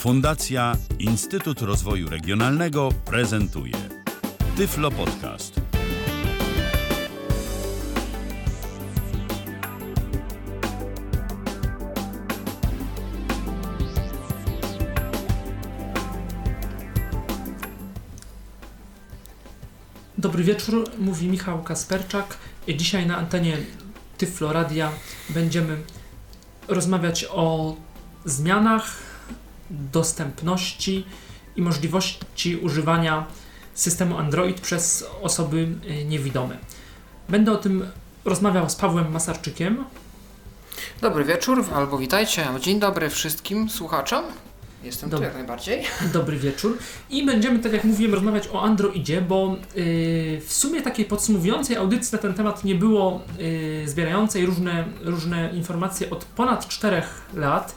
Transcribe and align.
Fundacja 0.00 0.76
Instytut 0.98 1.62
Rozwoju 1.62 2.08
Regionalnego 2.08 2.88
prezentuje 3.04 3.72
Tyflo 4.56 4.90
Podcast. 4.90 5.60
Dobry 20.18 20.44
wieczór, 20.44 20.84
mówi 20.98 21.28
Michał 21.28 21.62
Kasperczak. 21.62 22.38
Dzisiaj 22.76 23.06
na 23.06 23.16
antenie 23.16 23.56
Tyflo 24.18 24.52
Radia 24.52 24.92
będziemy 25.30 25.76
rozmawiać 26.68 27.26
o 27.30 27.76
zmianach, 28.24 29.09
dostępności 29.70 31.04
i 31.56 31.62
możliwości 31.62 32.56
używania 32.56 33.26
systemu 33.74 34.18
Android 34.18 34.60
przez 34.60 35.04
osoby 35.22 35.68
y, 35.90 36.04
niewidome. 36.04 36.56
Będę 37.28 37.52
o 37.52 37.56
tym 37.56 37.86
rozmawiał 38.24 38.70
z 38.70 38.74
Pawłem 38.74 39.12
Masarczykiem. 39.12 39.84
Dobry 41.00 41.24
wieczór, 41.24 41.64
albo 41.74 41.98
witajcie, 41.98 42.48
dzień 42.60 42.80
dobry 42.80 43.10
wszystkim 43.10 43.70
słuchaczom. 43.70 44.24
Jestem 44.84 45.10
Dobry. 45.10 45.26
tu 45.26 45.28
jak 45.28 45.38
najbardziej. 45.38 45.82
Dobry 46.12 46.36
wieczór. 46.36 46.78
I 47.10 47.26
będziemy, 47.26 47.58
tak 47.58 47.72
jak 47.72 47.84
mówiłem, 47.84 48.14
rozmawiać 48.14 48.48
o 48.52 48.62
Androidzie, 48.62 49.22
bo 49.22 49.56
yy, 49.74 50.40
w 50.40 50.52
sumie 50.52 50.82
takiej 50.82 51.04
podsumowującej 51.04 51.76
audycji 51.76 52.16
na 52.16 52.18
ten 52.18 52.34
temat 52.34 52.64
nie 52.64 52.74
było, 52.74 53.22
yy, 53.38 53.88
zbierającej 53.88 54.46
różne, 54.46 54.84
różne 55.02 55.50
informacje 55.54 56.10
od 56.10 56.24
ponad 56.24 56.68
4 56.68 57.02
lat. 57.34 57.74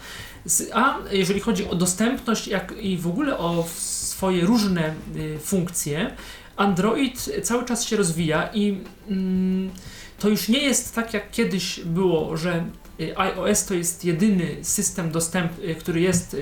A 0.74 0.98
jeżeli 1.12 1.40
chodzi 1.40 1.70
o 1.70 1.76
dostępność 1.76 2.48
jak 2.48 2.74
i 2.80 2.98
w 2.98 3.08
ogóle 3.08 3.38
o 3.38 3.66
swoje 3.76 4.46
różne 4.46 4.94
yy, 5.16 5.40
funkcje, 5.40 6.16
Android 6.56 7.30
cały 7.44 7.66
czas 7.66 7.86
się 7.86 7.96
rozwija 7.96 8.50
i 8.54 8.78
mm, 9.10 9.72
to 10.20 10.30
już 10.30 10.50
nie 10.50 10.60
jest 10.60 10.96
tak 10.96 11.14
jak 11.14 11.32
kiedyś 11.32 11.80
było, 11.80 12.38
że 12.38 12.56
y, 12.56 12.83
iOS 13.16 13.66
to 13.66 13.74
jest 13.74 14.06
jedyny 14.06 14.58
system, 14.62 15.12
dostęp, 15.12 15.60
y, 15.60 15.76
który 15.76 16.02
jest 16.02 16.34
y, 16.34 16.40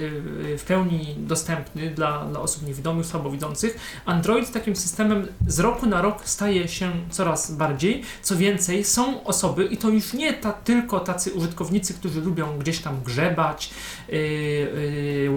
w 0.57 0.63
pełni 0.67 1.15
dostępny 1.17 1.89
dla, 1.89 2.25
dla 2.25 2.39
osób 2.39 2.67
niewidomych, 2.67 3.05
słabowidzących. 3.05 3.79
Android 4.05 4.51
takim 4.51 4.75
systemem 4.75 5.27
z 5.47 5.59
roku 5.59 5.85
na 5.85 6.01
rok 6.01 6.21
staje 6.25 6.67
się 6.67 6.91
coraz 7.09 7.51
bardziej. 7.51 8.03
Co 8.21 8.35
więcej, 8.35 8.83
są 8.83 9.23
osoby, 9.23 9.65
i 9.65 9.77
to 9.77 9.89
już 9.89 10.13
nie 10.13 10.33
ta, 10.33 10.53
tylko 10.53 10.99
tacy 10.99 11.33
użytkownicy, 11.33 11.93
którzy 11.93 12.21
lubią 12.21 12.59
gdzieś 12.59 12.79
tam 12.79 13.03
grzebać, 13.03 13.69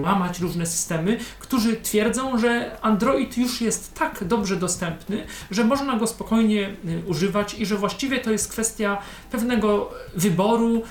łamać 0.03 0.39
różne 0.39 0.65
systemy, 0.65 1.17
którzy 1.39 1.75
twierdzą, 1.75 2.37
że 2.37 2.77
Android 2.81 3.37
już 3.37 3.61
jest 3.61 3.93
tak 3.93 4.23
dobrze 4.23 4.55
dostępny, 4.55 5.25
że 5.51 5.63
można 5.63 5.99
go 5.99 6.07
spokojnie 6.07 6.75
yy, 6.83 7.03
używać 7.07 7.53
i 7.59 7.65
że 7.65 7.75
właściwie 7.75 8.19
to 8.19 8.31
jest 8.31 8.51
kwestia 8.51 8.97
pewnego 9.31 9.91
wyboru, 10.15 10.83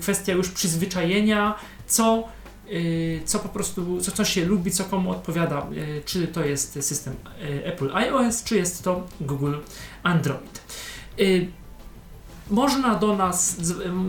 kwestia 0.00 0.32
już 0.32 0.48
przyzwyczajenia, 0.48 1.54
co, 1.86 2.28
co 3.24 3.38
po 3.38 3.48
prostu, 3.48 4.00
co, 4.00 4.12
co 4.12 4.24
się 4.24 4.44
lubi, 4.44 4.70
co 4.70 4.84
komu 4.84 5.10
odpowiada, 5.10 5.66
czy 6.04 6.26
to 6.26 6.44
jest 6.44 6.84
system 6.84 7.14
Apple 7.64 7.90
iOS, 7.96 8.44
czy 8.44 8.56
jest 8.56 8.84
to 8.84 9.06
Google 9.20 9.54
Android. 10.02 10.62
Yy, 12.50 12.56
można 12.56 12.94
do 12.94 13.16
nas, 13.16 13.56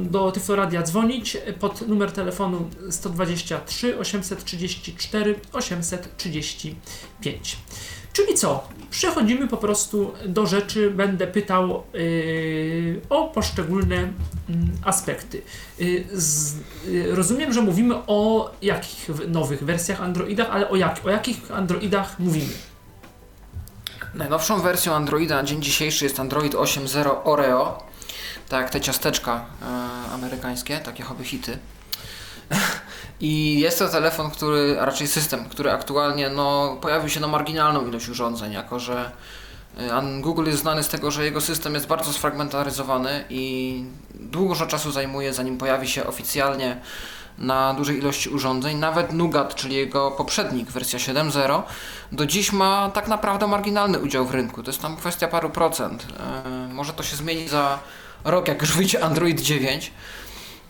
do 0.04 0.32
Tyfloradia 0.32 0.82
dzwonić 0.82 1.38
pod 1.60 1.88
numer 1.88 2.12
telefonu 2.12 2.70
123 2.90 4.00
834 4.00 5.36
835. 5.54 7.58
Czyli 8.14 8.34
co? 8.34 8.68
Przechodzimy 8.90 9.48
po 9.48 9.58
prostu 9.58 10.14
do 10.26 10.46
rzeczy, 10.46 10.92
będę 10.92 11.28
pytał 11.28 11.84
yy, 11.94 13.02
o 13.10 13.28
poszczególne 13.28 13.98
mm, 13.98 14.14
aspekty. 14.86 15.42
Yy, 15.80 16.06
z, 16.14 16.56
yy, 16.86 17.16
rozumiem, 17.16 17.54
że 17.54 17.62
mówimy 17.62 17.96
o 18.08 18.52
jakich 18.62 19.10
nowych 19.28 19.64
wersjach 19.64 20.02
Androidach, 20.02 20.48
ale 20.52 20.70
o, 20.70 20.76
jak, 20.76 21.06
o 21.06 21.10
jakich 21.10 21.52
Androidach 21.52 22.20
mówimy? 22.20 22.54
Najnowszą 24.14 24.62
wersją 24.62 24.94
Androida 24.94 25.36
na 25.36 25.44
dzień 25.44 25.62
dzisiejszy 25.62 26.06
jest 26.06 26.20
Android 26.20 26.54
8.0 26.54 27.16
Oreo. 27.24 27.91
Tak, 28.50 28.70
te 28.70 28.82
ciasteczka 28.82 29.46
e, 29.62 30.12
amerykańskie, 30.14 30.80
takie 30.80 31.04
hobby 31.04 31.24
hity. 31.26 31.58
I 33.22 33.60
jest 33.60 33.80
to 33.80 33.90
telefon, 33.90 34.32
który, 34.32 34.78
a 34.82 34.86
raczej 34.86 35.08
system, 35.08 35.50
który 35.50 35.72
aktualnie 35.72 36.30
no, 36.30 36.78
pojawił 36.82 37.10
się 37.10 37.20
na 37.20 37.28
marginalną 37.28 37.88
ilość 37.88 38.10
urządzeń, 38.10 38.54
jako 38.54 38.80
że 38.80 39.12
e, 39.78 40.22
Google 40.22 40.46
jest 40.46 40.60
znany 40.60 40.84
z 40.84 40.88
tego, 40.88 41.12
że 41.12 41.26
jego 41.26 41.42
system 41.42 41.74
jest 41.74 41.88
bardzo 41.88 42.14
sfragmentaryzowany 42.14 43.26
i 43.30 43.84
dużo 44.14 44.66
czasu 44.66 44.92
zajmuje, 44.92 45.34
zanim 45.34 45.58
pojawi 45.58 45.88
się 45.88 46.08
oficjalnie 46.08 46.78
na 47.38 47.74
dużej 47.74 47.98
ilości 47.98 48.30
urządzeń. 48.30 48.78
Nawet 48.78 49.14
Nougat, 49.14 49.56
czyli 49.56 49.76
jego 49.76 50.12
poprzednik, 50.12 50.72
wersja 50.72 51.00
7.0, 51.00 51.64
do 52.12 52.26
dziś 52.26 52.52
ma 52.52 52.90
tak 52.94 53.08
naprawdę 53.08 53.48
marginalny 53.48 54.00
udział 54.00 54.26
w 54.26 54.32
rynku. 54.32 54.64
To 54.64 54.72
jest 54.72 54.82
tam 54.82 54.98
kwestia 54.98 55.28
paru 55.28 55.50
procent. 55.50 56.08
E, 56.20 56.74
może 56.74 56.94
to 56.94 57.04
się 57.04 57.16
zmieni 57.16 57.48
za 57.48 57.80
rok, 58.24 58.48
jak 58.48 58.62
już 58.62 58.72
wyjdzie 58.78 59.04
Android 59.04 59.42
9, 59.42 59.92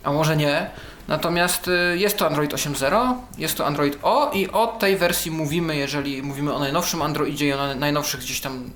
a 0.03 0.11
może 0.11 0.37
nie. 0.37 0.69
Natomiast 1.07 1.67
y, 1.67 1.97
jest 1.97 2.17
to 2.17 2.27
Android 2.27 2.53
8.0, 2.53 3.13
jest 3.37 3.57
to 3.57 3.65
Android 3.65 3.97
O 4.03 4.31
i 4.33 4.47
o 4.49 4.67
tej 4.67 4.97
wersji 4.97 5.31
mówimy, 5.31 5.75
jeżeli 5.75 6.23
mówimy 6.23 6.53
o 6.53 6.59
najnowszym 6.59 7.01
Androidzie 7.01 7.47
i 7.47 7.53
o 7.53 7.57
na- 7.57 7.75
najnowszych 7.75 8.19
gdzieś 8.19 8.41
tam 8.41 8.69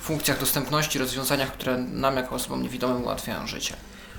funkcjach 0.00 0.40
dostępności, 0.40 0.98
rozwiązaniach, 0.98 1.52
które 1.52 1.78
nam 1.78 2.16
jako 2.16 2.34
osobom 2.34 2.62
niewidomym 2.62 3.02
ułatwiają 3.02 3.46
życie. 3.46 3.74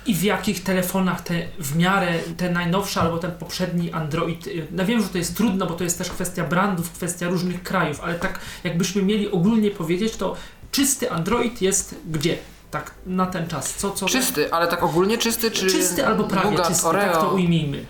I 0.05 0.15
w 0.15 0.23
jakich 0.23 0.63
telefonach 0.63 1.21
te 1.21 1.47
w 1.59 1.75
miarę 1.75 2.13
te 2.37 2.49
najnowsze 2.49 3.01
albo 3.01 3.17
ten 3.17 3.31
poprzedni 3.31 3.91
Android. 3.91 4.47
y, 4.47 4.67
No 4.71 4.85
wiem, 4.85 5.01
że 5.01 5.07
to 5.09 5.17
jest 5.17 5.37
trudno, 5.37 5.65
bo 5.65 5.73
to 5.73 5.83
jest 5.83 5.97
też 5.97 6.09
kwestia 6.09 6.43
brandów, 6.43 6.91
kwestia 6.91 7.27
różnych 7.29 7.63
krajów, 7.63 7.99
ale 8.03 8.15
tak 8.15 8.39
jakbyśmy 8.63 9.03
mieli 9.03 9.31
ogólnie 9.31 9.71
powiedzieć, 9.71 10.15
to 10.15 10.35
czysty 10.71 11.11
Android 11.11 11.61
jest 11.61 11.95
gdzie? 12.11 12.37
Tak 12.77 12.91
na 13.05 13.25
ten 13.25 13.47
czas. 13.47 13.73
Co, 13.73 13.91
co 13.91 14.05
Czysty, 14.05 14.53
ale 14.53 14.67
tak 14.67 14.83
ogólnie 14.83 15.17
czysty, 15.17 15.51
czy 15.51 15.67
czysty 15.67 16.07
albo 16.07 16.23
prawie 16.23 16.49
Nougat, 16.49 16.67
czysty, 16.67 16.87
Oreo? 16.87 17.11
tak 17.13 17.21
to 17.21 17.29
ujmijmy. 17.29 17.85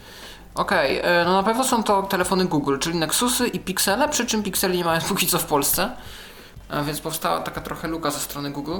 Okej, 0.56 1.00
e, 1.04 1.24
no 1.26 1.34
na 1.34 1.44
pewno 1.44 1.64
są 1.64 1.84
to 1.84 2.04
telefony 2.04 2.46
Google, 2.46 2.78
czyli 2.78 2.98
Nexusy 2.98 3.48
i 3.48 3.60
Pixele, 3.60 4.10
przy 4.10 4.26
czym 4.26 4.44
Pixeli 4.44 4.78
nie 4.78 4.84
mają 4.86 5.02
póki 5.10 5.28
co 5.28 5.40
w 5.40 5.46
Polsce, 5.46 5.90
e, 6.70 6.84
więc 6.84 7.00
powstała 7.00 7.40
taka 7.40 7.62
trochę 7.62 7.88
luka 7.88 8.12
ze 8.12 8.20
strony 8.20 8.52
Google. 8.52 8.78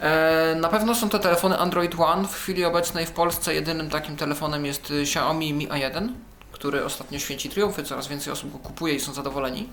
E, 0.00 0.54
Na 0.60 0.68
pewno 0.68 0.94
są 0.94 1.08
to 1.08 1.18
telefony 1.18 1.58
Android 1.58 1.94
One. 2.00 2.28
W 2.28 2.34
chwili 2.34 2.64
obecnej 2.64 3.06
w 3.06 3.10
Polsce 3.10 3.54
jedynym 3.54 3.90
takim 3.90 4.16
telefonem 4.16 4.66
jest 4.66 4.92
Xiaomi 5.02 5.52
Mi 5.52 5.68
A1, 5.68 6.08
który 6.52 6.84
ostatnio 6.84 7.18
święci 7.18 7.48
triumfy, 7.50 7.82
coraz 7.82 8.06
więcej 8.08 8.32
osób 8.32 8.52
go 8.52 8.58
kupuje 8.58 8.94
i 8.94 9.00
są 9.00 9.12
zadowoleni. 9.12 9.68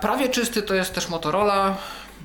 Prawie 0.00 0.28
czysty 0.28 0.62
to 0.62 0.74
jest 0.74 0.94
też 0.94 1.08
Motorola. 1.08 1.76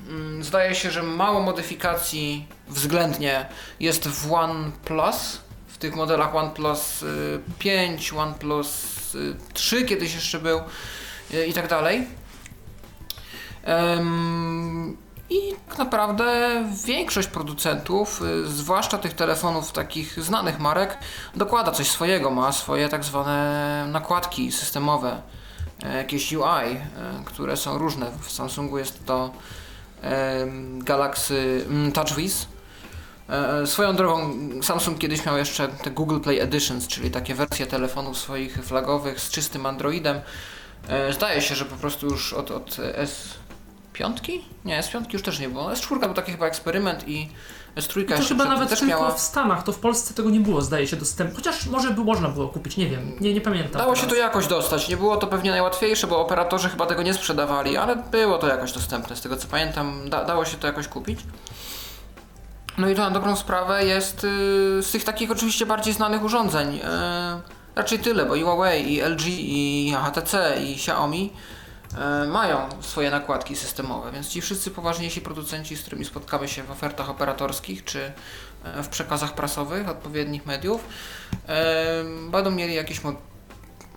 Mm, 0.08 0.44
Zdaje 0.44 0.74
się, 0.74 0.90
że 0.90 1.02
mało 1.02 1.40
modyfikacji 1.40 2.46
względnie 2.68 3.46
jest 3.80 4.08
w 4.08 4.32
OnePlus. 4.32 5.40
W 5.68 5.78
tych 5.78 5.96
modelach 5.96 6.34
OnePlus 6.34 7.02
y, 7.02 7.40
5, 7.58 8.12
OnePlus 8.12 9.14
y, 9.14 9.36
3 9.54 9.84
kiedyś 9.84 10.14
jeszcze 10.14 10.38
był 10.38 10.60
y, 11.34 11.46
i 11.46 11.52
tak 11.52 11.68
dalej. 11.68 12.06
I 15.30 15.54
tak 15.68 15.78
naprawdę 15.78 16.64
większość 16.84 17.28
producentów, 17.28 18.22
y, 18.22 18.46
zwłaszcza 18.46 18.98
tych 18.98 19.12
telefonów 19.12 19.72
takich 19.72 20.24
znanych 20.24 20.58
marek, 20.58 20.98
dokłada 21.36 21.72
coś 21.72 21.90
swojego, 21.90 22.30
ma 22.30 22.52
swoje 22.52 22.88
tak 22.88 23.04
zwane 23.04 23.86
nakładki 23.88 24.52
systemowe, 24.52 25.22
e, 25.82 25.96
jakieś 25.96 26.32
UI, 26.32 26.42
e, 26.44 26.80
które 27.24 27.56
są 27.56 27.78
różne. 27.78 28.10
W 28.20 28.32
Samsungu 28.32 28.78
jest 28.78 29.06
to 29.06 29.30
Galaxy 30.78 31.64
mm, 31.68 31.92
TouchWiz. 31.92 32.46
E, 33.28 33.66
Swoją 33.66 33.96
drogą 33.96 34.38
Samsung 34.62 34.98
kiedyś 34.98 35.26
miał 35.26 35.36
jeszcze 35.38 35.68
te 35.68 35.90
Google 35.90 36.20
Play 36.20 36.40
Editions, 36.40 36.88
czyli 36.88 37.10
takie 37.10 37.34
wersje 37.34 37.66
telefonów 37.66 38.18
swoich 38.18 38.64
flagowych 38.64 39.20
z 39.20 39.30
czystym 39.30 39.66
Androidem. 39.66 40.20
E, 40.88 41.12
Zdaje 41.12 41.42
się, 41.42 41.54
że 41.54 41.64
po 41.64 41.76
prostu 41.76 42.06
już 42.06 42.32
od, 42.32 42.50
od 42.50 42.76
S5? 43.94 44.38
Nie, 44.64 44.80
S5 44.82 45.12
już 45.12 45.22
też 45.22 45.38
nie 45.40 45.48
było. 45.48 45.70
S4 45.70 46.00
był 46.00 46.14
taki 46.14 46.32
chyba 46.32 46.46
eksperyment 46.46 47.08
i 47.08 47.28
S3 47.76 48.00
I 48.00 48.04
to 48.04 48.28
chyba 48.28 48.44
nawet 48.44 48.68
też 48.68 48.78
tylko 48.78 48.94
miała. 48.94 49.10
w 49.10 49.20
Stanach, 49.20 49.62
to 49.62 49.72
w 49.72 49.78
Polsce 49.78 50.14
tego 50.14 50.30
nie 50.30 50.40
było, 50.40 50.62
zdaje 50.62 50.86
się, 50.86 50.96
dostępne. 50.96 51.36
Chociaż 51.36 51.66
może 51.66 51.90
by 51.90 52.04
można 52.04 52.28
było 52.28 52.48
kupić, 52.48 52.76
nie 52.76 52.88
wiem, 52.88 53.16
nie, 53.20 53.34
nie 53.34 53.40
pamiętam. 53.40 53.80
Dało 53.80 53.96
się 53.96 54.06
to 54.06 54.14
jakoś 54.14 54.46
dostać. 54.46 54.88
Nie 54.88 54.96
było 54.96 55.16
to 55.16 55.26
pewnie 55.26 55.50
najłatwiejsze, 55.50 56.06
bo 56.06 56.20
operatorzy 56.20 56.68
chyba 56.68 56.86
tego 56.86 57.02
nie 57.02 57.14
sprzedawali, 57.14 57.76
ale 57.76 57.96
było 57.96 58.38
to 58.38 58.48
jakoś 58.48 58.72
dostępne. 58.72 59.16
Z 59.16 59.20
tego 59.20 59.36
co 59.36 59.48
pamiętam, 59.48 60.10
da, 60.10 60.24
dało 60.24 60.44
się 60.44 60.56
to 60.56 60.66
jakoś 60.66 60.88
kupić. 60.88 61.20
No 62.78 62.88
i 62.88 62.94
to 62.94 63.02
na 63.02 63.10
dobrą 63.10 63.36
sprawę 63.36 63.84
jest 63.84 64.24
y, 64.24 64.28
z 64.82 64.90
tych 64.90 65.04
takich 65.04 65.30
oczywiście 65.30 65.66
bardziej 65.66 65.94
znanych 65.94 66.24
urządzeń. 66.24 66.76
Y, 66.76 66.80
raczej 67.76 67.98
tyle, 67.98 68.26
bo 68.26 68.34
i 68.34 68.42
Huawei, 68.42 68.94
i 68.94 69.02
LG, 69.02 69.26
i 69.28 69.94
HTC, 70.04 70.56
i 70.64 70.72
Xiaomi 70.72 71.32
mają 72.28 72.68
swoje 72.80 73.10
nakładki 73.10 73.56
systemowe, 73.56 74.12
więc 74.12 74.28
ci 74.28 74.40
wszyscy 74.40 74.70
poważniejsi 74.70 75.20
producenci, 75.20 75.76
z 75.76 75.80
którymi 75.80 76.04
spotkamy 76.04 76.48
się 76.48 76.62
w 76.62 76.70
ofertach 76.70 77.10
operatorskich 77.10 77.84
czy 77.84 78.12
e, 78.64 78.82
w 78.82 78.88
przekazach 78.88 79.34
prasowych 79.34 79.88
odpowiednich 79.88 80.46
mediów, 80.46 80.84
e, 81.48 82.04
będą 82.30 82.50
mieli 82.50 82.74
jakieś 82.74 83.04
mo 83.04 83.12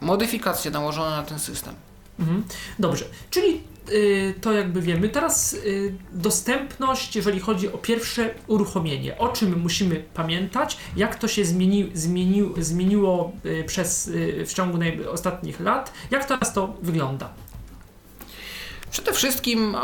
modyfikacje 0.02 0.72
nałożone 0.72 1.16
na 1.16 1.24
ten 1.24 1.40
system. 1.40 1.76
Mhm. 2.20 2.44
Dobrze, 2.80 3.06
czyli 3.30 3.64
y, 3.90 4.34
to 4.42 4.54
jakby 4.54 4.82
wiemy. 4.82 5.10
Teraz 5.10 5.54
y, 5.54 5.94
dostępność, 6.12 7.16
jeżeli 7.16 7.40
chodzi 7.40 7.74
o 7.74 7.78
pierwsze 7.78 8.34
uruchomienie. 8.48 9.18
O 9.18 9.30
czym 9.30 9.60
musimy 9.60 9.96
pamiętać, 10.14 10.78
jak 10.96 11.16
to 11.16 11.28
się 11.28 11.46
zmieni, 11.46 11.92
zmieni, 11.94 12.50
zmieniło 12.58 13.32
y, 13.46 13.64
przez, 13.64 14.08
y, 14.08 14.46
w 14.46 14.54
ciągu 14.54 14.78
ostatnich 15.12 15.60
lat, 15.60 15.94
jak 16.12 16.26
teraz 16.26 16.54
to 16.54 16.74
wygląda. 16.82 17.34
Przede 18.92 19.14
wszystkim 19.14 19.78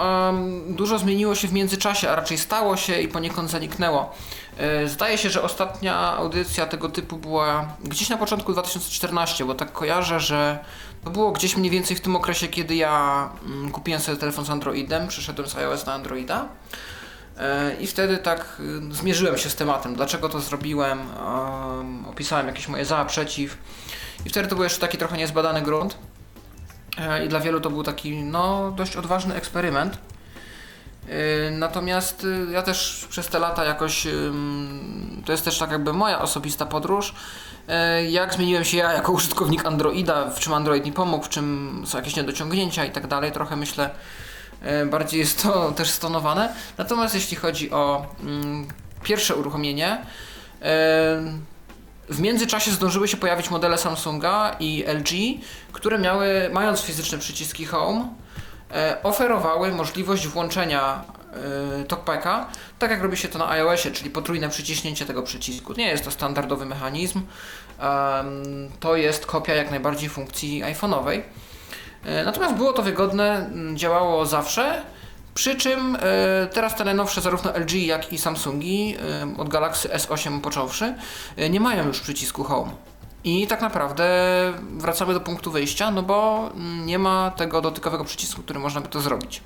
dużo 0.68 1.00
zmieniło 1.00 1.36
się 1.36 1.48
w 1.48 1.54
międzyczasie, 1.54 2.10
a 2.10 2.16
raczej 2.16 2.38
stało 2.38 2.78
się 2.78 3.02
i 3.02 3.08
poniekąd 3.08 3.50
zaniknęło. 3.50 4.16
E, 4.58 4.88
Zdaje 4.88 5.18
się, 5.18 5.30
że 5.30 5.42
ostatnia 5.42 5.98
audycja 6.18 6.66
tego 6.66 6.90
typu 6.90 7.18
była 7.18 7.68
gdzieś 7.84 8.10
na 8.10 8.18
początku 8.18 8.54
2014, 8.54 9.46
bo 9.46 9.56
tak 9.56 9.72
kojarzę, 9.72 10.20
że 10.20 10.60
to 11.04 11.10
było 11.10 11.32
gdzieś 11.32 11.58
mniej 11.58 11.72
więcej 11.72 11.98
w 11.98 12.02
tym 12.02 12.16
okresie, 12.16 12.48
kiedy 12.48 12.76
ja 12.76 13.30
mm, 13.46 13.72
kupiłem 13.72 14.02
sobie 14.02 14.18
telefon 14.18 14.46
z 14.46 14.50
Androidem, 14.50 15.08
przeszedłem 15.08 15.50
z 15.50 15.56
iOS 15.56 15.86
na 15.86 15.94
Androida. 15.94 16.46
E, 17.38 17.76
I 17.80 17.88
wtedy 17.88 18.18
tak 18.18 18.62
y, 18.92 18.96
zmierzyłem 18.96 19.38
się 19.38 19.50
z 19.50 19.56
tematem, 19.56 19.96
dlaczego 19.96 20.30
to 20.30 20.40
zrobiłem, 20.40 21.00
em, 21.00 22.06
opisałem 22.06 22.48
jakieś 22.48 22.68
moje 22.68 22.86
za, 22.86 23.06
przeciw. 23.06 23.58
I 24.26 24.30
wtedy 24.30 24.48
to 24.48 24.56
był 24.56 24.64
jeszcze 24.64 24.80
taki 24.80 24.98
trochę 24.98 25.18
niezbadany 25.18 25.62
grunt. 25.62 25.98
E, 26.98 27.26
I 27.26 27.30
dla 27.30 27.40
wielu 27.40 27.60
to 27.60 27.70
był 27.70 27.84
taki 27.84 28.16
no, 28.16 28.72
dość 28.72 28.96
odważny 28.96 29.36
eksperyment. 29.36 29.98
E, 31.10 31.52
Natomiast 31.52 32.24
y, 32.24 32.48
ja 32.52 32.62
też 32.64 33.08
przez 33.10 33.28
te 33.28 33.40
lata 33.40 33.66
jakoś, 33.66 34.08
to 35.26 35.32
jest 35.32 35.46
też 35.46 35.60
tak 35.60 35.72
jakby 35.72 35.94
moja 35.94 36.22
osobista 36.22 36.66
podróż, 36.66 37.14
e, 37.68 38.06
jak 38.06 38.34
zmieniłem 38.34 38.64
się 38.64 38.78
ja 38.78 38.94
jako 38.94 39.12
użytkownik 39.18 39.66
Androida, 39.66 40.30
w 40.30 40.40
czym 40.40 40.54
Android 40.54 40.86
mi 40.86 40.92
pomógł, 40.92 41.26
w 41.26 41.30
czym 41.30 41.84
są 41.86 41.98
jakieś 41.98 42.16
niedociągnięcia 42.16 42.86
i 42.86 42.92
tak 42.92 43.08
dalej, 43.08 43.32
trochę 43.32 43.56
myślę, 43.56 43.90
e, 44.62 44.86
bardziej 44.86 45.20
jest 45.20 45.44
to 45.44 45.72
też 45.78 45.90
stonowane. 45.90 46.54
Natomiast 46.78 47.16
jeśli 47.16 47.38
chodzi 47.38 47.72
o 47.72 48.06
pierwsze 49.04 49.36
uruchomienie, 49.36 50.02
e, 50.62 51.24
w 52.10 52.20
międzyczasie 52.20 52.72
zdążyły 52.72 53.08
się 53.08 53.18
pojawić 53.18 53.50
modele 53.50 53.78
Samsunga 53.78 54.56
i 54.60 54.84
LG, 54.88 55.10
które 55.72 56.00
miały, 56.00 56.50
mając 56.54 56.82
fizyczne 56.82 57.18
przyciski 57.18 57.66
Home, 57.66 58.10
e, 58.72 58.98
oferowały 59.04 59.72
możliwość 59.72 60.28
włączenia 60.28 61.02
e, 61.82 61.84
TalkBacka, 61.86 62.48
tak 62.80 62.92
jak 62.92 63.02
robi 63.02 63.18
się 63.18 63.28
to 63.28 63.40
na 63.40 63.50
iOSie, 63.50 63.92
czyli 63.92 64.10
potrójne 64.10 64.50
przyciśnięcie 64.50 65.06
tego 65.06 65.24
przycisku. 65.24 65.74
Nie 65.74 65.88
jest 65.88 66.04
to 66.04 66.12
standardowy 66.12 66.66
mechanizm, 66.66 67.22
to 68.80 68.96
jest 68.96 69.26
kopia 69.26 69.56
jak 69.56 69.72
najbardziej 69.72 70.10
funkcji 70.10 70.64
iPhone'owej. 70.64 71.22
E, 72.06 72.24
Natomiast 72.26 72.56
było 72.56 72.74
to 72.74 72.84
wygodne, 72.84 73.50
działało 73.76 74.26
zawsze. 74.26 74.82
Przy 75.38 75.56
czym 75.56 75.96
e, 75.96 76.00
teraz 76.48 76.76
te 76.76 76.84
najnowsze 76.84 77.22
zarówno 77.22 77.52
LG 77.52 77.74
jak 77.74 78.14
i 78.14 78.18
Samsungi 78.18 78.96
e, 79.36 79.42
od 79.42 79.50
Galaxy 79.50 79.90
S8 79.90 80.42
począwszy 80.42 80.96
e, 81.36 81.50
nie 81.50 81.60
mają 81.60 81.88
już 81.88 82.00
przycisku 82.00 82.44
Home. 82.44 82.72
I 83.24 83.48
tak 83.48 83.62
naprawdę 83.62 84.06
wracamy 84.78 85.14
do 85.14 85.20
punktu 85.20 85.52
wyjścia, 85.52 85.92
no 85.92 86.04
bo 86.04 86.50
mm, 86.54 86.86
nie 86.86 87.00
ma 87.00 87.32
tego 87.32 87.62
dotykowego 87.62 88.06
przycisku, 88.06 88.42
który 88.42 88.60
można 88.60 88.82
by 88.82 88.88
to 88.88 89.02
zrobić. 89.02 89.42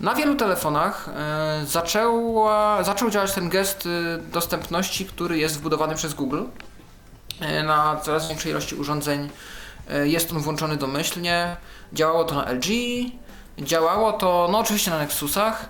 Na 0.00 0.14
wielu 0.14 0.34
telefonach 0.34 1.10
zaczęła, 1.64 2.82
zaczął 2.84 3.10
działać 3.10 3.32
ten 3.32 3.48
gest 3.48 3.88
dostępności, 4.32 5.06
który 5.06 5.38
jest 5.38 5.58
wbudowany 5.58 5.94
przez 5.94 6.14
Google. 6.14 6.42
Na 7.64 8.00
coraz 8.02 8.28
większej 8.28 8.52
ilości 8.52 8.74
urządzeń 8.74 9.30
jest 10.04 10.32
on 10.32 10.38
włączony 10.38 10.76
domyślnie. 10.76 11.56
Działało 11.92 12.24
to 12.24 12.34
na 12.34 12.52
LG, 12.52 12.66
działało 13.58 14.12
to 14.12 14.48
no 14.52 14.58
oczywiście 14.58 14.90
na 14.90 14.98
Nexusach, 14.98 15.68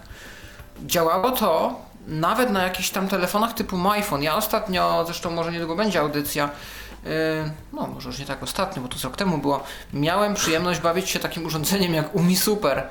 działało 0.86 1.30
to 1.30 1.80
nawet 2.06 2.50
na 2.50 2.62
jakichś 2.62 2.90
tam 2.90 3.08
telefonach 3.08 3.52
typu 3.52 3.76
MyPhone. 3.76 4.22
Ja 4.22 4.36
ostatnio, 4.36 5.04
zresztą 5.04 5.30
może 5.30 5.52
niedługo 5.52 5.76
będzie 5.76 6.00
audycja, 6.00 6.50
yy, 7.04 7.10
no 7.72 7.86
może 7.86 8.08
już 8.08 8.18
nie 8.18 8.26
tak 8.26 8.42
ostatnio, 8.42 8.82
bo 8.82 8.88
to 8.88 8.98
z 8.98 9.04
rok 9.04 9.16
temu 9.16 9.38
było, 9.38 9.62
miałem 9.92 10.34
przyjemność 10.34 10.80
bawić 10.80 11.10
się 11.10 11.18
takim 11.18 11.46
urządzeniem 11.46 11.94
jak 11.94 12.14
Umi 12.14 12.36
Super. 12.36 12.88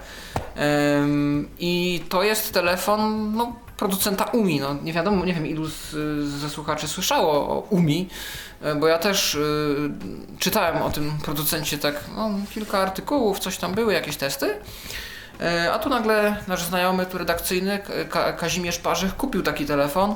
Ym, 1.01 1.50
I 1.59 2.03
to 2.09 2.24
jest 2.24 2.53
telefon 2.53 3.31
no, 3.36 3.53
producenta 3.77 4.24
Umi. 4.24 4.60
No, 4.60 4.74
nie 4.83 4.94
wiadomo, 4.94 5.25
nie 5.25 5.33
wiem 5.33 5.48
ilu 5.48 5.66
z, 5.68 5.92
ze 6.30 6.50
słuchaczy 6.50 6.88
słyszało 6.88 7.31
o 7.33 7.60
Umi, 7.69 8.10
e, 8.62 8.75
bo 8.75 8.88
ja 8.88 8.98
też 9.00 9.36
y, 9.36 9.89
czytałem 10.39 10.81
o 10.81 10.89
tym 10.89 11.18
producencie 11.24 11.77
tak 11.77 11.95
no, 12.16 12.30
kilka 12.54 12.80
artykułów, 12.80 13.39
coś 13.39 13.57
tam 13.57 13.74
były, 13.74 13.94
jakieś 13.94 14.18
testy. 14.18 14.60
E, 15.42 15.74
A 15.74 15.80
tu 15.80 15.89
nagle 15.89 16.36
nasz 16.48 16.63
znajomy 16.63 17.06
tu 17.06 17.18
redakcyjny 17.18 17.80
Ka- 18.10 18.33
Kazimierz 18.33 18.77
Parzych 18.80 19.16
kupił 19.16 19.42
taki 19.44 19.66
telefon 19.66 20.16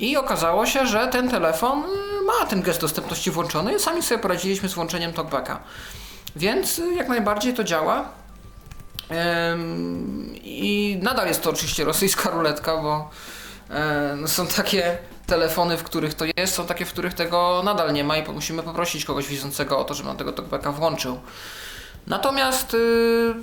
i 0.00 0.16
okazało 0.16 0.66
się, 0.66 0.86
że 0.86 1.06
ten 1.08 1.28
telefon 1.30 1.78
y, 1.84 2.24
ma 2.24 2.46
ten 2.46 2.62
gest 2.62 2.80
dostępności 2.80 3.30
włączony 3.30 3.74
i 3.74 3.78
sami 3.80 4.02
sobie 4.02 4.18
poradziliśmy 4.18 4.68
z 4.68 4.74
włączeniem 4.74 5.12
talkbacka. 5.12 5.60
Więc 6.36 6.80
jak 6.96 7.08
najbardziej 7.08 7.54
to 7.54 7.64
działa. 7.64 8.21
I 10.42 10.98
nadal 11.02 11.28
jest 11.28 11.42
to 11.42 11.50
oczywiście 11.50 11.84
rosyjska 11.84 12.30
ruletka, 12.36 12.76
bo 12.76 13.10
no 14.16 14.28
są 14.28 14.46
takie 14.46 14.98
telefony, 15.26 15.76
w 15.76 15.82
których 15.82 16.14
to 16.14 16.24
jest, 16.36 16.54
są 16.54 16.66
takie, 16.66 16.84
w 16.84 16.92
których 16.92 17.14
tego 17.14 17.62
nadal 17.64 17.92
nie 17.92 18.04
ma 18.04 18.16
i 18.16 18.32
musimy 18.32 18.62
poprosić 18.62 19.04
kogoś 19.04 19.28
widzącego 19.28 19.78
o 19.78 19.84
to, 19.84 19.94
żeby 19.94 20.08
nam 20.08 20.16
tego 20.16 20.32
talkbacka 20.32 20.72
włączył. 20.72 21.20
Natomiast 22.06 22.74
y, 22.74 23.34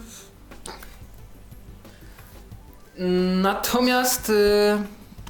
Natomiast 3.41 4.29
y, 4.29 4.77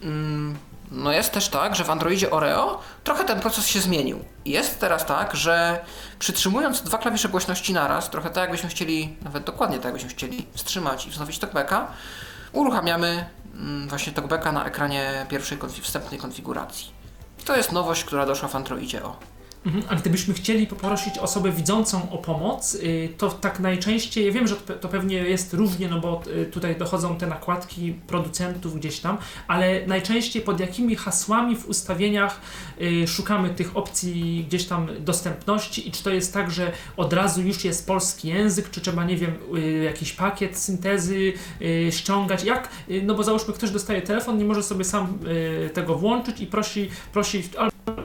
mm, 0.01 0.57
no 0.91 1.12
jest 1.12 1.31
też 1.31 1.50
tak, 1.50 1.75
że 1.75 1.83
w 1.83 1.89
Androidzie 1.89 2.31
Oreo 2.31 2.81
trochę 3.03 3.24
ten 3.24 3.39
proces 3.39 3.68
się 3.68 3.81
zmienił. 3.81 4.19
Jest 4.45 4.80
teraz 4.80 5.06
tak, 5.06 5.36
że 5.36 5.86
przytrzymując 6.19 6.81
dwa 6.81 6.97
klawisze 6.97 7.30
głośności 7.30 7.73
naraz, 7.73 8.09
trochę 8.09 8.30
tak 8.30 8.42
jakbyśmy 8.42 8.69
chcieli, 8.69 9.16
nawet 9.21 9.44
dokładnie 9.44 9.78
tak 9.78 9.85
jakbyśmy 9.85 10.09
chcieli 10.09 10.45
wstrzymać 10.54 11.07
i 11.07 11.09
wznowić 11.09 11.40
talkbacka, 11.40 11.87
uruchamiamy 12.54 13.25
mm, 13.54 13.90
właśnie 13.90 14.13
talkbacka 14.13 14.52
na 14.52 14.66
ekranie 14.66 15.25
pierwszej 15.30 15.57
konfi- 15.57 15.81
wstępnej 15.81 16.19
konfiguracji. 16.19 16.92
To 17.45 17.56
jest 17.56 17.71
nowość, 17.71 18.04
która 18.04 18.25
doszła 18.25 18.47
w 18.49 18.56
Androidzie 18.56 19.04
O. 19.04 19.16
Mhm. 19.66 19.83
A 19.89 19.95
gdybyśmy 19.95 20.33
chcieli 20.33 20.68
poprosić 20.68 21.18
osobę 21.18 21.51
widzącą 21.51 22.11
o 22.11 22.18
pomoc, 22.18 22.75
y, 22.75 23.09
to 23.18 23.30
tak 23.30 23.59
najczęściej, 23.59 24.31
wiem, 24.31 24.47
że 24.47 24.56
to 24.56 24.73
pe- 24.73 24.80
to 24.80 24.87
pewnie 24.87 25.16
jest 25.16 25.54
różnie, 25.54 25.87
no 25.87 25.99
bo 25.99 26.21
y, 26.28 26.45
tutaj 26.45 26.75
dochodzą 26.75 27.18
te 27.18 27.28
nakładki 27.28 27.94
producentów 28.07 28.75
gdzieś 28.75 28.99
tam, 28.99 29.18
ale 29.47 29.85
najczęściej 29.87 30.42
pod 30.42 30.59
jakimi 30.59 30.95
hasłami 30.95 31.56
w 31.56 31.69
ustawieniach 31.69 32.42
y, 32.81 33.07
szukamy 33.07 33.49
tych 33.49 33.78
opcji 33.78 34.45
gdzieś 34.47 34.66
tam 34.66 34.87
dostępności 34.99 35.87
i 35.87 35.92
czy 35.92 36.04
to 36.04 36.09
jest 36.09 36.33
tak, 36.33 36.51
że 36.51 36.71
od 36.97 37.13
razu 37.13 37.42
już 37.42 37.66
jest 37.66 37.87
polski 37.87 38.28
język, 38.28 38.69
czy 38.69 38.81
trzeba, 38.81 39.04
nie 39.04 39.18
wiem, 39.18 39.33
jakiś 39.83 40.13
pakiet 40.13 40.57
syntezy 40.57 41.33
ściągać, 41.89 42.44
jak, 42.44 42.69
no 43.04 43.16
bo 43.16 43.23
załóżmy 43.23 43.54
ktoś 43.54 43.71
dostaje 43.71 44.01
telefon, 44.01 44.37
nie 44.37 44.45
może 44.45 44.63
sobie 44.63 44.83
sam 44.83 45.19
tego 45.73 45.95
włączyć 45.95 46.42
i 46.42 46.47
prosi, 46.47 46.89
prosi 47.13 47.44
albo 47.57 48.04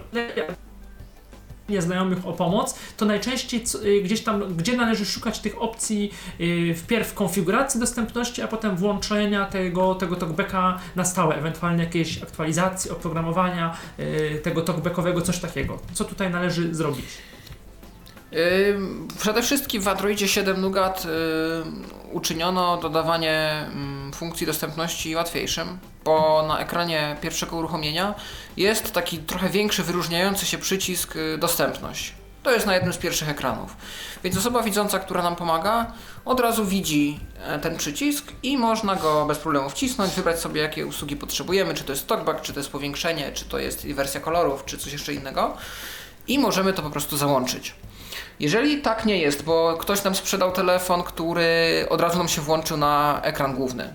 nieznajomych 1.68 2.26
o 2.26 2.32
pomoc, 2.32 2.78
to 2.96 3.04
najczęściej 3.04 3.64
y, 3.84 4.02
gdzieś 4.02 4.22
tam, 4.22 4.56
gdzie 4.56 4.76
należy 4.76 5.06
szukać 5.06 5.40
tych 5.40 5.62
opcji 5.62 6.12
y, 6.40 6.74
wpierw 6.74 7.14
konfiguracji 7.14 7.80
dostępności, 7.80 8.42
a 8.42 8.48
potem 8.48 8.76
włączenia 8.76 9.44
tego, 9.46 9.94
tego 9.94 10.16
talkbacka 10.16 10.78
na 10.96 11.04
stałe, 11.04 11.36
ewentualnie 11.36 11.84
jakiejś 11.84 12.22
aktualizacji 12.22 12.90
oprogramowania 12.90 13.76
y, 13.98 14.40
tego 14.42 14.62
talkbackowego, 14.62 15.20
coś 15.20 15.38
takiego. 15.38 15.78
Co 15.92 16.04
tutaj 16.04 16.30
należy 16.30 16.74
zrobić? 16.74 17.06
Przede 19.18 19.42
wszystkim 19.42 19.82
w 19.82 19.88
Androidzie 19.88 20.28
7 20.28 20.60
Nougat 20.60 21.04
ym, 21.04 21.84
uczyniono 22.12 22.76
dodawanie 22.76 23.66
ym, 23.72 24.12
funkcji 24.14 24.46
dostępności 24.46 25.16
łatwiejszym, 25.16 25.78
bo 26.04 26.44
na 26.48 26.58
ekranie 26.58 27.16
pierwszego 27.20 27.56
uruchomienia 27.56 28.14
jest 28.56 28.92
taki 28.92 29.18
trochę 29.18 29.48
większy, 29.48 29.82
wyróżniający 29.82 30.46
się 30.46 30.58
przycisk 30.58 31.16
y, 31.16 31.38
dostępność. 31.38 32.14
To 32.42 32.52
jest 32.52 32.66
na 32.66 32.74
jednym 32.74 32.92
z 32.92 32.98
pierwszych 32.98 33.28
ekranów. 33.28 33.76
Więc 34.24 34.36
osoba 34.36 34.62
widząca, 34.62 34.98
która 34.98 35.22
nam 35.22 35.36
pomaga, 35.36 35.92
od 36.24 36.40
razu 36.40 36.64
widzi 36.64 37.20
e, 37.46 37.58
ten 37.58 37.76
przycisk 37.76 38.32
i 38.42 38.58
można 38.58 38.96
go 38.96 39.26
bez 39.26 39.38
problemu 39.38 39.70
wcisnąć, 39.70 40.14
wybrać 40.14 40.40
sobie 40.40 40.60
jakie 40.60 40.86
usługi 40.86 41.16
potrzebujemy, 41.16 41.74
czy 41.74 41.84
to 41.84 41.92
jest 41.92 42.06
talkback, 42.06 42.40
czy 42.40 42.52
to 42.52 42.60
jest 42.60 42.70
powiększenie, 42.70 43.32
czy 43.32 43.44
to 43.44 43.58
jest 43.58 43.86
wersja 43.86 44.20
kolorów, 44.20 44.64
czy 44.64 44.78
coś 44.78 44.92
jeszcze 44.92 45.14
innego. 45.14 45.56
i 46.28 46.38
możemy 46.38 46.72
to 46.72 46.82
po 46.82 46.90
prostu 46.90 47.16
załączyć. 47.16 47.74
Jeżeli 48.40 48.82
tak 48.82 49.04
nie 49.04 49.18
jest, 49.18 49.44
bo 49.44 49.76
ktoś 49.80 50.04
nam 50.04 50.14
sprzedał 50.14 50.52
telefon, 50.52 51.02
który 51.02 51.46
od 51.90 52.00
razu 52.00 52.18
nam 52.18 52.28
się 52.28 52.40
włączył 52.40 52.76
na 52.76 53.20
ekran 53.22 53.54
główny. 53.54 53.94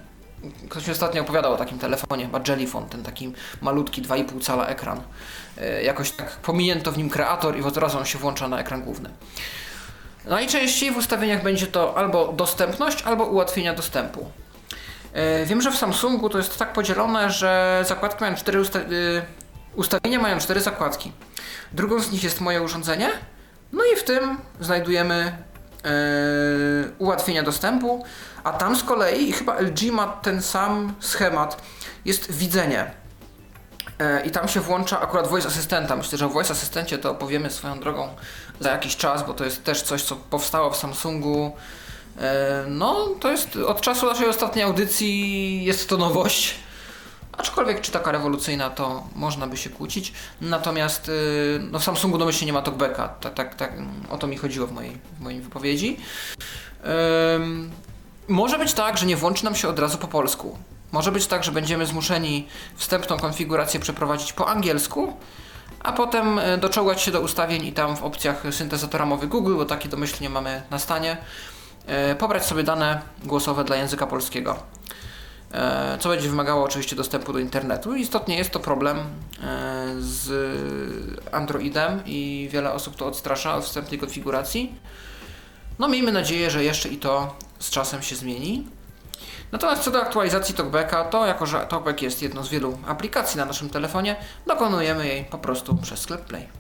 Ktoś 0.70 0.88
mi 0.88 0.94
ostatnio 0.94 1.22
opowiadał 1.22 1.54
o 1.54 1.58
takim 1.58 1.80
telefonie, 1.80 2.26
chyba 2.26 2.42
Jellyphone, 2.48 2.90
ten 2.90 3.04
taki 3.04 3.34
malutki 3.62 4.02
2,5 4.02 4.42
cala 4.42 4.68
ekran. 4.68 5.02
E, 5.58 5.84
jakoś 5.84 6.12
tak 6.12 6.30
pominięto 6.30 6.92
w 6.92 6.98
nim 6.98 7.10
kreator 7.10 7.58
i 7.58 7.64
od 7.64 7.78
razu 7.78 7.98
on 7.98 8.06
się 8.06 8.20
włącza 8.20 8.48
na 8.48 8.60
ekran 8.60 8.82
główny. 8.82 9.10
Najczęściej 10.26 10.92
w 10.92 10.98
ustawieniach 10.98 11.44
będzie 11.44 11.68
to 11.68 11.98
albo 11.98 12.34
dostępność, 12.34 13.02
albo 13.02 13.26
ułatwienia 13.26 13.74
dostępu. 13.74 14.32
E, 15.14 15.46
wiem, 15.46 15.62
że 15.62 15.72
w 15.72 15.78
Samsungu 15.78 16.30
to 16.30 16.38
jest 16.38 16.58
tak 16.58 16.74
podzielone, 16.74 17.32
że 17.32 17.84
zakładki 17.88 18.22
mają 18.22 18.36
cztery 18.36 18.62
usta 18.62 18.80
y, 18.80 19.22
ustawienia 19.76 20.20
mają 20.20 20.40
cztery 20.40 20.62
zakładki. 20.62 21.12
Drugą 21.72 22.00
z 22.00 22.12
nich 22.12 22.24
jest 22.24 22.42
moje 22.42 22.62
urządzenie, 22.62 23.10
no 23.72 23.84
i 23.94 23.96
w 23.96 24.04
tym 24.04 24.38
znajdujemy 24.60 25.38
yy, 25.84 26.92
ułatwienia 26.98 27.44
dostępu, 27.44 28.04
a 28.44 28.54
tam 28.54 28.76
z 28.76 28.84
kolei 28.84 29.32
chyba 29.32 29.60
LG 29.60 29.92
ma 29.92 30.08
ten 30.08 30.42
sam 30.42 30.94
schemat, 31.00 31.62
jest 32.06 32.32
widzenie. 32.32 32.92
Yy, 34.00 34.22
I 34.26 34.32
tam 34.32 34.48
się 34.48 34.60
włącza 34.60 35.02
akurat 35.02 35.28
Voice 35.28 35.48
Assistanta. 35.48 35.96
Myślę, 35.96 36.18
że 36.18 36.26
o 36.26 36.30
Voice 36.30 36.54
Asystencie 36.54 36.98
to 36.98 37.12
opowiemy 37.12 37.50
swoją 37.50 37.80
drogą 37.80 38.10
za 38.60 38.72
jakiś 38.72 38.96
czas, 38.96 39.28
bo 39.28 39.34
to 39.34 39.46
jest 39.46 39.64
też 39.64 39.82
coś, 39.82 40.04
co 40.04 40.16
powstało 40.16 40.72
w 40.72 40.78
Samsungu. 40.78 41.56
Yy, 42.16 42.24
no, 42.68 43.08
to 43.20 43.32
jest 43.32 43.56
od 43.56 43.82
czasu 43.82 44.06
naszej 44.06 44.30
ostatniej 44.30 44.66
audycji 44.66 45.64
jest 45.64 45.90
to 45.90 45.98
nowość. 45.98 46.56
Aczkolwiek 47.40 47.82
czy 47.82 47.92
taka 47.92 48.12
rewolucyjna, 48.12 48.70
to 48.70 49.04
można 49.16 49.48
by 49.48 49.58
się 49.58 49.70
kłócić. 49.70 50.14
Natomiast 50.42 51.08
yy, 51.08 51.14
no 51.72 51.80
w 51.80 51.84
Samsungu 51.84 52.18
domyślnie 52.18 52.46
nie 52.46 52.54
ma 52.54 52.62
talkbacka. 52.62 53.08
Tak, 53.08 53.34
tak, 53.34 53.56
tak, 53.56 53.74
o 54.10 54.18
to 54.18 54.28
mi 54.28 54.38
chodziło 54.38 54.68
w 54.68 54.72
mojej, 54.72 54.98
w 55.20 55.22
mojej 55.22 55.42
wypowiedzi. 55.42 55.98
Może 58.28 58.60
być 58.60 58.74
tak, 58.74 58.98
że 58.98 59.06
nie 59.06 59.18
włączy 59.18 59.44
nam 59.46 59.56
się 59.56 59.68
od 59.68 59.80
razu 59.80 59.98
po 59.98 60.08
polsku. 60.08 60.58
Może 60.92 61.12
być 61.12 61.28
tak, 61.28 61.44
że 61.44 61.52
będziemy 61.52 61.86
zmuszeni 61.86 62.48
wstępną 62.76 63.20
konfigurację 63.20 63.80
przeprowadzić 63.80 64.34
po 64.34 64.48
angielsku, 64.48 65.14
a 65.80 65.92
potem 65.92 66.40
y, 66.40 66.58
doczołgać 66.58 67.02
się 67.02 67.12
do 67.12 67.22
ustawień 67.22 67.66
i 67.66 67.74
tam 67.74 67.98
w 67.98 68.04
opcjach 68.04 68.44
syntezatora 68.52 69.06
mowy 69.06 69.28
Google, 69.28 69.56
bo 69.56 69.66
takie 69.66 69.90
domyślnie 69.90 70.30
mamy 70.30 70.62
na 70.72 70.80
stanie, 70.80 71.18
yy, 71.88 72.16
pobrać 72.16 72.46
sobie 72.46 72.64
dane 72.64 73.02
głosowe 73.24 73.64
dla 73.64 73.76
języka 73.76 74.08
polskiego. 74.08 74.60
E, 75.54 75.98
co 76.00 76.10
będzie 76.10 76.30
wymagało 76.30 76.64
oczywiście 76.64 76.96
dostępu 76.96 77.34
do 77.34 77.40
internetu. 77.40 77.96
Istotnie 77.96 78.38
jest 78.38 78.50
to 78.50 78.60
problem 78.60 78.98
e, 78.98 79.04
z 80.00 80.32
Androidem 81.32 82.02
i 82.06 82.50
wiele 82.52 82.72
osób 82.72 82.96
to 82.96 83.06
odstrasza 83.06 83.56
od 83.56 83.66
wstępnej 83.66 84.00
konfiguracji. 84.00 84.76
No 85.80 85.88
miejmy 85.88 86.12
nadzieję, 86.12 86.52
że 86.52 86.64
jeszcze 86.64 86.90
i 86.90 86.98
to 86.98 87.36
z 87.60 87.70
czasem 87.70 88.02
się 88.02 88.16
zmieni. 88.16 88.68
Natomiast 89.52 89.84
co 89.84 89.92
do 89.92 90.02
aktualizacji 90.02 90.56
TalkBacka, 90.56 91.04
to 91.04 91.26
jako 91.26 91.46
że 91.46 91.60
TalkBack 91.60 92.02
jest 92.02 92.22
jedną 92.22 92.44
z 92.44 92.50
wielu 92.50 92.78
aplikacji 92.88 93.38
na 93.38 93.46
naszym 93.46 93.70
telefonie, 93.70 94.16
dokonujemy 94.48 95.08
jej 95.08 95.26
po 95.26 95.38
prostu 95.38 95.76
przez 95.76 96.00
sklep 96.00 96.22
Play. 96.26 96.59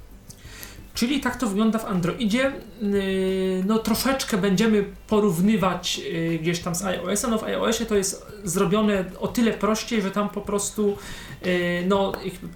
Czyli 0.99 1.19
tak 1.19 1.35
to 1.35 1.47
wygląda 1.47 1.79
w 1.79 1.85
Androidzie. 1.85 2.51
Yy, 2.81 3.63
no 3.67 3.79
troszeczkę 3.79 4.37
będziemy 4.37 4.85
porównywać 5.07 5.97
yy, 5.97 6.39
gdzieś 6.39 6.59
tam 6.59 6.75
z 6.75 6.83
iOS-em. 6.83 7.31
No 7.31 7.37
w 7.37 7.43
iOSie 7.43 7.85
to 7.85 7.95
jest 7.95 8.25
zrobione 8.43 9.05
o 9.19 9.27
tyle 9.27 9.51
prościej, 9.51 10.01
że 10.01 10.11
tam 10.11 10.29
po 10.29 10.41
prostu 10.41 10.97
yy, 11.45 11.51
no, 11.87 12.11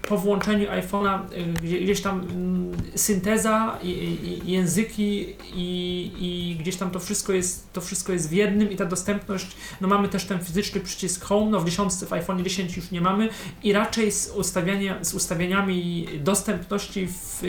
po 0.08 0.18
włączeniu 0.18 0.68
iPhone'a 0.68 1.18
gdzieś 1.62 2.00
tam 2.00 2.20
mm, 2.20 2.72
synteza, 2.94 3.78
i, 3.82 3.88
i, 4.46 4.52
języki 4.52 5.26
i, 5.54 6.12
i, 6.18 6.56
gdzieś 6.60 6.76
tam 6.76 6.90
to 6.90 7.00
wszystko, 7.00 7.32
jest, 7.32 7.72
to 7.72 7.80
wszystko 7.80 8.12
jest 8.12 8.30
w 8.30 8.32
jednym 8.32 8.70
i 8.70 8.76
ta 8.76 8.84
dostępność, 8.84 9.46
no 9.80 9.88
mamy 9.88 10.08
też 10.08 10.24
ten 10.24 10.38
fizyczny 10.38 10.80
przycisk 10.80 11.24
Home, 11.24 11.50
no 11.50 11.60
w 11.60 11.64
dziesiątce 11.64 12.06
w 12.06 12.12
iPhone 12.12 12.44
10 12.44 12.76
już 12.76 12.90
nie 12.90 13.00
mamy 13.00 13.28
i 13.62 13.72
raczej 13.72 14.12
z, 14.12 14.32
z 15.02 15.14
ustawieniami 15.14 16.06
dostępności 16.18 17.08
w 17.08 17.42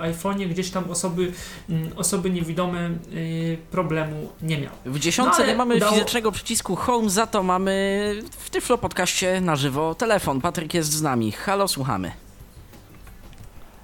iPhone 0.00 0.33
gdzieś 0.36 0.70
tam 0.70 0.90
osoby, 0.90 1.32
mm, 1.70 1.90
osoby 1.96 2.30
niewidome 2.30 2.90
y, 3.12 3.58
problemu 3.70 4.32
nie 4.42 4.58
miały. 4.58 4.76
W 4.84 4.98
dziesiątce 4.98 5.42
no, 5.42 5.48
nie 5.48 5.54
mamy 5.56 5.74
udało... 5.74 5.92
fizycznego 5.92 6.32
przycisku 6.32 6.76
Home, 6.76 7.10
za 7.10 7.26
to 7.26 7.42
mamy 7.42 8.14
w 8.30 8.50
Tyflo 8.50 8.78
Podcaście 8.78 9.40
na 9.40 9.56
żywo 9.56 9.94
telefon. 9.94 10.40
Patryk 10.40 10.74
jest 10.74 10.92
z 10.92 11.02
nami. 11.02 11.32
Halo, 11.32 11.68
słuchamy. 11.68 12.12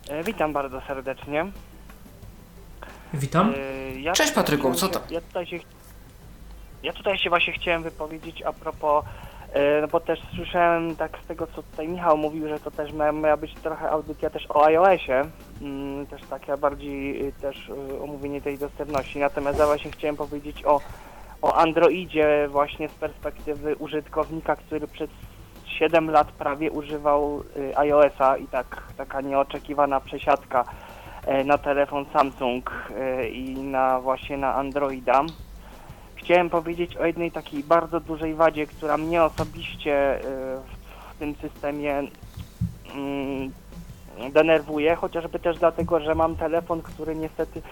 E, 0.09 0.25
witam 0.25 0.53
bardzo 0.53 0.81
serdecznie. 0.87 1.47
Witam. 3.15 3.55
E, 3.57 4.01
ja 4.01 4.13
Cześć 4.13 4.33
Patryku, 4.33 4.75
co 4.75 4.89
to? 4.89 5.01
Ja 5.11 5.21
tutaj, 5.21 5.47
się, 5.47 5.59
ja 6.83 6.93
tutaj 6.93 7.19
się 7.19 7.29
właśnie 7.31 7.53
chciałem 7.53 7.83
wypowiedzieć 7.83 8.43
a 8.43 8.53
propos 8.53 9.05
no 9.81 9.89
bo 9.89 10.01
też 10.01 10.21
słyszałem 10.37 10.97
tak 10.97 11.19
z 11.25 11.27
tego, 11.27 11.47
co 11.47 11.63
tutaj 11.63 11.89
Michał 11.89 12.17
mówił, 12.17 12.49
że 12.49 12.61
to 12.61 12.71
też 12.71 12.93
miała 12.93 13.37
być 13.37 13.55
trochę 13.55 13.91
audycja 13.91 14.31
też 14.31 14.47
o 14.49 14.65
iOSie, 14.65 15.23
mm, 15.63 16.07
też 16.07 16.23
takie 16.23 16.57
bardziej 16.57 17.27
y, 17.29 17.33
też 17.33 17.69
y, 17.69 18.03
omówienie 18.03 18.41
tej 18.41 18.59
dostępności. 18.59 19.19
Natomiast 19.19 19.59
ja 19.59 19.67
właśnie 19.67 19.91
chciałem 19.91 20.17
powiedzieć 20.17 20.65
o, 20.65 20.81
o 21.43 21.55
Androidzie 21.55 22.49
właśnie 22.51 22.89
z 22.89 22.93
perspektywy 22.93 23.77
użytkownika, 23.77 24.57
który 24.57 24.89
przez 24.89 25.11
7 25.67 26.11
lat 26.11 26.33
prawie 26.33 26.71
używał 26.71 27.43
y, 27.57 27.79
iOSa 27.79 28.37
i 28.37 28.47
tak 28.47 28.83
taka 28.97 29.21
nieoczekiwana 29.21 30.01
przesiadka 30.01 30.65
e, 31.27 31.45
na 31.45 31.59
telefon 31.59 32.07
Samsung 32.13 32.71
e, 32.97 33.29
i 33.29 33.59
na 33.63 34.01
właśnie 34.01 34.37
na 34.37 34.55
Androida 34.55 35.25
chciałem 36.21 36.51
powiedzieć 36.51 36.97
o 36.97 37.07
jednej 37.07 37.33
takiej 37.33 37.65
bardzo 37.65 38.01
dużej 38.01 38.35
wadzie, 38.35 38.67
która 38.67 38.97
mnie 38.97 39.23
osobiście 39.23 40.19
y, 40.19 40.23
w 41.15 41.19
tym 41.19 41.35
systemie 41.35 42.03
mm, 42.95 43.53
denerwuje, 44.33 44.95
chociażby 44.95 45.39
też 45.39 45.59
dlatego, 45.59 46.01
że 46.01 46.15
mam 46.15 46.37
telefon, 46.37 46.83
który 46.83 47.17
niestety 47.17 47.63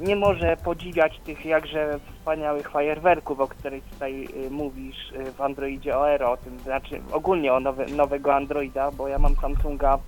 nie 0.00 0.16
może 0.16 0.56
podziwiać 0.56 1.20
tych 1.24 1.44
jakże 1.44 2.00
wspaniałych 2.18 2.70
fajerwerków, 2.70 3.40
o 3.40 3.48
których 3.48 3.84
tutaj 3.84 4.28
y, 4.46 4.50
mówisz 4.50 5.12
y, 5.12 5.32
w 5.32 5.40
Androidzie 5.40 5.96
Aero, 5.96 6.32
o 6.32 6.36
tym 6.36 6.58
znaczy 6.58 7.00
ogólnie 7.12 7.52
o 7.52 7.60
nowe, 7.60 7.86
nowego 7.86 8.34
Androida, 8.34 8.90
bo 8.90 9.08
ja 9.08 9.18
mam 9.18 9.36
Samsunga 9.36 9.98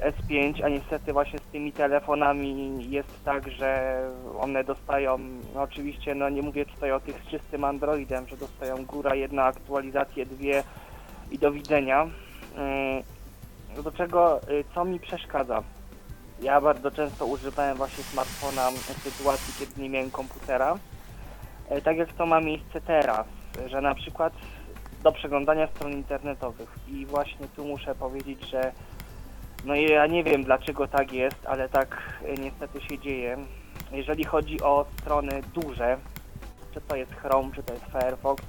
S5, 0.00 0.64
a 0.64 0.68
niestety 0.68 1.12
właśnie 1.12 1.38
z 1.38 1.52
tymi 1.52 1.72
telefonami 1.72 2.90
jest 2.90 3.24
tak, 3.24 3.50
że 3.50 4.00
one 4.38 4.64
dostają, 4.64 5.18
no 5.54 5.62
oczywiście 5.62 6.14
no 6.14 6.28
nie 6.28 6.42
mówię 6.42 6.66
tutaj 6.66 6.92
o 6.92 7.00
tych 7.00 7.22
z 7.22 7.30
czystym 7.30 7.64
Androidem, 7.64 8.28
że 8.28 8.36
dostają 8.36 8.84
góra 8.84 9.14
jedna 9.14 9.44
aktualizację, 9.44 10.26
dwie 10.26 10.62
i 11.30 11.38
do 11.38 11.52
widzenia. 11.52 12.06
E, 13.76 13.82
do 13.82 13.92
czego, 13.92 14.42
e, 14.42 14.46
co 14.74 14.84
mi 14.84 15.00
przeszkadza? 15.00 15.62
Ja 16.42 16.60
bardzo 16.60 16.90
często 16.90 17.26
używałem 17.26 17.76
właśnie 17.76 18.04
smartfona 18.04 18.70
w 18.70 19.10
sytuacji, 19.10 19.54
kiedy 19.58 19.82
nie 19.82 19.88
miałem 19.88 20.10
komputera. 20.10 20.78
Tak 21.84 21.96
jak 21.96 22.12
to 22.12 22.26
ma 22.26 22.40
miejsce 22.40 22.80
teraz, 22.80 23.26
że 23.66 23.80
na 23.80 23.94
przykład 23.94 24.32
do 25.02 25.12
przeglądania 25.12 25.66
stron 25.66 25.92
internetowych 25.92 26.74
i 26.88 27.06
właśnie 27.06 27.46
tu 27.56 27.64
muszę 27.64 27.94
powiedzieć, 27.94 28.50
że 28.50 28.72
no 29.64 29.74
i 29.74 29.84
ja 29.84 30.06
nie 30.06 30.24
wiem 30.24 30.44
dlaczego 30.44 30.88
tak 30.88 31.12
jest, 31.12 31.46
ale 31.46 31.68
tak 31.68 32.02
e, 32.24 32.34
niestety 32.34 32.80
się 32.80 32.98
dzieje. 32.98 33.36
Jeżeli 33.92 34.24
chodzi 34.24 34.62
o 34.62 34.86
strony 35.00 35.40
duże, 35.54 35.96
czy 36.74 36.80
to 36.80 36.96
jest 36.96 37.14
Chrome, 37.14 37.50
czy 37.54 37.62
to 37.62 37.72
jest 37.72 37.84
Firefox, 37.86 38.44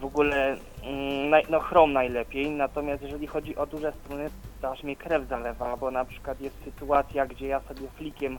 w 0.00 0.04
ogóle 0.04 0.56
mm, 0.82 1.42
no 1.50 1.60
Chrome 1.60 1.92
najlepiej, 1.92 2.50
natomiast 2.50 3.02
jeżeli 3.02 3.26
chodzi 3.26 3.56
o 3.56 3.66
duże 3.66 3.92
strony, 3.92 4.30
to 4.60 4.70
aż 4.70 4.82
mnie 4.82 4.96
krew 4.96 5.28
zalewa, 5.28 5.76
bo 5.76 5.90
na 5.90 6.04
przykład 6.04 6.40
jest 6.40 6.64
sytuacja, 6.64 7.26
gdzie 7.26 7.46
ja 7.46 7.60
sobie 7.60 7.88
flikiem 7.96 8.38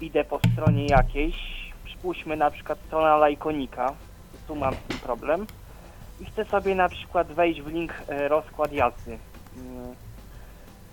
idę 0.00 0.24
po 0.24 0.40
stronie 0.52 0.86
jakiejś, 0.86 1.36
przypuśćmy 1.84 2.36
na 2.36 2.50
przykład 2.50 2.78
strona 2.86 3.16
lajkonika, 3.16 3.94
tu 4.48 4.56
mam 4.56 4.74
z 4.74 4.78
tym 4.88 4.98
problem. 4.98 5.46
I 6.20 6.24
chcę 6.24 6.44
sobie 6.44 6.74
na 6.74 6.88
przykład 6.88 7.26
wejść 7.32 7.62
w 7.62 7.66
link 7.66 7.92
e, 8.08 8.28
rozkład 8.28 8.72
jazdy. 8.72 9.18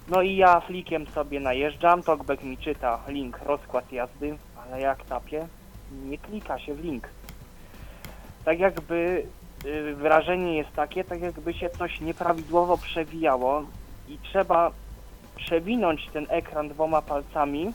Mm, 0.08 0.16
no 0.16 0.22
i 0.22 0.36
ja 0.36 0.60
flikiem 0.60 1.08
sobie 1.08 1.40
najeżdżam, 1.40 2.04
talkback 2.04 2.44
mi 2.44 2.58
czyta 2.58 3.00
link, 3.08 3.40
rozkład 3.46 3.92
jazdy, 3.92 4.38
ale 4.66 4.82
jak 4.82 5.06
tapię, 5.06 5.48
nie 5.92 6.18
klika 6.18 6.60
się 6.60 6.74
w 6.74 6.84
link. 6.84 7.10
Tak 8.46 8.60
jakby 8.60 9.26
y, 9.66 9.96
wrażenie 9.96 10.58
jest 10.58 10.74
takie, 10.74 11.04
tak 11.04 11.22
jakby 11.22 11.54
się 11.54 11.70
coś 11.70 12.02
nieprawidłowo 12.02 12.78
przewijało 12.78 13.64
i 14.08 14.18
trzeba 14.18 14.72
przewinąć 15.36 16.10
ten 16.14 16.26
ekran 16.30 16.70
dwoma 16.70 17.02
palcami 17.02 17.74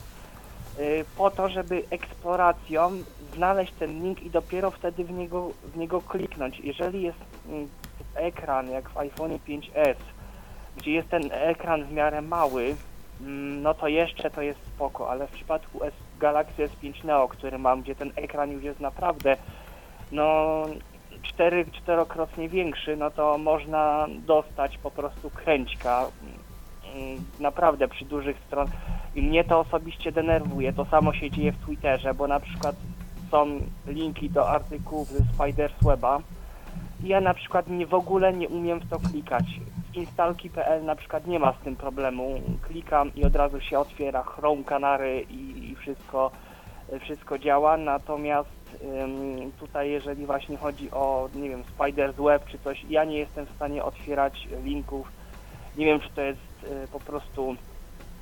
y, 0.79 1.05
po 1.17 1.31
to, 1.31 1.49
żeby 1.49 1.83
eksploracją 1.89 2.91
znaleźć 3.35 3.73
ten 3.79 4.03
link 4.03 4.23
i 4.23 4.29
dopiero 4.29 4.71
wtedy 4.71 5.03
w 5.03 5.11
niego, 5.11 5.51
w 5.63 5.77
niego 5.77 6.01
kliknąć. 6.01 6.59
Jeżeli 6.59 7.01
jest 7.01 7.19
y, 7.19 7.67
ekran 8.15 8.69
jak 8.69 8.89
w 8.89 8.97
iPhone 8.97 9.31
5s, 9.31 9.95
gdzie 10.77 10.91
jest 10.91 11.09
ten 11.09 11.21
ekran 11.31 11.83
w 11.83 11.91
miarę 11.91 12.21
mały, 12.21 12.75
mm, 13.21 13.61
no 13.61 13.73
to 13.73 13.87
jeszcze 13.87 14.29
to 14.29 14.41
jest 14.41 14.59
spoko, 14.75 15.09
ale 15.09 15.27
w 15.27 15.31
przypadku 15.31 15.83
S 15.83 15.93
Galaxy 16.19 16.67
S5 16.67 17.05
Neo, 17.05 17.27
który 17.27 17.57
mam, 17.57 17.81
gdzie 17.81 17.95
ten 17.95 18.11
ekran 18.15 18.51
już 18.51 18.63
jest 18.63 18.79
naprawdę 18.79 19.37
no 20.11 20.61
cztery, 21.23 21.65
czterokrotnie 21.71 22.49
większy, 22.49 22.97
no 22.97 23.11
to 23.11 23.37
można 23.37 24.07
dostać 24.25 24.77
po 24.77 24.91
prostu 24.91 25.29
kręćka 25.29 26.05
mm, 26.95 27.23
naprawdę 27.39 27.87
przy 27.87 28.05
dużych 28.05 28.37
stron 28.47 28.67
i 29.15 29.21
mnie 29.21 29.43
to 29.43 29.59
osobiście 29.59 30.11
denerwuje. 30.11 30.73
To 30.73 30.85
samo 30.85 31.13
się 31.13 31.31
dzieje 31.31 31.51
w 31.51 31.65
Twitterze, 31.65 32.13
bo 32.13 32.27
na 32.27 32.39
przykład 32.39 32.75
są 33.31 33.59
linki 33.87 34.29
do 34.29 34.49
artykułów 34.49 35.07
ze 35.07 35.23
Spiders 35.23 35.73
Weba 35.81 36.21
ja 37.03 37.21
na 37.21 37.33
przykład 37.33 37.67
nie, 37.67 37.87
w 37.87 37.93
ogóle 37.93 38.33
nie 38.33 38.49
umiem 38.49 38.79
w 38.79 38.89
to 38.89 38.99
klikać. 38.99 39.45
Instalki.pl 39.93 40.85
na 40.85 40.95
przykład 40.95 41.27
nie 41.27 41.39
ma 41.39 41.53
z 41.53 41.63
tym 41.63 41.75
problemu. 41.75 42.41
Klikam 42.61 43.11
i 43.15 43.25
od 43.25 43.35
razu 43.35 43.61
się 43.61 43.79
otwiera 43.79 44.23
Chrome 44.23 44.63
Canary 44.63 45.25
i, 45.29 45.71
i 45.71 45.75
wszystko, 45.75 46.31
wszystko 46.99 47.39
działa, 47.39 47.77
natomiast 47.77 48.49
ym, 48.83 49.51
tutaj 49.59 49.91
jeżeli 49.91 50.25
właśnie 50.25 50.57
chodzi 50.57 50.91
o, 50.91 51.29
nie 51.35 51.49
wiem, 51.49 51.63
Spiders 51.63 52.15
Web 52.15 52.45
czy 52.45 52.59
coś, 52.59 52.85
ja 52.89 53.03
nie 53.03 53.17
jestem 53.17 53.45
w 53.45 53.55
stanie 53.55 53.83
otwierać 53.83 54.47
linków. 54.63 55.11
Nie 55.77 55.85
wiem, 55.85 55.99
czy 55.99 56.09
to 56.09 56.21
jest 56.21 56.63
y, 56.63 56.87
po 56.91 56.99
prostu 56.99 57.55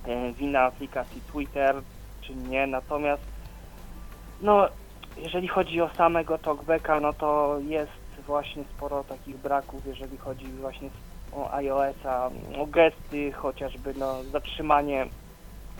y, 0.07 0.33
wina 0.33 0.61
aplikacji 0.61 1.21
Twitter, 1.31 1.75
czy 2.21 2.35
nie, 2.35 2.67
natomiast 2.67 3.23
no, 4.41 4.67
jeżeli 5.17 5.47
chodzi 5.47 5.81
o 5.81 5.89
samego 5.89 6.37
talkbacka, 6.37 6.99
no 6.99 7.13
to 7.13 7.59
jest 7.67 7.91
właśnie 8.27 8.63
sporo 8.63 9.03
takich 9.03 9.37
braków, 9.37 9.85
jeżeli 9.85 10.17
chodzi 10.17 10.45
właśnie 10.45 10.89
iOS-a, 11.51 12.29
o 12.57 12.65
gesty 12.65 13.31
chociażby, 13.31 13.93
no 13.93 14.23
zatrzymanie, 14.23 15.07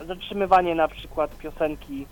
zatrzymywanie 0.08 0.76
na 0.76 0.88
przykład 0.88 1.38
piosenki 1.38 2.06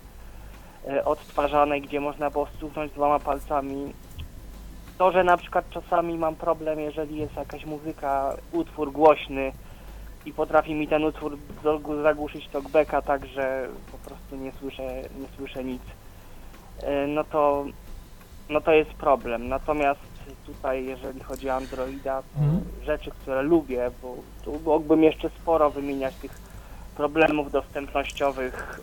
e, 0.88 1.04
odtwarzanej, 1.04 1.82
gdzie 1.82 2.00
można 2.00 2.30
było 2.30 2.46
stuknąć 2.56 2.92
dwoma 2.92 3.18
palcami. 3.18 3.92
To, 4.98 5.12
że 5.12 5.24
na 5.24 5.36
przykład 5.36 5.70
czasami 5.70 6.18
mam 6.18 6.36
problem, 6.36 6.80
jeżeli 6.80 7.16
jest 7.16 7.36
jakaś 7.36 7.64
muzyka, 7.64 8.36
utwór 8.52 8.92
głośny 8.92 9.52
i 10.26 10.32
potrafi 10.32 10.74
mi 10.74 10.88
ten 10.88 11.04
utwór 11.04 11.38
zag- 11.64 12.02
zagłuszyć 12.02 12.48
talkbacka 12.48 13.02
tak, 13.02 13.26
że 13.26 13.68
po 13.92 13.98
prostu 14.08 14.36
nie 14.36 14.52
słyszę, 14.52 14.82
nie 15.18 15.28
słyszę 15.36 15.64
nic, 15.64 15.82
e, 16.82 17.06
no 17.06 17.24
to, 17.24 17.64
no 18.48 18.60
to 18.60 18.72
jest 18.72 18.90
problem. 18.90 19.48
Natomiast 19.48 20.07
tutaj, 20.56 20.84
jeżeli 20.84 21.20
chodzi 21.20 21.50
o 21.50 21.54
Androida, 21.54 22.22
to 22.22 22.40
Mhm. 22.40 22.60
rzeczy, 22.86 23.10
które 23.22 23.42
lubię, 23.42 23.90
bo 24.02 24.16
tu 24.44 24.60
mógłbym 24.64 25.02
jeszcze 25.04 25.30
sporo 25.42 25.70
wymieniać 25.70 26.14
tych 26.14 26.30
problemów 26.96 27.52
dostępnościowych. 27.52 28.80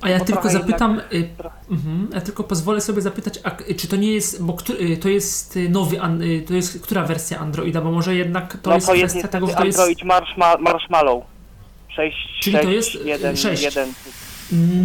A 0.00 0.08
ja 0.08 0.20
tylko 0.20 0.48
zapytam, 0.50 1.00
y, 1.12 1.28
trochę- 1.38 1.56
mhm, 1.70 2.08
ja 2.14 2.20
tylko 2.20 2.44
pozwolę 2.44 2.80
sobie 2.80 3.02
zapytać, 3.02 3.40
a, 3.44 3.50
czy 3.74 3.88
to 3.88 3.96
nie 3.96 4.12
jest, 4.12 4.42
bo 4.44 4.56
y, 4.80 4.96
to 4.96 5.08
jest 5.08 5.56
y, 5.56 5.68
nowy, 5.68 5.96
y, 6.22 6.42
to 6.48 6.54
jest 6.54 6.82
która 6.82 7.02
wersja 7.02 7.38
Androida, 7.38 7.80
bo 7.80 7.90
może 7.92 8.14
jednak 8.14 8.56
to 8.62 8.70
no 8.70 8.76
jest 8.76 8.86
to 8.86 8.94
jest 8.94 9.14
kwestia 9.14 9.28
tego, 9.28 9.46
że 9.46 9.54
to 9.54 9.64
jest... 9.64 9.78
Android 9.78 9.98
Marshma- 9.98 10.60
Marshmallow. 10.60 11.24
6, 11.88 12.16
Czyli 12.42 12.56
to 12.56 12.62
6, 12.62 12.94
jest, 12.94 13.06
y, 13.06 13.08
1, 13.08 13.36
sześć. 13.36 13.62
1. 13.62 13.88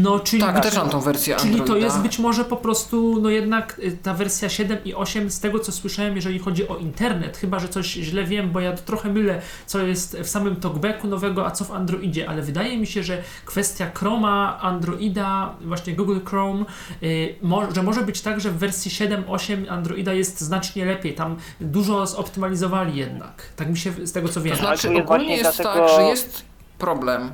No, 0.02 0.20
czyli... 0.20 0.42
Tak, 0.42 0.64
też 0.64 0.76
mam 0.76 0.90
tą 0.90 1.00
wersję 1.00 1.36
Czyli 1.36 1.50
Androida. 1.50 1.74
to 1.74 1.80
jest 1.80 2.00
być 2.00 2.20
może 2.20 2.46
po 2.46 2.58
prostu, 2.58 3.22
no 3.22 3.30
jednak 3.30 3.80
y, 3.80 3.98
ta 4.04 4.14
wersja 4.14 4.50
7 4.50 4.78
i 4.86 4.94
8 4.94 5.32
z 5.32 5.40
tego 5.40 5.60
co 5.60 5.72
słyszałem, 5.72 6.16
jeżeli 6.16 6.40
chodzi 6.40 6.68
o 6.68 6.78
internet, 6.78 7.38
chyba 7.38 7.60
że 7.60 7.70
coś 7.70 7.88
źle 7.88 8.24
wiem, 8.24 8.52
bo 8.52 8.60
ja 8.60 8.74
trochę 8.74 9.10
mylę, 9.10 9.42
co 9.66 9.80
jest 9.80 10.18
w 10.18 10.28
samym 10.28 10.56
talkbacku 10.56 11.08
nowego, 11.08 11.46
a 11.46 11.52
co 11.52 11.66
w 11.66 11.72
Androidzie, 11.72 12.30
ale 12.30 12.42
wydaje 12.42 12.78
mi 12.78 12.88
się, 12.88 13.04
że 13.04 13.24
kwestia 13.46 13.92
Chroma, 13.94 14.60
Androida, 14.62 15.56
właśnie 15.62 15.96
Google 15.96 16.20
Chrome, 16.26 16.66
y, 17.04 17.36
mo 17.42 17.72
że 17.76 17.84
może 17.84 18.02
być 18.02 18.22
tak, 18.22 18.40
że 18.42 18.52
w 18.52 18.58
wersji 18.58 18.92
7, 18.92 19.24
8 19.28 19.66
Androida 19.70 20.14
jest 20.14 20.42
znacznie 20.42 20.86
lepiej, 20.86 21.14
tam 21.14 21.36
dużo 21.62 22.08
zoptymalizowali 22.08 22.96
jednak, 22.96 23.44
tak 23.56 23.70
mi 23.70 23.78
się 23.78 23.92
z 24.04 24.12
tego 24.12 24.30
co 24.30 24.42
wiem. 24.42 24.56
To 24.56 24.62
znaczy 24.62 24.90
ogólnie 24.98 25.38
jest 25.38 25.58
dlatego- 25.58 25.88
tak, 25.88 25.96
że 25.96 26.02
jest 26.02 26.46
problem. 26.78 27.32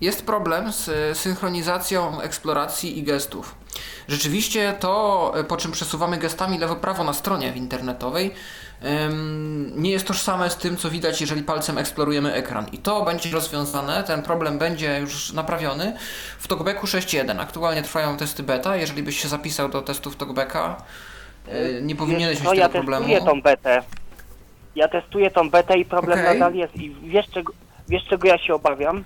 Jest 0.00 0.26
problem 0.26 0.72
z 0.72 0.90
synchronizacją 1.18 2.20
eksploracji 2.20 2.98
i 2.98 3.02
gestów. 3.02 3.54
Rzeczywiście 4.08 4.74
to, 4.80 5.32
po 5.48 5.56
czym 5.56 5.72
przesuwamy 5.72 6.18
gestami 6.18 6.58
lewo-prawo 6.58 7.04
na 7.04 7.12
stronie 7.12 7.52
internetowej, 7.56 8.34
nie 9.76 9.90
jest 9.90 10.06
tożsame 10.06 10.50
z 10.50 10.56
tym, 10.56 10.76
co 10.76 10.90
widać, 10.90 11.20
jeżeli 11.20 11.42
palcem 11.42 11.78
eksplorujemy 11.78 12.32
ekran. 12.32 12.66
I 12.72 12.78
to 12.78 13.04
będzie 13.04 13.30
rozwiązane, 13.30 14.04
ten 14.04 14.22
problem 14.22 14.58
będzie 14.58 14.98
już 15.00 15.32
naprawiony 15.32 15.96
w 16.38 16.48
TalkBacku 16.48 16.86
6.1. 16.86 17.40
Aktualnie 17.40 17.82
trwają 17.82 18.16
testy 18.16 18.42
beta. 18.42 18.76
Jeżeli 18.76 19.02
byś 19.02 19.22
się 19.22 19.28
zapisał 19.28 19.68
do 19.68 19.82
testów 19.82 20.16
TalkBacka, 20.16 20.76
e, 21.48 21.82
nie 21.82 21.96
powinieneś 21.96 22.42
no, 22.42 22.50
mieć 22.50 22.60
ja 22.60 22.68
tego 22.68 22.78
problemu. 22.78 23.06
testuję 23.06 23.32
tą 23.32 23.42
betę. 23.42 23.82
Ja 24.74 24.88
testuję 24.88 25.30
tą 25.30 25.50
betę 25.50 25.78
i 25.78 25.84
problem 25.84 26.20
Okej. 26.20 26.38
nadal 26.38 26.54
jest. 26.54 26.76
I 26.76 26.90
wiesz 26.90 27.26
czego, 27.30 27.52
wiesz 27.88 28.04
czego 28.04 28.28
ja 28.28 28.38
się 28.38 28.54
obawiam? 28.54 29.04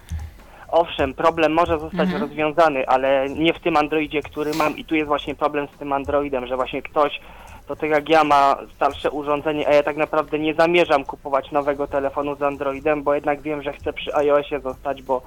Owszem, 0.72 1.14
problem 1.14 1.52
może 1.52 1.78
zostać 1.78 2.00
Mhm. 2.00 2.20
rozwiązany, 2.22 2.86
ale 2.86 3.26
nie 3.28 3.52
w 3.52 3.60
tym 3.60 3.76
Androidzie, 3.76 4.22
który 4.22 4.54
mam. 4.54 4.76
I 4.76 4.84
tu 4.84 4.94
jest 4.94 5.08
właśnie 5.08 5.34
problem 5.34 5.68
z 5.74 5.78
tym 5.78 5.92
Androidem, 5.92 6.46
że 6.46 6.56
właśnie 6.56 6.82
ktoś, 6.82 7.20
to 7.66 7.76
tak 7.76 7.90
jak 7.90 8.08
ja 8.08 8.24
ma 8.24 8.56
starsze 8.76 9.10
urządzenie, 9.10 9.68
a 9.68 9.74
ja 9.74 9.82
tak 9.82 9.96
naprawdę 9.96 10.38
nie 10.38 10.54
zamierzam 10.54 11.04
kupować 11.04 11.50
nowego 11.50 11.86
telefonu 11.86 12.36
z 12.36 12.42
Androidem, 12.42 13.02
bo 13.02 13.14
jednak 13.14 13.40
wiem, 13.40 13.62
że 13.62 13.72
chcę 13.72 13.92
przy 13.92 14.14
iOSie 14.16 14.60
zostać, 14.60 15.02
bo 15.02 15.22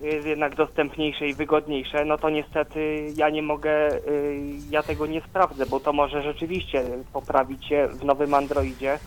jest 0.00 0.26
jednak 0.26 0.54
dostępniejsze 0.54 1.26
i 1.26 1.34
wygodniejsze, 1.34 2.04
no 2.04 2.18
to 2.18 2.30
niestety 2.30 3.06
ja 3.16 3.28
nie 3.30 3.42
mogę, 3.42 3.94
y, 3.94 4.00
ja 4.70 4.82
tego 4.82 5.06
nie 5.06 5.20
sprawdzę, 5.20 5.66
bo 5.66 5.80
to 5.80 5.92
może 5.92 6.22
rzeczywiście 6.22 6.84
poprawić 7.12 7.66
się 7.66 7.88
w 7.88 8.04
nowym 8.04 8.34
Androidzie, 8.34 8.98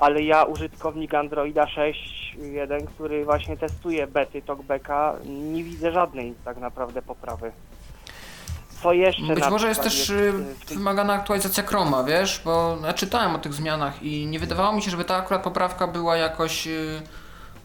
ale 0.00 0.22
ja 0.22 0.44
użytkownik 0.44 1.14
Androida 1.14 1.64
6.1, 1.64 2.86
który 2.86 3.24
właśnie 3.24 3.56
testuje 3.56 4.06
bety 4.06 4.42
TalkBacka, 4.42 5.14
nie 5.24 5.64
widzę 5.64 5.92
żadnej 5.92 6.34
tak 6.44 6.56
naprawdę 6.58 7.02
poprawy. 7.02 7.52
Co 8.82 8.92
jeszcze 8.92 9.34
Być 9.34 9.48
może 9.50 9.68
jest 9.68 9.82
też 9.82 10.10
y, 10.10 10.32
y, 10.72 10.74
wymagana 10.74 11.12
aktualizacja 11.12 11.62
Chroma, 11.62 12.04
wiesz, 12.04 12.42
bo 12.44 12.76
ja 12.84 12.92
czytałem 12.92 13.34
o 13.34 13.38
tych 13.38 13.54
zmianach 13.54 14.02
i 14.02 14.26
nie 14.26 14.38
wydawało 14.38 14.72
mi 14.72 14.82
się, 14.82 14.90
żeby 14.90 15.04
ta 15.04 15.16
akurat 15.16 15.42
poprawka 15.42 15.86
była 15.86 16.16
jakoś 16.16 16.66
y, 16.66 17.02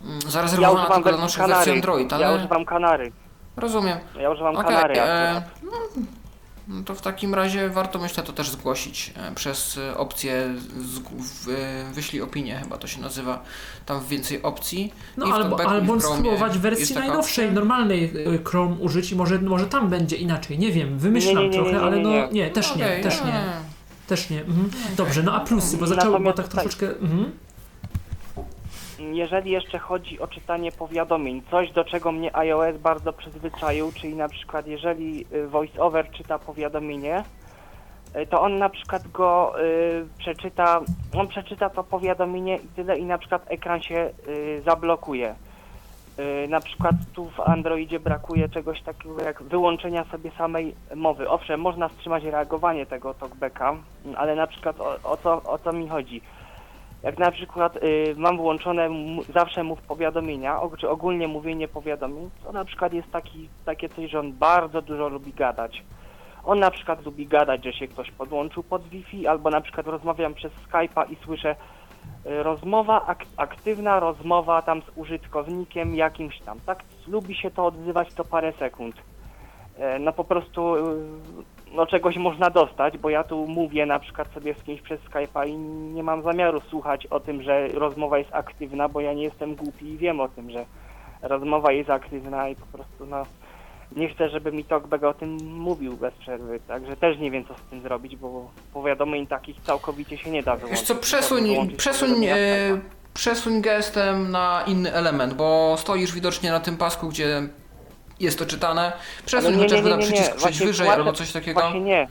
mm, 0.04 0.19
Ja 0.26 0.30
zarezerwowana 0.30 0.80
używam 0.80 0.95
tylko 0.95 1.10
dla 1.10 1.21
naszych 1.26 1.48
wersji. 1.48 1.71
Android, 1.71 2.13
ale 2.13 2.26
Ja 2.26 2.32
używam 2.32 2.65
Kanary. 2.65 3.12
rozumiem. 3.58 3.98
Ja 4.19 4.30
używam 4.32 4.56
Okej, 4.56 4.76
Kanary. 4.76 5.00
e, 5.00 5.30
akurat. 5.32 5.43
No 6.67 6.84
to 6.84 6.95
w 6.95 7.01
takim 7.01 7.36
razie 7.36 7.69
warto 7.69 7.99
myślę 7.99 8.23
to 8.23 8.34
też 8.34 8.49
zgłosić 8.49 9.13
e, 9.17 9.36
przez 9.36 9.78
e, 9.78 9.97
opcję 9.97 10.54
z, 10.80 10.99
w, 10.99 11.49
e, 11.49 11.93
wyślij 11.93 12.21
opinię 12.21 12.60
chyba 12.63 12.78
to 12.78 12.88
się 12.88 13.01
nazywa, 13.01 13.43
tam 13.86 14.06
więcej 14.06 14.41
opcji. 14.41 14.93
No 15.17 15.25
I 15.28 15.32
albo, 15.32 15.69
albo 15.69 16.01
spróbować 16.01 16.58
wersji 16.58 16.95
najnowszej, 16.95 17.45
opcja? 17.45 17.56
normalnej 17.56 18.13
Chrome 18.45 18.75
użyć 18.75 19.12
i 19.12 19.15
może, 19.15 19.39
może 19.39 19.65
tam 19.65 19.89
będzie 19.89 20.15
inaczej, 20.15 20.60
nie 20.60 20.71
wiem, 20.71 20.99
wymyślam 20.99 21.36
Nie, 21.36 21.41
nie, 21.41 21.47
nie, 21.49 21.54
trochę, 21.54 21.71
nie, 21.71 21.78
nie, 21.78 21.84
ale 21.84 21.99
no 21.99 22.32
nie. 22.32 22.49
też 22.49 22.75
nie, 22.75 22.99
też 23.04 23.21
nie, 23.25 23.43
też 24.08 24.30
nie. 24.30 24.39
Mhm. 24.39 24.69
Dobrze, 24.97 25.23
no 25.23 25.34
a 25.34 25.39
plusy, 25.39 25.78
bo 25.78 25.88
zaczęło, 25.88 26.19
bo 26.19 26.34
tak 26.34 26.47
troszeczkę... 26.47 26.89
Mhm. 26.89 27.32
Jeżeli 28.99 29.51
jeszcze 29.51 29.79
chodzi 29.79 30.19
o 30.19 30.27
czytanie 30.27 30.71
powiadomień, 30.71 31.41
coś 31.51 31.71
do 31.71 31.84
czego 31.84 32.12
mnie 32.12 32.38
iOS 32.38 32.77
bardzo 32.77 33.13
przyzwyczaił, 33.13 33.91
czyli 33.91 34.15
na 34.15 34.29
przykład 34.29 34.67
jeżeli 34.67 35.25
y, 35.34 35.47
VoiceOver 35.47 36.12
czyta 36.12 36.39
powiadomienie, 36.39 37.23
y, 38.15 38.27
to 38.27 38.41
on 38.41 38.58
na 38.58 38.69
przykład 38.69 39.08
go 39.08 39.55
y, 39.63 40.08
przeczyta, 40.17 40.81
on 41.17 41.27
przeczyta 41.27 41.69
to 41.69 41.84
powiadomienie 41.84 42.58
i 42.58 42.67
tyle 42.67 42.97
i 42.97 43.05
na 43.05 43.17
przykład 43.17 43.41
ekran 43.47 43.81
się 43.81 44.10
y, 44.27 44.62
zablokuje. 44.65 45.36
Y, 46.19 46.47
na 46.47 46.60
przykład 46.60 46.95
tu 47.13 47.29
w 47.29 47.39
Androidzie 47.39 47.99
brakuje 47.99 48.49
czegoś 48.49 48.81
takiego 48.81 49.21
jak 49.21 49.43
wyłączenia 49.43 50.03
sobie 50.03 50.31
samej 50.38 50.75
mowy. 50.95 51.29
Owszem, 51.29 51.62
można 51.62 51.89
wstrzymać 51.89 52.23
reagowanie 52.23 52.86
tego 52.86 53.13
talkbacka, 53.13 53.75
ale 54.15 54.36
na 54.36 54.47
przykład 54.47 54.81
o, 54.81 54.95
o, 55.03 55.17
co, 55.17 55.43
o 55.43 55.58
co 55.58 55.73
mi 55.73 55.89
chodzi? 55.89 56.21
Jak 57.05 57.17
na 57.19 57.31
przykład 57.31 57.75
y, 57.83 58.13
mam 58.17 58.37
włączone 58.37 58.83
m- 58.85 58.95
zawsze 59.33 59.63
mów 59.63 59.81
powiadomienia, 59.81 60.59
og- 60.61 60.77
czy 60.77 60.89
ogólnie 60.89 61.27
mówienie 61.27 61.67
powiadomień, 61.67 62.29
to 62.43 62.51
na 62.51 62.65
przykład 62.65 62.93
jest 62.93 63.11
taki, 63.11 63.49
takie 63.65 63.89
coś, 63.89 64.11
że 64.11 64.19
on 64.19 64.33
bardzo 64.33 64.81
dużo 64.81 65.09
lubi 65.09 65.33
gadać. 65.33 65.83
On 66.45 66.59
na 66.59 66.71
przykład 66.71 67.05
lubi 67.05 67.27
gadać, 67.27 67.63
że 67.63 67.73
się 67.73 67.87
ktoś 67.87 68.11
podłączył 68.11 68.63
pod 68.63 68.83
Wi-Fi, 68.87 69.27
albo 69.27 69.49
na 69.49 69.61
przykład 69.61 69.87
rozmawiam 69.87 70.33
przez 70.33 70.51
Skype'a 70.53 71.11
i 71.11 71.15
słyszę 71.15 71.55
y, 72.25 72.43
rozmowa, 72.43 73.01
ak- 73.07 73.25
aktywna 73.37 73.99
rozmowa 73.99 74.61
tam 74.61 74.81
z 74.81 74.97
użytkownikiem 74.97 75.95
jakimś 75.95 76.39
tam, 76.39 76.59
tak? 76.65 76.83
Lubi 77.07 77.35
się 77.35 77.51
to 77.51 77.65
odzywać 77.65 78.13
co 78.13 78.23
parę 78.25 78.51
sekund. 78.53 78.95
E, 79.77 79.99
No 79.99 80.13
po 80.13 80.23
prostu 80.23 80.75
y, 80.75 80.81
no 81.75 81.85
czegoś 81.85 82.17
można 82.17 82.49
dostać, 82.49 82.97
bo 82.97 83.09
ja 83.09 83.23
tu 83.23 83.47
mówię 83.47 83.85
na 83.85 83.99
przykład 83.99 84.33
sobie 84.33 84.53
z 84.53 84.63
kimś 84.63 84.81
przez 84.81 84.99
Skype'a 85.01 85.47
i 85.47 85.57
nie 85.93 86.03
mam 86.03 86.23
zamiaru 86.23 86.61
słuchać 86.69 87.05
o 87.05 87.19
tym, 87.19 87.43
że 87.43 87.67
rozmowa 87.67 88.17
jest 88.17 88.33
aktywna, 88.33 88.89
bo 88.89 89.01
ja 89.01 89.13
nie 89.13 89.23
jestem 89.23 89.55
głupi 89.55 89.85
i 89.85 89.97
wiem 89.97 90.19
o 90.19 90.27
tym, 90.27 90.51
że 90.51 90.65
rozmowa 91.21 91.71
jest 91.71 91.89
aktywna 91.89 92.49
i 92.49 92.55
po 92.55 92.65
prostu 92.65 93.05
no 93.05 93.23
nie 93.95 94.09
chcę, 94.09 94.29
żeby 94.29 94.51
mi 94.51 94.63
Talkback 94.63 95.03
o 95.03 95.13
tym 95.13 95.38
mówił 95.45 95.97
bez 95.97 96.13
przerwy, 96.13 96.59
także 96.67 96.95
też 96.95 97.19
nie 97.19 97.31
wiem 97.31 97.45
co 97.45 97.53
z 97.53 97.61
tym 97.69 97.81
zrobić, 97.81 98.15
bo 98.15 98.51
powiadomień 98.73 99.27
takich 99.27 99.61
całkowicie 99.61 100.17
się 100.17 100.31
nie 100.31 100.43
da 100.43 100.55
wyłączyć. 100.55 100.79
Wiesz 100.79 100.88
co, 100.88 100.95
przesuń, 100.95 101.43
przesuń, 101.77 102.25
e, 102.25 102.35
przesuń 103.13 103.61
gestem 103.61 104.31
na 104.31 104.63
inny 104.67 104.93
element, 104.93 105.33
bo 105.33 105.75
stoisz 105.77 106.13
widocznie 106.13 106.51
na 106.51 106.59
tym 106.59 106.77
pasku, 106.77 107.07
gdzie 107.07 107.49
jest 108.19 108.39
to 108.39 108.45
czytane. 108.45 108.93
Przesuń 109.25 109.56
nie, 109.56 109.63
chociażby 109.63 109.89
nie, 109.89 109.95
na 109.95 110.01
nie, 110.01 110.01
nie, 110.01 110.08
przycisk 110.12 110.28
przejść 110.36 110.41
właśnie 110.41 110.65
wyżej 110.67 110.88
albo 110.89 111.13
coś 111.13 111.32
takiego. 111.32 111.62
Właśnie 111.62 111.82
nie. 111.82 112.08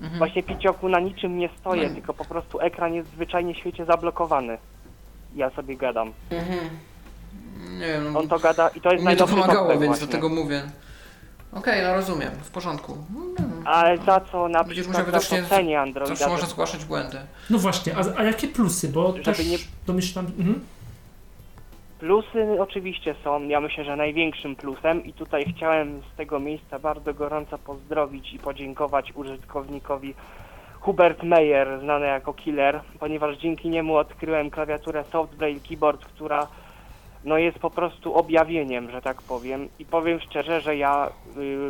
Mhm. 0.00 0.18
Właśnie 0.18 0.42
Picioku 0.42 0.88
na 0.88 1.00
niczym 1.00 1.38
nie 1.38 1.48
stoję, 1.60 1.88
No. 1.88 1.94
tylko 1.94 2.14
po 2.14 2.24
prostu 2.24 2.60
ekran 2.60 2.94
jest 2.94 3.10
zwyczajnie 3.10 3.54
w 3.54 3.56
świecie 3.56 3.84
zablokowany. 3.84 4.58
Ja 5.36 5.50
sobie 5.50 5.76
gadam. 5.76 6.12
Mhm. 6.30 6.58
Nie 7.78 7.86
wiem, 7.86 8.12
no, 8.12 8.18
On 8.20 8.28
to 8.28 8.38
gada 8.38 8.68
i 8.68 8.80
to 8.80 8.92
jest 8.92 9.04
mnie 9.04 9.16
to 9.16 9.26
pomagało, 9.26 9.68
więc 9.68 9.86
właśnie. 9.86 10.06
dlatego 10.06 10.28
mówię. 10.28 10.62
Okej, 11.52 11.82
no 11.82 11.94
rozumiem, 11.94 12.30
w 12.42 12.50
porządku. 12.50 12.96
No, 13.14 13.44
Ale 13.64 13.98
za 13.98 14.20
co 14.32 14.48
na 14.48 14.64
Będziesz 14.64 14.84
przykład 14.86 15.06
musiał 15.06 15.20
za 15.22 15.36
widocznie 15.36 15.80
Androida, 15.80 16.14
Zawsze 16.14 16.28
można 16.30 16.46
zgłaszać 16.48 16.84
błędy. 16.84 17.18
No 17.50 17.58
właśnie, 17.58 17.96
a, 17.96 18.20
a 18.20 18.24
jakie 18.24 18.48
plusy? 18.48 18.88
Bo 18.88 19.12
Żeby 19.12 19.24
też 19.24 19.46
nie- 19.46 19.58
domyślam... 19.86 20.26
Mhm. 20.26 20.60
Plusy 22.00 22.56
oczywiście 22.60 23.14
są, 23.24 23.48
ja 23.48 23.60
myślę, 23.60 23.84
że 23.84 23.96
największym 23.96 24.56
plusem 24.56 25.04
i 25.04 25.12
tutaj 25.12 25.44
chciałem 25.56 26.02
z 26.12 26.16
tego 26.16 26.38
miejsca 26.38 26.78
bardzo 26.78 27.14
gorąco 27.14 27.58
pozdrowić 27.58 28.34
i 28.34 28.38
podziękować 28.38 29.12
użytkownikowi 29.14 30.14
Hubert 30.80 31.22
Meyer, 31.22 31.80
znany 31.80 32.06
jako 32.06 32.32
Killer, 32.32 32.80
ponieważ 33.00 33.36
dzięki 33.36 33.68
niemu 33.68 33.96
odkryłem 33.96 34.50
klawiaturę 34.50 35.04
Softbraille 35.12 35.60
Keyboard, 35.60 36.04
która 36.04 36.46
no 37.24 37.38
jest 37.38 37.58
po 37.58 37.70
prostu 37.70 38.14
objawieniem, 38.14 38.90
że 38.90 39.02
tak 39.02 39.22
powiem. 39.22 39.68
I 39.78 39.84
powiem 39.84 40.20
szczerze, 40.20 40.60
że 40.60 40.76
ja 40.76 41.10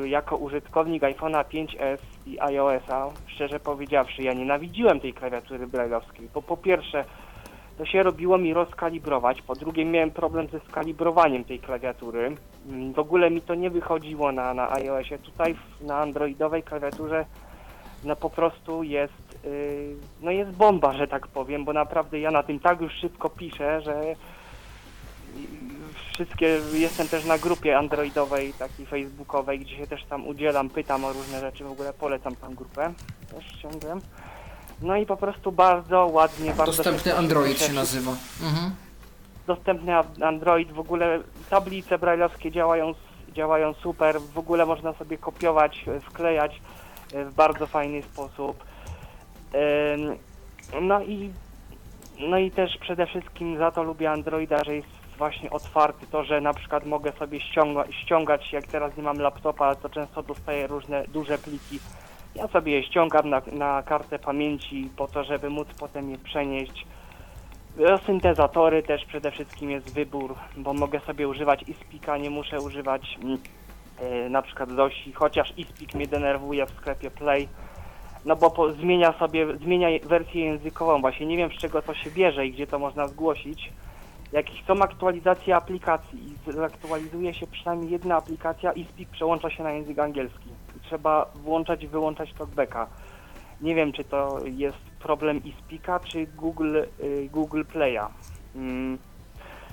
y, 0.03 0.09
jako 0.09 0.37
użytkownik 0.37 1.03
iPhone'a 1.03 1.45
5s 1.45 1.99
i 2.27 2.39
iOS'a, 2.39 3.11
szczerze 3.27 3.61
powiedziawszy, 3.61 4.23
ja 4.23 4.33
nienawidziłem 4.33 5.01
tej 5.01 5.13
klawiatury 5.13 5.67
braille'owskiej, 5.67 6.29
bo 6.35 6.43
po 6.43 6.57
pierwsze 6.57 7.05
to 7.81 7.87
się 7.87 8.03
robiło 8.03 8.39
mi 8.39 8.55
rozkalibrować. 8.55 9.43
Po 9.43 9.55
drugie 9.55 9.85
miałem 9.85 10.11
problem 10.11 10.49
ze 10.49 10.61
skalibrowaniem 10.61 11.45
tej 11.45 11.59
klawiatury. 11.59 12.37
Mm, 12.69 12.93
W 12.93 12.99
ogóle 12.99 13.31
mi 13.31 13.43
to 13.43 13.55
nie 13.55 13.71
wychodziło 13.71 14.33
na, 14.33 14.55
na 14.55 14.73
iOSie. 14.73 15.19
Tutaj 15.19 15.57
na 15.81 15.97
androidowej 15.97 16.63
klawiaturze 16.63 17.25
no 18.05 18.17
po 18.17 18.31
prostu 18.31 18.83
jest 18.83 19.45
yy, 19.45 19.97
no 20.23 20.31
jest 20.31 20.51
bomba, 20.51 20.93
że 20.93 21.09
tak 21.09 21.27
powiem, 21.27 21.65
bo 21.65 21.73
naprawdę 21.73 22.21
ja 22.21 22.31
na 22.31 22.43
tym 22.43 22.61
tak 22.61 22.81
już 22.81 22.93
szybko 22.93 23.31
piszę, 23.31 23.81
że 23.81 24.03
wszystkie, 26.15 26.61
jestem 26.73 27.09
też 27.09 27.25
na 27.25 27.39
grupie 27.39 27.79
androidowej, 27.79 28.53
takiej 28.53 28.87
facebookowej, 28.87 29.59
gdzie 29.59 29.77
się 29.77 29.87
też 29.87 30.05
tam 30.05 30.27
udzielam, 30.27 30.71
pytam 30.71 31.05
o 31.05 31.13
różne 31.13 31.41
rzeczy, 31.41 31.65
w 31.65 31.73
ogóle 31.73 31.93
polecam 31.93 32.37
tam 32.37 32.55
grupę, 32.55 32.93
też 33.31 33.45
ściągłem. 33.45 34.01
No 34.83 34.97
i 34.97 35.07
po 35.07 35.17
prostu 35.17 35.53
bardzo 35.53 36.07
ładnie, 36.07 36.51
bardzo 36.51 36.65
Dostępny 36.73 36.99
szybko 37.03 37.19
Android 37.19 37.59
się 37.63 37.73
nazywa. 37.73 38.11
Mhm. 38.43 38.75
dostępny 39.47 39.95
a- 39.97 40.05
Android, 40.27 40.73
w 40.73 40.79
ogóle 40.81 41.21
tablice 41.51 41.99
brajlowskie 41.99 42.51
działają, 42.53 42.95
działają 43.33 43.75
super, 43.75 44.21
w 44.21 44.39
ogóle 44.39 44.67
można 44.67 44.93
sobie 44.93 45.19
kopiować, 45.19 45.85
e, 45.89 46.01
wklejać 46.01 46.61
e, 47.15 47.25
w 47.25 47.35
bardzo 47.35 47.67
fajny 47.67 48.03
sposób. 48.03 48.65
Ym, 49.95 50.19
No 50.83 51.03
i, 51.03 51.33
no 52.19 52.39
i 52.39 52.51
też 52.51 52.77
przede 52.81 53.07
wszystkim 53.07 53.59
za 53.59 53.71
to 53.71 53.83
lubię 53.83 54.11
Androida, 54.11 54.65
że 54.65 54.75
jest 54.77 54.89
właśnie 55.19 55.51
otwarty, 55.51 56.07
to, 56.07 56.25
że 56.25 56.41
na 56.41 56.55
przykład 56.55 56.87
mogę 56.87 57.13
sobie 57.13 57.41
ściąga, 57.41 57.85
ściągać, 57.93 58.53
jak 58.53 58.67
teraz 58.67 58.97
nie 58.97 59.03
mam 59.03 59.19
laptopa, 59.19 59.75
to 59.75 59.89
często 59.89 60.23
dostaję 60.23 60.67
różne 60.67 61.05
duże 61.09 61.39
pliki. 61.39 61.79
Ja 62.35 62.49
sobie 62.49 62.73
je 62.73 62.83
ściągam 62.83 63.31
na, 63.31 63.43
na 63.53 63.83
kartę 63.83 64.19
pamięci 64.19 64.91
po 64.97 65.09
to, 65.09 65.25
żeby 65.25 65.51
móc 65.51 65.69
potem 65.81 66.11
je 66.11 66.19
przenieść. 66.19 66.87
Syntezatory 68.07 68.83
też 68.83 69.05
przede 69.05 69.31
wszystkim 69.31 69.71
jest 69.71 69.95
wybór, 69.95 70.35
bo 70.57 70.75
mogę 70.75 71.01
sobie 71.01 71.29
używać 71.29 71.65
iSpeaka, 71.69 72.19
nie 72.19 72.31
muszę 72.31 72.61
używać 72.61 73.19
e, 74.01 74.29
na 74.29 74.43
przykład 74.43 74.71
Zosi, 74.71 75.13
chociaż 75.13 75.59
iSpeak 75.59 75.95
mnie 75.95 76.07
denerwuje 76.07 76.67
w 76.67 76.71
sklepie 76.71 77.11
Play, 77.11 77.49
no 78.25 78.37
bo 78.37 78.51
po, 78.51 78.73
zmienia 78.73 79.13
sobie, 79.13 79.57
zmienia 79.57 79.89
wersję 80.05 80.45
językową, 80.45 81.01
właśnie 81.01 81.27
nie 81.27 81.37
wiem 81.37 81.51
z 81.51 81.59
czego 81.59 81.83
to 81.83 81.95
się 81.95 82.11
bierze 82.11 82.47
i 82.47 82.53
gdzie 82.53 82.67
to 82.67 82.79
można 82.79 83.09
zgłosić. 83.09 83.73
Jak 84.33 84.47
są 84.67 84.83
aktualizacje 84.83 85.57
aplikacji 85.57 86.19
i 86.49 86.53
zaktualizuje 86.53 87.35
się 87.35 87.47
przynajmniej 87.47 87.91
jedna 87.91 88.17
aplikacja, 88.17 88.73
iSpeak 88.73 89.09
przełącza 89.09 89.51
się 89.51 89.63
na 89.63 89.73
język 89.73 89.99
angielski 89.99 90.51
trzeba 90.91 91.27
włączać 91.35 91.83
i 91.83 91.89
wyłączać 91.89 92.33
talkbacka. 92.33 92.87
Nie 93.61 93.75
wiem, 93.75 93.93
czy 93.93 94.05
to 94.05 94.39
jest 94.45 94.79
problem 95.03 95.41
iSpeaka, 95.45 96.01
czy 96.01 96.27
Google, 96.27 96.77
y, 96.77 97.29
Google 97.33 97.63
Play'a. 97.75 98.07
Mm. 98.57 98.99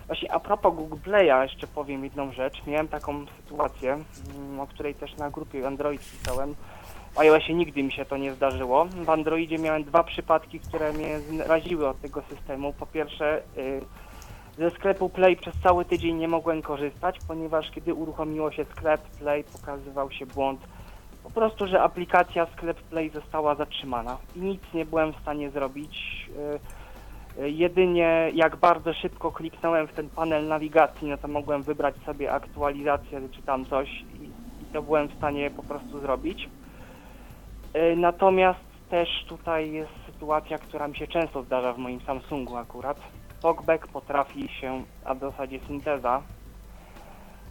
Właśnie 0.08 0.32
a 0.32 0.40
propos 0.40 0.76
Google 0.76 0.96
Play'a 1.06 1.42
jeszcze 1.42 1.68
powiem 1.68 2.04
jedną 2.04 2.32
rzecz. 2.32 2.66
Miałem 2.68 2.88
taką 2.88 3.26
sytuację, 3.26 3.94
mm, 3.94 4.60
o 4.60 4.68
której 4.68 4.96
też 4.96 5.18
na 5.18 5.30
grupie 5.30 5.68
Android 5.68 6.02
pisałem. 6.12 6.56
W 7.14 7.20
iOSie 7.20 7.54
nigdy 7.54 7.84
mi 7.84 7.92
się 7.92 8.06
to 8.06 8.18
nie 8.18 8.34
zdarzyło. 8.34 8.86
W 8.86 9.10
Androidzie 9.10 9.58
miałem 9.58 9.84
dwa 9.84 10.04
przypadki, 10.04 10.60
które 10.60 10.94
mnie 10.94 11.20
zraziły 11.20 11.88
od 11.88 12.02
tego 12.02 12.22
systemu. 12.30 12.74
Po 12.74 12.86
pierwsze, 12.86 13.42
y, 13.58 13.82
ze 14.58 14.70
sklepu 14.70 15.10
Play 15.10 15.38
przez 15.38 15.56
cały 15.64 15.86
tydzień 15.86 16.16
nie 16.16 16.28
mogłem 16.28 16.62
korzystać, 16.62 17.16
ponieważ 17.28 17.72
kiedy 17.72 17.94
uruchomiło 17.94 18.52
się 18.52 18.66
sklep 18.66 19.02
Play, 19.02 19.44
pokazywał 19.44 20.12
się 20.12 20.26
błąd 20.26 20.60
po 21.28 21.32
prostu, 21.32 21.68
że 21.68 21.82
aplikacja 21.82 22.46
sklep 22.46 22.78
Play 22.82 23.10
została 23.10 23.56
zatrzymana 23.56 24.18
i 24.36 24.40
nic 24.40 24.62
nie 24.74 24.86
byłem 24.86 25.14
w 25.14 25.22
stanie 25.22 25.50
zrobić. 25.50 26.26
Y, 27.38 27.44
y, 27.44 27.50
Jedynie 27.50 28.32
jak 28.34 28.56
bardzo 28.56 28.94
szybko 28.94 29.32
kliknąłem 29.32 29.88
w 29.88 29.94
ten 29.94 30.10
panel 30.10 30.48
nawigacji, 30.48 31.08
no 31.08 31.18
to 31.18 31.28
mogłem 31.28 31.64
wybrać 31.64 31.96
sobie 32.06 32.32
aktualizację 32.32 33.22
czy 33.32 33.42
tam 33.42 33.66
coś 33.66 33.90
i, 33.90 34.24
i 34.62 34.66
to 34.74 34.82
byłem 34.82 35.08
w 35.08 35.18
stanie 35.18 35.52
po 35.52 35.64
prostu 35.64 36.00
zrobić. 36.00 36.50
Y, 37.76 37.96
Natomiast 37.96 38.60
też 38.90 39.10
tutaj 39.28 39.72
jest 39.72 39.92
sytuacja, 40.06 40.58
która 40.58 40.88
mi 40.88 40.98
się 40.98 41.08
często 41.08 41.44
zdarza 41.44 41.74
w 41.74 41.78
moim 41.78 42.02
Samsungu 42.02 42.58
akurat. 42.58 42.98
Talkback 43.42 43.88
potrafi 43.88 44.48
się, 44.48 44.84
a 45.06 45.14
w 45.14 45.20
zasadzie 45.20 45.60
synteza, 45.60 46.22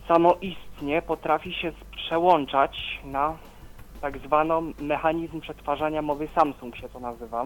samoistnie 0.09 1.03
potrafi 1.03 1.55
się 1.55 1.73
przełączać 1.97 3.01
na 3.05 3.37
tak 3.97 4.19
zwaną 4.19 4.73
mechanizm 4.81 5.41
przetwarzania 5.41 6.03
mowy 6.03 6.29
Samsung 6.35 6.77
się 6.77 6.89
to 6.89 7.01
nazywa. 7.01 7.45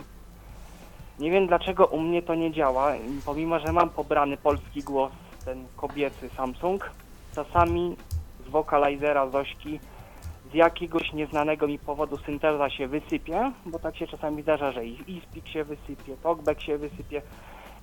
Nie 1.18 1.30
wiem 1.30 1.46
dlaczego 1.46 1.86
u 1.86 2.00
mnie 2.00 2.22
to 2.22 2.34
nie 2.34 2.52
działa, 2.52 2.92
pomimo 3.26 3.58
że 3.58 3.72
mam 3.72 3.90
pobrany 3.90 4.36
polski 4.36 4.82
głos, 4.82 5.12
ten 5.44 5.66
kobiecy 5.76 6.28
Samsung, 6.28 6.90
czasami 7.34 7.96
z 8.46 8.48
wokalizera 8.48 9.30
Zośki 9.30 9.80
z 10.50 10.54
jakiegoś 10.54 11.12
nieznanego 11.12 11.68
mi 11.68 11.78
powodu 11.78 12.16
synteza 12.18 12.70
się 12.70 12.88
wysypie, 12.88 13.52
bo 13.66 13.78
tak 13.78 13.96
się 13.96 14.06
czasami 14.06 14.42
zdarza, 14.42 14.72
że 14.72 14.86
i 14.86 15.16
iSpeak 15.16 15.48
się 15.48 15.64
wysypie, 15.64 16.16
talkback 16.22 16.60
się 16.60 16.78
wysypie 16.78 17.22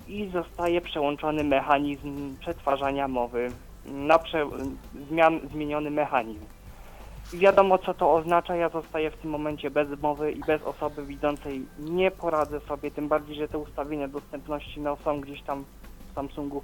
i 0.08 0.30
zostaje 0.32 0.80
przełączony 0.80 1.44
mechanizm 1.44 2.36
przetwarzania 2.40 3.08
mowy 3.08 3.50
na 3.86 4.18
prze... 4.18 4.46
zmian... 5.08 5.40
zmieniony 5.52 5.90
mechanizm. 5.90 6.57
Wiadomo 7.32 7.78
co 7.78 7.94
to 7.94 8.14
oznacza, 8.14 8.56
ja 8.56 8.68
zostaję 8.68 9.10
w 9.10 9.16
tym 9.16 9.30
momencie 9.30 9.70
bez 9.70 10.00
mowy 10.02 10.32
i 10.32 10.40
bez 10.40 10.62
osoby 10.62 11.06
widzącej 11.06 11.66
nie 11.78 12.10
poradzę 12.10 12.60
sobie, 12.60 12.90
tym 12.90 13.08
bardziej, 13.08 13.36
że 13.36 13.48
te 13.48 13.58
ustawienia 13.58 14.08
dostępności 14.08 14.80
no, 14.80 14.96
są 14.96 15.20
gdzieś 15.20 15.42
tam 15.42 15.64
w 16.10 16.14
Samsungu 16.14 16.62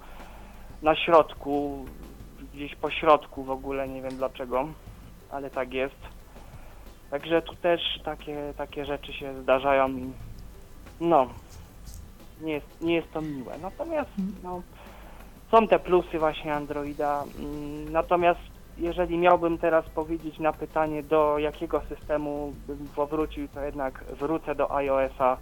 na 0.83 0.97
środku, 0.97 1.85
gdzieś 2.55 2.75
po 2.75 2.91
środku 2.91 3.45
w 3.45 3.51
ogóle, 3.51 3.89
nie 3.89 4.03
wiem 4.03 4.17
dlaczego, 4.17 4.69
ale 5.31 5.51
tak 5.51 5.73
jest. 5.73 5.97
Także 7.11 7.43
tu 7.43 7.55
też 7.55 7.81
takie, 8.05 8.55
takie 8.57 8.85
rzeczy 8.85 9.13
się 9.13 9.43
zdarzają 9.43 9.89
i 9.89 10.13
no, 11.01 11.29
nie 12.41 12.53
jest, 12.53 12.81
nie 12.81 12.95
jest 12.95 13.13
to 13.13 13.21
miłe. 13.21 13.59
Natomiast 13.63 14.11
no, 14.43 14.63
są 15.51 15.69
te 15.69 15.79
plusy 15.79 16.19
właśnie 16.19 16.55
Androida, 16.55 17.25
mm, 17.39 17.93
natomiast 17.93 18.54
jeżeli 18.79 19.19
miałbym 19.19 19.59
teraz 19.59 19.85
powiedzieć 19.89 20.39
na 20.39 20.53
pytanie, 20.53 21.03
do 21.03 21.39
jakiego 21.39 21.83
systemu 21.89 22.53
bym 22.67 22.89
powrócił, 22.97 23.49
to 23.49 23.61
jednak 23.61 24.05
wrócę 24.05 24.55
do 24.55 24.77
iOS-a, 24.77 25.37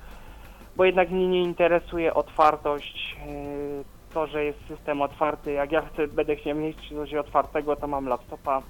bo 0.77 0.85
jednak 0.85 1.11
mnie 1.11 1.29
nie 1.29 1.43
interesuje 1.43 2.15
otwartość, 2.15 3.17
yy, 3.27 3.85
to, 4.15 4.27
że 4.27 4.45
jest 4.45 4.59
system 4.69 5.03
otwarty. 5.03 5.53
Jak 5.53 5.73
ja 5.73 5.83
chcę, 5.83 6.09
będę 6.09 6.37
chciał 6.37 6.57
mieć 6.57 6.89
coś 6.89 7.15
otwartego, 7.15 7.77
to 7.77 7.87
mam 7.87 8.07
laptopa 8.07 8.63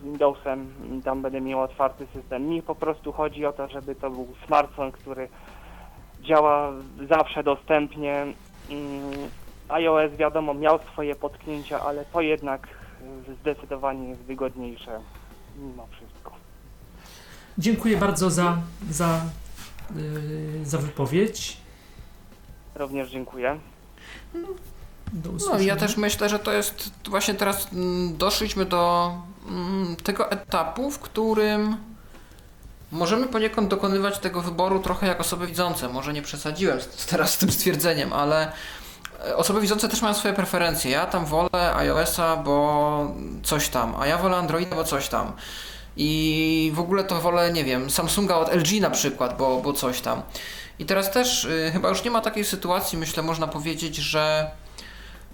z 0.00 0.04
Windowsem 0.04 0.74
i 0.98 1.02
tam 1.02 1.22
będę 1.22 1.40
miał 1.40 1.60
otwarty 1.60 2.06
system. 2.06 2.48
Mi 2.48 2.62
po 2.62 2.74
prostu 2.74 3.12
chodzi 3.12 3.46
o 3.46 3.52
to, 3.52 3.68
żeby 3.68 3.94
to 3.94 4.10
był 4.10 4.26
smartfon, 4.46 4.92
który 4.92 5.28
działa 6.20 6.72
zawsze 7.08 7.42
dostępnie, 7.42 8.14
mm, 8.70 9.12
iOS 9.68 10.12
wiadomo 10.12 10.54
miał 10.54 10.78
swoje 10.78 11.14
potknięcia, 11.14 11.80
ale 11.80 12.04
to 12.04 12.20
jednak 12.20 12.68
zdecydowanie 13.40 14.08
jest 14.08 14.20
wygodniejsze 14.20 15.00
mimo 15.56 15.88
wszystko. 15.90 16.32
Dziękuję 17.58 17.96
bardzo 17.96 18.30
za, 18.30 18.58
za, 18.90 19.20
yy, 19.96 20.66
za 20.66 20.78
wypowiedź. 20.78 21.56
Również 22.74 23.10
dziękuję. 23.10 23.58
Do 25.12 25.30
No 25.52 25.58
i 25.58 25.66
ja 25.66 25.76
też 25.76 25.96
myślę, 25.96 26.28
że 26.28 26.38
to 26.38 26.52
jest 26.52 26.90
właśnie 27.08 27.34
teraz 27.34 27.72
mm, 27.72 28.16
doszliśmy 28.16 28.64
do 28.64 29.12
mm, 29.48 29.96
tego 29.96 30.30
etapu, 30.30 30.90
w 30.90 30.98
którym 30.98 31.76
możemy 32.92 33.26
poniekąd 33.26 33.68
dokonywać 33.68 34.18
tego 34.18 34.40
wyboru 34.40 34.80
trochę 34.80 35.06
jak 35.06 35.20
osoby 35.20 35.46
widzące. 35.46 35.88
Może 35.88 36.12
nie 36.12 36.22
przesadziłem 36.22 36.78
teraz 37.10 37.34
z 37.34 37.38
tym 37.38 37.50
stwierdzeniem, 37.50 38.12
ale 38.12 38.52
osoby 39.36 39.60
widzące 39.60 39.88
też 39.88 40.02
mają 40.02 40.14
swoje 40.14 40.34
preferencje. 40.34 40.90
Ja 40.90 41.06
tam 41.06 41.26
wolę 41.26 41.74
iOS-a, 41.76 42.36
bo 42.36 43.14
coś 43.42 43.68
tam, 43.68 43.94
a 43.98 44.06
ja 44.06 44.18
wolę 44.18 44.36
Androida, 44.36 44.76
bo 44.76 44.84
coś 44.84 45.08
tam. 45.08 45.32
I 45.96 46.72
w 46.74 46.80
ogóle 46.80 47.04
to 47.04 47.20
wolę, 47.20 47.52
nie 47.52 47.64
wiem, 47.64 47.90
Samsunga 47.90 48.36
od 48.36 48.54
LG 48.54 48.80
na 48.80 48.90
przykład, 48.90 49.36
bo, 49.36 49.60
bo 49.60 49.72
coś 49.72 50.00
tam. 50.00 50.22
I 50.78 50.84
teraz 50.84 51.10
też 51.10 51.44
y, 51.44 51.70
chyba 51.72 51.88
już 51.88 52.04
nie 52.04 52.10
ma 52.10 52.20
takiej 52.20 52.44
sytuacji, 52.44 52.98
myślę, 52.98 53.22
można 53.22 53.46
powiedzieć, 53.46 53.96
że 53.96 54.50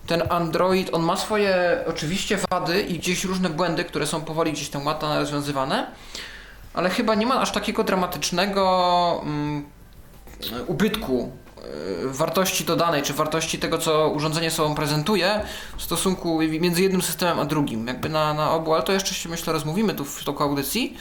ten 0.07 0.23
Android, 0.29 0.95
on 0.95 1.03
ma 1.03 1.17
swoje 1.17 1.85
oczywiście 1.87 2.39
wady 2.51 2.81
i 2.81 2.99
gdzieś 2.99 3.25
różne 3.25 3.51
błędy, 3.51 3.85
które 3.85 4.07
są 4.07 4.21
powoli 4.21 4.53
gdzieś 4.53 4.69
tam 4.69 4.87
łatane 4.87 5.21
rozwiązywane, 5.21 5.87
ale 6.75 6.91
chyba 6.91 7.15
nie 7.15 7.27
ma 7.27 7.41
aż 7.41 7.53
takiego 7.53 7.85
dramatycznego 7.85 9.21
mm, 9.23 9.67
ubytku 10.67 11.33
y, 11.47 11.48
wartości 12.05 12.65
dodanej, 12.65 13.03
czy 13.03 13.13
wartości 13.13 13.59
tego, 13.59 13.79
co 13.79 14.09
urządzenie 14.11 14.51
sobą 14.51 14.75
prezentuje 14.75 15.41
w 15.77 15.83
stosunku 15.83 16.41
między 16.61 16.83
jednym 16.83 17.03
systemem 17.03 17.41
a 17.41 17.45
drugim. 17.45 17.87
Jakby 17.87 18.09
na, 18.09 18.35
na 18.35 18.51
obu, 18.51 18.75
ale 18.75 18.83
to 18.83 18.93
jeszcze 18.93 19.15
się 19.15 19.29
myślę 19.29 19.53
rozmówimy 19.53 19.95
tu 19.95 20.05
w 20.05 20.25
toku 20.25 20.43
audycji. 20.43 20.97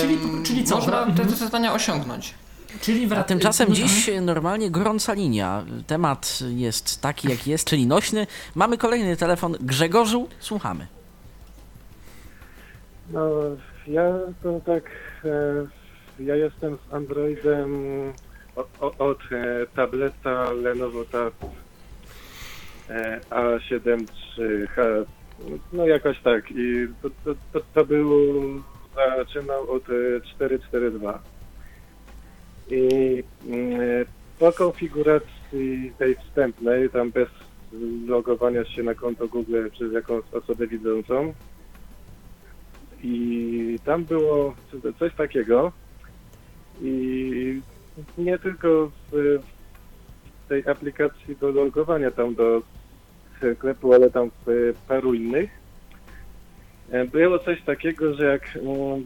Czyli- 0.00 0.14
Ym, 0.14 0.42
czyli 0.44 0.64
co, 0.64 0.74
Można 0.76 1.06
te, 1.06 1.24
te 1.26 1.36
zadania 1.36 1.72
osiągnąć. 1.74 2.34
Czyli 2.80 3.08
wrac- 3.08 3.18
A 3.20 3.24
tymczasem 3.24 3.74
dziś 3.74 4.10
normalnie 4.20 4.70
gorąca 4.70 5.12
linia. 5.12 5.64
Temat 5.86 6.38
jest 6.54 7.00
taki, 7.00 7.28
jak 7.28 7.46
jest, 7.46 7.64
czyli 7.64 7.86
nośny. 7.86 8.26
Mamy 8.54 8.78
kolejny 8.78 9.16
telefon. 9.16 9.56
Grzegorzu, 9.60 10.28
słuchamy. 10.40 10.86
No, 13.10 13.20
ja 13.86 14.02
to 14.42 14.60
tak, 14.66 14.84
e, 15.24 16.22
ja 16.24 16.36
jestem 16.36 16.78
z 16.90 16.94
Androidem 16.94 17.72
od 18.98 19.18
e, 19.32 19.66
tableta 19.74 20.52
Lenovo 20.52 21.04
Tab 21.04 21.34
e, 22.88 23.20
A7 23.30 24.06
III 24.38 24.66
H, 24.66 24.82
no 25.72 25.86
jakoś 25.86 26.20
tak. 26.20 26.50
I 26.50 26.88
to, 27.02 27.10
to, 27.24 27.34
to, 27.52 27.60
to 27.74 27.84
był, 27.84 28.10
zaczynał 29.16 29.70
od 29.70 29.82
e, 29.82 30.20
442 30.34 31.22
i 32.70 33.22
mm, 33.46 33.80
e, 33.80 34.04
po 34.38 34.52
konfiguracji 34.52 35.92
tej 35.98 36.14
wstępnej, 36.14 36.90
tam 36.90 37.10
bez 37.10 37.28
logowania 38.06 38.64
się 38.64 38.82
na 38.82 38.94
konto 38.94 39.28
Google 39.28 39.70
przez 39.70 39.92
jakąś 39.92 40.24
osobę 40.32 40.66
widzącą, 40.66 41.34
i 43.02 43.78
tam 43.84 44.04
było 44.04 44.54
coś 44.98 45.14
takiego. 45.14 45.72
I 46.82 47.60
nie 48.18 48.38
tylko 48.38 48.90
w 49.12 49.38
tej 50.48 50.66
aplikacji 50.68 51.36
do 51.36 51.50
logowania 51.50 52.10
tam 52.10 52.34
do 52.34 52.62
sklepu, 53.56 53.92
ale 53.94 54.10
tam 54.10 54.30
w 54.46 54.74
paru 54.88 55.14
innych 55.14 55.50
e, 56.90 57.04
było 57.04 57.38
coś 57.38 57.62
takiego, 57.62 58.14
że 58.14 58.24
jak 58.24 58.56
mm, 58.56 59.04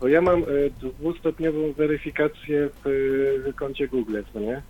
bo 0.00 0.08
ja 0.08 0.20
mam 0.20 0.42
e, 0.42 0.44
dwustopniową 0.70 1.72
weryfikację 1.72 2.68
w 2.84 3.54
koncie 3.56 3.88
Google, 3.88 4.22
co 4.32 4.40
nie? 4.40 4.62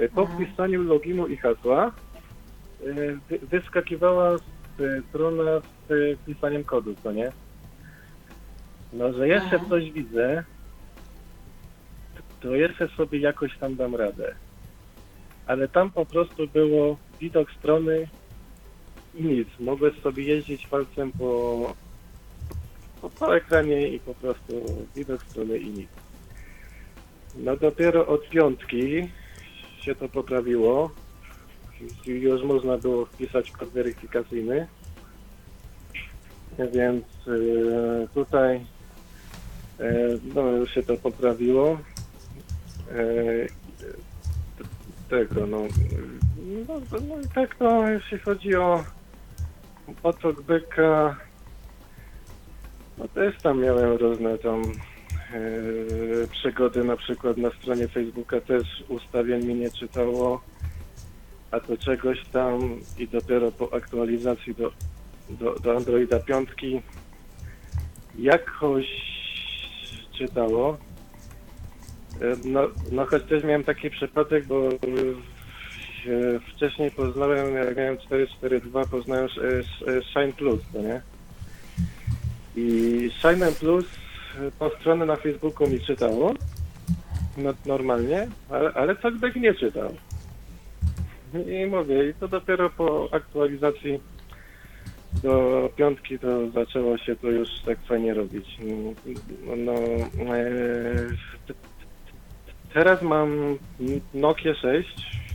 E, 0.00 0.08
Po 0.08 0.26
wpisaniu 0.26 0.82
loginu 0.82 1.26
i 1.26 1.36
hasła 1.36 1.92
wy- 3.28 3.38
wyskakiwała 3.38 4.36
strona 5.08 5.60
z 5.88 6.18
wpisaniem 6.20 6.64
kodu, 6.64 6.94
co 7.02 7.12
nie? 7.12 7.32
No, 8.92 9.12
że 9.12 9.28
jeszcze 9.28 9.56
Aha. 9.56 9.64
coś 9.68 9.90
widzę, 9.92 10.44
to 12.40 12.54
jeszcze 12.54 12.88
sobie 12.88 13.18
jakoś 13.18 13.58
tam 13.58 13.76
dam 13.76 13.94
radę. 13.94 14.34
Ale 15.46 15.68
tam 15.68 15.90
po 15.90 16.06
prostu 16.06 16.48
było 16.48 16.96
widok 17.20 17.50
strony 17.52 18.08
i 19.14 19.22
nic. 19.22 19.48
Mogłeś 19.60 20.00
sobie 20.00 20.22
jeździć 20.24 20.66
palcem 20.66 21.12
po, 21.12 21.74
po, 23.00 23.10
po 23.10 23.36
ekranie 23.36 23.88
i 23.88 24.00
po 24.00 24.14
prostu 24.14 24.64
widok 24.96 25.22
strony 25.22 25.58
i 25.58 25.66
nic. 25.66 25.88
No 27.36 27.56
dopiero 27.56 28.06
od 28.06 28.28
piątki 28.28 29.08
się 29.80 29.94
to 29.94 30.08
poprawiło. 30.08 30.90
Już 32.06 32.42
można 32.42 32.78
było 32.78 33.06
wpisać 33.06 33.50
kod 33.50 33.68
weryfikacyjny. 33.68 34.66
Więc 36.58 37.04
e, 37.28 38.08
tutaj 38.14 38.56
e, 39.80 40.18
no, 40.34 40.42
już 40.42 40.74
się 40.74 40.82
to 40.82 40.96
poprawiło. 40.96 41.78
E, 42.92 43.46
tego, 45.08 45.46
no, 45.46 45.58
no, 46.68 46.80
no 47.08 47.20
i 47.20 47.28
tak, 47.34 47.60
no, 47.60 47.90
jeśli 47.90 48.18
chodzi 48.18 48.56
o 48.56 48.84
o 50.02 50.12
talkbacka, 50.12 51.16
no 52.98 53.08
też 53.08 53.42
tam 53.42 53.62
miałem 53.62 53.96
różne 53.96 54.38
tam 54.38 54.62
e, 54.62 56.28
przygody, 56.30 56.84
na 56.84 56.96
przykład 56.96 57.36
na 57.36 57.50
stronie 57.50 57.88
Facebooka 57.88 58.40
też 58.40 58.84
ustawień 58.88 59.44
mi 59.44 59.54
nie 59.54 59.70
czytało, 59.70 60.40
a 61.50 61.60
to 61.60 61.76
czegoś 61.76 62.26
tam 62.32 62.80
i 62.98 63.08
dopiero 63.08 63.52
po 63.52 63.72
aktualizacji 63.72 64.54
do, 64.54 64.72
do, 65.30 65.54
do 65.54 65.76
Androida 65.76 66.18
5 66.20 66.48
jakoś 68.18 68.86
czytało. 70.18 70.78
E, 72.20 72.36
No, 72.44 72.68
no 72.92 73.06
choć 73.06 73.22
też 73.22 73.44
miałem 73.44 73.64
taki 73.64 73.90
przypadek, 73.90 74.46
bo 74.46 74.68
e, 74.68 74.76
wcześniej 76.54 76.90
poznałem, 76.90 77.54
jak 77.54 77.76
miałem 77.76 77.98
442, 77.98 78.84
poznałem 78.84 79.28
Shine 80.02 80.32
Plus, 80.32 80.60
to 80.72 80.82
nie? 80.82 81.00
I 82.56 83.10
Shine 83.18 83.52
Plus 83.60 83.84
e, 83.84 84.50
po 84.58 84.70
stronę 84.70 85.06
na 85.06 85.16
Facebooku 85.16 85.68
mi 85.68 85.80
czytało, 85.80 86.34
no, 87.36 87.54
normalnie, 87.66 88.28
ale, 88.50 88.72
ale 88.72 88.96
talkback 88.96 89.36
nie 89.36 89.54
czytał. 89.54 89.94
I 91.34 91.66
mówię, 91.66 92.08
i 92.08 92.14
to 92.14 92.28
dopiero 92.28 92.70
po 92.70 93.08
aktualizacji 93.12 94.00
do 95.22 95.70
piątki 95.76 96.18
to 96.18 96.50
zaczęło 96.50 96.98
się 96.98 97.16
to 97.16 97.30
już 97.30 97.48
tak 97.66 97.78
fajnie 97.80 98.14
robić. 98.14 98.58
No, 99.56 99.72
no 100.24 100.36
e, 100.36 100.46
teraz 102.74 103.02
mam 103.02 103.58
Nokia 104.14 104.54
6, 104.54 104.88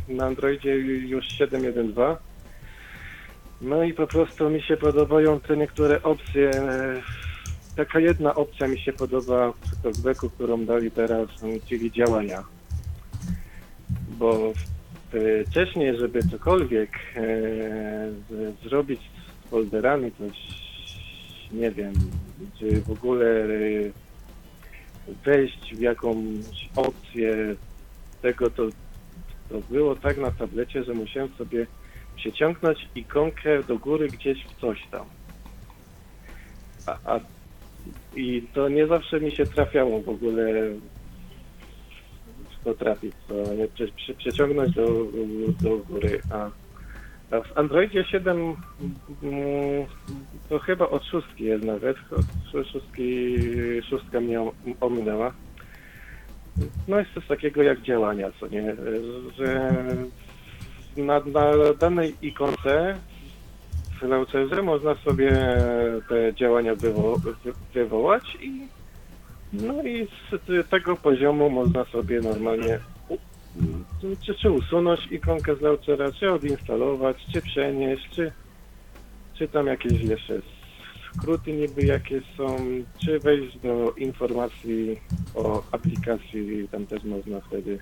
na 0.08 0.26
Androidzie 0.26 0.76
już 0.76 1.26
7.1.2. 1.26 2.16
No 3.62 3.84
i 3.84 3.94
po 3.94 4.08
prostu 4.08 4.50
mi 4.50 4.62
się 4.62 4.78
podobają 4.78 5.40
te 5.40 5.58
niektóre 5.58 6.04
opcje. 6.04 6.50
e, 6.50 7.02
Taka 7.76 8.00
jedna 8.00 8.36
opcja 8.36 8.68
mi 8.68 8.80
się 8.80 8.94
podoba 8.94 9.52
w 9.52 9.84
talkbacku, 9.84 10.30
którą 10.30 10.66
dali 10.66 10.92
teraz, 10.92 11.30
czyli 11.70 11.92
działania. 11.92 12.44
Bo 14.10 14.54
e, 15.14 15.44
wcześniej, 15.46 15.98
żeby 15.98 16.20
cokolwiek 16.24 16.90
e, 17.16 17.22
zrobić 18.64 19.02
z 19.46 19.50
folderami, 19.50 20.12
coś 20.12 20.38
nie 21.52 21.72
wiem, 21.72 21.94
czy 22.60 22.82
w 22.82 22.92
ogóle 22.92 23.26
e, 23.26 23.48
wejść 25.26 25.76
w 25.76 25.80
jakąś 25.80 26.70
opcję 26.76 27.56
tego, 28.22 28.50
to, 28.50 28.64
to 29.50 29.60
było 29.70 29.96
tak 29.96 30.18
na 30.18 30.32
tablecie, 30.32 30.84
że 30.84 30.94
musiałem 30.94 31.30
sobie 31.30 31.68
przeciągnąć 32.16 32.88
ikonkę 32.96 33.64
do 33.64 33.78
góry 33.78 34.08
gdzieś 34.08 34.46
w 34.46 34.62
coś 34.62 34.88
tam. 34.92 35.06
A, 36.86 36.98
a, 37.06 37.20
I 38.16 38.48
to 38.54 38.70
nie 38.70 38.88
zawsze 38.88 39.20
mi 39.22 39.32
się 39.32 39.46
trafiało 39.46 40.02
w 40.02 40.10
ogóle 40.10 40.46
to 42.64 42.74
trafić, 42.74 43.14
to 43.28 43.54
nie 43.54 43.68
przeciągnąć 44.18 44.76
do, 44.76 44.88
do 45.62 45.78
góry. 45.78 46.22
A 46.32 46.50
w 47.42 47.58
Androidzie 47.58 48.04
7 48.04 48.56
mm, 49.24 49.86
to 50.50 50.60
chyba 50.60 50.88
od 50.90 51.06
szóstki 51.06 51.44
jest 51.44 51.64
nawet, 51.64 51.98
od 52.12 52.66
szóstki, 52.68 53.38
szóstka 53.90 54.22
mnie 54.22 54.42
om- 54.42 54.52
ominęła. 54.82 55.34
No 56.88 57.00
jest 57.00 57.14
coś 57.14 57.28
takiego 57.28 57.64
jak 57.64 57.82
działania, 57.82 58.32
co 58.40 58.48
nie, 58.48 58.76
że 59.38 59.74
na, 60.98 61.20
na 61.20 61.52
danej 61.80 62.16
ikonce 62.22 62.98
w 64.00 64.02
launcherze 64.02 64.62
można 64.62 64.96
sobie 64.96 65.32
te 66.10 66.34
działania 66.34 66.76
wywo, 66.76 67.16
wy, 67.18 67.54
wywołać 67.74 68.38
i 68.42 68.68
no 69.54 69.84
i 69.84 70.08
z 70.32 70.70
tego 70.70 70.96
poziomu 70.96 71.50
można 71.50 71.86
sobie 71.86 72.22
normalnie 72.22 72.80
czy, 74.22 74.36
czy 74.36 74.52
usunąć 74.52 75.08
ikonkę 75.12 75.56
z 75.56 75.62
launchera, 75.62 76.12
czy 76.12 76.32
odinstalować, 76.32 77.18
czy 77.34 77.42
przenieść, 77.42 78.10
czy, 78.10 78.32
czy 79.34 79.48
tam 79.48 79.68
jakieś 79.68 80.02
jeszcze 80.02 80.42
skróty 81.16 81.54
niby 81.54 81.82
jakie 81.86 82.22
są, 82.38 82.58
czy 83.06 83.20
wejść 83.20 83.58
do 83.60 83.92
informacji 83.98 85.00
o 85.36 85.64
aplikacji, 85.72 86.68
tam 86.72 86.86
też 86.86 87.04
można 87.04 87.40
wtedy 87.42 87.80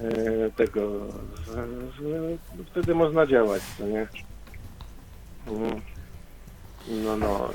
e, 0.00 0.50
tego, 0.50 1.00
z- 1.46 2.66
wtedy 2.70 2.94
można 2.94 3.26
działać, 3.26 3.62
co 3.78 3.86
nie? 3.86 4.06
Mhm. 5.48 5.80
No, 6.88 7.16
no. 7.16 7.50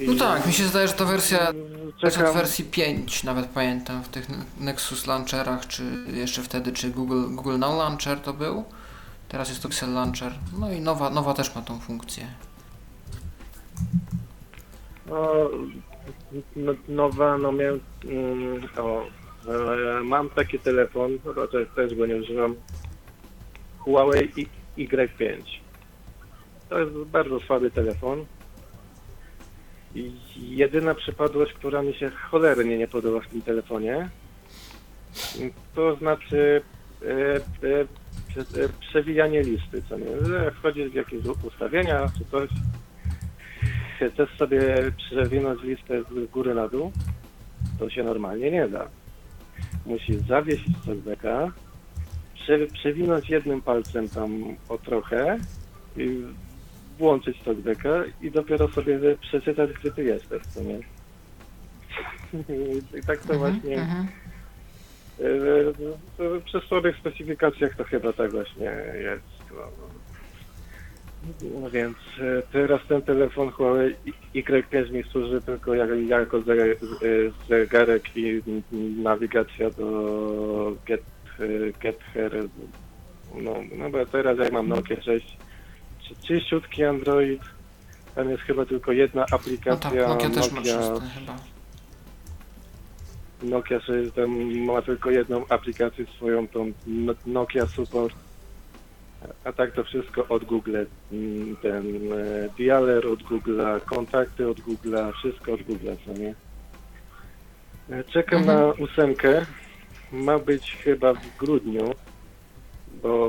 I- 0.00 0.08
No 0.08 0.14
tak, 0.14 0.46
mi 0.46 0.52
się 0.52 0.64
zdaje, 0.64 0.88
że 0.88 0.94
to 0.94 1.06
wersja 1.06 1.52
Czekam, 1.98 2.34
wersji 2.34 2.64
5, 2.64 3.24
nawet 3.24 3.46
pamiętam, 3.46 4.02
w 4.04 4.08
tych 4.08 4.26
Nexus 4.60 5.06
Launcherach, 5.06 5.66
czy 5.66 5.82
jeszcze 6.12 6.42
wtedy, 6.42 6.72
czy 6.72 6.90
Google, 6.90 7.22
Google 7.34 7.58
Now 7.58 7.78
Launcher 7.78 8.20
to 8.20 8.32
był. 8.32 8.64
Teraz 9.28 9.48
jest 9.48 9.62
to 9.62 9.68
Pixel 9.68 9.92
Launcher. 9.92 10.32
No 10.58 10.72
i 10.72 10.80
nowa, 10.80 11.10
nowa 11.10 11.34
też 11.34 11.54
ma 11.54 11.62
tą 11.62 11.78
funkcję. 11.80 12.26
no, 15.06 15.50
no, 16.56 16.72
nowa, 16.88 17.38
no 17.38 17.52
miałem, 17.52 17.80
mm, 18.04 18.68
o, 18.78 19.02
e, 19.98 20.02
mam 20.04 20.30
taki 20.30 20.58
telefon, 20.58 21.10
raczej 21.36 21.66
też 21.76 21.94
go 21.94 22.06
nie 22.06 22.16
używam, 22.16 22.54
Huawei 23.78 24.32
I- 24.76 24.88
Y5. 24.88 25.42
To 26.68 26.78
jest 26.78 26.92
bardzo 26.92 27.40
słaby 27.40 27.70
telefon. 27.70 28.24
Jedyna 30.36 30.94
przypadłość, 30.94 31.52
która 31.52 31.82
mi 31.82 31.94
się 31.94 32.10
cholernie 32.10 32.78
nie 32.78 32.88
podoba 32.88 33.20
w 33.20 33.26
tym 33.26 33.42
telefonie, 33.42 34.08
to 35.74 35.96
znaczy 35.96 36.62
e, 37.02 37.06
e, 37.06 37.80
e, 38.64 38.68
przewijanie 38.80 39.42
listy, 39.42 39.82
co 39.88 39.98
nie? 39.98 40.06
Wchodzisz 40.58 40.90
w 40.90 40.94
jakieś 40.94 41.24
ustawienia 41.44 42.06
czy 42.18 42.24
coś, 42.30 42.50
chcesz 43.96 44.36
sobie 44.38 44.60
przewinąć 44.96 45.62
listę 45.62 46.02
z 46.02 46.30
góry 46.30 46.54
na 46.54 46.68
dół, 46.68 46.92
to 47.78 47.90
się 47.90 48.02
normalnie 48.02 48.50
nie 48.50 48.68
da. 48.68 48.88
Musisz 49.86 50.16
zawiesić 50.16 50.76
prze, 52.34 52.66
przewinąć 52.66 53.30
jednym 53.30 53.62
palcem 53.62 54.08
tam 54.08 54.56
o 54.68 54.78
trochę 54.78 55.38
i 55.96 56.22
włączyć 56.98 57.38
talkbacka 57.44 58.04
i 58.22 58.30
dopiero 58.30 58.68
sobie 58.68 58.98
przeczytać, 59.20 59.70
gdzie 59.72 59.90
ty 59.90 60.04
jesteś, 60.04 60.42
co 60.54 60.60
nie? 60.62 60.78
I 62.98 63.02
tak 63.06 63.20
to 63.20 63.38
właśnie... 63.38 63.78
Mhm. 63.78 64.06
e, 65.20 65.24
e, 66.36 66.40
Przy 66.44 66.60
słabych 66.60 66.96
specyfikacjach 66.96 67.76
to 67.76 67.84
chyba 67.84 68.12
tak 68.12 68.30
właśnie 68.32 68.64
jest. 69.00 69.24
No, 69.56 69.62
no 71.60 71.70
więc 71.70 71.96
e, 72.20 72.42
teraz 72.52 72.80
ten 72.88 73.02
telefon 73.02 73.50
Huawei 73.50 73.94
Y5 74.34 74.92
mi 74.92 75.02
służy 75.02 75.40
tylko 75.42 75.74
jak, 75.74 75.90
jako 76.08 76.40
ze- 76.40 76.76
zegarek 77.48 78.16
i 78.16 78.42
nawigacja 79.02 79.70
do 79.70 80.76
Get, 80.86 81.02
Get 81.80 81.98
Her. 82.14 82.32
No, 83.34 83.54
no 83.76 83.90
bo 83.90 84.06
teraz 84.06 84.38
jak 84.38 84.52
mam 84.52 84.68
Nokia 84.68 85.02
6, 85.02 85.26
czy- 85.26 85.47
czyściutki 86.26 86.84
Android, 86.84 87.42
tam 88.14 88.30
jest 88.30 88.42
chyba 88.42 88.64
tylko 88.66 88.92
jedna 88.92 89.20
No 89.30 89.36
aplikacja 89.36 89.90
tak, 89.90 90.08
Nokia 90.08 90.30
też 90.30 90.52
ma 90.52 90.58
Nokia, 90.60 90.78
czyste 90.78 91.00
chyba. 91.20 91.36
Nokia 93.42 93.80
6 93.80 94.12
tam 94.14 94.54
ma 94.64 94.82
tylko 94.82 95.10
jedną 95.10 95.44
aplikację 95.48 96.06
swoją, 96.16 96.48
tą 96.48 96.72
No- 96.86 97.14
Nokia 97.26 97.66
Support. 97.66 98.14
A 99.44 99.52
tak 99.52 99.72
to 99.72 99.84
wszystko 99.84 100.26
od 100.28 100.44
Google. 100.44 100.76
Mm, 101.12 101.56
Ten 101.62 101.86
e, 102.12 102.48
dialer 102.58 103.06
od 103.06 103.22
Google'a, 103.22 103.80
kontakty 103.80 104.48
od 104.48 104.60
Google'a, 104.60 105.12
wszystko 105.12 105.52
od 105.52 105.60
Google'a, 105.60 105.96
co 106.06 106.12
nie? 106.12 106.34
E, 107.90 108.04
Czekam 108.04 108.40
Mhm. 108.40 108.58
na 108.58 108.72
ósemkę. 108.72 109.46
Ma 110.12 110.38
być 110.38 110.72
chyba 110.84 111.14
w 111.14 111.36
grudniu, 111.38 111.94
bo 113.02 113.28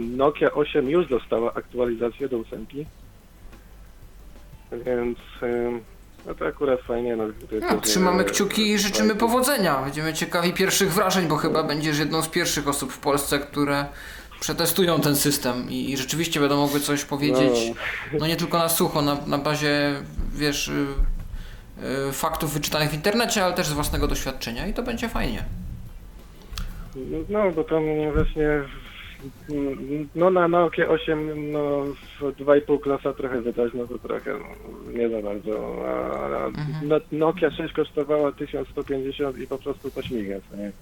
Nokia 0.00 0.52
8 0.52 0.90
już 0.90 1.08
dostała 1.08 1.54
aktualizację 1.54 2.28
do 2.28 2.38
ósemki. 2.38 2.86
Więc 4.72 5.18
no 6.26 6.34
to 6.34 6.46
akurat 6.46 6.80
fajnie. 6.80 7.16
No, 7.16 7.24
No, 7.60 7.80
trzymamy 7.80 8.24
kciuki 8.24 8.70
i 8.70 8.78
życzymy 8.78 9.14
powodzenia. 9.14 9.82
Będziemy 9.82 10.14
ciekawi 10.14 10.52
pierwszych 10.52 10.92
wrażeń, 10.92 11.28
bo 11.28 11.36
chyba 11.36 11.62
będziesz 11.62 11.98
jedną 11.98 12.22
z 12.22 12.28
pierwszych 12.28 12.68
osób 12.68 12.92
w 12.92 12.98
Polsce, 12.98 13.38
które 13.38 13.84
przetestują 14.40 15.00
ten 15.00 15.16
system 15.16 15.70
i, 15.70 15.90
i 15.90 15.96
rzeczywiście 15.96 16.40
będą 16.40 16.56
mogły 16.56 16.80
coś 16.80 17.04
powiedzieć. 17.04 17.72
No 18.20 18.26
nie 18.26 18.36
tylko 18.36 18.58
na 18.58 18.68
sucho, 18.68 19.02
na, 19.02 19.16
na 19.26 19.38
bazie, 19.38 19.94
wiesz, 20.34 20.68
y, 20.68 20.72
y, 22.08 22.12
faktów 22.12 22.52
wyczytanych 22.52 22.90
w 22.90 22.94
internecie, 22.94 23.44
ale 23.44 23.54
też 23.54 23.66
z 23.66 23.72
własnego 23.72 24.08
doświadczenia 24.08 24.66
i 24.66 24.74
to 24.74 24.82
będzie 24.82 25.08
fajnie. 25.08 25.44
No, 27.28 27.50
bo 27.50 27.64
tam 27.64 27.82
właśnie 28.14 28.48
no 30.14 30.30
na 30.30 30.48
Nokia 30.48 30.88
8 30.88 31.52
no 31.52 31.84
w 32.20 32.22
2,5 32.22 32.80
klasa 32.80 33.12
trochę 33.12 33.40
wydać, 33.40 33.72
no 33.74 33.86
to 33.86 33.98
trochę 33.98 34.34
nie 34.94 35.08
za 35.08 35.22
bardzo. 35.22 35.84
A, 35.88 36.46
Mhm. 36.46 36.88
no, 36.88 37.00
Nokia 37.12 37.50
6 37.50 37.74
kosztowała 37.74 38.32
1150 38.32 39.38
i 39.38 39.46
po 39.46 39.58
prostu 39.58 39.90
to 39.90 40.02
śmiga, 40.02 40.34
co 40.50 40.56
nie? 40.56 40.72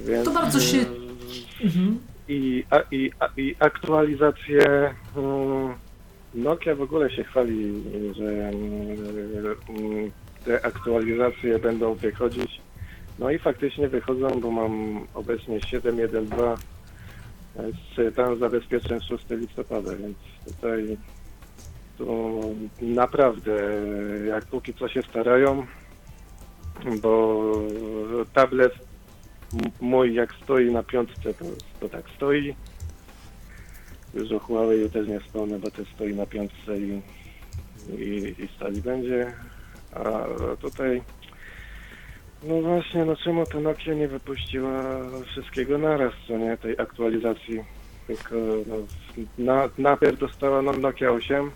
Więc, 0.00 0.24
To 0.24 0.30
bardzo 0.30 0.60
się- 0.60 0.78
mm, 0.78 1.16
Mhm. 1.64 1.98
I, 2.28 2.64
a, 2.70 2.80
i, 2.90 3.10
a, 3.20 3.28
i 3.36 3.54
aktualizacje 3.58 4.94
mm, 5.16 5.74
Nokia 6.34 6.74
w 6.74 6.82
ogóle 6.82 7.10
się 7.10 7.24
chwali, 7.24 7.82
że 8.16 8.48
mm, 8.48 10.10
te 10.44 10.64
aktualizacje 10.66 11.58
będą 11.58 11.94
wychodzić. 11.94 12.60
No 13.18 13.30
i 13.30 13.38
faktycznie 13.38 13.88
wychodzą, 13.88 14.40
bo 14.40 14.50
mam 14.50 15.06
obecnie 15.14 15.60
7.1.2 15.60 16.56
z 17.96 18.14
tam 18.14 18.38
zabezpieczeń 18.38 19.00
6 19.00 19.24
listopada, 19.30 19.96
więc 19.96 20.16
tutaj 20.44 20.96
to 21.98 22.40
naprawdę 22.82 23.52
jak 24.26 24.44
póki 24.44 24.74
co 24.74 24.88
się 24.88 25.02
starają, 25.02 25.66
bo 27.02 27.42
tablet 28.32 28.72
mój 29.80 30.14
jak 30.14 30.34
stoi 30.42 30.72
na 30.72 30.82
piątce, 30.82 31.34
to, 31.34 31.44
to 31.80 31.88
tak 31.88 32.04
stoi. 32.16 32.54
Już 34.14 34.32
o 34.32 34.38
Huawei 34.38 34.90
też 34.90 35.08
nie 35.08 35.20
wspomnę, 35.20 35.58
bo 35.58 35.70
też 35.70 35.88
stoi 35.94 36.14
na 36.14 36.26
piątce 36.26 36.78
i, 36.78 37.02
i, 37.98 38.34
i 38.38 38.48
stali 38.56 38.82
będzie. 38.82 39.32
A 39.92 40.24
tutaj 40.60 41.02
no 42.46 42.62
właśnie, 42.62 43.04
no 43.04 43.16
czemu 43.16 43.46
ta 43.46 43.60
Nokia 43.60 43.94
nie 43.94 44.08
wypuściła 44.08 44.82
wszystkiego 45.26 45.78
naraz, 45.78 46.12
co 46.28 46.38
nie, 46.38 46.56
tej 46.56 46.78
aktualizacji. 46.78 47.64
Tylko 48.06 48.34
no, 48.66 48.76
na, 49.38 49.68
najpierw 49.78 50.18
dostała 50.18 50.62
no, 50.62 50.72
Nokia 50.72 51.10
8. 51.10 51.50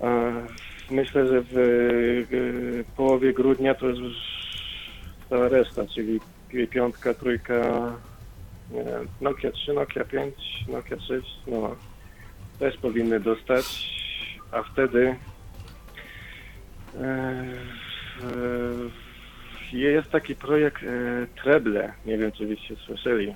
A 0.00 0.30
myślę, 0.90 1.26
że 1.26 1.42
w 1.42 1.56
y, 1.56 2.84
połowie 2.96 3.32
grudnia 3.32 3.74
to 3.74 3.86
już 3.86 4.16
cała 5.30 5.48
reszta, 5.48 5.82
czyli 5.94 6.20
piątka, 6.70 7.14
trójka, 7.14 7.92
nie 8.70 8.84
Nokia 9.20 9.50
3, 9.50 9.72
Nokia 9.72 10.04
5, 10.04 10.34
Nokia 10.68 11.00
6, 11.00 11.28
no 11.46 11.76
też 12.58 12.76
powinny 12.76 13.20
dostać, 13.20 13.90
a 14.52 14.62
wtedy 14.62 15.16
e, 17.00 17.44
jest 19.72 20.10
taki 20.10 20.34
projekt 20.34 20.82
e, 20.82 20.86
Treble, 21.42 21.92
nie 22.06 22.18
wiem 22.18 22.32
czy 22.32 22.46
byście 22.46 22.76
słyszeli 22.86 23.34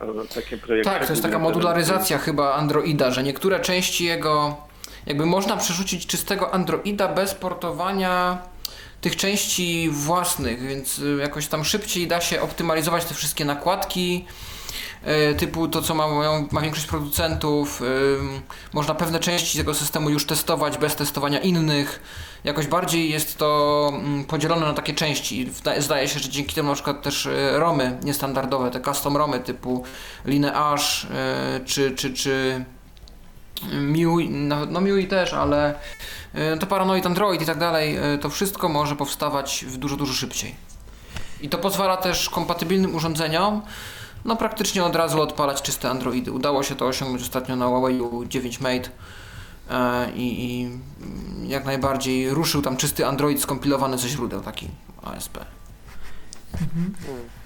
o 0.00 0.34
takim 0.34 0.58
projekcie. 0.58 0.90
Tak, 0.90 1.06
to 1.06 1.12
jest 1.12 1.22
taka 1.22 1.38
modularyzacja 1.38 2.18
chyba 2.18 2.54
Androida, 2.54 3.10
że 3.10 3.22
niektóre 3.22 3.60
części 3.60 4.04
jego 4.04 4.56
jakby 5.06 5.26
można 5.26 5.56
przerzucić 5.56 6.06
czystego 6.06 6.54
Androida 6.54 7.08
bez 7.08 7.34
portowania 7.34 8.38
tych 9.00 9.16
części 9.16 9.88
własnych, 9.90 10.62
więc 10.62 10.98
y, 10.98 11.16
jakoś 11.20 11.46
tam 11.46 11.64
szybciej 11.64 12.08
da 12.08 12.20
się 12.20 12.40
optymalizować 12.40 13.04
te 13.04 13.14
wszystkie 13.14 13.44
nakładki, 13.44 14.26
e, 15.02 15.34
typu 15.34 15.68
to, 15.68 15.82
co 15.82 15.94
ma, 15.94 16.06
ma 16.50 16.60
większość 16.60 16.86
producentów. 16.86 17.82
ym, 17.82 18.40
Można 18.72 18.94
pewne 18.94 19.20
części 19.20 19.58
tego 19.58 19.74
systemu 19.74 20.10
już 20.10 20.26
testować 20.26 20.78
bez 20.78 20.96
testowania 20.96 21.38
innych. 21.40 22.00
Jakoś 22.44 22.66
bardziej 22.66 23.10
jest 23.10 23.38
to 23.38 23.90
mm, 23.94 24.24
podzielone 24.24 24.66
na 24.66 24.72
takie 24.72 24.94
części. 24.94 25.50
Zdaje 25.78 26.08
się, 26.08 26.18
że 26.18 26.28
dzięki 26.28 26.54
temu 26.54 26.68
na 26.68 26.74
przykład 26.74 27.02
też 27.02 27.26
e, 27.26 27.58
romy 27.58 27.98
niestandardowe, 28.02 28.70
te 28.70 28.80
custom 28.80 29.16
romy 29.16 29.40
typu 29.40 29.84
Lineage 30.24 30.82
e, 31.10 31.60
czy, 31.64 31.90
czy, 31.90 32.14
czy 32.14 32.64
MIUI, 33.72 34.30
no, 34.30 34.66
no 34.66 34.80
MIUI 34.80 35.06
też, 35.06 35.34
ale 35.34 35.74
e, 36.34 36.56
to 36.56 36.66
Paranoid 36.66 37.06
Android 37.06 37.42
i 37.42 37.46
tak 37.46 37.58
dalej, 37.58 37.98
to 38.20 38.30
wszystko 38.30 38.68
może 38.68 38.96
powstawać 38.96 39.64
w 39.68 39.76
dużo, 39.76 39.96
dużo 39.96 40.12
szybciej. 40.12 40.54
I 41.40 41.48
to 41.48 41.58
pozwala 41.58 41.96
też 41.96 42.30
kompatybilnym 42.30 42.94
urządzeniom 42.94 43.62
no 44.24 44.36
praktycznie 44.36 44.84
od 44.84 44.96
razu 44.96 45.22
odpalać 45.22 45.62
czyste 45.62 45.90
Androidy. 45.90 46.32
Udało 46.32 46.62
się 46.62 46.76
to 46.76 46.86
osiągnąć 46.86 47.22
ostatnio 47.22 47.56
na 47.56 47.66
Huawei 47.66 48.00
9 48.28 48.60
Mate 48.60 48.90
i, 50.16 50.44
i 50.60 50.64
mm, 50.64 50.80
jak 51.50 51.64
najbardziej 51.64 52.30
ruszył 52.30 52.62
tam 52.62 52.76
czysty 52.76 53.06
Android 53.06 53.40
skompilowany 53.40 53.98
ze 53.98 54.08
źródeł, 54.08 54.40
taki 54.40 54.68
ASP. 55.02 55.38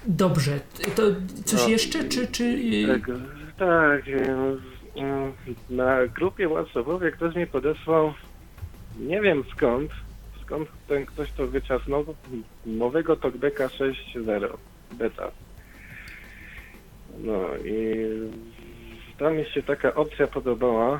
Dobrze, 0.07 0.59
to 0.95 1.01
coś 1.45 1.61
No. 1.61 1.67
jeszcze, 1.69 2.03
czy... 2.03 2.27
czy 2.27 2.43
y, 2.43 2.87
Tak, 2.87 3.11
tak. 3.57 4.07
em, 4.07 4.61
em, 4.95 5.31
Na 5.69 6.07
grupie 6.07 6.49
WhatsAppowej 6.49 7.11
ktoś 7.13 7.35
mi 7.35 7.47
podesłał, 7.47 8.13
nie 8.99 9.21
wiem 9.21 9.43
skąd, 9.55 9.91
skąd 10.45 10.69
ten 10.87 11.05
ktoś 11.05 11.31
to 11.31 11.47
wyciasnął, 11.47 12.05
nowego 12.65 13.15
Talkbacka 13.15 13.67
6.0 13.67 14.47
beta. 14.91 15.31
No 17.23 17.39
i 17.65 17.95
tam 19.19 19.37
mi 19.37 19.45
się 19.45 19.63
taka 19.63 19.93
opcja 19.95 20.27
podobała, 20.27 20.95
e, 20.95 20.99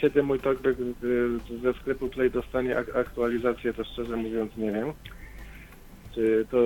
kiedy 0.00 0.22
mój 0.22 0.40
Talkback 0.40 0.76
e, 0.80 1.58
ze 1.62 1.72
sklepu 1.80 2.08
Play 2.08 2.30
dostanie 2.30 2.78
ak- 2.78 2.96
aktualizację, 2.96 3.74
to 3.74 3.84
szczerze 3.84 4.16
mówiąc 4.16 4.56
nie 4.56 4.72
wiem 4.72 4.92
czy 6.14 6.46
to, 6.50 6.58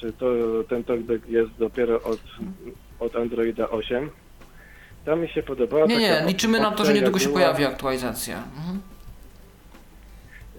czy 0.00 0.12
to 0.12 0.26
ten 0.68 0.84
talkback 0.84 1.28
jest 1.28 1.50
dopiero 1.58 2.02
od, 2.02 2.20
od 3.00 3.16
Androida 3.16 3.70
8. 3.70 4.10
Tam 5.04 5.20
mi 5.20 5.28
się 5.28 5.42
podobała 5.42 5.86
Nie, 5.86 6.00
taka 6.10 6.20
nie, 6.24 6.28
liczymy 6.28 6.60
na 6.60 6.70
to, 6.70 6.84
że 6.84 6.94
niedługo 6.94 7.18
się 7.18 7.26
była- 7.28 7.40
pojawi 7.40 7.64
aktualizacja. 7.64 8.36
Mhm. 8.56 8.80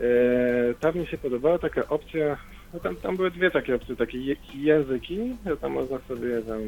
E, 0.02 0.74
tam 0.80 0.96
mi 0.96 1.08
się 1.08 1.18
podobała 1.18 1.60
taka 1.60 1.88
opcja, 1.90 2.38
no 2.74 2.80
tam, 2.80 2.96
tam 2.96 3.16
były 3.16 3.32
dwie 3.32 3.52
takie 3.52 3.76
opcje, 3.76 3.96
takie 3.96 4.18
je, 4.18 4.36
języki, 4.54 5.36
no 5.46 5.56
tam 5.56 5.72
można 5.72 6.00
sobie 6.00 6.42
tam 6.42 6.62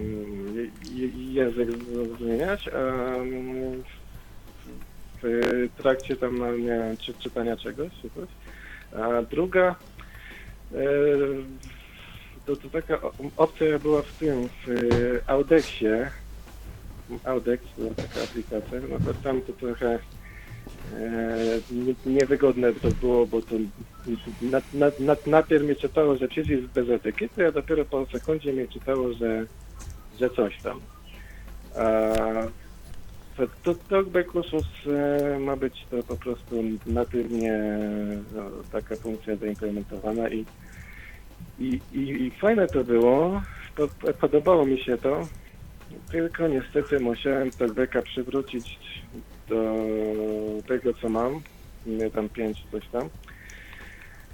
je, 0.94 1.08
język 1.34 1.70
zmieniać, 2.20 2.68
mm, 2.68 3.84
w 5.24 5.70
trakcie 5.78 6.16
tam, 6.16 6.38
no, 6.38 6.52
nie 6.52 6.68
wiem, 6.68 6.98
czy, 6.98 7.14
czytania 7.14 7.58
czegoś, 7.58 7.92
czy 8.02 8.10
coś. 8.10 8.30
A 9.02 9.22
druga, 9.22 9.76
e, 10.74 10.86
to, 12.46 12.56
to 12.56 12.70
taka 12.70 13.00
opcja 13.38 13.80
była 13.80 14.02
w 14.02 14.14
tym, 14.14 14.50
w 14.68 15.22
Audexie, 15.28 16.12
Audex 17.24 17.64
była 17.78 17.94
taka 17.94 18.24
aplikacja, 18.24 18.80
no 18.90 18.98
to 19.06 19.14
tam 19.14 19.42
to 19.42 19.54
trochę 19.54 20.00
niewygodne 22.06 22.74
to 22.74 22.88
było, 22.92 23.26
bo 23.26 23.42
to 23.42 23.56
na, 24.42 24.62
na, 24.74 24.92
na, 25.00 25.16
najpierw 25.28 25.64
mi 25.64 25.76
czytało, 25.76 26.16
że 26.16 26.28
przycisk 26.28 26.64
bez 26.64 26.90
etykiety, 26.90 27.48
a 27.48 27.52
dopiero 27.52 27.86
po 27.86 28.06
sekundzie 28.06 28.54
mi 28.54 28.68
czytało, 28.68 29.14
że, 29.14 29.46
że 30.20 30.30
coś 30.30 30.62
tam. 30.62 30.80
A 31.76 32.14
to, 33.64 33.76
Talkback 33.76 34.36
Usus 34.36 34.66
e, 34.88 35.40
ma 35.40 35.56
być 35.56 35.86
to 35.92 36.04
po 36.04 36.16
prostu 36.16 36.64
natywnie 36.86 37.60
no, 38.36 38.50
taka 38.72 38.96
funkcja 38.96 39.36
zaimplementowana 39.36 40.30
i, 40.30 40.46
i, 41.60 41.80
i, 41.94 42.00
i 42.00 42.32
fajne 42.32 42.68
to 42.68 42.84
było, 42.84 43.42
po, 43.76 43.88
podobało 44.14 44.66
mi 44.66 44.80
się 44.80 44.98
to, 44.98 45.28
tylko 46.12 46.48
niestety 46.48 47.00
musiałem 47.00 47.52
Talkbacka 47.52 48.02
przywrócić 48.02 48.80
do 49.48 49.76
tego, 50.68 50.94
co 50.94 51.10
mam, 51.10 51.42
nie 51.86 52.12
tam 52.12 52.30
5 52.30 52.64
coś 52.72 52.88
tam, 52.88 53.10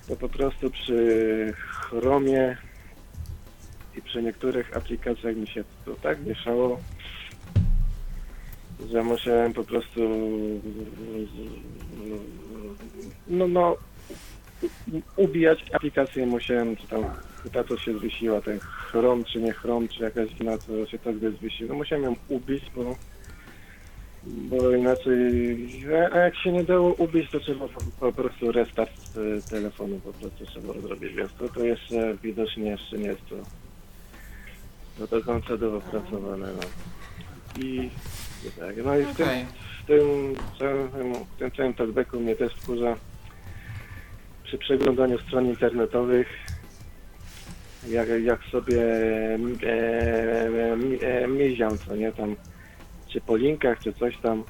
to 0.07 0.15
po 0.15 0.29
prostu 0.29 0.69
przy 0.69 1.53
Chromie 1.57 2.57
i 3.97 4.01
przy 4.01 4.23
niektórych 4.23 4.77
aplikacjach 4.77 5.35
mi 5.35 5.47
się 5.47 5.63
to 5.85 5.95
tak 5.95 6.25
mieszało, 6.25 6.79
że 8.89 9.03
musiałem 9.03 9.53
po 9.53 9.63
prostu 9.63 10.01
no, 13.27 13.47
no 13.47 13.77
ubijać 15.15 15.65
aplikację 15.73 16.25
musiałem, 16.25 16.75
czy 16.75 16.87
tam 16.87 17.03
chyba 17.43 17.63
to 17.63 17.77
się 17.77 17.99
zwiesiła, 17.99 18.41
ten 18.41 18.59
Chrome, 18.59 19.23
czy 19.23 19.41
nie 19.41 19.53
Chrome, 19.53 19.87
czy 19.87 20.03
jakaś 20.03 20.29
inna, 20.39 20.57
to 20.57 20.85
się 20.85 20.99
tak 20.99 21.15
zwiesiło. 21.39 21.69
No 21.69 21.75
musiałem 21.75 22.03
ją 22.03 22.15
ubić, 22.27 22.63
bo 22.75 22.95
bo 24.23 24.75
inaczej, 24.75 25.15
a 26.11 26.15
a 26.15 26.17
jak 26.17 26.35
się 26.35 26.51
nie 26.51 26.63
dało 26.63 26.93
ubić, 26.93 27.31
to 27.31 27.39
trzeba 27.39 27.67
po, 27.67 27.81
po 27.99 28.13
prostu 28.13 28.51
restart 28.51 28.91
e, 29.37 29.49
telefonu 29.49 29.99
po 29.99 30.13
prostu 30.13 30.45
trzeba 30.45 30.73
zrobić, 30.73 31.13
więc 31.13 31.33
to, 31.33 31.49
to 31.49 31.63
jeszcze 31.63 32.17
widocznie 32.23 32.69
jeszcze 32.69 32.97
nie 32.97 33.07
jest 33.07 33.21
to, 33.29 33.35
to 34.97 35.07
do 35.07 35.25
końca 35.25 35.57
dopracowane, 35.57 36.47
no. 36.53 36.61
I, 37.63 37.89
i 38.47 38.51
tak, 38.59 38.75
no 38.85 38.97
i 38.97 39.03
w 39.03 39.15
tym, 39.15 39.27
Okej. 39.27 39.45
w 39.83 39.85
tym 39.85 40.35
całym, 40.59 41.13
w 41.13 41.39
tym 41.39 41.51
całym 41.51 41.73
talkbacku 41.73 42.19
mnie 42.19 42.35
też 42.35 42.53
wkurza 42.53 42.95
przy 44.43 44.57
przeglądaniu 44.57 45.19
stron 45.19 45.45
internetowych, 45.45 46.27
jak, 47.87 48.07
jak 48.23 48.43
sobie 48.43 48.81
e, 48.83 49.37
e, 49.63 51.23
e, 51.23 51.27
miziam, 51.27 51.77
co 51.77 51.95
nie, 51.95 52.11
tam 52.11 52.35
czy 53.11 53.21
po 53.21 53.35
linkach, 53.35 53.79
czy 53.79 53.93
coś 53.93 54.17
tam. 54.17 54.43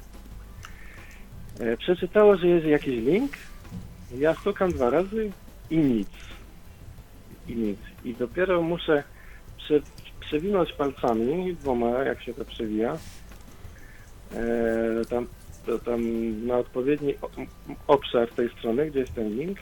E, 1.60 1.76
przeczytało, 1.76 2.36
że 2.36 2.46
jest 2.46 2.66
jakiś 2.66 3.04
link. 3.04 3.32
Ja 4.18 4.34
stukam 4.34 4.72
dwa 4.72 4.90
razy 4.90 5.30
i 5.70 5.78
nic. 5.78 6.08
I 7.48 7.54
nic. 7.54 7.78
I 8.04 8.14
dopiero 8.14 8.62
muszę 8.62 9.04
prze, 9.56 9.80
przewinąć 10.20 10.72
palcami, 10.72 11.56
dwoma, 11.56 11.90
jak 11.90 12.22
się 12.22 12.34
to 12.34 12.44
przewija, 12.44 12.96
e, 14.34 15.04
tam, 15.10 15.26
to, 15.66 15.78
tam 15.78 16.00
na 16.46 16.58
odpowiedni 16.58 17.14
obszar 17.86 18.28
tej 18.28 18.48
strony, 18.50 18.90
gdzie 18.90 19.00
jest 19.00 19.14
ten 19.14 19.38
link, 19.38 19.58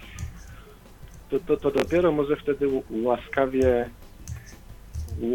to, 1.30 1.40
to, 1.40 1.57
to 1.57 1.70
dopiero 1.70 2.12
może 2.12 2.36
wtedy 2.36 2.66
łaskawie 2.90 3.90
u, 5.21 5.27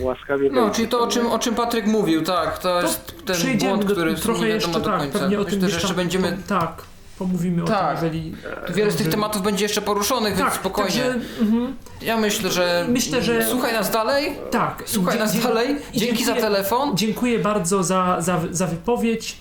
u, 0.00 0.04
łaskawie 0.04 0.50
No, 0.52 0.70
czyli 0.70 0.88
to, 0.88 1.00
o 1.00 1.06
czym, 1.08 1.26
o 1.26 1.38
czym 1.38 1.54
Patryk 1.54 1.86
mówił, 1.86 2.22
tak, 2.22 2.58
to 2.58 2.82
jest 2.82 3.14
ten 3.26 3.58
błąd, 3.58 3.84
do- 3.84 3.92
który 3.94 4.14
trochę 4.14 4.48
jeszcze, 4.48 4.70
do 4.72 4.80
tak, 4.80 4.98
końca. 5.00 5.18
pewnie 5.18 5.40
o 5.40 5.44
tym 5.44 5.54
Myślę, 5.54 5.60
że 5.60 5.66
gdzieś 5.66 5.72
jeszcze 5.74 5.88
tam, 5.88 5.96
będziemy... 5.96 6.32
po- 6.32 6.48
Tak, 6.48 6.82
pomówimy 7.18 7.64
Tak. 7.64 7.96
o 7.96 8.00
tym, 8.00 8.04
jeżeli... 8.12 8.34
Wiele 8.74 8.90
z 8.90 8.96
tych 8.96 9.08
tematów 9.08 9.42
będzie 9.42 9.64
jeszcze 9.64 9.82
poruszonych, 9.82 10.36
więc 10.36 10.44
Tak, 10.50 10.54
spokojnie. 10.60 10.90
Także, 11.02 11.20
mhm, 11.40 11.76
Ja 12.02 12.16
myślę, 12.16 12.50
że... 12.50 12.86
Myślę, 12.88 13.22
że- 13.22 13.46
Słuchaj 13.50 13.72
nas 13.72 13.90
dalej. 13.90 14.32
tak. 14.50 14.82
Słuchaj 14.86 15.18
nas 15.18 15.42
dalej. 15.42 15.76
Dzięki 15.94 16.24
za 16.24 16.32
dziękuję- 16.32 16.40
telefon. 16.42 16.96
Dziękuję 16.96 17.38
bardzo 17.38 17.82
za, 17.82 18.16
za, 18.20 18.40
za 18.50 18.66
wypowiedź 18.66 19.36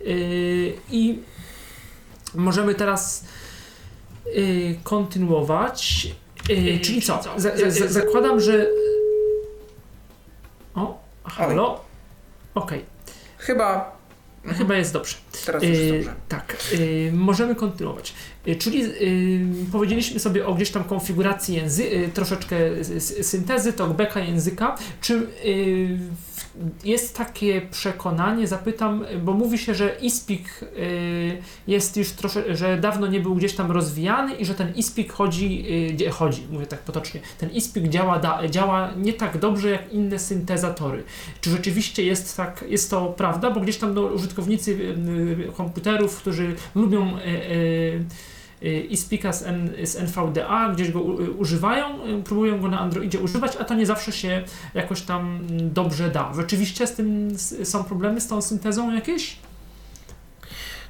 yy, 0.00 0.72
i 0.90 1.18
możemy 2.34 2.74
teraz 2.74 3.24
yy, 4.34 4.74
kontynuować. 4.84 6.06
Yy, 6.48 6.78
czyli 6.80 7.02
co? 7.02 7.20
Za, 7.36 7.50
za, 7.70 7.88
zakładam, 7.88 8.40
że. 8.40 8.66
O, 10.78 10.98
halo? 11.24 11.80
Okej, 12.54 12.84
Chyba 13.38 13.98
chyba 14.58 14.76
jest 14.76 14.92
dobrze. 14.92 15.16
teraz 15.46 15.62
już 15.62 15.72
jest 15.72 15.82
Yy, 15.84 15.92
dobrze. 15.98 16.14
tak, 16.28 16.56
yy, 16.78 17.12
możemy 17.12 17.54
kontynuować. 17.54 18.14
Yy, 18.46 18.56
czyli 18.56 18.82
powiedzieliśmy 19.72 20.20
sobie 20.20 20.46
o 20.46 20.54
gdzieś 20.54 20.70
tam 20.70 20.84
konfiguracji 20.84 21.56
języ- 21.62 21.82
yy, 21.84 22.08
troszeczkę 22.08 22.56
syntezy, 23.22 23.72
talkbacka 23.72 24.20
języka. 24.20 24.76
Czy 25.00 25.26
jest 26.84 27.16
takie 27.16 27.60
przekonanie, 27.60 28.46
zapytam, 28.46 29.04
bo 29.22 29.32
mówi 29.32 29.58
się, 29.58 29.74
że 29.74 29.96
ISPIK 30.00 30.60
yy, 30.62 31.42
jest 31.66 31.96
już 31.96 32.10
trosze, 32.10 32.56
że 32.56 32.76
dawno 32.76 33.06
nie 33.06 33.20
był 33.20 33.34
gdzieś 33.34 33.54
tam 33.54 33.70
rozwijany 33.70 34.34
i 34.34 34.44
że 34.44 34.54
ten 34.54 34.74
ISPIK 34.74 35.12
chodzi, 35.12 35.64
dzie- 35.94 36.10
chodzi, 36.10 36.46
mówię 36.50 36.66
tak 36.66 36.78
potocznie, 36.80 37.20
ten 37.38 37.50
ISPIK 37.50 37.88
działa, 37.88 38.20
działa 38.50 38.90
nie 38.96 39.12
tak 39.12 39.38
dobrze 39.38 39.70
jak 39.70 39.92
inne 39.92 40.18
syntezatory. 40.18 41.02
Czy 41.40 41.50
rzeczywiście 41.50 42.02
jest 42.02 42.36
tak, 42.36 42.64
jest 42.68 42.90
to 42.90 43.06
prawda? 43.06 43.50
Bo 43.50 43.60
gdzieś 43.60 43.76
tam 43.76 43.94
no, 43.94 44.02
użytkownicy 44.02 44.70
y, 44.72 45.48
y, 45.48 45.52
komputerów, 45.56 46.16
którzy 46.16 46.54
lubią 46.74 47.16
y, 48.62 48.80
iSpeaka 48.80 49.32
z, 49.32 49.42
N, 49.42 49.72
z 49.84 49.96
NVDA, 49.96 50.72
gdzieś 50.72 50.92
go 50.92 51.00
używają, 51.38 51.98
próbują 52.24 52.60
go 52.60 52.68
na 52.68 52.80
Androidzie 52.80 53.20
używać, 53.20 53.56
a 53.56 53.64
to 53.64 53.74
nie 53.74 53.86
zawsze 53.86 54.12
się 54.12 54.44
jakoś 54.74 55.02
tam 55.02 55.40
dobrze 55.50 56.10
da. 56.10 56.32
Rzeczywiście 56.36 56.86
z 56.86 56.94
tym 56.94 57.28
są 57.64 57.84
problemy 57.84 58.20
z 58.20 58.26
tą 58.26 58.42
syntezą 58.42 58.94
jakieś? 58.94 59.36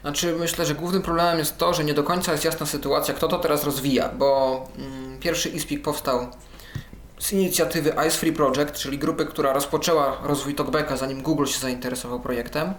Znaczy 0.01 0.37
myślę, 0.39 0.67
że 0.67 0.75
głównym 0.75 1.03
problemem 1.03 1.39
jest 1.39 1.59
to, 1.59 1.75
że 1.75 1.85
nie 1.85 1.95
do 1.95 2.03
końca 2.03 2.33
jest 2.33 2.45
jasna 2.45 2.67
sytuacja, 2.67 3.15
kto 3.15 3.29
to 3.29 3.39
teraz 3.39 3.65
rozwija, 3.65 4.09
bo 4.09 4.69
mm, 4.79 5.19
pierwszy 5.19 5.49
iSpeak 5.49 5.83
powstał 5.83 6.27
z 7.19 7.33
inicjatywy 7.33 7.91
Ice 7.91 8.19
Free 8.19 8.33
Project, 8.33 8.73
czyli 8.73 8.99
grupy, 8.99 9.27
która 9.27 9.53
rozpoczęła 9.53 10.19
rozwój 10.23 10.55
Talkbacka 10.55 10.97
zanim 10.97 11.23
Google 11.23 11.47
się 11.47 11.59
zainteresował 11.59 12.21
projektem. 12.21 12.75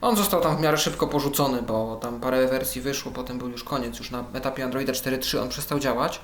On 0.00 0.16
został 0.16 0.40
tam 0.40 0.56
w 0.56 0.60
miarę 0.60 0.78
szybko 0.78 1.06
porzucony, 1.06 1.62
bo 1.62 1.96
tam 1.96 2.20
parę 2.20 2.48
wersji 2.48 2.80
wyszło, 2.80 3.12
potem 3.12 3.38
był 3.38 3.48
już 3.48 3.64
koniec, 3.64 3.98
już 3.98 4.10
na 4.10 4.24
etapie 4.34 4.64
Androida 4.64 4.92
4.3 4.92 5.42
on 5.42 5.48
przestał 5.48 5.78
działać. 5.78 6.20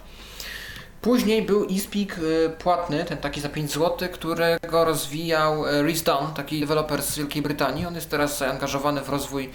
Później 1.03 1.43
był 1.43 1.67
eSpeak 1.71 2.19
y, 2.19 2.51
płatny, 2.59 3.05
ten 3.05 3.19
taki 3.19 3.41
za 3.41 3.49
5 3.49 3.73
zł, 3.73 4.09
którego 4.13 4.85
rozwijał 4.85 5.67
y, 5.67 5.83
Rhys 5.83 6.03
Dunn, 6.03 6.35
taki 6.37 6.61
deweloper 6.61 7.03
z 7.03 7.17
Wielkiej 7.17 7.43
Brytanii. 7.43 7.87
On 7.87 7.95
jest 7.95 8.11
teraz 8.11 8.39
zaangażowany 8.39 9.01
w 9.01 9.09
rozwój 9.09 9.51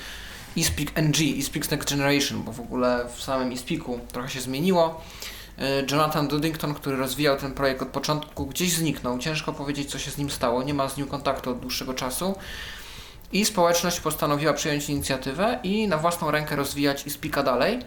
eSpeak 0.57 0.95
NG, 0.95 1.39
eSpeak 1.39 1.71
Next 1.71 1.89
Generation, 1.89 2.43
bo 2.43 2.51
w 2.51 2.59
ogóle 2.59 3.05
w 3.15 3.23
samym 3.23 3.51
eSpeaku 3.51 3.99
trochę 4.11 4.29
się 4.29 4.41
zmieniło. 4.41 5.01
Y, 5.59 5.85
Jonathan 5.91 6.27
Duddington, 6.27 6.73
który 6.73 6.97
rozwijał 6.97 7.37
ten 7.37 7.53
projekt 7.53 7.81
od 7.81 7.87
początku, 7.87 8.45
gdzieś 8.45 8.73
zniknął. 8.73 9.17
Ciężko 9.19 9.53
powiedzieć, 9.53 9.91
co 9.91 9.99
się 9.99 10.11
z 10.11 10.17
nim 10.17 10.29
stało. 10.29 10.63
Nie 10.63 10.73
ma 10.73 10.89
z 10.89 10.97
nim 10.97 11.07
kontaktu 11.07 11.49
od 11.51 11.59
dłuższego 11.59 11.93
czasu. 11.93 12.35
I 13.35 13.45
społeczność 13.45 13.99
postanowiła 13.99 14.53
przyjąć 14.53 14.89
inicjatywę 14.89 15.59
i 15.63 15.87
na 15.87 15.97
własną 15.97 16.31
rękę 16.31 16.55
rozwijać 16.55 17.07
eSpeaka 17.07 17.43
dalej. 17.43 17.79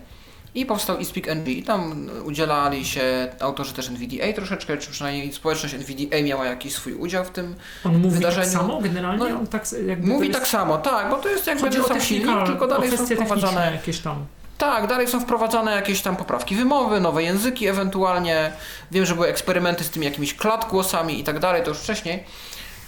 I 0.55 0.67
powstał 0.67 0.99
eSpeak 0.99 1.29
NG. 1.29 1.49
I 1.49 1.63
tam 1.63 2.11
udzielali 2.25 2.85
się 2.85 3.29
autorzy 3.41 3.73
też 3.73 3.89
NVDA 3.89 4.33
troszeczkę, 4.35 4.77
czy 4.77 4.91
przynajmniej 4.91 5.33
społeczność 5.33 5.75
NVDA 5.75 6.23
miała 6.23 6.47
jakiś 6.47 6.73
swój 6.75 6.95
udział 6.95 7.25
w 7.25 7.31
tym. 7.31 7.55
On 7.85 7.99
mówi 7.99 8.15
Wydarzeniu. 8.15 8.47
tak 8.47 8.53
samo 8.61 8.81
generalnie? 8.81 9.29
No, 9.31 9.39
On 9.39 9.47
tak, 9.47 9.65
Mówi 10.03 10.29
jest, 10.29 10.39
tak 10.39 10.49
samo, 10.49 10.79
tak, 10.79 11.11
bo 11.11 11.17
to 11.17 11.29
jest 11.29 11.47
jakby 11.47 11.71
ten 11.71 11.85
sam 11.85 12.01
silnik, 12.01 12.47
tylko 12.47 12.67
dalej 12.67 12.91
są 12.99 13.07
wprowadzane 13.07 13.73
jakieś 13.73 13.99
tam. 13.99 14.27
tak, 14.59 14.87
dalej 14.87 15.09
są 15.09 15.21
wprowadzane 15.21 15.73
jakieś 15.73 16.03
tam 16.03 16.17
poprawki 16.17 16.57
wymowy, 16.57 17.01
nowe 17.01 17.23
języki 17.23 17.67
ewentualnie. 17.69 18.53
Wiem, 18.91 19.07
że 19.07 19.15
były 19.15 19.29
eksperymenty 19.29 19.85
z 19.85 19.91
tymi 19.91 20.07
jakimiś 20.07 20.35
klatgłosami 20.35 21.21
i 21.21 21.25
tak 21.25 21.39
dalej, 21.39 21.63
to 21.63 21.69
już 21.69 21.79
wcześniej, 21.79 22.25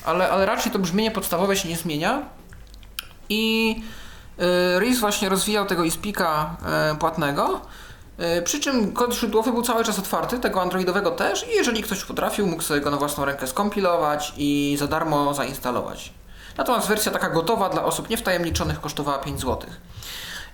ale, 0.05 0.31
ale 0.31 0.47
raczej 0.47 0.73
to 0.73 0.79
brzmienie 0.79 1.11
podstawowe 1.11 1.57
się 1.57 1.69
nie 1.69 1.77
zmienia. 1.77 2.23
I 3.31 3.77
y, 4.41 4.81
Reese 4.81 5.01
właśnie 5.01 5.29
rozwijał 5.29 5.67
tego 5.67 5.85
iSpeaka 5.85 6.57
y, 6.93 6.97
płatnego. 6.97 7.61
y, 8.39 8.43
Przy 8.43 8.61
czym 8.61 8.93
kod 8.93 9.15
źródłowy 9.15 9.53
był 9.53 9.63
cały 9.63 9.85
czas 9.85 9.99
otwarty, 9.99 10.39
tego 10.39 10.63
androidowego 10.63 11.11
też, 11.11 11.47
i 11.49 11.57
jeżeli 11.57 11.83
ktoś 11.83 12.05
potrafił, 12.05 12.47
mógł 12.47 12.63
sobie 12.63 12.81
go 12.81 12.91
na 12.91 12.97
własną 12.97 13.25
rękę 13.25 13.47
skompilować 13.47 14.33
i 14.37 14.77
za 14.79 14.87
darmo 14.87 15.35
zainstalować. 15.35 16.13
Natomiast 16.57 16.89
wersja 16.89 17.13
taka 17.13 17.31
gotowa 17.31 17.69
dla 17.69 17.85
osób 17.85 18.11
niewtajemniczonych 18.11 18.81
kosztowała 18.81 19.19
5 19.19 19.41
zł. 19.41 19.71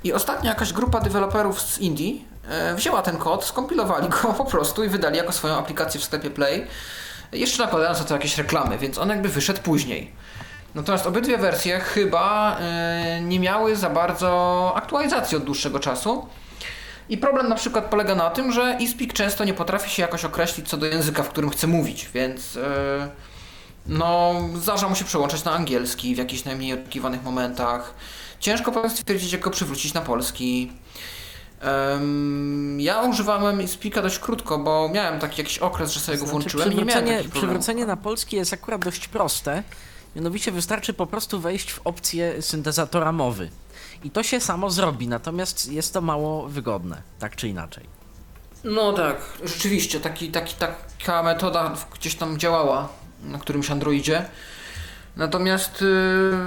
I 0.04 0.12
ostatnio 0.12 0.48
jakaś 0.48 0.72
grupa 0.72 1.00
deweloperów 1.00 1.60
z 1.60 1.78
Indii 1.78 2.24
wzięła 2.76 3.02
ten 3.02 3.16
kod, 3.16 3.44
skompilowali 3.44 4.08
go 4.08 4.32
po 4.32 4.44
prostu 4.44 4.84
i 4.84 4.88
wydali 4.88 5.16
jako 5.16 5.32
swoją 5.32 5.54
aplikację 5.54 6.00
w 6.00 6.04
sklepie 6.04 6.30
Play, 6.30 6.66
jeszcze 7.32 7.62
nakładając 7.62 7.98
na 7.98 8.04
to 8.04 8.14
jakieś 8.14 8.38
reklamy, 8.38 8.78
więc 8.78 8.98
on 8.98 9.08
jakby 9.08 9.28
wyszedł 9.28 9.62
później. 9.62 10.12
Natomiast 10.76 11.06
obydwie 11.06 11.38
wersje 11.38 11.80
chyba 11.80 12.56
e, 12.58 13.20
nie 13.20 13.40
miały 13.40 13.76
za 13.76 13.90
bardzo 13.90 14.72
aktualizacji 14.76 15.36
od 15.36 15.44
dłuższego 15.44 15.80
czasu. 15.80 16.26
I 17.08 17.18
problem 17.18 17.48
na 17.48 17.54
przykład 17.54 17.84
polega 17.84 18.14
na 18.14 18.30
tym, 18.30 18.52
że 18.52 18.62
eSpeak 18.62 19.12
często 19.12 19.44
nie 19.44 19.54
potrafi 19.54 19.90
się 19.90 20.02
jakoś 20.02 20.24
określić 20.24 20.68
co 20.68 20.76
do 20.76 20.86
języka, 20.86 21.22
w 21.22 21.28
którym 21.28 21.50
chce 21.50 21.66
mówić, 21.66 22.08
więc 22.14 22.56
e, 22.56 23.08
no, 23.86 24.34
zdarza 24.54 24.88
mu 24.88 24.94
się 24.94 25.04
przełączać 25.04 25.44
na 25.44 25.52
angielski 25.52 26.14
w 26.14 26.18
jakichś 26.18 26.44
najmniej 26.44 26.72
oczekiwanych 26.72 27.22
momentach. 27.22 27.94
Ciężko 28.40 28.72
potem 28.72 28.90
stwierdzić, 28.90 29.32
jak 29.32 29.40
go 29.40 29.50
przywrócić 29.50 29.94
na 29.94 30.00
polski. 30.00 30.72
Ja 32.78 33.02
używałem 33.02 33.68
Speaka 33.68 34.02
dość 34.02 34.18
krótko, 34.18 34.58
bo 34.58 34.88
miałem 34.88 35.20
taki 35.20 35.40
jakiś 35.40 35.58
okres, 35.58 35.92
że 35.92 36.00
sobie 36.00 36.18
go 36.18 36.26
włączyłem 36.26 36.72
i 36.72 36.76
nie 36.76 36.84
miałem 36.84 37.06
Znaczy, 37.06 37.28
przywrócenie 37.28 37.86
na 37.86 37.96
polski 37.96 38.36
jest 38.36 38.52
akurat 38.52 38.84
dość 38.84 39.08
proste. 39.08 39.62
Mianowicie 40.16 40.52
wystarczy 40.52 40.92
po 40.92 41.06
prostu 41.06 41.40
wejść 41.40 41.72
w 41.72 41.80
opcję 41.84 42.42
syntezatora 42.42 43.12
mowy. 43.12 43.50
I 44.04 44.10
to 44.10 44.22
się 44.22 44.40
samo 44.40 44.70
zrobi, 44.70 45.08
natomiast 45.08 45.72
jest 45.72 45.92
to 45.92 46.00
mało 46.00 46.48
wygodne, 46.48 47.02
tak 47.18 47.36
czy 47.36 47.48
inaczej. 47.48 47.84
No 48.64 48.92
tak, 48.92 49.16
rzeczywiście, 49.44 50.00
taki, 50.00 50.30
taki, 50.30 50.54
taka 50.54 51.22
metoda 51.22 51.74
gdzieś 51.94 52.14
tam 52.14 52.38
działała 52.38 52.88
na 53.22 53.38
którymś 53.38 53.70
Androidzie. 53.70 54.28
Natomiast 55.16 55.80
yy, 55.80 56.38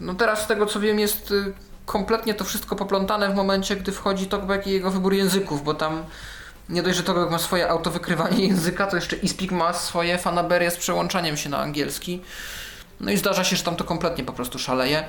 no 0.00 0.14
teraz 0.14 0.42
z 0.42 0.46
tego 0.46 0.66
co 0.66 0.80
wiem 0.80 0.98
jest 0.98 1.30
yy, 1.30 1.52
kompletnie 1.86 2.34
to 2.34 2.44
wszystko 2.44 2.76
poplątane 2.76 3.32
w 3.32 3.34
momencie, 3.34 3.76
gdy 3.76 3.92
wchodzi 3.92 4.26
TalkBack 4.26 4.66
i 4.66 4.70
jego 4.70 4.90
wybór 4.90 5.14
języków, 5.14 5.64
bo 5.64 5.74
tam 5.74 6.04
nie 6.70 6.82
dość, 6.82 6.96
że 6.96 7.02
TalkBack 7.02 7.30
ma 7.30 7.38
swoje 7.38 7.68
autowykrywanie 7.68 8.46
języka, 8.46 8.86
to 8.86 8.96
jeszcze 8.96 9.16
eSpeak 9.16 9.50
ma 9.50 9.72
swoje 9.72 10.18
fanaberie 10.18 10.70
z 10.70 10.76
przełączaniem 10.76 11.36
się 11.36 11.48
na 11.48 11.58
angielski. 11.58 12.22
No 13.00 13.10
i 13.10 13.16
zdarza 13.16 13.44
się, 13.44 13.56
że 13.56 13.62
tam 13.62 13.76
to 13.76 13.84
kompletnie 13.84 14.24
po 14.24 14.32
prostu 14.32 14.58
szaleje. 14.58 15.04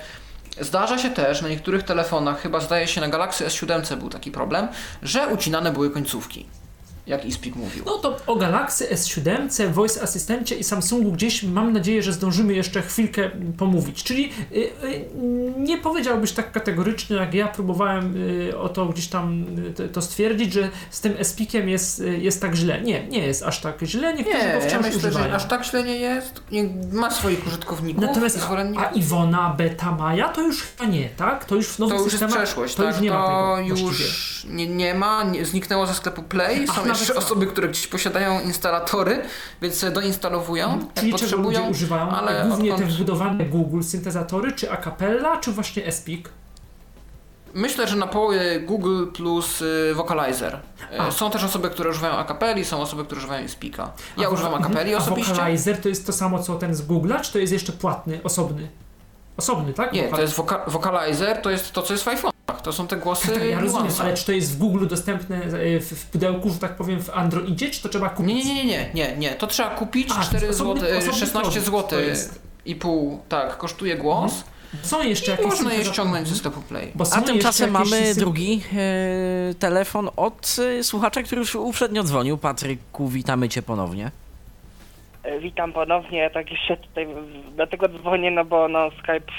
Zdarza 0.60 0.98
się 0.98 1.10
też 1.10 1.42
na 1.42 1.50
niektórych 1.50 1.84
telefonach, 1.84 2.42
chyba 2.42 2.60
zdaje 2.60 2.88
się 2.88 3.02
na 3.02 3.08
Galaxy 3.08 3.46
S7 3.46 3.96
był 3.96 4.10
taki 4.10 4.32
problem, 4.32 4.68
że 5.04 5.28
ucinane 5.28 5.72
były 5.72 5.90
końcówki. 5.90 6.46
Jak 7.08 7.26
eSpeak 7.26 7.56
mówił. 7.56 7.84
No 7.86 7.98
to 7.98 8.18
o 8.28 8.36
Galaxy 8.36 8.88
S7, 8.96 9.72
Voice 9.72 10.02
Asystencie 10.02 10.56
i 10.56 10.64
Samsungu 10.64 11.12
gdzieś 11.12 11.44
mam 11.44 11.74
nadzieję, 11.74 12.04
że 12.04 12.14
zdążymy 12.14 12.54
jeszcze 12.54 12.82
chwilkę 12.82 13.30
pomówić. 13.58 14.04
Czyli 14.04 14.32
y, 14.52 14.56
y, 14.56 15.06
nie 15.58 15.78
powiedziałbyś 15.78 16.32
tak 16.32 16.52
kategorycznie, 16.52 17.16
jak 17.16 17.34
ja 17.34 17.48
próbowałem 17.48 18.14
y, 18.50 18.58
o 18.58 18.70
to 18.70 18.86
gdzieś 18.86 19.08
tam 19.08 19.46
y, 19.68 19.74
to, 19.74 19.88
to 19.88 20.02
stwierdzić, 20.02 20.54
że 20.54 20.70
z 20.92 21.02
tym 21.02 21.14
S-Pikiem 21.18 21.70
jest, 21.70 22.00
y, 22.00 22.18
jest 22.18 22.42
tak 22.42 22.56
źle. 22.56 22.82
Nie, 22.82 23.08
nie 23.08 23.20
jest 23.28 23.44
aż 23.44 23.62
tak 23.62 23.82
źle. 23.84 24.14
Niektórzy 24.14 24.38
Nie, 24.38 24.44
go 24.54 24.60
ja 24.60 24.62
wciąż 24.70 24.82
myślę, 24.86 24.98
używają. 24.98 25.26
że 25.30 25.36
aż 25.36 25.46
tak 25.46 25.66
źle 25.66 25.84
nie 25.84 25.96
jest. 25.96 26.42
Nie, 26.52 26.64
ma 26.92 27.12
swoich 27.12 27.48
użytkowników 27.48 28.04
Natomiast 28.04 28.40
a, 28.78 28.80
a 28.82 28.86
Iwona, 28.92 29.56
Beta, 29.58 29.92
Maja 29.92 30.30
to 30.30 30.42
już 30.42 30.62
chyba 30.64 30.90
nie, 30.92 31.10
tak? 31.10 31.46
To 31.46 31.56
już 31.56 31.68
w 31.68 31.78
To 31.78 31.84
nowych 31.84 31.98
już 31.98 32.06
jest 32.14 32.20
systemach 32.24 32.44
przeszłość, 32.46 32.76
to 32.76 32.84
tak? 32.84 32.94
już 32.94 33.02
nie 33.02 33.10
ma 33.12 33.28
to 33.28 33.56
tego 33.56 33.76
właściwie. 33.76 34.06
już 34.06 34.46
nie, 34.50 34.68
nie 34.68 34.94
ma, 34.96 35.24
nie, 35.24 35.46
zniknęło 35.46 35.88
ze 35.88 35.94
sklepu 35.94 36.24
Play. 36.24 36.66
Ach, 36.70 36.86
nawet- 37.00 37.18
osoby, 37.18 37.48
które 37.48 37.68
gdzieś 37.70 37.88
posiadają 37.88 38.42
instalatory, 38.42 39.22
więc 39.62 39.86
doinstalowują, 39.94 40.66
Mhm. 40.66 40.92
Czyli 40.96 41.14
czego 41.14 41.22
ludzie 41.22 41.36
potrzebują. 41.38 41.70
używają? 41.72 42.10
ale 42.10 42.46
Głównie 42.48 42.70
te 42.70 42.76
odkąd- 42.76 42.92
wbudowane 42.94 43.46
Google 43.46 43.82
syntezatory, 43.84 44.52
czy 44.52 44.72
Acapella, 44.72 45.38
czy 45.38 45.52
właśnie 45.52 45.86
S-Peak? 45.86 46.30
Myślę, 47.54 47.88
że 47.88 47.96
na 47.96 48.08
połowie 48.08 48.60
Google 48.60 49.06
plus 49.08 49.62
y, 49.62 49.94
Vocalizer. 49.96 50.60
Y, 50.94 51.02
A. 51.02 51.12
Są 51.12 51.32
też 51.32 51.44
osoby, 51.44 51.70
które 51.70 51.90
używają 51.90 52.14
Acapelli, 52.14 52.66
są 52.66 52.82
osoby, 52.82 53.06
które 53.06 53.20
używają 53.20 53.48
Speaka. 53.48 53.92
Ja 54.18 54.28
A 54.28 54.30
używam 54.30 54.54
mhm. 54.54 54.72
Acapelli 54.72 54.96
A 54.96 54.98
osobiście. 54.98 55.34
Vocalizer 55.34 55.82
to 55.82 55.90
jest 55.90 56.06
to 56.06 56.14
samo 56.14 56.44
co 56.44 56.56
ten 56.56 56.76
z 56.76 56.82
Google'a, 56.88 57.22
czy 57.22 57.32
to 57.34 57.40
jest 57.40 57.54
jeszcze 57.54 57.72
płatny, 57.72 58.20
osobny? 58.24 58.68
Osobny, 59.38 59.74
tak? 59.74 59.94
Nie, 59.94 60.04
Vocal- 60.10 60.16
to 60.16 60.22
jest 60.22 60.36
voca- 60.36 60.70
Vocalizer, 60.70 61.42
to 61.42 61.50
jest 61.50 61.72
to, 61.72 61.82
co 61.82 61.94
jest 61.94 62.04
w 62.04 62.08
iPhone'ach. 62.08 62.31
To 62.54 62.74
są 62.74 62.88
te 62.88 62.98
głosy 62.98 63.28
Tak, 63.28 63.44
ja 63.44 63.60
rozumiem, 63.60 63.84
nuansa. 63.86 64.04
ale 64.04 64.14
czy 64.14 64.26
to 64.26 64.32
jest 64.32 64.52
w 64.52 64.58
Google 64.58 64.88
dostępne 64.88 65.36
e, 65.44 65.80
w, 65.80 65.90
w 65.92 66.06
pudełku, 66.06 66.50
że 66.50 66.56
tak 66.60 66.76
powiem, 66.76 67.04
w 67.04 67.10
Androidzie, 67.10 67.70
czy 67.70 67.82
to 67.82 67.90
trzeba 67.90 68.10
kupić? 68.10 68.46
Nie, 68.46 68.46
nie, 68.46 68.54
nie, 68.56 68.66
nie, 68.66 68.90
nie, 68.94 69.18
nie. 69.18 69.30
To 69.32 69.48
trzeba 69.48 69.70
kupić 69.70 70.10
A, 70.12 70.16
to 70.16 70.24
4 70.24 70.48
jest 70.48 70.60
osobny- 70.62 70.80
zł, 70.82 70.98
osobny 70.98 71.20
16 71.20 71.32
produkt 71.42 71.66
zł 71.66 71.84
to 71.90 72.00
jest. 72.00 72.42
i 72.66 72.76
pół, 72.76 73.20
tak, 73.30 73.58
kosztuje 73.58 73.98
głos. 73.98 74.44
Są 74.84 75.04
jeszcze 75.04 75.28
I 75.28 75.30
jakieś... 75.32 75.46
można 75.46 75.74
je 75.74 75.86
ściągnąć 75.86 76.28
ze 76.28 76.36
sklepu 76.36 76.62
Play. 76.62 76.94
A 77.12 77.22
tymczasem 77.22 77.72
mamy 77.72 78.16
drugi 78.16 78.62
e, 78.74 79.54
telefon 79.56 80.10
od 80.16 80.56
e, 80.80 80.84
słuchacza, 80.84 81.24
który 81.24 81.40
już 81.40 81.56
uprzednio 81.56 82.04
dzwonił. 82.04 82.38
Patryku, 82.38 83.08
witamy 83.08 83.50
cię 83.50 83.62
ponownie. 83.62 84.12
E, 85.24 85.40
Witam 85.40 85.74
ponownie, 85.74 86.30
tak 86.30 86.52
jeszcze 86.52 86.78
tutaj, 86.78 87.08
dlatego 87.56 87.88
dzwonię, 87.88 88.32
no 88.32 88.46
bo 88.46 88.68
no 88.68 88.90
Skype, 88.92 89.32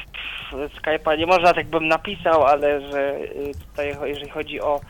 Skype'a 0.52 1.18
nie 1.18 1.26
można, 1.26 1.54
tak 1.54 1.66
bym 1.66 1.88
napisał, 1.88 2.44
ale 2.44 2.80
że 2.90 3.16
y, 3.20 3.52
tutaj 3.68 3.94
jeżeli 4.04 4.30
chodzi 4.30 4.60
o 4.60 4.80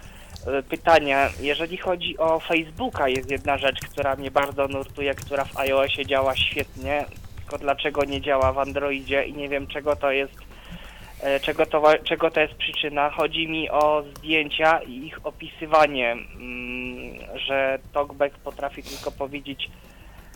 y, 0.59 0.63
pytania, 0.63 1.29
jeżeli 1.41 1.77
chodzi 1.77 2.19
o 2.19 2.41
Facebooka 2.41 3.09
jest 3.09 3.31
jedna 3.31 3.59
rzecz, 3.59 3.81
która 3.81 4.17
mnie 4.17 4.31
bardzo 4.31 4.69
nurtuje, 4.69 5.15
która 5.15 5.45
w 5.45 5.57
iOSie 5.57 6.07
działa 6.07 6.37
świetnie, 6.37 7.05
tylko 7.37 7.59
dlaczego 7.59 8.05
nie 8.05 8.21
działa 8.21 8.53
w 8.53 8.59
Androidzie 8.59 9.25
i 9.25 9.33
nie 9.33 9.49
wiem 9.49 9.67
czego 9.67 9.97
to 9.97 10.11
jest, 10.11 10.35
e, 11.21 11.41
czego 11.41 11.67
to, 11.67 11.83
czego 12.05 12.31
to 12.31 12.41
jest 12.41 12.55
przyczyna. 12.55 13.11
Chodzi 13.11 13.49
mi 13.49 13.71
o 13.71 14.03
zdjęcia 14.17 14.79
i 14.83 15.07
ich 15.07 15.27
opisywanie, 15.27 16.13
mm, 16.13 17.39
że 17.47 17.79
TalkBack 17.93 18.39
potrafi 18.39 18.83
tylko 18.83 19.11
powiedzieć 19.11 19.71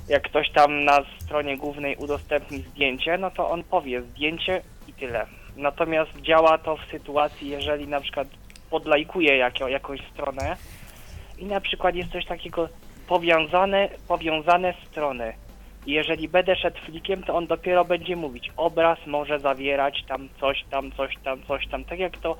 jak 0.09 0.22
ktoś 0.22 0.50
tam 0.50 0.84
na 0.84 0.98
stronie 1.18 1.57
głównej 1.57 1.96
udostępni 1.96 2.59
zdjęcie, 2.59 3.18
no 3.18 3.30
to 3.30 3.50
on 3.50 3.64
powie 3.64 4.02
zdjęcie 4.02 4.62
i 4.88 4.92
tyle. 4.92 5.26
Natomiast 5.57 6.20
działa 6.20 6.59
to 6.59 6.76
w 6.76 6.84
sytuacji, 6.90 7.48
jeżeli 7.48 7.88
na 7.88 8.00
przykład 8.00 8.28
podlajkuję 8.70 9.36
jako, 9.36 9.68
jakąś 9.68 10.00
stronę 10.12 10.57
i 11.38 11.44
na 11.44 11.61
przykład 11.61 11.94
jest 11.94 12.12
coś 12.12 12.26
takiego 12.26 12.68
powiązane, 13.09 13.88
powiązane 14.09 14.74
strony. 14.90 15.32
I 15.86 15.92
Jeżeli 15.92 16.28
będę 16.28 16.57
szedł 16.57 16.78
flikiem, 16.78 17.22
to 17.22 17.34
on 17.34 17.46
dopiero 17.46 17.84
będzie 17.84 18.16
mówić, 18.16 18.50
obraz 18.57 18.98
może 19.07 19.38
zawierać 19.38 20.04
tam 20.09 20.28
coś 20.40 20.64
tam, 20.70 20.92
coś 20.92 21.14
tam, 21.24 21.42
coś 21.48 21.68
tam, 21.68 21.84
tak 21.84 21.98
jak 21.98 22.18
to 22.18 22.36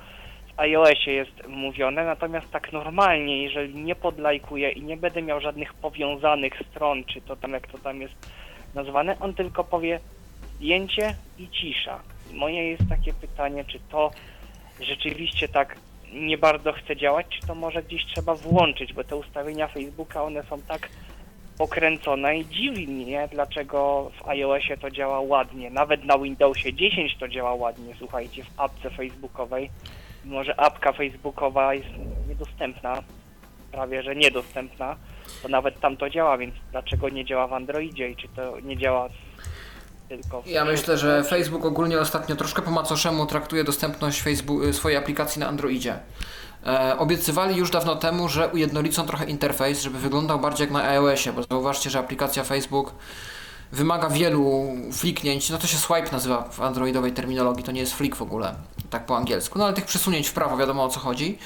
iOSie 0.57 1.11
jest 1.11 1.47
mówione, 1.47 2.05
natomiast 2.05 2.51
tak 2.51 2.73
normalnie, 2.73 3.43
jeżeli 3.43 3.75
nie 3.75 3.95
podlajkuję 3.95 4.69
i 4.69 4.81
nie 4.81 4.97
będę 4.97 5.21
miał 5.21 5.41
żadnych 5.41 5.73
powiązanych 5.73 6.53
stron, 6.69 7.03
czy 7.03 7.21
to 7.21 7.35
tam 7.35 7.51
jak 7.53 7.67
to 7.67 7.77
tam 7.77 8.01
jest 8.01 8.13
nazwane, 8.75 9.19
on 9.19 9.33
tylko 9.33 9.63
powie 9.63 9.99
zdjęcie 10.55 11.15
i 11.39 11.49
cisza. 11.49 11.99
Moje 12.33 12.69
jest 12.69 12.89
takie 12.89 13.13
pytanie, 13.13 13.65
czy 13.65 13.79
to 13.91 14.11
rzeczywiście 14.81 15.47
tak 15.47 15.75
nie 16.13 16.37
bardzo 16.37 16.73
chce 16.73 16.95
działać, 16.95 17.25
czy 17.29 17.47
to 17.47 17.55
może 17.55 17.83
gdzieś 17.83 18.05
trzeba 18.05 18.35
włączyć, 18.35 18.93
bo 18.93 19.03
te 19.03 19.15
ustawienia 19.15 19.67
Facebooka, 19.67 20.23
one 20.23 20.43
są 20.43 20.61
tak 20.61 20.89
pokręcone 21.57 22.37
i 22.37 22.45
dziwi 22.45 22.87
mnie, 22.87 23.27
dlaczego 23.31 24.11
w 24.17 24.27
iOSie 24.27 24.77
to 24.77 24.91
działa 24.91 25.19
ładnie. 25.19 25.69
Nawet 25.69 26.05
na 26.05 26.17
Windowsie 26.17 26.73
10 26.73 27.17
to 27.19 27.27
działa 27.27 27.53
ładnie, 27.53 27.93
słuchajcie, 27.99 28.43
w 28.43 28.59
apce 28.59 28.89
facebookowej. 28.89 29.69
Mimo, 30.27 30.43
że 30.43 30.59
apka 30.59 30.93
facebookowa 30.93 31.73
jest 31.73 31.89
niedostępna, 32.27 33.03
prawie 33.71 34.03
że 34.03 34.15
niedostępna, 34.15 34.95
to 35.43 35.47
nawet 35.47 35.79
tam 35.79 35.97
to 35.97 36.09
działa, 36.09 36.37
więc 36.37 36.55
dlaczego 36.71 37.09
nie 37.09 37.25
działa 37.25 37.47
w 37.47 37.53
Androidzie 37.53 38.09
i 38.09 38.15
czy 38.15 38.27
to 38.27 38.59
nie 38.59 38.77
działa 38.77 39.09
tylko 40.09 40.41
w 40.41 40.47
Ja 40.47 40.65
myślę, 40.65 40.97
że 40.97 41.23
Facebook 41.23 41.65
ogólnie 41.65 41.99
ostatnio 41.99 42.35
troszkę 42.35 42.61
po 42.61 42.71
macoszemu 42.71 43.25
traktuje 43.25 43.63
dostępność 43.63 44.21
Facebook, 44.21 44.63
y, 44.63 44.73
swojej 44.73 44.97
aplikacji 44.97 45.39
na 45.39 45.47
Androidzie. 45.47 45.99
E, 46.65 46.97
obiecywali 46.97 47.55
już 47.55 47.71
dawno 47.71 47.95
temu, 47.95 48.29
że 48.29 48.47
ujednolicą 48.47 49.05
trochę 49.05 49.25
interfejs, 49.25 49.81
żeby 49.81 49.99
wyglądał 49.99 50.39
bardziej 50.39 50.65
jak 50.65 50.73
na 50.73 50.83
iOSie, 50.83 51.33
bo 51.33 51.43
zauważcie, 51.43 51.89
że 51.89 51.99
aplikacja 51.99 52.43
Facebook 52.43 52.93
wymaga 53.71 54.09
wielu 54.09 54.67
fliknięć. 54.93 55.49
No 55.49 55.57
to 55.57 55.67
się 55.67 55.77
swipe 55.77 56.11
nazywa 56.11 56.49
w 56.51 56.61
androidowej 56.61 57.11
terminologii, 57.11 57.63
to 57.63 57.71
nie 57.71 57.81
jest 57.81 57.93
flick 57.93 58.15
w 58.15 58.21
ogóle, 58.21 58.55
tak 58.89 59.05
po 59.05 59.17
angielsku. 59.17 59.59
No 59.59 59.65
ale 59.65 59.73
tych 59.73 59.85
przesunięć 59.85 60.27
w 60.27 60.33
prawo 60.33 60.57
wiadomo 60.57 60.83
o 60.83 60.89
co 60.89 60.99
chodzi. 60.99 61.37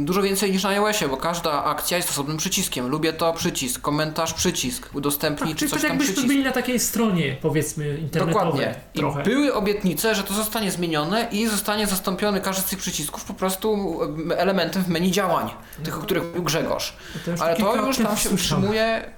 Dużo 0.00 0.22
więcej 0.22 0.52
niż 0.52 0.62
na 0.62 0.68
iOSie, 0.68 1.08
bo 1.08 1.16
każda 1.16 1.64
akcja 1.64 1.96
jest 1.96 2.10
osobnym 2.10 2.36
przyciskiem. 2.36 2.88
Lubię 2.88 3.12
to 3.12 3.32
przycisk, 3.32 3.80
komentarz 3.80 4.34
przycisk, 4.34 4.94
udostępnij 4.94 5.50
Tak, 5.50 5.58
czy 5.58 5.68
coś 5.68 5.70
tak 5.72 5.80
tam 5.80 5.88
jakbyśmy 5.90 6.12
przycisk. 6.12 6.28
byli 6.34 6.44
na 6.44 6.52
takiej 6.52 6.80
stronie, 6.80 7.36
powiedzmy, 7.42 7.98
internetowej 7.98 8.34
Dokładnie. 8.34 8.74
I 8.94 8.98
trochę. 8.98 9.22
były 9.22 9.54
obietnice, 9.54 10.14
że 10.14 10.22
to 10.22 10.34
zostanie 10.34 10.70
zmienione 10.70 11.28
i 11.32 11.46
zostanie 11.48 11.86
zastąpiony 11.86 12.40
każdy 12.40 12.62
z 12.62 12.64
tych 12.64 12.78
przycisków 12.78 13.24
po 13.24 13.34
prostu 13.34 13.98
em, 14.02 14.32
elementem 14.36 14.84
w 14.84 14.88
menu 14.88 15.10
działań, 15.10 15.50
tych, 15.84 15.98
o 15.98 16.00
których 16.00 16.24
mówił 16.24 16.42
Grzegorz. 16.42 16.96
To 17.24 17.42
Ale 17.44 17.56
to 17.56 17.76
już 17.86 17.98
tam 17.98 18.16
się 18.16 18.30
utrzymuje 18.30 19.10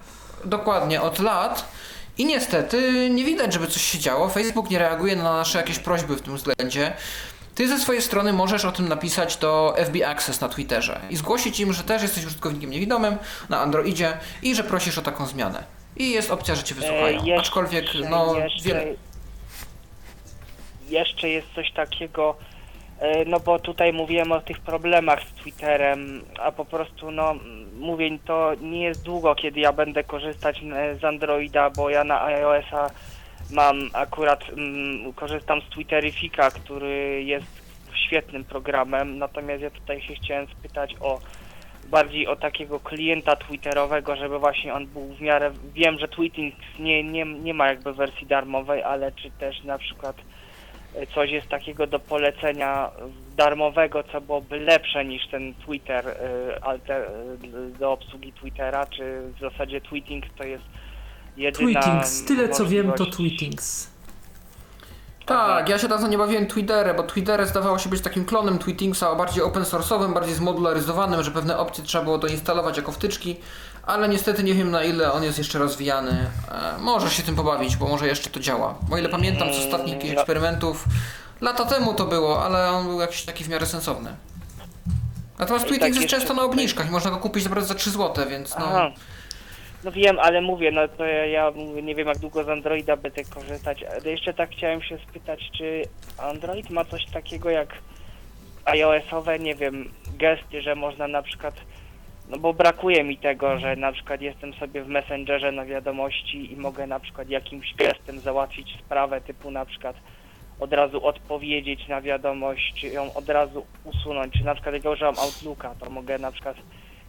dokładnie 0.45 1.03
od 1.03 1.19
lat. 1.19 1.69
I 2.19 2.25
niestety 2.27 3.11
nie 3.11 3.25
widać, 3.25 3.53
żeby 3.53 3.67
coś 3.67 3.83
się 3.83 3.99
działo. 3.99 4.29
Facebook 4.29 4.71
nie 4.71 4.79
reaguje 4.79 5.17
na 5.17 5.23
nasze 5.23 5.59
jakieś 5.59 5.79
prośby 5.79 6.17
w 6.17 6.23
tym 6.23 6.37
względzie. 6.37 6.93
Ty 7.55 7.69
ze 7.69 7.79
swojej 7.79 8.03
strony 8.03 8.33
możesz 8.33 8.65
o 8.65 8.73
tym 8.73 8.89
napisać 8.89 9.37
do 9.37 9.75
FB 9.79 9.97
Access 10.07 10.41
na 10.41 10.49
Twitterze 10.49 11.01
i 11.11 11.17
zgłosić 11.17 11.61
im, 11.61 11.73
że 11.73 11.83
też 11.85 12.03
jesteś 12.03 12.25
użytkownikiem 12.27 12.71
niewidomym 12.71 13.17
na 13.49 13.61
Androidzie 13.61 14.19
i 14.43 14.55
że 14.55 14.65
prosisz 14.65 14.99
o 14.99 15.03
taką 15.03 15.27
zmianę. 15.27 15.65
I 15.97 16.11
jest 16.11 16.31
opcja, 16.31 16.55
że 16.55 16.63
cię 16.63 16.75
wysłuchają. 16.75 17.07
E, 17.23 17.27
jeszcze- 17.27 17.37
Aczkolwiek, 17.37 17.85
no, 18.11 18.37
jeszcze, 18.39 18.63
wiele. 18.69 18.85
jeszcze 20.89 21.29
jest 21.29 21.47
coś 21.55 21.73
takiego, 21.73 22.37
e, 22.41 22.52
no 23.27 23.41
bo 23.41 23.59
tutaj 23.59 23.93
mówiłem 23.93 24.33
o 24.33 24.41
tych 24.41 24.61
problemach 24.61 25.23
z 25.23 25.33
Twitterem, 25.33 26.25
a 26.39 26.53
po 26.53 26.65
prostu, 26.65 27.11
no, 27.11 27.35
mówię, 27.81 28.19
to 28.25 28.53
nie 28.61 28.83
jest 28.83 29.03
długo, 29.03 29.35
kiedy 29.35 29.61
ja 29.61 29.73
będę 29.73 30.05
korzystać 30.05 30.63
e, 30.63 30.95
z 30.97 31.05
Androida, 31.05 31.71
bo 31.71 31.91
ja 31.91 32.05
na 32.05 32.25
iOS-a 32.25 32.91
mam 33.51 33.77
akurat, 33.93 34.45
mm, 34.49 35.13
korzystam 35.13 35.61
z 35.61 35.69
Twitterifika, 35.69 36.51
który 36.51 37.23
jest 37.25 37.63
świetnym 38.07 38.45
programem, 38.45 39.19
natomiast 39.19 39.63
ja 39.63 39.71
tutaj 39.71 40.03
się 40.03 40.15
chciałem 40.15 40.47
spytać 40.47 40.95
o 41.01 41.19
bardziej 41.91 42.27
o 42.27 42.37
takiego 42.37 42.81
klienta 42.81 43.37
twitterowego, 43.37 44.17
żeby 44.17 44.39
właśnie 44.39 44.75
on 44.75 44.87
był 44.87 45.15
w 45.15 45.21
miarę, 45.21 45.51
wiem, 45.75 45.99
że 45.99 46.09
Tweeting 46.09 46.55
nie, 46.79 47.05
nie, 47.05 47.25
nie 47.25 47.55
ma 47.55 47.69
jakby 47.69 47.93
wersji 47.93 48.27
darmowej, 48.27 48.83
ale 48.83 49.13
czy 49.13 49.31
też 49.31 49.65
na 49.65 49.79
przykład 49.79 50.17
e, 50.19 50.42
coś 51.15 51.31
jest 51.31 51.49
takiego 51.49 51.87
do 51.87 51.99
polecenia 51.99 52.91
darmowego, 53.37 54.03
co 54.13 54.21
byłoby 54.21 54.61
lepsze 54.61 55.05
niż 55.05 55.29
ten 55.29 55.55
Twitter 55.55 56.09
e, 56.09 56.65
alter, 56.65 57.03
e, 57.03 57.79
do 57.79 57.93
obsługi 57.93 58.33
Twittera, 58.33 58.87
czy 58.87 59.23
w 59.37 59.41
zasadzie 59.41 59.81
Tweeting 59.81 60.25
to 60.39 60.45
jest 60.45 60.65
jedyna 61.37 61.81
Tweetings, 61.81 62.25
tyle 62.25 62.49
co 62.49 62.67
wiem 62.67 62.93
to 62.93 63.07
Tweetings. 63.07 63.93
Tak, 65.27 65.69
ja 65.69 65.79
się 65.79 65.89
dawno 65.89 66.09
nie 66.09 66.19
bawiłem 66.19 66.47
Twitterem, 66.47 66.97
bo 66.97 67.03
Twitter 67.03 67.47
zdawało 67.47 67.79
się 67.79 67.91
być 67.91 68.01
takim 68.01 68.25
klonem 68.25 68.59
Tweetingsa, 68.59 69.11
o 69.11 69.17
bardziej 69.17 69.43
open 69.43 69.63
source'owym, 69.63 70.15
bardziej 70.15 70.35
zmodularyzowanym, 70.35 71.23
że 71.23 71.31
pewne 71.31 71.59
opcje 71.59 71.85
trzeba 71.85 72.05
było 72.05 72.19
doinstalować 72.19 72.77
jako 72.77 72.93
wtyczki, 72.93 73.37
ale 73.87 74.09
niestety 74.09 74.43
nie 74.43 74.55
wiem 74.55 74.71
na 74.71 74.85
ile 74.85 75.13
on 75.13 75.23
jest 75.23 75.39
jeszcze 75.39 75.59
rozwijany. 75.59 76.27
E, 76.51 76.79
może 76.79 77.11
się 77.11 77.23
tym 77.23 77.37
pobawić, 77.37 77.77
bo 77.77 77.89
może 77.89 78.07
jeszcze 78.07 78.31
to 78.31 78.41
działa. 78.41 78.75
O 78.91 78.99
ile 78.99 79.09
pamiętam 79.09 79.55
z 79.55 79.59
ostatnich 79.59 79.95
jakichś 79.95 80.13
eksperymentów, 80.13 80.85
lata 81.41 81.65
temu 81.65 81.95
to 81.95 82.07
było, 82.07 82.45
ale 82.45 82.71
on 82.71 82.87
był 82.87 83.01
jakiś 83.01 83.23
taki 83.23 83.45
w 83.45 83.49
miarę 83.49 83.67
sensowny. 83.67 84.17
Natomiast 85.39 85.67
Tweetings 85.67 85.81
tak 85.81 85.89
jest 85.89 86.01
jeszcze 86.01 86.17
często 86.17 86.35
na 86.35 86.43
obniżkach 86.43 86.89
i 86.89 86.91
można 86.91 87.11
go 87.11 87.17
kupić 87.17 87.45
naprawdę 87.45 87.69
za 87.69 87.75
3 87.75 87.91
zł, 87.91 88.29
więc 88.31 88.59
no... 88.59 88.65
Aha. 88.69 88.91
No 89.85 89.93
wiem, 89.93 90.19
ale 90.19 90.41
mówię, 90.41 90.71
no 90.71 90.89
to 90.89 91.05
ja, 91.05 91.27
ja 91.27 91.51
mówię, 91.51 91.83
nie 91.83 91.95
wiem 91.95 92.09
jak 92.09 92.19
długo 92.19 92.45
z 92.45 92.49
Androida 92.49 92.97
będę 92.97 93.25
korzystać. 93.25 93.83
Ale 93.83 94.11
jeszcze 94.11 94.35
tak 94.35 94.51
chciałem 94.51 94.83
się 94.83 94.99
spytać, 95.09 95.51
czy 95.59 95.83
Android 96.19 96.71
ma 96.71 96.85
coś 96.85 97.07
takiego 97.07 97.51
jak 97.51 97.69
iOS-owe, 98.65 99.39
nie 99.39 99.55
wiem, 99.55 99.93
gesty, 100.19 100.63
że 100.63 100.75
można 100.75 101.09
na 101.09 101.23
przykład, 101.23 101.55
no 102.29 102.39
bo 102.39 102.55
brakuje 102.55 103.05
mi 103.05 103.19
tego, 103.19 103.59
że 103.59 103.77
na 103.77 103.93
przykład 103.93 104.21
jestem 104.21 104.55
sobie 104.55 104.83
w 104.83 104.89
Messengerze 104.89 105.53
na 105.53 105.65
wiadomości 105.65 106.53
i 106.53 106.57
mogę 106.57 106.87
na 106.87 107.01
przykład 107.01 107.29
jakimś 107.29 107.75
gestem 107.75 108.21
załatwić 108.21 108.79
sprawę 108.79 109.21
typu 109.21 109.51
na 109.51 109.67
przykład 109.67 109.97
od 110.61 110.73
razu 110.73 111.07
odpowiedzieć 111.07 111.89
na 111.89 112.01
wiadomość, 112.01 112.75
czy 112.81 112.87
ją 112.87 113.15
od 113.15 113.29
razu 113.29 113.67
usunąć, 113.85 114.33
czy 114.33 114.45
na 114.45 114.55
przykład 114.55 114.75
jak 114.75 114.85
ja 114.85 114.91
używam 114.91 115.19
Outlooka, 115.19 115.75
to 115.81 115.91
mogę 115.91 116.19
na 116.19 116.33
przykład 116.33 116.57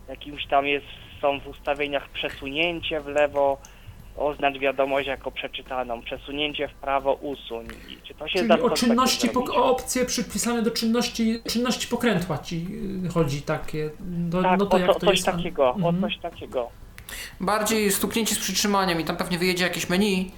jakimś 0.10 0.48
tam 0.48 0.68
jest, 0.68 0.86
są 1.22 1.40
w 1.40 1.48
ustawieniach 1.48 2.10
przesunięcie 2.10 3.02
w 3.02 3.08
lewo, 3.08 3.58
oznacz 4.18 4.58
wiadomość 4.60 5.08
jako 5.08 5.32
przeczytaną, 5.32 6.02
przesunięcie 6.02 6.68
w 6.68 6.74
prawo 6.74 7.14
usuń. 7.14 7.68
I 7.90 7.98
Czy 8.08 8.14
to 8.14 8.28
się 8.28 8.40
Czyli 8.40 8.62
o 8.62 8.70
czynności, 8.70 9.30
o 9.56 9.66
opcje 9.72 10.06
przypisane 10.06 10.62
do 10.62 10.72
czynności, 10.72 11.42
czynności 11.50 11.88
pokrętła 11.88 12.38
ci 12.38 12.66
y, 13.06 13.10
chodzi 13.10 13.42
takie. 13.42 13.90
Do, 14.00 14.42
Tak, 14.44 14.60
no 14.60 14.66
to 14.66 14.76
o, 14.78 14.80
jak 14.80 14.88
to, 14.88 14.94
to 14.94 15.00
coś 15.06 15.16
jest? 15.16 15.26
takiego, 15.26 15.70
o 15.70 15.76
Mhm. 15.76 16.02
coś 16.02 16.18
takiego. 16.18 16.70
Bardziej 17.40 17.92
stuknięcie 17.92 18.36
z 18.36 18.40
przytrzymaniem 18.40 19.02
i 19.02 19.04
tam 19.04 19.18
pewnie 19.18 19.38
wyjedzie 19.38 19.64
jakieś 19.64 19.90
menu 19.90 20.32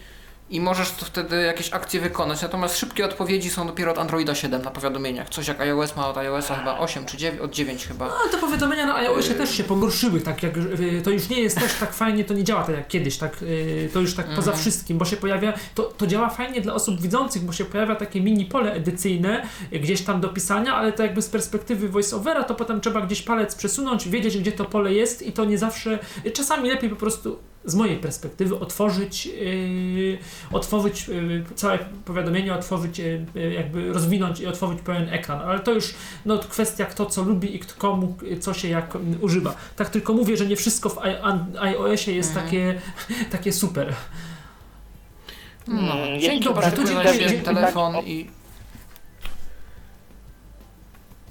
i 0.49 0.61
możesz 0.61 0.91
to 0.91 1.05
wtedy 1.05 1.43
jakieś 1.43 1.73
akcje 1.73 2.01
wykonać. 2.01 2.41
Natomiast 2.41 2.77
szybkie 2.77 3.05
odpowiedzi 3.05 3.49
są 3.49 3.67
dopiero 3.67 3.91
od 3.91 3.97
Androida 3.97 4.35
7 4.35 4.61
na 4.61 4.71
powiadomieniach. 4.71 5.29
Coś 5.29 5.47
jak 5.47 5.61
iOS 5.61 5.95
ma 5.95 6.07
od 6.09 6.17
iOSa 6.17 6.55
chyba 6.55 6.79
8 6.79 7.05
czy 7.05 7.17
9, 7.17 7.41
od 7.41 7.51
9 7.51 7.87
chyba. 7.87 8.07
No, 8.07 8.13
te 8.31 8.37
powiadomienia 8.37 8.85
na 8.85 8.95
iOSie 8.95 9.33
też 9.33 9.57
się 9.57 9.63
pogorszyły, 9.63 10.21
tak 10.21 10.43
jak 10.43 10.57
y, 10.57 11.01
to 11.03 11.09
już 11.09 11.29
nie 11.29 11.39
jest 11.41 11.59
też 11.59 11.73
tak 11.79 11.93
fajnie, 11.93 12.23
to 12.23 12.33
nie 12.33 12.43
działa 12.43 12.63
tak 12.63 12.75
jak 12.75 12.87
kiedyś, 12.87 13.17
tak, 13.17 13.41
y, 13.41 13.89
to 13.93 13.99
już 13.99 14.15
tak 14.15 14.25
poza 14.25 14.51
Mhm. 14.51 14.57
wszystkim, 14.57 14.97
bo 14.97 15.05
się 15.05 15.17
pojawia, 15.17 15.53
to, 15.75 15.83
to 15.83 16.07
działa 16.07 16.29
fajnie 16.29 16.61
dla 16.61 16.73
osób 16.73 17.01
widzących, 17.01 17.41
bo 17.43 17.53
się 17.53 17.65
pojawia 17.65 17.95
takie 17.95 18.21
mini 18.21 18.45
pole 18.45 18.73
edycyjne 18.73 19.47
gdzieś 19.71 20.01
tam 20.01 20.21
do 20.21 20.29
pisania, 20.29 20.75
ale 20.75 20.91
to 20.93 21.03
jakby 21.03 21.21
z 21.21 21.29
perspektywy 21.29 21.89
voiceovera, 21.89 22.43
to 22.43 22.55
potem 22.55 22.81
trzeba 22.81 23.01
gdzieś 23.01 23.21
palec 23.21 23.55
przesunąć, 23.55 24.07
wiedzieć 24.09 24.37
gdzie 24.37 24.51
to 24.51 24.65
pole 24.65 24.93
jest 24.93 25.21
i 25.21 25.31
to 25.31 25.45
nie 25.45 25.57
zawsze, 25.57 25.99
czasami 26.33 26.69
lepiej 26.69 26.89
po 26.89 26.95
prostu 26.95 27.39
z 27.65 27.75
mojej 27.75 27.97
perspektywy 27.97 28.59
otworzyć, 28.59 29.25
yy, 29.25 30.17
otworzyć 30.51 31.07
yy, 31.07 31.43
całe 31.55 31.79
powiadomienie, 32.05 32.53
otworzyć, 32.53 32.99
yy, 32.99 33.25
yy, 33.35 33.53
jakby 33.53 33.93
rozwinąć 33.93 34.39
i 34.39 34.47
otworzyć 34.47 34.81
pełen 34.81 35.09
ekran, 35.09 35.39
ale 35.39 35.59
to 35.59 35.71
już 35.71 35.93
no, 36.25 36.37
kwestia 36.39 36.85
kto 36.85 37.05
co 37.05 37.23
lubi 37.23 37.55
i 37.55 37.59
kto 37.59 37.73
komu 37.77 38.17
co 38.39 38.53
się 38.53 38.67
jak 38.67 38.95
mm, 38.95 39.17
używa. 39.23 39.55
Tak 39.75 39.89
tylko 39.89 40.13
mówię, 40.13 40.37
że 40.37 40.45
nie 40.45 40.55
wszystko 40.55 40.89
w 40.89 40.99
iOSie 41.59 42.11
jest 42.15 42.29
Mhm. 42.29 42.45
takie, 42.45 42.81
takie 43.37 43.53
super. 43.53 43.93
No, 45.67 45.93
Mm, 45.93 46.19
dzięki 46.19 46.35
jeszcze 46.35 46.53
bardzo, 46.53 46.83
tak, 46.83 47.17
dziękuję 47.17 47.41
telefon 47.41 47.93
Tak, 47.93 48.07
i 48.07 48.29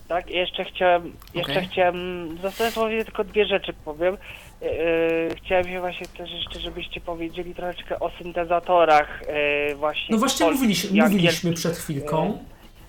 Tak, 0.09 0.31
jeszcze 0.31 0.65
chciałem, 0.65 1.13
jeszcze 1.35 1.53
Okej. 1.53 1.69
chciałem, 1.73 2.29
dosłownie 2.59 3.05
tylko 3.05 3.25
dwie 3.25 3.47
rzeczy 3.47 3.73
powiem. 3.85 4.17
Yy, 4.65 5.35
chciałem 5.37 5.65
się 5.65 5.81
właśnie 5.81 6.07
też 6.07 6.31
jeszcze, 6.31 6.61
żebyście 6.61 7.01
powiedzieli 7.01 7.55
troszeczkę 7.55 8.01
o 8.01 8.11
syntezatorach 8.19 9.23
yy, 9.69 9.75
właśnie. 9.75 10.07
No 10.11 10.19
właśnie 10.19 10.51
mówiliśmy, 10.51 11.03
mówiliśmy 11.03 11.53
przed 11.53 11.77
chwilką. 11.77 12.39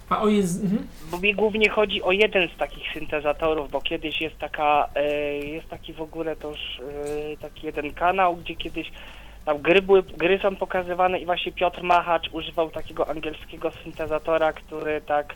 A 0.10 0.22
o 0.22 0.28
jest... 0.28 0.64
Mhm. 0.64 0.88
Bo 1.12 1.18
mi 1.18 1.36
głównie 1.36 1.70
chodzi 1.70 2.04
o 2.04 2.12
jeden 2.12 2.50
z 2.50 2.58
takich 2.58 2.84
syntezatorów, 2.94 3.72
bo 3.72 3.82
kiedyś 3.82 4.22
jest 4.22 4.38
taka, 4.38 4.90
e, 4.96 5.38
jest 5.38 5.70
taki 5.70 5.94
w 5.94 6.02
ogóle 6.02 6.36
to 6.36 6.50
już 6.50 6.60
e, 6.80 7.38
taki 7.38 7.66
jeden 7.66 7.94
kanał, 7.94 8.36
gdzie 8.36 8.56
kiedyś 8.56 8.92
tam 9.46 9.62
gry, 9.62 9.82
były, 9.82 10.04
gry 10.04 10.40
są 10.40 10.56
pokazywane 10.56 11.20
i 11.20 11.26
właśnie 11.26 11.52
Piotr 11.52 11.84
Machacz 11.84 12.30
używał 12.32 12.70
takiego 12.70 13.10
angielskiego 13.10 13.72
syntezatora, 13.84 14.54
który 14.54 15.02
tak 15.02 15.36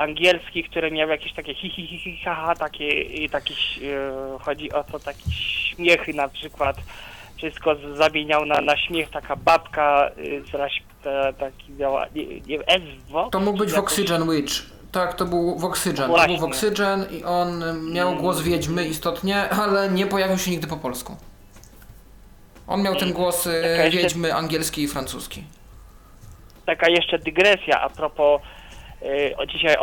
angielski, 0.00 0.64
który 0.64 0.90
miał 0.90 1.08
jakieś 1.08 1.32
takie 1.32 1.54
hi 1.54 1.70
hi 1.70 1.86
hi, 1.86 1.98
hi 1.98 2.18
ha, 2.24 2.34
ha 2.34 2.54
takie, 2.54 3.04
takie 3.28 3.54
e, 3.54 4.38
chodzi 4.40 4.72
o 4.72 4.84
to 4.84 4.98
takie 4.98 5.30
śmiechy 5.30 6.14
na 6.14 6.28
przykład 6.28 6.76
wszystko 7.36 7.76
zamieniał 7.94 8.46
na, 8.46 8.60
na 8.60 8.76
śmiech, 8.76 9.10
taka 9.10 9.36
babka 9.36 10.10
y, 10.18 10.42
z 10.50 10.54
raś, 10.54 10.82
ta, 11.04 11.32
taki 11.32 11.72
miała, 11.72 12.06
nie, 12.14 12.26
nie 12.26 12.40
wiem, 12.40 12.62
Ewo? 12.66 13.28
To 13.32 13.40
mógł 13.40 13.58
być 13.58 13.68
Jakoś- 13.72 13.80
Voxygen 13.80 14.30
Witch. 14.30 14.54
Tak, 14.92 15.14
to 15.14 15.24
był 15.24 15.58
Voxygen. 15.58 15.96
To 15.96 16.02
był 16.06 16.16
Właśnie. 16.16 16.38
Voxygen 16.38 17.06
i 17.10 17.24
on 17.24 17.62
miał 17.92 18.16
głos 18.16 18.42
wiedźmy 18.42 18.84
istotnie, 18.88 19.48
ale 19.62 19.88
nie 19.88 20.06
pojawił 20.06 20.38
się 20.38 20.50
nigdy 20.50 20.66
po 20.66 20.76
polsku. 20.76 21.16
On 22.66 22.82
miał 22.82 22.96
ten 22.96 23.12
głos 23.12 23.46
e, 23.46 23.50
Taka 23.62 23.84
jeszcze- 23.84 23.98
wiedźmy 24.02 24.34
angielski 24.34 24.82
i 24.82 24.88
francuski. 24.88 25.44
taka 26.66 26.88
jeszcze 26.90 27.18
dygresja 27.18 27.80
a 27.80 27.88
propos, 27.90 28.40
o 29.36 29.46
dzisiaj 29.46 29.76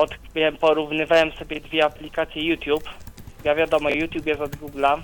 porównywałem 0.60 1.32
sobie 1.32 1.60
dwie 1.60 1.86
aplikacje 1.86 2.44
YouTube. 2.44 2.90
Ja 3.44 3.56
wiadomo, 3.56 3.90
YouTube 3.90 4.26
jest 4.26 4.42
od 4.42 4.56
Google'a 4.56 5.02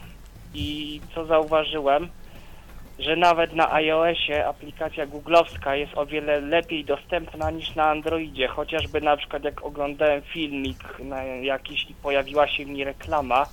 i 0.53 1.01
co 1.16 1.26
zauważyłem, 1.26 2.07
że 2.99 3.16
nawet 3.16 3.53
na 3.53 3.74
iOSie 3.74 4.47
aplikacja 4.47 5.05
googlowska 5.05 5.76
jest 5.76 5.97
o 5.97 6.05
wiele 6.05 6.41
lepiej 6.41 6.86
dostępna 6.86 7.51
niż 7.51 7.76
na 7.76 7.89
Androidzie. 7.89 8.47
Chociażby 8.47 9.01
na 9.01 9.18
przykład 9.18 9.43
jak 9.43 9.66
oglądałem 9.66 10.22
filmik 10.22 10.97
jakiś 11.41 11.89
i 11.89 11.93
pojawiła 11.93 12.47
się 12.47 12.66
mi 12.66 12.84
reklama, 12.84 13.45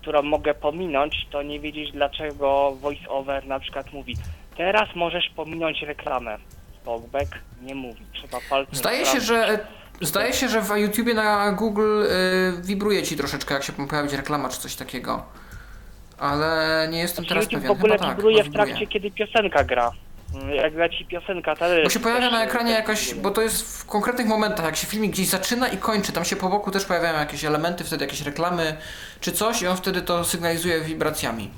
którą 0.00 0.22
mogę 0.22 0.54
pominąć, 0.54 1.26
to 1.30 1.42
nie 1.42 1.60
wiedzieć 1.60 1.92
dlaczego 1.92 2.76
VoiceOver 2.80 3.46
na 3.46 3.60
przykład 3.60 3.92
mówi 3.92 4.14
teraz 4.56 4.88
możesz 4.94 5.30
pominąć 5.36 5.82
reklamę. 5.82 6.38
Talkback 6.84 7.38
nie 7.62 7.74
mówi, 7.74 8.04
trzeba 8.12 8.38
palcem 8.50 8.74
Zdaje 8.74 9.06
się, 9.06 9.20
że 9.20 9.66
zdaje 10.00 10.32
się, 10.32 10.48
że 10.48 10.62
w 10.62 10.76
YouTubie 10.76 11.14
na 11.14 11.52
Google 11.52 12.02
y, 12.02 12.62
wibruje 12.62 13.02
ci 13.02 13.16
troszeczkę, 13.16 13.54
jak 13.54 13.62
się 13.62 13.72
pojawi 13.72 14.16
reklama 14.16 14.48
czy 14.48 14.60
coś 14.60 14.76
takiego. 14.76 15.22
Ale 16.18 16.88
nie 16.90 16.98
jestem 16.98 17.24
teraz 17.24 17.44
YouTube 17.44 17.60
pewien. 17.62 17.76
w 17.76 17.78
ogóle 17.78 17.94
Chyba 17.94 18.06
tak, 18.08 18.16
wibruje 18.16 18.44
w 18.44 18.52
trakcie, 18.52 18.86
kiedy 18.86 19.10
piosenka 19.10 19.64
gra. 19.64 19.92
Mm, 20.34 20.50
Jak 20.50 20.74
leci 20.74 21.06
piosenka, 21.06 21.56
to 21.56 21.64
Bo 21.84 21.90
się 21.90 22.00
pojawia 22.00 22.30
na 22.30 22.44
ekranie 22.44 22.72
jakaś, 22.72 23.14
bo 23.14 23.30
to 23.30 23.42
jest 23.42 23.80
w 23.80 23.86
konkretnych 23.86 24.26
momentach, 24.26 24.64
jak 24.66 24.76
się 24.76 24.86
filmik 24.86 25.12
gdzieś 25.12 25.28
zaczyna 25.28 25.68
i 25.68 25.76
kończy, 25.76 26.12
tam 26.12 26.24
się 26.24 26.36
po 26.36 26.48
boku 26.48 26.70
też 26.70 26.84
pojawiają 26.84 27.18
jakieś 27.18 27.44
elementy, 27.44 27.84
wtedy 27.84 28.04
jakieś 28.04 28.22
reklamy 28.22 28.76
czy 29.20 29.32
coś 29.32 29.62
i 29.62 29.66
on 29.66 29.76
wtedy 29.76 30.02
to 30.02 30.24
sygnalizuje 30.24 30.80
wibracjami. 30.80 31.50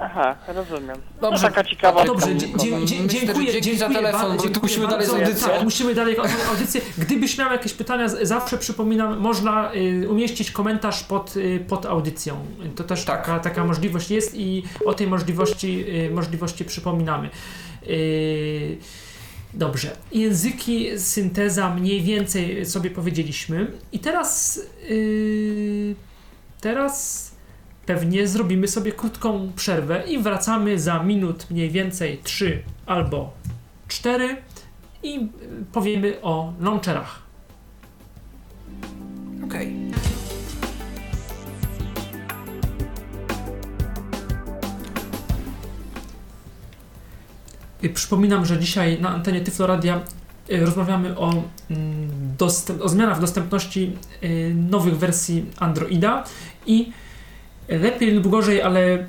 Aha, 0.00 0.36
rozumiem. 0.48 0.96
Dobrze. 1.20 1.42
No 1.42 1.48
taka 1.48 1.64
ciekawa. 1.64 2.04
Dobrze, 2.04 2.26
Myślę, 2.26 2.48
dzie, 2.48 2.58
dzie, 2.58 2.86
dzie, 2.86 2.96
że 3.20 3.26
dziękuję, 3.26 3.52
dzięki 3.52 3.70
za 3.78 3.84
dziękuję 3.88 3.98
telefon, 3.98 4.30
ba- 4.30 4.36
bo 4.36 4.42
dziękuję 4.42 4.62
musimy 4.62 4.86
dalej 4.86 5.06
z 5.06 5.10
bardzo. 5.10 5.24
audycją. 5.26 5.48
Tak, 5.48 5.64
musimy 5.64 5.94
dalej 5.94 6.16
audycję. 6.50 6.80
Gdybyś 6.98 7.38
miał 7.38 7.52
jakieś 7.52 7.72
pytania, 7.72 8.08
z- 8.08 8.28
zawsze 8.28 8.58
przypominam, 8.58 9.18
można 9.18 9.72
y, 9.74 10.08
umieścić 10.10 10.50
komentarz 10.50 11.02
pod, 11.04 11.36
y, 11.36 11.64
pod 11.68 11.86
audycją. 11.86 12.36
To 12.76 12.84
też 12.84 13.04
Tak. 13.04 13.18
taka, 13.26 13.40
taka 13.40 13.64
możliwość 13.64 14.10
jest 14.10 14.34
i 14.34 14.62
o 14.84 14.94
tej 14.94 15.06
możliwości, 15.06 15.84
y, 16.06 16.10
możliwości 16.10 16.64
przypominamy. 16.64 17.30
Y, 17.86 18.76
Dobrze. 19.54 19.96
Języki, 20.12 20.98
synteza 20.98 21.74
mniej 21.74 22.02
więcej 22.02 22.66
sobie 22.66 22.90
powiedzieliśmy. 22.90 23.72
I 23.92 23.98
teraz 23.98 24.60
y, 24.90 25.94
teraz 26.60 27.29
pewnie 27.94 28.28
zrobimy 28.28 28.68
sobie 28.68 28.92
krótką 28.92 29.52
przerwę 29.56 30.02
i 30.08 30.18
wracamy 30.18 30.80
za 30.80 31.02
minut 31.02 31.50
mniej 31.50 31.70
więcej 31.70 32.20
3 32.22 32.62
albo 32.86 33.32
4 33.88 34.36
i 35.02 35.28
powiemy 35.72 36.22
o 36.22 36.52
launcherach. 36.60 37.22
Okej. 39.44 39.74
Y, 47.84 47.88
Przypominam, 47.88 48.46
że 48.46 48.58
dzisiaj 48.58 49.00
na 49.00 49.08
antenie 49.08 49.40
Tyfloradia 49.40 50.00
y, 50.50 50.60
rozmawiamy 50.60 51.18
o, 51.18 51.30
mm, 51.70 52.10
dostęp, 52.38 52.82
o 52.82 52.88
zmianach 52.88 53.16
w 53.16 53.20
dostępności 53.20 53.96
y, 54.22 54.54
nowych 54.70 54.98
wersji 54.98 55.46
Androida 55.58 56.24
i 56.66 56.92
lepiej 57.70 58.10
lub 58.10 58.28
gorzej, 58.28 58.62
ale 58.62 59.06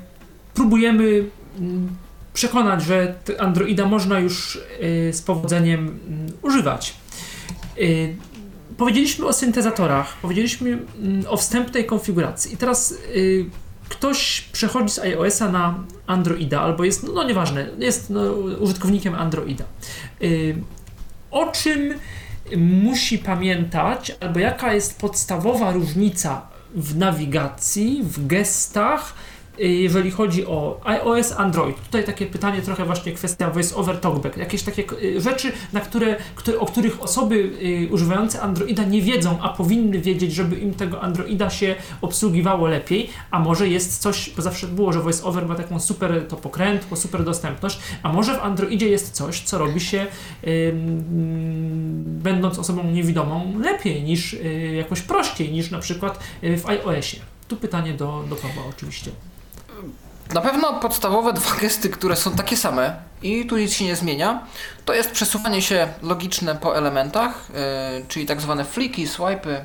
próbujemy 0.54 1.24
mm, 1.58 1.88
przekonać, 2.34 2.82
że 2.82 3.14
Androida 3.38 3.86
można 3.86 4.20
już 4.20 4.56
y, 4.56 5.12
z 5.12 5.22
powodzeniem 5.22 5.80
mm, 5.80 6.32
używać. 6.42 6.94
Y, 7.78 8.16
Powiedzieliśmy 8.76 9.26
o 9.26 9.32
syntezatorach, 9.32 10.16
powiedzieliśmy 10.16 10.70
mm, 10.70 11.24
o 11.28 11.36
wstępnej 11.36 11.86
konfiguracji 11.86 12.54
i 12.54 12.56
teraz 12.56 12.94
y, 13.16 13.46
ktoś 13.88 14.40
przechodzi 14.52 14.94
z 14.94 14.98
iOS-a 14.98 15.48
na 15.48 15.84
Androida, 16.06 16.60
albo 16.60 16.84
jest, 16.84 17.02
no, 17.02 17.12
no 17.12 17.24
nieważne, 17.24 17.68
jest 17.78 18.10
no, 18.10 18.32
użytkownikiem 18.60 19.14
Androida. 19.14 19.64
O 21.30 21.46
czym 21.46 21.94
musi 22.56 23.18
pamiętać, 23.18 24.16
albo 24.20 24.40
jaka 24.40 24.74
jest 24.74 25.00
podstawowa 25.00 25.72
różnica 25.72 26.51
w 26.74 26.96
nawigacji, 26.96 28.02
w 28.04 28.26
gestach, 28.26 29.14
jeżeli 29.58 30.10
chodzi 30.10 30.46
o 30.46 30.80
iOS, 30.84 31.32
Android. 31.32 31.76
Tutaj 31.80 32.04
takie 32.04 32.26
pytanie, 32.26 32.62
trochę 32.62 32.84
właśnie 32.84 33.12
kwestia 33.12 33.50
voice 33.50 33.76
over 33.76 34.00
talkback. 34.00 34.36
Jakieś 34.36 34.62
takie 34.62 34.84
y, 35.02 35.20
rzeczy, 35.20 35.52
na 35.72 35.80
które, 35.80 36.16
które, 36.34 36.58
o 36.58 36.66
których 36.66 37.02
osoby 37.02 37.34
y, 37.34 37.88
używające 37.92 38.40
Androida 38.40 38.84
nie 38.84 39.02
wiedzą, 39.02 39.38
a 39.40 39.48
powinny 39.48 39.98
wiedzieć, 39.98 40.34
żeby 40.34 40.56
im 40.56 40.74
tego 40.74 41.02
Androida 41.02 41.50
się 41.50 41.74
obsługiwało 42.00 42.66
lepiej, 42.66 43.10
a 43.30 43.40
może 43.40 43.68
jest 43.68 43.98
coś, 43.98 44.30
bo 44.36 44.42
zawsze 44.42 44.66
było, 44.66 44.92
że 44.92 45.00
voice 45.00 45.24
over 45.24 45.46
ma 45.46 45.54
taką 45.54 45.80
super 45.80 46.26
to 46.28 46.36
pokrętło, 46.36 46.96
super 46.96 47.24
dostępność, 47.24 47.78
a 48.02 48.12
może 48.12 48.34
w 48.34 48.40
Androidzie 48.42 48.88
jest 48.88 49.10
coś, 49.10 49.40
co 49.40 49.58
robi 49.58 49.80
się 49.80 50.06
ym, 50.46 51.02
będąc 52.22 52.58
osobą 52.58 52.84
niewidomą 52.84 53.58
lepiej 53.58 54.02
niż 54.02 54.34
y, 54.34 54.72
jakoś 54.76 55.00
prościej 55.00 55.52
niż 55.52 55.70
na 55.70 55.78
przykład 55.78 56.18
y, 56.44 56.58
w 56.58 56.66
iOSie. 56.66 57.20
Tu 57.48 57.56
pytanie 57.56 57.92
do, 57.92 58.24
do 58.30 58.36
Pawła 58.36 58.62
oczywiście. 58.70 59.10
Na 60.34 60.40
pewno 60.40 60.72
podstawowe 60.72 61.32
dwa 61.32 61.56
gesty, 61.56 61.88
które 61.90 62.16
są 62.16 62.32
takie 62.32 62.56
same 62.56 62.96
i 63.22 63.46
tu 63.46 63.56
nic 63.56 63.72
się 63.72 63.84
nie 63.84 63.96
zmienia, 63.96 64.46
to 64.84 64.94
jest 64.94 65.10
przesuwanie 65.10 65.62
się 65.62 65.88
logiczne 66.02 66.54
po 66.54 66.76
elementach, 66.76 67.48
yy, 67.98 68.06
czyli 68.08 68.26
tak 68.26 68.40
zwane 68.40 68.64
fliki, 68.64 69.06
swipe'y. 69.06 69.60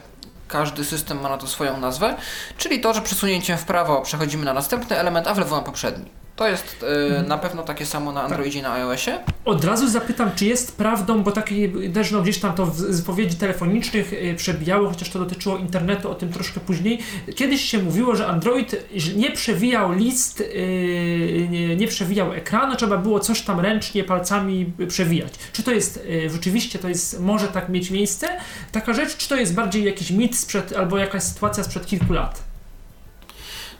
Każdy 0.47 0.85
system 0.85 1.21
ma 1.21 1.29
na 1.29 1.37
to 1.37 1.47
swoją 1.47 1.77
nazwę, 1.77 2.15
czyli 2.57 2.79
to, 2.79 2.93
że 2.93 3.01
przesunięciem 3.01 3.57
w 3.57 3.65
prawo 3.65 4.01
przechodzimy 4.01 4.45
na 4.45 4.53
następny 4.53 4.97
element, 4.97 5.27
a 5.27 5.33
w 5.33 5.37
lewo 5.37 5.55
na 5.55 5.61
poprzedni. 5.61 6.05
To 6.37 6.47
jest 6.47 6.85
yy, 7.19 7.27
na 7.27 7.37
pewno 7.37 7.63
takie 7.63 7.85
samo 7.85 8.11
na 8.11 8.23
Androidzie 8.23 8.59
i 8.59 8.61
na 8.61 8.73
iOSie. 8.73 9.19
Od 9.45 9.65
razu 9.65 9.89
zapytam, 9.89 10.31
czy 10.35 10.45
jest 10.45 10.77
prawdą, 10.77 11.23
bo 11.23 11.31
takie 11.31 11.69
też 11.93 12.11
no, 12.11 12.21
gdzieś 12.21 12.39
tam 12.39 12.53
to 12.53 12.65
w 12.65 12.77
z 12.77 12.99
wypowiedzi 12.99 13.35
telefonicznych 13.35 14.13
y, 14.13 14.35
przebijało, 14.37 14.89
chociaż 14.89 15.09
to 15.09 15.19
dotyczyło 15.19 15.57
internetu, 15.57 16.11
o 16.11 16.15
tym 16.15 16.33
troszkę 16.33 16.59
później. 16.59 16.99
Kiedyś 17.35 17.61
się 17.61 17.83
mówiło, 17.83 18.15
że 18.15 18.27
Android 18.27 18.75
nie 19.15 19.31
przewijał 19.31 19.91
list, 19.91 20.41
y, 20.41 21.47
nie, 21.51 21.75
nie 21.75 21.87
przewijał 21.87 22.33
ekranu, 22.33 22.75
trzeba 22.75 22.97
było 22.97 23.19
coś 23.19 23.41
tam 23.41 23.59
ręcznie 23.59 24.03
palcami 24.03 24.73
przewijać. 24.87 25.33
Czy 25.53 25.63
to 25.63 25.71
jest 25.71 26.07
rzeczywiście, 26.27 26.79
to 26.79 26.89
jest, 26.89 27.19
może 27.19 27.47
tak 27.47 27.69
mieć 27.69 27.91
miejsce, 27.91 28.27
taka 28.71 28.93
rzecz, 28.93 29.17
czy 29.17 29.29
to 29.29 29.35
jest 29.35 29.53
bardziej 29.53 29.83
jakiś 29.83 30.11
mit 30.11 30.37
sprzed, 30.37 30.73
albo 30.73 30.97
jakaś 30.97 31.23
sytuacja 31.23 31.63
sprzed 31.63 31.85
kilku 31.85 32.13
lat? 32.13 32.46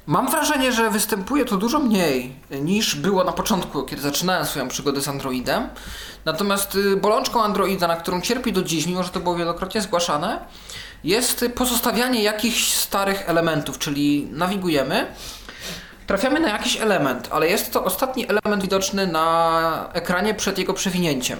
Mam 0.08 0.32
wrażenie, 0.32 0.72
że 0.72 0.90
występuje 0.90 1.46
to 1.46 1.58
dużo 1.58 1.80
mniej 1.80 2.36
niż 2.62 2.96
było 2.96 3.24
na 3.24 3.32
początku, 3.32 3.84
kiedy 3.84 4.02
zaczynałem 4.02 4.46
swoją 4.46 4.68
przygodę 4.68 5.02
z 5.02 5.08
Androidem. 5.08 5.70
Natomiast 6.26 6.76
y, 6.76 6.98
bolączką 6.98 7.44
Androida, 7.44 7.88
na 7.88 7.96
którą 7.96 8.22
cierpi 8.22 8.54
do 8.54 8.64
dziś, 8.64 8.86
mimo 8.86 9.04
że 9.04 9.10
to 9.10 9.20
było 9.20 9.36
wielokrotnie 9.36 9.82
zgłaszane, 9.82 10.40
jest 11.04 11.46
pozostawianie 11.56 12.24
jakichś 12.24 12.74
starych 12.74 13.30
elementów, 13.30 13.78
czyli 13.78 14.28
nawigujemy, 14.32 15.08
trafiamy 16.08 16.40
na 16.40 16.50
jakiś 16.50 16.78
element, 16.78 17.28
ale 17.32 17.48
jest 17.48 17.74
to 17.74 17.84
ostatni 17.84 18.26
element 18.30 18.62
widoczny 18.62 19.08
na 19.08 19.90
ekranie 19.94 20.34
przed 20.34 20.58
jego 20.58 20.74
przewinięciem. 20.74 21.40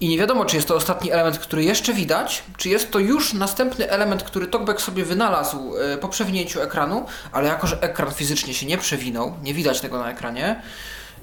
I 0.00 0.08
nie 0.08 0.18
wiadomo, 0.18 0.44
czy 0.44 0.56
jest 0.56 0.68
to 0.68 0.74
ostatni 0.74 1.10
element, 1.10 1.38
który 1.38 1.64
jeszcze 1.64 1.94
widać, 1.94 2.42
czy 2.56 2.68
jest 2.68 2.90
to 2.90 2.98
już 2.98 3.32
następny 3.32 3.90
element, 3.90 4.22
który 4.22 4.46
TalkBack 4.46 4.80
sobie 4.80 5.04
wynalazł 5.04 5.76
e, 5.76 5.98
po 5.98 6.08
przewinięciu 6.08 6.60
ekranu, 6.60 7.06
ale 7.32 7.48
jako, 7.48 7.66
że 7.66 7.82
ekran 7.82 8.12
fizycznie 8.12 8.54
się 8.54 8.66
nie 8.66 8.78
przewinął, 8.78 9.34
nie 9.42 9.54
widać 9.54 9.80
tego 9.80 9.98
na 9.98 10.10
ekranie, 10.10 10.62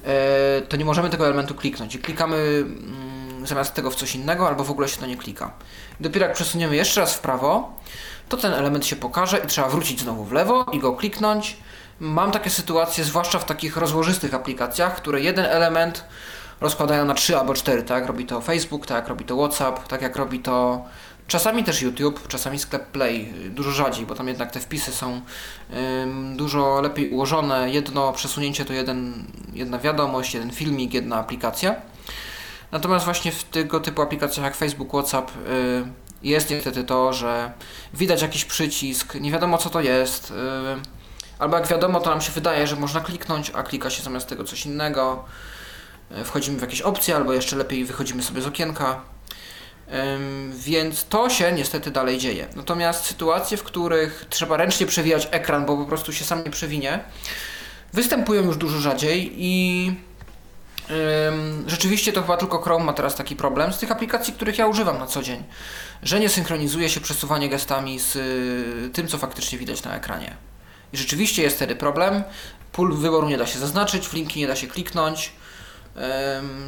e, 0.05 0.61
to 0.61 0.77
nie 0.77 0.85
możemy 0.85 1.09
tego 1.09 1.25
elementu 1.25 1.55
kliknąć. 1.55 1.95
I 1.95 1.99
klikamy 1.99 2.35
mm, 2.37 3.47
zamiast 3.47 3.73
tego 3.73 3.91
w 3.91 3.95
coś 3.95 4.15
innego, 4.15 4.47
albo 4.47 4.63
w 4.63 4.71
ogóle 4.71 4.87
się 4.87 4.97
to 4.97 5.05
nie 5.05 5.17
klika. 5.17 5.51
Dopiero 5.99 6.25
jak 6.25 6.35
przesuniemy 6.35 6.75
jeszcze 6.75 7.01
raz 7.01 7.15
w 7.15 7.19
prawo, 7.19 7.79
to 8.29 8.37
ten 8.37 8.53
element 8.53 8.85
się 8.85 8.95
pokaże 8.95 9.37
i 9.37 9.47
trzeba 9.47 9.69
wrócić 9.69 10.01
znowu 10.01 10.23
w 10.23 10.31
lewo 10.31 10.65
i 10.71 10.79
go 10.79 10.93
kliknąć. 10.93 11.57
Mam 11.99 12.31
takie 12.31 12.49
sytuacje, 12.49 13.03
zwłaszcza 13.03 13.39
w 13.39 13.45
takich 13.45 13.77
rozłożystych 13.77 14.33
aplikacjach, 14.33 14.95
które 14.95 15.21
jeden 15.21 15.45
element 15.45 16.03
rozkładają 16.61 17.05
na 17.05 17.13
trzy 17.13 17.37
albo 17.37 17.53
cztery, 17.53 17.83
tak 17.83 18.07
robi 18.07 18.25
to 18.25 18.41
Facebook, 18.41 18.87
tak 18.87 19.07
robi 19.07 19.25
to 19.25 19.35
WhatsApp, 19.35 19.87
tak 19.87 20.01
jak 20.01 20.15
robi 20.15 20.39
to 20.39 20.85
czasami 21.27 21.63
też 21.63 21.81
YouTube, 21.81 22.27
czasami 22.27 22.59
sklep 22.59 22.85
Play, 22.87 23.33
dużo 23.49 23.71
rzadziej, 23.71 24.05
bo 24.05 24.15
tam 24.15 24.27
jednak 24.27 24.51
te 24.51 24.59
wpisy 24.59 24.91
są 24.91 25.21
ym, 26.03 26.37
dużo 26.37 26.81
lepiej 26.81 27.09
ułożone. 27.09 27.69
Jedno 27.69 28.13
przesunięcie 28.13 28.65
to 28.65 28.73
jeden, 28.73 29.25
jedna 29.53 29.79
wiadomość, 29.79 30.33
jeden 30.33 30.51
filmik, 30.51 30.93
jedna 30.93 31.15
aplikacja. 31.15 31.75
Natomiast 32.71 33.05
właśnie 33.05 33.31
w 33.31 33.43
tego 33.43 33.79
typu 33.79 34.01
aplikacjach 34.01 34.45
jak 34.45 34.55
Facebook, 34.55 34.89
WhatsApp 34.89 35.31
y, 35.31 35.85
jest 36.23 36.49
niestety 36.49 36.83
to, 36.83 37.13
że 37.13 37.51
widać 37.93 38.21
jakiś 38.21 38.45
przycisk, 38.45 39.15
nie 39.15 39.31
wiadomo 39.31 39.57
co 39.57 39.69
to 39.69 39.81
jest, 39.81 40.31
y, 40.31 40.33
albo 41.39 41.57
jak 41.57 41.67
wiadomo, 41.67 41.99
to 41.99 42.09
nam 42.09 42.21
się 42.21 42.31
wydaje, 42.31 42.67
że 42.67 42.75
można 42.75 42.99
kliknąć, 42.99 43.51
a 43.55 43.63
klika 43.63 43.89
się 43.89 44.03
zamiast 44.03 44.27
tego 44.27 44.43
coś 44.43 44.65
innego. 44.65 45.25
Y, 46.11 46.25
wchodzimy 46.25 46.57
w 46.57 46.61
jakieś 46.61 46.81
opcje, 46.81 47.15
albo 47.15 47.33
jeszcze 47.33 47.55
lepiej 47.55 47.85
wychodzimy 47.85 48.23
sobie 48.23 48.41
z 48.41 48.47
okienka. 48.47 49.01
Więc 50.51 51.05
to 51.05 51.29
się 51.29 51.51
niestety 51.51 51.91
dalej 51.91 52.17
dzieje. 52.17 52.47
Natomiast 52.55 53.05
sytuacje, 53.05 53.57
w 53.57 53.63
których 53.63 54.25
trzeba 54.29 54.57
ręcznie 54.57 54.85
przewijać 54.85 55.27
ekran, 55.31 55.65
bo 55.65 55.77
po 55.77 55.85
prostu 55.85 56.13
się 56.13 56.25
sam 56.25 56.43
nie 56.43 56.51
przewinie, 56.51 56.99
występują 57.93 58.43
już 58.43 58.57
dużo 58.57 58.79
rzadziej 58.79 59.31
i 59.35 59.91
rzeczywiście 61.67 62.13
to 62.13 62.21
chyba 62.21 62.37
tylko 62.37 62.61
Chrome 62.61 62.85
ma 62.85 62.93
teraz 62.93 63.15
taki 63.15 63.35
problem 63.35 63.73
z 63.73 63.77
tych 63.77 63.91
aplikacji, 63.91 64.33
których 64.33 64.57
ja 64.57 64.67
używam 64.67 64.97
na 64.97 65.07
co 65.07 65.21
dzień, 65.21 65.43
że 66.03 66.19
nie 66.19 66.29
synchronizuje 66.29 66.89
się 66.89 67.01
przesuwanie 67.01 67.49
gestami 67.49 67.99
z 67.99 68.15
y, 68.15 68.89
tym, 68.93 69.07
co 69.07 69.17
faktycznie 69.17 69.57
widać 69.57 69.83
na 69.83 69.95
ekranie. 69.95 70.35
I 70.93 70.97
rzeczywiście 70.97 71.41
jest 71.41 71.55
wtedy 71.55 71.75
problem. 71.75 72.23
Pól 72.71 72.95
wyboru 72.95 73.29
nie 73.29 73.37
da 73.37 73.45
się 73.47 73.59
zaznaczyć, 73.59 74.07
w 74.07 74.13
linki 74.13 74.39
nie 74.39 74.47
da 74.47 74.55
się 74.55 74.67
kliknąć. 74.67 75.31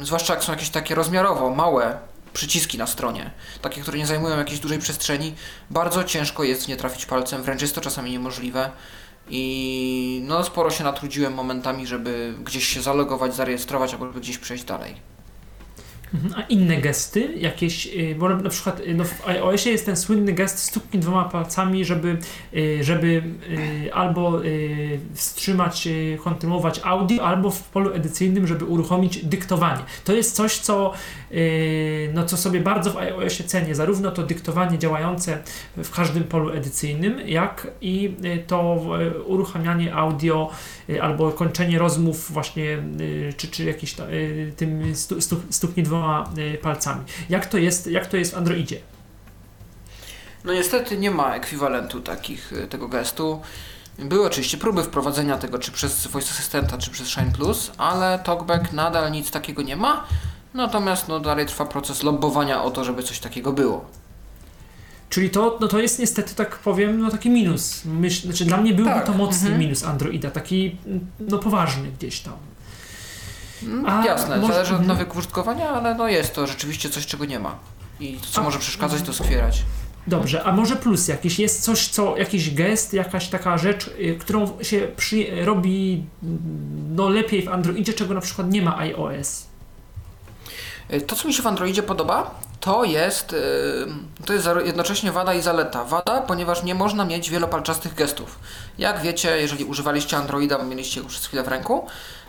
Zwłaszcza 0.02 0.34
jak 0.34 0.44
są 0.44 0.52
jakieś 0.52 0.70
takie 0.70 0.94
rozmiarowo 0.94 1.50
małe 1.50 1.98
przyciski 2.32 2.78
na 2.78 2.86
stronie, 2.86 3.30
takie, 3.62 3.80
które 3.80 3.98
nie 3.98 4.06
zajmują 4.06 4.38
jakiejś 4.38 4.60
dużej 4.60 4.78
przestrzeni, 4.78 5.34
bardzo 5.70 6.04
ciężko 6.04 6.44
jest 6.44 6.68
nie 6.68 6.76
trafić 6.76 7.06
palcem, 7.06 7.42
wręcz 7.42 7.62
jest 7.62 7.74
to 7.74 7.80
czasami 7.80 8.10
niemożliwe. 8.10 8.70
I 9.30 10.22
no 10.24 10.44
sporo 10.44 10.70
się 10.70 10.84
natrudziłem 10.84 11.34
momentami, 11.34 11.86
żeby 11.86 12.34
gdzieś 12.44 12.68
się 12.68 12.82
zalogować, 12.82 13.34
zarejestrować 13.34 13.92
albo 13.92 14.06
gdzieś 14.06 14.38
przejść 14.38 14.64
dalej. 14.64 15.17
Mhm, 16.14 16.34
A 16.36 16.42
inne 16.42 16.76
gesty, 16.76 17.32
jakieś, 17.36 17.86
y, 17.86 18.16
bo 18.18 18.28
na 18.28 18.50
przykład 18.50 18.80
y, 18.80 18.94
no 18.94 19.04
w 19.04 19.28
iOSie 19.28 19.70
jest 19.70 19.86
ten 19.86 19.96
słynny 19.96 20.32
gest 20.32 20.58
stuknij 20.58 21.02
dwoma 21.02 21.24
palcami, 21.24 21.84
żeby, 21.84 22.18
y, 22.56 22.84
żeby 22.84 23.22
albo 23.92 24.40
wstrzymać, 25.14 25.88
kontynuować 26.24 26.80
audio, 26.84 27.26
albo 27.26 27.50
w 27.50 27.62
polu 27.62 27.94
edycyjnym, 27.94 28.46
żeby 28.46 28.64
uruchomić 28.64 29.24
dyktowanie. 29.24 29.82
To 30.04 30.12
jest 30.12 30.36
coś, 30.36 30.58
co, 30.58 30.92
no, 32.14 32.24
co 32.24 32.36
sobie 32.36 32.60
bardzo 32.60 32.90
w 32.90 32.96
iOSie 32.96 33.44
cenię, 33.44 33.74
zarówno 33.74 34.10
to 34.10 34.22
dyktowanie 34.22 34.78
działające 34.78 35.42
w 35.76 35.90
każdym 35.90 36.24
polu 36.24 36.50
edycyjnym, 36.50 37.28
jak 37.28 37.66
i 37.80 38.14
to 38.46 38.84
uruchamianie 39.26 39.94
audio 39.94 40.50
albo 41.02 41.32
kończenie 41.32 41.78
rozmów 41.78 42.32
właśnie, 42.32 42.78
y, 43.00 43.34
czy, 43.36 43.48
czy 43.48 43.64
jakieś 43.64 43.94
ta- 43.94 44.08
y, 44.10 44.52
tym 44.56 44.96
stu, 44.96 45.20
stu, 45.20 45.36
stuknij 45.50 45.84
dwoma 45.84 46.30
y, 46.54 46.58
palcami. 46.58 47.04
Jak 47.28 47.46
to 47.46 47.58
jest, 47.58 47.86
jak 47.86 48.06
to 48.06 48.16
jest 48.16 48.34
w 48.34 48.36
Androidzie? 48.36 48.80
No 50.44 50.52
niestety 50.52 50.98
nie 50.98 51.10
ma 51.10 51.34
ekwiwalentu 51.34 52.00
takich, 52.00 52.52
y, 52.52 52.66
tego 52.68 52.88
gestu. 52.88 53.40
Były 53.98 54.26
oczywiście 54.26 54.56
próby 54.58 54.82
wprowadzenia 54.82 55.38
tego, 55.38 55.58
czy 55.58 55.72
przez 55.72 56.06
Voice 56.06 56.30
Assistanta, 56.30 56.78
czy 56.78 56.90
przez 56.90 57.08
Shine 57.08 57.32
Plus, 57.32 57.72
ale 57.78 58.18
TalkBack 58.18 58.72
nadal 58.72 59.12
nic 59.12 59.30
takiego 59.30 59.62
nie 59.62 59.76
ma. 59.76 60.04
Natomiast 60.54 61.08
no, 61.08 61.20
dalej 61.20 61.46
trwa 61.46 61.64
proces 61.64 62.02
lobbowania 62.02 62.62
o 62.62 62.70
to, 62.70 62.84
żeby 62.84 63.02
coś 63.02 63.18
takiego 63.18 63.52
było. 63.52 63.84
Czyli 65.10 65.30
to, 65.30 65.58
no 65.60 65.68
to 65.68 65.80
jest 65.80 65.98
niestety, 65.98 66.34
tak 66.34 66.58
powiem, 66.58 67.00
no 67.00 67.10
taki 67.10 67.30
minus. 67.30 67.84
Myśl, 67.84 68.26
znaczy 68.26 68.44
dla 68.44 68.56
mnie 68.56 68.74
byłby 68.74 68.90
Tak, 68.90 69.06
to 69.06 69.12
mocny 69.12 69.48
mhm. 69.48 69.58
minus 69.60 69.84
Androida, 69.84 70.30
taki 70.30 70.76
no 71.20 71.38
poważny 71.38 71.90
gdzieś 71.98 72.20
tam. 72.20 72.34
Mm, 73.62 73.86
A 73.86 74.06
Jasne, 74.06 74.36
może- 74.36 74.52
zależy 74.52 74.74
od 74.74 74.80
mhm. 74.80 74.98
nawyku 74.98 75.18
użytkowania, 75.18 75.68
ale 75.68 75.94
no 75.94 76.08
jest 76.08 76.34
to 76.34 76.46
rzeczywiście 76.46 76.90
coś, 76.90 77.06
czego 77.06 77.24
nie 77.24 77.38
ma. 77.38 77.58
I 78.00 78.12
to, 78.16 78.26
co 78.26 78.40
A- 78.40 78.44
może 78.44 78.58
przeszkadzać, 78.58 79.02
to 79.02 79.12
skwierać. 79.12 79.62
Dobrze, 80.06 80.44
a 80.44 80.52
może 80.52 80.76
plus 80.76 81.08
jakiś, 81.08 81.38
jest 81.38 81.62
coś, 81.62 81.88
co, 81.88 82.16
jakiś 82.16 82.54
gest, 82.54 82.92
jakaś 82.94 83.28
taka 83.28 83.58
rzecz, 83.58 83.90
y, 84.00 84.16
którą 84.20 84.62
się 84.62 84.88
przy, 84.96 85.44
robi 85.44 86.04
mm, 86.22 86.38
no 86.96 87.08
lepiej 87.08 87.42
w 87.42 87.48
Androidzie, 87.48 87.92
czego 87.92 88.14
na 88.14 88.20
przykład 88.20 88.50
nie 88.50 88.62
ma 88.62 88.78
iOS. 88.78 89.47
Y, 90.92 91.00
To, 91.00 91.16
co 91.16 91.28
mi 91.28 91.34
się 91.34 91.42
w 91.42 91.46
Androidzie 91.46 91.82
podoba, 91.82 92.30
to 92.60 92.84
jest, 92.84 93.32
y, 93.32 93.36
to 94.26 94.32
jest 94.32 94.48
jednocześnie 94.64 95.12
wada 95.12 95.34
i 95.34 95.42
zaleta. 95.42 95.84
Wada, 95.84 96.20
ponieważ 96.20 96.62
nie 96.62 96.74
można 96.74 97.04
mieć 97.04 97.30
wielopalczastych 97.30 97.94
gestów. 97.94 98.38
Jak 98.78 99.00
wiecie, 99.00 99.38
jeżeli 99.40 99.64
używaliście 99.64 100.16
Androida, 100.16 100.58
mieliście 100.58 101.02
go 101.02 101.08
przez 101.08 101.26
chwilę 101.26 101.42
w 101.42 101.48
ręku, 101.48 101.86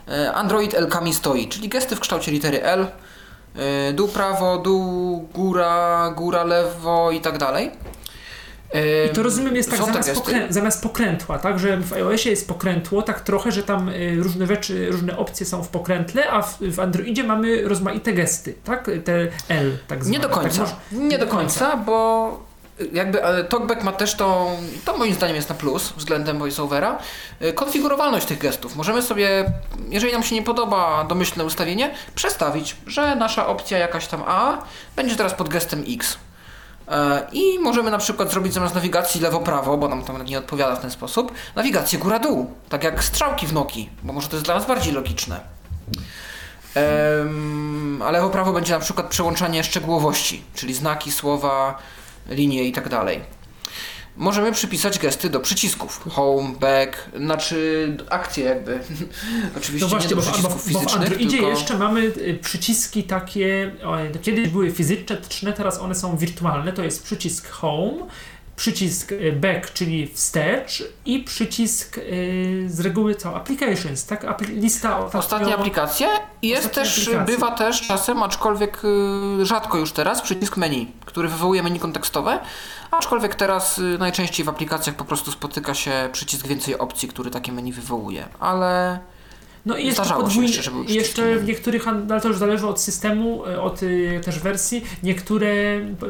y, 0.08 0.32
Android 0.34 0.74
L-kami 0.74 1.14
stoi, 1.14 1.48
czyli 1.48 1.70
gesty 1.70 1.96
w 1.96 2.00
kształcie 2.00 2.32
litery 2.32 2.64
L, 2.64 2.88
dół 3.94 4.08
prawo, 4.08 4.58
dół, 4.58 5.28
góra, 5.34 6.14
góra 6.16 6.44
lewo 6.44 7.12
i 7.12 7.22
tak 7.22 7.38
dalej. 7.38 7.72
I 8.74 9.16
to 9.16 9.24
rozumiem 9.24 9.56
jest 9.56 9.72
tak 9.72 9.80
zamiast, 9.86 10.10
pokrę- 10.14 10.46
zamiast 10.50 10.84
pokrętła, 10.84 11.40
tak? 11.40 11.60
Że 11.60 11.78
w 11.78 11.94
iOSie 11.94 12.30
jest 12.30 12.48
pokrętło, 12.48 13.02
tak 13.02 13.22
trochę, 13.22 13.52
że 13.52 13.64
tam 13.64 13.90
y, 13.90 14.16
różne 14.24 14.48
rzeczy, 14.48 14.92
różne 14.92 15.18
opcje 15.18 15.46
są 15.46 15.64
w 15.64 15.68
pokrętle, 15.68 16.30
a 16.30 16.42
w, 16.42 16.58
w 16.62 16.80
Androidzie 16.80 17.24
mamy 17.24 17.68
rozmaite 17.68 18.14
gesty, 18.14 18.54
tak? 18.64 18.92
Te 19.06 19.28
L, 19.50 19.78
tak 19.88 20.04
zwane. 20.06 20.18
Nie 20.18 20.24
do 20.24 20.30
końca. 20.30 20.66
Tak, 20.66 20.76
nie 20.92 21.18
do 21.18 21.28
końca, 21.28 21.78
bo 21.78 22.50
jakby 22.94 23.26
ale 23.26 23.44
TalkBack 23.44 23.84
ma 23.84 23.92
też 23.92 24.16
tą, 24.16 24.58
to 24.86 24.98
moim 24.98 25.14
zdaniem 25.14 25.36
jest 25.36 25.50
na 25.50 25.56
plus 25.56 25.94
względem 25.98 26.40
VoiceOvera, 26.40 26.98
y, 27.42 27.54
konfigurowalność 27.54 28.26
tych 28.26 28.38
gestów. 28.40 28.76
Możemy 28.76 29.02
sobie, 29.02 29.54
jeżeli 29.90 30.14
nam 30.14 30.24
się 30.24 30.36
nie 30.36 30.44
podoba 30.44 31.04
domyślne 31.10 31.46
ustawienie, 31.46 31.92
przestawić, 32.16 32.76
że 32.88 33.16
nasza 33.16 33.48
opcja 33.48 33.78
jakaś 33.78 34.08
tam 34.08 34.24
A 34.28 34.58
będzie 34.96 35.16
teraz 35.16 35.34
pod 35.34 35.50
gestem 35.50 35.84
X. 35.88 36.18
E, 36.90 37.28
I 37.32 37.60
możemy 37.60 37.92
na 37.92 37.98
przykład 37.98 38.32
zrobić 38.32 38.54
zamiast 38.54 38.76
nawigacji 38.76 39.22
lewo-prawo, 39.22 39.78
bo 39.78 39.88
nam 39.88 40.04
tam 40.04 40.26
nie 40.26 40.38
odpowiada 40.38 40.76
w 40.76 40.82
ten 40.82 40.92
sposób, 40.92 41.32
nawigację 41.56 42.00
góra-dół, 42.00 42.54
tak 42.70 42.84
jak 42.84 43.04
strzałki 43.04 43.48
w 43.48 43.54
Nokii, 43.54 43.90
bo 44.04 44.14
może 44.14 44.28
to 44.28 44.36
jest 44.36 44.46
dla 44.46 44.56
nas 44.56 44.66
bardziej 44.66 44.94
logiczne. 44.94 45.40
Em, 46.76 48.02
a 48.06 48.12
lewo-prawo 48.12 48.54
będzie 48.54 48.74
na 48.74 48.80
przykład 48.80 49.08
przełączanie 49.08 49.64
szczegółowości, 49.64 50.44
czyli 50.56 50.74
znaki, 50.74 51.12
słowa, 51.12 51.78
linie 52.28 52.64
i 52.64 52.72
tak 52.72 52.90
dalej. 52.90 53.22
Możemy 54.20 54.52
przypisać 54.52 55.00
gesty 55.00 55.30
do 55.30 55.40
przycisków. 55.40 56.00
Home, 56.10 56.50
back, 56.60 57.10
znaczy 57.18 57.98
akcje 58.10 58.46
jakby. 58.46 58.80
Oczywiście 59.58 59.86
No 59.86 59.90
właśnie, 59.90 60.10
nie 60.10 60.16
do 60.16 60.22
bo, 60.22 60.22
w- 60.22 60.26
bo, 60.26 60.32
przycisków 60.32 60.54
bo 60.54 60.60
w 60.60 60.64
fizycznych, 60.64 61.04
Androidzie 61.04 61.38
tylko... 61.38 61.50
jeszcze 61.50 61.78
mamy 61.78 62.02
y, 62.02 62.40
przyciski 62.44 63.04
takie, 63.04 63.72
kiedyś 64.22 64.50
były 64.50 64.72
fizyczne, 64.72 65.54
teraz 65.56 65.80
one 65.80 65.96
są 65.96 66.18
wirtualne, 66.18 66.74
to 66.74 66.84
jest 66.84 67.04
przycisk 67.04 67.50
Home, 67.50 67.94
przycisk 68.56 69.12
y, 69.12 69.32
Back, 69.32 69.74
czyli 69.74 70.08
wstecz 70.08 70.84
i 71.06 71.20
przycisk 71.24 71.98
y, 71.98 72.66
z 72.68 72.80
reguły 72.80 73.16
co? 73.16 73.36
Applications, 73.36 74.06
tak? 74.06 74.24
Apli- 74.24 74.62
lista 74.62 74.98
ostatnio... 74.98 75.20
Ostatnie 75.20 75.56
aplikacje 75.56 76.08
i 76.42 76.48
jest 76.48 76.72
też, 76.72 77.10
bywa 77.26 77.52
też 77.52 77.82
czasem, 77.88 78.24
aczkolwiek 78.24 78.82
y, 79.42 79.46
rzadko 79.46 79.78
już 79.78 79.92
teraz, 79.92 80.22
przycisk 80.22 80.58
menu, 80.58 80.92
który 81.06 81.28
wywołuje 81.28 81.64
menu 81.64 81.80
kontekstowe, 81.80 82.40
aczkolwiek 82.92 83.36
teraz 83.36 83.80
y, 83.80 83.98
najczęściej 84.00 84.46
w 84.46 84.50
aplikacjach 84.50 84.96
po 84.96 85.06
prostu 85.06 85.32
spotyka 85.32 85.74
się 85.74 86.10
przycisk 86.12 86.48
więcej 86.48 86.78
opcji, 86.78 87.10
który 87.10 87.32
takie 87.32 87.52
menu 87.52 87.72
wywołuje, 87.72 88.26
ale 88.40 89.00
No 89.66 89.78
i 89.78 89.86
jeszcze 89.86 90.14
podwójnie, 90.14 90.54
jeszcze, 90.54 90.72
jeszcze 90.88 91.36
w 91.36 91.48
niektórych, 91.48 91.88
ale 91.88 92.22
to 92.22 92.28
już 92.28 92.38
zależy 92.38 92.68
od 92.68 92.82
systemu, 92.82 93.46
y, 93.48 93.62
od 93.62 93.84
y, 93.84 94.22
też 94.26 94.40
wersji, 94.40 94.84
niektóre 95.04 95.50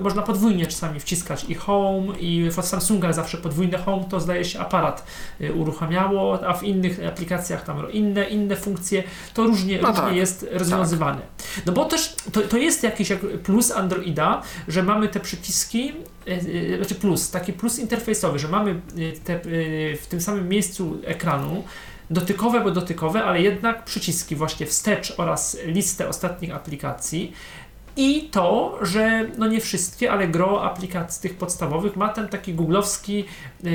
można 0.01 0.21
podwójnie 0.21 0.67
czasami 0.67 0.99
wciskać 0.99 1.45
i 1.49 1.55
home 1.55 2.19
i 2.19 2.49
w 2.49 2.65
Samsunga 2.65 3.13
zawsze 3.13 3.37
podwójne 3.37 3.77
home 3.77 4.05
to 4.09 4.19
zdaje 4.19 4.45
się 4.45 4.59
aparat 4.59 5.05
y, 5.41 5.53
uruchamiało, 5.53 6.47
a 6.47 6.53
w 6.53 6.63
innych 6.63 6.99
aplikacjach 7.07 7.63
tam 7.63 7.91
inne, 7.91 8.29
inne 8.29 8.55
funkcje, 8.55 9.03
to 9.33 9.43
różnie, 9.43 9.79
No 9.81 9.87
różnie 9.87 10.03
tak, 10.03 10.15
jest 10.15 10.45
rozwiązywane. 10.51 11.21
No 11.65 11.73
bo 11.73 11.85
też 11.85 12.15
to, 12.31 12.41
to 12.41 12.57
jest 12.57 12.83
jakiś 12.83 13.09
jak 13.09 13.19
plus 13.19 13.71
Androida, 13.71 14.41
że 14.67 14.83
mamy 14.83 15.07
te 15.07 15.19
przyciski, 15.19 15.93
y, 16.27 16.31
y, 16.31 16.77
znaczy 16.77 16.95
plus, 16.95 17.31
taki 17.31 17.53
plus 17.53 17.79
interfejsowy, 17.79 18.39
że 18.39 18.47
mamy 18.47 18.71
y, 18.97 19.13
te, 19.23 19.45
y, 19.45 19.97
w 20.01 20.07
tym 20.07 20.21
samym 20.21 20.49
miejscu 20.49 20.97
ekranu 21.05 21.63
dotykowe, 22.09 22.61
bo 22.61 22.71
dotykowe, 22.71 23.23
ale 23.23 23.41
jednak 23.41 23.83
przyciski 23.83 24.35
właśnie 24.35 24.65
wstecz 24.65 25.13
oraz 25.17 25.57
listę 25.65 26.07
ostatnich 26.07 26.55
aplikacji. 26.55 27.33
I 27.97 28.29
to, 28.31 28.79
że 28.81 29.27
no 29.37 29.47
nie 29.47 29.61
wszystkie, 29.61 30.11
ale 30.11 30.27
gro 30.27 30.63
aplikacji 30.63 31.21
tych 31.21 31.37
podstawowych 31.37 31.95
ma 31.95 32.09
ten 32.09 32.27
taki 32.27 32.53
googlowski 32.53 33.25
yy, 33.63 33.71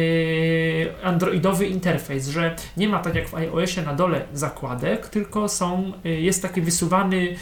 androidowy 1.03 1.67
interfejs, 1.67 2.29
że 2.29 2.57
nie 2.77 2.89
ma 2.89 2.99
tak 2.99 3.15
jak 3.15 3.29
w 3.29 3.35
iOSie 3.35 3.83
na 3.83 3.95
dole 3.95 4.25
zakładek, 4.33 5.09
tylko 5.09 5.49
są, 5.49 5.93
yy, 6.05 6.21
jest 6.21 6.43
taki 6.43 6.61
wysuwany 6.61 7.37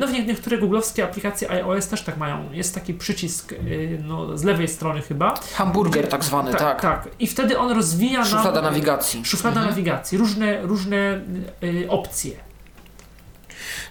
no 0.00 0.06
w 0.06 0.12
nie- 0.12 0.24
niektóre 0.24 0.58
googlowskie 0.58 1.04
aplikacje 1.04 1.50
iOS 1.50 1.88
też 1.88 2.02
tak 2.02 2.16
mają. 2.16 2.52
Jest 2.52 2.74
taki 2.74 2.94
przycisk 2.94 3.52
yy, 3.52 3.98
no, 4.04 4.38
z 4.38 4.44
lewej 4.44 4.68
strony 4.68 5.02
chyba. 5.02 5.34
Hamburger 5.54 6.08
tak 6.08 6.24
zwany, 6.24 6.50
tak, 6.52 6.60
tak. 6.60 6.80
tak. 6.80 7.08
I 7.18 7.26
wtedy 7.26 7.58
on 7.58 7.70
rozwija 7.72 8.24
Szuflada 8.24 8.62
nam, 8.62 8.64
nawigacji. 8.64 9.24
Szuflada 9.24 9.56
Mhm. 9.60 9.70
nawigacji, 9.70 10.18
różne, 10.18 10.62
różne 10.62 11.20
yy, 11.60 11.86
opcje. 11.90 12.36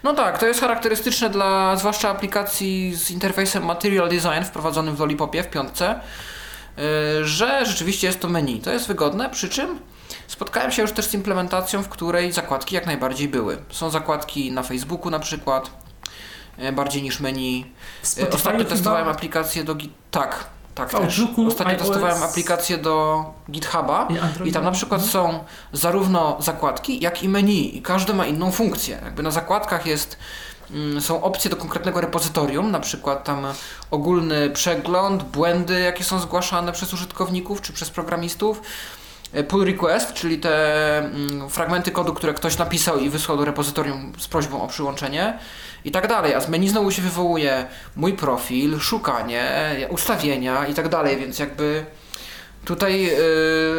No 0.04 0.14
tak, 0.14 0.38
to 0.40 0.46
jest 0.48 0.60
charakterystyczne 0.60 1.30
dla 1.30 1.76
zwłaszcza 1.76 2.10
aplikacji 2.10 2.96
z 2.96 3.12
interfejsem 3.12 3.66
Material 3.66 4.10
Design 4.10 4.44
wprowadzonym 4.44 4.96
w 4.96 5.00
Lollipopie 5.00 5.44
w 5.44 5.50
piątce, 5.50 6.00
yy, 6.78 6.84
że 7.26 7.66
rzeczywiście 7.66 8.08
jest 8.08 8.20
to 8.20 8.30
menu. 8.30 8.60
To 8.60 8.72
jest 8.72 8.88
wygodne, 8.88 9.30
przy 9.30 9.50
czym 9.50 9.80
spotkałem 10.28 10.72
się 10.72 10.82
już 10.82 10.92
też 10.92 11.06
z 11.06 11.14
implementacją, 11.14 11.84
w 11.84 11.90
której 11.90 12.32
zakładki 12.32 12.76
jak 12.76 12.86
najbardziej 12.86 13.28
były. 13.28 13.58
Są 13.70 13.90
zakładki 13.90 14.52
na 14.52 14.64
Facebooku 14.64 15.12
na 15.12 15.20
przykład, 15.20 15.72
bardziej 16.74 17.04
niż 17.04 17.20
menu. 17.20 17.66
Spotify 18.02 18.36
Ostatnio 18.36 18.58
chyba- 18.60 18.70
testowałem 18.70 19.08
aplikację 19.10 19.64
do... 19.64 19.76
Git- 19.76 19.90
Tak, 20.12 20.46
tak. 20.76 20.94
Outlooku, 20.94 21.48
Ostatnio 21.48 21.74
iOS. 21.74 21.82
testowałem 21.88 22.24
aplikację 22.24 22.78
do 22.78 23.26
GitHuba. 23.52 24.08
I. 24.46 24.50
I 24.50 24.52
tam 24.52 24.64
na 24.64 24.72
przykład 24.72 25.02
są 25.06 25.44
zarówno 25.74 26.38
zakładki, 26.40 27.00
jak 27.04 27.24
i 27.24 27.30
menu 27.30 27.78
i 27.78 27.82
każdy 27.82 28.14
ma 28.14 28.26
inną 28.26 28.52
funkcję. 28.52 29.00
Jakby 29.04 29.24
na 29.24 29.32
zakładkach 29.32 29.86
jest, 29.86 30.18
mm, 30.72 31.02
są 31.02 31.24
opcje 31.24 31.50
do 31.52 31.58
konkretnego 31.58 32.02
repozytorium, 32.02 32.72
na 32.72 32.80
przykład 32.80 33.24
tam 33.24 33.46
ogólny 33.92 34.50
przegląd, 34.50 35.24
błędy, 35.24 35.80
jakie 35.80 36.04
są 36.04 36.20
zgłaszane 36.20 36.72
przez 36.72 36.94
użytkowników 36.94 37.62
czy 37.62 37.74
przez 37.74 37.90
programistów. 37.90 38.62
E, 39.34 39.44
Pull 39.44 39.66
request, 39.66 40.14
czyli 40.14 40.38
te 40.38 40.98
mm, 40.98 41.50
fragmenty 41.50 41.92
kodu, 41.92 42.14
które 42.14 42.34
ktoś 42.34 42.58
napisał 42.58 43.00
i 43.00 43.10
wysłał 43.10 43.38
do 43.38 43.46
repozytorium 43.46 44.14
z 44.18 44.28
prośbą 44.28 44.62
o 44.62 44.68
przyłączenie 44.68 45.40
i 45.86 45.92
tak 45.92 46.08
dalej. 46.08 46.34
A 46.34 46.42
z 46.42 46.50
menu 46.50 46.70
znowu 46.70 46.92
się 46.92 47.02
wywołuje 47.02 47.66
mój 47.96 48.14
profil, 48.14 48.80
szukanie, 48.80 49.48
ustawienia 49.90 50.68
i 50.68 50.74
tak 50.74 50.90
dalej, 50.90 51.18
więc 51.18 51.40
jakby 51.40 51.86
Tutaj 52.66 53.10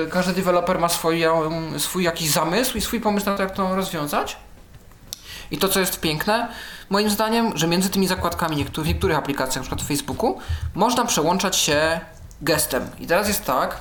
y, 0.06 0.10
każdy 0.10 0.32
deweloper 0.32 0.78
ma 0.78 0.88
swoją, 0.88 1.50
swój 1.78 2.04
jakiś 2.04 2.30
zamysł 2.30 2.78
i 2.78 2.80
swój 2.80 3.00
pomysł 3.00 3.26
na 3.26 3.36
to, 3.36 3.42
jak 3.42 3.54
to 3.54 3.76
rozwiązać. 3.76 4.36
I 5.50 5.58
to, 5.58 5.68
co 5.68 5.80
jest 5.80 6.00
piękne, 6.00 6.48
moim 6.90 7.10
zdaniem, 7.10 7.52
że 7.54 7.66
między 7.66 7.90
tymi 7.90 8.08
zakładkami 8.08 8.56
niektórych, 8.56 8.86
w 8.86 8.88
niektórych 8.88 9.16
aplikacjach, 9.16 9.62
przykład 9.62 9.82
w 9.82 9.86
Facebooku, 9.88 10.38
można 10.74 11.04
przełączać 11.04 11.56
się 11.56 12.00
gestem. 12.40 12.90
I 13.00 13.06
teraz 13.06 13.28
jest 13.28 13.44
tak, 13.44 13.80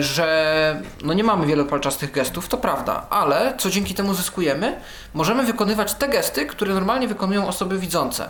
że 0.00 0.82
no 1.04 1.14
nie 1.14 1.24
mamy 1.24 1.46
wielopalczastych 1.46 2.12
gestów, 2.12 2.48
to 2.48 2.56
prawda, 2.56 3.06
ale 3.10 3.54
co 3.58 3.70
dzięki 3.70 3.94
temu 3.94 4.14
zyskujemy, 4.14 4.80
możemy 5.14 5.44
wykonywać 5.44 5.94
te 5.94 6.08
gesty, 6.08 6.46
które 6.46 6.74
normalnie 6.74 7.08
wykonują 7.08 7.48
osoby 7.48 7.78
widzące. 7.78 8.28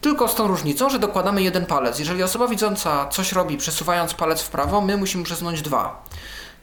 Tylko 0.00 0.28
z 0.28 0.34
tą 0.34 0.48
różnicą, 0.48 0.90
że 0.90 0.98
dokładamy 0.98 1.42
jeden 1.42 1.66
palec. 1.66 1.98
Jeżeli 1.98 2.22
osoba 2.22 2.48
widząca 2.48 3.08
coś 3.08 3.32
robi 3.32 3.56
przesuwając 3.56 4.14
palec 4.14 4.42
w 4.42 4.48
prawo, 4.48 4.80
my 4.80 4.96
musimy 4.96 5.24
przesunąć 5.24 5.62
dwa. 5.62 6.02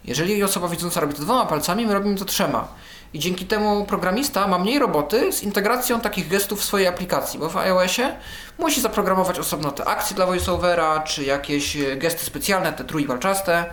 Jeżeli 0.05 0.43
osoba 0.43 0.67
widząca 0.67 1.01
robi 1.01 1.13
to 1.13 1.21
dwoma 1.21 1.45
palcami, 1.45 1.85
my 1.85 1.93
robimy 1.93 2.17
to 2.17 2.25
trzema. 2.25 2.67
I 3.13 3.19
dzięki 3.19 3.45
temu 3.45 3.85
programista 3.85 4.47
ma 4.47 4.59
mniej 4.59 4.79
roboty 4.79 5.31
z 5.31 5.43
integracją 5.43 6.01
takich 6.01 6.27
gestów 6.27 6.61
w 6.61 6.63
swojej 6.63 6.87
aplikacji, 6.87 7.39
bo 7.39 7.49
w 7.49 7.57
iOSie 7.57 8.15
musi 8.59 8.81
zaprogramować 8.81 9.39
osobno 9.39 9.71
te 9.71 9.85
akcje 9.85 10.15
dla 10.15 10.25
voiceovera, 10.25 10.99
czy 10.99 11.23
jakieś 11.23 11.75
e, 11.75 11.97
gesty 11.97 12.25
specjalne, 12.25 12.73
te 12.73 12.83
trójpalczaste. 12.83 13.65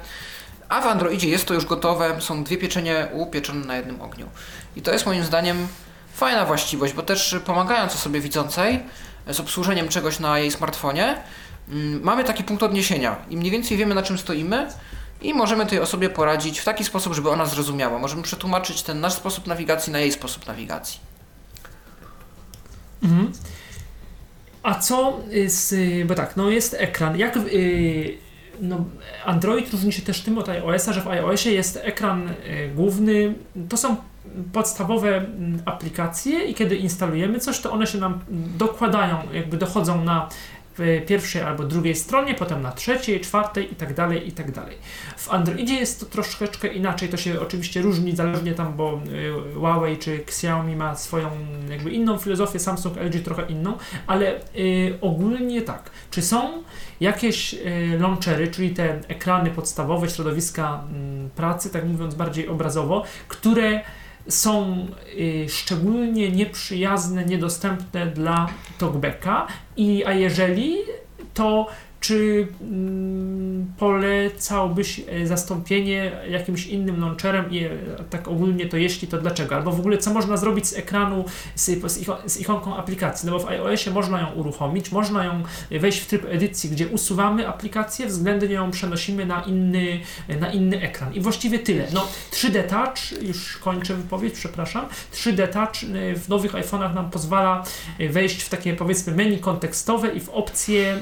A 0.68 0.80
w 0.80 0.86
Androidzie 0.86 1.28
jest 1.28 1.44
to 1.44 1.54
już 1.54 1.66
gotowe, 1.66 2.20
są 2.20 2.44
dwie 2.44 2.56
pieczenie 2.56 3.08
upieczone 3.12 3.66
na 3.66 3.76
jednym 3.76 4.02
ogniu. 4.02 4.28
I 4.76 4.82
to 4.82 4.92
jest 4.92 5.06
moim 5.06 5.24
zdaniem 5.24 5.68
fajna 6.14 6.44
właściwość, 6.44 6.92
bo 6.92 7.02
też 7.02 7.36
pomagając 7.44 7.94
osobie 7.94 8.20
widzącej 8.20 8.80
z 9.26 9.40
obsłużeniem 9.40 9.88
czegoś 9.88 10.18
na 10.18 10.38
jej 10.38 10.50
smartfonie, 10.50 11.22
mm, 11.68 12.00
mamy 12.02 12.24
taki 12.24 12.44
punkt 12.44 12.62
odniesienia 12.62 13.16
i 13.30 13.36
mniej 13.36 13.50
więcej 13.50 13.76
wiemy 13.76 13.94
na 13.94 14.02
czym 14.02 14.18
stoimy 14.18 14.68
i 15.22 15.34
możemy 15.34 15.66
tej 15.66 15.80
osobie 15.80 16.10
poradzić 16.10 16.60
w 16.60 16.64
taki 16.64 16.84
sposób, 16.84 17.14
żeby 17.14 17.30
ona 17.30 17.46
zrozumiała. 17.46 17.98
Możemy 17.98 18.22
przetłumaczyć 18.22 18.82
ten 18.82 19.00
nasz 19.00 19.12
sposób 19.12 19.46
nawigacji 19.46 19.92
na 19.92 19.98
jej 19.98 20.12
sposób 20.12 20.46
nawigacji. 20.46 21.00
Mhm. 23.02 23.32
A 24.62 24.74
co 24.74 25.20
z, 25.46 25.74
bo 26.06 26.14
tak, 26.14 26.36
no 26.36 26.50
jest 26.50 26.76
ekran, 26.78 27.18
jak 27.18 27.36
y, 27.36 28.18
no 28.60 28.84
Android 29.24 29.72
różni 29.72 29.92
się 29.92 30.02
też 30.02 30.20
tym 30.20 30.38
od 30.38 30.48
iOS-a, 30.48 30.92
że 30.92 31.00
w 31.00 31.08
iOSie 31.08 31.52
jest 31.52 31.78
ekran 31.82 32.28
y, 32.28 32.34
główny, 32.74 33.34
to 33.68 33.76
są 33.76 33.96
podstawowe 34.52 35.16
mm, 35.16 35.62
aplikacje 35.64 36.44
i 36.44 36.54
kiedy 36.54 36.76
instalujemy 36.76 37.38
coś, 37.38 37.60
to 37.60 37.72
one 37.72 37.86
się 37.86 37.98
nam 37.98 38.20
dokładają, 38.58 39.18
jakby 39.32 39.56
dochodzą 39.56 40.04
na 40.04 40.28
pierwszej 41.06 41.42
albo 41.42 41.64
drugiej 41.64 41.94
stronie, 41.94 42.34
potem 42.34 42.62
na 42.62 42.72
trzeciej, 42.72 43.20
czwartej 43.20 43.72
i 43.72 43.76
tak 43.76 43.94
dalej, 43.94 44.28
i 44.28 44.32
tak 44.32 44.52
dalej. 44.52 44.76
W 45.16 45.30
Androidzie 45.30 45.74
jest 45.74 46.00
to 46.00 46.06
troszeczkę 46.06 46.68
inaczej, 46.68 47.08
to 47.08 47.16
się 47.16 47.40
oczywiście 47.40 47.82
różni 47.82 48.16
zależnie 48.16 48.54
tam, 48.54 48.76
bo 48.76 49.00
y, 49.52 49.54
Huawei 49.54 49.96
czy 49.96 50.16
Xiaomi 50.16 50.76
ma 50.76 50.96
swoją 50.96 51.30
jakby 51.70 51.90
inną 51.90 52.18
filozofię, 52.18 52.58
Samsung, 52.58 52.96
LG 52.96 53.24
trochę 53.24 53.46
inną, 53.46 53.76
ale 54.06 54.40
y, 54.56 54.98
ogólnie 55.00 55.62
tak. 55.62 55.90
Czy 56.10 56.22
są 56.22 56.62
jakieś 57.00 57.54
y, 57.54 57.98
launchery, 58.00 58.48
czyli 58.48 58.70
te 58.70 59.00
ekrany 59.08 59.50
podstawowe, 59.50 60.10
środowiska 60.10 60.84
mm, 60.92 61.30
pracy, 61.30 61.70
tak 61.70 61.84
mówiąc 61.84 62.14
bardziej 62.14 62.48
obrazowo, 62.48 63.04
które 63.28 63.80
są 64.28 64.86
y, 65.18 65.46
szczególnie 65.48 66.30
nieprzyjazne, 66.30 67.24
niedostępne 67.24 68.06
dla 68.06 68.48
talkbacka 68.78 69.46
i 69.76 70.04
a 70.04 70.12
jeżeli 70.12 70.76
to 71.34 71.66
czy 72.00 72.48
mm, 72.60 73.72
polecałbyś 73.78 75.00
e, 75.08 75.26
zastąpienie 75.26 76.12
jakimś 76.30 76.66
innym 76.66 77.00
launcherem 77.00 77.50
i 77.50 77.64
e, 77.64 77.70
tak 78.10 78.28
ogólnie 78.28 78.66
to 78.66 78.76
jeśli, 78.76 79.08
to 79.08 79.18
dlaczego? 79.18 79.56
Albo 79.56 79.72
w 79.72 79.80
ogóle 79.80 79.98
co 79.98 80.12
można 80.12 80.36
zrobić 80.36 80.66
z 80.66 80.76
ekranu, 80.76 81.24
z, 81.54 81.92
z, 81.92 82.32
z 82.32 82.40
ikonką 82.40 82.76
aplikacji? 82.76 83.26
No 83.26 83.32
bo 83.32 83.38
w 83.38 83.48
iOSie 83.48 83.90
można 83.90 84.20
ją 84.20 84.32
uruchomić, 84.32 84.92
można 84.92 85.24
ją 85.24 85.42
wejść 85.70 85.98
w 85.98 86.06
tryb 86.06 86.26
edycji, 86.28 86.70
gdzie 86.70 86.88
usuwamy 86.88 87.48
aplikację, 87.48 88.06
względnie 88.06 88.54
ją 88.54 88.70
przenosimy 88.70 89.26
na 89.26 89.42
inny, 89.42 90.00
na 90.40 90.52
inny 90.52 90.82
ekran. 90.82 91.14
I 91.14 91.20
właściwie 91.20 91.58
tyle. 91.58 91.86
No 91.92 92.06
3D 92.30 92.62
Touch, 92.62 93.22
już 93.22 93.56
kończę 93.56 93.94
wypowiedź, 93.94 94.34
przepraszam. 94.34 94.86
3D 95.14 95.48
Touch 95.48 95.82
y, 95.82 96.16
w 96.16 96.28
nowych 96.28 96.52
iPhone'ach 96.52 96.94
nam 96.94 97.10
pozwala 97.10 97.64
wejść 98.10 98.42
w 98.42 98.48
takie 98.48 98.74
powiedzmy 98.74 99.14
menu 99.14 99.38
kontekstowe 99.38 100.08
i 100.08 100.20
w 100.20 100.28
opcje, 100.28 100.98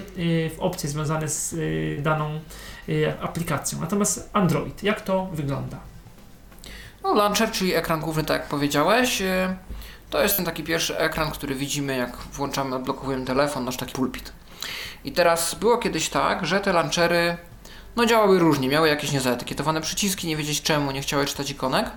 w 0.56 0.56
opcje 0.58 0.85
związane 0.86 1.28
z 1.28 1.52
y, 1.52 1.98
daną 2.02 2.40
y, 2.88 3.14
aplikacją. 3.20 3.80
Natomiast 3.80 4.30
Android, 4.32 4.82
jak 4.82 5.00
to 5.00 5.26
wygląda? 5.32 5.76
No, 7.02 7.14
launcher, 7.14 7.50
czyli 7.50 7.74
ekran 7.74 8.00
główny, 8.00 8.24
tak 8.24 8.40
jak 8.40 8.48
powiedziałeś, 8.48 9.22
y, 9.22 9.56
to 10.10 10.22
jest 10.22 10.36
ten 10.36 10.44
taki 10.44 10.64
pierwszy 10.64 10.98
ekran, 10.98 11.30
który 11.30 11.54
widzimy, 11.54 11.96
jak 11.96 12.16
włączamy, 12.16 12.76
odblokowujemy 12.76 13.24
telefon, 13.24 13.64
nasz 13.64 13.76
taki 13.76 13.92
pulpit. 13.92 14.32
I 15.04 15.12
teraz 15.12 15.54
było 15.54 15.78
kiedyś 15.78 16.08
tak, 16.08 16.46
że 16.46 16.60
te 16.60 16.72
launchery 16.72 17.36
no, 17.96 18.06
działały 18.06 18.38
różnie, 18.38 18.68
miały 18.68 18.88
jakieś 18.88 19.12
niezaetykietowane 19.12 19.80
przyciski, 19.80 20.26
nie 20.26 20.36
wiedzieć 20.36 20.62
czemu, 20.62 20.90
nie 20.90 21.00
chciały 21.00 21.26
czytać 21.26 21.50
ikonek. 21.50 21.90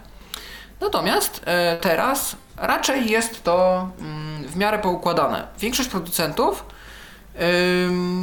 Natomiast 0.81 1.45
teraz 1.81 2.35
raczej 2.57 3.09
jest 3.09 3.43
to 3.43 3.89
mm, 3.99 4.47
w 4.47 4.55
miarę 4.55 4.79
poukładane. 4.79 5.47
Większość 5.59 5.89
producentów 5.89 6.63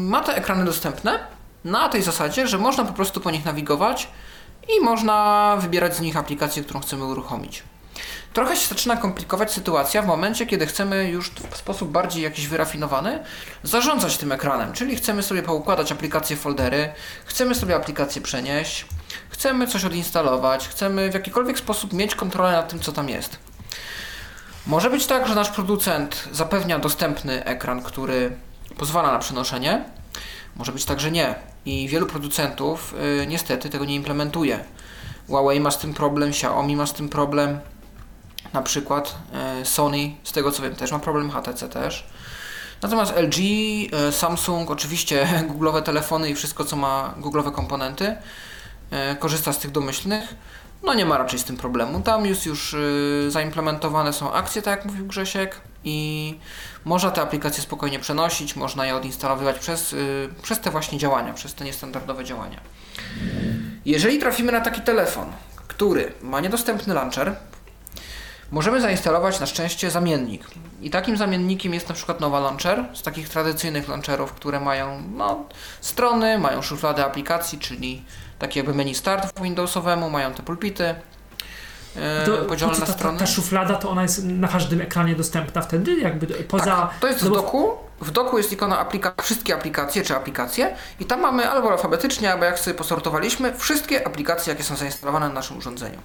ma 0.03 0.21
te 0.21 0.37
ekrany 0.37 0.65
dostępne 0.65 1.19
na 1.65 1.89
tej 1.89 2.03
zasadzie, 2.03 2.47
że 2.47 2.59
można 2.59 2.85
po 2.85 2.93
prostu 2.93 3.21
po 3.21 3.31
nich 3.31 3.45
nawigować 3.45 4.09
i 4.69 4.85
można 4.85 5.57
wybierać 5.61 5.97
z 5.97 6.01
nich 6.01 6.17
aplikację, 6.17 6.63
którą 6.63 6.81
chcemy 6.81 7.05
uruchomić. 7.05 7.63
Trochę 8.33 8.57
się 8.57 8.69
zaczyna 8.69 8.97
komplikować 8.97 9.53
sytuacja 9.53 10.03
w 10.03 10.07
momencie, 10.07 10.47
kiedy 10.47 10.67
chcemy 10.67 11.09
już 11.11 11.31
w 11.51 11.57
sposób 11.57 11.91
bardziej 11.91 12.23
jakiś 12.23 12.47
wyrafinowany 12.47 13.23
zarządzać 13.63 14.17
tym 14.17 14.33
ekranem, 14.33 14.73
czyli 14.73 14.97
chcemy 14.97 15.23
sobie 15.23 15.43
poukładać 15.43 15.93
aplikacje, 15.93 16.37
foldery, 16.37 16.93
chcemy 17.25 17.55
sobie 17.55 17.77
aplikację 17.77 18.23
przenieść, 18.23 18.87
chcemy 19.29 19.67
coś 19.67 19.85
odinstalować, 19.85 20.69
chcemy 20.69 21.11
w 21.11 21.15
jakikolwiek 21.15 21.59
sposób 21.59 21.93
mieć 21.93 22.15
kontrolę 22.15 22.53
nad 22.53 22.69
tym, 22.69 22.81
co 22.81 22.93
tam 22.93 23.09
jest. 23.09 23.39
Może 24.67 24.91
być 24.91 25.07
tak, 25.07 25.29
że 25.29 25.35
nasz 25.35 25.51
producent 25.51 26.29
zapewnia 26.33 26.79
dostępny 26.79 27.45
ekran, 27.45 27.83
który 27.83 28.37
pozwala 28.77 29.13
na 29.13 29.19
przenoszenie. 29.19 29.85
Może 30.57 30.73
być 30.73 30.85
tak, 30.85 31.01
że 31.01 31.11
nie. 31.11 31.35
I 31.65 31.89
wielu 31.89 32.07
producentów 32.07 32.95
y, 33.23 33.27
niestety 33.27 33.71
tego 33.71 33.85
nie 33.85 33.95
implementuje. 33.95 34.65
Huawei 35.29 35.61
ma 35.61 35.71
z 35.71 35.79
tym 35.79 35.95
problem, 35.95 36.29
Xiaomi 36.29 36.77
ma 36.77 36.87
z 36.87 36.93
tym 36.93 37.09
problem. 37.09 37.61
Na 38.53 38.63
przykład 38.63 39.17
y, 39.63 39.67
Sony, 39.67 40.17
z 40.25 40.33
tego 40.33 40.53
co 40.53 40.63
wiem, 40.63 40.75
też 40.75 40.93
ma 40.93 40.99
problem, 40.99 41.31
HTC 41.31 41.69
też. 41.69 42.07
Natomiast 42.83 43.17
LG, 43.17 43.39
e, 43.93 44.13
Samsung, 44.13 44.71
oczywiście 44.71 45.29
googlowe 45.49 45.83
telefony 45.83 46.31
i 46.31 46.35
wszystko, 46.35 46.65
co 46.65 46.77
ma 46.77 47.15
googlowe 47.17 47.51
komponenty, 47.51 48.17
e, 48.91 49.17
korzysta 49.17 49.53
z 49.53 49.59
tych 49.59 49.71
domyślnych. 49.71 50.35
No 50.87 50.95
nie 50.95 51.05
ma 51.05 51.19
raczej 51.19 51.39
z 51.39 51.45
tym 51.45 51.57
problemu. 51.57 52.01
Tam 52.01 52.27
już, 52.27 52.47
już 52.47 52.75
y, 52.75 53.27
zaimplementowane 53.29 54.13
są 54.13 54.33
akcje, 54.33 54.63
tak 54.63 54.79
jak 54.79 54.87
mówił 54.87 55.07
Grzesiek, 55.07 55.61
i 55.85 56.39
można 56.85 57.11
te 57.11 57.23
aplikacje 57.23 57.63
spokojnie 57.63 57.99
przenosić, 57.99 58.57
można 58.57 58.87
je 58.87 58.97
odinstalowywać 58.97 59.59
przez, 59.59 59.93
y, 59.93 60.29
przez 60.43 60.61
te 60.61 60.71
właśnie 60.71 60.99
działania, 60.99 61.33
przez 61.33 61.55
te 61.55 61.65
niestandardowe 61.65 62.25
działania. 62.25 62.61
Jeżeli 63.85 64.19
trafimy 64.19 64.53
na 64.53 64.61
taki 64.61 64.81
telefon, 64.81 65.33
który 65.69 66.13
ma 66.23 66.41
niedostępny 66.41 66.95
launcher, 66.95 67.37
możemy 68.51 68.81
zainstalować 68.81 69.41
na 69.41 69.47
szczęście 69.47 69.91
zamiennik. 69.91 70.47
I 70.83 70.91
takim 70.91 71.17
zamiennikiem 71.17 71.75
jest 71.75 71.89
na 71.89 71.95
przykład 71.95 72.21
Nowa 72.21 72.41
Launcher, 72.41 72.85
z 72.95 73.03
takich 73.03 73.29
tradycyjnych 73.29 73.89
launcherów, 73.89 74.33
które 74.33 74.61
mają 74.61 75.03
no, 75.17 75.45
strony, 75.81 76.39
mają 76.39 76.63
szuflady 76.63 77.05
aplikacji, 77.05 77.59
czyli 77.59 78.03
takie 78.39 78.61
jakby 78.61 78.75
menu 78.75 78.95
start 78.95 79.41
Windowsowemu, 79.41 80.11
mają 80.11 80.33
te 80.35 80.43
pulpity 80.43 80.95
e, 81.97 82.27
To, 82.27 82.37
podzielone 82.45 82.79
na 82.79 82.87
ta, 82.87 82.93
ta, 82.93 82.99
strony. 82.99 83.19
ta 83.19 83.27
szuflada 83.27 83.75
to 83.75 83.91
ona 83.91 84.03
jest 84.03 84.25
na 84.25 84.49
każdym 84.49 84.81
ekranie 84.81 85.15
dostępna 85.15 85.63
wtedy, 85.63 85.95
jakby 86.01 86.27
poza. 86.27 86.65
Tak, 86.65 86.91
to 87.01 87.07
jest 87.07 87.23
no 87.23 87.27
w 87.27 87.31
bo- 87.31 87.37
doku. 87.37 87.73
W 88.01 88.11
doku 88.11 88.39
jest 88.39 88.53
ikona 88.53 88.79
aplika 88.79 89.15
wszystkie 89.23 89.55
aplikacje 89.55 90.03
czy 90.03 90.17
aplikacje 90.17 90.77
i 91.01 91.05
tam 91.05 91.21
mamy 91.21 91.51
albo 91.51 91.73
alfabetycznie, 91.73 92.33
albo 92.33 92.45
jak 92.45 92.59
sobie 92.59 92.75
posortowaliśmy, 92.75 93.55
wszystkie 93.59 94.07
aplikacje, 94.07 94.53
jakie 94.53 94.65
są 94.65 94.77
zainstalowane 94.77 95.29
na 95.29 95.35
naszym 95.35 95.59
urządzeniu. 95.59 95.99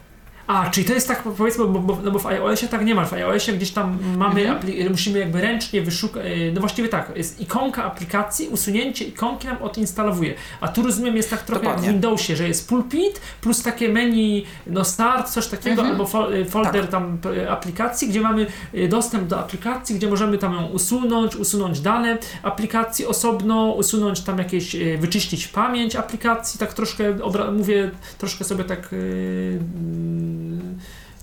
A, 0.51 0.69
czyli 0.69 0.87
to 0.87 0.93
jest 0.93 1.07
tak 1.07 1.23
powiedzmy, 1.23 1.65
bo, 1.67 1.79
bo, 1.79 1.97
no 2.03 2.11
bo 2.11 2.19
w 2.19 2.25
iOSie 2.25 2.67
tak 2.67 2.85
nie 2.85 2.95
ma. 2.95 3.05
W 3.05 3.13
iOSie 3.13 3.53
gdzieś 3.53 3.71
tam 3.71 3.97
mamy, 4.17 4.47
Mhm. 4.49 4.89
musimy 4.91 5.19
jakby 5.19 5.41
ręcznie 5.41 5.81
wyszukać, 5.81 6.23
no 6.53 6.59
właściwie 6.59 6.89
tak, 6.89 7.11
jest 7.15 7.39
ikonka 7.41 7.83
aplikacji, 7.83 8.47
usunięcie 8.47 9.05
ikonki 9.05 9.47
nam 9.47 9.57
odinstalowuje. 9.63 10.33
A 10.61 10.67
tu 10.67 10.81
rozumiem 10.83 11.15
jest 11.15 11.29
tak 11.29 11.41
trochę 11.43 11.61
Dokładnie. 11.61 11.87
jak 11.87 11.91
w 11.91 11.93
Windowsie, 11.93 12.35
że 12.35 12.47
jest 12.47 12.69
pulpit 12.69 13.21
plus 13.41 13.63
takie 13.63 13.89
menu, 13.89 14.45
no 14.67 14.83
start, 14.83 15.29
coś 15.29 15.47
takiego, 15.47 15.81
Mhm. 15.81 15.89
albo 15.91 16.03
fol- 16.03 16.45
folder 16.49 16.81
Tak. 16.81 16.91
tam 16.91 17.17
p- 17.17 17.51
aplikacji, 17.51 18.07
gdzie 18.07 18.21
mamy 18.21 18.45
dostęp 18.89 19.27
do 19.27 19.39
aplikacji, 19.39 19.95
gdzie 19.95 20.07
możemy 20.09 20.37
tam 20.37 20.53
ją 20.53 20.65
usunąć, 20.65 21.35
usunąć 21.35 21.79
dane 21.79 22.17
aplikacji 22.43 23.05
osobno, 23.05 23.71
usunąć 23.71 24.21
tam 24.21 24.37
jakieś, 24.37 24.75
wyczyścić 24.99 25.47
pamięć 25.47 25.95
aplikacji, 25.95 26.59
tak 26.59 26.73
troszkę, 26.73 27.13
obra- 27.15 27.51
mówię 27.51 27.91
troszkę 28.17 28.43
sobie 28.43 28.63
tak 28.63 28.93
y, 28.93 29.59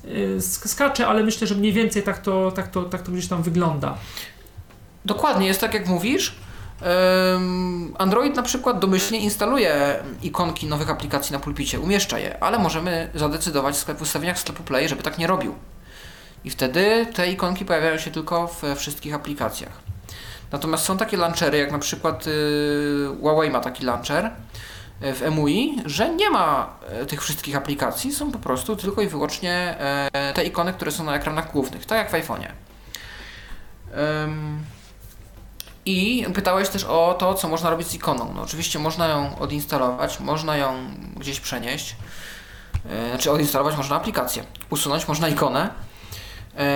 y, 0.05 0.39
sk- 0.39 0.69
skaczę, 0.69 1.07
ale 1.07 1.23
myślę, 1.23 1.47
że 1.47 1.55
mniej 1.55 1.73
więcej 1.73 2.03
tak 2.03 2.19
to, 2.19 2.53
tak 2.53 2.69
to, 2.69 2.83
tak 2.83 3.03
to 3.03 3.13
gdzieś 3.13 3.29
tam 3.29 3.43
wygląda. 3.43 3.99
Dokładnie, 5.05 5.47
jest 5.47 5.61
tak 5.61 5.75
jak 5.75 5.87
mówisz. 5.87 6.35
Android 7.99 8.37
na 8.37 8.43
przykład 8.43 8.79
domyślnie 8.79 9.21
instaluje 9.21 10.03
ikonki 10.23 10.67
nowych 10.67 10.91
aplikacji 10.91 11.33
na 11.33 11.39
pulpicie, 11.39 11.81
umieszcza 11.81 12.19
je, 12.19 12.43
ale 12.43 12.59
możemy 12.59 13.11
zadecydować 13.15 13.77
w 13.77 14.03
ustawieniach 14.03 14.39
sklepu 14.39 14.63
Play, 14.63 14.89
żeby 14.89 15.03
tak 15.03 15.19
nie 15.19 15.27
robił. 15.27 15.55
I 16.45 16.51
wtedy 16.51 17.07
te 17.15 17.31
ikonki 17.31 17.65
pojawiają 17.65 17.99
się 17.99 18.11
tylko 18.11 18.47
we 18.63 18.77
wszystkich 18.77 19.15
aplikacjach. 19.15 19.73
Natomiast 20.53 20.85
są 20.85 20.97
takie 20.97 21.17
launchery, 21.17 21.59
jak 21.59 21.73
na 21.73 21.79
przykład 21.79 22.27
y, 22.27 22.31
Huawei 23.21 23.51
ma 23.51 23.61
taki 23.61 23.85
launcher 23.85 24.31
w 25.01 25.31
MUI, 25.31 25.83
że 25.85 26.15
nie 26.15 26.31
ma 26.31 26.75
y, 27.03 27.07
tych 27.07 27.23
wszystkich 27.23 27.57
aplikacji, 27.57 28.13
są 28.13 28.33
po 28.33 28.39
prostu 28.39 28.77
tylko 28.77 29.03
i 29.03 29.09
wyłącznie 29.09 29.77
y, 30.31 30.35
te 30.35 30.45
ikony, 30.45 30.73
które 30.73 30.91
są 30.91 31.05
na 31.05 31.17
ekranach 31.17 31.53
głównych, 31.53 31.87
tak 31.87 31.99
jak 31.99 32.11
w 32.11 32.29
iPhone'ie. 32.29 32.49
I 35.85 36.27
pytałeś 36.35 36.69
też 36.69 36.85
o 36.85 37.17
to, 37.19 37.35
co 37.35 37.49
można 37.49 37.71
robić 37.71 37.89
z 37.89 37.95
ikoną. 37.95 38.33
No 38.35 38.43
oczywiście 38.43 38.79
można 38.79 39.07
ją 39.07 39.39
odinstalować, 39.39 40.21
można 40.21 40.57
ją 40.57 40.75
gdzieś 41.17 41.41
przenieść. 41.41 41.97
Znaczy 43.11 43.31
odinstalować 43.31 43.77
można 43.77 43.97
aplikację, 43.97 44.45
usunąć 44.71 45.09
można 45.09 45.29
ikonę. 45.29 45.71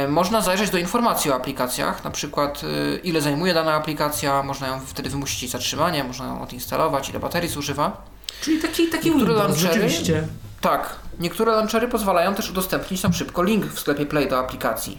Można 0.08 0.40
zajrzeć 0.40 0.70
do 0.70 0.78
informacji 0.78 1.30
o 1.30 1.34
aplikacjach, 1.34 2.04
na 2.04 2.10
przykład 2.10 2.62
ile 3.02 3.20
zajmuje 3.20 3.54
dana 3.54 3.74
aplikacja, 3.74 4.42
można 4.42 4.66
ją 4.66 4.80
wtedy 4.80 5.10
wymusić 5.10 5.50
zatrzymanie, 5.50 6.04
można 6.04 6.26
ją 6.26 6.42
odinstalować, 6.42 7.08
ile 7.08 7.20
baterii 7.20 7.48
zużywa. 7.48 8.11
Czyli 8.40 8.58
taki, 8.58 8.88
taki 8.88 9.10
Niektóre 9.10 9.34
Windows, 9.34 9.56
launchery- 9.56 9.66
rzeczywiście. 9.66 10.26
Tak, 10.60 10.96
niektóre 11.20 11.52
launchery 11.52 11.88
pozwalają 11.88 12.34
też 12.34 12.50
udostępnić 12.50 13.02
nam 13.02 13.12
szybko 13.12 13.42
link 13.42 13.66
w 13.66 13.80
sklepie 13.80 14.06
Play 14.06 14.28
do 14.28 14.38
aplikacji, 14.38 14.98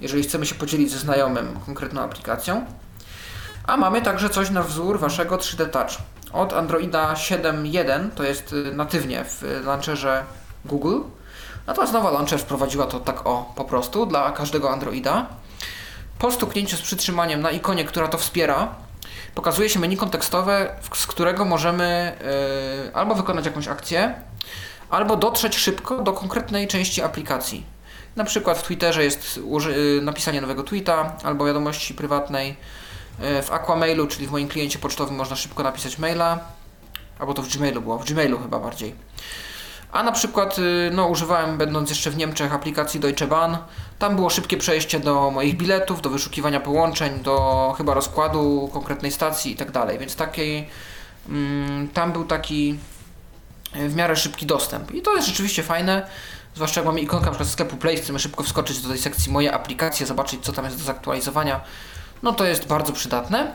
jeżeli 0.00 0.22
chcemy 0.22 0.46
się 0.46 0.54
podzielić 0.54 0.90
ze 0.90 0.98
znajomym 0.98 1.60
konkretną 1.66 2.00
aplikacją. 2.00 2.66
A 3.66 3.76
mamy 3.76 4.02
także 4.02 4.30
coś 4.30 4.50
na 4.50 4.62
wzór 4.62 4.98
waszego 5.00 5.36
3D 5.36 5.70
Touch. 5.70 5.90
Od 6.32 6.52
Androida 6.52 7.14
7.1, 7.14 8.10
to 8.10 8.22
jest 8.22 8.52
y, 8.52 8.72
natywnie 8.74 9.24
w 9.24 9.62
launcherze 9.66 10.24
Google. 10.64 10.98
Natomiast 11.66 11.92
nowa 11.92 12.10
launcher 12.10 12.38
wprowadziła 12.38 12.86
to 12.86 13.00
tak 13.00 13.26
o, 13.26 13.52
po 13.56 13.64
prostu, 13.64 14.06
dla 14.06 14.32
każdego 14.32 14.70
Androida. 14.70 15.26
Po 16.18 16.32
stuknięciu 16.32 16.76
z 16.76 16.80
przytrzymaniem 16.82 17.40
na 17.40 17.50
ikonie, 17.50 17.84
która 17.84 18.08
to 18.08 18.18
wspiera, 18.18 18.68
pokazuje 19.34 19.68
się 19.68 19.78
menu 19.78 19.96
kontekstowe, 19.96 20.76
z 20.94 21.06
którego 21.06 21.44
możemy 21.44 22.12
y, 22.88 22.94
albo 22.94 23.14
wykonać 23.14 23.46
jakąś 23.46 23.68
akcję, 23.68 24.14
albo 24.90 25.16
dotrzeć 25.16 25.56
szybko 25.56 26.02
do 26.02 26.12
konkretnej 26.12 26.68
części 26.68 27.02
aplikacji. 27.02 27.66
Na 28.16 28.24
przykład 28.24 28.58
w 28.58 28.62
Twitterze 28.62 29.04
jest 29.04 29.40
y, 29.98 30.02
napisanie 30.02 30.40
nowego 30.40 30.62
tweeta 30.62 31.16
albo 31.22 31.44
wiadomości 31.44 31.94
prywatnej. 31.94 32.56
Y, 33.38 33.42
W 33.42 33.52
Aquamailu, 33.52 34.06
czyli 34.06 34.26
w 34.26 34.30
moim 34.30 34.48
kliencie 34.48 34.78
pocztowym 34.78 35.16
można 35.16 35.36
szybko 35.36 35.62
napisać 35.62 35.98
maila. 35.98 36.38
Albo 37.18 37.34
to 37.34 37.42
w 37.42 37.56
Gmailu 37.56 37.80
było, 37.80 37.98
w 37.98 38.04
Gmailu 38.04 38.38
chyba 38.38 38.58
bardziej. 38.58 38.94
A 39.94 40.02
na 40.02 40.12
przykład 40.12 40.58
y, 40.58 40.90
no, 40.92 41.06
używałem, 41.06 41.58
będąc 41.58 41.90
jeszcze 41.90 42.10
w 42.10 42.16
Niemczech, 42.16 42.54
aplikacji 42.54 43.00
Deutsche 43.00 43.26
Bahn. 43.26 43.56
Tam 43.98 44.16
było 44.16 44.30
szybkie 44.30 44.56
przejście 44.56 45.00
do 45.00 45.30
moich 45.30 45.56
biletów, 45.56 46.02
do 46.02 46.10
wyszukiwania 46.10 46.60
połączeń, 46.60 47.20
do 47.20 47.74
chyba 47.78 47.94
rozkładu 47.94 48.70
konkretnej 48.72 49.12
stacji 49.12 49.52
i 49.52 49.56
tak 49.56 49.70
dalej. 49.70 49.98
Więc 49.98 50.16
takiej, 50.16 50.68
mm, 51.28 51.88
tam 51.88 52.12
był 52.12 52.24
taki 52.24 52.78
y, 53.76 53.88
w 53.88 53.96
miarę 53.96 54.16
szybki 54.16 54.46
dostęp. 54.46 54.94
I 54.94 55.02
to 55.02 55.16
jest 55.16 55.28
rzeczywiście 55.28 55.62
fajne. 55.62 56.06
Zwłaszcza 56.54 56.80
jak 56.80 56.86
mamy 56.86 57.00
ikonkę 57.00 57.30
przykład 57.30 57.48
sklepu 57.48 57.76
Play, 57.76 57.96
chcemy 57.96 58.18
szybko 58.18 58.42
wskoczyć 58.42 58.80
do 58.80 58.88
tej 58.88 58.98
sekcji 58.98 59.32
moje 59.32 59.52
aplikacje, 59.52 60.06
zobaczyć 60.06 60.44
co 60.44 60.52
tam 60.52 60.64
jest 60.64 60.78
do 60.78 60.84
zaktualizowania. 60.84 61.60
No 62.22 62.32
to 62.32 62.44
jest 62.44 62.66
bardzo 62.66 62.92
przydatne. 62.92 63.52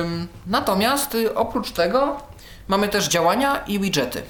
Ym, 0.00 0.28
natomiast 0.46 1.14
y, 1.14 1.34
oprócz 1.34 1.70
tego 1.70 2.16
mamy 2.68 2.88
też 2.88 3.08
działania 3.08 3.56
i 3.66 3.80
widgety. 3.80 4.22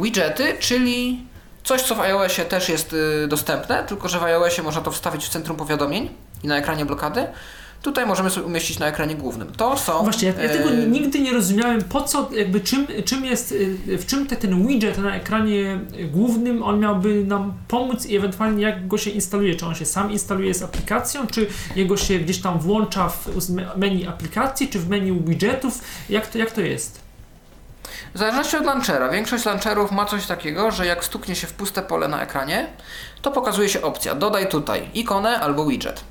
Widgety, 0.00 0.54
czyli 0.60 1.24
coś, 1.64 1.82
co 1.82 1.94
w 1.94 2.00
iOSie 2.00 2.44
też 2.44 2.68
jest 2.68 2.92
y, 2.92 3.28
dostępne, 3.28 3.84
tylko 3.84 4.08
że 4.08 4.18
w 4.18 4.22
iOSie 4.22 4.62
można 4.62 4.80
to 4.80 4.90
wstawić 4.90 5.24
w 5.24 5.28
centrum 5.28 5.56
powiadomień 5.56 6.08
i 6.44 6.48
na 6.48 6.56
ekranie 6.56 6.84
blokady. 6.84 7.26
Tutaj 7.82 8.06
możemy 8.06 8.30
sobie 8.30 8.46
umieścić 8.46 8.78
na 8.78 8.86
ekranie 8.86 9.14
głównym. 9.14 9.52
To 9.52 9.76
są. 9.76 10.02
Właśnie, 10.02 10.28
ja, 10.28 10.42
ja 10.42 10.48
tego 10.48 10.70
y, 10.70 10.86
nigdy 10.86 11.20
nie 11.20 11.32
rozumiałem, 11.32 11.82
po 11.82 12.02
co, 12.02 12.30
jakby 12.32 12.60
czym, 12.60 12.86
czym 13.04 13.24
jest, 13.24 13.52
y, 13.52 13.98
w 13.98 14.06
czym 14.06 14.26
te, 14.26 14.36
ten 14.36 14.66
widget 14.66 14.98
na 14.98 15.16
ekranie 15.16 15.80
głównym, 16.12 16.62
on 16.62 16.80
miałby 16.80 17.24
nam 17.24 17.54
pomóc 17.68 18.06
i 18.06 18.16
ewentualnie 18.16 18.62
jak 18.62 18.88
go 18.88 18.98
się 18.98 19.10
instaluje, 19.10 19.54
czy 19.54 19.66
on 19.66 19.74
się 19.74 19.86
sam 19.86 20.12
instaluje 20.12 20.54
z 20.54 20.62
aplikacją, 20.62 21.26
czy 21.26 21.46
jego 21.76 21.96
się 21.96 22.18
gdzieś 22.18 22.40
tam 22.40 22.58
włącza 22.58 23.08
w 23.08 23.50
menu 23.76 24.06
aplikacji, 24.06 24.68
czy 24.68 24.78
w 24.78 24.88
menu 24.88 25.12
widgetów, 25.12 25.80
jak 26.08 26.26
to, 26.26 26.38
jak 26.38 26.50
to 26.50 26.60
jest? 26.60 27.09
W 28.14 28.18
zależności 28.18 28.56
od 28.56 28.64
launchera. 28.64 29.08
Większość 29.08 29.44
launcherów 29.44 29.92
ma 29.92 30.04
coś 30.04 30.26
takiego, 30.26 30.70
że 30.70 30.86
jak 30.86 31.04
stuknie 31.04 31.34
się 31.34 31.46
w 31.46 31.52
puste 31.52 31.82
pole 31.82 32.08
na 32.08 32.22
ekranie, 32.22 32.66
to 33.22 33.30
pokazuje 33.30 33.68
się 33.68 33.82
opcja 33.82 34.14
dodaj 34.14 34.48
tutaj 34.48 34.90
ikonę 34.94 35.40
albo 35.40 35.66
widget. 35.66 36.04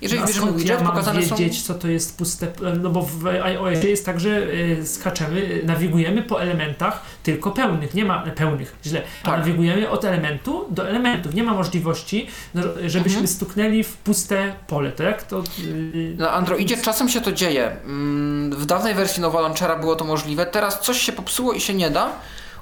Jeżeli 0.00 0.20
No, 0.20 0.24
a 0.24 0.28
bierzemy 0.28 0.52
widget, 0.52 0.80
ja 0.80 0.86
pokazane 0.86 1.22
są... 1.22 1.36
wiedzieć, 1.36 1.62
co 1.62 1.74
to 1.74 1.88
jest 1.88 2.18
puste, 2.18 2.46
no 2.82 2.90
bo 2.90 3.02
w 3.02 3.26
iOSie 3.26 3.88
jest 3.90 4.06
tak, 4.06 4.20
że 4.20 4.42
y, 4.42 4.86
skaczemy, 4.86 5.40
y, 5.40 5.62
nawigujemy 5.66 6.22
po 6.22 6.42
elementach 6.42 7.02
tylko 7.22 7.50
pełnych, 7.50 7.94
nie 7.94 8.04
ma 8.04 8.20
pełnych, 8.22 8.76
źle, 8.86 9.02
a 9.22 9.26
Tak. 9.26 9.38
nawigujemy 9.38 9.90
od 9.90 10.04
elementu 10.04 10.66
do 10.70 10.88
elementów, 10.88 11.34
nie 11.34 11.42
ma 11.42 11.54
możliwości, 11.54 12.26
no, 12.54 12.62
żebyśmy 12.86 13.18
Mhm. 13.18 13.26
stuknęli 13.28 13.82
w 13.84 13.96
puste 13.96 14.54
pole, 14.66 14.92
tak? 14.92 15.22
To, 15.22 15.42
y, 15.64 16.14
Na 16.18 16.32
Androidzie 16.32 16.76
czasem 16.76 17.08
się 17.08 17.20
to 17.20 17.32
dzieje. 17.32 17.76
Mm, 17.84 18.50
W 18.56 18.66
dawnej 18.66 18.94
wersji 18.94 19.22
Nowa 19.22 19.40
Launchera 19.40 19.76
było 19.76 19.96
to 19.96 20.04
możliwe. 20.04 20.46
Teraz 20.46 20.80
coś 20.80 21.00
się 21.00 21.12
popsuło 21.12 21.52
i 21.52 21.60
się 21.60 21.74
nie 21.74 21.90
da. 21.90 22.10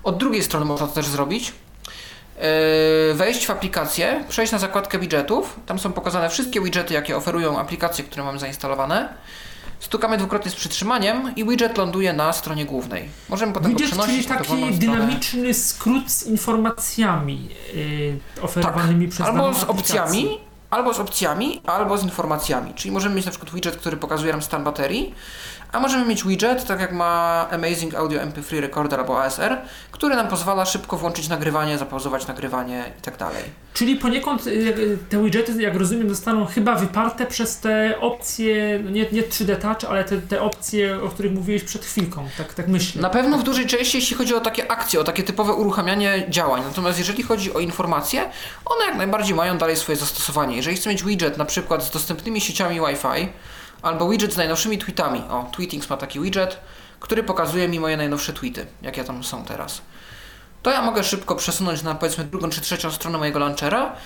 Od 0.05 0.18
drugiej 0.18 0.43
strony 0.43 0.66
można 0.66 0.86
to 0.86 0.93
też 0.93 1.06
zrobić. 1.06 1.52
Yy, 3.08 3.14
Wejść 3.14 3.46
w 3.46 3.50
aplikację, 3.50 4.24
przejść 4.28 4.52
na 4.52 4.58
zakładkę 4.58 4.98
widgetów. 4.98 5.56
Tam 5.66 5.78
są 5.78 5.92
pokazane 5.92 6.30
wszystkie 6.30 6.60
widgety, 6.60 6.94
jakie 6.94 7.16
oferują 7.16 7.58
aplikacje, 7.58 8.04
które 8.04 8.24
mamy 8.24 8.38
zainstalowane. 8.38 9.08
Stukamy 9.80 10.18
dwukrotnie 10.18 10.50
z 10.50 10.54
przytrzymaniem 10.54 11.32
i 11.36 11.44
widget 11.44 11.78
ląduje 11.78 12.12
na 12.12 12.32
stronie 12.32 12.64
głównej. 12.64 13.08
Możemy 13.28 13.52
potem 13.52 13.70
Widget, 13.70 13.90
go 13.90 13.96
czyli 13.96 14.02
przenosić 14.02 14.28
na 14.28 14.36
taki 14.36 14.72
dynamiczny 14.78 15.54
skrót 15.54 16.10
z 16.10 16.26
informacjami 16.26 17.48
y, 17.74 18.18
oferowanymi 18.42 19.08
przez 19.08 19.26
Albo 19.26 19.54
z 19.54 19.62
aplikację. 19.62 19.68
opcjami, 19.68 20.38
albo 20.70 20.94
z 20.94 20.98
opcjami, 21.00 21.60
albo 21.66 21.98
z 21.98 22.02
informacjami. 22.02 22.74
Czyli 22.74 22.92
możemy 22.92 23.14
mieć 23.14 23.24
na 23.24 23.30
przykład 23.30 23.54
widget, 23.54 23.76
który 23.76 23.96
pokazuje 23.96 24.32
nam 24.32 24.42
stan 24.42 24.64
baterii, 24.64 25.14
a 25.72 25.80
możemy 25.80 26.06
mieć 26.06 26.24
widget, 26.24 26.66
tak 26.66 26.80
jak 26.80 26.93
ma 26.93 27.47
Amazing 27.51 27.94
Audio 27.94 28.20
MP3 28.20 28.60
Recorder 28.60 29.01
albo 29.01 29.22
ASR, 29.22 29.56
który 29.90 30.16
nam 30.16 30.28
pozwala 30.28 30.64
szybko 30.64 30.97
włączyć 30.97 31.28
nagrywanie, 31.28 31.78
zapauzować 31.78 32.26
nagrywanie 32.26 32.84
i 32.98 33.02
tak 33.02 33.16
dalej. 33.16 33.43
Czyli 33.74 33.97
poniekąd 33.97 34.47
y, 34.47 34.98
te 35.09 35.24
widgety, 35.24 35.62
jak 35.62 35.76
rozumiem, 35.76 36.09
zostaną 36.09 36.47
chyba 36.47 36.74
wyparte 36.74 37.26
przez 37.26 37.60
te 37.60 38.01
opcje, 38.01 38.80
no 38.84 38.90
nie, 38.90 39.06
nie 39.12 39.22
3D 39.22 39.56
Touch, 39.56 39.90
ale 39.90 40.05
te, 40.05 40.18
te 40.18 40.43
opcje, 40.43 41.02
o 41.02 41.09
których 41.09 41.32
mówiłeś 41.32 41.64
przed 41.64 41.84
chwilką, 41.84 42.28
tak, 42.38 42.55
tak 42.55 42.68
myślę. 42.68 43.02
Na 43.02 43.10
pewno 43.10 43.38
w 43.38 43.43
dużej 43.43 43.66
części, 43.66 43.97
jeśli 43.97 44.16
chodzi 44.16 44.34
o 44.34 44.40
takie 44.40 44.70
akcje, 44.70 45.01
o 45.01 45.05
takie 45.05 45.22
typowe 45.22 45.52
uruchamianie 45.52 46.26
działań. 46.28 46.62
Natomiast 46.68 46.98
jeżeli 46.98 47.22
chodzi 47.22 47.55
o 47.55 47.60
informacje, 47.60 48.30
one 48.64 48.84
jak 48.84 48.97
najbardziej 48.97 49.34
mają 49.34 49.59
dalej 49.59 49.76
swoje 49.76 49.97
zastosowanie. 49.97 50.56
Jeżeli 50.56 50.76
chcę 50.76 50.90
mieć 50.90 51.05
widget 51.05 51.38
na 51.38 51.44
przykład 51.44 51.84
z 51.84 51.90
dostępnymi 51.90 52.40
sieciami 52.40 52.80
Wi-Fi, 52.80 53.28
albo 53.82 54.08
widget 54.08 54.32
z 54.32 54.36
najnowszymi 54.36 54.78
tweetami. 54.78 55.18
O, 55.30 55.50
Tweetings 55.52 55.90
ma 55.90 55.96
taki 55.96 56.20
widget, 56.20 56.60
który 57.00 57.22
pokazuje 57.22 57.68
mi 57.68 57.80
moje 57.80 57.96
najnowsze 57.96 58.32
tweety, 58.32 58.66
jakie 58.82 59.04
tam 59.04 59.24
są 59.24 59.44
teraz. 59.44 59.82
To 60.62 60.70
ja 60.70 60.82
mogę 60.82 61.04
szybko 61.04 61.34
przesunąć 61.34 61.82
na 61.82 61.94
powiedzmy 61.94 62.24
drugą 62.24 62.50
czy 62.50 62.60
trzecią 62.60 62.90
stronę 62.90 63.18
mojego 63.18 63.38
launchera 63.38 63.96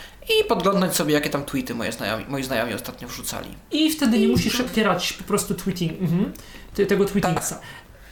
i 0.40 0.44
podglądać 0.44 0.96
sobie, 0.96 1.14
jakie 1.14 1.30
tam 1.30 1.44
tweety 1.44 1.74
moje 1.74 1.92
znajomi, 1.92 2.24
moi 2.28 2.42
znajomi 2.42 2.74
ostatnio 2.74 3.08
wrzucali. 3.08 3.48
I 3.70 3.90
wtedy 3.90 4.18
nie 4.18 4.28
musisz 4.28 4.60
otwierać 4.60 5.12
po 5.12 5.24
prostu 5.24 5.54
tweeting, 5.54 5.92
mhm, 6.02 6.32
te- 6.74 6.86
tego 6.86 7.04
tweetingsa. 7.04 7.60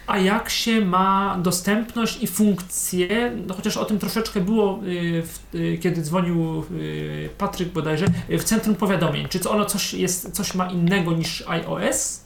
A 0.08 0.18
jak 0.18 0.50
się 0.50 0.80
ma 0.84 1.38
dostępność 1.42 2.22
i 2.22 2.26
funkcje, 2.26 3.32
no 3.46 3.54
chociaż 3.54 3.76
o 3.76 3.84
tym 3.84 3.98
troszeczkę 3.98 4.40
było, 4.40 4.80
y, 4.84 5.22
w, 5.22 5.54
y, 5.54 5.78
kiedy 5.82 6.02
dzwonił 6.02 6.64
y, 6.72 7.28
Patryk 7.38 7.68
bodajże, 7.72 8.06
w 8.28 8.44
centrum 8.44 8.74
powiadomień. 8.76 9.28
Czy 9.28 9.50
ono 9.50 9.64
coś, 9.64 9.94
jest, 9.94 10.30
coś 10.30 10.54
ma 10.54 10.66
innego 10.70 11.12
niż 11.12 11.44
iOS? 11.48 12.20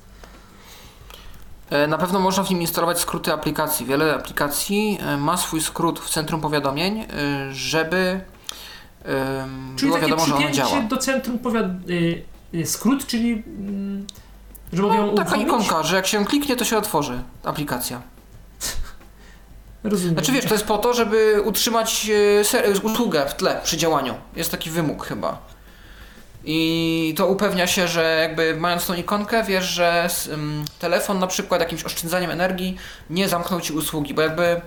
E, 1.71 1.87
Na 1.87 1.99
pewno 1.99 2.21
można 2.21 2.43
w 2.45 2.51
nim 2.51 2.61
instalować 2.61 3.01
skróty 3.01 3.33
aplikacji. 3.33 3.87
Wiele 3.87 4.15
aplikacji 4.15 4.99
e, 5.01 5.17
ma 5.17 5.37
swój 5.37 5.61
skrót 5.61 6.01
w 6.01 6.11
centrum 6.11 6.41
powiadomień, 6.41 6.99
e, 7.01 7.07
żeby 7.53 8.21
Czyli 9.77 9.89
było 9.91 10.01
wiadomo, 10.01 10.27
że 10.27 10.35
on 10.35 10.41
działa. 10.41 10.69
przypięcie 10.69 10.89
do 10.89 10.97
centrum 10.97 11.39
powiadomień. 11.39 12.23
Skrót, 12.65 13.07
czyli 13.07 13.43
mm, 13.59 14.07
że 14.73 14.83
mogę 14.83 14.97
ją 14.97 15.07
No, 15.07 15.13
taka 15.13 15.37
uruchomić? 15.37 15.47
ikonka, 15.47 15.83
że 15.83 15.97
jak 15.97 16.07
się 16.07 16.25
kliknie, 16.25 16.57
to 16.57 16.65
się 16.65 16.79
otworzy 16.79 17.23
aplikacja. 17.45 18.01
Rozumiem. 19.85 20.15
Znaczy 20.15 20.33
wiesz, 20.33 20.45
to 20.45 20.55
jest 20.55 20.67
po 20.67 20.79
to, 20.79 20.95
żeby 20.95 21.43
utrzymać 21.45 22.11
e, 22.55 22.71
usługę 22.83 23.27
w 23.29 23.35
tle 23.35 23.61
przy 23.65 23.77
działaniu. 23.77 24.15
Jest 24.37 24.51
taki 24.51 24.71
wymóg 24.71 25.07
chyba. 25.07 25.39
I 26.45 27.15
to 27.17 27.27
upewnia 27.27 27.67
się, 27.67 27.89
że 27.89 28.19
jakby 28.23 28.57
mając 28.57 28.87
tą 28.87 28.95
ikonkę, 28.95 29.43
wiesz, 29.45 29.65
że 29.65 30.09
telefon 30.79 31.19
na 31.19 31.27
przykład 31.27 31.61
jakimś 31.61 31.85
oszczędzaniem 31.85 32.31
energii 32.31 32.77
nie 33.11 33.29
zamknął 33.29 33.61
ci 33.61 33.73
usługi, 33.73 34.15
bo 34.15 34.23
jakby 34.23 34.61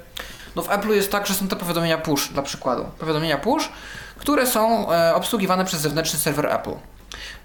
no 0.55 0.61
w 0.61 0.71
Apple 0.71 0.89
jest 0.89 1.11
tak, 1.11 1.27
że 1.27 1.33
są 1.33 1.47
te 1.47 1.55
powiadomienia 1.55 1.97
push 1.97 2.27
dla 2.29 2.41
przykładu. 2.43 2.85
Powiadomienia 2.99 3.37
push, 3.37 3.69
które 4.17 4.47
są 4.47 4.91
e, 4.91 5.15
obsługiwane 5.15 5.65
przez 5.65 5.81
zewnętrzny 5.81 6.19
serwer 6.19 6.45
Apple. 6.45 6.73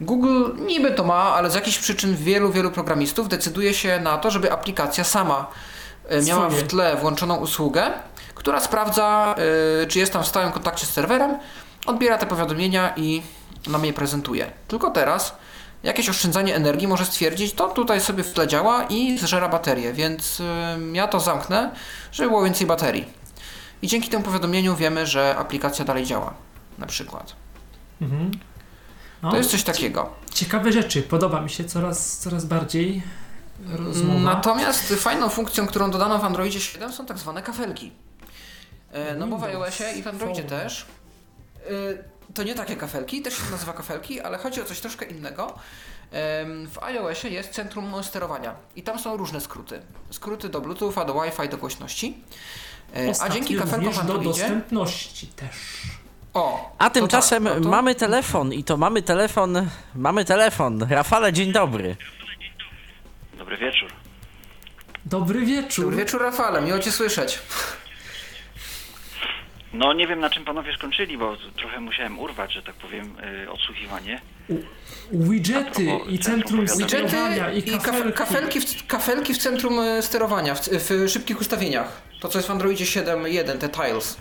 Google 0.01 0.45
niby 0.67 0.91
to 0.91 1.05
ma, 1.05 1.35
ale 1.35 1.51
z 1.51 1.55
jakichś 1.55 1.79
przyczyn 1.79 2.17
wielu, 2.17 2.53
wielu 2.53 2.71
programistów 2.71 3.29
decyduje 3.29 3.75
się 3.75 4.01
na 4.01 4.19
to, 4.19 4.31
żeby 4.31 4.53
aplikacja 4.53 5.05
sama 5.05 5.47
e, 6.09 6.23
miała 6.23 6.49
w 6.49 6.63
tle 6.63 6.97
włączoną 6.97 7.37
usługę, 7.37 7.91
która 8.35 8.61
sprawdza, 8.61 9.35
e, 9.83 9.87
czy 9.87 9.99
jest 9.99 10.13
tam 10.13 10.23
w 10.23 10.27
stałym 10.27 10.53
kontakcie 10.53 10.87
z 10.87 10.93
serwerem, 10.93 11.39
odbiera 11.87 12.19
te 12.19 12.27
powiadomienia 12.27 12.93
i 12.97 13.23
nam 13.67 13.85
je 13.85 13.93
prezentuje. 13.93 14.53
Tylko 14.69 14.91
teraz 14.91 15.37
jakieś 15.83 16.09
oszczędzanie 16.09 16.55
energii 16.55 16.89
może 16.89 17.05
stwierdzić, 17.05 17.53
to 17.53 17.69
tutaj 17.69 18.01
sobie 18.01 18.25
w 18.25 18.33
tle 18.33 18.49
działa 18.49 18.85
i 18.85 19.19
zżera 19.19 19.49
baterię, 19.49 19.93
więc 19.93 20.41
e, 20.41 20.79
ja 20.93 21.09
to 21.09 21.21
zamknę, 21.21 21.71
żeby 22.13 22.29
było 22.29 22.45
więcej 22.45 22.67
baterii. 22.67 23.21
I 23.83 23.87
dzięki 23.89 24.09
temu 24.09 24.25
powiadomieniu 24.25 24.77
wiemy, 24.77 25.07
że 25.07 25.37
aplikacja 25.39 25.85
dalej 25.85 26.05
działa. 26.07 26.35
Na 26.79 26.87
przykład. 26.87 27.33
Mhm. 28.03 28.31
No, 29.23 29.31
To 29.31 29.37
jest 29.37 29.51
coś 29.51 29.63
takiego. 29.63 30.11
Ciekawe 30.35 30.73
rzeczy, 30.73 31.03
podoba 31.03 31.41
mi 31.41 31.51
się 31.51 31.65
coraz, 31.65 32.19
coraz 32.19 32.45
bardziej 32.45 33.03
rozmowa. 33.73 34.21
Natomiast 34.21 34.95
fajną 34.95 35.29
funkcją, 35.29 35.67
którą 35.67 35.91
dodano 35.91 36.19
w 36.19 36.25
Androidzie 36.25 36.61
7 36.61 36.93
są 36.93 37.07
tak 37.07 37.19
zwane 37.19 37.43
kafelki. 37.43 37.93
E, 38.93 39.15
No 39.15 39.27
bo 39.27 39.39
w 39.39 39.45
iOSie 39.45 39.85
i 39.99 40.03
w 40.03 40.07
Androidzie 40.09 40.43
też. 40.43 40.87
e, 41.67 42.33
To 42.35 42.43
nie 42.43 42.55
takie 42.55 42.77
kafelki, 42.77 43.23
też 43.23 43.35
się 43.35 43.43
nazywa 43.51 43.73
kafelki, 43.73 44.21
ale 44.21 44.39
chodzi 44.39 44.63
o 44.63 44.65
coś 44.65 44.81
troszkę 44.81 45.07
innego. 45.07 45.55
W 46.73 46.79
iOSie 46.83 47.29
jest 47.31 47.51
centrum 47.51 48.05
sterowania 48.05 48.55
i 48.77 48.83
tam 48.83 48.99
są 48.99 49.17
różne 49.17 49.41
skróty. 49.41 49.81
Skróty 50.11 50.49
do 50.49 50.61
Bluetootha, 50.61 51.05
do 51.05 51.15
Wi-Fi, 51.23 51.49
do 51.49 51.57
głośności. 51.57 52.19
E, 52.97 53.13
A 53.23 53.29
dzięki 53.29 53.57
kafelkom 53.57 53.93
w 53.93 53.95
do 53.95 54.01
Androidzie... 54.01 54.29
dostępności 54.29 55.27
też. 55.27 55.57
O, 56.35 56.75
A 56.79 56.91
to 56.91 56.95
tymczasem 57.01 57.45
tak, 57.45 57.55
no 57.57 57.61
to- 57.61 57.69
mamy 57.69 57.95
telefon 57.95 58.53
i 58.53 58.65
to 58.65 58.77
mamy 58.77 59.03
telefon, 59.03 59.69
mamy 59.95 60.25
telefon. 60.25 60.87
Rafale, 60.91 61.33
dzień 61.33 61.53
dobry. 61.53 61.97
Dobry 63.39 63.57
wieczór. 63.57 63.89
Dobry 65.05 65.41
wieczór. 65.47 65.85
Dobry 65.85 65.97
wieczór 65.97 66.23
Rafale, 66.23 66.63
miło 66.63 66.79
Cię 66.79 66.93
słyszeć. 66.93 67.39
No 69.73 69.93
nie 69.93 70.07
wiem 70.07 70.21
na 70.21 70.31
czym 70.31 70.45
panowie 70.45 70.75
skończyli, 70.77 71.19
bo 71.19 71.37
trochę 71.57 71.81
musiałem 71.81 72.19
urwać, 72.19 72.53
że 72.53 72.63
tak 72.63 72.75
powiem, 72.75 73.17
y, 73.45 73.51
odsłuchiwanie. 73.51 74.21
Widgety 75.13 75.87
i 76.09 76.19
centrum 76.19 76.69
sterowania 76.69 77.53
i 77.53 77.59
i 77.59 77.63
kaf- 77.63 77.83
kafelki. 77.83 78.13
kafelki, 78.19 78.61
w, 78.61 78.87
kafelki 78.87 79.35
w 79.35 79.39
centrum 79.39 79.81
e, 79.81 80.03
sterowania, 80.03 80.55
w, 80.55 80.61
w 80.69 81.09
szybkich 81.09 81.41
ustawieniach. 81.41 82.03
To 82.21 82.29
co 82.29 82.39
jest 82.39 82.49
w 82.49 82.51
Androidzie 82.51 82.85
7.1, 82.85 83.59
te 83.59 83.69
tiles. 83.69 84.17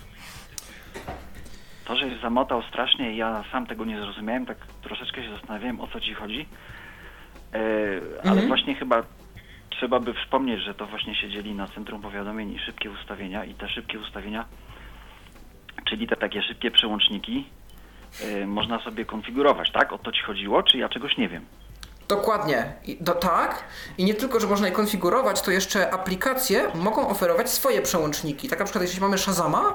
To, 1.84 1.96
że 1.96 2.06
zamotał 2.22 2.62
strasznie 2.62 3.12
i 3.12 3.16
ja 3.16 3.44
sam 3.52 3.66
tego 3.66 3.84
nie 3.84 4.00
zrozumiałem, 4.00 4.46
tak 4.46 4.56
troszeczkę 4.82 5.22
się 5.22 5.30
zastanawiałem 5.30 5.80
o 5.80 5.86
co 5.86 6.00
ci 6.00 6.14
chodzi. 6.14 6.46
E, 7.54 7.58
ale 8.22 8.30
Mhm. 8.30 8.48
właśnie 8.48 8.74
chyba 8.74 9.02
trzeba 9.70 10.00
by 10.00 10.14
wspomnieć, 10.14 10.60
że 10.64 10.74
to 10.74 10.86
właśnie 10.86 11.14
się 11.14 11.30
dzieli 11.30 11.54
na 11.54 11.66
centrum 11.68 12.02
powiadomień 12.02 12.52
i 12.52 12.58
szybkie 12.58 12.90
ustawienia 12.90 13.44
i 13.44 13.54
te 13.54 13.68
szybkie 13.68 13.98
ustawienia, 13.98 14.44
czyli 15.88 16.06
te 16.08 16.16
takie 16.16 16.42
szybkie 16.42 16.70
przełączniki, 16.70 17.48
e, 18.24 18.46
można 18.46 18.80
sobie 18.84 19.04
konfigurować, 19.04 19.70
tak? 19.72 19.92
O 19.92 19.98
to 19.98 20.12
ci 20.12 20.22
chodziło, 20.22 20.62
czy 20.62 20.78
ja 20.78 20.88
czegoś 20.88 21.16
nie 21.16 21.28
wiem? 21.28 21.44
Dokładnie. 22.08 22.72
I, 22.86 22.96
do, 23.00 23.12
tak. 23.14 23.64
I 23.98 24.04
nie 24.04 24.14
tylko, 24.14 24.40
że 24.40 24.46
można 24.46 24.66
je 24.66 24.72
konfigurować, 24.72 25.42
to 25.42 25.50
jeszcze 25.50 25.90
aplikacje 25.94 26.68
mogą 26.74 27.08
oferować 27.08 27.50
swoje 27.50 27.82
przełączniki. 27.82 28.48
Tak 28.48 28.58
na 28.58 28.64
przykład 28.64 28.84
jeśli 28.84 29.00
mamy 29.00 29.18
Shazama, 29.18 29.74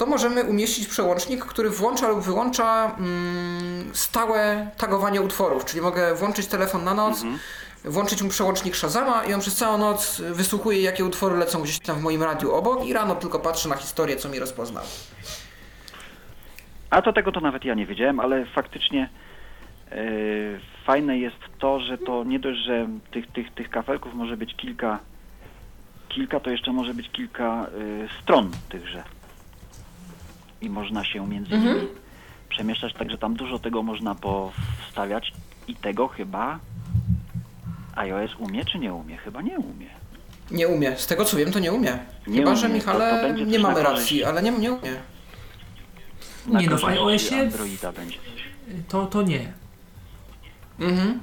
to 0.00 0.06
możemy 0.06 0.44
umieścić 0.44 0.88
przełącznik, 0.88 1.44
który 1.44 1.70
włącza 1.70 2.08
lub 2.08 2.20
wyłącza 2.20 2.96
mm, 2.98 3.90
stałe 3.92 4.70
tagowanie 4.76 5.20
utworów. 5.20 5.64
Czyli 5.64 5.80
mogę 5.80 6.14
włączyć 6.14 6.46
telefon 6.46 6.84
na 6.84 6.94
noc, 6.94 7.24
włączyć 7.84 8.22
mu 8.22 8.28
przełącznik 8.28 8.76
Shazama 8.76 9.24
i 9.24 9.34
on 9.34 9.40
przez 9.40 9.54
całą 9.54 9.78
noc 9.78 10.20
wysłuchuje, 10.20 10.80
jakie 10.80 11.04
utwory 11.04 11.36
lecą 11.36 11.62
gdzieś 11.62 11.78
tam 11.78 11.96
w 11.96 12.02
moim 12.02 12.22
radiu 12.22 12.52
obok 12.52 12.86
i 12.86 12.92
rano 12.92 13.14
tylko 13.14 13.38
patrzy 13.38 13.68
na 13.68 13.76
historię, 13.76 14.16
co 14.16 14.28
mi 14.28 14.38
rozpoznał. 14.38 14.84
A 16.90 17.02
to 17.02 17.12
tego 17.12 17.32
to 17.32 17.40
nawet 17.40 17.64
ja 17.64 17.74
nie 17.74 17.86
wiedziałem, 17.86 18.20
ale 18.20 18.46
faktycznie 18.46 19.08
e, 19.92 19.96
fajne 20.86 21.18
jest 21.18 21.40
to, 21.58 21.80
że 21.80 21.98
to 21.98 22.24
nie 22.24 22.38
dość, 22.38 22.60
że 22.60 22.88
tych, 23.10 23.32
tych, 23.32 23.54
tych 23.54 23.70
kafelków 23.70 24.14
może 24.14 24.36
być 24.36 24.56
kilka, 24.56 24.98
kilka 26.08 26.40
to 26.40 26.50
jeszcze 26.50 26.72
może 26.72 26.94
być 26.94 27.10
kilka 27.10 27.66
e, 27.66 28.22
stron 28.22 28.50
tychże. 28.68 29.19
I 30.60 30.70
można 30.70 31.04
się 31.04 31.28
między 31.28 31.54
Mhm. 31.54 31.76
nimi 31.76 31.88
przemieszczać, 32.48 32.94
także 32.94 33.18
tam 33.18 33.34
dużo 33.34 33.58
tego 33.58 33.82
można 33.82 34.14
powstawiać 34.14 35.32
i 35.68 35.74
tego 35.74 36.08
chyba 36.08 36.58
iOS 37.96 38.30
umie 38.38 38.64
czy 38.64 38.78
nie 38.78 38.94
umie? 38.94 39.16
Chyba 39.16 39.42
nie 39.42 39.58
umie. 39.58 39.86
Nie 40.50 40.68
umie. 40.68 40.96
Z 40.96 41.06
tego 41.06 41.24
co 41.24 41.36
wiem, 41.36 41.52
to 41.52 41.58
nie 41.58 41.72
umie. 41.72 41.98
Nie 42.26 42.38
Chyba, 42.38 42.50
umie. 42.50 42.60
że 42.60 42.68
To- 42.68 42.74
Michale 42.74 43.16
to 43.20 43.28
będzie 43.28 43.44
nie 43.44 43.52
coś 43.52 43.62
mamy 43.62 43.82
racji, 43.82 44.24
ale 44.24 44.42
nie, 44.42 44.50
nie 44.50 44.72
umie. 44.72 44.92
Na 46.46 46.60
Nie 46.60 46.66
no, 46.68 46.76
w 46.76 46.84
iOSie 46.84 47.40
Androida 47.40 47.92
będzie. 47.92 48.18
to, 48.88 49.06
to 49.06 49.22
nie. 49.22 49.52
Mhm. 50.80 51.20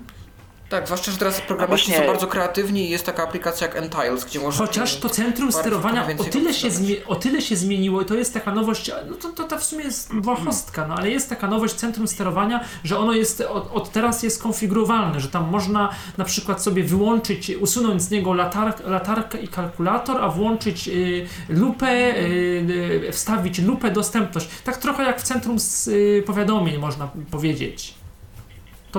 Tak, 0.69 0.85
zwłaszcza, 0.85 1.11
że 1.11 1.17
teraz 1.17 1.41
programiści 1.41 1.87
właśnie- 1.91 2.05
są 2.05 2.11
bardzo 2.11 2.27
kreatywni 2.27 2.85
i 2.85 2.89
jest 2.89 3.05
taka 3.05 3.23
aplikacja 3.23 3.67
jak 3.67 3.75
Entiles, 3.75 4.25
gdzie 4.25 4.39
można... 4.39 4.65
Chociaż 4.65 4.95
to 4.99 5.09
centrum 5.09 5.51
sterowania 5.51 6.07
o 6.17 6.23
tyle, 6.23 6.53
się 6.53 6.69
zmie- 6.69 6.95
o 7.07 7.15
tyle 7.15 7.41
się 7.41 7.55
zmieniło 7.55 8.01
i 8.01 8.05
to 8.05 8.15
jest 8.15 8.33
taka 8.33 8.53
nowość, 8.53 8.91
no 9.09 9.15
to, 9.15 9.29
to, 9.29 9.43
to 9.43 9.57
w 9.59 9.63
sumie 9.63 9.83
jest 9.83 10.13
błahostka, 10.15 10.87
no 10.87 10.95
ale 10.95 11.11
jest 11.11 11.29
taka 11.29 11.47
nowość 11.47 11.73
centrum 11.73 12.07
sterowania, 12.07 12.63
że 12.83 12.99
ono 12.99 13.13
jest 13.13 13.41
od, 13.41 13.71
od 13.73 13.91
teraz 13.91 14.23
jest 14.23 14.43
konfigurowalne, 14.43 15.19
że 15.19 15.27
tam 15.27 15.49
można 15.49 15.89
na 16.17 16.25
przykład 16.25 16.63
sobie 16.63 16.83
wyłączyć, 16.83 17.49
usunąć 17.49 18.01
z 18.01 18.09
niego 18.11 18.29
latar- 18.31 18.87
latarkę 18.89 19.37
i 19.41 19.47
kalkulator, 19.47 20.21
a 20.23 20.29
włączyć 20.29 20.87
y, 20.87 21.27
lupę, 21.49 22.17
y, 22.17 23.05
y, 23.07 23.11
wstawić 23.11 23.59
lupę 23.59 23.91
dostępność. 23.91 24.47
Tak 24.63 24.77
trochę 24.77 25.03
jak 25.03 25.19
w 25.19 25.23
centrum 25.23 25.59
z, 25.59 25.87
y, 25.87 26.23
powiadomień 26.25 26.77
można 26.77 27.09
powiedzieć. 27.31 27.93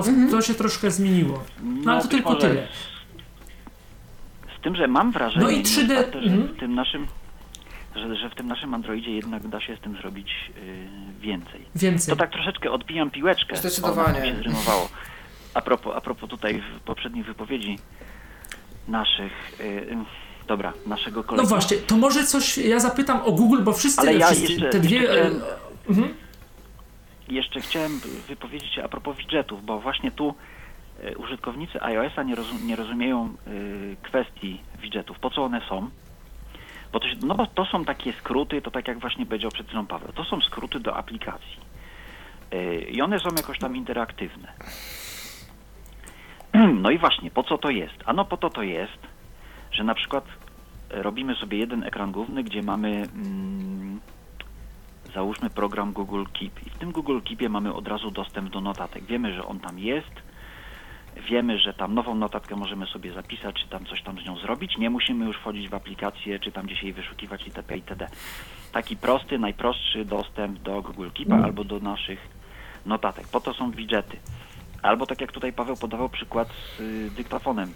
To, 0.03 0.11
w- 0.11 0.31
to 0.31 0.41
się 0.41 0.53
troszkę 0.53 0.91
zmieniło. 0.91 1.43
No, 1.63 1.91
ale 1.91 2.01
to 2.01 2.07
być 2.07 2.11
tylko 2.17 2.29
może 2.33 2.49
tyle. 2.49 2.67
Z, 4.57 4.61
tym, 4.63 4.75
że 4.75 4.87
mam 4.87 5.11
wrażenie, 5.11 5.45
No 5.45 5.49
i 5.49 5.55
mimo 5.55 5.65
3D 5.65 5.91
otwarte, 5.91 6.21
że 6.21 6.29
mhm. 6.29 6.55
w 6.55 6.59
tym 6.59 6.75
naszym 6.75 7.07
że, 7.95 8.15
że 8.15 8.29
w 8.29 8.35
tym 8.35 8.47
naszym 8.47 8.73
Androidzie 8.73 9.11
jednak 9.11 9.47
da 9.47 9.61
się 9.61 9.75
z 9.75 9.79
tym 9.79 9.97
zrobić 10.01 10.27
y, 10.57 10.87
więcej. 11.21 11.65
Więcej. 11.75 12.13
To 12.13 12.19
tak 12.19 12.31
troszeczkę 12.31 12.71
odbijam 12.71 13.11
piłeczkę. 13.11 13.55
Zdecydowanie. 13.55 14.21
O, 14.21 14.25
się 14.25 14.35
zrymowało. 14.35 14.89
A 15.53 15.61
propos, 15.61 15.93
a 15.95 16.01
propos 16.01 16.29
tutaj 16.29 16.61
w 16.61 16.81
poprzednich 16.81 17.25
wypowiedzi 17.25 17.79
naszych, 18.87 19.31
y, 19.59 19.63
y, 19.63 19.97
dobra, 20.47 20.73
naszego 20.85 21.23
kolegi. 21.23 21.43
No 21.43 21.49
właśnie, 21.49 21.77
to 21.77 21.97
może 21.97 22.23
coś 22.23 22.57
ja 22.57 22.79
zapytam 22.79 23.21
o 23.21 23.31
Google, 23.31 23.61
bo 23.63 23.73
wszyscy, 23.73 24.01
Ale 24.01 24.13
ja 24.13 24.27
wszyscy 24.27 24.51
jeszcze- 24.51 24.69
te 24.69 24.79
dwie... 24.79 24.99
jeszcze 24.99 25.25
e, 25.25 25.31
mhm. 25.89 26.13
Jeszcze 27.29 27.61
chciałem 27.61 27.99
wypowiedzieć 28.27 28.73
się 28.73 28.83
a 28.83 28.87
propos 28.87 29.17
widgetów, 29.17 29.65
bo 29.65 29.79
właśnie 29.79 30.11
tu 30.11 30.35
y, 31.03 31.17
użytkownicy 31.17 31.83
iOS-a 31.83 32.23
nie, 32.23 32.35
rozum, 32.35 32.67
nie 32.67 32.75
rozumieją 32.75 33.35
y, 33.47 33.95
kwestii 34.01 34.61
widgetów, 34.81 35.19
po 35.19 35.29
co 35.29 35.43
one 35.43 35.61
są. 35.69 35.89
Bo 36.91 36.99
to, 36.99 37.09
się, 37.09 37.15
no 37.25 37.35
bo 37.35 37.47
to 37.47 37.65
są 37.65 37.85
takie 37.85 38.13
skróty, 38.13 38.61
to 38.61 38.71
tak 38.71 38.87
jak 38.87 38.99
właśnie 38.99 39.25
powiedział 39.25 39.51
przed 39.51 39.67
chwilą 39.67 39.85
Paweł, 39.87 40.11
to 40.13 40.23
są 40.23 40.41
skróty 40.41 40.79
do 40.79 40.95
aplikacji. 40.95 41.57
Y, 42.53 42.85
I 42.91 43.01
one 43.01 43.19
są 43.19 43.29
jakoś 43.37 43.59
tam 43.59 43.75
interaktywne. 43.75 44.53
No 46.81 46.91
i 46.91 46.97
właśnie, 46.97 47.31
po 47.31 47.43
co 47.43 47.57
to 47.57 47.69
jest? 47.69 47.95
Ano 48.05 48.25
po 48.25 48.37
to 48.37 48.49
to 48.49 48.63
jest, 48.63 48.99
że 49.71 49.83
na 49.83 49.95
przykład 49.95 50.25
e, 50.91 51.03
robimy 51.03 51.35
sobie 51.35 51.57
jeden 51.57 51.83
ekran 51.83 52.11
główny, 52.11 52.43
gdzie 52.43 52.61
mamy 52.61 52.89
mm, 52.89 53.99
załóżmy 55.13 55.49
program 55.49 55.93
Google 55.93 56.23
Keep 56.33 56.67
i 56.67 56.69
w 56.69 56.77
tym 56.77 56.91
Google 56.91 57.19
Keepie 57.21 57.49
mamy 57.49 57.73
od 57.73 57.87
razu 57.87 58.11
dostęp 58.11 58.49
do 58.49 58.61
notatek. 58.61 59.03
Wiemy, 59.03 59.33
że 59.33 59.45
on 59.45 59.59
tam 59.59 59.79
jest, 59.79 60.11
wiemy, 61.29 61.59
że 61.59 61.73
tam 61.73 61.93
nową 61.93 62.15
notatkę 62.15 62.55
możemy 62.55 62.85
sobie 62.85 63.13
zapisać, 63.13 63.55
czy 63.55 63.69
tam 63.69 63.85
coś 63.85 64.03
tam 64.03 64.19
z 64.19 64.25
nią 64.25 64.37
zrobić. 64.37 64.77
Nie 64.77 64.89
musimy 64.89 65.25
już 65.25 65.37
wchodzić 65.37 65.69
w 65.69 65.73
aplikację, 65.73 66.39
czy 66.39 66.51
tam 66.51 66.65
gdzieś 66.65 66.83
jej 66.83 66.93
wyszukiwać 66.93 67.47
itp. 67.47 67.75
itd. 67.75 68.07
Taki 68.71 68.97
prosty, 68.97 69.39
najprostszy 69.39 70.05
dostęp 70.05 70.59
do 70.59 70.81
Google 70.81 71.09
Keepa 71.17 71.43
albo 71.43 71.63
do 71.63 71.79
naszych 71.79 72.19
notatek. 72.85 73.27
Po 73.27 73.39
to 73.39 73.53
są 73.53 73.71
widgety. 73.71 74.17
Albo 74.81 75.05
tak 75.05 75.21
jak 75.21 75.31
tutaj 75.31 75.53
Paweł 75.53 75.75
podawał 75.75 76.09
przykład 76.09 76.47
z 76.77 76.79
y, 76.79 77.11
dyktafonem. 77.11 77.73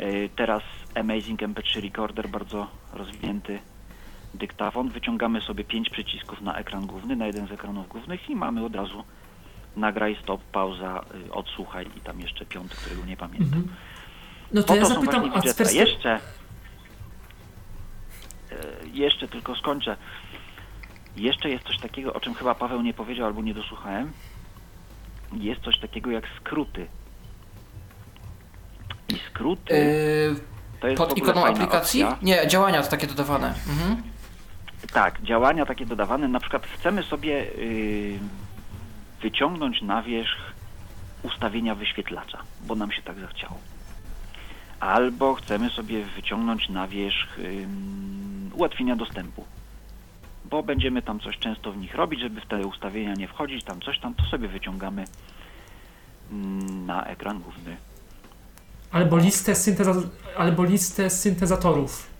Y, 0.00 0.30
teraz 0.36 0.62
Amazing 0.94 1.40
MP3 1.40 1.82
Recorder, 1.82 2.28
bardzo 2.28 2.66
rozwinięty 2.92 3.58
dyktafon. 4.34 4.88
Wyciągamy 4.88 5.40
sobie 5.40 5.64
pięć 5.64 5.90
przycisków 5.90 6.40
na 6.40 6.54
ekran 6.54 6.86
główny, 6.86 7.16
na 7.16 7.26
jeden 7.26 7.48
z 7.48 7.52
ekranów 7.52 7.88
głównych 7.88 8.30
i 8.30 8.36
mamy 8.36 8.64
od 8.64 8.74
razu 8.74 9.04
nagraj, 9.76 10.16
stop, 10.22 10.40
pauza, 10.42 11.04
y, 11.28 11.32
odsłuchaj 11.32 11.86
i 11.96 12.00
tam 12.00 12.20
jeszcze 12.20 12.46
piąty, 12.46 12.76
którego 12.76 13.04
nie 13.04 13.16
pamiętam. 13.16 13.46
Mhm. 13.58 13.68
No 14.52 14.62
to 14.62 14.74
ja 14.76 14.82
to 14.82 14.88
są 14.88 14.94
zapytam, 14.94 15.32
perspektywy... 15.32 15.74
Jeszcze, 15.74 16.10
e, 16.12 16.20
jeszcze 18.92 19.28
tylko 19.28 19.56
skończę. 19.56 19.96
Jeszcze 21.16 21.50
jest 21.50 21.64
coś 21.64 21.78
takiego, 21.78 22.12
o 22.12 22.20
czym 22.20 22.34
chyba 22.34 22.54
Paweł 22.54 22.82
nie 22.82 22.94
powiedział 22.94 23.26
albo 23.26 23.42
nie 23.42 23.54
dosłuchałem. 23.54 24.12
Jest 25.32 25.60
coś 25.60 25.78
takiego 25.78 26.10
jak 26.10 26.24
skróty. 26.40 26.86
I 29.08 29.14
skróty 29.30 29.74
Yy, 29.74 30.40
to 30.80 30.88
jest 30.88 31.02
w 31.02 31.06
pod 31.06 31.18
ikoną 31.18 31.46
aplikacji? 31.46 32.02
opcja. 32.04 32.18
Nie, 32.22 32.46
działania 32.48 32.82
to 32.82 32.90
takie 32.90 33.06
dodawane. 33.06 33.54
Mhm. 33.68 34.02
Tak, 34.92 35.22
działania 35.22 35.66
takie 35.66 35.86
dodawane. 35.86 36.28
Na 36.28 36.40
przykład 36.40 36.66
chcemy 36.66 37.02
sobie 37.02 37.32
yy, 37.32 38.18
wyciągnąć 39.22 39.82
na 39.82 40.02
wierzch 40.02 40.52
ustawienia 41.22 41.74
wyświetlacza, 41.74 42.38
bo 42.66 42.74
nam 42.74 42.92
się 42.92 43.02
tak 43.02 43.18
zachciało. 43.18 43.58
Albo 44.80 45.34
chcemy 45.34 45.70
sobie 45.70 46.04
wyciągnąć 46.04 46.68
na 46.68 46.88
wierzch 46.88 47.38
ułatwienia 48.54 48.96
dostępu, 48.96 49.44
bo 50.44 50.62
będziemy 50.62 51.02
tam 51.02 51.20
coś 51.20 51.38
często 51.38 51.72
w 51.72 51.76
nich 51.76 51.94
robić, 51.94 52.20
żeby 52.20 52.40
w 52.40 52.46
te 52.46 52.66
ustawienia 52.66 53.14
nie 53.14 53.28
wchodzić, 53.28 53.64
tam 53.64 53.80
coś 53.80 54.00
tam, 54.00 54.14
to 54.14 54.24
sobie 54.24 54.48
wyciągamy 54.48 55.04
mm, 56.32 56.86
na 56.86 57.04
ekran 57.04 57.40
główny. 57.40 57.76
Albo 58.90 59.18
listę, 59.18 59.52
albo 60.36 60.64
listę 60.64 61.10
syntezatorów. 61.10 62.10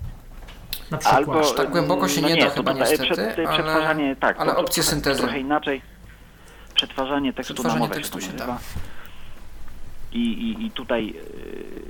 Na 0.90 0.98
przykład. 0.98 1.16
Albo, 1.18 1.40
Aż 1.40 1.54
tak 1.54 1.70
głęboko 1.70 2.08
się 2.08 2.20
no 2.20 2.28
nie 2.28 2.36
da 2.36 2.44
to 2.50 2.50
chyba 2.54 2.72
tutaj 2.72 2.90
niestety, 2.90 3.04
przed, 3.14 3.18
ale- 3.38 3.48
przetwarzanie, 3.52 4.16
tak, 4.16 4.40
ale 4.40 4.56
opcje 4.56 4.82
trochę- 4.82 4.94
syntezy. 4.96 5.20
Trochę 5.22 5.40
inaczej. 5.40 5.82
Przetwarzanie 6.74 7.32
tekstu 7.32 7.54
Przetwarzanie 7.54 7.80
na 7.80 7.86
mowę 7.88 7.94
tekstu 7.94 8.20
się, 8.20 8.26
się 8.26 8.32
to 8.32 8.38
da. 8.38 8.46
nazywa. 8.46 8.60
I, 10.12 10.18
i, 10.18 10.66
I 10.66 10.70
tutaj 10.70 11.14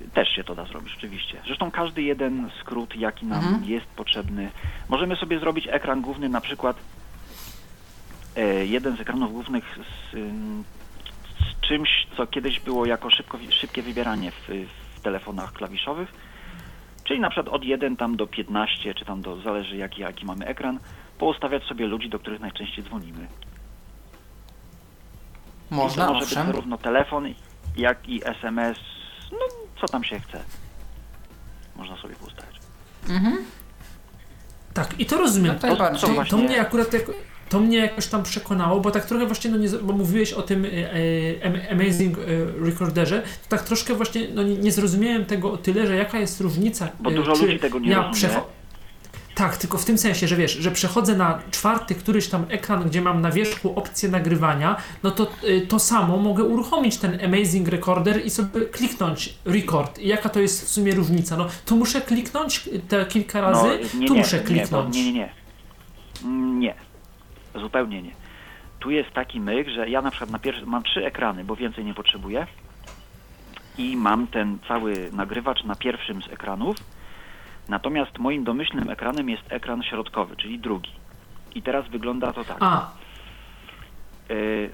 y, 0.07 0.11
też 0.15 0.29
się 0.29 0.45
to 0.45 0.55
da 0.55 0.65
zrobić, 0.65 0.93
rzeczywiście. 0.93 1.41
Zresztą 1.47 1.70
każdy 1.70 2.03
jeden 2.03 2.51
skrót, 2.61 2.97
jaki 2.97 3.27
nam 3.27 3.39
Mhm. 3.45 3.65
jest 3.65 3.87
potrzebny. 3.87 4.51
Możemy 4.89 5.16
sobie 5.16 5.39
zrobić 5.39 5.69
ekran 5.70 6.01
główny, 6.01 6.29
na 6.29 6.41
przykład 6.41 6.77
e, 8.37 8.66
jeden 8.66 8.97
z 8.97 9.01
ekranów 9.01 9.33
głównych 9.33 9.79
z, 10.11 10.15
ym, 10.15 10.65
z 11.41 11.61
czymś, 11.69 12.07
co 12.16 12.27
kiedyś 12.27 12.61
było 12.61 12.87
jako 12.87 13.11
szybko, 13.11 13.39
szybkie 13.51 13.83
wybieranie 13.83 14.31
w, 14.31 14.49
w 14.97 15.01
telefonach 15.01 15.53
klawiszowych. 15.53 16.12
Czyli 17.09 17.20
na 17.20 17.30
przykład 17.30 17.55
od 17.55 17.64
1 17.64 17.97
tam 17.97 18.16
do 18.16 18.26
15, 18.26 18.94
czy 18.94 19.05
tam 19.05 19.22
do, 19.22 19.40
zależy 19.40 19.76
jaki, 19.76 20.01
jaki 20.01 20.26
mamy 20.26 20.47
ekran, 20.47 20.78
poustawiać 21.18 21.64
sobie 21.64 21.86
ludzi, 21.86 22.09
do 22.09 22.18
których 22.18 22.40
najczęściej 22.40 22.85
dzwonimy. 22.85 23.26
I 25.70 25.74
Można, 25.74 26.06
to 26.06 26.12
może 26.12 26.26
być 26.26 26.35
zarówno 26.35 26.78
telefon, 26.78 27.26
jak 27.76 28.09
i 28.09 28.28
SMS, 28.28 28.78
no 29.32 29.39
co 29.80 29.86
tam 29.86 30.05
się 30.05 30.20
chce. 30.20 30.44
Można 31.76 31.97
sobie 31.97 32.14
poustawiać. 32.14 32.56
Mhm. 33.09 33.36
Tak, 34.74 35.01
i 35.01 35.06
to 35.06 35.18
rozumiem. 35.18 35.52
Jak 35.52 35.62
najbardziej. 35.62 36.01
To, 36.01 36.06
to, 36.06 36.12
właśnie- 36.12 36.39
mnie 36.39 36.60
akurat 36.60 36.93
jako, 36.93 37.12
to 37.49 37.61
mnie 37.61 37.79
jakoś 37.79 38.07
tam 38.07 38.23
przekonało, 38.23 38.81
bo 38.81 38.91
tak 38.91 39.07
trochę 39.07 39.27
właśnie, 39.27 39.51
no 39.51 39.57
nie, 39.57 39.69
bo 39.69 39.93
mówiłeś 39.93 40.33
o 40.33 40.43
tym 40.43 40.65
e, 40.65 40.69
e, 40.69 41.47
Am- 41.47 41.81
Amazing 41.81 42.19
e, 42.19 42.23
Recorderze, 42.65 43.23
to 43.23 43.49
tak 43.49 43.62
troszkę 43.62 43.95
właśnie 43.95 44.29
no, 44.35 44.43
nie, 44.43 44.57
nie 44.57 44.73
zrozumiałem 44.73 45.25
tego 45.25 45.53
o 45.53 45.57
tyle, 45.57 45.87
że 45.87 45.97
jaka 45.97 46.19
jest 46.19 46.41
różnica. 46.41 46.89
Bo 47.01 47.11
e, 47.11 47.15
dużo 47.15 47.33
czy 47.33 47.43
ludzi 47.43 47.59
tego 47.59 47.79
nie 47.79 47.91
ja 47.91 48.09
rozumie. 48.09 48.41
Tak, 49.35 49.57
tylko 49.57 49.79
w 49.79 49.85
tym 49.85 49.99
sensie, 49.99 50.29
że 50.29 50.37
wiesz, 50.37 50.53
że 50.53 50.70
przechodzę 50.70 51.16
na 51.16 51.39
czwarty 51.51 51.95
któryś 51.95 52.29
tam 52.29 52.45
ekran, 52.49 52.89
gdzie 52.89 53.01
mam 53.01 53.20
na 53.20 53.31
wierzchu 53.31 53.73
opcję 53.77 54.09
nagrywania, 54.09 54.77
no 55.03 55.11
to 55.11 55.27
y, 55.45 55.66
to 55.66 55.79
samo 55.79 56.16
mogę 56.16 56.45
uruchomić 56.45 56.97
ten 56.97 57.19
Amazing 57.25 57.69
Recorder 57.69 58.27
i 58.27 58.31
sobie 58.31 58.61
kliknąć 58.61 59.35
record. 59.45 59.99
I 59.99 60.09
jaka 60.09 60.29
to 60.29 60.41
jest 60.41 60.65
w 60.65 60.69
sumie 60.69 60.95
różnica? 60.95 61.37
No 61.37 61.47
tu 61.66 61.77
muszę 61.77 62.01
kliknąć 62.01 62.69
te 62.89 63.07
kilka 63.07 63.41
razy, 63.41 63.69
No, 63.95 63.99
nie, 64.01 64.09
tu 64.09 64.15
nie, 64.15 64.20
muszę 64.20 64.37
nie, 64.37 64.43
bo- 64.43 64.49
kliknąć. 64.49 64.97
Nie, 64.97 65.05
nie, 65.05 65.12
nie. 65.12 65.33
Nie. 66.59 66.75
Zupełnie 67.55 68.03
nie. 68.03 68.11
Tu 68.79 68.91
jest 68.91 69.11
taki 69.11 69.41
myk, 69.41 69.69
że 69.69 69.89
ja 69.91 70.03
na 70.03 70.11
przykład 70.11 70.31
na 70.31 70.39
pierwszy, 70.39 70.66
mam 70.66 70.83
trzy 70.83 71.07
ekrany, 71.07 71.45
bo 71.45 71.57
więcej 71.57 71.85
nie 71.85 71.95
potrzebuję. 71.95 72.47
I 73.79 73.97
mam 73.97 74.27
ten 74.27 74.59
cały 74.69 75.11
nagrywacz 75.12 75.65
na 75.65 75.75
pierwszym 75.75 76.23
z 76.23 76.29
ekranów. 76.33 76.77
Natomiast 77.69 78.19
moim 78.19 78.45
domyślnym 78.45 78.91
ekranem 78.91 79.29
jest 79.31 79.43
ekran 79.53 79.83
środkowy, 79.83 80.37
czyli 80.37 80.59
drugi. 80.59 80.91
I 81.55 81.62
teraz 81.62 81.89
wygląda 81.89 82.33
to 82.33 82.45
tak. 82.45 82.57
A, 82.61 82.91
Y, 84.31 84.70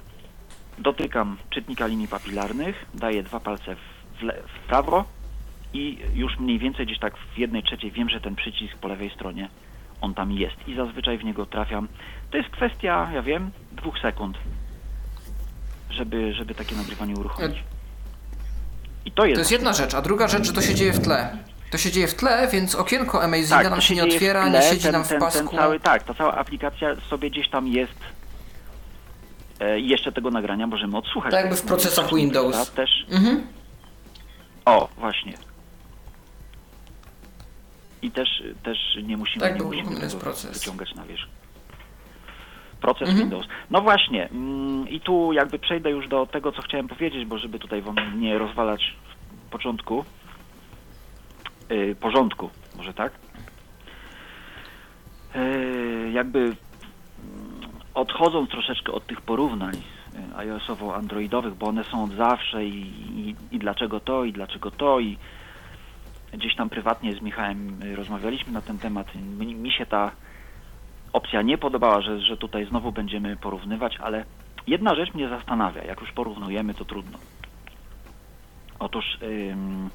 dotykam 0.78 1.36
czytnika 1.50 1.86
linii 1.86 2.08
papilarnych, 2.08 2.86
daję 2.94 3.22
dwa 3.22 3.40
palce 3.40 3.76
w, 4.18 4.22
le- 4.22 4.42
w 4.42 4.66
prawo 4.68 5.04
i 5.72 5.98
już 6.14 6.38
mniej 6.38 6.58
więcej 6.58 6.86
gdzieś 6.86 6.98
tak 6.98 7.16
w 7.34 7.38
jednej 7.38 7.62
trzeciej 7.62 7.90
wiem, 7.90 8.08
że 8.08 8.20
ten 8.20 8.34
przycisk 8.36 8.76
po 8.78 8.88
lewej 8.88 9.10
stronie, 9.10 9.48
on 10.00 10.14
tam 10.14 10.32
jest 10.32 10.68
i 10.68 10.74
zazwyczaj 10.74 11.18
w 11.18 11.24
niego 11.24 11.46
trafiam. 11.46 11.88
To 12.30 12.36
jest 12.36 12.50
kwestia, 12.50 13.10
ja 13.14 13.22
wiem, 13.22 13.50
dwóch 13.72 13.98
sekund, 13.98 14.36
żeby, 15.90 16.34
żeby 16.34 16.54
takie 16.54 16.76
nagrywanie 16.76 17.14
uruchomić. 17.14 17.56
I 19.04 19.12
to 19.12 19.24
jest, 19.24 19.34
To 19.34 19.40
jest 19.40 19.50
jedna 19.50 19.72
rzecz, 19.72 19.94
a 19.94 20.02
druga 20.02 20.28
rzecz, 20.28 20.46
że 20.46 20.52
to 20.52 20.62
się 20.62 20.74
dzieje 20.74 20.92
w 20.92 21.00
tle. 21.00 21.38
To 21.70 21.78
się 21.78 21.90
dzieje 21.92 22.08
w 22.08 22.14
tle, 22.14 22.48
więc 22.52 22.74
okienko 22.74 23.22
Amazinga 23.22 23.56
tak, 23.62 23.70
nam 23.70 23.80
się 23.80 23.94
nie 23.94 24.04
otwiera, 24.04 24.42
tle, 24.42 24.50
nie 24.50 24.62
siedzi 24.70 24.82
ten, 24.82 24.92
nam 24.92 25.04
w 25.04 25.08
ten, 25.08 25.20
pasku. 25.20 25.48
Ten 25.48 25.58
cały, 25.58 25.80
tak, 25.80 26.02
ta 26.02 26.14
cała 26.14 26.34
aplikacja 26.34 26.96
sobie 27.10 27.30
gdzieś 27.30 27.48
tam 27.50 27.68
jest 27.68 27.94
e, 29.60 29.80
i 29.80 29.88
jeszcze 29.88 30.12
tego 30.12 30.30
nagrania 30.30 30.66
możemy 30.66 30.96
odsłuchać. 30.98 31.30
Tak 31.30 31.40
jakby 31.40 31.56
w 31.56 31.62
procesach 31.62 32.14
Windows. 32.14 32.70
Też, 32.70 32.90
Mhm. 33.10 33.46
O, 34.64 34.88
właśnie. 34.98 35.32
I 38.02 38.10
też, 38.10 38.42
też 38.62 38.78
nie 39.02 39.16
musimy, 39.16 39.40
Tak, 39.44 39.58
nie 39.58 39.64
musimy 39.66 40.00
tego 40.00 40.16
proces. 40.16 40.58
wyciągać 40.58 40.94
na 40.94 41.04
wierzch. 41.04 41.28
Proces 42.84 43.08
Mhm. 43.08 43.18
Windows. 43.18 43.46
No 43.70 43.80
właśnie, 43.80 44.28
mm, 44.28 44.88
i 44.88 45.00
tu 45.00 45.32
jakby 45.32 45.58
przejdę 45.58 45.90
już 45.90 46.08
do 46.08 46.26
tego, 46.26 46.52
co 46.52 46.62
chciałem 46.62 46.88
powiedzieć, 46.88 47.24
bo 47.24 47.38
żeby 47.38 47.58
tutaj 47.58 47.82
wam 47.82 47.96
nie 48.20 48.38
rozwalać 48.38 48.94
w 49.46 49.50
początku, 49.50 50.04
yy, 51.70 51.94
porządku, 51.94 52.50
może 52.76 52.94
tak? 52.94 53.12
Yy, 55.34 56.10
jakby 56.12 56.38
mm, 56.38 56.54
odchodząc 57.94 58.50
troszeczkę 58.50 58.92
od 58.92 59.06
tych 59.06 59.20
porównań 59.20 59.74
y, 59.74 60.36
iOSowo-androidowych, 60.36 61.54
bo 61.54 61.66
one 61.66 61.84
są 61.84 62.04
od 62.04 62.10
zawsze 62.10 62.64
i, 62.64 62.80
i, 63.16 63.34
i 63.50 63.58
dlaczego 63.58 64.00
to, 64.00 64.24
i 64.24 64.32
dlaczego 64.32 64.70
to, 64.70 65.00
i 65.00 65.18
gdzieś 66.32 66.56
tam 66.56 66.68
prywatnie 66.68 67.12
z 67.12 67.20
Michałem 67.22 67.82
y, 67.82 67.96
rozmawialiśmy 67.96 68.52
na 68.52 68.62
ten 68.62 68.78
temat. 68.78 69.14
Mi, 69.38 69.54
mi 69.54 69.72
się 69.72 69.86
ta 69.86 70.10
opcja 71.14 71.42
nie 71.42 71.58
podobała, 71.58 72.00
że, 72.00 72.20
że 72.20 72.36
tutaj 72.36 72.66
znowu 72.66 72.92
będziemy 72.92 73.36
porównywać, 73.36 73.96
ale 74.00 74.24
jedna 74.66 74.94
rzecz 74.94 75.14
mnie 75.14 75.28
zastanawia, 75.28 75.84
jak 75.84 76.00
już 76.00 76.12
porównujemy, 76.12 76.74
to 76.74 76.84
trudno. 76.84 77.18
Otóż 78.78 79.18
ym, 79.22 79.90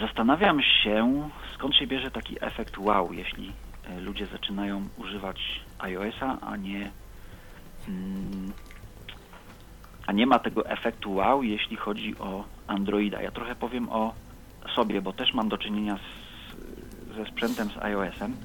zastanawiam 0.00 0.62
się, 0.62 1.28
skąd 1.54 1.76
się 1.76 1.86
bierze 1.86 2.10
taki 2.10 2.36
efekt 2.40 2.78
wow, 2.78 3.12
jeśli 3.12 3.52
y, 3.98 4.00
ludzie 4.00 4.26
zaczynają 4.26 4.88
używać 4.96 5.60
iOS-a, 5.78 6.40
a 6.40 6.56
nie 6.56 6.90
ym, 7.88 8.52
a 10.06 10.12
nie 10.12 10.26
ma 10.26 10.38
tego 10.38 10.66
efektu 10.66 11.14
wow, 11.14 11.42
jeśli 11.42 11.76
chodzi 11.76 12.18
o 12.18 12.44
Androida. 12.66 13.22
Ja 13.22 13.30
trochę 13.30 13.54
powiem 13.54 13.88
o 13.88 14.14
sobie, 14.74 15.02
bo 15.02 15.12
też 15.12 15.34
mam 15.34 15.48
do 15.48 15.58
czynienia 15.58 15.96
z, 15.96 17.16
ze 17.16 17.26
sprzętem 17.26 17.68
z 17.70 17.76
iOS-em 17.76 18.36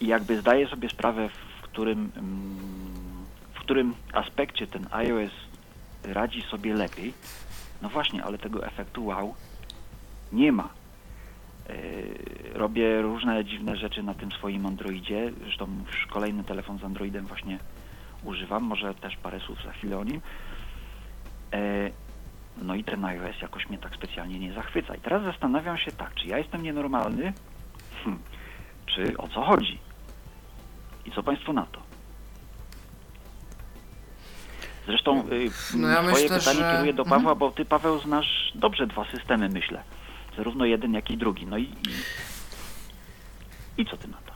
i 0.00 0.06
jakby 0.06 0.40
zdaję 0.40 0.68
sobie 0.68 0.88
sprawę, 0.88 1.28
w 1.28 1.62
którym, 1.62 2.10
mm, 2.16 2.56
w 3.54 3.58
którym 3.60 3.94
aspekcie 4.12 4.66
ten 4.66 4.86
iOS 4.90 5.30
radzi 6.04 6.42
sobie 6.42 6.74
lepiej. 6.74 7.14
No 7.82 7.88
właśnie, 7.88 8.24
ale 8.24 8.38
tego 8.38 8.66
efektu 8.66 9.06
wow 9.06 9.34
nie 10.32 10.52
ma. 10.52 10.68
Yy, 11.68 12.52
Robię 12.54 13.02
różne 13.02 13.44
dziwne 13.44 13.76
rzeczy 13.76 14.02
na 14.02 14.14
tym 14.14 14.32
swoim 14.32 14.66
Androidzie. 14.66 15.32
Zresztą 15.42 15.66
już 15.86 16.06
kolejny 16.06 16.44
telefon 16.44 16.78
z 16.78 16.84
Androidem 16.84 17.26
właśnie 17.26 17.58
używam. 18.24 18.62
Może 18.62 18.94
też 18.94 19.16
parę 19.16 19.40
słów 19.40 19.62
za 19.64 19.72
chwilę 19.72 19.98
o 19.98 20.04
nim. 20.04 20.20
Yy, 21.52 21.92
No 22.62 22.74
i 22.74 22.84
ten 22.84 23.04
iOS 23.04 23.40
jakoś 23.42 23.68
mnie 23.68 23.78
tak 23.78 23.94
specjalnie 23.94 24.38
nie 24.38 24.52
zachwyca. 24.52 24.94
I 24.94 25.00
teraz 25.00 25.22
zastanawiam 25.22 25.78
się 25.78 25.92
tak, 25.92 26.14
czy 26.14 26.26
ja 26.26 26.38
jestem 26.38 26.62
nienormalny, 26.62 27.32
hm, 28.04 28.18
czy 28.86 29.16
o 29.18 29.28
co 29.28 29.42
chodzi? 29.42 29.78
I 31.06 31.12
co 31.12 31.22
Państwo 31.22 31.52
na 31.52 31.66
to? 31.66 31.80
Zresztą 34.86 35.24
y, 35.32 35.50
No 35.74 35.88
ja 35.88 36.02
swoje 36.08 36.22
myślę, 36.22 36.38
pytanie 36.38 36.58
że- 36.60 36.72
kieruję 36.72 36.92
do 36.92 37.04
Pawła, 37.04 37.16
Mhm. 37.18 37.38
bo 37.38 37.50
Ty, 37.50 37.64
Paweł, 37.64 38.00
znasz 38.00 38.52
dobrze 38.54 38.86
dwa 38.86 39.04
systemy, 39.16 39.48
myślę. 39.48 39.82
Zarówno 40.36 40.64
jeden, 40.64 40.94
jak 40.94 41.10
i 41.10 41.16
drugi. 41.16 41.46
No 41.46 41.58
i, 41.58 41.62
i, 41.62 41.76
i 43.82 43.86
co 43.86 43.96
Ty 43.96 44.08
na 44.08 44.16
to? 44.16 44.30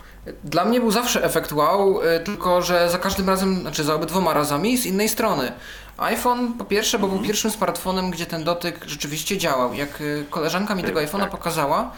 Dla 0.44 0.64
mnie 0.64 0.80
był 0.80 0.90
zawsze 0.90 1.24
efekt 1.24 1.52
wow, 1.52 2.00
y, 2.02 2.20
tylko 2.24 2.62
że 2.62 2.90
za 2.90 2.98
każdym 2.98 3.28
razem, 3.28 3.60
znaczy 3.60 3.84
za 3.84 3.94
obydwoma 3.94 4.34
razami 4.34 4.76
z 4.76 4.86
innej 4.86 5.08
strony. 5.08 5.52
iPhone 5.98 6.52
po 6.52 6.64
pierwsze, 6.64 6.98
bo 6.98 7.08
był 7.08 7.18
pierwszym 7.18 7.50
smartfonem, 7.50 8.10
gdzie 8.10 8.26
ten 8.26 8.44
dotyk 8.44 8.84
rzeczywiście 8.86 9.38
działał. 9.38 9.74
Jak 9.74 10.00
y, 10.00 10.24
koleżanka 10.30 10.74
mi 10.74 10.82
tego 10.84 11.00
iPhone'a 11.00 11.20
tak. 11.20 11.30
pokazała, 11.30 11.92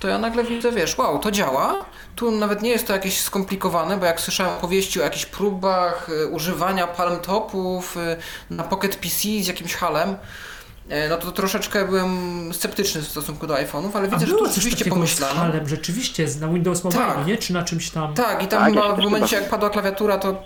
to 0.00 0.08
ja 0.08 0.18
nagle 0.18 0.44
widzę, 0.44 0.72
wiesz, 0.72 0.98
wow, 0.98 1.18
to 1.18 1.30
działa. 1.30 1.84
Tu 2.16 2.30
nawet 2.30 2.62
nie 2.62 2.70
jest 2.70 2.86
to 2.86 2.92
jakieś 2.92 3.20
skomplikowane, 3.20 3.96
bo 3.96 4.06
jak 4.06 4.20
słyszałem 4.20 4.52
opowieści 4.52 5.00
o 5.00 5.04
jakichś 5.04 5.26
próbach 5.26 6.08
y, 6.08 6.26
używania 6.26 6.86
palm 6.86 7.18
topów 7.20 7.96
y, 7.96 8.16
na 8.54 8.64
Pocket 8.64 8.96
PC 8.96 9.18
z 9.42 9.46
jakimś 9.46 9.74
halem, 9.74 10.10
y, 10.10 11.08
no 11.08 11.16
to 11.16 11.32
troszeczkę 11.32 11.84
byłem 11.84 12.54
sceptyczny 12.54 13.02
w 13.02 13.08
stosunku 13.08 13.46
do 13.46 13.54
iPhone'ów, 13.54 13.90
ale 13.94 14.08
A 14.08 14.10
widzę, 14.10 14.26
że 14.26 14.34
tu 14.34 14.46
rzeczywiście 14.46 14.84
pomyślano. 14.84 15.40
halem, 15.40 15.68
rzeczywiście, 15.68 16.26
na 16.40 16.48
Windows 16.48 16.84
Mobile, 16.84 17.02
Tak. 17.02 17.26
nie? 17.26 17.36
Czy 17.36 17.52
na 17.52 17.62
czymś 17.62 17.90
tam? 17.90 18.14
Tak, 18.14 18.42
i 18.42 18.46
tam 18.46 18.62
Tak, 18.64 18.72
chyba 18.74 18.96
w 18.96 18.98
momencie 18.98 19.36
jak 19.36 19.48
padła 19.48 19.70
klawiatura, 19.70 20.18
to, 20.18 20.42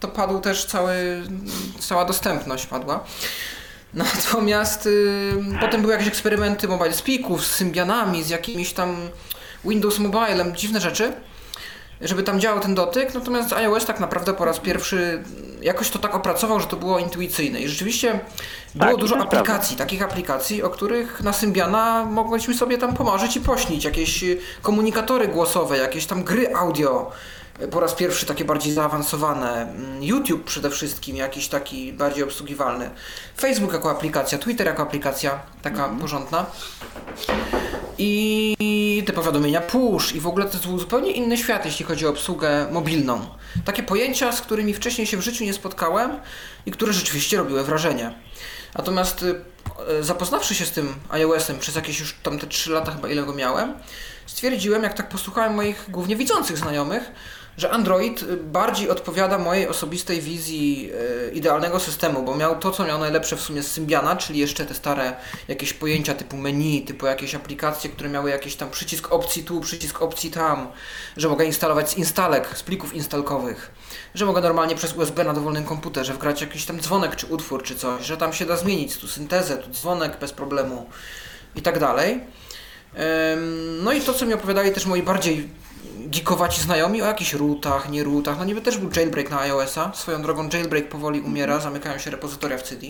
to 0.00 0.08
padł 0.08 0.40
też 0.40 0.64
cały, 0.64 1.22
cała 1.80 2.04
dostępność 2.04 2.66
padła. 2.66 3.04
Natomiast 3.94 4.88
potem 5.60 5.80
były 5.80 5.92
jakieś 5.92 6.08
eksperymenty 6.08 6.68
mobile 6.68 6.92
speaków 6.92 7.46
z 7.46 7.50
Symbianami, 7.50 8.22
z 8.22 8.30
jakimiś 8.30 8.72
tam 8.72 8.96
Windows 9.64 9.98
Mobilem, 9.98 10.56
dziwne 10.56 10.80
rzeczy, 10.80 11.12
żeby 12.00 12.22
tam 12.22 12.40
działał 12.40 12.60
ten 12.60 12.74
dotyk, 12.74 13.14
natomiast 13.14 13.52
iOS 13.52 13.84
tak 13.86 14.00
naprawdę 14.00 14.34
po 14.34 14.44
raz 14.44 14.58
pierwszy 14.60 15.22
jakoś 15.62 15.90
to 15.90 15.98
tak 15.98 16.14
opracował, 16.14 16.60
że 16.60 16.66
to 16.66 16.76
było 16.76 16.98
intuicyjne. 16.98 17.60
I 17.60 17.68
rzeczywiście 17.68 18.20
było 18.74 18.90
Tak, 18.90 19.00
dużo 19.00 19.16
jest 19.16 19.28
prawda. 19.28 19.50
aplikacji, 19.52 19.76
takich 19.76 20.02
aplikacji, 20.02 20.62
o 20.62 20.70
których 20.70 21.20
na 21.20 21.32
Symbiana 21.32 22.04
mogliśmy 22.04 22.54
sobie 22.54 22.78
tam 22.78 22.94
pomarzyć 22.94 23.36
i 23.36 23.40
pośnić, 23.40 23.84
jakieś 23.84 24.22
y, 24.22 24.38
komunikatory 24.62 25.28
głosowe, 25.28 25.78
jakieś 25.78 26.06
tam 26.06 26.24
gry 26.24 26.54
audio, 26.54 27.10
po 27.70 27.80
raz 27.80 27.94
pierwszy 27.94 28.26
takie 28.26 28.44
bardziej 28.44 28.72
zaawansowane, 28.72 29.60
Mm, 29.60 30.02
YouTube 30.02 30.44
przede 30.44 30.70
wszystkim 30.70 31.16
jakiś 31.16 31.48
taki 31.48 31.92
bardziej 31.92 32.24
obsługiwalny, 32.24 32.90
Facebook 33.40 33.72
jako 33.72 33.90
aplikacja, 33.90 34.38
Twitter 34.38 34.66
jako 34.66 34.82
aplikacja 34.82 35.42
taka 35.62 35.88
porządna 35.88 36.46
i 37.98 39.02
te 39.06 39.12
powiadomienia 39.12 39.60
push 39.60 40.14
i 40.14 40.20
w 40.20 40.26
ogóle 40.26 40.46
to 40.46 40.68
był 40.68 40.78
zupełnie 40.78 41.10
inny 41.10 41.38
świat, 41.38 41.64
jeśli 41.64 41.84
chodzi 41.84 42.06
o 42.06 42.10
obsługę 42.10 42.66
mobilną. 42.70 43.26
Takie 43.64 43.82
pojęcia, 43.82 44.32
z 44.32 44.40
którymi 44.40 44.74
wcześniej 44.74 45.06
się 45.06 45.16
w 45.16 45.20
życiu 45.20 45.44
nie 45.44 45.54
spotkałem 45.54 46.10
i 46.66 46.70
które 46.70 46.92
rzeczywiście 46.92 47.36
robiły 47.36 47.64
wrażenie. 47.64 48.14
Natomiast 48.74 49.22
y, 49.22 49.34
y, 50.00 50.04
zapoznawszy 50.04 50.54
się 50.54 50.66
z 50.66 50.70
tym 50.70 50.94
iOS-em 51.08 51.58
przez 51.58 51.76
jakieś 51.76 52.00
już 52.00 52.14
tam 52.22 52.38
te 52.38 52.46
3 52.46 52.70
lata 52.70 52.92
chyba 52.92 53.08
ile 53.08 53.22
go 53.22 53.32
miałem, 53.32 53.74
stwierdziłem, 54.26 54.82
jak 54.82 54.94
tak 54.94 55.08
posłuchałem 55.08 55.54
moich 55.54 55.84
głównie 55.88 56.16
widzących 56.16 56.58
znajomych, 56.58 57.12
że 57.60 57.70
Android 57.70 58.24
bardziej 58.34 58.90
odpowiada 58.90 59.38
mojej 59.38 59.68
osobistej 59.68 60.20
wizji 60.20 60.90
y, 61.28 61.30
idealnego 61.30 61.80
systemu, 61.80 62.22
bo 62.22 62.36
miał 62.36 62.58
to, 62.58 62.70
co 62.70 62.84
miał 62.84 62.98
najlepsze 62.98 63.36
w 63.36 63.40
sumie 63.40 63.62
z 63.62 63.72
Symbiana, 63.72 64.16
czyli 64.16 64.38
jeszcze 64.38 64.66
te 64.66 64.74
stare 64.74 65.16
jakieś 65.48 65.72
pojęcia 65.72 66.14
typu 66.14 66.36
menu, 66.36 66.82
typu 66.82 67.06
jakieś 67.06 67.34
aplikacje, 67.34 67.90
które 67.90 68.08
miały 68.08 68.30
jakiś 68.30 68.56
tam 68.56 68.70
przycisk 68.70 69.12
opcji 69.12 69.44
tu, 69.44 69.60
przycisk 69.60 70.02
opcji 70.02 70.30
tam, 70.30 70.68
że 71.16 71.28
mogę 71.28 71.44
instalować 71.44 71.90
z 71.90 71.96
instalek, 71.96 72.48
z 72.58 72.62
plików 72.62 72.94
instalkowych, 72.94 73.70
że 74.14 74.26
mogę 74.26 74.40
normalnie 74.40 74.74
przez 74.74 74.96
USB 74.96 75.24
na 75.24 75.32
dowolnym 75.32 75.64
komputerze 75.64 76.14
wgrać 76.14 76.40
jakiś 76.40 76.64
tam 76.64 76.80
dzwonek 76.80 77.16
czy 77.16 77.26
utwór 77.26 77.62
czy 77.62 77.76
coś, 77.76 78.04
że 78.06 78.16
tam 78.16 78.32
się 78.32 78.46
da 78.46 78.56
zmienić 78.56 78.96
tu 78.96 79.08
syntezę, 79.08 79.56
tu 79.56 79.70
dzwonek 79.70 80.18
bez 80.20 80.32
problemu 80.32 80.86
i 81.56 81.62
tak 81.62 81.78
dalej. 81.78 82.20
No 83.82 83.92
i 83.92 84.00
to, 84.00 84.14
co 84.14 84.26
mi 84.26 84.34
opowiadali 84.34 84.72
też 84.72 84.86
moi 84.86 85.02
bardziej 85.02 85.48
geekowaci 85.98 86.62
znajomi 86.62 87.02
o 87.02 87.06
jakichś 87.06 87.32
rootach, 87.32 87.90
nie 87.90 88.04
rootach. 88.04 88.38
No 88.38 88.44
niby 88.44 88.60
też 88.60 88.78
był 88.78 88.90
jailbreak 88.96 89.30
na 89.30 89.40
iOS-a. 89.40 89.92
Swoją 89.94 90.22
drogą 90.22 90.48
jailbreak 90.52 90.88
powoli 90.88 91.20
umiera, 91.20 91.60
zamykają 91.60 91.98
się 91.98 92.10
repozytoria 92.10 92.58
w 92.58 92.62
CD. 92.62 92.86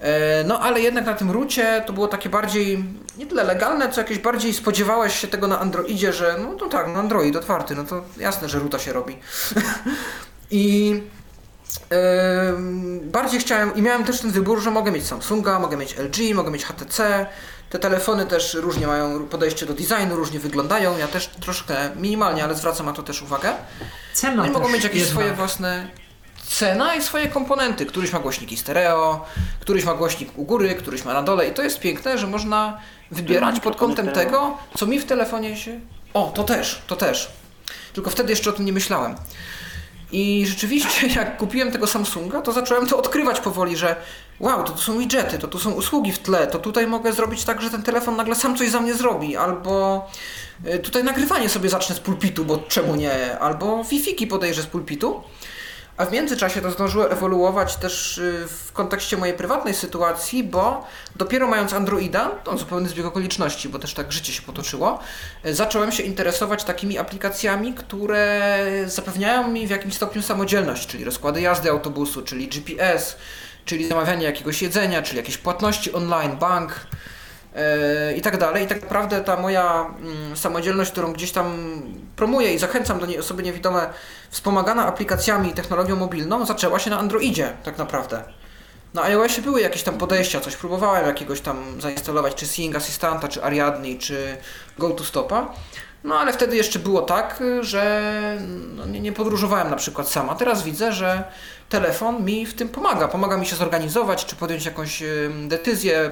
E, 0.00 0.44
No 0.44 0.60
ale 0.60 0.80
jednak 0.80 1.06
na 1.06 1.14
tym 1.14 1.30
roocie 1.30 1.82
to 1.86 1.92
było 1.92 2.08
takie 2.08 2.28
bardziej, 2.28 2.84
nie 3.18 3.26
tyle 3.26 3.44
legalne, 3.44 3.92
co 3.92 4.00
jakieś 4.00 4.18
bardziej 4.18 4.54
spodziewałeś 4.54 5.18
się 5.18 5.28
tego 5.28 5.46
na 5.48 5.60
Androidzie, 5.60 6.12
że 6.12 6.36
no, 6.40 6.52
no 6.60 6.68
tak, 6.68 6.86
no 6.88 6.98
Android 7.00 7.36
otwarty, 7.36 7.74
no 7.74 7.84
to 7.84 8.02
jasne, 8.16 8.48
że 8.48 8.58
roota 8.58 8.78
się 8.78 8.92
robi. 8.92 9.18
I 10.50 11.00
Ym, 12.52 13.00
bardziej 13.12 13.40
chciałem 13.40 13.74
i 13.76 13.82
miałem 13.82 14.04
też 14.04 14.20
ten 14.20 14.30
wybór, 14.30 14.60
że 14.60 14.70
mogę 14.70 14.92
mieć 14.92 15.06
Samsunga, 15.06 15.58
mogę 15.58 15.76
mieć 15.76 15.96
LG, 15.98 16.34
mogę 16.34 16.50
mieć 16.50 16.64
HTC. 16.64 17.26
Te 17.70 17.78
telefony 17.78 18.26
też 18.26 18.54
różnie 18.54 18.86
mają 18.86 19.26
podejście 19.26 19.66
do 19.66 19.74
designu, 19.74 20.16
różnie 20.16 20.38
wyglądają. 20.38 20.98
Ja 20.98 21.08
też 21.08 21.26
troszkę 21.26 21.90
minimalnie, 21.96 22.44
ale 22.44 22.54
zwracam 22.54 22.86
na 22.86 22.92
to 22.92 23.02
też 23.02 23.22
uwagę. 23.22 23.52
Cena 24.12 24.36
No 24.36 24.42
i 24.42 24.46
też 24.46 24.54
mogą 24.54 24.68
mieć 24.68 24.84
jakieś 24.84 25.00
jedna. 25.00 25.12
swoje 25.14 25.32
własne 25.32 25.88
cena 26.46 26.94
i 26.94 27.02
swoje 27.02 27.28
komponenty. 27.28 27.86
Któryś 27.86 28.12
ma 28.12 28.18
głośniki 28.18 28.56
stereo, 28.56 29.26
któryś 29.60 29.84
ma 29.84 29.94
głośnik 29.94 30.38
u 30.38 30.44
góry, 30.44 30.74
któryś 30.74 31.04
ma 31.04 31.12
na 31.14 31.22
dole 31.22 31.48
i 31.48 31.54
to 31.54 31.62
jest 31.62 31.80
piękne, 31.80 32.18
że 32.18 32.26
można 32.26 32.78
wybierać 33.10 33.60
pod 33.60 33.76
kątem 33.76 34.08
tego, 34.08 34.56
co 34.76 34.86
mi 34.86 35.00
w 35.00 35.04
telefonie 35.04 35.56
się... 35.56 35.80
O, 36.14 36.32
to 36.34 36.44
też, 36.44 36.82
to 36.86 36.96
też. 36.96 37.32
Tylko 37.92 38.10
wtedy 38.10 38.30
jeszcze 38.30 38.50
o 38.50 38.52
tym 38.52 38.64
nie 38.64 38.72
myślałem. 38.72 39.14
I 40.12 40.46
rzeczywiście, 40.46 41.06
jak 41.20 41.36
kupiłem 41.36 41.72
tego 41.72 41.86
Samsunga, 41.86 42.42
to 42.42 42.52
zacząłem 42.52 42.86
to 42.86 42.98
odkrywać 42.98 43.40
powoli, 43.40 43.76
że 43.76 43.96
wow, 44.40 44.64
to 44.64 44.72
tu 44.72 44.78
są 44.78 44.98
widgety, 44.98 45.38
to 45.38 45.48
tu 45.48 45.58
są 45.58 45.70
usługi 45.70 46.12
w 46.12 46.18
tle, 46.18 46.46
to 46.46 46.58
tutaj 46.58 46.86
mogę 46.86 47.12
zrobić 47.12 47.44
tak, 47.44 47.62
że 47.62 47.70
ten 47.70 47.82
telefon 47.82 48.16
nagle 48.16 48.34
sam 48.34 48.56
coś 48.56 48.70
za 48.70 48.80
mnie 48.80 48.94
zrobi, 48.94 49.36
albo 49.36 50.06
y, 50.66 50.78
tutaj 50.78 51.04
nagrywanie 51.04 51.48
sobie 51.48 51.68
zacznę 51.68 51.94
z 51.94 52.00
pulpitu, 52.00 52.44
bo 52.44 52.58
czemu 52.58 52.96
nie, 52.96 53.38
albo 53.38 53.84
Wi-Fi 53.84 54.26
podejrzę 54.26 54.62
z 54.62 54.66
pulpitu. 54.66 55.22
A 55.96 56.04
w 56.04 56.12
międzyczasie 56.12 56.60
to 56.60 56.70
zdążyło 56.70 57.10
ewoluować 57.10 57.76
też 57.76 58.18
y, 58.18 58.46
w 58.48 58.72
kontekście 58.72 59.16
mojej 59.16 59.34
prywatnej 59.34 59.74
sytuacji, 59.74 60.44
bo 60.44 60.86
dopiero 61.16 61.46
mając 61.46 61.72
Androida, 61.72 62.30
to 62.44 62.58
zupełny 62.58 62.88
zbieg 62.88 63.06
okoliczności, 63.06 63.68
bo 63.68 63.78
też 63.78 63.94
tak 63.94 64.12
życie 64.12 64.32
się 64.32 64.42
potoczyło, 64.42 64.98
y, 65.46 65.54
zacząłem 65.54 65.92
się 65.92 66.02
interesować 66.02 66.64
takimi 66.64 66.98
aplikacjami, 66.98 67.74
które 67.74 68.64
zapewniają 68.86 69.48
mi 69.48 69.66
w 69.66 69.70
jakimś 69.70 69.94
stopniu 69.94 70.22
samodzielność, 70.22 70.86
czyli 70.86 71.04
rozkłady 71.04 71.40
jazdy 71.40 71.70
autobusu, 71.70 72.22
czyli 72.22 72.48
GPS, 72.48 73.16
czyli 73.68 73.88
zamawianie 73.88 74.24
jakiegoś 74.26 74.62
jedzenia, 74.62 75.02
czyli 75.02 75.16
jakieś 75.16 75.38
płatności 75.38 75.92
online, 75.92 76.36
bank. 76.36 76.72
e, 77.54 78.16
i 78.16 78.20
tak 78.20 78.38
dalej. 78.38 78.64
I 78.64 78.66
tak 78.66 78.82
naprawdę 78.82 79.20
ta 79.20 79.36
moja 79.36 79.86
mm, 80.00 80.36
samodzielność, 80.36 80.90
którą 80.90 81.12
gdzieś 81.12 81.32
tam 81.32 81.56
promuję 82.16 82.54
i 82.54 82.58
zachęcam 82.58 82.98
do 82.98 83.06
niej 83.06 83.18
osoby 83.18 83.42
niewidome, 83.42 83.90
wspomagana 84.30 84.86
aplikacjami 84.86 85.48
i 85.50 85.52
technologią 85.52 85.96
mobilną, 85.96 86.46
zaczęła 86.46 86.78
się 86.78 86.90
na 86.90 86.98
Androidzie 86.98 87.52
tak 87.64 87.78
naprawdę. 87.78 88.22
Na 88.94 89.02
iOSie 89.02 89.42
były 89.42 89.60
jakieś 89.60 89.82
tam 89.82 89.98
podejścia, 89.98 90.40
coś 90.40 90.56
próbowałem 90.56 91.06
jakiegoś 91.06 91.40
tam 91.40 91.80
zainstalować, 91.80 92.34
czy 92.34 92.46
Sing 92.46 92.76
Assistanta, 92.76 93.28
czy 93.28 93.44
Ariadny, 93.44 93.98
czy 93.98 94.36
Go 94.78 94.90
to 94.90 95.04
Stopa. 95.04 95.54
No 96.04 96.18
ale 96.18 96.32
wtedy 96.32 96.56
jeszcze 96.56 96.78
było 96.78 97.02
tak, 97.02 97.42
że 97.60 98.12
no, 98.76 98.86
nie, 98.86 99.00
nie 99.00 99.12
podróżowałem 99.12 99.70
na 99.70 99.76
przykład 99.76 100.08
sama. 100.08 100.34
Teraz 100.34 100.62
widzę, 100.62 100.92
że 100.92 101.24
telefon 101.68 102.24
mi 102.24 102.46
w 102.46 102.54
tym 102.54 102.68
pomaga. 102.68 103.08
Pomaga 103.08 103.36
mi 103.36 103.46
się 103.46 103.56
zorganizować, 103.56 104.26
czy 104.26 104.36
podjąć 104.36 104.64
jakąś 104.64 105.02
decyzję, 105.48 106.10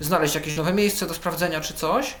znaleźć 0.00 0.34
jakieś 0.34 0.56
nowe 0.56 0.72
miejsce 0.72 1.06
do 1.06 1.14
sprawdzenia, 1.14 1.60
czy 1.60 1.74
coś. 1.74 2.14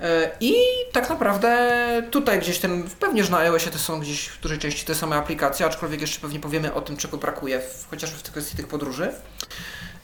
E, 0.00 0.30
I 0.40 0.54
tak 0.92 1.08
naprawdę 1.08 2.02
tutaj 2.10 2.40
gdzieś 2.40 2.58
ten, 2.58 2.84
pewnie, 3.00 3.24
że 3.24 3.30
na 3.30 3.38
iOSie 3.38 3.70
to 3.70 3.78
są 3.78 4.00
gdzieś 4.00 4.28
w 4.28 4.40
dużej 4.40 4.58
części 4.58 4.86
te 4.86 4.94
same 4.94 5.16
aplikacje, 5.16 5.66
aczkolwiek 5.66 6.00
jeszcze 6.00 6.20
pewnie 6.20 6.40
powiemy 6.40 6.74
o 6.74 6.80
tym, 6.80 6.96
czego 6.96 7.16
brakuje, 7.16 7.60
w, 7.60 7.86
chociażby 7.90 8.18
w 8.18 8.22
kwestii 8.22 8.56
tych 8.56 8.68
podróży. 8.68 9.12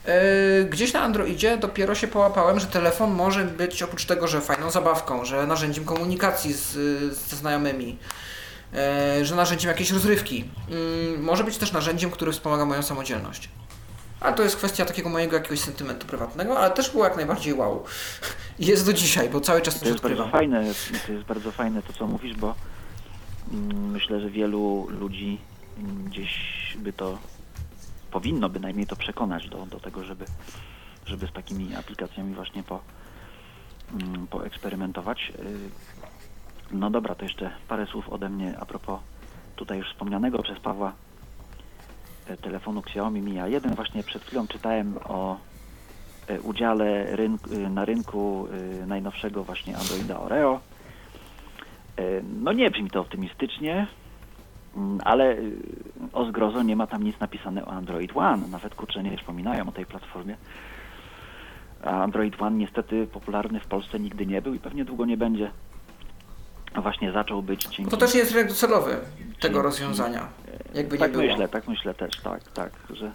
E, 0.05 0.63
Gdzieś 0.63 0.93
na 0.93 1.01
Androidzie 1.01 1.57
dopiero 1.57 1.95
się 1.95 2.07
połapałem, 2.07 2.59
że 2.59 2.67
telefon 2.67 3.11
może 3.11 3.45
być 3.45 3.83
oprócz 3.83 4.05
tego, 4.05 4.27
że 4.27 4.41
fajną 4.41 4.71
zabawką, 4.71 5.25
że 5.25 5.47
narzędziem 5.47 5.85
komunikacji 5.85 6.53
z, 6.53 6.71
ze 7.29 7.35
znajomymi, 7.35 7.97
e, 8.73 9.25
że 9.25 9.35
narzędziem 9.35 9.69
jakiejś 9.69 9.91
rozrywki, 9.91 10.45
mm, 10.69 11.23
może 11.23 11.43
być 11.43 11.57
też 11.57 11.71
narzędziem, 11.71 12.11
które 12.11 12.31
wspomaga 12.31 12.65
moją 12.65 12.83
samodzielność. 12.83 13.49
Ale 14.19 14.35
to 14.35 14.43
jest 14.43 14.55
kwestia 14.55 14.85
takiego 14.85 15.09
mojego 15.09 15.35
jakiegoś 15.35 15.59
sentymentu 15.59 16.07
prywatnego, 16.07 16.59
ale 16.59 16.73
też 16.73 16.91
było 16.91 17.03
jak 17.03 17.15
najbardziej 17.15 17.53
wow. 17.53 17.83
Jest 18.59 18.85
do 18.85 18.93
dzisiaj, 18.93 19.29
bo 19.29 19.41
cały 19.41 19.61
czas 19.61 19.73
To 19.73 19.79
coś 19.79 19.89
jest 19.89 20.03
bardzo 20.03 20.27
fajne, 20.27 20.63
to 21.07 21.13
jest 21.13 21.25
bardzo 21.25 21.51
fajne 21.51 21.81
to, 21.81 21.93
co 21.93 22.07
mówisz, 22.07 22.35
bo 22.35 22.55
mm, 23.51 23.91
myślę, 23.91 24.19
że 24.19 24.29
wielu 24.29 24.87
ludzi 24.89 25.37
mm, 25.77 26.03
gdzieś 26.03 26.33
by 26.77 26.93
to 26.93 27.17
powinno 28.13 28.49
bynajmniej 28.49 28.87
to 28.87 28.95
przekonać 28.95 29.49
do, 29.49 29.65
do 29.65 29.79
tego, 29.79 30.03
żeby, 30.03 30.25
żeby 31.05 31.27
z 31.27 31.31
takimi 31.31 31.75
aplikacjami 31.75 32.33
właśnie 32.35 32.63
po, 32.63 32.79
mm, 33.93 34.27
poeksperymentować. 34.27 35.33
Y, 35.39 35.69
No 36.71 36.89
dobra, 36.89 37.15
to 37.15 37.23
jeszcze 37.25 37.51
parę 37.67 37.85
słów 37.85 38.09
ode 38.09 38.29
mnie 38.29 38.53
a 38.59 38.65
propos 38.65 38.99
tutaj 39.55 39.77
już 39.77 39.87
wspomnianego 39.89 40.43
przez 40.43 40.59
Pawła 40.59 40.93
e, 42.27 42.37
telefonu 42.37 42.79
Xiaomi 42.81 43.21
Mi 43.21 43.33
A1. 43.33 43.75
Właśnie 43.75 44.03
przed 44.03 44.23
chwilą 44.23 44.47
czytałem 44.47 44.97
o 45.05 45.37
e, 46.27 46.41
udziale 46.41 47.15
rynku, 47.15 47.49
na 47.69 47.85
rynku 47.85 48.47
e, 48.81 48.85
najnowszego 48.85 49.43
właśnie 49.43 49.77
Androida 49.77 50.19
Oreo. 50.19 50.59
E, 51.97 52.03
No 52.43 52.53
nie 52.53 52.71
brzmi 52.71 52.89
to 52.89 53.01
optymistycznie, 53.01 53.87
ale 55.03 55.31
e, 55.31 55.37
o 56.13 56.25
zgrozo 56.25 56.63
nie 56.63 56.75
ma 56.75 56.87
tam 56.87 57.03
nic 57.03 57.19
napisane 57.19 57.65
o 57.65 57.71
Android 57.71 58.11
One. 58.15 58.47
Nawet 58.47 58.75
kurczę 58.75 59.03
nie 59.03 59.17
wspominają 59.17 59.69
o 59.69 59.71
tej 59.71 59.85
platformie. 59.85 60.37
A 61.83 62.03
Android 62.03 62.41
One 62.41 62.57
niestety 62.57 63.07
popularny 63.07 63.59
w 63.59 63.67
Polsce 63.67 63.99
nigdy 63.99 64.25
nie 64.25 64.41
był 64.41 64.53
i 64.53 64.59
pewnie 64.59 64.85
długo 64.85 65.05
nie 65.05 65.17
będzie. 65.17 65.51
A 66.73 66.81
właśnie 66.81 67.11
zaczął 67.11 67.41
być 67.41 67.63
dzięki... 67.63 67.91
To 67.91 67.97
też 67.97 68.13
nie 68.13 68.19
jest 68.19 68.31
rynek 68.31 68.47
docelowy 68.47 68.97
tego 69.39 69.61
rozwiązania. 69.61 70.27
Jakby 70.73 70.95
nie 70.95 70.99
tak 70.99 71.11
było. 71.11 71.23
myślę, 71.23 71.47
tak 71.47 71.67
myślę 71.67 71.93
też, 71.93 72.21
tak, 72.23 72.51
tak, 72.51 72.71
że 72.89 73.11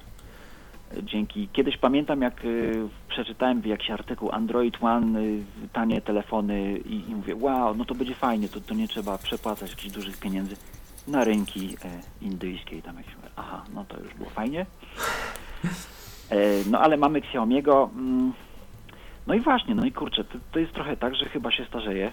dzięki. 1.02 1.48
Kiedyś 1.52 1.76
pamiętam, 1.76 2.22
jak 2.22 2.44
y, 2.44 2.88
przeczytałem 3.08 3.62
jakiś 3.64 3.90
artykuł 3.90 4.32
Android 4.32 4.78
One, 4.80 5.20
y, 5.20 5.42
tanie 5.72 6.00
telefony 6.00 6.78
i, 6.78 7.10
i 7.10 7.14
mówię, 7.14 7.36
wow, 7.36 7.74
no 7.74 7.84
to 7.84 7.94
będzie 7.94 8.14
fajnie, 8.14 8.48
to, 8.48 8.60
to 8.60 8.74
nie 8.74 8.88
trzeba 8.88 9.18
przepłacać 9.18 9.70
jakichś 9.70 9.94
dużych 9.94 10.16
pieniędzy 10.16 10.56
na 11.08 11.24
rynki 11.24 11.76
e, 11.84 12.24
indyjskie 12.24 12.76
i 12.76 12.82
tam 12.82 12.96
aha, 13.36 13.64
no 13.74 13.84
to 13.84 14.00
już 14.00 14.14
było 14.14 14.30
fajnie. 14.30 14.66
E, 16.30 16.36
no 16.70 16.80
ale 16.80 16.96
mamy 16.96 17.18
Xiaomiego, 17.18 17.90
mm, 17.94 18.32
no 19.26 19.34
i 19.34 19.40
właśnie, 19.40 19.74
no 19.74 19.84
i 19.84 19.92
kurczę, 19.92 20.24
to, 20.24 20.38
to 20.52 20.58
jest 20.58 20.72
trochę 20.72 20.96
tak, 20.96 21.14
że 21.14 21.24
chyba 21.24 21.50
się 21.50 21.64
starzeje. 21.64 22.12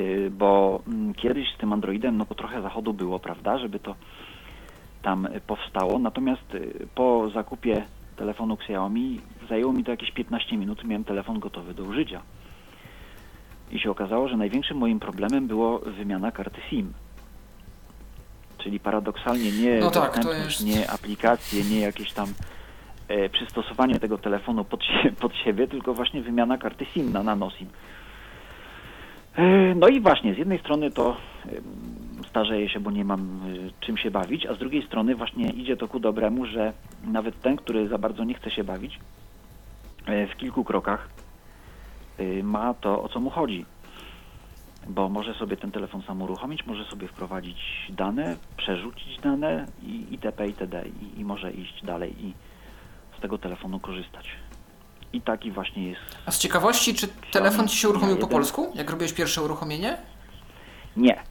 Y, 0.00 0.30
bo 0.30 0.80
mm, 0.86 1.14
kiedyś 1.14 1.54
z 1.54 1.58
tym 1.58 1.72
Androidem, 1.72 2.16
no 2.16 2.26
to 2.26 2.34
trochę 2.34 2.62
zachodu 2.62 2.92
było, 2.92 3.18
prawda, 3.18 3.58
żeby 3.58 3.78
to 3.78 3.94
tam 5.02 5.28
powstało. 5.46 5.98
Natomiast 5.98 6.56
po 6.94 7.30
zakupie 7.30 7.84
telefonu 8.16 8.54
Xiaomi 8.54 9.20
zajęło 9.48 9.72
mi 9.72 9.84
to 9.84 9.90
jakieś 9.90 10.10
15 10.10 10.56
minut, 10.56 10.84
miałem 10.84 11.04
telefon 11.04 11.38
gotowy 11.40 11.74
do 11.74 11.84
użycia. 11.84 12.22
I 13.72 13.78
się 13.78 13.90
okazało, 13.90 14.28
że 14.28 14.36
największym 14.36 14.76
moim 14.76 15.00
problemem 15.00 15.46
było 15.46 15.78
wymiana 15.78 16.32
karty 16.32 16.60
SIM. 16.70 16.92
Czyli 18.62 18.80
paradoksalnie 18.80 19.52
nie 19.52 19.78
No 19.80 19.90
tak, 19.90 20.16
jest- 20.44 20.64
nie 20.66 20.90
aplikacje, 20.90 21.64
nie 21.64 21.80
jakieś 21.80 22.12
tam 22.12 22.28
e, 23.08 23.28
przystosowanie 23.28 24.00
tego 24.00 24.18
telefonu 24.18 24.64
pod, 24.64 24.84
sie, 24.84 25.12
pod 25.20 25.34
siebie, 25.36 25.68
tylko 25.68 25.94
właśnie 25.94 26.22
wymiana 26.22 26.58
karty 26.58 26.84
SIM 26.84 27.12
na 27.12 27.22
nano 27.22 27.50
SIM. 27.50 27.68
E, 29.36 29.74
No 29.74 29.88
i 29.88 30.00
właśnie, 30.00 30.34
z 30.34 30.38
jednej 30.38 30.58
strony 30.58 30.90
to 30.90 31.16
em, 31.46 31.62
starzeję 32.28 32.68
się, 32.68 32.80
bo 32.80 32.90
nie 32.90 33.04
mam 33.04 33.20
y, 33.54 33.70
czym 33.80 33.96
się 33.96 34.10
bawić, 34.10 34.46
a 34.46 34.54
z 34.54 34.58
drugiej 34.58 34.86
strony 34.86 35.14
właśnie 35.14 35.50
idzie 35.50 35.76
to 35.76 35.88
ku 35.88 36.00
dobremu, 36.00 36.46
że 36.46 36.72
nawet 37.04 37.40
ten, 37.40 37.56
który 37.56 37.88
za 37.88 37.98
bardzo 37.98 38.24
nie 38.24 38.34
chce 38.34 38.50
się 38.50 38.64
bawić, 38.64 38.98
e, 40.06 40.26
w 40.26 40.36
kilku 40.36 40.64
krokach 40.64 41.08
y, 42.20 42.42
ma 42.44 42.74
to, 42.74 43.02
o 43.02 43.08
co 43.08 43.20
mu 43.20 43.30
chodzi. 43.30 43.64
Bo 44.88 45.08
może 45.08 45.34
sobie 45.34 45.56
ten 45.56 45.70
telefon 45.70 46.02
sam 46.02 46.22
uruchomić, 46.22 46.66
może 46.66 46.84
sobie 46.84 47.08
wprowadzić 47.08 47.58
dane, 47.90 48.36
przerzucić 48.56 49.18
dane 49.20 49.66
i 49.82 50.06
itp. 50.10 50.46
itd. 50.46 50.84
I, 50.88 51.20
i 51.20 51.24
może 51.24 51.52
iść 51.52 51.84
dalej 51.84 52.24
i 52.24 52.34
z 53.18 53.20
tego 53.20 53.38
telefonu 53.38 53.80
korzystać. 53.80 54.28
I 55.12 55.20
taki 55.20 55.50
właśnie 55.50 55.88
jest 55.90 56.00
A 56.26 56.30
z 56.30 56.38
ciekawości, 56.38 56.94
czy 56.94 57.08
telefon 57.32 57.68
Ci 57.68 57.76
się 57.76 57.88
uruchomił 57.88 58.16
po 58.16 58.26
polsku, 58.26 58.72
jak 58.74 58.90
robiłeś 58.90 59.12
pierwsze 59.12 59.42
uruchomienie? 59.42 59.96
Nie. 60.96 61.22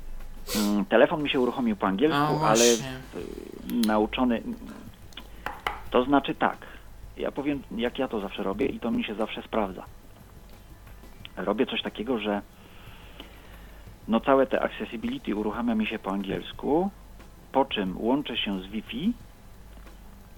Mm, 0.55 0.85
Telefon 0.85 1.23
mi 1.23 1.29
się 1.29 1.39
uruchomił 1.39 1.75
po 1.75 1.87
angielsku, 1.87 2.45
ale 2.45 2.63
y, 2.63 2.77
nauczony. 3.87 4.41
To 5.91 6.03
znaczy 6.03 6.35
tak. 6.35 6.57
Ja 7.17 7.31
powiem, 7.31 7.63
jak 7.77 7.99
ja 7.99 8.07
to 8.07 8.19
zawsze 8.19 8.43
robię 8.43 8.65
i 8.65 8.79
to 8.79 8.91
mi 8.91 9.03
się 9.03 9.15
zawsze 9.15 9.41
sprawdza. 9.41 9.85
Robię 11.37 11.65
coś 11.65 11.81
takiego, 11.81 12.19
że 12.19 12.41
no 14.11 14.19
całe 14.19 14.47
te 14.47 14.61
accessibility 14.61 15.35
uruchamia 15.35 15.75
mi 15.75 15.87
się 15.87 15.99
po 15.99 16.11
angielsku, 16.11 16.89
po 17.51 17.65
czym 17.65 17.95
łączę 18.01 18.37
się 18.37 18.61
z 18.61 18.67
Wi-Fi 18.67 19.13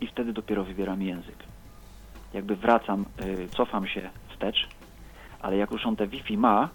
i 0.01 0.07
wtedy 0.07 0.33
dopiero 0.33 0.63
wybieram 0.63 1.01
język. 1.01 1.35
Jakby 2.33 2.55
wracam, 2.55 3.05
y, 3.25 3.47
cofam 3.57 3.87
się 3.87 4.09
wstecz, 4.33 4.67
ale 5.41 5.57
jak 5.57 5.71
już 5.71 5.85
on 5.85 5.95
te 5.95 6.07
Wi-Fi 6.07 6.37
ma, 6.37 6.69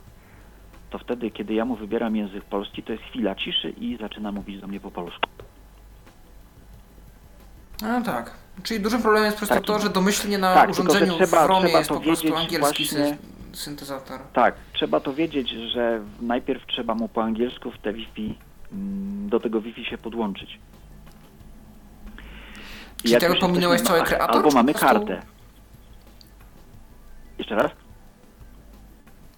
to 0.91 0.99
wtedy, 0.99 1.31
kiedy 1.31 1.55
ja 1.55 1.65
mu 1.65 1.77
wybieram 1.77 2.17
język 2.17 2.45
polski, 2.45 2.83
to 2.83 2.93
jest 2.93 3.05
chwila 3.05 3.35
ciszy 3.35 3.71
i 3.71 3.97
zaczyna 4.01 4.33
mówić 4.33 4.61
do 4.61 4.67
mnie 4.67 4.81
po 4.81 4.91
polsku. 4.91 5.29
A 7.85 8.01
tak. 8.01 8.35
Czyli 8.63 8.81
dużym 8.81 9.03
problemem 9.03 9.27
jest 9.27 9.37
po 9.37 9.39
prostu 9.47 9.55
Taki- 9.55 9.67
to, 9.67 9.79
że 9.79 9.91
domyślnie 9.91 10.39
na 10.39 10.55
Tak, 10.55 10.71
urządzeniu 10.71 11.15
trzeba- 11.15 11.45
w 11.47 11.49
ROMie 11.49 11.65
trzeba 11.65 11.79
jest 11.79 11.91
po 11.91 12.01
prostu 12.01 12.37
angielski 12.37 12.59
właśnie- 12.59 13.19
syntezator. 13.59 14.21
Tak, 14.33 14.55
trzeba 14.73 15.01
to 15.01 15.15
wiedzieć, 15.15 15.51
że 15.51 16.01
najpierw 16.21 16.67
trzeba 16.67 16.95
mu 16.95 17.09
po 17.09 17.23
angielsku 17.23 17.71
w 17.71 17.79
te 17.79 17.93
Wi-Fi, 17.93 18.39
mm, 18.73 19.29
do 19.29 19.41
tego 19.41 19.61
Wi-Fi 19.61 19.85
się 19.85 19.99
podłączyć. 19.99 20.59
Czy 23.05 23.19
tego 23.19 23.35
pominąłeś 23.37 23.81
cały 23.81 24.03
kreator? 24.03 24.37
Albo 24.37 24.51
mamy 24.51 24.75
kartę. 24.75 25.23
Jeszcze 27.39 27.55
raz? 27.55 27.71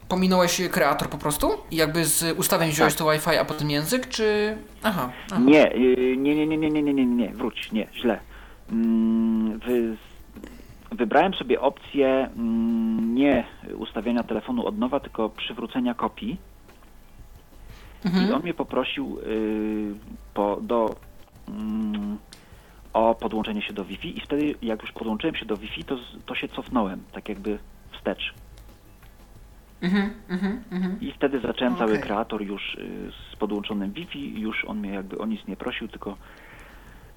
Pominąłeś 0.09 0.61
kreator 0.71 1.09
po 1.09 1.19
prostu? 1.19 1.51
I 1.71 1.77
jakby 1.77 2.05
z 2.05 2.39
ustawień 2.39 2.71
wziąłeś 2.71 2.95
tak. 2.95 2.99
to 2.99 3.13
Wi-Fi, 3.13 3.37
a 3.37 3.45
potem 3.45 3.71
język, 3.71 4.09
czy... 4.09 4.57
Aha. 4.83 5.11
aha. 5.31 5.41
Nie, 5.45 5.75
y, 5.75 6.17
nie, 6.17 6.35
nie, 6.35 6.47
nie, 6.47 6.57
nie, 6.57 6.83
nie, 6.83 6.95
nie, 6.95 7.07
nie, 7.07 7.29
wróć, 7.29 7.73
nie, 7.73 7.87
źle. 7.95 8.21
Mm, 8.73 9.59
wy 9.59 9.97
wybrałem 10.93 11.35
sobie 11.35 11.61
opcję 11.61 12.31
mm, 12.37 13.15
nie 13.15 13.45
ustawiania 13.79 14.23
telefonu 14.23 14.67
od 14.67 14.79
nowa, 14.79 15.01
tylko 15.01 15.29
przywrócenia 15.29 15.95
kopii. 15.95 16.37
I 18.05 18.09
Mhm. 18.09 18.35
on 18.35 18.43
mnie 18.43 18.55
poprosił 18.55 19.19
y, 19.27 19.95
po, 20.35 20.59
do, 20.63 20.97
mm, 21.49 22.19
o 22.93 23.15
podłączenie 23.15 23.63
się 23.63 23.73
do 23.73 23.85
Wi-Fi 23.85 24.19
i 24.19 24.21
wtedy 24.21 24.55
jak 24.63 24.83
już 24.83 24.93
podłączyłem 24.93 25.37
się 25.37 25.47
do 25.47 25.57
Wi-Fi, 25.57 25.85
to, 25.85 25.97
to 26.27 26.35
się 26.35 26.49
cofnąłem, 26.49 27.03
tak 27.13 27.29
jakby 27.29 27.59
wstecz. 27.93 28.35
Mhm, 29.83 30.11
mhm, 30.29 30.63
mhm. 30.71 31.01
I 31.01 31.13
wtedy 31.13 31.41
zacząłem 31.41 31.77
cały 31.77 31.91
Okej. 31.93 32.03
kreator 32.03 32.43
już 32.43 32.75
y, 32.75 33.13
z 33.33 33.37
podłączonym 33.37 33.93
Wi-Fi, 33.93 34.41
już 34.41 34.65
on 34.65 34.79
mnie 34.79 34.91
jakby 34.91 35.19
o 35.19 35.27
nic 35.27 35.47
nie 35.49 35.57
prosił, 35.57 35.89
tylko, 35.89 36.17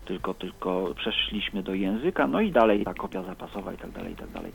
tylko, 0.06 0.34
tylko 0.34 0.94
przeszliśmy 0.96 1.64
do 1.64 1.74
języka, 1.74 2.28
no 2.28 2.42
i 2.42 2.52
dalej 2.52 2.86
ta 2.86 2.94
kopia 2.94 3.24
zapasowa 3.24 3.74
i 3.74 3.78
tak 3.78 3.92
dalej, 3.92 4.14
i 4.14 4.16
tak 4.16 4.30
dalej. 4.30 4.52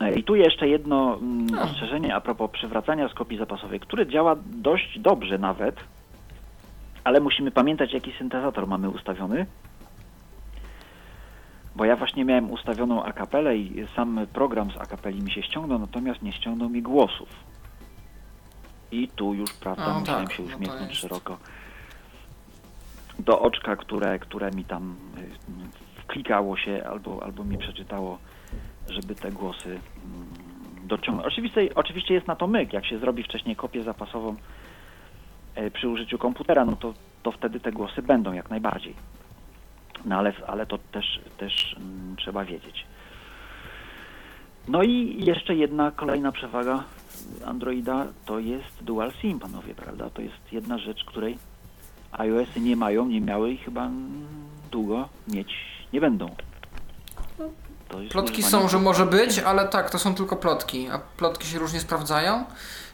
E, 0.00 0.14
I 0.14 0.24
tu 0.24 0.36
jeszcze 0.36 0.68
jedno 0.68 1.18
mm, 1.18 1.58
ostrzeżenie 1.58 2.14
a 2.14 2.20
propos 2.20 2.50
przywracania 2.50 3.08
z 3.08 3.14
kopii 3.14 3.38
zapasowej, 3.38 3.80
które 3.80 4.06
działa 4.06 4.36
dość 4.46 4.98
dobrze 4.98 5.38
nawet, 5.38 5.76
ale 7.04 7.20
musimy 7.20 7.50
pamiętać, 7.50 7.92
jaki 7.92 8.12
syntezator 8.12 8.66
mamy 8.66 8.88
ustawiony. 8.88 9.46
Bo 11.76 11.84
ja 11.84 11.96
właśnie 11.96 12.24
miałem 12.24 12.50
ustawioną 12.50 13.04
akapelę 13.04 13.56
i 13.56 13.86
sam 13.96 14.26
program 14.32 14.70
z 14.70 14.76
akapeli 14.76 15.22
mi 15.22 15.32
się 15.32 15.42
ściągnął, 15.42 15.78
natomiast 15.78 16.22
nie 16.22 16.32
ściągnął 16.32 16.68
mi 16.68 16.82
głosów. 16.82 17.28
I 18.92 19.08
tu 19.08 19.34
już, 19.34 19.52
prawda, 19.52 19.88
no 19.88 20.00
musiałem 20.00 20.26
tak, 20.26 20.36
się 20.36 20.42
no 20.42 20.48
uśmiechnąć 20.48 20.90
jest. 20.90 21.00
szeroko 21.00 21.38
do 23.24 23.40
oczka, 23.40 23.76
które, 23.76 24.18
które 24.18 24.50
mi 24.50 24.64
tam 24.64 24.96
y, 25.18 26.02
wklikało 26.02 26.56
się 26.56 26.84
albo, 26.84 27.22
albo 27.22 27.44
mi 27.44 27.58
przeczytało, 27.58 28.18
żeby 28.90 29.14
te 29.14 29.32
głosy 29.32 29.68
mm, 29.68 30.26
dociągnąć. 30.84 31.28
Oczywiście, 31.28 31.74
oczywiście 31.74 32.14
jest 32.14 32.26
na 32.26 32.36
to 32.36 32.46
myk. 32.46 32.72
Jak 32.72 32.86
się 32.86 32.98
zrobi 32.98 33.22
wcześniej 33.22 33.56
kopię 33.56 33.82
zapasową 33.82 34.36
e, 35.54 35.70
przy 35.70 35.88
użyciu 35.88 36.18
komputera, 36.18 36.64
no 36.64 36.76
to, 36.76 36.94
to 37.22 37.32
wtedy 37.32 37.60
te 37.60 37.72
głosy 37.72 38.02
będą 38.02 38.32
jak 38.32 38.50
najbardziej. 38.50 38.94
No 40.04 40.16
ale, 40.16 40.32
ale 40.46 40.66
to 40.66 40.78
też, 40.78 41.20
też 41.38 41.76
mm, 41.76 42.16
trzeba 42.16 42.44
wiedzieć. 42.44 42.86
No 44.68 44.82
i 44.82 45.24
jeszcze 45.24 45.54
jedna 45.54 45.90
kolejna 45.90 46.32
przewaga 46.32 46.84
Androida 47.46 48.06
to 48.26 48.38
jest 48.38 48.84
Dual 48.84 49.12
SIM, 49.12 49.38
panowie, 49.38 49.74
prawda? 49.74 50.10
To 50.10 50.22
jest 50.22 50.52
jedna 50.52 50.78
rzecz, 50.78 51.04
której 51.04 51.38
iOSy 52.12 52.60
nie 52.60 52.76
mają, 52.76 53.06
nie 53.06 53.20
miały 53.20 53.50
i 53.50 53.56
chyba 53.56 53.90
długo 54.70 55.08
mieć 55.28 55.48
nie 55.92 56.00
będą. 56.00 56.30
Plotki 58.10 58.42
są, 58.42 58.68
że 58.68 58.78
może 58.78 59.06
być, 59.06 59.38
ale 59.38 59.68
tak, 59.68 59.90
to 59.90 59.98
są 59.98 60.14
tylko 60.14 60.36
plotki, 60.36 60.88
a 60.88 60.98
plotki 60.98 61.48
się 61.48 61.58
różnie 61.58 61.80
sprawdzają. 61.80 62.44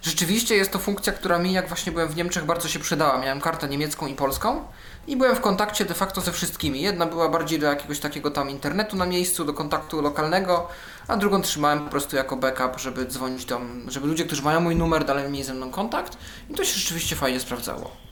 Rzeczywiście 0.02 0.56
jest 0.56 0.72
to 0.72 0.78
funkcja, 0.78 1.12
która 1.12 1.38
mi, 1.38 1.52
jak 1.52 1.68
właśnie 1.68 1.92
byłem 1.92 2.08
w 2.08 2.16
Niemczech, 2.16 2.44
bardzo 2.44 2.68
się 2.68 2.78
przydała. 2.78 3.18
Miałem 3.18 3.40
kartę 3.40 3.68
niemiecką 3.68 4.06
i 4.06 4.14
polską 4.14 4.64
i 5.06 5.16
byłem 5.16 5.36
w 5.36 5.40
kontakcie 5.40 5.84
de 5.84 5.94
facto 5.94 6.20
ze 6.20 6.32
wszystkimi. 6.32 6.80
Jedna 6.80 7.06
była 7.06 7.28
bardziej 7.28 7.58
do 7.58 7.66
jakiegoś 7.66 8.00
takiego 8.00 8.30
tam 8.30 8.50
internetu 8.50 8.96
na 8.96 9.06
miejscu, 9.06 9.44
do 9.44 9.54
kontaktu 9.54 10.02
lokalnego, 10.02 10.68
a 11.08 11.16
drugą 11.16 11.42
trzymałem 11.42 11.80
po 11.80 11.90
prostu 11.90 12.16
jako 12.16 12.36
backup, 12.36 12.80
żeby 12.80 13.06
dzwonić 13.06 13.44
tam, 13.44 13.82
żeby 13.88 14.06
ludzie, 14.06 14.24
którzy 14.24 14.42
mają 14.42 14.60
mój 14.60 14.76
numer, 14.76 15.04
dalej 15.04 15.30
mieli 15.30 15.44
ze 15.44 15.54
mną 15.54 15.70
kontakt 15.70 16.18
i 16.50 16.54
to 16.54 16.64
się 16.64 16.78
rzeczywiście 16.78 17.16
fajnie 17.16 17.40
sprawdzało. 17.40 18.07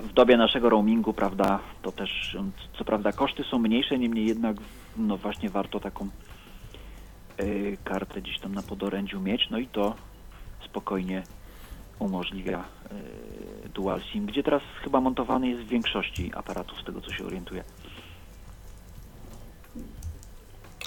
W 0.00 0.12
dobie 0.12 0.36
naszego 0.36 0.70
roamingu, 0.70 1.12
prawda, 1.12 1.60
to 1.82 1.92
też, 1.92 2.36
co 2.78 2.84
prawda 2.84 3.12
koszty 3.12 3.44
są 3.44 3.58
mniejsze, 3.58 3.98
niemniej 3.98 4.26
jednak, 4.26 4.56
no 4.96 5.16
właśnie 5.16 5.50
warto 5.50 5.80
taką 5.80 6.08
y, 7.40 7.76
kartę 7.84 8.20
gdzieś 8.22 8.38
tam 8.40 8.54
na 8.54 8.62
podorędziu 8.62 9.20
mieć, 9.20 9.50
no 9.50 9.58
i 9.58 9.66
to 9.66 9.94
spokojnie 10.64 11.22
umożliwia 11.98 12.64
y, 13.64 13.68
Dual 13.68 14.00
SIM, 14.02 14.26
gdzie 14.26 14.42
teraz 14.42 14.62
chyba 14.84 15.00
montowany 15.00 15.48
jest 15.48 15.62
w 15.62 15.68
większości 15.68 16.30
aparatów, 16.34 16.80
z 16.80 16.84
tego 16.84 17.00
co 17.00 17.12
się 17.12 17.24
orientuję. 17.24 17.64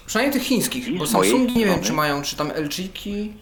Przynajmniej 0.05 0.33
tych 0.33 0.43
chińskich, 0.47 0.97
bo 0.97 1.07
Samsungi 1.07 1.55
nie 1.55 1.65
wiem, 1.65 1.81
czy 1.81 1.93
mają, 1.93 2.21
czy 2.21 2.35
tam 2.35 2.51
LG-ki. 2.51 3.33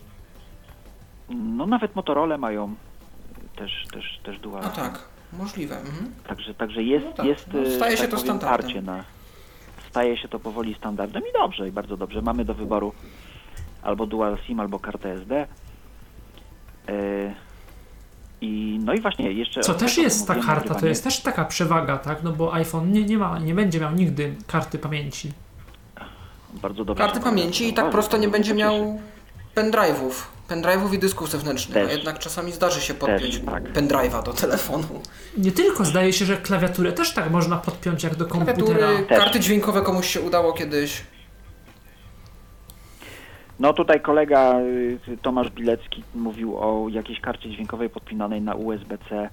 No 1.30 1.66
nawet 1.66 1.96
Motorola 1.96 2.38
mają 2.38 2.76
y, 3.56 3.58
też, 3.58 3.72
też, 3.94 4.20
też 4.24 4.40
Dual 4.40 4.64
A 4.64 4.66
SIM. 4.66 4.76
tak, 4.76 5.10
możliwe. 5.34 5.78
Mhm. 5.80 6.12
Także, 6.28 6.54
także 6.54 6.84
jest, 6.84 7.06
No 7.06 7.14
tak, 7.14 7.26
jest 7.26 7.46
no, 7.54 7.60
e, 7.62 7.72
staje 7.72 7.98
się 7.98 8.02
tak 8.04 8.10
to 8.12 8.16
powiem, 8.18 8.26
standardem. 8.26 8.62
parcie 8.66 8.82
na 8.82 9.04
staje 9.90 10.18
się 10.18 10.28
to 10.28 10.40
powoli 10.40 10.76
standardem 10.76 11.24
i 11.30 11.34
dobrze, 11.34 11.68
i 11.68 11.72
bardzo 11.72 11.98
dobrze. 11.98 12.22
Mamy 12.22 12.46
do 12.46 12.54
wyboru 12.54 12.94
albo 13.82 14.06
Dual 14.08 14.38
SIM, 14.48 14.60
albo 14.60 14.80
kartę 14.80 15.12
SD. 15.14 15.48
E, 16.90 17.34
I 18.42 18.80
no 18.84 18.94
i 18.94 19.02
właśnie 19.02 19.32
jeszcze 19.32 19.62
Co 19.62 19.74
też 19.74 19.98
jest 19.98 20.28
ta 20.28 20.36
karta, 20.36 20.54
to 20.54 20.60
nagrywanie- 20.74 20.88
jest 20.90 21.04
też 21.04 21.20
taka 21.22 21.46
przewaga, 21.46 21.98
tak? 21.98 22.24
No 22.24 22.32
bo 22.32 22.54
iPhone 22.54 22.92
nie, 22.92 23.04
nie 23.04 23.18
ma, 23.18 23.40
nie 23.40 23.56
będzie 23.56 23.80
miał 23.80 23.92
nigdy 23.94 24.36
karty 24.48 24.80
pamięci. 24.80 25.32
bardzo 26.54 26.86
dobrze. 26.86 27.04
Karty 27.04 27.20
pamięci 27.20 27.70
i 27.70 27.74
tak 27.74 27.90
prosto 27.90 28.18
nie 28.18 28.28
to 28.28 28.32
będzie 28.32 28.54
miał 28.54 29.00
pendrive'ów. 29.56 30.12
Pendrive'ów 30.50 30.94
i 30.94 31.00
dysków 31.00 31.32
zewnętrznych, 31.32 31.78
a 31.78 31.82
Też. 31.82 31.92
jednak 31.92 32.20
czasami 32.20 32.52
zdarzy 32.52 32.82
się 32.82 32.94
podpiąć 32.94 33.40
tak. 33.40 33.64
pendrive'a 33.64 34.24
do 34.24 34.34
telefonu. 34.34 35.02
Nie 35.38 35.52
tylko, 35.52 35.86
zdaje 35.86 36.14
się, 36.14 36.26
że 36.26 36.38
klawiaturę 36.38 36.92
też 36.92 37.14
tak 37.14 37.32
można 37.32 37.58
podpiąć 37.58 38.04
jak 38.04 38.16
do 38.16 38.26
komputera. 38.26 38.88
Karty 39.10 39.40
dźwiękowe 39.40 39.82
komuś 39.82 40.08
się 40.08 40.22
udało 40.22 40.54
kiedyś. 40.54 41.04
No 43.60 43.74
tutaj 43.74 44.02
kolega 44.02 44.60
y, 44.60 45.18
Tomasz 45.22 45.50
Bilecki 45.50 46.04
mówił 46.16 46.58
o 46.58 46.90
jakiejś 46.90 47.20
karcie 47.20 47.50
dźwiękowej 47.50 47.90
podpinanej 47.90 48.42
na 48.42 48.56
USB-C, 48.56 49.30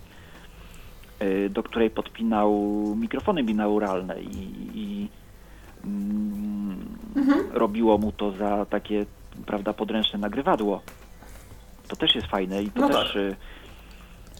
y, 1.22 1.50
do 1.50 1.62
której 1.62 1.90
podpinał 1.90 2.52
mikrofony 2.96 3.42
binauralne 3.42 4.20
i, 4.22 4.68
i 4.74 5.08
mm, 5.84 6.98
robiło 7.52 7.98
mu 7.98 8.12
to 8.12 8.32
za 8.32 8.66
takie, 8.66 9.06
prawda, 9.46 9.72
podręczne 9.72 10.18
nagrywadło. 10.18 10.82
To 11.88 11.96
też 11.96 12.14
jest 12.14 12.26
fajne 12.26 12.62
i 12.62 12.70
to 12.70 12.80
No 12.80 12.88
też, 12.88 13.08
tak. 13.08 13.16
y, 13.16 13.36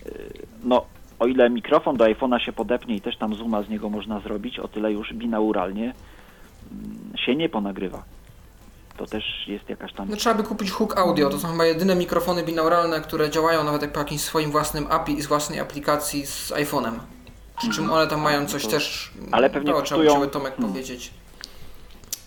y, 0.07 0.47
no 0.65 0.85
o 1.19 1.27
ile 1.27 1.51
mikrofon 1.51 1.97
do 1.97 2.05
iPhone'a 2.05 2.39
się 2.39 2.53
podepnie 2.53 2.97
i 2.97 3.01
też 3.01 3.17
tam 3.17 3.35
zooma 3.35 3.63
z 3.63 3.69
niego 3.69 3.91
można 3.91 4.21
zrobić, 4.21 4.59
o 4.59 4.69
tyle 4.69 4.93
już 4.93 5.13
binauralnie 5.15 5.95
mm, 6.73 7.13
się 7.27 7.37
nie 7.37 7.49
ponagrywa. 7.49 8.03
To 8.97 9.07
też 9.07 9.25
jest 9.49 9.69
jakaś 9.69 9.93
tam 9.93 10.09
No 10.11 10.17
trzeba 10.17 10.35
by 10.35 10.43
kupić 10.43 10.71
hook 10.71 10.99
audio, 10.99 11.31
to 11.31 11.39
są 11.39 11.49
chyba 11.49 11.65
jedyne 11.67 11.95
mikrofony 11.95 12.43
binauralne, 12.43 13.01
które 13.01 13.31
działają 13.31 13.65
nawet 13.65 13.83
jak 13.83 13.93
po 13.93 13.99
jakimś 13.99 14.21
swoim 14.21 14.51
własnym 14.51 14.87
API 14.91 15.13
i 15.19 15.23
z 15.23 15.27
własnej 15.27 15.61
aplikacji 15.61 16.27
z 16.27 16.53
iPhone'em. 16.53 16.93
Przy 17.59 17.71
czym 17.71 17.93
one 17.93 18.07
tam 18.07 18.21
mają 18.21 18.47
coś 18.47 18.65
to- 18.65 18.71
też, 18.71 19.11
ale 19.33 19.51
pewnie 19.51 19.73
to 19.73 19.83
trzeba 19.83 20.03
kosztują- 20.05 20.27
Tomek 20.31 20.55
Hmm. 20.57 20.71
powiedzieć. 20.73 21.11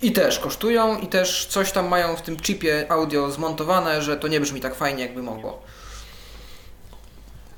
I 0.01 0.11
też 0.11 0.39
kosztują 0.39 0.99
i 0.99 1.07
też 1.07 1.45
coś 1.45 1.71
tam 1.71 1.88
mają 1.88 2.15
w 2.15 2.21
tym 2.21 2.38
chipie 2.38 2.91
audio 2.91 3.31
zmontowane, 3.31 4.01
że 4.01 4.17
to 4.17 4.27
nie 4.27 4.39
brzmi 4.39 4.61
tak 4.61 4.76
fajnie 4.76 5.03
jakby 5.03 5.23
mogło. 5.23 5.61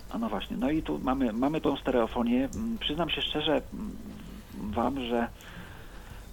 A 0.10 0.18
no 0.18 0.30
właśnie, 0.30 0.58
no 0.58 0.70
i 0.70 0.82
tu 0.82 1.00
mamy, 1.04 1.34
mamy 1.34 1.62
tą 1.62 1.78
stereofonię. 1.78 2.50
Mm, 2.56 2.78
Przyznam 2.78 3.10
się 3.10 3.22
szczerze 3.22 3.62
mm, 3.74 3.92
Wam, 4.72 5.02
że 5.02 5.28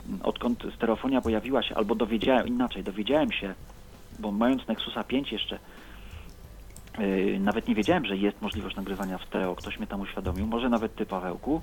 mm, 0.09 0.22
odkąd 0.22 0.62
stereofonia 0.76 1.20
pojawiła 1.20 1.62
się, 1.62 1.74
albo 1.74 1.94
dowiedziałem, 1.94 2.48
inaczej, 2.48 2.85
dowiedziałem 2.85 3.32
się, 3.32 3.55
bo 4.18 4.32
mając 4.32 4.68
Nexusa 4.68 5.05
5 5.05 5.32
jeszcze, 5.32 5.59
yy, 6.98 7.40
nawet 7.40 7.68
nie 7.68 7.74
wiedziałem, 7.74 8.05
że 8.05 8.16
jest 8.16 8.43
możliwość 8.43 8.76
nagrywania 8.76 9.18
w 9.18 9.24
stereo. 9.24 9.56
Ktoś 9.56 9.78
mnie 9.78 9.86
tam 9.86 10.01
uświadomił, 10.01 10.47
może 10.47 10.68
nawet 10.68 10.94
Ty, 10.94 11.06
Pawełku. 11.06 11.60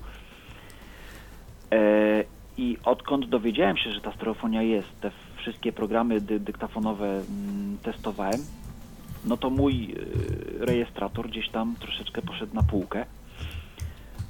E, 1.72 2.35
I 2.58 2.76
odkąd 2.84 3.28
dowiedziałem 3.28 3.76
się, 3.76 3.92
że 3.92 4.00
ta 4.00 4.12
stereofonia 4.12 4.62
jest, 4.62 5.00
te 5.00 5.10
wszystkie 5.36 5.72
programy 5.72 6.20
dy, 6.20 6.40
dyktafonowe 6.40 7.06
mm, 7.06 7.78
testowałem, 7.82 8.40
no 9.24 9.36
to 9.36 9.50
mój 9.50 9.94
y, 10.62 10.66
rejestrator 10.66 11.28
gdzieś 11.28 11.48
tam 11.48 11.74
troszeczkę 11.80 12.22
poszedł 12.22 12.54
na 12.54 12.62
półkę. 12.62 13.06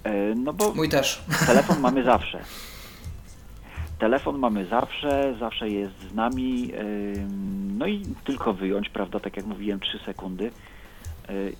E, 0.05 0.35
No 0.35 0.53
bo 0.53 0.74
Mój 0.74 0.89
też. 0.89 1.23
telefon 1.47 1.81
mamy 1.81 2.05
zawsze. 2.15 2.40
Telefon 3.98 4.39
mamy 4.39 4.66
zawsze, 4.66 5.35
zawsze 5.40 5.69
jest 5.69 5.94
z 6.11 6.15
nami. 6.15 6.73
ym, 6.74 7.78
No 7.78 7.86
i 7.86 8.03
tylko 8.24 8.53
wyjąć, 8.55 8.89
prawda, 8.89 9.20
tak 9.20 9.36
jak 9.36 9.47
mówiłem, 9.47 9.81
3 9.81 9.98
sekundy. 9.98 10.51
Y, 11.31 11.53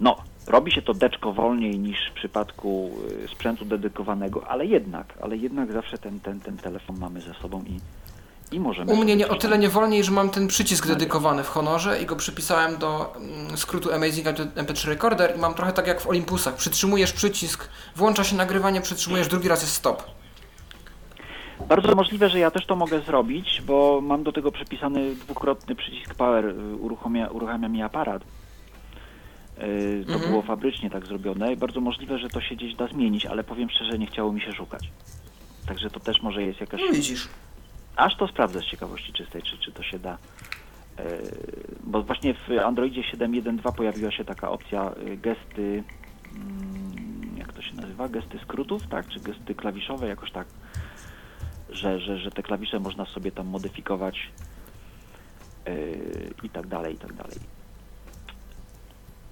No, 0.00 0.16
robi 0.46 0.72
się 0.72 0.82
to 0.82 0.94
deczko 0.94 1.32
wolniej 1.32 1.78
niż 1.78 1.98
w 2.10 2.14
przypadku 2.14 2.90
y, 3.24 3.28
sprzętu 3.28 3.64
dedykowanego, 3.64 4.48
ale 4.48 4.66
jednak, 4.66 5.14
ale 5.22 5.36
jednak 5.36 5.72
zawsze 5.72 5.98
ten, 5.98 6.20
ten, 6.20 6.40
ten 6.40 6.56
telefon 6.56 6.98
mamy 6.98 7.20
ze 7.20 7.34
sobą 7.34 7.62
i, 7.62 7.80
i 8.56 8.60
możemy. 8.60 8.92
U 8.92 8.96
mnie 8.96 9.16
nie, 9.16 9.28
o 9.28 9.36
tyle 9.36 9.58
nie 9.58 9.68
wolniej, 9.68 10.04
że 10.04 10.10
mam 10.10 10.30
ten 10.30 10.48
przycisk 10.48 10.86
dedykowany 10.86 11.44
w 11.44 11.48
Honorze 11.48 12.02
i 12.02 12.06
go 12.06 12.16
przypisałem 12.16 12.78
do 12.78 13.16
mm, 13.16 13.56
skrótu 13.56 13.92
Amazing 13.92 14.26
MP3 14.26 14.88
Recorder 14.88 15.36
i 15.36 15.40
mam 15.40 15.54
trochę 15.54 15.72
tak 15.72 15.86
jak 15.86 16.00
w 16.00 16.06
Olympusach. 16.06 16.54
Przytrzymujesz 16.56 17.12
przycisk, 17.12 17.68
włącza 17.96 18.24
się 18.24 18.36
nagrywanie, 18.36 18.80
przytrzymujesz, 18.80 19.28
drugi 19.28 19.48
raz 19.48 19.62
jest 19.62 19.74
stop. 19.74 20.02
Bardzo 21.68 21.94
możliwe, 21.94 22.28
że 22.28 22.38
ja 22.38 22.50
też 22.50 22.66
to 22.66 22.76
mogę 22.76 23.00
zrobić, 23.00 23.62
bo 23.66 24.00
mam 24.02 24.22
do 24.22 24.32
tego 24.32 24.52
przypisany 24.52 25.14
dwukrotny 25.14 25.74
przycisk 25.74 26.14
Power, 26.14 26.46
y, 26.46 26.76
uruchamia, 26.76 27.28
uruchamia 27.28 27.68
mi 27.68 27.82
aparat. 27.82 28.22
Y, 29.58 30.04
To 30.06 30.12
Mhm. 30.12 30.30
było 30.30 30.42
fabrycznie 30.42 30.90
tak 30.90 31.06
zrobione. 31.06 31.56
Bardzo 31.56 31.80
możliwe, 31.80 32.18
że 32.18 32.28
to 32.28 32.40
się 32.40 32.54
gdzieś 32.56 32.74
da 32.74 32.86
zmienić, 32.86 33.26
ale 33.26 33.44
powiem 33.44 33.70
szczerze, 33.70 33.98
nie 33.98 34.06
chciało 34.06 34.32
mi 34.32 34.40
się 34.40 34.52
szukać. 34.52 34.90
Także 35.66 35.90
to 35.90 36.00
też 36.00 36.22
może 36.22 36.42
jest 36.42 36.60
jakaś... 36.60 36.80
No 36.86 36.92
widzisz. 36.92 37.28
Aż 37.96 38.16
to 38.16 38.28
sprawdzę 38.28 38.60
z 38.60 38.64
ciekawości 38.64 39.12
czystej, 39.12 39.42
czy, 39.42 39.58
czy 39.58 39.72
to 39.72 39.82
się 39.82 39.98
da. 39.98 40.14
Y, 40.14 41.76
Bo 41.84 42.02
właśnie 42.02 42.34
w 42.34 42.50
Androidzie 42.64 43.00
7.1.2 43.02 43.72
pojawiła 43.74 44.10
się 44.10 44.24
taka 44.24 44.50
opcja 44.50 44.92
y, 45.06 45.16
gesty... 45.16 45.84
mm, 46.34 47.36
Jak 47.38 47.52
to 47.52 47.62
się 47.62 47.74
nazywa? 47.74 48.08
Gesty 48.08 48.38
skrótów, 48.38 48.86
tak? 48.86 49.08
Czy 49.08 49.20
gesty 49.20 49.54
klawiszowe, 49.54 50.08
jakoś 50.08 50.30
tak 50.30 50.46
że, 51.70 52.00
że, 52.00 52.18
że 52.18 52.30
te 52.30 52.42
klawisze 52.42 52.78
można 52.80 53.04
sobie 53.06 53.32
tam 53.32 53.46
modyfikować 53.46 54.30
i 56.42 56.50
tak 56.50 56.66
dalej, 56.66 56.94
i 56.94 56.98
tak 56.98 57.12
dalej. 57.12 57.36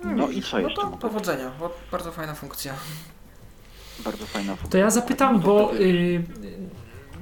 No 0.05 0.29
i 0.29 0.43
co 0.43 0.57
no 0.57 0.63
jeszcze? 0.63 0.83
to 0.83 0.87
mogę? 0.87 0.99
powodzenia, 0.99 1.51
bo 1.61 1.71
bardzo 1.93 2.13
fajna 2.13 2.35
funkcja. 2.35 2.75
Bardzo 4.05 4.27
fajna 4.27 4.57
funkcja. 4.57 4.71
To 4.71 4.79
ja 4.79 4.91
zapytam, 4.91 5.41
to 5.41 5.47
bo 5.47 5.75
y, 5.75 6.23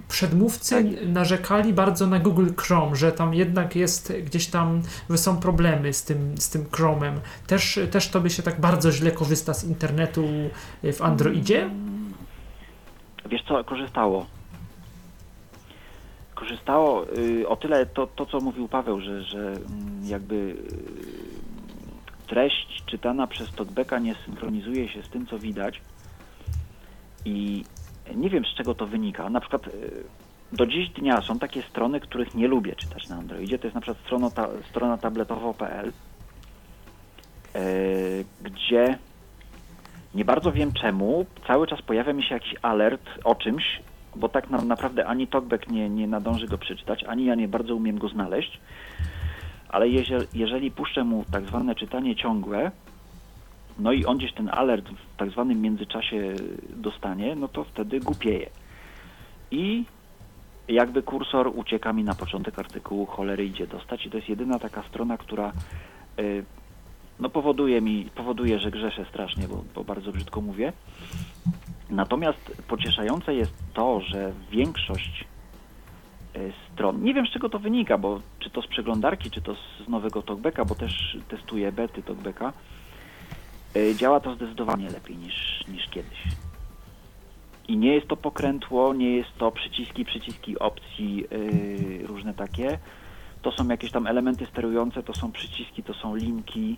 przedmówcy 0.09 0.75
Tak. 0.75 1.09
narzekali 1.09 1.73
bardzo 1.73 2.07
na 2.07 2.19
Google 2.19 2.49
Chrome, 2.57 2.97
że 2.97 3.13
tam 3.13 3.35
jednak 3.35 3.77
jest 3.77 4.13
gdzieś 4.25 4.47
tam, 4.47 4.83
że 5.11 5.19
są 5.19 5.37
problemy 5.37 5.93
z 5.93 6.05
tym, 6.05 6.39
z 6.39 6.51
tym 6.51 6.65
Chrome'em. 6.65 7.13
Też, 7.47 7.81
też 7.91 8.09
tobie 8.09 8.31
się 8.31 8.43
tak 8.43 8.61
bardzo 8.61 8.93
źle 8.93 9.11
korzysta 9.11 9.55
z 9.55 9.65
internetu 9.65 10.25
w 10.83 11.03
Androidzie? 11.03 11.71
Wiesz 13.31 13.43
co, 13.49 13.65
korzystało. 13.65 14.27
Korzystało 16.35 17.07
y, 17.19 17.49
o 17.49 17.57
tyle 17.57 17.87
to, 17.87 18.07
to, 18.07 18.27
co 18.27 18.41
mówił 18.41 18.69
Paweł, 18.69 19.01
że, 19.01 19.23
że 19.23 19.39
mm, 19.39 20.05
jakby 20.05 20.35
y, 20.35 21.18
treść 22.29 22.83
czytana 22.87 23.27
przez 23.27 23.53
Talkbacka 23.53 23.99
nie 23.99 24.15
synchronizuje 24.15 24.89
się 24.89 25.03
z 25.03 25.09
tym, 25.09 25.27
co 25.27 25.39
widać. 25.39 25.81
I 27.25 27.65
nie 28.15 28.31
wiem, 28.31 28.45
z 28.45 28.55
czego 28.55 28.75
to 28.75 28.87
wynika. 28.87 29.31
Na 29.31 29.41
przykład 29.41 29.67
y, 29.69 30.05
do 30.53 30.67
dziś 30.67 30.89
dnia 30.89 31.23
są 31.23 31.39
takie 31.39 31.63
strony, 31.63 32.01
których 32.01 32.35
nie 32.35 32.49
lubię 32.49 32.77
czytać 32.77 33.09
na 33.09 33.17
Androidzie. 33.17 33.59
To 33.59 33.67
jest 33.67 33.75
na 33.75 33.81
przykład 33.81 34.05
strona, 34.05 34.31
ta, 34.31 34.49
strona 34.71 34.99
tabletowo.pl, 34.99 35.93
y, 37.57 38.25
gdzie 38.43 38.99
nie 40.15 40.25
bardzo 40.25 40.53
wiem 40.53 40.73
czemu, 40.73 41.27
cały 41.47 41.67
czas 41.67 41.83
pojawia 41.83 42.13
mi 42.13 42.23
się 42.23 42.35
jakiś 42.35 42.55
alert 42.63 43.11
o 43.25 43.35
czymś, 43.35 43.83
bo 44.17 44.29
tak 44.29 44.51
na, 44.51 44.63
naprawdę 44.63 45.07
ani 45.07 45.27
Talkback 45.27 45.69
nie, 45.69 45.89
nie 45.91 46.07
nadąży 46.07 46.47
go 46.47 46.59
przeczytać, 46.59 47.05
ani 47.05 47.25
ja 47.25 47.35
nie 47.35 47.49
bardzo 47.49 47.75
umiem 47.75 47.99
go 47.99 48.09
znaleźć, 48.09 48.61
ale 49.69 49.89
jeżeli, 50.35 50.71
puszczę 50.71 51.05
mu 51.05 51.25
tak 51.33 51.47
zwane 51.47 51.75
czytanie 51.75 52.17
ciągłe, 52.17 52.71
no 53.79 53.93
i 53.93 54.05
on 54.05 54.19
gdzieś 54.19 54.33
ten 54.33 54.49
alert 54.53 54.89
w 54.89 55.17
tak 55.17 55.31
zwanym 55.31 55.61
międzyczasie 55.63 56.35
dostanie, 56.71 57.37
no 57.37 57.49
to 57.49 57.65
wtedy 57.65 58.01
głupieje. 58.01 58.51
I 59.51 59.85
jakby 60.69 61.03
kursor 61.03 61.53
ucieka 61.55 61.93
mi 61.93 62.05
na 62.05 62.15
początek 62.15 62.59
artykułu, 62.59 63.07
cholery 63.07 63.45
idzie 63.45 63.67
dostać 63.67 64.07
i 64.07 64.11
to 64.11 64.17
jest 64.17 64.29
jedyna 64.29 64.59
taka 64.59 64.83
strona, 64.83 65.19
która 65.19 65.53
y, 66.19 66.45
no 67.21 67.29
powoduje 67.29 67.81
mi, 67.81 68.11
powoduje, 68.15 68.59
że 68.59 68.71
grzeszę 68.71 69.05
strasznie, 69.05 69.49
bo, 69.49 69.65
bo 69.75 69.85
bardzo 69.85 70.13
brzydko 70.13 70.41
mówię. 70.41 70.73
Natomiast 71.91 72.63
pocieszające 72.69 73.35
jest 73.35 73.55
to, 73.75 74.01
że 74.01 74.33
większość 74.51 75.25
stron, 76.73 77.03
nie 77.03 77.15
wiem 77.15 77.27
z 77.27 77.31
czego 77.31 77.49
to 77.49 77.59
wynika, 77.59 77.99
bo 77.99 78.21
czy 78.39 78.51
to 78.51 78.63
z 78.63 78.67
przeglądarki, 78.67 79.31
czy 79.31 79.41
to 79.41 79.55
z 79.55 79.89
nowego 79.89 80.23
Talkbacka, 80.23 80.65
bo 80.65 80.75
też 80.75 81.17
testuję 81.29 81.73
bety 81.73 82.03
Talkbacka, 82.03 82.53
y, 83.77 83.95
działa 83.95 84.21
to 84.21 84.35
zdecydowanie 84.35 84.91
lepiej 84.91 85.17
niż, 85.17 85.65
niż 85.69 85.89
kiedyś. 85.89 86.19
I 87.69 87.77
nie 87.77 87.95
jest 87.95 88.09
to 88.09 88.17
pokrętło, 88.17 88.95
nie 88.95 89.17
jest 89.17 89.31
to 89.39 89.51
przyciski, 89.51 90.05
przyciski 90.05 90.59
opcji, 90.59 91.25
y, 91.33 92.07
różne 92.07 92.35
takie. 92.35 92.79
To 93.43 93.53
są 93.53 93.69
jakieś 93.69 93.91
tam 93.91 94.07
elementy 94.07 94.47
sterujące, 94.47 95.03
to 95.03 95.15
są 95.15 95.33
przyciski, 95.33 95.83
to 95.83 95.95
są 95.95 96.17
linki, 96.17 96.77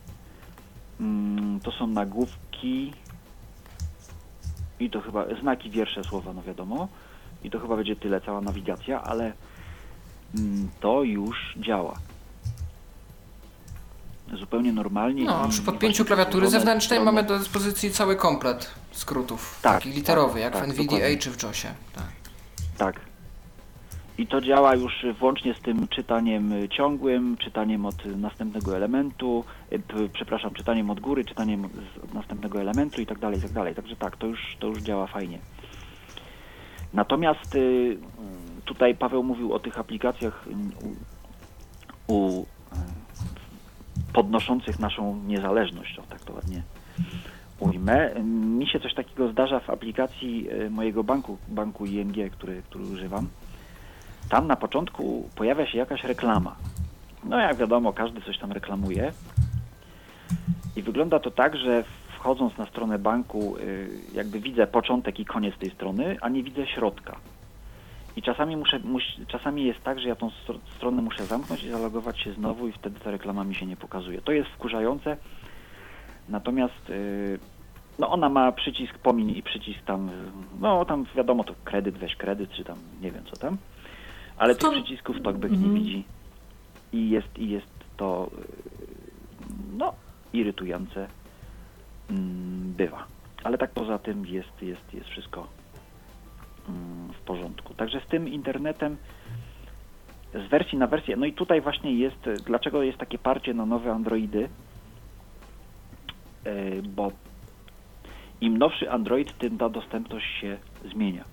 mm, 1.00 1.60
to 1.60 1.72
są 1.72 1.86
nagłówki 1.86 2.92
i 4.80 4.90
to 4.90 5.00
chyba 5.00 5.34
znaki, 5.40 5.70
wiersze, 5.70 6.04
słowa, 6.04 6.32
no 6.32 6.42
wiadomo. 6.42 6.88
I 7.44 7.50
to 7.50 7.58
chyba 7.58 7.76
będzie 7.76 7.96
tyle, 7.96 8.20
cała 8.20 8.40
nawigacja, 8.40 9.02
ale 9.02 9.32
to 10.80 11.02
już 11.02 11.54
działa. 11.56 11.94
Zupełnie 14.38 14.72
normalnie. 14.72 15.24
No, 15.24 15.48
przy 15.48 15.62
podpięciu 15.62 16.04
klawiatury 16.04 16.48
zewnętrznej 16.50 17.00
mamy 17.00 17.22
do 17.22 17.38
dyspozycji 17.38 17.90
cały 17.90 18.16
komplet 18.16 18.70
skrótów, 18.92 19.58
Tak, 19.62 19.72
taki 19.74 19.90
literowy, 19.90 20.32
tak, 20.32 20.42
jak 20.42 20.52
tak, 20.52 20.62
w 20.62 20.64
NVDA 20.64 20.82
dokładnie. 20.84 21.18
czy 21.18 21.30
w 21.30 21.42
JOSie. 21.42 21.68
Tak. 21.94 22.04
Tak. 22.78 23.00
I 24.18 24.26
to 24.26 24.40
działa 24.40 24.74
już 24.74 24.92
włącznie 25.18 25.54
z 25.54 25.60
tym 25.60 25.88
czytaniem 25.88 26.52
ciągłym, 26.70 27.36
czytaniem 27.36 27.86
od 27.86 28.04
następnego 28.16 28.76
elementu, 28.76 29.44
p- 29.70 30.08
przepraszam, 30.12 30.54
czytaniem 30.54 30.90
od 30.90 31.00
góry, 31.00 31.24
czytaniem 31.24 31.68
z 32.00 32.04
od 32.04 32.14
następnego 32.14 32.60
elementu 32.60 33.00
i 33.02 33.06
tak 33.06 33.18
dalej, 33.18 33.38
i 33.38 33.42
tak 33.42 33.52
dalej. 33.52 33.74
Także 33.74 33.96
tak, 33.96 34.16
to 34.16 34.26
już, 34.26 34.56
to 34.60 34.66
już 34.66 34.78
działa 34.78 35.06
fajnie. 35.06 35.38
Natomiast 36.94 37.54
y, 37.54 37.98
tutaj 38.70 38.94
Paweł 38.94 39.22
mówił 39.22 39.52
o 39.52 39.58
tych 39.58 39.78
aplikacjach 39.78 40.46
y, 40.46 40.50
u, 42.06 42.14
u 42.14 42.46
podnoszących 44.12 44.78
naszą 44.78 45.16
niezależność, 45.26 45.98
o 45.98 46.02
tak 46.02 46.20
to 46.20 46.32
ładnie 46.32 46.62
ujmę. 47.60 48.14
Mi 48.58 48.66
się 48.66 48.80
coś 48.80 48.94
takiego 48.94 49.32
zdarza 49.32 49.60
w 49.60 49.70
aplikacji 49.70 50.48
e, 50.50 50.70
mojego 50.70 51.04
banku, 51.04 51.38
banku 51.48 51.86
ING, 51.86 52.32
który, 52.32 52.62
który 52.62 52.84
używam. 52.84 53.28
Tam 54.28 54.46
na 54.46 54.56
początku 54.56 55.28
pojawia 55.36 55.66
się 55.66 55.78
jakaś 55.78 56.04
reklama. 56.04 56.56
No 57.24 57.38
jak 57.38 57.56
wiadomo, 57.56 57.92
każdy 57.92 58.20
coś 58.20 58.38
tam 58.38 58.52
reklamuje. 58.52 59.12
I 60.76 60.82
wygląda 60.82 61.18
to 61.18 61.30
tak, 61.30 61.56
że 61.56 61.84
wchodząc 62.18 62.58
na 62.58 62.66
stronę 62.66 62.98
banku, 62.98 63.56
y, 63.56 63.88
jakby 64.14 64.40
widzę 64.40 64.66
początek 64.66 65.20
i 65.20 65.24
koniec 65.24 65.58
tej 65.58 65.70
strony, 65.70 66.16
a 66.20 66.28
nie 66.28 66.42
widzę 66.42 66.66
środka. 66.66 67.16
I 68.16 68.22
czasami, 68.22 68.56
muszę, 68.56 68.78
muś, 68.78 69.02
czasami 69.28 69.64
jest 69.64 69.82
tak, 69.82 70.00
że 70.00 70.08
ja 70.08 70.14
tą 70.16 70.28
str- 70.28 70.58
stronę 70.76 71.02
muszę 71.02 71.26
zamknąć 71.26 71.62
i 71.64 71.68
zalogować 71.70 72.20
się 72.20 72.32
znowu 72.32 72.68
i 72.68 72.72
wtedy 72.72 73.00
ta 73.00 73.10
reklama 73.10 73.44
mi 73.44 73.54
się 73.54 73.66
nie 73.66 73.76
pokazuje. 73.76 74.20
To 74.20 74.32
jest 74.32 74.50
wkurzające. 74.50 75.16
Natomiast 76.28 76.90
y, 76.90 77.38
no 77.98 78.10
ona 78.10 78.28
ma 78.28 78.52
przycisk 78.52 78.98
pomiń 78.98 79.30
i 79.30 79.42
przycisk 79.42 79.80
tam, 79.84 80.10
no 80.60 80.84
tam 80.84 81.04
wiadomo 81.16 81.44
to 81.44 81.54
kredyt, 81.64 81.98
weź 81.98 82.16
kredyt, 82.16 82.50
czy 82.52 82.64
tam 82.64 82.78
nie 83.00 83.10
wiem 83.10 83.24
co 83.24 83.36
tam. 83.36 83.56
Ale 84.36 84.54
To- 84.54 84.70
tych 84.70 84.82
przycisków 84.84 85.16
TalkBack 85.22 85.50
nie 85.52 85.56
Mhm. 85.58 85.74
widzi. 85.74 86.04
I 86.92 87.10
jest, 87.10 87.38
i 87.38 87.50
jest 87.50 87.66
to 87.96 88.30
y, 88.38 89.46
no 89.76 89.94
irytujące 90.32 91.08
mm, 92.10 92.72
bywa. 92.76 93.06
Ale 93.44 93.58
tak 93.58 93.70
poza 93.70 93.98
tym 93.98 94.26
jest, 94.26 94.62
jest, 94.62 94.94
jest 94.94 95.08
wszystko 95.08 95.40
mm, 95.40 95.50
w 97.14 97.20
porządku. 97.26 97.74
Także 97.74 98.00
z 98.00 98.06
tym 98.06 98.28
internetem 98.28 98.96
z 100.34 100.50
wersji 100.50 100.78
na 100.78 100.86
wersję, 100.86 101.16
no 101.16 101.26
i 101.26 101.32
tutaj 101.32 101.60
właśnie 101.60 101.94
jest, 101.94 102.30
dlaczego 102.46 102.82
jest 102.82 102.98
takie 102.98 103.18
parcie 103.18 103.54
na 103.54 103.66
nowe 103.66 103.92
Androidy, 103.92 104.48
E, 106.44 106.82
bo 106.82 107.12
im 108.40 108.58
nowszy 108.58 108.90
Android, 108.90 109.38
tym 109.38 109.58
ta 109.58 109.68
dostępność 109.68 110.40
się 110.40 110.58
zmienia. 110.92 111.24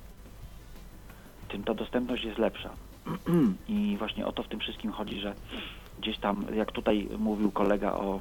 Tym 1.49 1.63
ta 1.63 1.73
dostępność 1.73 2.23
jest 2.23 2.37
lepsza. 2.37 2.69
I 3.69 3.95
właśnie 3.99 4.25
o 4.25 4.31
to 4.31 4.43
w 4.43 4.47
tym 4.47 4.59
wszystkim 4.59 4.91
chodzi, 4.91 5.19
że 5.19 5.33
gdzieś 5.99 6.17
tam, 6.17 6.45
jak 6.53 6.71
tutaj 6.71 7.07
mówił 7.19 7.51
kolega 7.51 7.93
o 7.93 8.19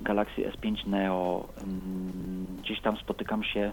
Galaxy 0.00 0.42
S5 0.42 0.86
Neo, 0.86 1.48
mm, 1.62 2.46
gdzieś 2.62 2.80
tam 2.80 2.96
spotykam 2.96 3.44
się 3.44 3.72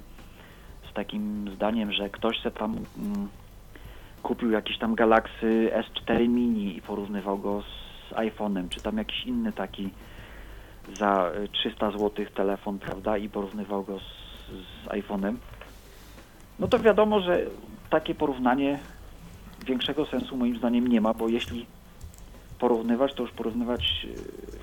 z 0.91 0.94
takim 0.94 1.52
zdaniem, 1.56 1.91
że 1.91 2.10
ktoś 2.10 2.41
se 2.41 2.52
tam 2.52 2.72
mm, 2.72 3.30
kupił 4.24 4.52
jakiś 4.52 4.78
tam 4.78 4.95
Galaxy 4.95 5.72
S4 5.74 6.30
Mini 6.30 6.78
i 6.78 6.82
porównywał 6.82 7.38
go 7.38 7.61
z 7.61 8.14
iPhone'em, 8.14 8.70
czy 8.70 8.82
tam 8.82 8.98
jakiś 8.98 9.26
inny 9.26 9.53
taki 9.53 9.90
za 10.94 11.32
y, 11.44 11.48
300 11.48 11.91
zł 11.91 12.26
telefon, 12.36 12.80
prawda, 12.80 13.18
i 13.18 13.30
porównywał 13.30 13.84
go 13.84 13.99
z, 13.99 14.03
z 14.49 14.88
iPhone'em, 14.88 15.36
no 16.60 16.68
to 16.68 16.80
wiadomo, 16.80 17.20
że 17.20 17.45
takie 17.90 18.16
porównanie 18.16 18.80
większego 19.66 20.06
sensu 20.06 20.38
moim 20.38 20.57
zdaniem 20.57 20.88
nie 20.88 21.02
ma, 21.02 21.14
bo 21.14 21.30
jeśli 21.30 21.66
porównywać, 22.60 23.14
to 23.14 23.24
już 23.24 23.32
porównywać 23.32 24.07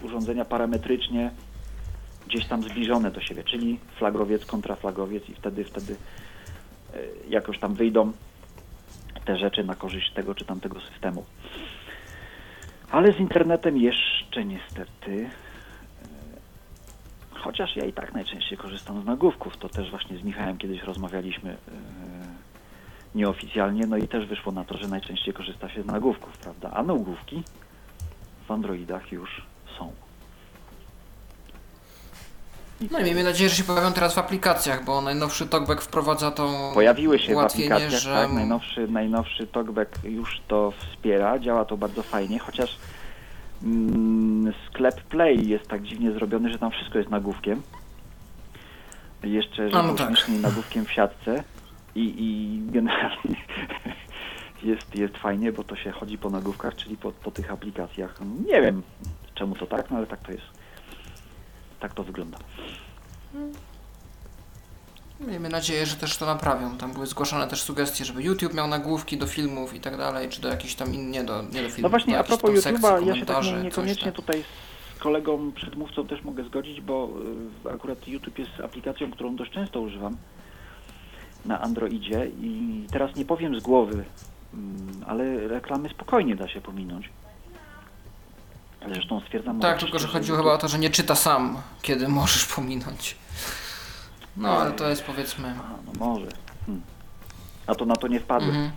y, 0.03 0.07
urządzenia 0.07 0.45
parametrycznie 0.45 1.31
gdzieś 2.27 2.47
tam 2.47 2.63
zbliżone 2.63 3.11
do 3.11 3.21
siebie, 3.21 3.45
czyli 3.45 3.79
flagowiec 3.97 4.47
kontra 4.47 4.77
flagowiec 4.77 5.29
i 5.29 5.35
wtedy, 5.35 5.65
wtedy 5.65 5.93
y, 5.93 5.99
jakoś 7.29 7.59
tam 7.59 7.75
wyjdą 7.75 8.13
te 9.25 9.39
rzeczy 9.39 9.65
na 9.65 9.75
korzyść 9.75 10.13
tego 10.13 10.35
czy 10.35 10.45
tamtego 10.45 10.81
systemu. 10.81 11.25
Ale 12.91 13.13
z 13.13 13.21
internetem 13.21 13.77
jeszcze 13.77 14.45
niestety 14.45 15.31
Chociaż 17.47 17.77
ja 17.77 17.85
i 17.85 17.93
tak 17.93 18.15
najczęściej 18.15 18.59
korzystam 18.59 19.03
z 19.03 19.05
nagłówków. 19.05 19.57
To 19.57 19.69
też 19.69 19.91
właśnie 19.91 20.19
z 20.19 20.23
Michałem 20.23 20.59
kiedyś 20.59 20.83
rozmawialiśmy 20.83 21.51
yy, 21.51 21.57
nieoficjalnie, 23.15 23.87
no 23.87 23.97
i 23.97 24.09
też 24.09 24.27
wyszło 24.27 24.53
na 24.53 24.65
to, 24.65 24.77
że 24.79 24.89
najczęściej 24.89 25.35
korzysta 25.35 25.69
się 25.69 25.83
z 25.83 25.87
nagłówków, 25.87 26.39
prawda? 26.39 26.71
A 26.75 26.83
nagłówki 26.83 27.43
w 28.47 28.51
Androidach 28.51 29.13
już 29.13 29.43
są. 29.79 29.93
No 32.91 32.99
i 32.99 33.05
miejmy 33.05 33.25
nadzieję, 33.25 33.51
że 33.51 33.57
się 33.57 33.65
pojawią 33.65 33.93
teraz 33.93 34.15
w 34.15 34.19
aplikacjach, 34.19 34.85
bo 34.85 35.01
najnowszy 35.01 35.47
TalkBack 35.47 35.83
wprowadza 35.83 36.31
to 36.31 36.71
Pojawiły 36.75 37.19
się 37.19 37.35
w 37.35 37.39
aplikacjach, 37.39 37.91
że 37.91 38.15
tak, 38.15 38.33
najnowszy, 38.33 38.89
najnowszy 38.89 39.47
TalkBack 39.47 40.05
już 40.05 40.41
to 40.49 40.73
wspiera, 40.79 41.39
działa 41.39 41.65
to 41.65 41.77
bardzo 41.77 42.03
fajnie, 42.03 42.39
chociaż 42.39 42.77
mm, 43.63 44.53
sklep 44.67 45.01
Play 45.01 45.49
jest 45.49 45.69
tak 45.69 45.83
dziwnie 45.83 46.13
zrobiony, 46.13 46.53
że 46.53 46.59
tam 46.59 46.71
wszystko 46.71 46.99
jest 46.99 47.11
nagłówkiem. 47.11 47.63
Jeszcze, 49.23 49.71
że 49.71 49.83
no 49.83 49.95
tak. 49.95 50.29
nagłówkiem 50.29 50.85
w 50.85 50.93
siatce 50.93 51.45
i, 51.95 52.15
i 52.19 52.61
generalnie 52.73 53.37
jest, 54.63 54.95
jest 54.95 55.17
fajnie, 55.17 55.53
bo 55.53 55.65
to 55.65 55.77
się 55.77 55.91
chodzi 55.91 56.19
po 56.19 56.31
nagłówkach, 56.31 56.77
czyli 56.77 56.97
po, 56.97 57.13
po 57.13 57.31
tych 57.31 57.51
aplikacjach. 57.51 58.21
Nie 58.47 58.63
wiem 58.63 58.83
czemu 59.37 59.55
to 59.55 59.67
tak, 59.67 59.91
no 59.91 59.97
ale 59.97 60.07
tak 60.07 60.21
to 60.21 60.33
jest. 60.33 60.56
Tak 61.81 61.95
to 61.95 62.05
wygląda. 62.05 62.39
Miejmy 65.21 65.49
nadzieję, 65.49 65.87
że 65.87 65.97
też 65.97 66.17
to 66.17 66.27
naprawią. 66.27 66.77
Tam 66.77 66.93
były 66.93 67.07
zgłaszane 67.07 67.49
też 67.49 67.63
sugestie, 67.63 68.05
żeby 68.05 68.23
YouTube 68.23 68.55
miał 68.55 68.69
nagłówki 68.69 69.19
do 69.19 69.27
filmów 69.27 69.75
i 69.75 69.81
tak 69.81 69.97
dalej, 69.97 70.29
czy 70.29 70.41
do 70.41 70.49
jakichś 70.49 70.75
tam 70.75 70.95
in, 70.95 71.11
nie 71.11 71.25
do, 71.25 71.43
nie 71.43 71.49
do 71.63 71.69
filmów. 71.69 71.79
No 71.79 71.89
właśnie, 71.89 72.19
a 72.19 72.25
propos 72.25 72.51
YouTube'a, 72.51 73.07
ja 73.07 73.17
się 73.17 73.27
tak 73.27 73.45
nie, 73.45 73.53
niekoniecznie 73.53 74.13
tam. 74.13 74.13
tutaj 74.13 74.45
z 74.97 74.99
kolegą 74.99 75.53
przedmówcą 75.53 76.07
też 76.07 76.23
mogę 76.23 76.45
zgodzić, 76.45 76.81
bo 76.81 77.09
y, 77.67 77.71
akurat 77.71 78.09
YouTube 78.09 78.39
jest 78.39 78.61
aplikacją, 78.65 79.11
którą 79.11 79.37
dość 79.37 79.53
często 79.53 79.81
używam 79.81 80.17
na 81.45 81.61
Androidzie 81.61 82.27
i 82.41 82.87
teraz 82.93 83.17
nie 83.17 83.25
powiem 83.25 83.61
z 83.61 83.63
głowy, 83.63 84.05
mm, 84.55 85.05
ale 85.07 85.49
reklamy 85.49 85.89
spokojnie 85.89 86.37
da 86.37 86.49
się 86.49 86.61
pominąć. 86.61 87.11
Zresztą 88.93 89.21
stwierdzam... 89.21 89.61
Tak, 89.61 89.79
tylko 89.79 89.99
że 89.99 90.09
chodziło 90.09 90.39
chyba 90.39 90.53
o 90.53 90.59
to, 90.59 90.69
że 90.69 90.79
nie 90.79 90.91
czyta 90.91 91.15
sam, 91.15 91.63
kiedy 91.83 92.09
możesz 92.21 92.47
pominąć. 92.47 93.17
No, 94.37 94.49
ale 94.49 94.73
to 94.73 94.89
jest 94.89 95.05
powiedzmy... 95.05 95.49
A, 95.49 95.77
no 95.87 96.07
może. 96.07 96.27
Hmm. 96.67 96.83
A 97.67 97.75
to 97.75 97.85
na 97.85 97.97
to 97.97 98.09
nie 98.09 98.21
wpadłem. 98.21 98.51
Mhm. 98.51 98.71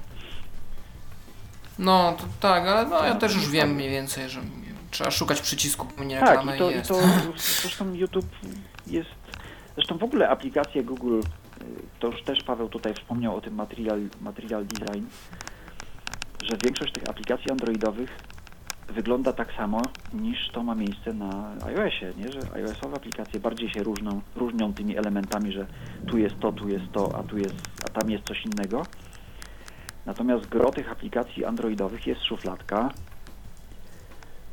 No, 1.79 2.15
to, 2.17 2.23
tak, 2.39 2.67
ale 2.67 2.85
no, 2.89 3.05
ja 3.05 3.15
też 3.15 3.35
już 3.35 3.49
wiem 3.49 3.69
mniej 3.69 3.89
więcej, 3.89 4.29
że 4.29 4.41
trzeba 4.91 5.11
szukać 5.11 5.41
przycisku 5.41 5.87
nie 6.05 6.19
Tak, 6.19 6.29
reklamy 6.29 6.55
i 6.55 6.59
to, 6.59 6.69
i 6.69 6.73
i 6.73 6.75
jest. 6.75 6.89
to 6.89 6.99
zresztą 7.61 7.93
YouTube 7.93 8.35
jest, 8.87 9.09
zresztą 9.75 9.97
w 9.97 10.03
ogóle 10.03 10.29
aplikacje 10.29 10.83
Google, 10.83 11.19
y, 11.19 11.65
to 11.99 12.07
już 12.07 12.23
też 12.23 12.43
Paweł 12.43 12.69
tutaj 12.69 12.93
wspomniał 12.93 13.35
o 13.35 13.41
tym 13.41 13.55
material, 13.55 14.01
material 14.21 14.65
design, 14.65 15.05
że 16.43 16.57
większość 16.63 16.93
tych 16.93 17.09
aplikacji 17.09 17.51
androidowych 17.51 18.09
wygląda 18.93 19.33
tak 19.33 19.53
samo 19.53 19.81
niż 20.13 20.49
to 20.51 20.63
ma 20.63 20.75
miejsce 20.75 21.13
na 21.13 21.55
iOSie, 21.65 22.13
nie? 22.17 22.31
że 22.31 22.39
iOSowe 22.53 22.95
aplikacje 22.95 23.39
bardziej 23.39 23.69
się 23.69 23.83
różnią, 23.83 24.21
różnią 24.35 24.73
tymi 24.73 24.97
elementami, 24.97 25.51
że 25.51 25.67
tu 26.07 26.17
jest 26.17 26.39
to, 26.39 26.51
tu 26.51 26.69
jest 26.69 26.91
to, 26.91 27.19
a 27.19 27.23
tu 27.23 27.37
jest, 27.37 27.55
a 27.85 27.99
tam 27.99 28.09
jest 28.09 28.23
coś 28.23 28.45
innego. 28.45 28.85
Natomiast 30.05 30.49
gro 30.49 30.71
tych 30.71 30.91
aplikacji 30.91 31.45
androidowych 31.45 32.07
jest 32.07 32.23
szufladka, 32.23 32.89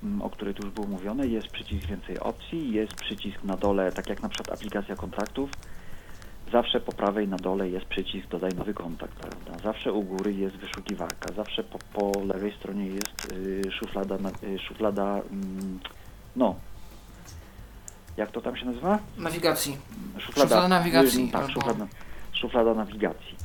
mm, 0.03 0.23
o 0.23 0.31
której 0.31 0.55
tu 0.55 0.65
już 0.65 0.75
było 0.75 0.87
mówione, 0.87 1.27
jest 1.27 1.49
przycisk 1.49 1.87
więcej 1.87 2.19
opcji, 2.19 2.73
jest 2.73 2.95
przycisk 2.95 3.45
na 3.45 3.57
dole, 3.57 3.93
tak 3.93 4.09
jak 4.09 4.23
na 4.23 4.29
przykład 4.29 4.59
aplikacja 4.59 4.97
kontaktów, 4.97 5.51
zawsze 6.53 6.81
po 6.81 6.93
prawej 6.93 7.29
na 7.29 7.37
dole 7.37 7.69
jest 7.69 7.87
przycisk 7.87 8.29
dodaj 8.29 8.51
nowy 8.55 8.75
kontakt, 8.75 9.15
prawda? 9.15 9.63
Zawsze 9.65 9.93
u 9.93 10.03
góry 10.03 10.33
jest 10.33 10.57
wyszukiwarka, 10.57 11.33
zawsze 11.35 11.65
po, 11.65 11.79
po 11.93 12.21
lewej 12.25 12.53
stronie 12.53 12.87
jest 12.87 13.33
y, 13.33 13.71
szuflada, 13.73 14.17
y, 14.43 14.59
szuflada, 14.59 15.21
mm, 15.33 15.79
no, 16.37 16.55
jak 18.17 18.31
to 18.31 18.41
tam 18.41 18.57
się 18.57 18.67
nazywa? 18.67 18.99
Nawigacji. 19.19 19.77
Szuflada, 20.19 20.49
Szuflada 20.49 20.69
nawigacji, 20.69 21.25
y, 21.25 21.33
Tak, 21.33 21.43
albo- 21.43 21.53
szuflada, 21.53 21.87
szuflada 22.33 22.75
nawigacji. 22.75 23.37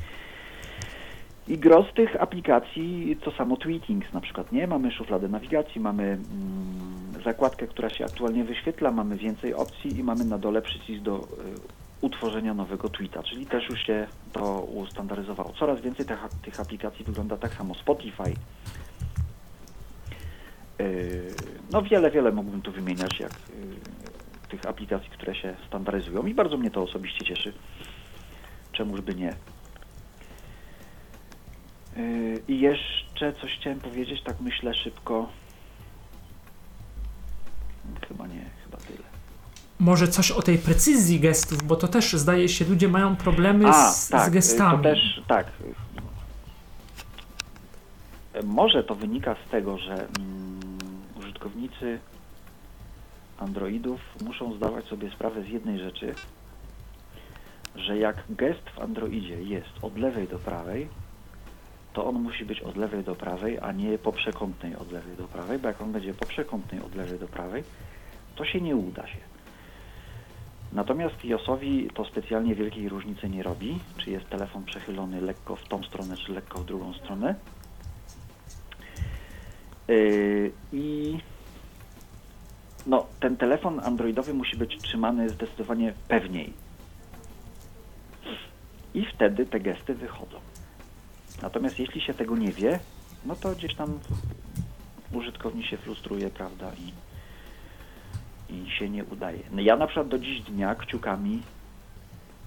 I 1.48 1.58
gro 1.58 1.86
z 1.92 1.94
tych 1.94 2.22
aplikacji 2.22 3.18
to 3.24 3.32
samo 3.32 3.58
Tweetings 3.58 4.14
na 4.14 4.22
przykład, 4.22 4.52
nie? 4.52 4.68
Mamy 4.68 4.92
szufladę 4.92 5.28
nawigacji, 5.28 5.82
mamy 5.82 6.04
mm, 6.04 7.24
zakładkę, 7.26 7.68
która 7.68 7.90
się 7.90 8.06
aktualnie 8.06 8.44
wyświetla, 8.44 8.92
mamy 8.92 9.16
więcej 9.18 9.54
opcji 9.54 10.00
i 10.00 10.04
mamy 10.04 10.26
na 10.26 10.38
dole 10.38 10.62
przycisk 10.62 11.02
do 11.02 11.18
y, 11.18 11.81
utworzenia 12.02 12.54
nowego 12.54 12.90
tweeta, 12.90 13.24
czyli 13.24 13.46
też 13.46 13.70
już 13.70 13.80
się 13.80 14.08
to 14.34 14.60
ustandaryzowało. 14.60 15.54
Coraz 15.60 15.82
więcej 15.82 16.06
tych, 16.06 16.20
tych 16.42 16.60
aplikacji 16.60 17.06
wygląda 17.06 17.38
tak 17.38 17.54
samo. 17.54 17.76
Spotify. 17.76 18.34
Y, 20.82 21.34
no 21.72 21.82
wiele, 21.82 22.12
wiele 22.12 22.32
mógłbym 22.32 22.62
tu 22.62 22.72
wymieniać, 22.72 23.20
jak 23.20 23.32
y, 23.32 24.50
tych 24.50 24.66
aplikacji, 24.66 25.10
które 25.10 25.36
się 25.36 25.56
standaryzują 25.68 26.26
i 26.26 26.34
bardzo 26.34 26.58
mnie 26.58 26.72
to 26.72 26.84
osobiście 26.84 27.26
cieszy. 27.26 27.54
Czemuż 28.72 29.02
by 29.02 29.16
nie. 29.16 29.36
Yy, 31.98 32.44
I 32.48 32.60
jeszcze 32.60 33.34
coś 33.34 33.58
chciałem 33.60 33.80
powiedzieć, 33.80 34.24
tak 34.24 34.42
myślę 34.42 34.74
szybko. 34.74 35.30
Chyba 38.08 38.28
nie, 38.28 38.46
chyba 38.66 38.78
tyle. 38.78 39.11
Może 39.82 40.08
coś 40.08 40.32
o 40.32 40.42
tej 40.42 40.58
precyzji 40.58 41.20
gestów, 41.20 41.64
bo 41.64 41.76
to 41.76 41.88
też 41.88 42.14
zdaje 42.14 42.50
się, 42.50 42.66
ludzie 42.66 42.88
mają 42.88 43.16
problemy 43.16 43.68
A, 43.68 43.92
z, 43.92 44.10
tak, 44.10 44.26
z 44.26 44.28
y, 44.28 44.32
gestami. 44.32 44.78
to 44.78 44.84
też, 44.84 45.22
tak. 45.28 45.48
Może 48.44 48.84
to 48.84 48.96
wynika 48.96 49.36
z 49.48 49.52
tego, 49.52 49.78
że 49.78 49.94
mm, 49.94 50.60
użytkownicy 51.20 52.00
Androidów 53.38 54.00
muszą 54.26 54.54
zdawać 54.54 54.86
sobie 54.86 55.12
sprawę 55.12 55.44
z 55.44 55.48
jednej 55.48 55.80
rzeczy, 55.80 56.16
że 57.76 57.98
jak 57.98 58.24
gest 58.30 58.70
w 58.76 58.80
Androidzie 58.80 59.42
jest 59.42 59.72
od 59.82 59.98
lewej 59.98 60.28
do 60.28 60.40
prawej, 60.40 60.88
to 61.94 62.06
on 62.06 62.16
musi 62.16 62.46
być 62.46 62.60
od 62.60 62.78
lewej 62.78 63.04
do 63.04 63.16
prawej, 63.16 63.60
a 63.60 63.72
nie 63.72 63.98
po 63.98 64.12
przekątnej 64.12 64.76
od 64.76 64.92
lewej 64.92 65.16
do 65.18 65.28
prawej, 65.28 65.60
bo 65.60 65.68
jak 65.68 65.82
on 65.82 65.92
będzie 65.92 66.14
po 66.14 66.26
przekątnej 66.26 66.82
od 66.82 66.96
lewej 66.96 67.20
do 67.20 67.28
prawej, 67.28 67.64
to 68.36 68.46
się 68.46 68.62
nie 68.62 68.76
uda 68.76 69.08
się. 69.08 69.31
Natomiast 70.74 71.16
iOS-owi 71.24 71.90
to 71.94 72.06
specjalnie 72.06 72.56
wielkiej 72.56 72.90
różnicy 72.90 73.30
nie 73.30 73.44
robi, 73.44 73.80
czy 73.98 74.12
jest 74.12 74.30
telefon 74.30 74.64
przechylony 74.64 75.22
lekko 75.22 75.56
w 75.56 75.68
tą 75.68 75.84
stronę, 75.84 76.18
czy 76.18 76.32
lekko 76.32 76.60
w 76.60 76.66
drugą 76.66 76.94
stronę. 76.94 77.36
Yy, 79.88 80.52
I 80.74 81.18
no, 82.88 83.06
ten 83.20 83.38
telefon 83.38 83.80
androidowy 83.80 84.34
musi 84.34 84.58
być 84.58 84.78
trzymany 84.78 85.30
zdecydowanie 85.30 85.94
pewniej. 86.08 86.54
I 88.94 89.06
wtedy 89.06 89.46
te 89.46 89.60
gesty 89.60 89.94
wychodzą. 89.94 90.40
Natomiast 91.42 91.80
jeśli 91.80 92.02
się 92.02 92.14
tego 92.14 92.38
nie 92.38 92.52
wie, 92.52 92.80
no 93.26 93.36
to 93.36 93.52
gdzieś 93.52 93.76
tam 93.76 94.00
użytkownik 95.14 95.66
się 95.66 95.78
frustruje, 95.78 96.30
prawda, 96.30 96.72
i, 96.74 96.92
i 98.52 98.72
się 98.72 98.90
nie 98.90 99.06
udaje. 99.06 99.40
No 99.52 99.62
ja 99.62 99.76
na 99.76 99.88
przykład 99.88 100.08
do 100.08 100.20
dziś 100.20 100.42
dnia 100.42 100.76
kciukami 100.76 101.42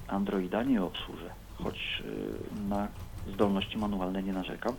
Androida 0.09 0.62
nie 0.62 0.82
obsłużę, 0.82 1.31
choć 1.55 2.02
y, 2.05 2.68
na 2.68 2.89
zdolności 3.35 3.78
manualne 3.78 4.22
nie 4.22 4.32
narzekam. 4.32 4.74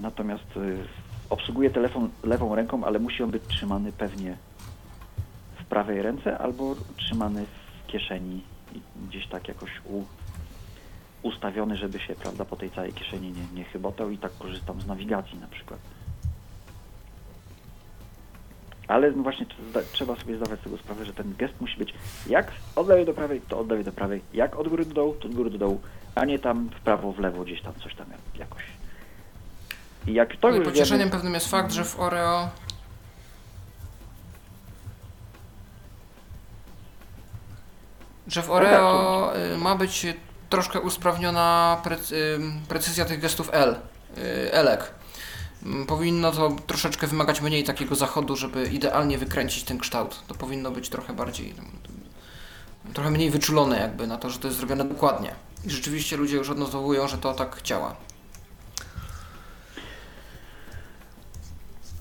Natomiast 0.00 0.56
y, 0.56 0.84
obsługuję 1.30 1.70
telefon 1.70 2.10
lewą 2.24 2.54
ręką, 2.54 2.84
ale 2.84 2.98
musi 2.98 3.22
on 3.22 3.30
być 3.30 3.42
trzymany 3.48 3.92
pewnie 3.92 4.36
w 5.60 5.64
prawej 5.64 6.02
ręce 6.02 6.38
albo 6.38 6.74
trzymany 6.96 7.46
w 7.46 7.86
kieszeni 7.86 8.40
gdzieś 9.08 9.26
tak 9.26 9.48
jakoś 9.48 9.70
u, 9.84 10.04
ustawiony, 11.22 11.76
żeby 11.76 12.00
się 12.00 12.14
prawda, 12.14 12.44
po 12.44 12.56
tej 12.56 12.70
całej 12.70 12.92
kieszeni 12.92 13.32
nie, 13.32 13.58
nie 13.58 13.64
chybotał 13.64 14.10
i 14.10 14.18
tak 14.18 14.32
korzystam 14.38 14.80
z 14.80 14.86
nawigacji 14.86 15.38
na 15.38 15.46
przykład. 15.46 15.80
Ale 18.92 19.10
no 19.10 19.22
właśnie 19.22 19.46
trzeba 19.92 20.16
sobie 20.16 20.36
zdawać 20.36 20.60
z 20.60 20.62
tego 20.62 20.78
sprawę, 20.78 21.04
że 21.04 21.12
ten 21.14 21.34
gest 21.38 21.54
musi 21.60 21.78
być 21.78 21.94
jak 22.26 22.52
od 22.76 22.88
lewej 22.88 23.06
do 23.06 23.14
prawej, 23.14 23.40
to 23.48 23.58
od 23.58 23.68
lewej 23.70 23.84
do 23.84 23.92
prawej, 23.92 24.22
jak 24.34 24.56
od 24.56 24.68
góry 24.68 24.84
do 24.84 24.94
dołu, 24.94 25.14
to 25.14 25.28
od 25.28 25.34
góry 25.34 25.50
do 25.50 25.58
dołu, 25.58 25.80
a 26.14 26.24
nie 26.24 26.38
tam 26.38 26.68
w 26.68 26.80
prawo, 26.80 27.12
w 27.12 27.18
lewo, 27.18 27.44
gdzieś 27.44 27.62
tam 27.62 27.74
coś 27.74 27.94
tam 27.94 28.06
jak- 28.10 28.38
jakoś. 28.38 28.62
I 30.06 30.12
jak 30.12 30.36
to 30.36 30.50
No 30.50 30.56
już 30.56 30.64
pocieszeniem 30.64 30.98
wiemy, 30.98 31.10
pewnym 31.10 31.34
jest 31.34 31.48
fakt, 31.48 31.72
że 31.72 31.84
w 31.84 32.00
Oreo 32.00 32.48
że 38.26 38.42
w 38.42 38.50
Oreo 38.50 39.32
y, 39.54 39.58
ma 39.58 39.76
być 39.76 40.06
troszkę 40.50 40.80
usprawniona 40.80 41.76
precyzja 42.68 43.04
tych 43.04 43.20
gestów 43.20 43.50
L, 43.52 43.76
y, 44.18 44.52
Elek. 44.52 45.01
Mm, 45.66 45.86
Powinno 45.86 46.32
to 46.32 46.56
troszeczkę 46.66 47.06
wymagać 47.06 47.40
mniej 47.40 47.64
takiego 47.64 47.94
zachodu, 47.94 48.36
żeby 48.36 48.66
idealnie 48.66 49.18
wykręcić 49.18 49.64
ten 49.64 49.78
kształt. 49.78 50.22
To 50.26 50.34
powinno 50.34 50.70
być 50.70 50.88
trochę 50.88 51.12
bardziej, 51.12 51.50
ym, 51.50 52.92
trochę 52.94 53.10
mniej 53.10 53.30
wyczulone 53.30 53.78
jakby 53.80 54.06
na 54.06 54.16
to, 54.16 54.30
że 54.30 54.38
to 54.38 54.46
jest 54.48 54.58
zrobione 54.58 54.84
dokładnie. 54.84 55.34
I 55.66 55.70
rzeczywiście 55.70 56.16
ludzie 56.16 56.36
już 56.36 56.50
odnotowują, 56.50 57.08
że 57.08 57.18
to 57.18 57.34
tak 57.34 57.62
działa. 57.62 57.96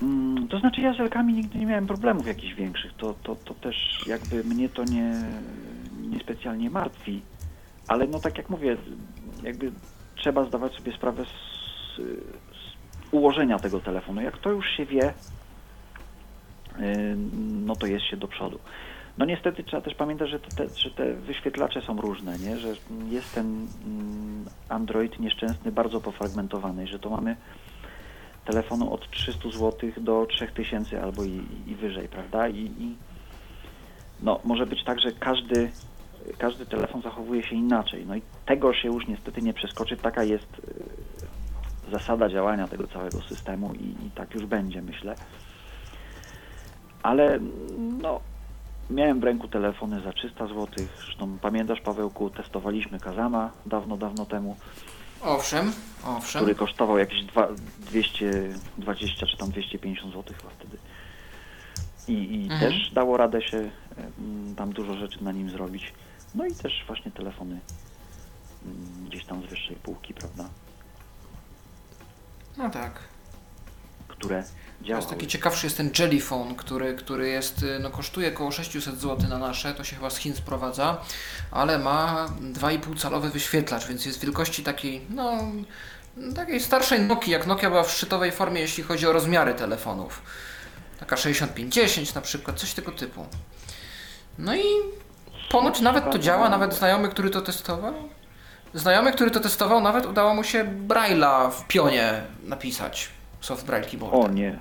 Mm, 0.01 0.31
Mm, 0.37 0.47
To 0.47 0.59
znaczy 0.59 0.81
ja 0.81 0.93
z 0.93 0.99
Elkami 0.99 1.33
nigdy 1.33 1.59
nie 1.59 1.65
miałem 1.65 1.87
problemów 1.87 2.27
jakichś 2.27 2.53
większych. 2.53 2.93
To, 2.97 3.13
to, 3.23 3.35
to 3.35 3.53
też 3.53 4.03
jakby 4.07 4.43
mnie 4.43 4.69
to 4.69 4.83
nie, 4.83 5.23
nie 6.01 6.19
specjalnie 6.19 6.69
martwi. 6.69 7.21
Ale 7.87 8.07
no 8.07 8.19
tak 8.19 8.37
jak 8.37 8.49
mówię, 8.49 8.77
jakby 9.43 9.71
trzeba 10.15 10.45
zdawać 10.45 10.73
sobie 10.75 10.93
sprawę 10.93 11.25
z 11.25 12.01
ułożenia 13.11 13.59
tego 13.59 13.79
telefonu. 13.79 14.21
Jak 14.21 14.37
to 14.37 14.51
już 14.51 14.65
się 14.77 14.85
wie, 14.85 15.13
y, 16.79 17.15
no 17.65 17.75
to 17.75 17.87
jest 17.87 18.05
się 18.05 18.17
do 18.17 18.27
przodu. 18.27 18.59
No 19.17 19.25
niestety 19.25 19.63
trzeba 19.63 19.81
też 19.81 19.95
pamiętać, 19.95 20.29
że 20.29 20.39
te, 20.39 20.67
że 20.75 20.91
te 20.91 21.13
wyświetlacze 21.13 21.81
są 21.81 22.01
różne, 22.01 22.39
nie? 22.39 22.57
że 22.57 22.67
jest 23.09 23.35
ten 23.35 23.67
mm, 23.85 24.45
Android 24.69 25.19
nieszczęsny 25.19 25.71
bardzo 25.71 26.01
pofragmentowany, 26.01 26.87
że 26.87 26.99
to 26.99 27.09
mamy 27.09 27.35
telefonu 28.45 28.93
od 28.93 29.11
300 29.11 29.49
zł 29.49 29.91
do 29.97 30.25
3000 30.25 31.03
albo 31.03 31.23
i, 31.23 31.41
i 31.67 31.75
wyżej, 31.75 32.07
prawda? 32.07 32.47
I, 32.47 32.59
I 32.59 32.95
no, 34.21 34.39
może 34.43 34.65
być 34.65 34.83
tak, 34.83 34.99
że 34.99 35.11
każdy, 35.11 35.71
każdy 36.37 36.65
telefon 36.65 37.01
zachowuje 37.01 37.43
się 37.43 37.55
inaczej. 37.55 38.05
No 38.07 38.15
i 38.15 38.21
tego 38.45 38.73
się 38.73 38.87
już 38.87 39.07
niestety 39.07 39.41
nie 39.41 39.53
przeskoczy. 39.53 39.97
Taka 39.97 40.23
jest 40.23 40.59
y, 40.59 41.10
zasada 41.91 42.29
działania 42.29 42.67
tego 42.67 42.87
całego 42.87 43.21
systemu 43.21 43.73
i, 43.73 44.05
i 44.07 44.11
tak 44.15 44.33
już 44.33 44.45
będzie, 44.45 44.81
myślę. 44.81 45.15
Ale 47.03 47.39
no, 48.01 48.19
miałem 48.89 49.19
w 49.19 49.23
ręku 49.23 49.47
telefony 49.47 50.01
za 50.01 50.13
300 50.13 50.47
zł. 50.47 50.67
Zresztą 51.05 51.37
pamiętasz, 51.41 51.81
Pawełku, 51.81 52.29
testowaliśmy 52.29 52.99
Kazama 52.99 53.51
dawno, 53.65 53.97
dawno 53.97 54.25
temu 54.25 54.57
Owszem, 55.23 55.71
owszem. 56.05 56.41
który 56.41 56.55
kosztował 56.55 56.97
jakieś 56.97 57.23
dwa, 57.25 57.47
220 57.79 59.25
czy 59.25 59.37
tam 59.37 59.49
250 59.49 60.13
zł 60.13 60.33
chyba 60.37 60.49
wtedy. 60.49 60.77
I, 62.07 62.13
i 62.13 62.43
Mhm. 62.43 62.59
też 62.59 62.91
dało 62.93 63.17
radę 63.17 63.41
się 63.41 63.69
tam 64.57 64.73
dużo 64.73 64.93
rzeczy 64.93 65.23
na 65.23 65.31
nim 65.31 65.49
zrobić. 65.49 65.93
No 66.35 66.45
i 66.45 66.55
też 66.55 66.83
właśnie 66.87 67.11
telefony 67.11 67.59
mm, 68.65 69.05
gdzieś 69.09 69.25
tam 69.25 69.41
z 69.41 69.45
wyższej 69.45 69.75
półki, 69.75 70.13
prawda, 70.13 70.49
No 72.57 72.69
tak. 72.69 72.91
które 74.07 74.43
działały. 74.81 75.01
Teraz 75.01 75.07
taki 75.07 75.27
ciekawszy 75.27 75.65
jest 75.65 75.77
ten 75.77 75.91
Jellyphone, 75.99 76.55
który, 76.55 76.95
który 76.95 77.29
jest, 77.29 77.63
y, 77.63 77.79
no 77.79 77.89
kosztuje 77.89 78.29
około 78.33 78.51
600 78.51 78.99
zł 78.99 79.29
na 79.29 79.37
nasze, 79.37 79.73
to 79.73 79.83
się 79.83 79.95
chyba 79.95 80.09
z 80.09 80.17
Chin 80.17 80.35
sprowadza, 80.35 81.01
ale 81.51 81.79
ma 81.79 82.27
2,5 82.53 82.99
calowy 82.99 83.29
wyświetlacz, 83.29 83.87
więc 83.87 84.05
jest 84.05 84.19
wielkości 84.19 84.63
takiej, 84.63 85.01
no, 85.09 85.37
takiej 86.35 86.59
starszej 86.59 87.01
Nokii, 87.01 87.33
jak 87.33 87.47
Nokia 87.47 87.69
była 87.69 87.83
w 87.83 87.91
szczytowej 87.91 88.31
formie, 88.31 88.61
jeśli 88.61 88.83
chodzi 88.83 89.07
o 89.07 89.11
rozmiary 89.11 89.53
telefonów. 89.53 90.21
Taka 90.99 91.17
6510 91.17 92.13
na 92.13 92.21
przykład, 92.21 92.59
coś 92.59 92.73
tego 92.73 92.91
typu. 92.91 93.25
No 94.37 94.55
i 94.55 94.63
ponoć 95.51 95.79
nawet 95.79 96.11
to 96.11 96.19
działa, 96.19 96.49
nawet 96.49 96.73
znajomy, 96.73 97.09
który 97.09 97.29
to 97.29 97.41
testował, 97.41 97.93
znajomy, 98.73 99.13
który 99.13 99.31
to 99.31 99.39
testował, 99.39 99.81
nawet 99.81 100.05
udało 100.05 100.33
mu 100.33 100.43
się 100.43 100.65
Braille'a 100.87 101.51
w 101.51 101.67
pionie 101.67 102.21
napisać. 102.43 103.09
Soft 103.41 103.65
Braille 103.65 103.89
Keyboard. 103.89 104.13
O 104.15 104.27
nie, 104.27 104.59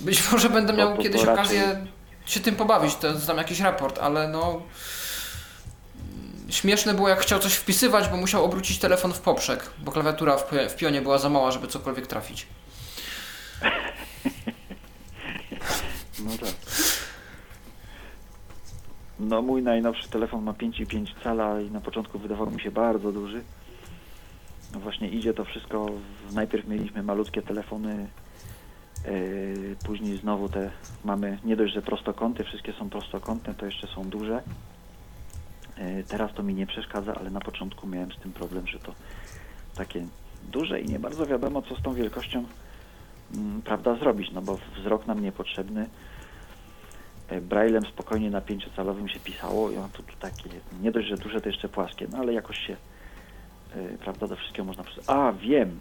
Być 0.00 0.32
może 0.32 0.50
będę 0.50 0.72
miał 0.72 0.90
to- 0.90 0.96
to 0.96 1.02
kiedyś 1.02 1.22
raczej- 1.22 1.34
okazję 1.34 1.86
się 2.26 2.40
tym 2.40 2.56
pobawić, 2.56 2.94
to 2.96 3.18
znam 3.18 3.36
jakiś 3.38 3.60
raport, 3.60 3.98
ale 3.98 4.28
no... 4.28 4.50
mm, 4.52 4.62
Śmieszne 6.52 6.94
było 6.94 7.08
jak 7.08 7.20
chciał 7.20 7.38
coś 7.38 7.54
wpisywać, 7.54 8.08
bo 8.08 8.16
musiał 8.16 8.44
obrócić 8.44 8.78
telefon 8.78 9.12
w 9.12 9.20
poprzek, 9.20 9.70
bo 9.78 9.92
klawiatura 9.92 10.36
w 10.68 10.76
pionie 10.76 11.02
była 11.02 11.18
za 11.18 11.28
mała, 11.28 11.50
żeby 11.50 11.68
cokolwiek 11.68 12.06
trafić. 12.06 12.46
no 16.24 16.30
tak. 16.40 16.50
No 19.20 19.42
mój 19.42 19.62
najnowszy 19.62 20.08
telefon 20.08 20.42
ma 20.42 20.52
5,5 20.52 21.06
cala 21.22 21.60
i 21.60 21.70
na 21.70 21.80
początku 21.80 22.18
wydawał 22.18 22.50
mi 22.50 22.60
się 22.60 22.70
bardzo 22.70 23.12
duży. 23.12 23.42
No 24.74 24.80
właśnie 24.80 25.08
idzie 25.08 25.34
to 25.34 25.44
wszystko, 25.44 25.86
najpierw 26.32 26.68
mieliśmy 26.68 27.02
malutkie 27.02 27.42
telefony, 27.42 28.08
yy, 29.04 29.76
później 29.86 30.16
znowu 30.16 30.48
te 30.48 30.70
mamy 31.04 31.38
nie 31.44 31.56
dość, 31.56 31.74
że 31.74 31.82
prostokąty, 31.82 32.44
wszystkie 32.44 32.72
są 32.72 32.90
prostokątne, 32.90 33.54
to 33.54 33.66
jeszcze 33.66 33.86
są 33.86 34.04
duże. 34.04 34.42
Yy, 35.78 36.04
teraz 36.08 36.34
to 36.34 36.42
mi 36.42 36.54
nie 36.54 36.66
przeszkadza, 36.66 37.14
ale 37.14 37.30
na 37.30 37.40
początku 37.40 37.86
miałem 37.86 38.12
z 38.12 38.18
tym 38.18 38.32
problem, 38.32 38.66
że 38.66 38.78
to 38.78 38.94
takie 39.74 40.06
duże 40.52 40.80
i 40.80 40.88
nie 40.88 40.98
bardzo 40.98 41.26
wiadomo, 41.26 41.62
co 41.62 41.76
z 41.76 41.82
tą 41.82 41.94
wielkością 41.94 42.44
mm, 43.34 43.62
prawda 43.62 43.96
zrobić, 43.96 44.30
no 44.32 44.42
bo 44.42 44.58
wzrok 44.76 45.06
nam 45.06 45.22
niepotrzebny. 45.22 45.88
E, 47.28 47.40
Braillem 47.40 47.86
spokojnie 47.86 48.30
na 48.30 48.40
pięciocalowym 48.40 49.08
się 49.08 49.20
pisało 49.20 49.70
i 49.70 49.76
on 49.76 49.90
tu, 49.90 50.02
tu 50.02 50.16
takie, 50.20 50.50
nie 50.82 50.92
dość, 50.92 51.08
że 51.08 51.16
duże, 51.16 51.40
to 51.40 51.48
jeszcze 51.48 51.68
płaskie, 51.68 52.06
no 52.12 52.18
ale 52.18 52.32
jakoś 52.32 52.58
się, 52.58 52.76
e, 53.74 53.98
prawda, 53.98 54.26
do 54.26 54.36
wszystkiego 54.36 54.64
można. 54.64 54.84
A, 55.06 55.32
wiem! 55.32 55.80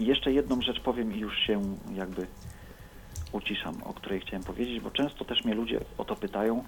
I 0.00 0.06
jeszcze 0.06 0.32
jedną 0.32 0.62
rzecz 0.62 0.80
powiem 0.80 1.14
i 1.14 1.18
już 1.18 1.38
się 1.38 1.62
jakby 1.94 2.26
uciszam, 3.32 3.82
o 3.82 3.94
której 3.94 4.20
chciałem 4.20 4.44
powiedzieć, 4.44 4.80
bo 4.80 4.90
często 4.90 5.24
też 5.24 5.44
mnie 5.44 5.54
ludzie 5.54 5.80
o 5.98 6.04
to 6.04 6.16
pytają, 6.16 6.64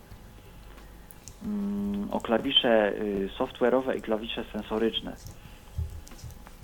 mm, 1.45 2.09
o 2.11 2.21
klawisze 2.21 2.93
y, 2.93 3.29
software'owe 3.39 3.97
i 3.99 4.03
klawisze 4.03 4.45
sensoryczne. 4.53 5.17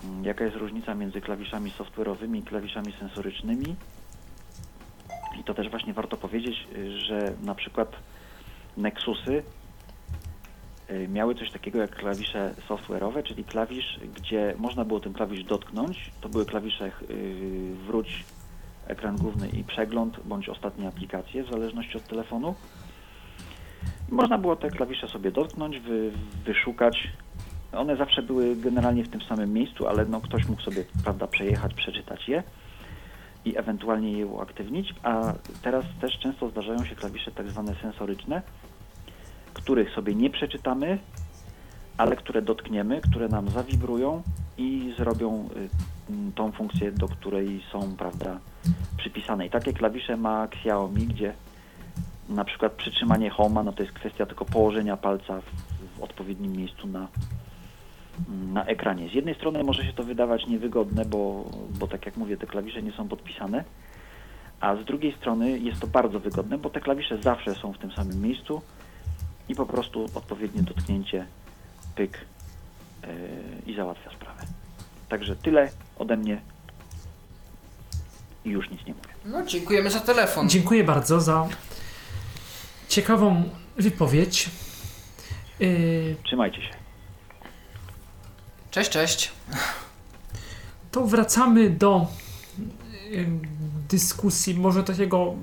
Mm, 0.05 0.24
Jaka 0.24 0.44
jest 0.44 0.56
różnica 0.56 0.94
między 0.94 1.20
klawiszami 1.20 1.70
software'owymi 1.70 2.39
i 2.39 2.43
klawiszami 2.43 2.93
sensorycznymi? 2.93 3.76
I 5.40 5.44
to 5.44 5.55
też 5.55 5.69
właśnie 5.69 5.93
warto 5.93 6.16
powiedzieć, 6.16 6.69
y, 6.77 7.01
że 7.01 7.35
na 7.43 7.55
przykład 7.55 7.97
Nexusy 8.77 9.43
y, 10.90 11.09
miały 11.09 11.35
coś 11.35 11.51
takiego 11.51 11.78
jak 11.78 11.97
klawisze 11.97 12.55
software'owe, 12.69 13.23
czyli 13.23 13.44
klawisz, 13.44 14.01
gdzie 14.16 14.55
można 14.59 14.85
było 14.85 15.01
ten 15.01 15.12
klawisz 15.12 15.44
dotknąć. 15.44 16.10
To 16.20 16.28
były 16.28 16.47
klawisze 16.47 16.86
y, 16.86 17.74
wróć, 17.86 18.24
ekran 18.86 19.16
główny 19.16 19.48
i 19.48 19.65
przegląd, 19.65 20.20
bądź 20.24 20.48
ostatnie 20.48 20.89
aplikacje, 20.89 21.44
w 21.44 21.51
zależności 21.51 21.97
od 21.97 22.05
telefonu. 22.05 22.55
Można 24.09 24.39
było 24.39 24.56
te 24.56 24.70
klawisze 24.70 25.09
sobie 25.09 25.31
dotknąć, 25.31 25.78
wy, 25.78 26.12
wyszukać. 26.44 27.09
One 27.73 27.97
zawsze 27.97 28.23
były 28.23 28.56
generalnie 28.56 29.05
w 29.05 29.09
tym 29.09 29.20
samym 29.23 29.52
miejscu, 29.52 29.89
ale 29.89 30.05
no, 30.05 30.20
ktoś 30.20 30.48
mógł 30.48 30.62
sobie 30.62 30.85
prawda, 31.05 31.27
przejechać, 31.27 31.74
przeczytać 31.74 32.28
je 32.28 32.43
i 33.49 33.59
ewentualnie 33.59 34.12
je 34.12 34.27
uaktywnić, 34.27 34.95
a 35.03 35.35
teraz 35.62 35.85
też 36.01 36.19
często 36.19 36.51
zdarzają 36.51 36.85
się 36.85 36.95
klawisze 36.95 37.31
tak 37.31 37.49
zwane 37.49 37.75
sensoryczne, 37.75 38.43
których 39.55 39.95
sobie 39.95 40.15
nie 40.15 40.31
przeczytamy, 40.31 40.99
ale 41.97 42.16
które 42.16 42.43
dotkniemy, 42.43 43.01
które 43.01 43.29
nam 43.29 43.51
zawibrują 43.51 44.23
i 44.59 44.95
zrobią 44.99 45.49
y, 45.57 46.33
tą 46.35 46.53
funkcję, 46.53 46.93
do 46.93 47.09
której 47.09 47.62
są 47.73 47.97
prawda, 47.97 48.39
przypisane. 48.97 49.47
I 49.47 49.51
takie 49.51 49.73
klawisze 49.73 50.16
ma 50.16 50.45
Xiaomi, 50.45 51.07
gdzie 51.07 51.35
na 52.29 52.45
przykład 52.45 52.73
przytrzymanie 52.73 53.31
Home'a, 53.31 53.65
no 53.65 53.73
to 53.73 53.83
jest 53.83 53.95
kwestia 53.95 54.27
tylko 54.27 54.45
położenia 54.45 54.97
palca 54.97 55.41
w, 55.41 55.45
w 55.99 56.03
odpowiednim 56.03 56.53
miejscu 56.53 56.87
na, 56.87 57.09
na 58.53 58.65
ekranie. 58.65 59.09
Z 59.09 59.15
jednej 59.15 59.35
strony 59.35 59.65
może 59.65 59.85
się 59.85 59.93
to 59.93 60.03
wydawać 60.03 60.47
niewygodne, 60.47 61.05
bo, 61.05 61.51
bo 61.78 61.86
tak 61.86 62.07
jak 62.07 62.16
mówię, 62.16 62.36
te 62.36 62.47
klawisze 62.47 62.82
nie 62.82 62.93
są 62.93 63.09
podpisane, 63.09 63.65
a 64.61 64.77
z 64.77 64.85
drugiej 64.85 65.12
strony 65.12 65.59
jest 65.59 65.81
to 65.81 65.86
bardzo 65.86 66.20
wygodne, 66.20 66.59
bo 66.59 66.70
te 66.70 66.81
klawisze 66.81 67.23
zawsze 67.23 67.55
są 67.55 67.73
w 67.73 67.78
tym 67.78 67.93
samym 67.93 68.23
miejscu 68.23 68.62
i 69.49 69.55
po 69.55 69.66
prostu 69.66 70.07
odpowiednie 70.15 70.62
dotknięcie, 70.62 71.27
pyk 71.95 72.19
yy, 73.03 73.09
i 73.66 73.77
załatwia 73.77 74.11
sprawę. 74.11 74.43
Także 75.09 75.36
tyle 75.36 75.70
ode 75.99 76.16
mnie 76.16 76.40
i 78.45 78.51
już 78.51 78.70
nic 78.70 78.86
nie 78.86 78.95
mówię. 78.95 79.15
No, 79.24 79.47
dziękujemy 79.47 79.90
za 79.90 80.01
telefon. 80.01 80.49
Dziękuję 80.49 80.85
bardzo 80.85 81.20
za 81.20 81.49
ciekawą 82.89 83.45
wypowiedź. 83.77 84.51
Yy, 85.61 86.16
Trzymajcie 86.24 86.62
się. 86.62 86.77
Cześć, 88.70 88.90
cześć. 88.90 89.32
to 90.93 91.07
wracamy 91.07 91.70
do 91.70 92.07
dyskusji, 93.89 94.55
może 94.55 94.85
takiego, 94.85 95.35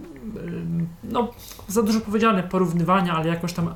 no 1.03 1.31
za 1.67 1.83
dużo 1.83 1.99
powiedziane, 2.01 2.43
porównywania, 2.43 3.13
ale 3.13 3.29
jakoś 3.29 3.53
tam 3.53 3.75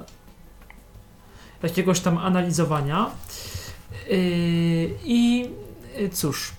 jakiegoś 1.63 1.99
tam 1.99 2.17
analizowania. 2.17 3.09
Yy, 4.09 4.17
I 5.03 5.49
yy, 5.97 6.09
cóż, 6.09 6.53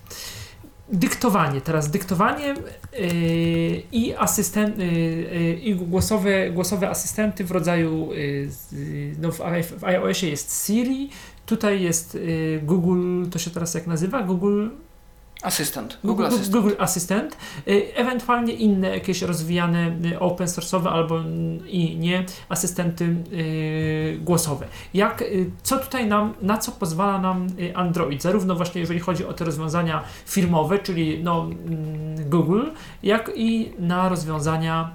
dyktowanie. 0.88 1.60
Teraz 1.60 1.90
dyktowanie 1.90 2.54
yy, 2.92 3.82
i 3.92 4.14
asystent, 4.14 4.78
yy, 4.78 4.86
yy, 4.86 5.54
i 5.54 5.74
głosowe, 5.74 6.50
głosowe 6.50 6.90
asystenty 6.90 7.44
w 7.44 7.50
rodzaju 7.50 8.08
no 9.18 9.32
w 9.32 9.84
iOSie 9.84 10.30
jest 10.30 10.66
Siri, 10.66 11.10
tutaj 11.50 11.82
jest 11.82 12.14
yy, 12.14 12.60
Google, 12.62 13.30
to 13.30 13.38
się 13.38 13.50
teraz 13.50 13.74
jak 13.74 13.86
nazywa? 13.86 14.22
Google 14.22 14.68
Asystent, 15.42 15.98
Google, 16.04 16.26
Asystent. 16.26 16.52
Google 16.52 16.74
Assistant, 16.78 17.36
y, 17.68 17.94
ewentualnie 17.94 18.52
inne 18.52 18.90
jakieś 18.90 19.22
rozwijane 19.22 19.92
y, 20.04 20.20
open 20.20 20.46
source'owe 20.46 20.88
albo 20.88 21.20
i 21.66 21.96
nie 21.96 22.24
asystenty 22.48 23.04
y, 23.04 24.18
głosowe. 24.24 24.66
Jak, 24.94 25.22
y, 25.22 25.50
co 25.62 25.78
tutaj 25.78 26.06
nam, 26.06 26.34
na 26.42 26.58
co 26.58 26.72
pozwala 26.72 27.18
nam 27.18 27.46
y, 27.60 27.76
Android, 27.76 28.22
zarówno 28.22 28.54
właśnie 28.54 28.80
jeżeli 28.80 29.00
chodzi 29.00 29.24
o 29.24 29.32
te 29.32 29.44
rozwiązania 29.44 30.02
firmowe, 30.26 30.78
czyli 30.78 31.24
no, 31.24 31.42
mm, 31.42 32.30
Google, 32.30 32.64
jak 33.02 33.30
i 33.34 33.72
na 33.78 34.08
rozwiązania 34.08 34.94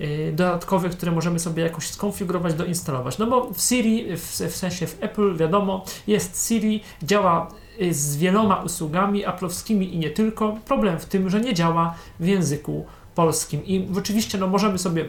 y, 0.00 0.32
dodatkowe, 0.36 0.88
które 0.88 1.12
możemy 1.12 1.38
sobie 1.38 1.62
jakoś 1.62 1.86
skonfigurować, 1.86 2.54
doinstalować. 2.54 3.18
No 3.18 3.26
bo 3.26 3.50
w 3.52 3.60
Siri, 3.60 4.16
w, 4.16 4.22
w 4.22 4.56
sensie 4.56 4.86
w 4.86 5.02
Apple, 5.02 5.36
wiadomo, 5.36 5.84
jest 6.06 6.48
Siri, 6.48 6.82
działa 7.02 7.48
y, 7.82 7.94
z 7.94 8.16
wieloma 8.16 8.62
usługami 8.62 9.24
aplowskimi 9.24 9.94
i 9.94 9.98
nie 9.98 10.10
tylko. 10.10 10.56
Problem 10.64 10.98
w 10.98 11.04
tym, 11.04 11.30
że 11.30 11.40
nie 11.40 11.54
działa 11.54 11.94
w 12.20 12.26
języku 12.26 12.86
polskim. 13.14 13.64
I 13.64 13.88
oczywiście 13.98 14.38
no, 14.38 14.46
możemy 14.46 14.78
sobie 14.78 15.08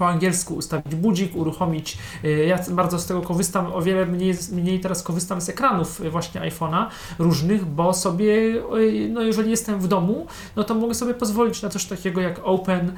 po 0.00 0.08
angielsku 0.08 0.54
ustawić 0.54 0.94
budzik, 0.94 1.36
uruchomić. 1.36 1.98
y, 2.24 2.46
Ja 2.46 2.58
bardzo 2.70 2.98
z 2.98 3.06
tego 3.06 3.22
korzystam, 3.22 3.72
o 3.72 3.82
wiele 3.82 4.06
mniej, 4.06 4.34
mniej 4.52 4.80
teraz 4.80 5.02
korzystam 5.02 5.40
z 5.40 5.48
ekranów 5.48 6.00
y, 6.00 6.10
właśnie 6.10 6.40
iPhone'a 6.40 6.86
różnych, 7.18 7.64
bo 7.64 7.92
sobie, 7.94 8.32
y, 8.78 9.08
no 9.12 9.22
jeżeli 9.22 9.50
jestem 9.50 9.80
w 9.80 9.88
domu, 9.88 10.26
no 10.56 10.64
to 10.64 10.74
mogę 10.74 10.94
sobie 10.94 11.14
pozwolić 11.14 11.62
na 11.62 11.68
coś 11.68 11.84
takiego 11.84 12.20
jak 12.20 12.40
Open 12.44 12.92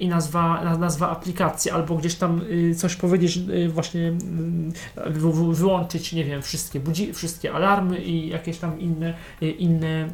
i 0.00 0.08
nazwa, 0.08 0.64
na- 0.64 0.78
nazwa 0.78 1.10
aplikacji, 1.10 1.70
albo 1.70 1.94
gdzieś 1.96 2.14
tam 2.14 2.40
coś 2.76 2.96
powiedzieć, 2.96 3.38
właśnie 3.68 4.08
mm, 4.08 4.72
wy- 5.06 5.32
wy- 5.32 5.54
wyłączyć, 5.54 6.12
nie 6.12 6.24
wiem, 6.24 6.42
wszystkie 6.42 6.80
budzi, 6.80 7.12
wszystkie 7.12 7.52
alarmy 7.52 7.98
i 7.98 8.28
jakieś 8.28 8.58
tam 8.58 8.80
inne, 8.80 9.14
inne, 9.58 10.08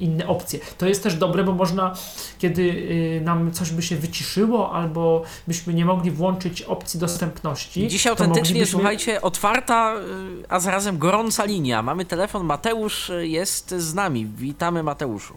inne 0.00 0.26
opcje. 0.26 0.60
To 0.78 0.86
jest 0.86 1.02
też 1.02 1.14
dobre, 1.14 1.44
bo 1.44 1.52
można, 1.52 1.94
kiedy 2.38 2.82
nam 3.24 3.50
coś 3.52 3.70
by 3.70 3.82
się 3.82 3.96
wyciszyło, 3.96 4.72
albo 4.72 5.22
byśmy 5.48 5.74
nie 5.74 5.84
mogli 5.84 6.10
włączyć 6.10 6.62
opcji 6.62 7.00
dostępności. 7.00 7.88
Dzisiaj 7.88 8.10
autentycznie, 8.10 8.42
moglibyśmy- 8.42 8.66
słuchajcie, 8.78 9.22
otwarta, 9.22 9.94
y, 10.42 10.48
a 10.48 10.60
zarazem 10.60 10.98
gorąca 10.98 11.44
linia. 11.44 11.82
Mamy 11.82 12.04
telefon, 12.04 12.44
Mateusz 12.46 13.10
y, 13.10 13.26
jest 13.28 13.70
z 13.70 13.94
nami. 13.94 14.26
Witamy 14.26 14.82
Mateuszu. 14.82 15.36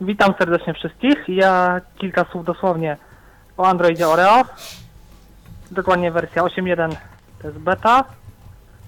Witam 0.00 0.34
serdecznie 0.38 0.74
wszystkich. 0.74 1.18
Ja 1.28 1.80
kilka 1.98 2.24
słów 2.32 2.44
dosłownie 2.44 2.96
o 3.56 3.66
Androidzie 3.66 4.08
Oreo. 4.08 4.42
Dokładnie 5.70 6.10
wersja 6.10 6.42
8.1 6.42 6.96
to 7.42 7.48
jest 7.48 7.58
beta 7.60 8.04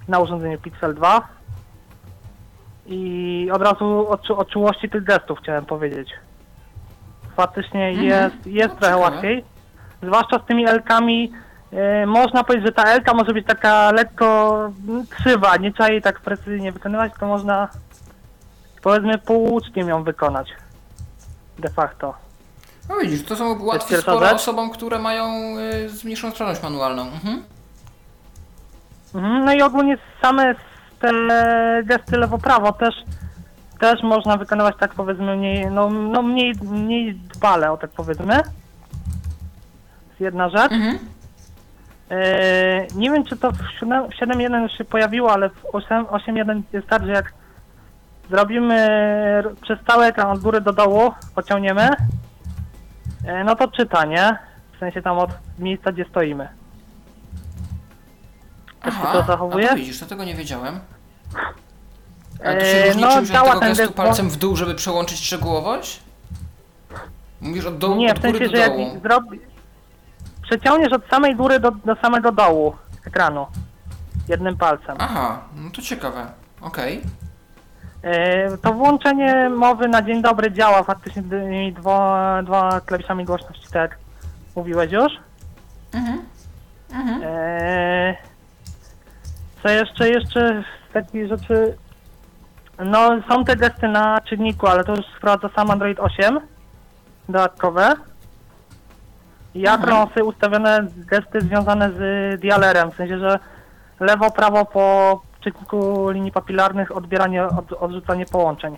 na 0.08 0.18
urządzeniu 0.18 0.58
Pixel 0.58 0.94
2. 0.94 1.28
I 2.86 3.48
od 3.52 3.62
razu 3.62 4.06
o, 4.08 4.16
czu- 4.18 4.36
o 4.38 4.44
czułości 4.44 4.90
tych 4.90 5.04
gestów 5.04 5.38
chciałem 5.38 5.64
powiedzieć. 5.66 6.08
Faktycznie 7.36 7.86
Mhm. 7.88 8.06
jest, 8.06 8.46
jest 8.46 8.74
No, 8.74 8.80
trochę 8.80 8.96
łatwiej. 8.96 9.44
Zwłaszcza 10.02 10.38
z 10.38 10.44
tymi 10.46 10.66
L-kami. 10.68 11.32
e, 11.72 12.06
można 12.06 12.44
powiedzieć, 12.44 12.66
że 12.66 12.72
ta 12.72 12.82
L-ka 12.84 13.14
może 13.14 13.32
być 13.32 13.46
taka 13.46 13.92
lekko 13.92 14.54
mm, 14.88 15.06
krzywa. 15.06 15.56
Nie 15.56 15.72
trzeba 15.72 15.88
jej 15.88 16.02
tak 16.02 16.20
precyzyjnie 16.20 16.72
wykonywać, 16.72 17.12
to 17.20 17.26
można 17.26 17.68
powiedzmy 18.82 19.18
półuczkiem 19.18 19.88
ją 19.88 20.02
wykonać. 20.04 20.48
De 21.58 21.68
facto. 21.70 22.14
No 22.88 22.94
widzisz, 23.02 23.24
to 23.24 23.36
są 23.36 23.64
łatwe 23.64 23.88
pierwsza 23.90 24.12
sporo 24.12 24.26
rzecz. 24.26 24.34
osobom, 24.36 24.70
które 24.70 24.98
mają 24.98 25.26
y, 25.58 25.88
zmniejszoną 25.88 26.34
sprawność 26.34 26.62
manualną. 26.62 27.02
Mhm. 27.02 27.42
Mhm, 29.14 29.44
No 29.44 29.52
i 29.52 29.62
ogólnie 29.62 29.98
same 30.22 30.54
te 31.00 31.10
gesty 31.84 32.16
lewo-prawo 32.18 32.72
też, 32.72 32.94
też 33.84 34.02
można 34.02 34.36
wykonywać 34.36 34.74
tak 34.80 34.94
powiedzmy 34.94 35.36
mniej, 35.36 35.66
no, 35.70 35.90
no 35.90 36.22
mniej, 36.22 36.54
mniej 36.62 37.14
dbale, 37.14 37.72
o 37.72 37.76
tak 37.76 37.90
powiedzmy. 37.90 38.34
Jest 40.08 40.20
jedna 40.20 40.48
rzecz. 40.48 40.72
Mhm. 40.72 40.98
Eee, 42.10 42.88
nie 42.94 43.10
wiem 43.10 43.24
czy 43.24 43.36
to 43.36 43.52
w 43.52 43.58
7 43.80 44.10
w 44.10 44.14
7.1 44.14 44.62
już 44.62 44.72
się 44.78 44.84
pojawiło, 44.84 45.32
ale 45.32 45.50
w 45.50 45.64
8 45.72 46.04
8.1 46.04 46.62
jest 46.72 46.86
tak, 46.86 47.06
że 47.06 47.12
jak 47.12 47.32
zrobimy 48.30 48.88
przez 49.62 49.78
cały 49.86 50.04
ekran 50.04 50.30
od 50.30 50.38
góry 50.38 50.60
do 50.60 50.72
dołu, 50.72 51.12
pociągniemy, 51.34 51.88
e, 53.26 53.44
no 53.44 53.56
to 53.56 53.68
czyta, 53.68 54.04
nie? 54.04 54.38
W 54.76 54.78
sensie 54.78 55.02
tam 55.02 55.18
od 55.18 55.30
miejsca, 55.58 55.92
gdzie 55.92 56.04
stoimy. 56.04 56.48
Tak 58.80 58.94
się 58.94 59.00
to 59.12 59.22
zachowuje? 59.22 59.66
a 59.66 59.70
to 59.70 59.76
widzisz, 59.76 60.00
to 60.00 60.06
tego 60.06 60.24
nie 60.24 60.34
wiedziałem. 60.34 60.80
Ale 62.44 62.60
to 62.60 62.66
się 62.66 62.86
różni 62.86 63.02
no, 63.02 63.08
przy 63.08 63.18
użyciu 63.18 63.32
działa 63.32 63.52
tego 63.52 63.60
gestu 63.60 63.82
gest, 63.82 63.94
palcem 63.94 64.30
w 64.30 64.36
dół, 64.36 64.56
żeby 64.56 64.74
przełączyć 64.74 65.18
szczegółowość? 65.18 66.02
Mówisz 67.40 67.66
od 67.66 67.78
dołu, 67.78 67.96
Nie, 67.96 68.12
od 68.12 68.18
w 68.18 68.22
sensie, 68.22 68.48
że 68.48 68.68
dołu. 68.68 68.80
jak 68.80 69.02
zrobi... 69.02 69.40
przeciągniesz 70.42 70.92
od 70.92 71.06
samej 71.10 71.36
góry 71.36 71.60
do, 71.60 71.70
do 71.70 71.94
samego 71.94 72.32
dołu 72.32 72.76
ekranu 73.06 73.46
jednym 74.28 74.56
palcem. 74.56 74.96
Aha, 74.98 75.40
no 75.56 75.70
to 75.70 75.82
ciekawe. 75.82 76.26
Okej. 76.60 77.02
E, 78.02 78.58
to 78.58 78.72
włączenie 78.72 79.50
mowy 79.50 79.88
na 79.88 80.02
dzień 80.02 80.22
dobry 80.22 80.52
działa 80.52 80.82
faktycznie 80.82 81.22
tymi 81.22 81.72
dwa, 81.72 82.42
dwa 82.42 82.80
klawiszami 82.80 83.24
głośności, 83.24 83.66
tak 83.72 83.90
jak 83.90 83.98
mówiłeś 84.56 84.92
już. 84.92 85.12
Mhm. 85.92 86.22
E, 87.22 88.16
co 89.62 89.68
jeszcze, 89.68 90.08
jeszcze 90.08 90.64
z 90.90 90.92
takich 90.92 91.28
rzeczy... 91.28 91.76
No, 92.78 93.10
są 93.28 93.44
te 93.44 93.56
gesty 93.56 93.88
na 93.88 94.20
czynniku, 94.20 94.66
ale 94.66 94.84
to 94.84 94.96
już 94.96 95.06
wprowadza 95.16 95.48
sam 95.56 95.70
Android 95.70 96.00
8 96.00 96.40
dodatkowe. 97.28 97.94
Ja 99.54 99.74
Mhm. 99.74 100.08
sobie 100.08 100.24
ustawione 100.24 100.86
gesty 100.96 101.40
związane 101.40 101.90
z 101.90 102.40
dialerem, 102.40 102.90
w 102.90 102.96
sensie, 102.96 103.18
że 103.18 103.38
lewo, 104.00 104.30
prawo 104.30 104.64
po 104.64 105.22
czynniku 105.40 106.10
linii 106.10 106.32
papilarnych 106.32 106.96
odbieranie, 106.96 107.44
od, 107.44 107.72
odrzucanie 107.72 108.26
połączeń. 108.26 108.76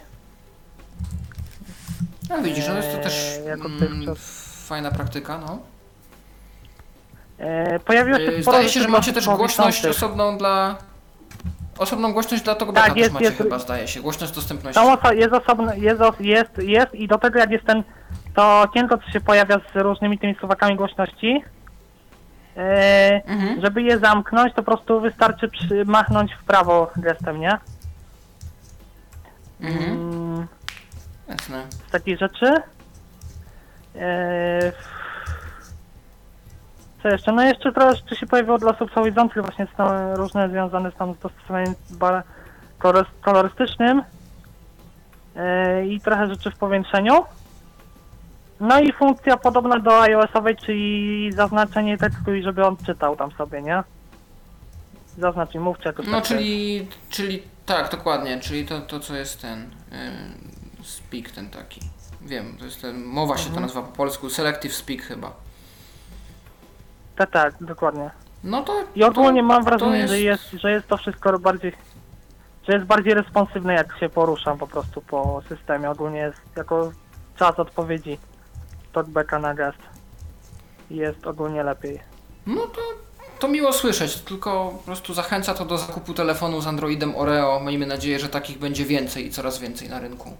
No 2.31 2.43
widzisz, 2.43 2.69
no 2.69 2.75
jest 2.77 2.93
to 2.93 2.99
też 2.99 3.39
Eee, 3.39 3.47
jako 3.47 3.69
mm, 3.69 4.15
fajna 4.69 4.91
praktyka, 4.91 5.39
no. 5.39 5.59
E, 7.39 7.79
pojawiło 7.79 8.19
się 8.19 8.25
Yy, 8.25 8.43
sporo 8.43 8.57
Zdaje 8.57 8.69
się, 8.69 8.73
że 8.73 8.81
rzeczy 8.81 8.93
macie 8.93 9.13
też 9.13 9.27
głośność 9.29 9.87
osobną 9.87 10.39
dla... 10.39 10.77
Osobną 11.79 12.13
głośność 12.13 12.43
dla 12.43 12.55
tego 12.55 12.73
Tak, 12.73 12.83
beta 12.83 12.95
też 12.95 12.99
jest, 12.99 13.13
macie 13.13 13.25
jest. 13.25 13.37
chyba, 13.39 13.59
zdaje 13.59 13.89
się. 13.89 14.01
Głośność 14.03 14.33
dostępności. 14.33 14.81
Są 14.81 14.95
oso- 14.97 15.15
jest 15.15 15.33
osobny, 15.33 15.79
jest, 15.79 16.01
os- 16.01 16.21
jest, 16.21 16.59
jest 16.59 16.95
i 16.95 17.09
do 17.09 17.19
tego 17.19 17.39
jak 17.39 17.51
jest 17.51 17.65
ten, 17.67 17.83
to 18.35 18.61
okienko, 18.63 18.99
co 18.99 19.11
się 19.11 19.21
pojawia 19.21 19.59
z 19.73 19.77
różnymi 19.77 20.19
tymi 20.19 20.35
suwakami 20.41 20.77
głośności, 20.77 21.43
e, 22.57 23.23
Mhm. 23.27 23.61
żeby 23.61 23.83
je 23.83 23.99
zamknąć, 23.99 24.55
to 24.55 24.63
po 24.63 24.73
prostu 24.73 25.01
wystarczy 25.01 25.49
przy, 25.49 25.85
machnąć 25.85 26.33
w 26.35 26.45
prawo 26.45 26.91
gestem, 26.97 27.41
nie? 27.41 27.59
Mhm. 29.61 29.91
Mm, 29.93 30.47
Jasne. 31.29 31.63
z 31.89 31.91
takich 31.91 32.19
rzeczy. 32.19 32.53
E, 33.97 34.73
co 37.07 37.11
jeszcze? 37.13 37.33
No 37.33 37.43
jeszcze 37.43 37.73
trochę 37.73 37.97
rzeczy 37.97 38.17
się 38.17 38.27
pojawiło 38.27 38.59
dla 38.59 38.71
osób 38.71 38.91
słabowidzących, 38.93 39.43
właśnie 39.43 39.67
z 39.75 39.77
tam, 39.77 39.89
różne 40.15 40.49
związane 40.49 40.91
z 40.91 40.95
tam 40.95 41.15
z 41.15 41.19
dostosowaniem 41.19 41.75
kolor- 42.79 43.05
kolorystycznym 43.21 44.03
e, 45.37 45.87
i 45.87 46.01
trochę 46.01 46.27
rzeczy 46.27 46.51
w 46.51 46.57
powiększeniu. 46.59 47.25
No 48.61 48.81
i 48.81 48.93
funkcja 48.93 49.37
podobna 49.37 49.79
do 49.79 50.01
iOS-owej, 50.03 50.57
czyli 50.57 51.33
zaznaczenie 51.33 51.99
tekstu 51.99 52.35
i 52.35 52.43
żeby 52.43 52.67
on 52.67 52.77
czytał 52.77 53.17
tam 53.17 53.33
sobie, 53.33 53.63
nie? 53.63 53.83
Zaznacz 55.19 55.55
i 55.55 55.59
mówcie 55.59 55.85
jakoś 55.89 56.07
No 56.07 56.13
tak. 56.21 56.25
czyli, 56.25 56.89
czyli 57.11 57.43
tak, 57.67 57.91
dokładnie, 57.91 58.41
czyli 58.41 58.67
to, 58.67 58.81
to 58.81 59.01
co 59.01 59.15
jest 59.17 59.43
ten 59.43 59.71
yy, 59.93 60.85
speak 60.85 61.31
ten 61.31 61.51
taki. 61.51 61.81
Wiem, 62.23 62.57
to 62.59 62.65
jest 62.65 62.83
ten, 62.83 63.05
mowa 63.05 63.37
się 63.37 63.43
to 63.45 63.49
Mhm. 63.49 63.63
nazywa 63.63 63.83
po 63.83 63.97
polsku, 63.97 64.31
selective 64.31 64.75
speak 64.75 65.03
chyba. 65.03 65.46
Tak, 67.17 67.31
tak, 67.31 67.55
dokładnie. 67.61 68.11
No 68.45 68.63
to 68.63 68.73
I 68.95 69.05
ogólnie 69.05 69.41
to, 69.41 69.47
mam 69.47 69.65
to 69.65 69.71
wrażenie, 69.71 69.99
jest- 69.99 70.11
że, 70.13 70.21
jest, 70.21 70.51
że 70.51 70.71
jest 70.71 70.87
to 70.89 70.97
wszystko 70.97 71.39
bardziej, 71.39 71.73
że 72.69 72.73
jest 72.73 72.87
bardziej 72.87 73.15
responsywne 73.15 73.75
jak 73.75 73.99
się 73.99 74.09
poruszam 74.09 74.59
po 74.59 74.67
prostu 74.67 75.01
po 75.03 75.43
systemie. 75.49 75.91
Ogólnie 75.91 76.19
jest 76.19 76.39
jako 76.57 76.93
czas 77.37 77.59
odpowiedzi 77.59 78.19
talkbacka 78.93 79.39
na 79.39 79.55
gest. 79.55 79.79
Jest 80.91 81.27
ogólnie 81.27 81.63
lepiej. 81.63 82.01
No 82.47 82.61
to, 82.67 82.81
to 83.39 83.49
miło 83.49 83.73
słyszeć, 83.73 84.17
tylko 84.21 84.71
po 84.79 84.83
prostu 84.85 85.15
zachęca 85.15 85.55
to 85.55 85.65
do 85.65 85.79
zakupu 85.79 86.15
telefonu 86.15 86.61
z 86.61 86.67
Androidem 86.67 87.17
Oreo. 87.17 87.61
Miejmy 87.61 87.87
nadzieję, 87.87 88.19
że 88.19 88.29
takich 88.29 88.59
będzie 88.59 88.85
więcej 88.85 89.27
i 89.27 89.31
coraz 89.31 89.59
więcej 89.59 89.89
na 89.89 90.01
rynku. 90.01 90.37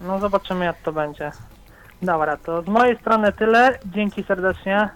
No 0.00 0.18
zobaczymy 0.18 0.64
jak 0.64 0.82
to 0.82 0.92
będzie. 0.92 1.32
Dobra, 2.02 2.36
to 2.36 2.62
z 2.62 2.66
mojej 2.66 2.98
strony 2.98 3.32
tyle. 3.32 3.78
Dzięki 3.86 4.24
serdecznie. 4.24 4.88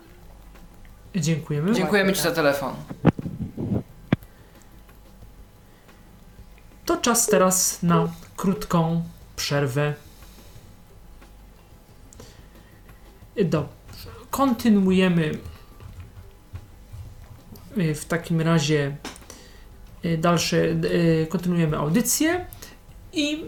Dziękujemy. 1.16 1.74
Dziękujemy 1.74 2.12
Ci 2.12 2.22
za 2.22 2.30
telefon. 2.30 2.74
To 6.86 6.97
czas 6.97 7.26
teraz 7.26 7.82
na 7.82 8.09
krótką 8.36 9.02
przerwę. 9.36 9.94
Dobrze. 13.44 14.10
Kontynuujemy 14.30 15.39
y, 17.78 17.94
w 17.94 18.05
takim 18.05 18.40
razie 18.40 18.97
y, 20.05 20.18
dalsze, 20.18 20.56
y, 20.56 21.26
kontynuujemy 21.30 21.76
audycję 21.76 22.47
i 23.12 23.44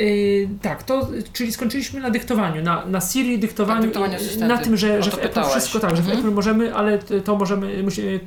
y, 0.00 0.48
tak, 0.62 0.82
to, 0.82 1.08
czyli 1.32 1.52
skończyliśmy 1.52 2.00
na 2.00 2.10
dyktowaniu, 2.10 2.62
na, 2.62 2.86
na 2.86 3.00
Siri 3.00 3.38
dyktowaniu, 3.38 3.90
na 4.38 4.58
tym, 4.58 4.76
że, 4.76 5.02
że 5.02 5.10
to 5.10 5.16
w 5.16 5.20
Apple 5.20 5.44
wszystko 5.44 5.80
tak, 5.80 5.96
że 5.96 6.02
w 6.02 6.08
Mhm. 6.08 6.18
Apple 6.18 6.34
możemy, 6.34 6.74
ale 6.74 6.98
to 6.98 7.36
możemy 7.36 7.84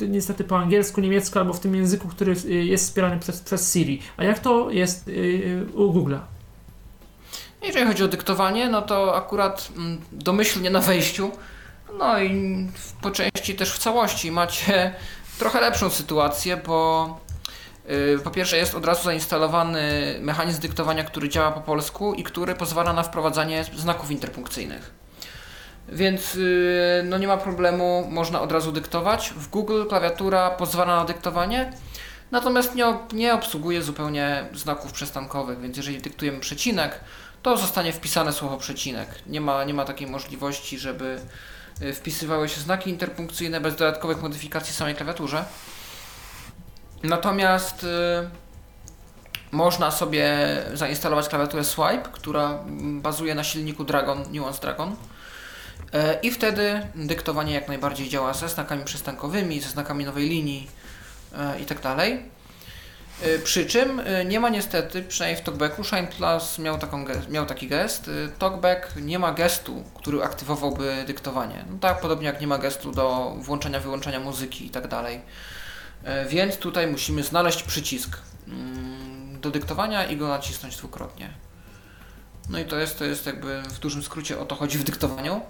niestety 0.07 0.43
po 0.43 0.57
angielsku, 0.57 1.01
niemiecku 1.01 1.39
albo 1.39 1.53
w 1.53 1.59
tym 1.59 1.75
języku, 1.75 2.07
który 2.07 2.35
y, 2.45 2.65
jest 2.65 2.85
wspierany 2.85 3.19
przez, 3.19 3.41
przez 3.41 3.73
Siri. 3.73 4.01
A 4.17 4.23
jak 4.23 4.39
to 4.39 4.69
jest 4.69 5.07
y, 5.07 5.65
u 5.73 5.93
Google'a? 5.93 6.19
Jeżeli 7.61 7.85
chodzi 7.85 8.03
o 8.03 8.07
dyktowanie, 8.07 8.69
no 8.69 8.81
to 8.81 9.15
akurat 9.15 9.69
mm, 9.77 10.01
domyślnie 10.11 10.69
na 10.69 10.79
wejściu, 10.79 11.31
no 11.99 12.19
i 12.21 12.67
po 13.01 13.11
części 13.11 13.55
też 13.55 13.73
w 13.73 13.77
całości 13.77 14.31
macie 14.31 14.93
trochę 15.39 15.61
lepszą 15.61 15.89
sytuację, 15.89 16.57
bo 16.57 17.19
po 18.23 18.31
pierwsze 18.31 18.57
jest 18.57 18.75
od 18.75 18.85
razu 18.85 19.03
zainstalowany 19.03 20.15
mechanizm 20.19 20.61
dyktowania, 20.61 21.03
który 21.03 21.29
działa 21.29 21.51
po 21.51 21.61
polsku 21.61 22.13
i 22.13 22.23
który 22.23 22.55
pozwala 22.55 22.93
na 22.93 23.03
wprowadzanie 23.03 23.63
znaków 23.63 24.11
interpunkcyjnych. 24.11 25.01
Więc 25.89 26.35
y, 26.35 27.03
no 27.05 27.17
nie 27.17 27.27
ma 27.27 27.37
problemu, 27.37 28.07
można 28.09 28.41
od 28.41 28.51
razu 28.51 28.71
dyktować. 28.71 29.29
W 29.29 29.49
Google 29.49 29.85
klawiatura 29.89 30.49
pozwala 30.49 30.95
na 30.95 31.05
dyktowanie, 31.05 31.73
natomiast 32.31 32.75
nie, 32.75 32.85
nie 33.13 33.33
obsługuje 33.33 33.81
zupełnie 33.81 34.45
znaków 34.53 34.91
przestankowych, 34.91 35.59
więc 35.61 35.77
jeżeli 35.77 36.01
dyktujemy 36.01 36.39
przecinek, 36.39 36.99
to 37.43 37.57
zostanie 37.57 37.93
wpisane 37.93 38.33
słowo 38.33 38.57
przecinek. 38.57 39.07
Nie 39.27 39.41
ma, 39.41 39.63
nie 39.63 39.73
ma 39.73 39.85
takiej 39.85 40.07
możliwości, 40.07 40.79
żeby 40.79 41.19
y, 41.81 41.93
wpisywały 41.93 42.49
się 42.49 42.61
znaki 42.61 42.89
interpunkcyjne 42.89 43.61
bez 43.61 43.75
dodatkowych 43.75 44.21
modyfikacji 44.21 44.73
samej 44.73 44.95
klawiaturze. 44.95 45.45
Natomiast 47.03 47.83
y, 47.83 47.87
można 49.51 49.91
sobie 49.91 50.37
zainstalować 50.73 51.29
klawiaturę 51.29 51.63
Swipe, 51.63 52.09
która 52.11 52.59
bazuje 52.81 53.35
na 53.35 53.43
silniku 53.43 53.83
Dragon, 53.83 54.23
Nuance 54.33 54.61
Dragon. 54.61 54.95
E, 55.93 56.19
I 56.21 56.31
wtedy 56.31 56.87
dyktowanie 56.95 57.53
jak 57.53 57.67
najbardziej 57.67 58.09
działa 58.09 58.33
ze 58.33 58.49
znakami 58.49 58.83
przystankowymi, 58.83 59.61
ze 59.61 59.69
znakami 59.69 60.05
nowej 60.05 60.29
linii 60.29 60.69
e, 61.37 61.59
i 61.59 61.65
tak 61.65 61.79
Przy 63.43 63.65
czym 63.65 64.01
nie 64.25 64.39
ma 64.39 64.49
niestety, 64.49 65.03
przynajmniej 65.03 65.41
w 65.43 65.45
Talkbacku, 65.45 65.83
Shine 65.83 66.07
Plus 66.07 66.59
miał, 66.59 66.77
taką, 66.77 67.05
miał 67.29 67.45
taki 67.45 67.67
gest. 67.67 68.09
Talkback 68.39 68.95
nie 68.95 69.19
ma 69.19 69.31
gestu, 69.31 69.83
który 69.95 70.23
aktywowałby 70.23 71.03
dyktowanie. 71.07 71.65
No 71.71 71.77
tak, 71.79 72.01
podobnie 72.01 72.25
jak 72.25 72.41
nie 72.41 72.47
ma 72.47 72.57
gestu 72.57 72.91
do 72.91 73.35
włączenia, 73.37 73.79
wyłączenia 73.79 74.19
muzyki 74.19 74.65
i 74.65 74.69
tak 74.69 74.87
Więc 76.29 76.57
tutaj 76.57 76.87
musimy 76.87 77.23
znaleźć 77.23 77.63
przycisk 77.63 78.17
mm, 78.47 79.41
do 79.41 79.51
dyktowania 79.51 80.05
i 80.05 80.17
go 80.17 80.27
nacisnąć 80.27 80.77
dwukrotnie. 80.77 81.29
No 82.49 82.59
i 82.59 82.65
to 82.65 82.79
jest, 82.79 82.99
to 82.99 83.05
jest 83.05 83.25
jakby 83.25 83.61
w 83.61 83.79
dużym 83.79 84.03
skrócie 84.03 84.39
o 84.39 84.45
to 84.45 84.55
chodzi 84.55 84.77
w 84.77 84.83
dyktowaniu. 84.83 85.41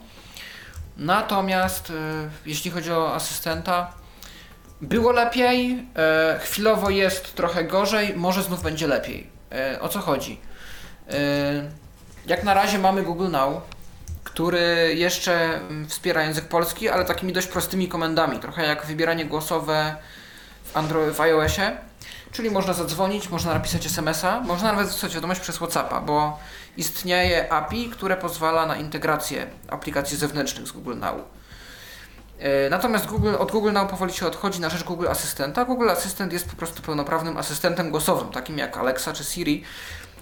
Natomiast 0.97 1.89
e, 1.89 1.93
jeśli 2.45 2.71
chodzi 2.71 2.91
o 2.91 3.15
asystenta, 3.15 3.93
było 4.81 5.11
lepiej, 5.11 5.85
e, 5.95 6.39
chwilowo 6.43 6.89
jest 6.89 7.35
trochę 7.35 7.63
gorzej, 7.63 8.15
może 8.15 8.43
znów 8.43 8.63
będzie 8.63 8.87
lepiej. 8.87 9.29
E, 9.51 9.81
o 9.81 9.89
co 9.89 9.99
chodzi? 9.99 10.39
E, 11.09 11.13
jak 12.25 12.43
na 12.43 12.53
razie 12.53 12.79
mamy 12.79 13.03
Google 13.03 13.29
Now, 13.29 13.61
który 14.23 14.93
jeszcze 14.95 15.55
mm, 15.55 15.87
wspiera 15.87 16.23
język 16.23 16.45
polski, 16.45 16.89
ale 16.89 17.05
takimi 17.05 17.33
dość 17.33 17.47
prostymi 17.47 17.87
komendami, 17.87 18.39
trochę 18.39 18.65
jak 18.65 18.85
wybieranie 18.85 19.25
głosowe 19.25 19.95
w, 20.63 20.77
Android, 20.77 21.15
w 21.15 21.21
iOSie. 21.21 21.77
Czyli 22.31 22.51
można 22.51 22.73
zadzwonić, 22.73 23.29
można 23.29 23.53
napisać 23.53 23.85
SMS-a, 23.85 24.39
można 24.39 24.71
nawet 24.71 24.87
wysłać 24.87 25.15
wiadomość 25.15 25.41
przez 25.41 25.57
WhatsAppa, 25.57 26.01
bo 26.01 26.39
istnieje 26.77 27.53
API, 27.53 27.89
które 27.89 28.17
pozwala 28.17 28.65
na 28.65 28.75
integrację 28.75 29.47
aplikacji 29.67 30.17
zewnętrznych 30.17 30.67
z 30.67 30.71
Google 30.71 30.97
Now. 30.97 31.15
E, 32.39 32.69
Natomiast 32.69 33.05
Google, 33.05 33.35
od 33.39 33.51
Google 33.51 33.71
Now 33.71 33.89
powoli 33.89 34.13
się 34.13 34.27
odchodzi 34.27 34.61
na 34.61 34.69
rzecz 34.69 34.83
Google 34.83 35.07
Asystenta. 35.07 35.65
Google 35.65 35.89
Asystent 35.89 36.33
jest 36.33 36.49
po 36.49 36.55
prostu 36.55 36.81
pełnoprawnym 36.81 37.37
asystentem 37.37 37.91
głosowym, 37.91 38.29
takim 38.31 38.57
jak 38.57 38.77
Alexa 38.77 39.13
czy 39.13 39.23
Siri, 39.23 39.63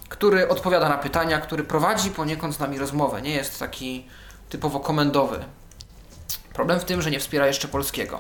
który 0.10 0.48
odpowiada 0.48 0.90
na 0.90 0.98
pytania, 0.98 1.40
który 1.40 1.64
prowadzi 1.64 2.11
poniekąd 2.11 2.56
z 2.56 2.60
nami 2.60 2.78
rozmowę. 2.78 3.22
Nie 3.22 3.34
jest 3.34 3.60
taki 3.60 4.07
typowo 4.49 4.80
komendowy. 4.80 5.40
Problem 6.53 6.80
w 6.80 6.86
tym, 6.86 7.02
że 7.02 7.11
nie 7.11 7.20
wspiera 7.20 7.48
jeszcze 7.48 7.68
polskiego. 7.68 8.20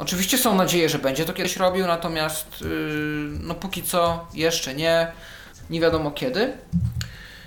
Oczywiście 0.00 0.38
są 0.38 0.54
nadzieje, 0.54 0.88
że 0.88 0.98
będzie 0.98 1.24
to 1.24 1.32
kiedyś 1.32 1.56
robił, 1.56 1.86
natomiast 1.86 2.60
yy, 2.60 2.68
no 3.40 3.54
póki 3.54 3.82
co 3.82 4.26
jeszcze 4.34 4.74
nie, 4.74 5.12
nie 5.70 5.80
wiadomo 5.80 6.10
kiedy. 6.10 6.52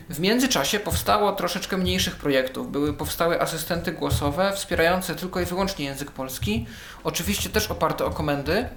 W 0.10 0.20
międzyczasie 0.20 0.80
powstało 0.80 1.32
troszeczkę 1.32 1.78
mniejszych 1.78 2.16
projektów. 2.16 2.72
Były 2.72 2.94
powstały 2.94 3.42
asystenty 3.42 3.92
głosowe 3.92 4.54
wspierające 4.56 5.16
tylko 5.16 5.42
i 5.42 5.46
wyłącznie 5.46 5.86
język 5.86 6.12
polski, 6.12 6.66
oczywiście 7.04 7.50
też 7.50 7.72
oparte 7.72 8.06
o 8.06 8.10
komendy. 8.10 8.70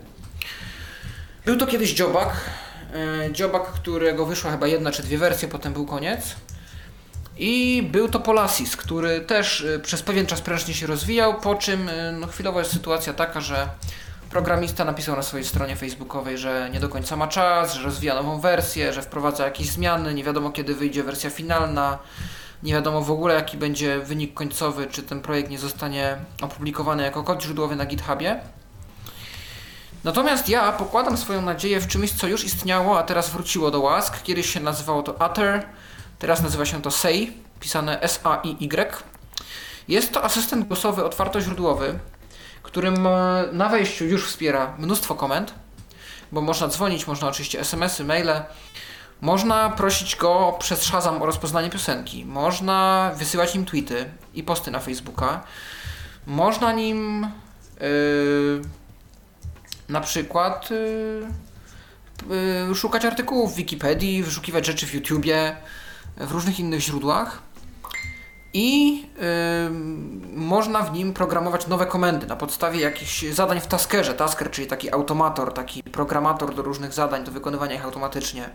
Był 1.44 1.56
to 1.56 1.66
kiedyś 1.66 1.94
Dziobak, 1.94 2.32
yy, 3.24 3.32
Dziobak, 3.32 3.66
którego 3.66 4.26
wyszła 4.26 4.50
chyba 4.50 4.66
jedna 4.66 4.92
czy 4.92 5.02
dwie 5.02 5.18
wersje, 5.18 5.48
potem 5.48 5.72
był 5.72 5.86
koniec. 5.86 6.36
I 7.38 7.82
był 7.92 8.08
to 8.08 8.20
Polasis, 8.20 8.76
który 8.76 9.20
też 9.20 9.60
y, 9.60 9.80
przez 9.82 10.02
pewien 10.02 10.26
czas 10.26 10.40
prężnie 10.40 10.74
się 10.74 10.86
rozwijał, 10.86 11.40
po 11.40 11.54
czym 11.54 11.88
y, 11.88 12.12
no, 12.20 12.26
chwilowo 12.26 12.58
jest 12.58 12.72
sytuacja 12.72 13.12
taka, 13.12 13.40
że 13.40 13.68
programista 14.30 14.84
napisał 14.84 15.16
na 15.16 15.22
swojej 15.22 15.46
stronie 15.46 15.76
facebookowej, 15.76 16.38
że 16.38 16.70
nie 16.72 16.80
do 16.80 16.88
końca 16.88 17.16
ma 17.16 17.28
czas, 17.28 17.74
że 17.74 17.82
rozwija 17.82 18.14
nową 18.14 18.40
wersję, 18.40 18.92
że 18.92 19.02
wprowadza 19.02 19.44
jakieś 19.44 19.70
zmiany, 19.70 20.14
nie 20.14 20.24
wiadomo 20.24 20.50
kiedy 20.50 20.74
wyjdzie 20.74 21.02
wersja 21.02 21.30
finalna, 21.30 21.98
nie 22.62 22.72
wiadomo 22.72 23.00
w 23.00 23.10
ogóle 23.10 23.34
jaki 23.34 23.56
będzie 23.56 23.98
wynik 23.98 24.34
końcowy, 24.34 24.86
czy 24.86 25.02
ten 25.02 25.20
projekt 25.20 25.50
nie 25.50 25.58
zostanie 25.58 26.16
opublikowany 26.42 27.02
jako 27.02 27.22
kod 27.22 27.42
źródłowy 27.42 27.76
na 27.76 27.86
GitHubie. 27.86 28.40
Natomiast 30.04 30.48
ja 30.48 30.72
pokładam 30.72 31.16
swoją 31.16 31.42
nadzieję 31.42 31.80
w 31.80 31.86
czymś, 31.86 32.12
co 32.12 32.26
już 32.26 32.44
istniało, 32.44 32.98
a 32.98 33.02
teraz 33.02 33.30
wróciło 33.30 33.70
do 33.70 33.80
łask. 33.80 34.22
Kiedyś 34.22 34.52
się 34.52 34.60
nazywało 34.60 35.02
to 35.02 35.12
Utter, 35.12 35.66
teraz 36.18 36.42
nazywa 36.42 36.66
się 36.66 36.82
to 36.82 36.90
SAI, 36.90 37.32
pisane 37.60 38.00
S-A-I-Y. 38.00 39.02
Jest 39.88 40.12
to 40.12 40.24
asystent 40.24 40.66
głosowy 40.68 41.04
otwartoźródłowy, 41.04 41.98
którym 42.66 43.06
e, 43.06 43.44
na 43.52 43.68
wejściu 43.68 44.04
już 44.04 44.28
wspiera 44.28 44.74
mnóstwo 44.78 45.14
komend, 45.14 45.54
bo 46.32 46.40
można 46.40 46.68
dzwonić, 46.68 47.06
można 47.06 47.28
oczywiście 47.28 47.60
SMS-y, 47.60 48.04
maile, 48.04 48.42
można 49.20 49.70
prosić 49.70 50.16
go 50.16 50.56
przez 50.58 50.82
Shazam 50.82 51.22
o 51.22 51.26
rozpoznanie 51.26 51.70
piosenki, 51.70 52.24
można 52.24 53.10
wysyłać 53.16 53.54
nim 53.54 53.64
tweety 53.64 54.10
i 54.34 54.42
posty 54.42 54.70
na 54.70 54.80
Facebooka, 54.80 55.44
można 56.26 56.72
nim 56.72 57.26
yy, 57.80 58.62
na 59.88 60.00
przykład 60.00 60.70
yy, 60.70 61.26
yy, 62.68 62.74
szukać 62.74 63.04
artykułów 63.04 63.52
w 63.52 63.56
Wikipedii, 63.56 64.22
wyszukiwać 64.22 64.66
rzeczy 64.66 64.86
w 64.86 64.94
YouTubie, 64.94 65.56
w 66.16 66.32
różnych 66.32 66.60
innych 66.60 66.80
źródłach 66.80 67.42
i 68.52 69.06
można 70.34 70.82
w 70.82 70.92
nim 70.92 71.12
programować 71.12 71.66
nowe 71.66 71.86
komendy 71.86 72.26
na 72.26 72.36
podstawie 72.36 72.80
jakichś 72.80 73.24
zadań 73.24 73.60
w 73.60 73.66
Taskerze. 73.66 74.14
Tasker, 74.14 74.50
czyli 74.50 74.66
taki 74.66 74.92
automator, 74.92 75.54
taki 75.54 75.82
programator 75.82 76.54
do 76.54 76.62
różnych 76.62 76.92
zadań, 76.92 77.24
do 77.24 77.32
wykonywania 77.32 77.74
ich 77.74 77.84
automatycznie. 77.84 78.50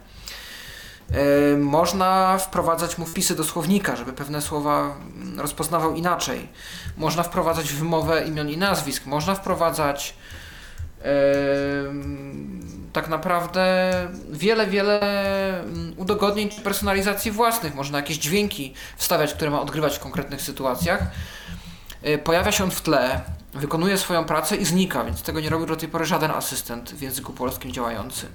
Można 1.57 2.37
wprowadzać 2.37 2.97
mu 2.97 3.05
wpisy 3.05 3.35
do 3.35 3.43
słownika, 3.43 3.95
żeby 3.95 4.13
pewne 4.13 4.41
słowa 4.41 4.81
mm, 4.81 5.39
rozpoznawał 5.39 5.95
inaczej. 5.95 6.49
Można 6.97 7.23
wprowadzać 7.23 7.73
wymowę 7.73 8.23
imion 8.27 8.49
i 8.49 8.57
nazwisk. 8.57 9.05
Można 9.05 9.35
wprowadzać 9.35 10.15
tak 12.93 13.09
naprawdę 13.09 13.91
wiele, 14.29 14.67
wiele 14.67 14.99
mm, 15.63 15.93
udogodnień 15.97 16.49
czy 16.49 16.61
personalizacji 16.61 17.31
własnych. 17.31 17.75
Można 17.75 17.97
jakieś 17.97 18.17
dźwięki 18.17 18.73
wstawiać, 18.97 19.33
które 19.33 19.51
ma 19.51 19.61
odgrywać 19.61 19.95
w 19.95 19.99
konkretnych 19.99 20.41
sytuacjach. 20.41 21.01
Y, 22.07 22.17
Pojawia 22.17 22.51
się 22.51 22.63
on 22.63 22.71
w 22.71 22.81
tle, 22.81 23.21
wykonuje 23.53 23.97
swoją 23.97 24.25
pracę 24.25 24.55
i 24.55 24.65
znika, 24.65 25.03
więc 25.03 25.21
tego 25.21 25.39
nie 25.39 25.49
robił 25.49 25.67
do 25.67 25.75
tej 25.75 25.89
pory 25.89 26.05
żaden 26.05 26.31
asystent 26.31 26.91
w 26.91 27.01
języku 27.01 27.33
polskim 27.33 27.71
działający. 27.71 28.27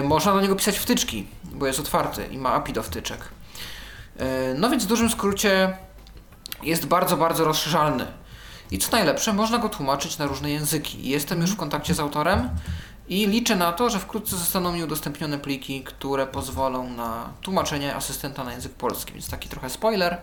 Y, 0.00 0.02
Można 0.02 0.32
do 0.32 0.40
niego 0.40 0.56
pisać 0.56 0.78
wtyczki, 0.78 1.26
bo 1.44 1.66
jest 1.66 1.80
otwarty 1.80 2.26
i 2.26 2.38
ma 2.38 2.52
API 2.52 2.72
do 2.72 2.82
wtyczek. 2.82 3.20
Y, 4.20 4.54
No 4.58 4.70
więc 4.70 4.84
w 4.84 4.86
dużym 4.86 5.10
skrócie 5.10 5.76
jest 6.62 6.86
bardzo, 6.86 7.16
bardzo 7.16 7.44
rozszerzalny. 7.44 8.06
I 8.70 8.78
co 8.78 8.92
najlepsze, 8.92 9.32
można 9.32 9.58
go 9.58 9.68
tłumaczyć 9.68 10.18
na 10.18 10.26
różne 10.26 10.50
języki. 10.50 11.08
Jestem 11.08 11.40
już 11.40 11.50
w 11.50 11.56
kontakcie 11.56 11.94
z 11.94 12.00
autorem 12.00 12.50
I 13.08 13.26
liczę 13.26 13.56
na 13.56 13.72
to, 13.72 13.90
że 13.90 13.98
wkrótce 13.98 14.36
zostaną 14.36 14.72
mi 14.72 14.84
udostępnione 14.84 15.38
pliki, 15.38 15.84
które 15.84 16.26
pozwolą 16.26 16.90
na 16.90 17.32
tłumaczenie 17.42 17.96
asystenta 17.96 18.44
na 18.44 18.52
język 18.52 18.72
polski. 18.72 19.12
Więc 19.12 19.30
taki 19.30 19.48
trochę 19.48 19.70
spoiler. 19.70 20.18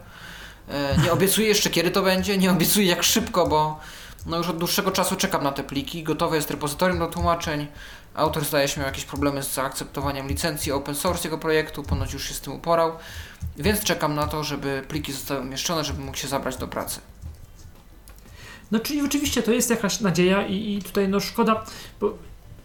E, 0.70 0.98
Nie 1.04 1.12
obiecuję 1.12 1.48
jeszcze 1.48 1.70
kiedy 1.70 1.92
to 1.92 2.02
będzie, 2.02 2.38
nie 2.38 2.52
obiecuję 2.52 2.88
jak 2.88 3.04
szybko, 3.04 3.48
bo 3.48 3.80
no 4.26 4.38
już 4.38 4.48
od 4.48 4.58
dłuższego 4.58 4.92
czasu 4.92 5.16
czekam 5.16 5.44
na 5.44 5.52
te 5.52 5.64
pliki. 5.64 6.04
Gotowe 6.04 6.36
jest 6.36 6.52
repozytorium 6.52 7.00
do 7.00 7.08
tłumaczeń. 7.08 7.68
Autor 8.16 8.46
zdaje 8.46 8.68
się 8.68 8.80
miał 8.80 8.88
jakieś 8.88 9.06
problemy 9.06 9.44
z 9.44 9.54
zaakceptowaniem 9.54 10.28
licencji 10.28 10.72
open 10.72 10.96
source 10.96 11.28
jego 11.28 11.38
projektu, 11.38 11.84
ponoć 11.84 12.14
już 12.14 12.28
się 12.28 12.34
z 12.34 12.42
tym 12.42 12.54
uporał. 12.54 12.92
Więc 13.58 13.84
czekam 13.84 14.16
na 14.16 14.28
to, 14.28 14.44
żeby 14.44 14.84
pliki 14.88 15.14
zostały 15.14 15.42
umieszczone, 15.42 15.84
żeby 15.84 16.02
mógł 16.02 16.18
się 16.18 16.28
zabrać 16.28 16.58
do 16.58 16.68
pracy. 16.68 17.00
No 18.72 18.80
czyli 18.80 19.02
rzeczywiście 19.02 19.44
to 19.44 19.52
jest 19.52 19.70
jakaś 19.70 20.00
nadzieja 20.00 20.48
i, 20.48 20.74
i 20.74 20.84
tutaj 20.84 21.08
no 21.08 21.20
szkoda, 21.20 21.66
bo 22.00 22.18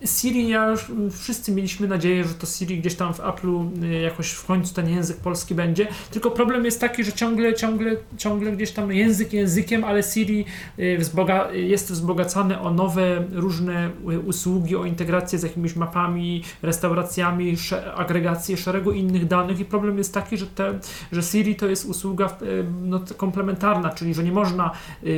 Siri, 0.07 0.49
ja 0.49 0.69
już, 0.69 0.91
mm, 0.91 1.11
wszyscy 1.11 1.53
mieliśmy 1.53 1.89
nadzieję, 1.89 2.25
że 2.25 2.35
to 2.35 2.47
Siri 2.47 2.79
gdzieś 2.79 2.95
tam 2.95 3.15
w 3.15 3.19
Apple'u 3.19 3.83
y, 3.83 4.01
jakoś 4.01 4.31
w 4.31 4.47
końcu 4.47 4.75
ten 4.75 4.89
język 4.89 5.17
polski 5.17 5.55
będzie, 5.55 5.87
tylko 6.11 6.31
problem 6.31 6.65
jest 6.65 6.81
taki, 6.81 7.05
że 7.05 7.13
ciągle, 7.13 7.55
ciągle, 7.55 7.97
ciągle 8.17 8.53
gdzieś 8.53 8.71
tam 8.71 8.93
język 8.93 9.33
językiem, 9.33 9.85
ale 9.85 10.03
Siri 10.03 10.45
y, 10.79 10.99
wzboga, 10.99 11.53
jest 11.53 11.93
wzbogacany 11.93 12.61
o 12.61 12.71
nowe 12.71 13.25
różne 13.33 13.91
y, 14.11 14.21
usługi, 14.21 14.77
o 14.77 14.85
integrację 14.85 15.39
z 15.39 15.43
jakimiś 15.43 15.77
mapami, 15.77 16.43
restauracjami, 16.63 17.57
sze, 17.57 17.95
agregację 17.95 18.57
szeregu 18.57 18.93
innych 18.93 19.27
danych. 19.27 19.61
I 19.61 19.65
problem 19.65 19.99
jest 19.99 20.15
taki, 20.15 20.37
że, 20.37 20.47
te, 20.47 20.79
że 21.13 21.23
Siri 21.23 21.57
to 21.57 21.67
jest 21.67 21.85
usługa 21.85 22.37
no, 22.83 23.01
komplementarna, 23.17 23.91
czyli 23.91 24.15
że 24.15 24.25
nie 24.25 24.33
można, 24.33 24.71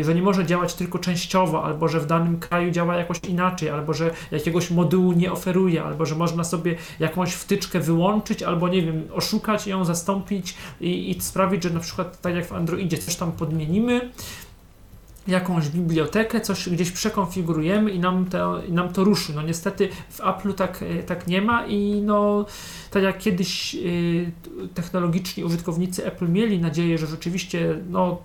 że 0.02 0.14
nie 0.14 0.22
może 0.22 0.46
działać 0.46 0.74
tylko 0.74 0.98
częściowo, 0.98 1.64
albo 1.64 1.88
że 1.88 2.00
w 2.00 2.06
danym 2.06 2.38
kraju 2.38 2.70
działa 2.70 2.96
jakoś 2.96 3.18
inaczej, 3.28 3.70
albo 3.70 3.94
że 3.94 4.10
jakiegoś 4.30 4.70
modułu 4.76 5.12
nie 5.12 5.32
oferuje, 5.32 5.82
albo 5.82 6.06
że 6.06 6.14
można 6.14 6.44
sobie 6.44 6.76
jakąś 7.00 7.32
wtyczkę 7.32 7.80
wyłączyć, 7.80 8.42
albo 8.42 8.68
nie 8.68 8.82
wiem, 8.82 9.02
oszukać 9.14 9.66
ją 9.66 9.84
zastąpić 9.84 10.54
i, 10.80 11.10
i 11.10 11.20
sprawić, 11.20 11.62
że 11.62 11.70
na 11.70 11.80
przykład 11.80 12.20
tak 12.20 12.34
jak 12.34 12.46
w 12.46 12.52
Androidzie 12.52 12.98
coś 12.98 13.16
tam 13.16 13.32
podmienimy, 13.32 14.10
jakąś 15.28 15.68
bibliotekę, 15.68 16.40
coś 16.40 16.68
gdzieś 16.68 16.90
przekonfigurujemy 16.90 17.90
i 17.90 17.98
nam 17.98 18.26
to, 18.26 18.60
nam 18.68 18.92
to 18.92 19.04
ruszy. 19.04 19.32
No 19.34 19.42
niestety 19.42 19.88
w 20.10 20.18
Apple'u 20.18 20.54
tak, 20.54 20.82
e, 20.82 21.02
tak 21.02 21.26
nie 21.26 21.42
ma 21.42 21.66
i 21.66 22.02
no 22.04 22.46
tak 22.96 23.02
jak 23.02 23.18
kiedyś 23.18 23.74
y, 23.74 24.32
technologiczni 24.74 25.44
użytkownicy 25.44 26.06
Apple 26.06 26.28
mieli 26.28 26.58
nadzieję, 26.58 26.98
że 26.98 27.06
rzeczywiście 27.06 27.78
no, 27.90 28.18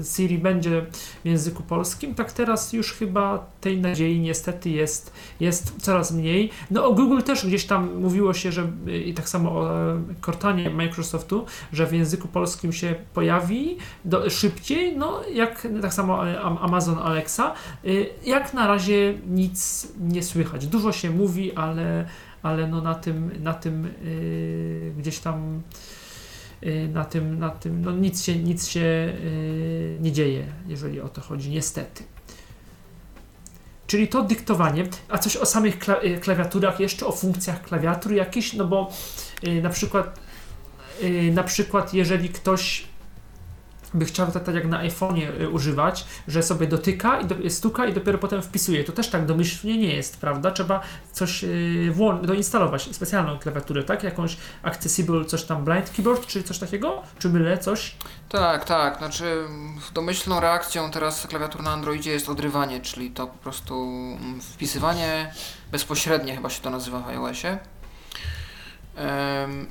y, 0.00 0.04
Siri 0.04 0.38
będzie 0.38 0.86
w 1.24 1.26
języku 1.26 1.62
polskim, 1.62 2.14
tak 2.14 2.32
teraz 2.32 2.72
już 2.72 2.92
chyba 2.92 3.46
tej 3.60 3.80
nadziei 3.80 4.20
niestety 4.20 4.70
jest, 4.70 5.12
jest 5.40 5.74
coraz 5.82 6.12
mniej. 6.12 6.50
No 6.70 6.86
o 6.86 6.94
Google 6.94 7.22
też 7.22 7.46
gdzieś 7.46 7.64
tam 7.64 8.00
mówiło 8.00 8.34
się, 8.34 8.52
że 8.52 8.70
y, 8.88 8.98
i 8.98 9.14
tak 9.14 9.28
samo 9.28 9.50
o 9.50 9.92
e, 9.92 10.02
Cortanie 10.26 10.70
Microsoftu, 10.70 11.44
że 11.72 11.86
w 11.86 11.92
języku 11.92 12.28
polskim 12.28 12.72
się 12.72 12.94
pojawi 13.14 13.76
do, 14.04 14.30
szybciej, 14.30 14.96
no 14.96 15.20
jak 15.34 15.68
tak 15.82 15.94
samo 15.94 16.28
e, 16.28 16.40
Am- 16.40 16.58
Amazon 16.60 16.98
Alexa. 16.98 17.54
Jak 18.26 18.54
na 18.54 18.66
razie 18.66 19.14
nic 19.26 19.88
nie 20.00 20.22
słychać. 20.22 20.66
Dużo 20.66 20.92
się 20.92 21.10
mówi, 21.10 21.52
ale, 21.52 22.06
ale 22.42 22.66
no 22.66 22.80
na 22.80 22.94
tym, 22.94 23.42
na 23.42 23.54
tym 23.54 23.86
y, 24.04 24.92
gdzieś 24.98 25.18
tam 25.18 25.62
y, 26.62 26.88
na 26.92 27.04
tym, 27.04 27.38
na 27.38 27.50
tym, 27.50 27.82
no 27.82 27.92
nic 27.92 28.22
się, 28.24 28.36
nic 28.36 28.68
się 28.68 28.80
y, 28.80 29.98
nie 30.00 30.12
dzieje, 30.12 30.46
jeżeli 30.68 31.00
o 31.00 31.08
to 31.08 31.20
chodzi, 31.20 31.50
niestety. 31.50 32.04
Czyli 33.86 34.08
to 34.08 34.22
dyktowanie, 34.22 34.84
a 35.08 35.18
coś 35.18 35.36
o 35.36 35.46
samych 35.46 35.78
kla- 35.78 36.04
y, 36.04 36.20
klawiaturach, 36.20 36.80
jeszcze 36.80 37.06
o 37.06 37.12
funkcjach 37.12 37.62
klawiatur 37.62 38.12
jakichś, 38.12 38.52
no 38.52 38.64
bo 38.64 38.92
y, 39.44 39.62
na 39.62 39.70
przykład 39.70 40.20
y, 41.02 41.32
na 41.34 41.42
przykład 41.42 41.94
jeżeli 41.94 42.28
ktoś 42.28 42.89
by 43.94 44.04
chciał 44.04 44.32
tak, 44.32 44.44
tak 44.44 44.54
jak 44.54 44.66
na 44.66 44.82
iPhone'ie 44.84 45.40
y, 45.40 45.48
używać, 45.48 46.04
że 46.28 46.42
sobie 46.42 46.66
dotyka 46.66 47.20
i 47.20 47.26
do, 47.26 47.50
stuka 47.50 47.86
i 47.86 47.92
dopiero 47.92 48.18
potem 48.18 48.42
wpisuje. 48.42 48.84
To 48.84 48.92
też 48.92 49.08
tak 49.08 49.26
domyślnie 49.26 49.78
nie 49.78 49.94
jest, 49.94 50.20
prawda? 50.20 50.50
Trzeba 50.50 50.80
coś 51.12 51.44
y, 51.44 51.92
włą- 51.96 52.24
doinstalować, 52.26 52.88
specjalną 52.92 53.38
klawiaturę, 53.38 53.82
tak? 53.84 54.02
Jakąś 54.02 54.36
accessible, 54.62 55.24
coś 55.24 55.42
tam 55.44 55.64
blind 55.64 55.90
keyboard, 55.90 56.26
czy 56.26 56.42
coś 56.42 56.58
takiego? 56.58 57.02
Czy 57.18 57.28
mylę 57.28 57.58
coś? 57.58 57.94
Tak, 58.28 58.64
tak. 58.64 58.98
Znaczy, 58.98 59.44
domyślną 59.94 60.40
reakcją 60.40 60.90
teraz 60.90 61.26
klawiatur 61.26 61.62
na 61.62 61.70
Androidzie 61.70 62.10
jest 62.10 62.28
odrywanie, 62.28 62.80
czyli 62.80 63.10
to 63.10 63.26
po 63.26 63.38
prostu 63.38 63.74
mm, 64.20 64.40
wpisywanie 64.40 65.32
bezpośrednie, 65.72 66.34
chyba 66.36 66.50
się 66.50 66.62
to 66.62 66.70
nazywa 66.70 67.00
w 67.00 67.08
iOSie. 67.08 67.58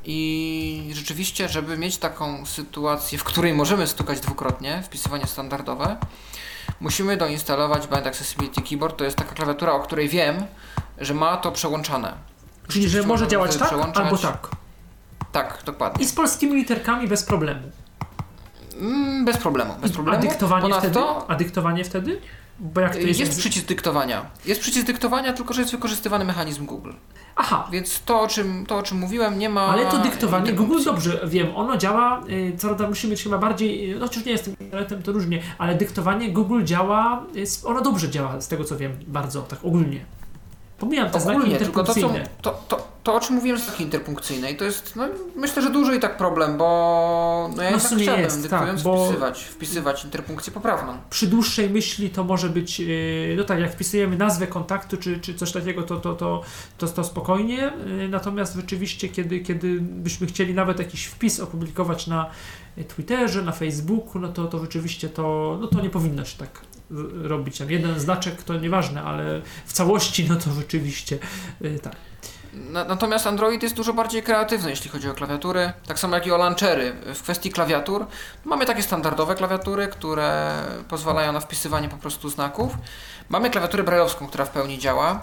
I 0.06 0.92
rzeczywiście, 0.94 1.50
żeby 1.50 1.78
mieć 1.78 1.98
taką 1.98 2.46
sytuację, 2.46 3.18
w 3.18 3.24
której 3.24 3.54
możemy 3.54 3.88
stukać 3.88 4.20
dwukrotnie, 4.20 4.84
wpisywanie 4.84 5.26
standardowe, 5.28 5.98
musimy 6.80 7.18
doinstalować 7.18 7.88
Blind 7.88 8.08
Accessibility 8.08 8.62
Keyboard. 8.62 8.98
To 8.98 9.04
jest 9.04 9.18
taka 9.18 9.36
klawiatura, 9.36 9.74
o 9.74 9.80
której 9.80 10.10
wiem, 10.10 10.46
że 10.98 11.14
ma 11.14 11.38
to 11.38 11.52
przełączane. 11.52 12.14
Czyli, 12.68 12.90
że 12.90 13.04
może 13.04 13.28
działać 13.28 13.58
tak 13.58 13.68
przełączać. 13.68 14.06
albo 14.06 14.18
tak. 14.18 14.50
Tak, 15.32 15.64
dokładnie. 15.66 16.04
I 16.06 16.08
z 16.08 16.14
polskimi 16.14 16.56
literkami 16.56 17.08
bez 17.08 17.24
problemu. 17.24 17.72
Mm, 18.80 19.26
bez 19.26 19.38
problemu, 19.38 19.74
bez 19.82 19.92
problemu. 19.92 20.18
A 20.18 20.22
dyktowanie 20.22 20.62
Ponadto 20.62 20.90
wtedy? 20.90 21.06
A 21.28 21.36
dyktowanie 21.36 21.84
wtedy? 21.84 22.22
Bo 22.60 22.82
jak 22.82 22.94
to 22.94 23.00
jest... 23.00 23.20
Jest 23.20 23.40
przycisk 23.40 23.66
dyktowania. 23.66 24.26
Jest 24.46 24.62
przycisk 24.62 24.86
dyktowania, 24.86 25.34
tylko 25.34 25.54
że 25.54 25.62
jest 25.62 25.72
wykorzystywany 25.72 26.26
mechanizm 26.26 26.66
Google. 26.66 26.92
Aha, 27.42 27.68
Więc 27.72 28.02
to, 28.06 28.22
o 28.22 28.28
czym, 28.28 28.66
to, 28.66 28.78
o 28.78 28.84
czym 28.84 28.98
mówiłem, 28.98 29.40
nie 29.40 29.50
ma. 29.50 29.62
Ale 29.62 29.86
to 29.86 29.98
dyktowanie 29.98 30.54
Google 30.54 30.84
dobrze 30.84 31.20
wiem, 31.28 31.56
ono 31.56 31.78
działa, 31.78 32.22
y, 32.30 32.54
co 32.58 32.68
prawda 32.68 32.88
musi 32.88 33.08
mieć 33.08 33.24
chyba 33.24 33.38
bardziej, 33.38 33.94
y, 33.94 34.00
no 34.00 34.08
chociaż 34.08 34.26
nie 34.26 34.32
jestem 34.32 34.56
internetem, 34.60 35.04
to 35.04 35.12
różnie, 35.12 35.42
ale 35.58 35.76
dyktowanie 35.76 36.32
Google 36.32 36.64
działa, 36.64 37.24
jest, 37.34 37.66
ono 37.66 37.82
dobrze 37.82 38.10
działa 38.10 38.42
z 38.42 38.48
tego 38.48 38.64
co 38.64 38.78
wiem, 38.78 38.92
bardzo, 39.08 39.42
tak 39.42 39.60
ogólnie. 39.66 40.00
Pomijam 40.80 41.10
te 41.10 41.20
znaki 41.20 41.38
Ogólnie, 41.38 41.58
tylko 41.58 41.84
to, 41.84 41.94
co, 41.94 42.10
to, 42.42 42.60
to, 42.68 42.88
to, 43.10 43.16
o 43.16 43.20
czym 43.20 43.36
mówiłem, 43.36 43.58
jest 43.58 43.72
takie 43.72 43.84
interpunkcyjne 43.84 44.52
i 44.52 44.58
to 44.58 44.66
jest, 44.66 44.96
no, 44.96 45.08
myślę, 45.36 45.62
że 45.62 45.70
duży 45.70 45.96
i 45.96 46.00
tak 46.00 46.18
problem, 46.18 46.58
bo 46.58 47.50
no 47.56 47.64
ja 47.64 47.72
No 47.72 47.80
tak 47.80 48.00
chciałbym, 48.00 48.24
jest, 48.24 48.42
dyktując, 48.42 48.84
tak, 48.84 48.96
wpisywać, 48.96 49.44
wpisywać 49.44 50.04
interpunkcję 50.06 50.54
poprawną. 50.54 50.98
Przy 51.10 51.28
dłuższej 51.28 51.70
myśli 51.70 52.10
to 52.10 52.24
może 52.24 52.50
być, 52.50 52.82
y, 52.82 53.36
no 53.38 53.44
tak, 53.44 53.60
jak 53.60 53.72
wpisujemy 53.74 54.18
nazwę 54.18 54.48
kontaktu 54.48 54.98
czy, 54.98 55.20
czy 55.20 55.36
coś 55.36 55.52
takiego, 55.52 55.84
to, 55.84 55.98
to, 55.98 56.14
to, 56.16 56.42
to, 56.78 56.88
to 56.88 57.04
spokojnie, 57.04 57.74
y, 58.04 58.08
natomiast 58.10 58.56
rzeczywiście, 58.56 59.10
kiedy, 59.10 59.40
kiedy 59.40 59.78
byśmy 59.82 60.28
chcieli 60.28 60.54
nawet 60.54 60.80
jakiś 60.80 61.06
wpis 61.06 61.40
opublikować 61.40 62.08
na 62.08 62.30
Twitterze, 62.96 63.42
na 63.42 63.52
Facebooku, 63.52 64.20
no 64.22 64.28
to, 64.28 64.46
to 64.48 64.60
rzeczywiście 64.60 65.10
to, 65.10 65.58
no 65.62 65.68
to 65.68 65.82
nie 65.82 65.90
powinno 65.90 66.26
się 66.26 66.38
tak 66.38 66.62
robić. 67.24 67.58
Tam 67.58 67.72
jeden 67.72 68.00
znaczek 68.00 68.44
to 68.44 68.58
nieważne, 68.58 69.02
ale 69.04 69.42
w 69.66 69.74
całości, 69.74 70.26
no 70.30 70.36
to 70.36 70.52
rzeczywiście 70.52 71.20
y, 71.62 71.80
tak. 71.80 71.96
Na, 72.54 72.84
natomiast 72.84 73.28
Android 73.28 73.64
jest 73.64 73.76
dużo 73.76 73.94
bardziej 73.94 74.24
kreatywny, 74.24 74.70
jeśli 74.70 74.90
chodzi 74.90 75.10
o 75.10 75.14
klawiatury, 75.14 75.74
tak 75.88 76.00
samo 76.00 76.16
jak 76.16 76.28
i 76.28 76.32
o 76.32 76.38
launchery. 76.38 76.94
W 77.06 77.22
kwestii 77.24 77.52
klawiatur 77.52 78.06
mamy 78.46 78.66
takie 78.66 78.84
standardowe 78.84 79.36
klawiatury, 79.36 79.88
które 79.88 80.52
pozwalają 80.88 81.32
na 81.32 81.40
wpisywanie 81.40 81.90
po 81.90 81.98
prostu 81.98 82.30
znaków. 82.30 82.74
Mamy 83.30 83.50
klawiaturę 83.50 83.84
brailleowską, 83.84 84.28
która 84.28 84.46
w 84.46 84.50
pełni 84.50 84.80
działa. 84.80 85.22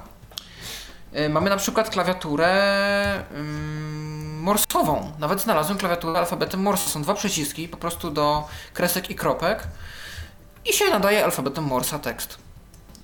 Y, 1.17 1.29
Mamy 1.29 1.51
na 1.51 1.57
przykład 1.57 1.91
klawiaturę 1.91 3.25
ym, 3.37 4.41
morsową. 4.41 5.13
Nawet 5.19 5.41
znalazłem 5.41 5.79
klawiaturę 5.79 6.19
alfabetem 6.19 6.61
Morse. 6.63 6.91
Są 6.91 7.03
dwa 7.03 7.15
przyciski 7.15 7.69
po 7.69 7.77
prostu 7.77 8.11
do 8.11 8.49
kresek 8.75 9.11
i 9.11 9.15
kropek 9.15 9.63
i 10.65 10.73
się 10.73 10.85
nadaje 10.91 11.25
alfabetem 11.25 11.65
Morsa 11.65 11.99
tekst 11.99 12.39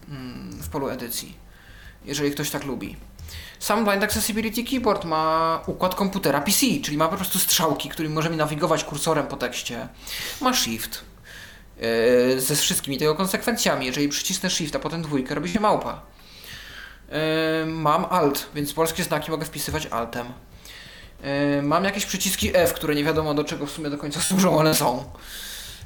ym, 0.08 0.58
w 0.62 0.68
polu 0.68 0.88
edycji, 0.88 1.36
jeżeli 2.04 2.30
ktoś 2.30 2.50
tak 2.50 2.64
lubi. 2.64 2.96
Sam 3.62 3.84
Blind 3.84 4.04
Accessibility 4.04 4.64
Keyboard 4.64 5.04
ma 5.04 5.62
układ 5.66 5.94
komputera 5.94 6.40
PC, 6.40 6.66
czyli 6.82 6.96
ma 6.96 7.08
po 7.08 7.16
prostu 7.16 7.38
strzałki, 7.38 7.88
którymi 7.88 8.14
możemy 8.14 8.36
nawigować 8.36 8.84
kursorem 8.84 9.26
po 9.26 9.36
tekście. 9.36 9.88
Ma 10.40 10.54
Shift 10.54 11.04
yy, 11.80 12.40
ze 12.40 12.56
wszystkimi 12.56 12.98
tego 12.98 13.14
konsekwencjami. 13.14 13.86
Jeżeli 13.86 14.08
przycisnę 14.08 14.50
Shift, 14.50 14.76
a 14.76 14.78
potem 14.78 15.02
dwójkę, 15.02 15.34
robi 15.34 15.50
się 15.50 15.60
małpa. 15.60 16.02
Yy, 17.08 17.66
mam 17.66 18.04
Alt, 18.04 18.48
więc 18.54 18.72
polskie 18.72 19.04
znaki 19.04 19.30
mogę 19.30 19.44
wpisywać 19.44 19.86
Altem. 19.86 20.26
Yy, 21.56 21.62
mam 21.62 21.84
jakieś 21.84 22.06
przyciski 22.06 22.50
F, 22.56 22.72
które 22.72 22.94
nie 22.94 23.04
wiadomo 23.04 23.34
do 23.34 23.44
czego 23.44 23.66
w 23.66 23.70
sumie 23.70 23.90
do 23.90 23.98
końca 23.98 24.20
służą, 24.20 24.60
ale 24.60 24.74
są. 24.74 25.04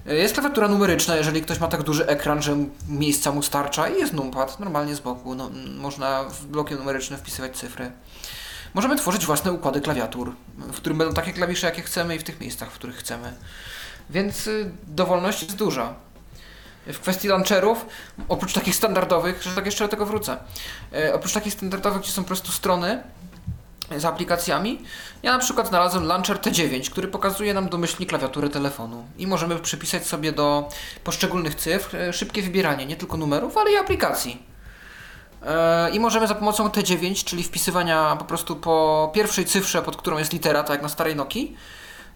Yy, 0.06 0.14
Jest 0.14 0.34
klawiatura 0.34 0.68
numeryczna, 0.68 1.16
jeżeli 1.16 1.42
ktoś 1.42 1.60
ma 1.60 1.68
tak 1.68 1.82
duży 1.82 2.06
ekran, 2.06 2.42
że 2.42 2.56
miejsca 2.88 3.32
mu 3.32 3.42
starcza 3.42 3.88
i 3.88 3.98
jest 3.98 4.12
numpad, 4.12 4.60
normalnie 4.60 4.94
z 4.94 5.00
boku. 5.00 5.34
No, 5.34 5.50
można 5.78 6.24
w 6.24 6.46
blokiem 6.46 6.78
numerycznym 6.78 7.18
wpisywać 7.18 7.56
cyfry. 7.56 7.92
Możemy 8.74 8.96
tworzyć 8.96 9.26
własne 9.26 9.52
układy 9.52 9.80
klawiatur, 9.80 10.32
w 10.58 10.76
którym 10.76 10.98
będą 10.98 11.14
takie 11.14 11.32
klawisze, 11.32 11.66
jakie 11.66 11.82
chcemy 11.82 12.16
i 12.16 12.18
w 12.18 12.24
tych 12.24 12.40
miejscach, 12.40 12.70
w 12.70 12.74
których 12.74 12.96
chcemy. 12.96 13.32
Więc 14.10 14.46
y, 14.46 14.70
dowolność 14.86 15.42
jest 15.42 15.56
duża. 15.56 15.94
w 16.86 17.00
kwestii 17.00 17.28
launcherów, 17.28 17.86
oprócz 18.28 18.52
takich 18.52 18.74
standardowych, 18.74 19.42
że 19.42 19.50
tak 19.54 19.66
jeszcze 19.66 19.84
do 19.84 19.88
tego 19.88 20.06
wrócę, 20.06 20.36
e, 20.92 21.14
oprócz 21.14 21.32
takich 21.32 21.52
standardowych, 21.52 22.02
gdzie 22.02 22.12
są 22.12 22.22
po 22.22 22.28
prostu 22.28 22.52
strony 22.52 23.02
z 23.96 24.04
aplikacjami, 24.04 24.82
ja 25.22 25.32
na 25.32 25.38
przykład 25.38 25.68
znalazłem 25.68 26.04
launcher 26.04 26.36
T9, 26.36 26.90
który 26.90 27.08
pokazuje 27.08 27.54
nam 27.54 27.68
domyślnie 27.68 28.06
klawiaturę 28.06 28.48
telefonu 28.48 29.04
i 29.18 29.26
możemy 29.26 29.58
przypisać 29.58 30.06
sobie 30.06 30.32
do 30.32 30.68
poszczególnych 31.04 31.54
cyfr 31.54 31.96
e, 31.96 32.12
szybkie 32.12 32.42
wybieranie 32.42 32.86
nie 32.86 32.96
tylko 32.96 33.16
numerów, 33.16 33.56
ale 33.56 33.72
i 33.72 33.76
aplikacji. 33.76 34.42
E, 35.42 35.90
I 35.90 36.00
możemy 36.00 36.26
za 36.26 36.34
pomocą 36.34 36.68
T9, 36.68 37.24
czyli 37.24 37.42
wpisywania 37.42 38.16
po 38.18 38.24
prostu 38.24 38.56
po 38.56 39.10
pierwszej 39.14 39.44
cyfrze, 39.44 39.82
pod 39.82 39.96
którą 39.96 40.18
jest 40.18 40.32
litera, 40.32 40.62
tak 40.62 40.70
jak 40.70 40.82
na 40.82 40.88
starej 40.88 41.16
Nokii, 41.16 41.56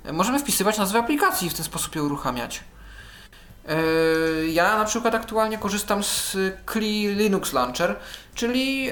e, 0.04 0.12
możemy 0.12 0.38
wpisywać 0.38 0.78
nazwę 0.78 0.98
aplikacji 0.98 1.46
i 1.46 1.50
w 1.50 1.54
ten 1.54 1.64
sposób 1.64 1.96
ją 1.96 2.02
uruchamiać. 2.02 2.60
E, 3.68 4.46
Ja 4.46 4.78
na 4.78 4.84
przykład 4.84 5.14
aktualnie 5.14 5.58
korzystam 5.58 6.04
z 6.04 6.36
CLI 6.66 7.08
Linux 7.14 7.52
Launcher, 7.52 7.96
czyli 8.34 8.90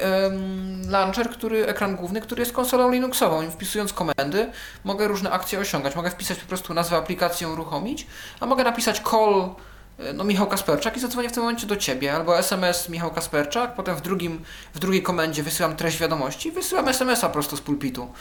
launcher, 0.88 1.30
który, 1.30 1.66
ekran 1.66 1.96
główny, 1.96 2.20
który 2.20 2.42
jest 2.42 2.52
konsolą 2.52 2.90
Linuxową 2.90 3.42
i 3.42 3.50
wpisując 3.50 3.92
komendy 3.92 4.52
mogę 4.84 5.08
różne 5.08 5.30
akcje 5.30 5.58
osiągać. 5.58 5.96
Mogę 5.96 6.10
wpisać 6.10 6.38
po 6.38 6.46
prostu 6.46 6.74
nazwę 6.74 6.96
aplikacji, 6.96 7.46
uruchomić, 7.46 8.06
a 8.40 8.46
mogę 8.46 8.64
napisać 8.64 9.02
call 9.10 9.50
e, 9.98 10.12
no 10.12 10.24
Michał 10.24 10.46
Kasperczak 10.46 10.96
i 10.96 11.00
zadzwonię 11.00 11.28
w 11.28 11.32
tym 11.32 11.42
momencie 11.42 11.66
do 11.66 11.76
Ciebie, 11.76 12.14
albo 12.14 12.38
SMS 12.38 12.88
Michał 12.88 13.10
Kasperczak, 13.10 13.74
potem 13.74 13.96
w, 13.96 14.00
drugim, 14.00 14.42
w 14.74 14.78
drugiej 14.78 15.02
komendzie 15.02 15.42
wysyłam 15.42 15.76
treść 15.76 15.98
wiadomości, 15.98 16.52
wysyłam 16.52 16.88
SMS-a 16.88 17.28
prosto 17.28 17.56
z 17.56 17.60
pulpitu, 17.60 18.12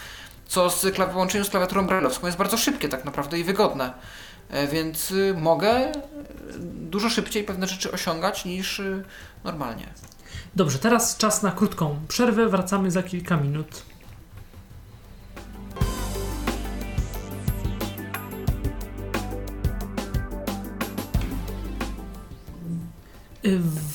co 0.47 0.69
z 0.69 0.85
w 0.85 1.09
połączeniu 1.11 1.45
z 1.45 1.49
klawiaturą 1.49 1.87
brailleowską 1.87 2.27
jest 2.27 2.37
bardzo 2.37 2.57
szybkie 2.57 2.89
tak 2.89 3.05
naprawdę 3.05 3.39
i 3.39 3.43
wygodne. 3.43 3.93
E, 4.49 4.67
Więc 4.67 5.11
y, 5.11 5.33
mogę 5.37 5.91
y, 5.91 5.93
dużo 6.89 7.09
szybciej 7.09 7.43
pewne 7.43 7.67
rzeczy 7.67 7.91
osiągać 7.91 8.45
niż 8.45 8.79
y, 8.79 9.03
normalnie. 9.43 9.87
Dobrze, 10.55 10.79
teraz 10.79 11.17
czas 11.17 11.43
na 11.43 11.51
krótką 11.51 11.99
przerwę. 12.07 12.49
Wracamy 12.49 12.91
za 12.91 13.03
kilka 13.03 13.37
minut. 13.37 13.83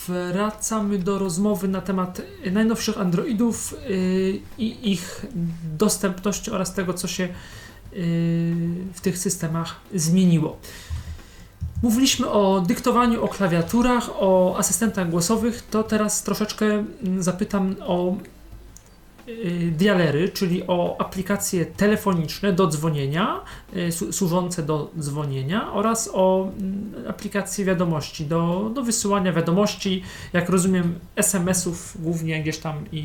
Wracamy 0.06 0.98
do 0.98 1.18
rozmowy 1.18 1.68
na 1.68 1.80
temat 1.80 2.22
najnowszych 2.52 2.98
Androidów 2.98 3.74
i 4.58 4.92
ich 4.92 5.26
dostępności 5.78 6.50
oraz 6.50 6.74
tego, 6.74 6.94
co 6.94 7.08
się 7.08 7.28
w 8.92 9.00
tych 9.02 9.18
systemach 9.18 9.80
zmieniło. 9.94 10.56
Mówiliśmy 11.82 12.30
o 12.30 12.60
dyktowaniu, 12.60 13.24
o 13.24 13.28
klawiaturach, 13.28 14.10
o 14.20 14.56
asystentach 14.58 15.10
głosowych, 15.10 15.62
to 15.70 15.82
teraz 15.82 16.22
troszeczkę 16.22 16.84
zapytam 17.18 17.76
o 17.80 18.16
dialery, 19.72 20.28
czyli 20.28 20.66
o 20.66 21.00
aplikacje 21.00 21.66
telefoniczne 21.66 22.52
do 22.52 22.66
dzwonienia, 22.66 23.40
y, 23.76 24.12
służące 24.12 24.62
do 24.62 24.90
dzwonienia 24.98 25.72
oraz 25.72 26.10
o 26.12 26.48
mm, 26.58 26.94
aplikacje 27.08 27.64
wiadomości, 27.64 28.26
do, 28.26 28.70
do 28.74 28.82
wysyłania 28.82 29.32
wiadomości, 29.32 30.02
jak 30.32 30.48
rozumiem 30.48 30.98
SMS-ów 31.16 31.96
głównie 32.00 32.42
gdzieś 32.42 32.58
tam 32.58 32.84
i 32.92 32.98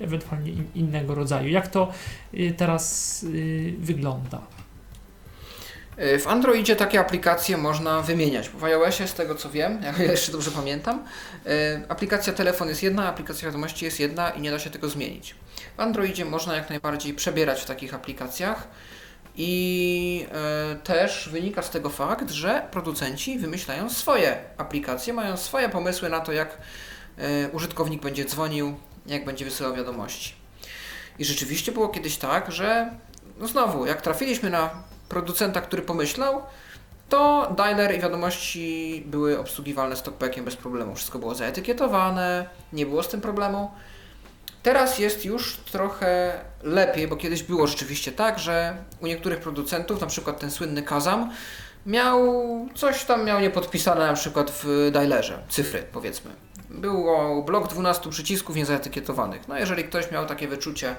y, 0.00 0.04
ewentualnie 0.04 0.50
in, 0.50 0.64
innego 0.74 1.14
rodzaju. 1.14 1.48
Jak 1.48 1.68
to 1.68 1.92
y, 2.34 2.54
teraz 2.56 3.22
y, 3.22 3.74
wygląda? 3.78 4.61
Y, 5.98 6.18
W 6.18 6.26
Androidzie 6.26 6.76
takie 6.76 7.00
aplikacje 7.00 7.56
można 7.56 8.02
wymieniać. 8.02 8.48
W 8.48 8.64
iOSie, 8.64 9.08
z 9.08 9.14
tego 9.14 9.34
co 9.34 9.50
wiem, 9.50 9.82
jak 9.82 9.98
ja 10.06 10.10
jeszcze 10.10 10.32
dobrze 10.32 10.50
pamiętam, 10.50 11.04
y, 11.46 11.82
aplikacja 11.88 12.32
telefon 12.32 12.68
jest 12.68 12.82
jedna, 12.82 13.08
aplikacja 13.08 13.48
wiadomości 13.48 13.84
jest 13.84 14.00
jedna 14.00 14.30
i 14.30 14.40
nie 14.40 14.50
da 14.50 14.58
się 14.58 14.70
tego 14.70 14.88
zmienić. 14.88 15.34
W 15.76 15.80
Androidzie 15.80 16.24
można 16.24 16.56
jak 16.56 16.70
najbardziej 16.70 17.14
przebierać 17.14 17.62
w 17.62 17.64
takich 17.64 17.94
aplikacjach 17.94 18.68
i 19.36 20.26
y, 20.72 20.76
też 20.76 21.28
wynika 21.32 21.62
z 21.62 21.70
tego 21.70 21.90
fakt, 21.90 22.30
że 22.30 22.68
producenci 22.70 23.38
wymyślają 23.38 23.90
swoje 23.90 24.36
aplikacje, 24.58 25.12
mają 25.12 25.36
swoje 25.36 25.68
pomysły 25.68 26.08
na 26.08 26.20
to, 26.20 26.32
jak 26.32 26.58
użytkownik 27.52 28.02
będzie 28.02 28.24
dzwonił, 28.24 28.74
jak 29.06 29.24
będzie 29.24 29.44
wysyłał 29.44 29.74
wiadomości. 29.74 30.34
I 31.18 31.24
rzeczywiście 31.24 31.72
było 31.72 31.88
kiedyś 31.88 32.16
tak, 32.16 32.52
że 32.52 32.90
no 33.38 33.48
znowu, 33.48 33.86
jak 33.86 34.02
trafiliśmy 34.02 34.50
na 34.50 34.70
producenta, 35.12 35.60
który 35.60 35.82
pomyślał, 35.82 36.42
to 37.08 37.52
dialer 37.56 37.94
i 37.94 38.00
wiadomości 38.00 39.02
były 39.06 39.38
obsługiwalne 39.38 39.96
talkbackiem 39.96 40.44
bez 40.44 40.56
problemu. 40.56 40.94
Wszystko 40.94 41.18
było 41.18 41.34
zaetykietowane, 41.34 42.46
nie 42.72 42.86
było 42.86 43.02
z 43.02 43.08
tym 43.08 43.20
problemu. 43.20 43.70
Teraz 44.62 44.98
jest 44.98 45.24
już 45.24 45.56
trochę 45.56 46.40
lepiej, 46.62 47.08
bo 47.08 47.16
kiedyś 47.16 47.42
było 47.42 47.66
rzeczywiście 47.66 48.12
tak, 48.12 48.38
że 48.38 48.76
u 49.00 49.06
niektórych 49.06 49.40
producentów, 49.40 50.00
na 50.00 50.06
przykład 50.06 50.40
ten 50.40 50.50
słynny 50.50 50.82
Kazam, 50.82 51.30
miał 51.86 52.20
coś 52.74 53.04
tam 53.04 53.24
miał 53.24 53.40
niepodpisane 53.40 54.06
na 54.06 54.14
przykład 54.14 54.50
w 54.50 54.90
dialerze, 54.92 55.42
cyfry 55.48 55.84
powiedzmy. 55.92 56.30
Było 56.70 57.42
blok 57.42 57.68
12 57.68 58.10
przycisków 58.10 58.56
niezaetykietowanych. 58.56 59.48
No 59.48 59.58
jeżeli 59.58 59.84
ktoś 59.84 60.10
miał 60.10 60.26
takie 60.26 60.48
wyczucie, 60.48 60.96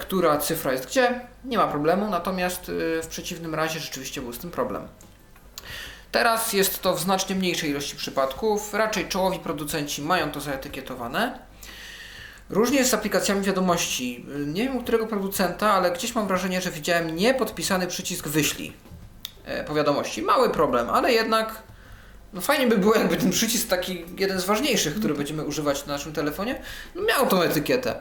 która 0.00 0.38
cyfra 0.38 0.72
jest 0.72 0.86
gdzie, 0.86 1.20
nie 1.44 1.58
ma 1.58 1.66
problemu, 1.66 2.10
natomiast 2.10 2.68
e, 2.98 3.02
w 3.02 3.06
przeciwnym 3.06 3.54
razie 3.54 3.80
rzeczywiście 3.80 4.20
był 4.20 4.32
z 4.32 4.38
tym 4.38 4.50
problem. 4.50 4.88
Teraz 6.12 6.52
jest 6.52 6.82
to 6.82 6.94
w 6.94 7.00
znacznie 7.00 7.36
mniejszej 7.36 7.70
ilości 7.70 7.96
przypadków, 7.96 8.74
raczej 8.74 9.08
czołowi 9.08 9.38
producenci 9.38 10.02
mają 10.02 10.30
to 10.30 10.40
zaetykietowane. 10.40 11.38
Różnie 12.50 12.78
jest 12.78 12.90
z 12.90 12.94
aplikacjami 12.94 13.42
wiadomości. 13.42 14.26
Nie 14.46 14.64
wiem 14.64 14.76
u 14.76 14.82
którego 14.82 15.06
producenta, 15.06 15.72
ale 15.72 15.90
gdzieś 15.90 16.14
mam 16.14 16.26
wrażenie, 16.28 16.60
że 16.60 16.70
widziałem 16.70 17.16
niepodpisany 17.16 17.86
przycisk 17.86 18.28
wyślij 18.28 18.72
e, 19.44 19.64
po 19.64 19.74
wiadomości. 19.74 20.22
Mały 20.22 20.50
problem, 20.50 20.90
ale 20.90 21.12
jednak 21.12 21.62
no 22.32 22.40
fajnie 22.40 22.66
by 22.66 22.78
było, 22.78 22.94
jakby 22.94 23.16
ten 23.16 23.30
przycisk 23.30 23.68
taki 23.68 24.04
jeden 24.18 24.40
z 24.40 24.44
ważniejszych, 24.44 24.94
który 24.94 25.14
będziemy 25.14 25.44
używać 25.44 25.86
na 25.86 25.92
naszym 25.92 26.12
telefonie, 26.12 26.62
miał 27.08 27.26
tą 27.26 27.42
etykietę. 27.42 28.00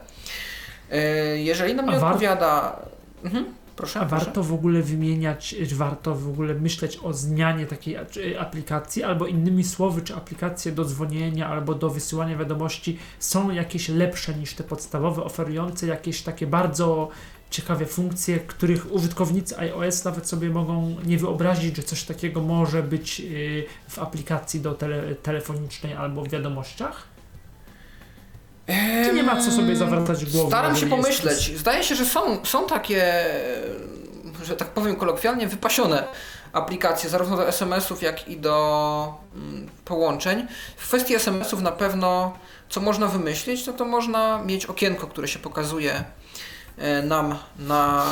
E, 0.91 0.97
Jeżeli 1.37 1.75
nam 1.75 1.89
A 1.89 1.93
nie 1.93 1.99
war- 1.99 2.11
odpowiada... 2.11 2.79
Mhm, 3.23 3.45
proszę, 3.75 3.99
A 3.99 4.05
proszę. 4.05 4.25
warto 4.25 4.43
w 4.43 4.53
ogóle 4.53 4.81
wymieniać, 4.81 5.55
czy 5.69 5.75
warto 5.75 6.15
w 6.15 6.27
ogóle 6.29 6.53
myśleć 6.53 6.99
o 7.03 7.13
zmianie 7.13 7.65
takiej 7.65 7.97
aplikacji, 8.39 9.03
albo 9.03 9.25
innymi 9.27 9.63
słowy, 9.63 10.01
czy 10.01 10.15
aplikacje 10.15 10.71
do 10.71 10.85
dzwonienia 10.85 11.47
albo 11.49 11.73
do 11.75 11.89
wysyłania 11.89 12.37
wiadomości 12.37 12.99
są 13.19 13.51
jakieś 13.51 13.89
lepsze 13.89 14.33
niż 14.33 14.53
te 14.53 14.63
podstawowe, 14.63 15.23
oferujące 15.23 15.87
jakieś 15.87 16.21
takie 16.21 16.47
bardzo 16.47 17.09
ciekawe 17.49 17.85
funkcje, 17.85 18.39
których 18.39 18.91
użytkownicy 18.93 19.57
iOS 19.59 20.03
nawet 20.05 20.27
sobie 20.27 20.49
mogą 20.49 20.95
nie 21.05 21.17
wyobrazić, 21.17 21.75
że 21.75 21.83
coś 21.83 22.03
takiego 22.03 22.41
może 22.41 22.83
być 22.83 23.19
y, 23.19 23.63
w 23.89 23.99
aplikacji 23.99 24.59
do 24.59 24.73
tele, 24.73 25.15
telefonicznej 25.15 25.93
albo 25.93 26.23
w 26.23 26.29
wiadomościach? 26.29 27.03
Czy 29.05 29.13
nie 29.13 29.23
ma 29.23 29.41
co 29.41 29.51
sobie 29.51 29.75
zawracać 29.75 30.25
głowy? 30.25 30.47
Staram 30.47 30.75
się 30.75 30.85
jeżeli 30.85 30.91
jest- 30.91 31.03
pomyśleć. 31.03 31.57
Zdaje 31.59 31.83
się, 31.83 31.95
że 31.95 32.05
są, 32.05 32.45
są 32.45 32.67
takie, 32.67 33.25
że 34.43 34.55
tak 34.55 34.67
powiem 34.67 34.95
kolokwialnie, 34.95 35.47
wypasione 35.47 36.03
aplikacje, 36.53 37.09
zarówno 37.09 37.37
do 37.37 37.47
SMS-ów, 37.47 38.01
jak 38.01 38.27
i 38.27 38.37
do 38.37 39.13
mm, 39.35 39.69
połączeń. 39.85 40.47
W 40.77 40.87
kwestii 40.87 41.15
SMS-ów 41.15 41.61
na 41.61 41.71
pewno, 41.71 42.37
co 42.69 42.81
można 42.81 43.07
wymyślić, 43.07 43.67
no 43.67 43.73
to 43.73 43.85
można 43.85 44.43
mieć 44.43 44.65
okienko, 44.65 45.07
które 45.07 45.27
się 45.27 45.39
pokazuje 45.39 46.03
e, 46.77 47.01
nam 47.01 47.37
na 47.59 48.05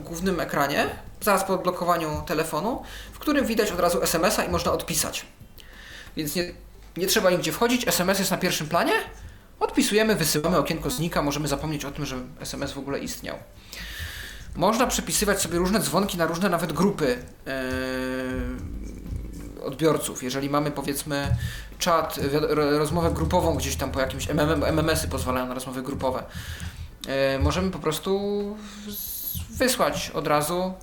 głównym 0.00 0.40
ekranie, 0.40 0.86
zaraz 1.20 1.44
po 1.44 1.54
odblokowaniu 1.54 2.22
telefonu, 2.26 2.82
w 3.12 3.18
którym 3.18 3.46
widać 3.46 3.72
od 3.72 3.80
razu 3.80 4.02
SMS-a 4.02 4.44
i 4.44 4.48
można 4.50 4.72
odpisać. 4.72 5.26
Więc 6.16 6.34
nie, 6.34 6.52
nie 6.96 7.06
trzeba 7.06 7.30
nigdzie 7.30 7.52
wchodzić, 7.52 7.88
SMS 7.88 8.18
jest 8.18 8.30
na 8.30 8.36
pierwszym 8.36 8.68
planie, 8.68 8.92
Odpisujemy, 9.60 10.14
wysyłamy, 10.14 10.58
okienko 10.58 10.90
znika, 10.90 11.22
możemy 11.22 11.48
zapomnieć 11.48 11.84
o 11.84 11.90
tym, 11.90 12.06
że 12.06 12.16
SMS 12.40 12.72
w 12.72 12.78
ogóle 12.78 12.98
istniał. 12.98 13.36
Można 14.56 14.86
przepisywać 14.86 15.42
sobie 15.42 15.58
różne 15.58 15.80
dzwonki 15.80 16.18
na 16.18 16.26
różne 16.26 16.48
nawet 16.48 16.72
grupy 16.72 17.18
yy, 17.46 17.52
odbiorców. 19.64 20.22
Jeżeli 20.22 20.50
mamy 20.50 20.70
powiedzmy 20.70 21.36
czat, 21.78 22.18
rozmowę 22.78 23.10
grupową 23.10 23.54
gdzieś 23.54 23.76
tam 23.76 23.90
po 23.90 24.00
jakimś 24.00 24.30
MMM, 24.30 24.64
MMS-y 24.64 25.08
pozwalają 25.08 25.46
na 25.46 25.54
rozmowy 25.54 25.82
grupowe. 25.82 26.22
Yy, 27.06 27.38
możemy 27.38 27.70
po 27.70 27.78
prostu 27.78 28.56
wysłać 29.50 30.10
od 30.14 30.26
razu, 30.26 30.74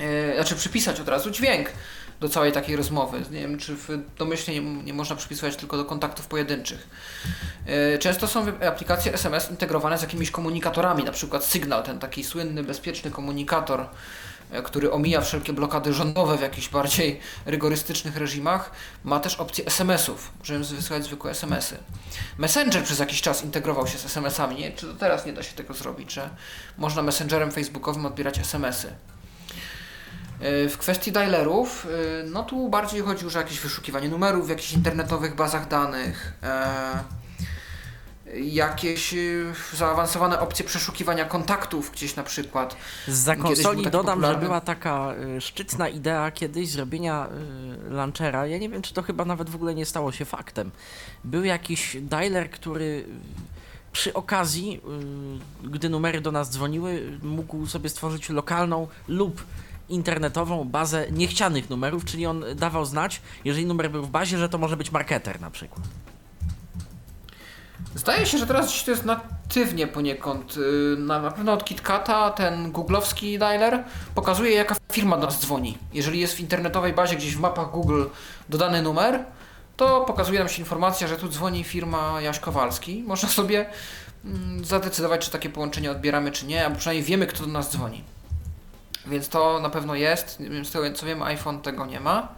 yy, 0.00 0.34
znaczy 0.34 0.56
przypisać 0.56 1.00
od 1.00 1.08
razu 1.08 1.30
dźwięk 1.30 1.68
do 2.20 2.28
całej 2.28 2.52
takiej 2.52 2.76
rozmowy. 2.76 3.22
Nie 3.30 3.40
wiem, 3.40 3.58
czy 3.58 3.76
domyślnie 4.18 4.60
nie, 4.60 4.82
nie 4.82 4.94
można 4.94 5.16
przypisywać 5.16 5.56
tylko 5.56 5.76
do 5.76 5.84
kontaktów 5.84 6.26
pojedynczych. 6.26 6.88
Yy, 7.66 7.98
Często 7.98 8.28
są 8.28 8.46
aplikacje 8.68 9.14
SMS 9.14 9.50
integrowane 9.50 9.98
z 9.98 10.02
jakimiś 10.02 10.30
komunikatorami, 10.30 11.04
na 11.04 11.12
przykład 11.12 11.44
Signal, 11.44 11.82
ten 11.82 11.98
taki 11.98 12.24
słynny, 12.24 12.64
bezpieczny 12.64 13.10
komunikator, 13.10 13.86
e, 14.50 14.62
który 14.62 14.92
omija 14.92 15.20
wszelkie 15.20 15.52
blokady 15.52 15.92
rządowe 15.92 16.38
w 16.38 16.40
jakichś 16.40 16.68
bardziej 16.68 17.20
rygorystycznych 17.46 18.16
reżimach, 18.16 18.70
ma 19.04 19.20
też 19.20 19.36
opcję 19.36 19.66
SMS-ów. 19.66 20.32
Możemy 20.38 20.64
wysyłać 20.64 21.04
zwykłe 21.04 21.30
SMS-y. 21.30 21.78
Messenger 22.38 22.84
przez 22.84 22.98
jakiś 22.98 23.22
czas 23.22 23.44
integrował 23.44 23.86
się 23.86 23.98
z 23.98 24.04
SMS-ami. 24.04 24.56
Nie, 24.56 24.72
czy 24.72 24.86
to 24.86 24.94
teraz 24.94 25.26
nie 25.26 25.32
da 25.32 25.42
się 25.42 25.54
tego 25.54 25.74
zrobić, 25.74 26.12
że 26.12 26.30
można 26.78 27.02
messengerem 27.02 27.50
facebookowym 27.52 28.06
odbierać 28.06 28.38
SMS-y. 28.38 29.13
E, 30.40 30.68
W 30.68 30.78
kwestii 30.78 31.12
dialerów, 31.12 31.86
e, 31.86 32.24
no 32.30 32.42
tu 32.42 32.68
bardziej 32.68 33.00
chodzi 33.00 33.24
już 33.24 33.36
o 33.36 33.38
jakieś 33.38 33.60
wyszukiwanie 33.60 34.08
numerów 34.08 34.46
w 34.46 34.50
jakichś 34.50 34.72
internetowych 34.72 35.34
bazach 35.36 35.68
danych, 35.68 36.32
e, 36.42 37.04
jakieś 38.36 39.14
zaawansowane 39.74 40.40
opcje 40.40 40.64
przeszukiwania 40.64 41.24
kontaktów 41.24 41.90
gdzieś 41.92 42.16
na 42.16 42.22
przykład. 42.22 42.76
Za 43.08 43.36
konsoli 43.36 43.84
dodam, 43.90 44.20
że 44.20 44.26
popularny- 44.26 44.40
była 44.44 44.60
taka 44.60 45.14
szczytna 45.40 45.88
idea 45.88 46.30
kiedyś 46.30 46.70
zrobienia 46.70 47.26
launchera. 47.90 48.46
Ja 48.46 48.58
nie 48.58 48.68
wiem, 48.68 48.82
czy 48.82 48.94
to 48.94 49.02
chyba 49.02 49.24
nawet 49.24 49.50
w 49.50 49.54
ogóle 49.54 49.74
nie 49.74 49.86
stało 49.86 50.12
się 50.12 50.24
faktem. 50.24 50.70
Był 51.24 51.44
jakiś 51.44 51.96
dialer, 52.00 52.50
który 52.50 53.04
przy 53.92 54.14
okazji, 54.14 54.80
gdy 55.64 55.88
numery 55.88 56.20
do 56.20 56.32
nas 56.32 56.50
dzwoniły, 56.50 57.18
mógł 57.22 57.66
sobie 57.66 57.88
stworzyć 57.88 58.28
lokalną 58.30 58.88
lub 59.08 59.44
internetową 59.88 60.64
bazę 60.64 61.06
niechcianych 61.10 61.70
numerów, 61.70 62.04
czyli 62.04 62.26
on 62.26 62.44
dawał 62.56 62.84
znać, 62.84 63.20
jeżeli 63.44 63.66
numer 63.66 63.90
był 63.90 64.02
w 64.02 64.10
bazie, 64.10 64.38
że 64.38 64.48
to 64.48 64.58
może 64.58 64.76
być 64.76 64.92
marketer 64.92 65.40
na 65.40 65.50
przykład. 65.50 65.80
Zdaje 67.94 68.26
się, 68.26 68.38
że 68.38 68.46
teraz 68.46 68.84
to 68.84 68.90
jest 68.90 69.04
natywnie 69.04 69.86
poniekąd. 69.86 70.56
y, 70.56 70.96
Na, 70.98 71.22
na 71.22 71.30
pewno 71.30 71.52
od 71.52 71.64
KitKata 71.64 72.30
ten 72.30 72.72
googlowski 72.72 73.38
dialer 73.38 73.84
pokazuje 74.14 74.50
jaka 74.54 74.76
firma 74.92 75.16
do 75.16 75.26
nas 75.26 75.40
dzwoni. 75.40 75.78
Jeżeli 75.92 76.20
jest 76.20 76.34
w 76.34 76.40
internetowej 76.40 76.92
bazie 76.92 77.16
gdzieś 77.16 77.36
w 77.36 77.40
mapach 77.40 77.70
Google 77.70 78.04
dodany 78.48 78.82
numer, 78.82 79.24
to 79.76 80.00
pokazuje 80.00 80.38
nam 80.38 80.48
się 80.48 80.60
informacja, 80.60 81.08
że 81.08 81.16
tu 81.16 81.28
dzwoni 81.28 81.64
firma 81.64 82.20
Jaś 82.20 82.38
Kowalski. 82.38 83.02
Można 83.06 83.28
sobie 83.28 83.66
mm, 84.24 84.64
zadecydować, 84.64 85.24
czy 85.24 85.30
takie 85.30 85.50
połączenie 85.50 85.90
odbieramy, 85.90 86.32
czy 86.32 86.46
nie, 86.46 86.64
albo 86.64 86.76
przynajmniej 86.78 87.04
wiemy, 87.04 87.26
kto 87.26 87.42
do 87.46 87.52
nas 87.52 87.70
dzwoni. 87.72 88.04
Więc 89.06 89.28
to 89.28 89.60
na 89.60 89.70
pewno 89.70 89.94
jest. 89.94 90.38
Z 90.64 90.70
tego 90.70 90.92
co 90.92 91.06
wiem, 91.06 91.22
iPhone 91.22 91.60
tego 91.62 91.86
nie 91.86 92.00
ma. 92.00 92.28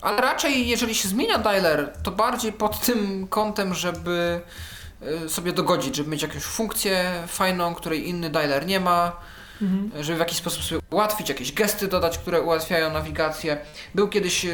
Ale 0.00 0.20
raczej, 0.20 0.68
jeżeli 0.68 0.94
się 0.94 1.08
zmienia 1.08 1.38
dialer, 1.38 1.92
to 2.02 2.10
bardziej 2.10 2.52
pod 2.52 2.80
tym 2.80 3.28
kątem, 3.28 3.74
żeby 3.74 4.40
y, 5.24 5.28
sobie 5.28 5.52
dogodzić, 5.52 5.96
żeby 5.96 6.10
mieć 6.10 6.22
jakąś 6.22 6.42
funkcję 6.42 7.22
fajną, 7.26 7.74
której 7.74 8.08
inny 8.08 8.30
dialer 8.30 8.66
nie 8.66 8.80
ma, 8.80 9.12
Mhm. 9.62 10.04
żeby 10.04 10.16
w 10.16 10.20
jakiś 10.20 10.38
sposób 10.38 10.62
sobie 10.64 10.80
ułatwić, 10.90 11.28
jakieś 11.28 11.52
gesty 11.52 11.88
dodać, 11.88 12.18
które 12.18 12.42
ułatwiają 12.42 12.92
nawigację. 12.92 13.58
Był 13.94 14.08
kiedyś, 14.08 14.46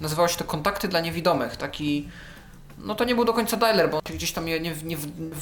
nazywało 0.00 0.28
się 0.28 0.36
to 0.36 0.44
kontakty 0.44 0.88
dla 0.88 1.00
niewidomych, 1.00 1.56
taki, 1.56 2.08
no 2.86 2.94
to 2.94 3.04
nie 3.04 3.14
był 3.14 3.24
do 3.24 3.32
końca 3.32 3.56
dialer, 3.56 3.90
bo 3.90 4.00
gdzieś 4.14 4.32
tam 4.32 4.44
nie, 4.46 4.60
nie, 4.60 4.74
nie 4.84 4.96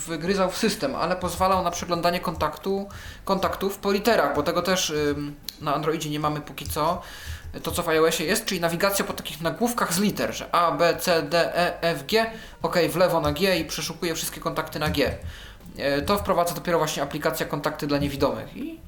wygryzał 0.07 0.51
w 0.51 0.57
system, 0.57 0.97
ale 0.97 1.17
pozwalał 1.17 1.65
na 1.65 1.71
przeglądanie 1.71 2.21
kontaktu, 2.21 2.89
kontaktów 3.25 3.79
po 3.79 3.93
literach, 3.93 4.35
bo 4.37 4.43
tego 4.43 4.63
też 4.63 4.91
ym, 4.91 5.35
na 5.61 5.75
Androidzie 5.75 6.11
nie 6.11 6.21
mamy 6.21 6.41
póki 6.41 6.67
co. 6.69 7.03
To 7.63 7.71
co 7.71 7.83
w 7.83 7.89
iOSie 7.89 8.25
jest, 8.25 8.45
czyli 8.45 8.61
nawigacja 8.61 9.05
po 9.05 9.13
takich 9.13 9.41
nagłówkach 9.41 9.95
z 9.95 9.99
liter, 9.99 10.35
że 10.35 10.55
A, 10.55 10.73
B, 10.73 10.97
C, 10.97 11.23
D, 11.23 11.57
E, 11.57 11.83
F, 11.83 12.07
G, 12.07 12.31
ok, 12.63 12.77
w 12.91 12.97
lewo 12.97 13.21
na 13.21 13.33
G 13.33 13.59
i 13.59 13.65
przeszukuje 13.65 14.15
wszystkie 14.15 14.41
kontakty 14.41 14.79
na 14.79 14.91
G. 14.91 15.19
E, 15.79 16.03
To 16.03 16.19
wprowadza 16.19 16.55
dopiero 16.55 16.79
właśnie 16.79 17.03
aplikacja 17.03 17.47
kontakty 17.47 17.87
dla 17.87 17.99
niewidomych 17.99 18.57
i 18.57 18.81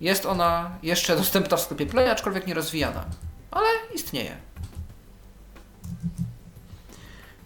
jest 0.00 0.26
ona 0.26 0.70
jeszcze 0.82 1.16
dostępna 1.16 1.56
w 1.56 1.60
sklepie 1.60 1.86
Play, 1.86 2.10
aczkolwiek 2.10 2.46
nie 2.46 2.54
rozwijana, 2.54 3.04
ale 3.50 3.66
istnieje. 3.94 4.36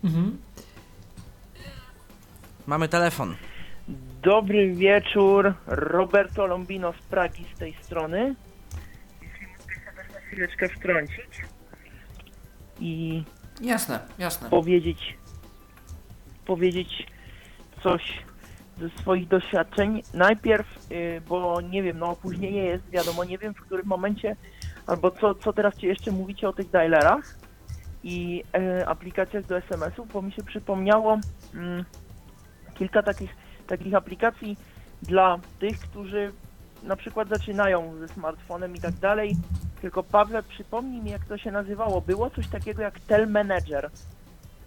Mhm. 0.04 0.38
Mamy 2.70 2.88
telefon. 2.88 3.36
Dobry 4.22 4.74
wieczór, 4.74 5.54
Roberto 5.66 6.46
Lombino 6.46 6.92
z 6.92 7.02
Pragi 7.02 7.46
z 7.54 7.58
tej 7.58 7.74
strony. 7.82 8.34
Jeśli 9.22 9.46
mógłbyś 9.46 9.76
sobie 9.76 10.14
na 10.14 10.20
chwileczkę 10.20 10.68
wtrącić 10.68 11.42
i 12.80 13.24
Jasne, 13.60 14.00
jasne. 14.18 14.50
powiedzieć, 14.50 15.18
powiedzieć 16.46 17.06
coś 17.82 18.22
ze 18.80 18.88
swoich 18.90 19.28
doświadczeń. 19.28 20.02
Najpierw, 20.14 20.90
y, 20.92 21.22
bo 21.28 21.60
nie 21.60 21.82
wiem, 21.82 21.98
no 21.98 22.10
opóźnienie 22.10 22.64
jest, 22.64 22.90
wiadomo, 22.90 23.24
nie 23.24 23.38
wiem 23.38 23.54
w 23.54 23.60
którym 23.60 23.86
momencie, 23.86 24.36
albo 24.86 25.10
co, 25.10 25.34
co 25.34 25.52
teraz 25.52 25.76
Ci 25.76 25.86
jeszcze 25.86 26.10
mówicie 26.10 26.48
o 26.48 26.52
tych 26.52 26.70
dialerach 26.70 27.38
i 28.04 28.44
e, 28.54 28.88
aplikacjach 28.88 29.46
do 29.46 29.58
SMS-ów, 29.58 30.12
bo 30.12 30.22
mi 30.22 30.32
się 30.32 30.42
przypomniało 30.42 31.18
mm, 31.54 31.84
kilka 32.80 33.02
takich, 33.02 33.36
takich 33.66 33.94
aplikacji 33.94 34.56
dla 35.02 35.38
tych, 35.58 35.78
którzy 35.80 36.32
na 36.82 36.96
przykład 36.96 37.28
zaczynają 37.28 37.94
ze 37.98 38.08
smartfonem 38.08 38.76
i 38.76 38.80
tak 38.80 38.94
dalej. 38.94 39.36
Tylko 39.80 40.02
Pawle, 40.02 40.42
przypomnij 40.42 41.02
mi, 41.02 41.10
jak 41.10 41.24
to 41.24 41.38
się 41.38 41.50
nazywało. 41.50 42.00
Było 42.00 42.30
coś 42.30 42.48
takiego 42.48 42.82
jak 42.82 43.00
Tel 43.00 43.28
Manager, 43.30 43.90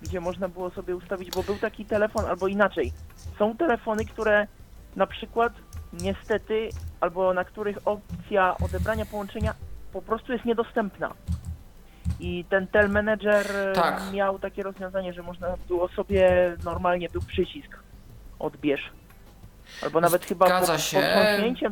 gdzie 0.02 0.20
można 0.20 0.50
było 0.50 0.70
sobie 0.70 0.96
ustawić, 0.96 1.32
bo 1.32 1.44
był 1.44 1.56
taki 1.56 1.86
telefon, 1.86 2.26
albo 2.26 2.48
inaczej. 2.48 2.94
Są 3.40 3.58
telefony, 3.58 4.06
które 4.06 4.48
na 4.96 5.08
przykład 5.08 5.54
niestety, 5.94 6.70
albo 7.00 7.34
na 7.34 7.44
których 7.44 7.78
opcja 7.86 8.56
odebrania 8.66 9.06
połączenia 9.06 9.54
po 9.94 10.02
prostu 10.02 10.34
jest 10.34 10.46
niedostępna. 10.46 11.14
I 12.20 12.46
ten 12.50 12.68
Tel 12.68 12.90
Manager 12.90 13.46
Tak. 13.76 14.02
miał 14.14 14.40
takie 14.40 14.64
rozwiązanie, 14.64 15.14
że 15.14 15.24
można 15.24 15.48
było 15.68 15.88
sobie 15.88 16.56
normalnie 16.66 17.10
był 17.10 17.22
przycisk 17.22 17.83
odbierz. 18.44 18.92
Albo 19.84 20.02
nawet 20.02 20.26
chyba 20.26 20.46
pod, 20.46 20.82
się. 20.82 21.00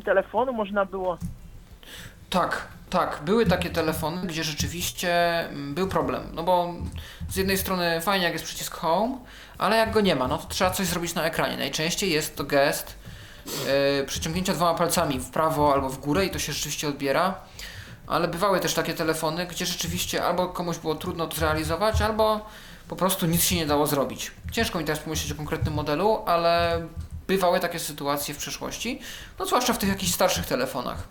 telefonu 0.05 0.53
można 0.53 0.85
było 0.85 1.17
Tak, 2.29 2.67
tak. 2.89 3.19
Były 3.25 3.45
takie 3.45 3.69
telefony, 3.69 4.27
gdzie 4.27 4.43
rzeczywiście 4.43 5.39
mm, 5.39 5.73
był 5.73 5.87
problem. 5.87 6.23
No 6.33 6.43
bo 6.43 6.73
z 7.29 7.35
jednej 7.35 7.57
strony 7.57 8.01
fajnie, 8.01 8.23
jak 8.25 8.33
jest 8.33 8.45
przycisk 8.45 8.75
Home, 8.75 9.17
ale 9.57 9.77
jak 9.77 9.91
go 9.91 10.01
nie 10.01 10.15
ma, 10.15 10.27
no 10.27 10.37
to 10.37 10.47
trzeba 10.47 10.71
coś 10.71 10.87
zrobić 10.87 11.15
na 11.15 11.23
ekranie. 11.23 11.57
Najczęściej 11.57 12.11
jest 12.11 12.35
to 12.35 12.43
gest 12.43 12.97
yy, 13.45 14.05
przyciągnięcia 14.05 14.53
dwoma 14.53 14.73
palcami 14.73 15.19
w 15.19 15.29
prawo 15.29 15.73
albo 15.73 15.89
w 15.89 15.99
górę 15.99 16.25
i 16.25 16.29
to 16.29 16.39
się 16.39 16.53
rzeczywiście 16.53 16.87
odbiera. 16.87 17.35
Ale 18.07 18.27
bywały 18.27 18.59
też 18.59 18.73
takie 18.73 18.93
telefony, 18.93 19.47
gdzie 19.47 19.65
rzeczywiście 19.65 20.23
albo 20.25 20.47
komuś 20.47 20.77
było 20.77 20.95
trudno 20.95 21.27
to 21.27 21.35
zrealizować, 21.35 22.01
albo 22.01 22.45
po 22.91 22.95
prostu 22.95 23.25
nic 23.25 23.43
się 23.43 23.55
nie 23.55 23.65
dało 23.65 23.87
zrobić. 23.87 24.31
Ciężko 24.51 24.79
mi 24.79 24.85
teraz 24.85 24.99
pomyśleć 24.99 25.31
o 25.31 25.35
konkretnym 25.35 25.73
modelu, 25.73 26.23
ale 26.25 26.81
bywały 27.27 27.59
takie 27.59 27.79
sytuacje 27.79 28.33
w 28.33 28.37
przeszłości, 28.37 28.99
no 29.39 29.45
zwłaszcza 29.45 29.73
w 29.73 29.77
tych 29.77 29.89
jakichś 29.89 30.11
starszych 30.11 30.45
telefonach. 30.45 31.07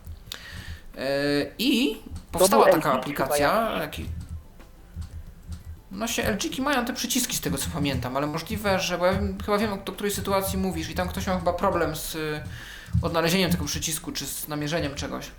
Yy, 0.94 1.02
I 1.58 1.96
powstała 2.32 2.70
taka 2.70 2.92
aplikacja. 2.92 3.80
No 5.90 6.06
się 6.06 6.22
LG 6.22 6.58
mają 6.58 6.84
te 6.84 6.92
przyciski 6.92 7.36
z 7.36 7.40
tego 7.40 7.58
co 7.58 7.70
pamiętam, 7.74 8.16
ale 8.16 8.26
możliwe, 8.26 8.80
że 8.80 8.98
bo 8.98 9.06
ja 9.06 9.18
chyba 9.44 9.58
wiem 9.58 9.72
o 9.72 9.78
której 9.78 10.12
sytuacji 10.12 10.58
mówisz 10.58 10.90
i 10.90 10.94
tam 10.94 11.08
ktoś 11.08 11.26
miał 11.26 11.38
chyba 11.38 11.52
problem 11.52 11.96
z 11.96 12.14
y, 12.14 12.42
odnalezieniem 13.02 13.50
tego 13.50 13.64
przycisku 13.64 14.12
czy 14.12 14.26
z 14.26 14.48
namierzeniem 14.48 14.94
czegoś. 14.94 15.30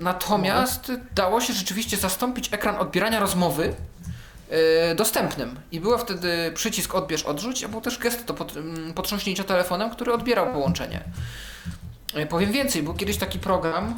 Natomiast 0.00 0.92
dało 1.14 1.40
się 1.40 1.52
rzeczywiście 1.52 1.96
zastąpić 1.96 2.52
ekran 2.52 2.76
odbierania 2.76 3.20
rozmowy 3.20 3.74
dostępnym 4.96 5.60
i 5.72 5.80
był 5.80 5.98
wtedy 5.98 6.52
przycisk 6.54 6.94
odbierz 6.94 7.22
odrzuć, 7.22 7.64
a 7.64 7.68
był 7.68 7.80
też 7.80 7.98
gest 7.98 8.24
do 8.24 8.34
mm, 8.56 8.94
potrząśnięcia 8.94 9.44
telefonem, 9.44 9.90
który 9.90 10.12
odbierał 10.12 10.52
połączenie. 10.52 11.04
E, 12.14 12.26
Powiem 12.26 12.52
więcej, 12.52 12.82
był 12.82 12.94
kiedyś 12.94 13.16
taki 13.16 13.38
program. 13.38 13.94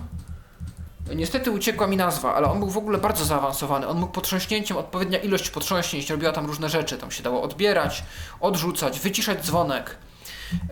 Niestety 1.14 1.50
uciekła 1.50 1.86
mi 1.86 1.96
nazwa, 1.96 2.34
ale 2.34 2.50
on 2.50 2.58
był 2.58 2.70
w 2.70 2.76
ogóle 2.76 2.98
bardzo 2.98 3.24
zaawansowany. 3.24 3.86
On 3.86 3.98
mógł 3.98 4.12
potrząśnięciem, 4.12 4.76
odpowiednia 4.76 5.18
ilość 5.18 5.50
potrząśnięć 5.50 6.10
robiła 6.10 6.32
tam 6.32 6.46
różne 6.46 6.68
rzeczy. 6.68 6.98
Tam 6.98 7.10
się 7.10 7.22
dało 7.22 7.42
odbierać, 7.42 8.04
odrzucać, 8.40 9.00
wyciszać 9.00 9.44
dzwonek. 9.44 9.96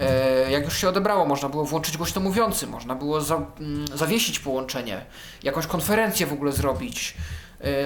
E, 0.00 0.50
jak 0.50 0.64
już 0.64 0.76
się 0.76 0.88
odebrało, 0.88 1.26
można 1.26 1.48
było 1.48 1.64
włączyć 1.64 1.96
głośno 1.96 2.20
mówiący, 2.20 2.66
można 2.66 2.94
było 2.94 3.20
za, 3.20 3.34
mm, 3.34 3.86
zawiesić 3.94 4.38
połączenie, 4.38 5.04
jakąś 5.42 5.66
konferencję 5.66 6.26
w 6.26 6.32
ogóle 6.32 6.52
zrobić, 6.52 7.14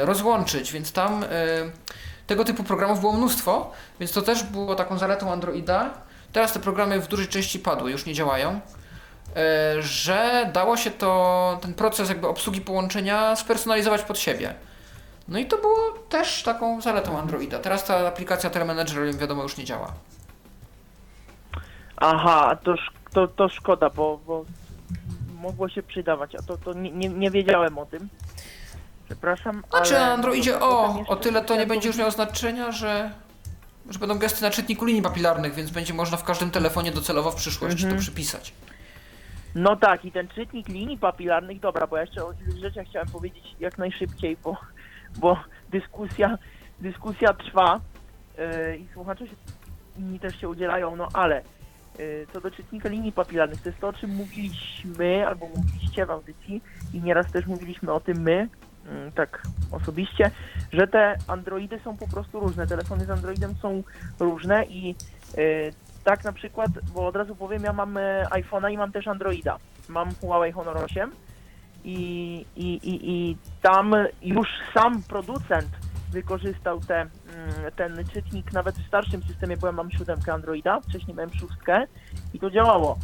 rozłączyć, 0.00 0.72
więc 0.72 0.92
tam 0.92 1.24
e, 1.24 1.26
tego 2.26 2.44
typu 2.44 2.64
programów 2.64 3.00
było 3.00 3.12
mnóstwo, 3.12 3.72
więc 4.00 4.12
to 4.12 4.22
też 4.22 4.42
było 4.42 4.74
taką 4.74 4.98
zaletą 4.98 5.32
Androida. 5.32 5.90
Teraz 6.32 6.52
te 6.52 6.60
programy 6.60 7.00
w 7.00 7.08
dużej 7.08 7.28
części 7.28 7.58
padły, 7.58 7.90
już 7.90 8.06
nie 8.06 8.14
działają 8.14 8.60
e, 9.36 9.82
że 9.82 10.50
dało 10.52 10.76
się 10.76 10.90
to, 10.90 11.58
ten 11.62 11.74
proces 11.74 12.08
jakby 12.08 12.28
obsługi 12.28 12.60
połączenia 12.60 13.36
spersonalizować 13.36 14.02
pod 14.02 14.18
siebie. 14.18 14.54
No 15.28 15.38
i 15.38 15.46
to 15.46 15.58
było 15.58 15.76
też 16.08 16.42
taką 16.42 16.80
zaletą 16.80 17.18
Androida. 17.18 17.58
Teraz 17.58 17.84
ta 17.84 18.08
aplikacja 18.08 18.50
Telemanager, 18.50 19.14
wiadomo, 19.14 19.42
już 19.42 19.56
nie 19.56 19.64
działa. 19.64 19.92
Aha, 21.96 22.58
to, 22.64 22.74
to, 23.12 23.28
to 23.28 23.48
szkoda, 23.48 23.90
bo, 23.90 24.20
bo 24.26 24.44
mogło 25.42 25.68
się 25.68 25.82
przydawać, 25.82 26.34
a 26.34 26.42
to, 26.42 26.56
to 26.56 26.72
nie, 26.72 26.90
nie, 26.90 27.08
nie 27.08 27.30
wiedziałem 27.30 27.78
o 27.78 27.86
tym. 27.86 28.08
Przepraszam, 29.12 29.62
Znaczy 29.70 29.98
ale... 29.98 30.60
o, 30.60 31.04
o 31.06 31.16
tyle 31.16 31.44
to 31.44 31.56
nie 31.56 31.66
będzie 31.66 31.88
już 31.88 31.96
miało 31.96 32.10
znaczenia, 32.10 32.72
że, 32.72 33.10
że 33.90 33.98
będą 33.98 34.18
gesty 34.18 34.42
na 34.42 34.50
czytniku 34.50 34.84
linii 34.84 35.02
papilarnych, 35.02 35.54
więc 35.54 35.70
będzie 35.70 35.94
można 35.94 36.16
w 36.16 36.24
każdym 36.24 36.50
telefonie 36.50 36.92
docelowo 36.92 37.30
w 37.30 37.34
przyszłości 37.34 37.84
Mhm. 37.84 37.94
to 37.96 38.02
przypisać. 38.02 38.52
No 39.54 39.76
tak, 39.76 40.04
i 40.04 40.12
ten 40.12 40.28
czytnik 40.28 40.68
linii 40.68 40.98
papilarnych, 40.98 41.60
dobra, 41.60 41.86
bo 41.86 41.96
ja 41.96 42.02
jeszcze 42.02 42.24
o 42.24 42.32
tych 42.34 42.58
rzeczach 42.58 42.86
chciałem 42.86 43.08
powiedzieć 43.08 43.44
jak 43.60 43.78
najszybciej, 43.78 44.36
bo, 44.44 44.56
bo 45.16 45.36
dyskusja, 45.70 46.38
dyskusja 46.80 47.32
trwa 47.32 47.80
yy, 48.38 48.76
i 48.76 48.86
słuchacze 48.92 49.26
się, 49.26 49.34
inni 49.98 50.20
też 50.20 50.40
się 50.40 50.48
udzielają, 50.48 50.96
no 50.96 51.08
ale 51.12 51.42
yy, 51.98 52.26
co 52.32 52.40
do 52.40 52.50
czytnika 52.50 52.88
linii 52.88 53.12
papilarnych, 53.12 53.62
to 53.62 53.68
jest 53.68 53.80
to, 53.80 53.88
o 53.88 53.92
czym 53.92 54.10
mówiliśmy, 54.14 55.26
albo 55.26 55.48
mówiliście 55.56 56.06
w 56.06 56.10
audycji 56.10 56.62
i 56.94 57.00
nieraz 57.00 57.32
też 57.32 57.46
mówiliśmy 57.46 57.92
o 57.92 58.00
tym 58.00 58.18
my, 58.22 58.48
tak 59.14 59.42
osobiście, 59.72 60.30
że 60.72 60.86
te 60.86 61.16
Androidy 61.26 61.80
są 61.84 61.96
po 61.96 62.08
prostu 62.08 62.40
różne, 62.40 62.66
telefony 62.66 63.04
z 63.04 63.10
Androidem 63.10 63.54
są 63.54 63.82
różne 64.20 64.64
i 64.64 64.94
yy, 65.36 65.72
tak 66.04 66.24
na 66.24 66.32
przykład, 66.32 66.70
bo 66.94 67.06
od 67.06 67.16
razu 67.16 67.36
powiem, 67.36 67.62
ja 67.62 67.72
mam 67.72 67.96
e, 67.96 68.26
iPhone'a 68.30 68.72
i 68.72 68.76
mam 68.76 68.92
też 68.92 69.08
Androida. 69.08 69.58
Mam 69.88 70.14
Huawei 70.14 70.52
Honor 70.52 70.76
8 70.76 71.10
i, 71.84 72.46
i, 72.56 72.66
i, 72.66 73.10
i 73.10 73.36
tam 73.62 73.94
już 74.22 74.48
sam 74.74 75.02
producent 75.02 75.68
wykorzystał 76.10 76.80
te, 76.80 77.00
mm, 77.00 77.10
ten 77.76 78.04
czytnik 78.12 78.52
nawet 78.52 78.78
w 78.78 78.86
starszym 78.88 79.22
systemie, 79.22 79.56
bo 79.56 79.66
ja 79.66 79.72
mam 79.72 79.90
siódemkę 79.90 80.32
Androida, 80.32 80.80
wcześniej 80.80 81.16
miałem 81.16 81.34
szóstkę 81.34 81.86
i 82.34 82.38
to 82.38 82.50
działało. 82.50 82.98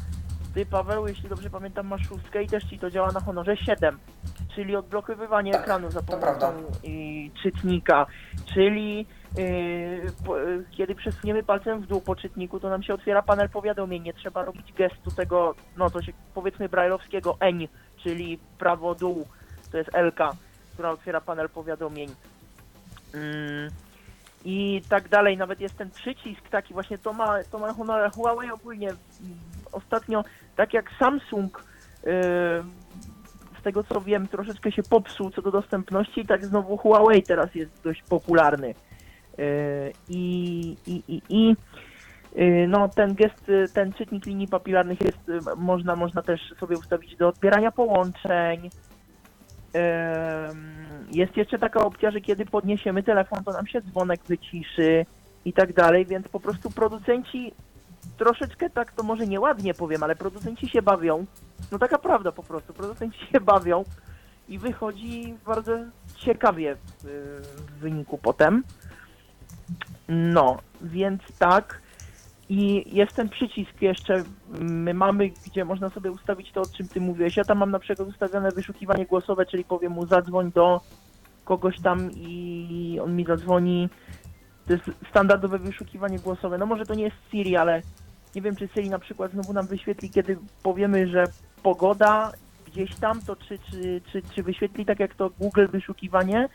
Ty 0.59 0.66
Paweł, 0.66 1.06
jeśli 1.06 1.28
dobrze 1.28 1.51
pamiętam, 1.51 1.86
masz 1.86 2.09
szóstkę 2.09 2.43
i 2.43 2.47
też 2.47 2.64
ci 2.64 2.78
to 2.78 2.90
działa 2.90 3.12
na 3.12 3.20
Honorze 3.20 3.56
7, 3.56 3.98
czyli 4.55 4.76
odblokowywanie 4.76 5.52
Tak, 5.52 5.62
ekranu 5.62 5.90
za 5.90 6.02
to 6.02 6.16
prawda. 6.16 6.52
pomocą 6.52 6.72
y, 6.85 7.30
czytnika, 7.43 8.06
czyli 8.55 9.06
Yy, 9.36 10.12
po, 10.26 10.39
yy, 10.39 10.64
kiedy 10.70 10.94
przesuniemy 10.94 11.43
palcem 11.43 11.80
w 11.80 11.86
dół 11.86 12.01
po 12.01 12.16
czytniku, 12.16 12.60
to 12.60 12.68
nam 12.68 12.82
się 12.82 12.94
otwiera 12.94 13.22
panel 13.22 13.48
powiadomień. 13.48 14.02
Nie 14.02 14.14
trzeba 14.14 14.44
robić 14.44 14.72
gestu 14.72 15.10
tego, 15.10 15.55
no 15.76 15.90
to 15.90 16.02
się 16.02 16.12
powiedzmy 16.35 16.68
brajlowskiego 16.68 17.36
eń, 17.40 17.68
czyli 18.02 18.39
prawo-dół, 18.59 19.26
to 19.72 19.78
jest 19.78 19.90
LK, 19.94 20.36
która 20.74 20.90
otwiera 20.90 21.20
panel 21.20 21.48
powiadomień. 21.48 22.09
Yy, 23.14 23.70
I 24.44 24.82
tak 24.89 25.09
dalej, 25.09 25.36
nawet 25.36 25.60
jest 25.60 25.78
ten 25.78 25.90
przycisk 25.90 26.48
taki 26.51 26.74
właśnie, 26.74 26.98
to 26.98 27.12
ma, 27.12 27.44
to 27.51 27.59
ma 27.59 27.72
Honor 27.72 28.12
Huawei 28.12 28.51
ogólnie 28.51 28.89
mm, 28.89 28.98
ostatnio, 29.72 30.24
tak 30.59 30.74
jak 30.74 30.90
Samsung 30.98 31.64
yy, 32.05 32.12
z 33.60 33.62
tego 33.62 33.85
co 33.85 34.01
wiem, 34.01 34.28
troszeczkę 34.28 34.72
się 34.72 34.82
popsuł 34.82 35.30
co 35.30 35.43
do 35.43 35.51
dostępności, 35.51 36.26
tak 36.26 36.47
znowu 36.47 36.76
Huawei 36.76 37.22
teraz 37.22 37.55
jest 37.55 37.82
dość 37.85 38.02
popularny. 38.02 38.74
Yy, 39.39 39.44
I, 40.09 40.76
i, 40.86 41.02
i, 41.09 41.22
i 41.28 41.56
yy, 42.36 42.68
no, 42.68 42.89
ten 42.89 43.14
gest, 43.14 43.51
ten 43.74 43.93
czytnik 43.93 44.26
linii 44.26 44.48
papilarnych 44.48 45.01
jest, 45.01 45.47
można, 45.56 45.97
można 45.97 46.22
też 46.22 46.40
sobie 46.60 46.76
ustawić 46.76 47.16
do 47.16 47.28
odbierania 47.28 47.72
połączeń. 47.72 48.70
Jest 51.12 51.36
jeszcze 51.36 51.59
taka 51.59 51.80
opcja, 51.80 52.10
że 52.10 52.20
kiedy 52.20 52.47
podniesiemy 52.47 53.02
telefon, 53.02 53.44
to 53.44 53.52
nam 53.52 53.66
się 53.66 53.80
dzwonek 53.80 54.20
wyciszy 54.28 55.06
i 55.44 55.52
tak 55.52 55.72
dalej, 55.72 56.06
więc 56.06 56.28
po 56.28 56.40
prostu 56.40 56.70
producenci 56.70 57.52
troszeczkę 58.16 58.70
tak 58.70 58.92
to 58.92 59.02
może 59.02 59.26
nieładnie 59.26 59.74
powiem, 59.74 60.02
ale 60.02 60.16
producenci 60.16 60.68
się 60.68 60.82
bawią. 60.82 61.26
No 61.72 61.78
taka 61.78 61.98
prawda 61.98 62.32
po 62.32 62.42
prostu, 62.42 62.72
producenci 62.72 63.26
się 63.32 63.40
bawią 63.40 63.84
i 64.48 64.58
wychodzi 64.58 65.34
bardzo 65.46 65.72
ciekawie 66.16 66.76
w, 66.76 67.04
w 67.66 67.78
wyniku 67.78 68.18
potem. 68.18 68.64
No, 70.08 70.58
więc 70.82 71.22
tak. 71.38 71.80
I 72.48 72.96
jest 72.96 73.12
ten 73.12 73.28
przycisk 73.28 73.82
jeszcze, 73.82 74.24
my 74.60 74.94
mamy, 74.94 75.30
gdzie 75.46 75.64
można 75.64 75.88
sobie 75.88 76.10
ustawić 76.10 76.52
to, 76.52 76.60
o 76.60 76.66
czym 76.76 76.88
ty 76.88 77.00
mówiłeś. 77.00 77.36
Ja 77.36 77.44
tam 77.44 77.58
mam 77.58 77.70
na 77.70 77.78
przykład 77.78 78.08
ustawione 78.08 78.50
wyszukiwanie 78.50 79.06
głosowe, 79.06 79.46
czyli 79.46 79.64
powiem 79.64 79.92
mu 79.92 80.06
zadzwoń 80.06 80.52
do 80.52 80.80
kogoś 81.44 81.80
tam 81.80 82.10
i 82.12 83.00
on 83.02 83.16
mi 83.16 83.24
zadzwoni. 83.24 83.88
To 84.69 84.73
jest 84.73 84.90
standardowe 85.11 85.59
wyszukiwanie 85.59 86.19
głosowe. 86.19 86.59
No 86.59 86.66
może 86.66 86.86
to 86.86 86.95
nie 86.95 87.05
jest 87.05 87.16
Siri, 87.31 87.57
ale 87.57 87.82
nie 88.35 88.43
wiem, 88.43 88.57
czy 88.57 88.69
Siri 88.69 88.90
na 88.90 88.99
przykład 88.99 89.32
znowu 89.32 89.53
nam 89.53 89.66
wyświetli, 89.66 90.11
kiedy 90.11 90.39
powiemy, 90.62 91.09
że 91.09 91.24
pogoda 91.62 92.32
gdzieś 92.66 92.95
tam, 92.97 93.20
to 93.23 93.36
czy, 93.36 93.59
czy, 93.59 94.01
czy, 94.12 94.23
czy 94.35 94.43
wyświetli 94.43 94.86
tak 94.86 95.01
jak 95.01 95.15
to 95.15 95.31
Google 95.40 95.66
wyszukiwanie, 95.66 96.49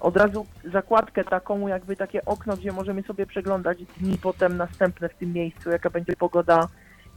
od 0.00 0.16
razu 0.16 0.46
zakładkę 0.72 1.24
taką, 1.24 1.66
jakby 1.66 1.96
takie 1.96 2.24
okno, 2.24 2.56
gdzie 2.56 2.72
możemy 2.72 3.02
sobie 3.02 3.26
przeglądać 3.26 3.78
dni 4.00 4.18
potem 4.18 4.56
następne 4.56 5.08
w 5.08 5.14
tym 5.14 5.32
miejscu, 5.32 5.70
jaka 5.70 5.90
będzie 5.90 6.16
pogoda 6.16 6.68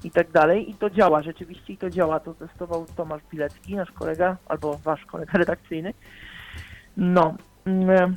i 0.04 0.12
tak 0.12 0.32
dalej. 0.32 0.70
I 0.70 0.74
to 0.74 0.90
działa, 0.90 1.24
rzeczywiście 1.24 1.74
i 1.74 1.78
to 1.78 1.90
działa. 1.90 2.20
To 2.20 2.34
testował 2.34 2.86
Tomasz 2.96 3.22
Bilecki, 3.32 3.76
nasz 3.76 3.92
kolega, 3.92 4.38
albo 4.48 4.78
wasz 4.78 5.06
kolega 5.06 5.38
redakcyjny. 5.38 5.94
No, 6.98 7.36
mm, 7.66 8.16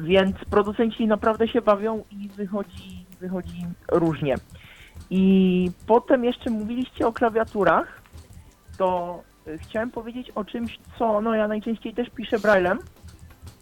więc 0.00 0.36
producenci 0.50 1.06
naprawdę 1.06 1.48
się 1.48 1.62
bawią 1.62 2.04
i 2.10 2.28
wychodzi, 2.28 3.06
wychodzi 3.20 3.66
różnie. 3.92 4.34
I 5.10 5.70
potem 5.86 6.24
jeszcze 6.24 6.50
mówiliście 6.50 7.06
o 7.06 7.12
klawiaturach, 7.12 8.00
to 8.78 9.22
y, 9.48 9.58
chciałem 9.58 9.90
powiedzieć 9.90 10.30
o 10.30 10.44
czymś, 10.44 10.78
co 10.98 11.20
no 11.20 11.34
ja 11.34 11.48
najczęściej 11.48 11.94
też 11.94 12.10
piszę 12.10 12.38
braillem, 12.38 12.78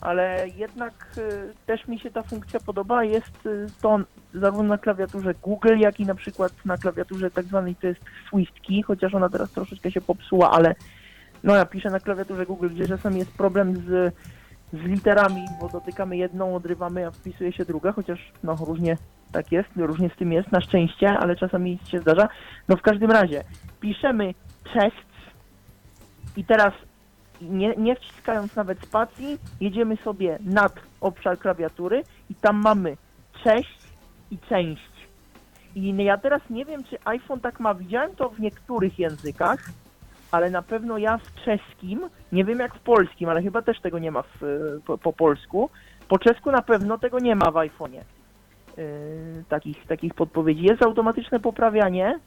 ale 0.01 0.47
jednak 0.57 1.07
y, 1.19 1.55
też 1.67 1.89
mi 1.89 1.99
się 1.99 2.11
ta 2.11 2.23
funkcja 2.23 2.61
podoba. 2.61 3.05
Jest 3.05 3.47
y, 3.47 3.67
to 3.83 3.99
zarówno 4.35 4.63
na 4.63 4.79
klawiaturze 4.79 5.35
Google, 5.35 5.79
jak 5.79 6.01
i 6.01 6.07
na 6.07 6.15
przykład 6.15 6.53
na 6.65 6.77
klawiaturze 6.77 7.31
tak 7.31 7.45
zwanej 7.45 7.77
to 7.77 7.87
jest 7.87 8.01
chociaż 8.87 9.15
ona 9.15 9.29
teraz 9.29 9.51
troszeczkę 9.51 9.91
się 9.91 10.01
popsuła, 10.01 10.51
ale 10.51 10.75
no 11.45 11.57
ja 11.57 11.67
piszę 11.67 11.91
na 11.91 12.01
klawiaturze 12.01 12.47
Google, 12.47 12.69
gdzie 12.69 12.89
czasami 12.89 13.19
jest 13.19 13.33
problem 13.33 13.77
z, 13.77 14.15
z 14.73 14.77
literami, 14.77 15.45
bo 15.61 15.69
dotykamy 15.69 16.17
jedną, 16.17 16.57
odrywamy, 16.57 17.07
a 17.07 17.11
wpisuje 17.11 17.53
się 17.53 17.65
druga, 17.65 17.93
chociaż 17.93 18.33
no 18.43 18.57
różnie 18.61 18.97
tak 19.33 19.53
jest, 19.53 19.69
różnie 19.77 20.11
z 20.11 20.17
tym 20.17 20.33
jest, 20.33 20.53
na 20.53 20.61
szczęście, 20.61 21.19
ale 21.19 21.37
czasami 21.37 21.79
się 21.85 21.99
zdarza. 21.99 22.29
No 22.69 22.77
w 22.77 22.83
każdym 22.83 23.11
razie, 23.11 23.45
piszemy 23.81 24.35
cześć 24.73 25.09
i 26.37 26.45
teraz 26.45 26.75
nie, 27.43 27.75
nie 27.77 27.97
wciskając 27.97 28.57
nawet 28.57 28.81
spacji, 28.81 29.39
jedziemy 29.61 29.97
sobie 29.97 30.39
nad 30.41 30.73
obszar 31.01 31.39
klawiatury 31.39 32.03
i 32.31 32.35
tam 32.35 32.57
mamy 32.57 32.97
cześć 33.45 33.79
i 34.31 34.39
część. 34.39 34.89
I 35.75 36.05
ja 36.05 36.19
teraz 36.19 36.43
nie 36.51 36.65
wiem, 36.65 36.85
czy 36.85 36.99
iPhone 37.05 37.41
tak 37.41 37.61
ma, 37.61 37.75
widziałem 37.75 38.17
to 38.17 38.29
w 38.29 38.41
niektórych 38.41 38.99
językach, 38.99 39.71
ale 40.31 40.51
na 40.51 40.63
pewno 40.63 40.99
ja 40.99 41.19
w 41.19 41.45
czeskim, 41.45 42.11
nie 42.33 42.45
wiem 42.45 42.59
jak 42.59 42.75
w 42.75 42.81
polskim, 42.81 43.29
ale 43.29 43.43
chyba 43.43 43.63
też 43.63 43.81
tego 43.81 43.99
nie 43.99 44.11
ma 44.11 44.23
w, 44.23 44.41
po, 44.87 44.99
po 44.99 45.13
polsku. 45.13 45.71
Po 46.09 46.19
czesku 46.19 46.51
na 46.53 46.63
pewno 46.63 46.99
tego 46.99 47.19
nie 47.19 47.37
ma 47.37 47.51
w 47.51 47.55
iPhone'ie. 47.55 48.03
Yy, 48.77 49.45
takich, 49.49 49.87
takich 49.87 50.15
podpowiedzi. 50.15 50.63
Jest 50.63 50.83
automatyczne 50.83 51.41
poprawianie, 51.41 52.19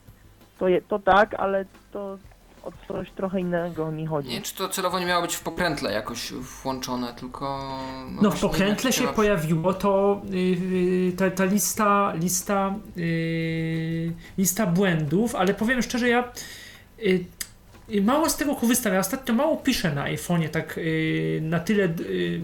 to, 0.60 0.68
je, 0.68 0.82
to 0.82 1.00
tak, 1.00 1.34
ale 1.34 1.66
to 1.92 2.18
o 2.64 2.72
coś 2.88 3.12
trochę 3.12 3.40
innego 3.40 3.92
mi 3.92 4.08
chodzi. 4.08 4.30
Nie 4.30 4.36
wiem, 4.36 4.44
czy 4.44 4.56
to 4.56 4.70
celowo 4.70 5.00
nie 5.00 5.06
miało 5.06 5.22
być 5.22 5.36
w 5.36 5.44
pokrętle 5.44 5.94
jakoś 5.94 6.34
włączone, 6.34 7.14
tylko... 7.14 7.78
No 8.22 8.32
w 8.32 8.34
nie 8.34 8.42
wiem, 8.42 8.50
pokrętle 8.50 8.92
się 8.92 9.08
pojawiło 9.08 9.74
to 9.74 10.22
yy, 10.30 11.12
ta, 11.12 11.32
ta 11.32 11.46
lista, 11.46 12.14
lista, 12.16 12.74
yy, 12.96 14.14
lista 14.38 14.66
błędów, 14.66 15.36
ale 15.36 15.54
powiem 15.54 15.82
szczerze, 15.82 16.10
ja 16.10 16.32
yy, 16.98 17.26
mało 18.02 18.30
z 18.30 18.38
tego 18.38 18.56
korzystam. 18.56 18.94
Ja 18.94 19.00
ostatnio 19.00 19.34
mało 19.34 19.58
piszę 19.58 19.96
na 19.96 20.06
iPhone'ie, 20.06 20.50
tak 20.50 20.78
yy, 20.78 21.42
na 21.42 21.60
tyle, 21.60 21.84
yy, 21.84 22.42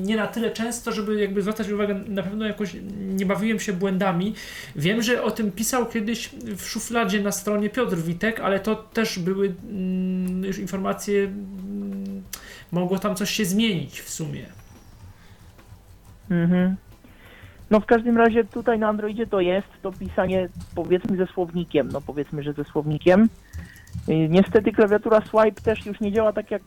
nie 0.00 0.16
na 0.16 0.26
tyle 0.26 0.50
często, 0.50 0.92
żeby 0.92 1.20
jakby 1.20 1.42
zwracać 1.42 1.70
uwagę, 1.70 1.94
na 1.94 2.22
pewno 2.22 2.46
jakoś 2.46 2.76
nie 2.98 3.26
bawiłem 3.26 3.60
się 3.60 3.72
błędami. 3.72 4.34
Wiem, 4.76 5.02
że 5.02 5.22
o 5.22 5.30
tym 5.30 5.52
pisał 5.52 5.86
kiedyś 5.86 6.30
w 6.56 6.62
szufladzie 6.68 7.22
na 7.22 7.32
stronie 7.32 7.70
Piotr 7.70 7.96
Witek, 7.96 8.40
ale 8.40 8.60
to 8.60 8.76
też 8.76 9.18
były 9.18 9.54
mm, 9.70 10.44
już 10.44 10.58
informacje, 10.58 11.22
mm, 11.22 12.22
mogło 12.72 12.98
tam 12.98 13.16
coś 13.16 13.30
się 13.30 13.44
zmienić 13.44 14.00
w 14.00 14.10
sumie. 14.10 14.46
Mhm. 16.30 16.76
No 17.70 17.80
w 17.80 17.86
każdym 17.86 18.16
razie 18.16 18.44
tutaj 18.44 18.78
na 18.78 18.88
Androidzie 18.88 19.26
to 19.26 19.40
jest 19.40 19.68
to 19.82 19.92
pisanie 19.92 20.48
powiedzmy 20.74 21.16
ze 21.16 21.26
słownikiem, 21.26 21.88
no 21.92 22.00
powiedzmy, 22.00 22.42
że 22.42 22.52
ze 22.52 22.64
słownikiem. 22.64 23.28
Yy, 24.08 24.28
Niestety 24.28 24.72
klawiatura 24.72 25.20
swipe 25.20 25.62
też 25.62 25.86
już 25.86 26.00
nie 26.00 26.12
działa 26.12 26.32
tak 26.32 26.50
jak 26.50 26.62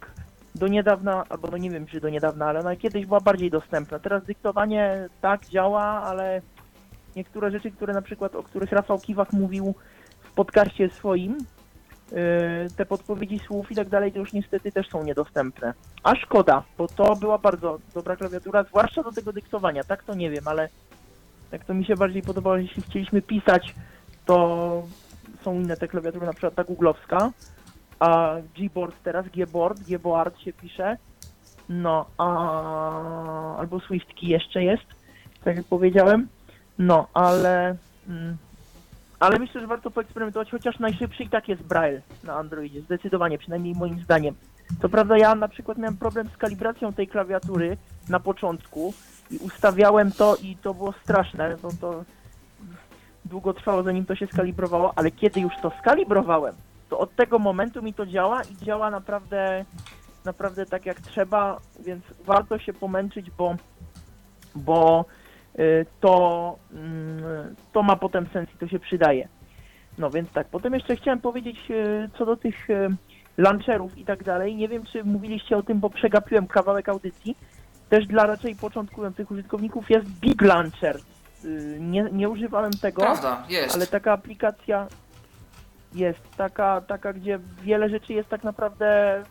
do 0.55 0.67
niedawna, 0.67 1.23
albo 1.29 1.47
no 1.47 1.57
nie 1.57 1.69
wiem 1.69 1.85
czy 1.85 2.01
do 2.01 2.09
niedawna, 2.09 2.45
ale 2.45 2.59
ona 2.59 2.75
kiedyś 2.75 3.05
była 3.05 3.19
bardziej 3.19 3.51
dostępna. 3.51 3.99
Teraz 3.99 4.23
dyktowanie 4.23 5.07
tak 5.21 5.45
działa, 5.45 5.83
ale 5.83 6.41
niektóre 7.15 7.51
rzeczy, 7.51 7.71
które 7.71 7.93
na 7.93 8.01
przykład, 8.01 8.35
o 8.35 8.43
których 8.43 8.71
Rafał 8.71 8.99
Kiwak 8.99 9.33
mówił 9.33 9.75
w 10.21 10.33
podcaście 10.33 10.89
swoim, 10.89 11.37
yy, 12.11 12.17
te 12.77 12.85
podpowiedzi 12.85 13.39
słów 13.39 13.71
i 13.71 13.75
tak 13.75 13.89
dalej, 13.89 14.11
to 14.11 14.19
już 14.19 14.33
niestety 14.33 14.71
też 14.71 14.89
są 14.89 15.03
niedostępne. 15.03 15.73
A 16.03 16.15
szkoda, 16.15 16.63
bo 16.77 16.87
to 16.87 17.15
była 17.15 17.37
bardzo 17.37 17.79
dobra 17.93 18.15
klawiatura, 18.15 18.63
zwłaszcza 18.63 19.03
do 19.03 19.11
tego 19.11 19.33
dyktowania, 19.33 19.83
tak 19.83 20.03
to 20.03 20.15
nie 20.15 20.29
wiem, 20.29 20.47
ale 20.47 20.69
tak 21.51 21.65
to 21.65 21.73
mi 21.73 21.85
się 21.85 21.95
bardziej 21.95 22.21
podobało, 22.21 22.57
jeśli 22.57 22.83
chcieliśmy 22.83 23.21
pisać, 23.21 23.75
to 24.25 24.83
są 25.45 25.53
inne 25.53 25.77
te 25.77 25.87
klawiatury, 25.87 26.25
na 26.25 26.33
przykład 26.33 26.55
ta 26.55 26.63
googlowska, 26.63 27.31
a 27.99 28.35
Gboard 28.57 28.95
teraz, 29.03 29.25
Gboard, 29.27 29.79
Gboard 29.79 30.39
się 30.39 30.53
pisze, 30.53 30.97
no, 31.69 32.05
a 32.17 33.57
albo 33.57 33.79
SwiftKey 33.79 34.29
jeszcze 34.29 34.63
jest, 34.63 34.85
tak 35.43 35.55
jak 35.57 35.65
powiedziałem, 35.65 36.27
no, 36.79 37.07
ale 37.13 37.75
mm, 38.07 38.37
ale 39.19 39.39
myślę, 39.39 39.61
że 39.61 39.67
warto 39.67 39.91
poeksperymentować, 39.91 40.51
chociaż 40.51 40.79
najszybszy 40.79 41.23
i 41.23 41.29
tak 41.29 41.47
jest 41.47 41.63
Braille 41.63 42.01
na 42.23 42.33
Androidzie, 42.33 42.81
zdecydowanie, 42.81 43.37
przynajmniej 43.37 43.75
moim 43.75 43.99
zdaniem. 43.99 44.35
Co 44.81 44.89
prawda 44.89 45.17
ja 45.17 45.35
na 45.35 45.47
przykład 45.47 45.77
miałem 45.77 45.97
problem 45.97 46.29
z 46.29 46.37
kalibracją 46.37 46.93
tej 46.93 47.07
klawiatury 47.07 47.77
na 48.09 48.19
początku 48.19 48.93
i 49.31 49.37
ustawiałem 49.37 50.11
to 50.11 50.35
i 50.35 50.57
to 50.57 50.73
było 50.73 50.93
straszne, 51.03 51.55
no 51.63 51.69
to 51.81 52.03
długo 53.25 53.53
trwało 53.53 53.83
zanim 53.83 54.05
to 54.05 54.15
się 54.15 54.27
skalibrowało, 54.27 54.93
ale 54.95 55.11
kiedy 55.11 55.41
już 55.41 55.53
to 55.61 55.71
skalibrowałem, 55.79 56.55
to 56.89 56.99
od 56.99 57.15
tego 57.15 57.39
momentu 57.39 57.81
mi 57.81 57.93
to 57.93 58.05
działa 58.05 58.41
i 58.43 58.65
działa 58.65 58.91
naprawdę, 58.91 59.65
naprawdę 60.25 60.65
tak 60.65 60.85
jak 60.85 61.01
trzeba, 61.01 61.59
więc 61.79 62.03
warto 62.25 62.59
się 62.59 62.73
pomęczyć, 62.73 63.31
bo, 63.31 63.55
bo 64.55 65.05
y, 65.59 65.85
to, 66.01 66.55
mm, 66.71 67.55
to 67.73 67.83
ma 67.83 67.95
potem 67.95 68.27
sens 68.33 68.49
i 68.55 68.57
to 68.57 68.67
się 68.67 68.79
przydaje. 68.79 69.27
No 69.97 70.09
więc 70.09 70.31
tak, 70.31 70.47
potem 70.47 70.73
jeszcze 70.73 70.95
chciałem 70.95 71.19
powiedzieć 71.21 71.57
y, 71.69 72.09
co 72.17 72.25
do 72.25 72.37
tych 72.37 72.69
y, 72.69 72.89
launcherów 73.37 73.97
i 73.97 74.05
tak 74.05 74.23
dalej. 74.23 74.55
Nie 74.55 74.67
wiem, 74.67 74.83
czy 74.85 75.03
mówiliście 75.03 75.57
o 75.57 75.63
tym, 75.63 75.79
bo 75.79 75.89
przegapiłem 75.89 76.47
kawałek 76.47 76.89
audycji. 76.89 77.37
Też 77.89 78.07
dla 78.07 78.25
raczej 78.25 78.55
początkujących 78.55 79.31
użytkowników 79.31 79.89
jest 79.89 80.07
Big 80.19 80.41
Launcher. 80.41 80.97
Y, 81.45 81.77
Nie, 81.79 82.03
nie 82.11 82.29
używałem 82.29 82.71
tego, 82.73 83.01
Prawda, 83.01 83.43
jest. 83.49 83.75
ale 83.75 83.87
taka 83.87 84.11
aplikacja 84.13 84.87
jest, 85.93 86.19
taka, 86.37 86.81
taka, 86.81 87.13
gdzie 87.13 87.39
wiele 87.63 87.89
rzeczy 87.89 88.13
jest 88.13 88.29
tak 88.29 88.43
naprawdę 88.43 89.23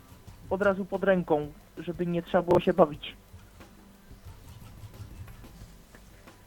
od 0.51 0.63
razu 0.63 0.85
pod 0.85 1.05
ręką, 1.05 1.53
żeby 1.79 2.07
nie 2.07 2.23
trzeba 2.23 2.43
było 2.43 2.61
się 2.61 2.73
bawić. 2.73 3.15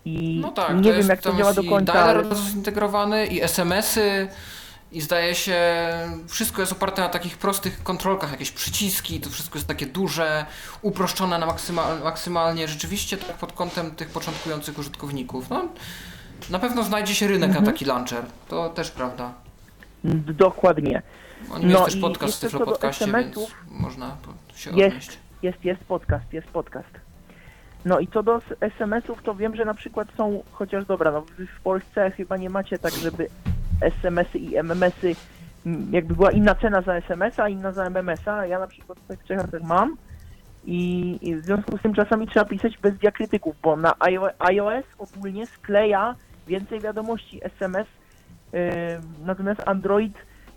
I 0.05 0.39
No 0.41 0.51
tak, 0.51 0.69
nie 0.75 0.83
to 0.83 0.83
wiem 0.89 0.97
jest, 0.97 1.09
jak 1.09 1.21
to 1.21 1.29
tam 1.29 1.37
działa 1.37 1.49
jest 1.49 1.61
do 1.61 1.69
końca, 1.69 1.91
i 1.91 1.95
dialer 1.95 2.17
ale 2.25 2.35
zintegrowany, 2.35 3.25
i 3.27 3.41
SMS-y, 3.41 4.27
i 4.91 5.01
zdaje 5.01 5.35
się, 5.35 5.55
wszystko 6.27 6.61
jest 6.61 6.71
oparte 6.71 7.01
na 7.01 7.09
takich 7.09 7.37
prostych 7.37 7.83
kontrolkach, 7.83 8.31
jakieś 8.31 8.51
przyciski, 8.51 9.21
to 9.21 9.29
wszystko 9.29 9.57
jest 9.57 9.67
takie 9.67 9.85
duże, 9.85 10.45
uproszczone 10.81 11.37
na 11.39 11.45
maksymal, 11.45 11.99
maksymalnie, 12.03 12.67
rzeczywiście 12.67 13.17
tak 13.17 13.35
pod 13.37 13.53
kątem 13.53 13.91
tych 13.91 14.09
początkujących 14.09 14.77
użytkowników. 14.79 15.49
No, 15.49 15.67
na 16.49 16.59
pewno 16.59 16.83
znajdzie 16.83 17.15
się 17.15 17.27
rynek 17.27 17.47
Mhm. 17.49 17.65
na 17.65 17.71
taki 17.71 17.85
launcher, 17.85 18.25
to 18.47 18.69
też 18.69 18.91
prawda. 18.91 19.33
dokładnie. 20.03 21.01
O 21.51 21.59
nim 21.59 21.69
jest 21.69 21.79
No 21.79 21.85
też 21.85 21.95
podcast 21.97 22.37
w 22.37 22.39
Tyflopodcaście, 22.39 23.05
więc 23.05 23.35
można 23.69 24.17
się 24.55 24.69
jest. 24.69 24.87
odnieść. 24.95 25.17
Jest, 25.41 25.65
jest 25.65 25.81
podcast, 25.83 26.33
jest 26.33 26.47
podcast. 26.47 26.89
No 27.85 27.99
i 27.99 28.07
co 28.07 28.23
do 28.23 28.41
SMS-ów, 28.61 29.23
to 29.23 29.35
wiem, 29.35 29.55
że 29.55 29.65
na 29.65 29.73
przykład 29.73 30.07
są, 30.17 30.43
chociaż 30.51 30.85
dobra, 30.85 31.11
no 31.11 31.21
wy 31.37 31.47
w 31.47 31.61
Polsce 31.61 32.11
chyba 32.11 32.37
nie 32.37 32.49
macie 32.49 32.79
tak, 32.79 32.93
żeby 32.93 33.29
SMS-y 33.81 34.39
i 34.39 34.57
MMS-y, 34.57 35.15
m, 35.65 35.87
jakby 35.91 36.15
była 36.15 36.31
inna 36.31 36.55
cena 36.55 36.81
za 36.81 36.95
SMS-a, 36.95 37.49
inna 37.49 37.71
za 37.71 37.85
MMS-a, 37.85 38.45
ja 38.45 38.59
na 38.59 38.67
przykład 38.67 38.99
w 39.09 39.27
Czechach 39.27 39.45
mam. 39.63 39.97
I, 40.69 41.35
w 41.35 41.45
związku 41.45 41.77
z 41.77 41.81
tym 41.81 41.93
czasami 41.93 42.27
trzeba 42.27 42.45
pisać 42.45 42.77
bez 42.77 42.97
diakrytyków, 42.97 43.55
bo 43.61 43.75
na 43.75 43.91
iO- 43.91 44.33
iOS 44.39 44.85
ogólnie 44.97 45.45
skleja 45.45 46.15
więcej 46.47 46.79
wiadomości 46.79 47.39
SMS, 47.43 47.87
yy, 48.53 48.59
natomiast 49.25 49.61
Android 49.65 50.13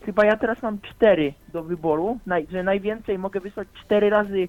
chyba 0.07 0.25
ja 0.25 0.37
teraz 0.37 0.63
mam 0.63 0.81
cztery 0.81 1.35
do 1.53 1.63
wyboru, 1.63 2.19
że 2.51 2.63
najwięcej 2.63 3.19
mogę 3.19 3.41
wysłać 3.41 3.69
cztery 3.85 4.11
razy 4.11 4.49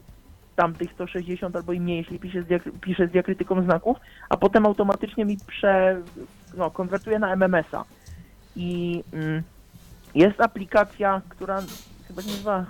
tamtych 0.56 0.92
160 0.92 1.56
albo 1.56 1.74
i 1.74 1.80
mniej, 1.80 1.98
jeśli 1.98 2.20
piszę 2.20 2.44
z, 2.44 2.82
piszę 2.82 3.08
z 3.08 3.12
diakrytyką 3.12 3.64
znaków, 3.64 3.98
a 4.30 4.38
potem 4.38 4.66
automatycznie 4.66 5.26
mi 5.26 5.38
prze, 5.48 6.02
no, 6.58 6.72
konwertuje 6.72 7.20
na 7.20 7.34
MMS-a. 7.34 7.84
I 8.56 9.04
mm, 9.14 9.44
jest 10.16 10.42
aplikacja, 10.42 11.22
która 11.30 11.62
chyba 12.08 12.22
się 12.22 12.28
nazywa 12.28 12.66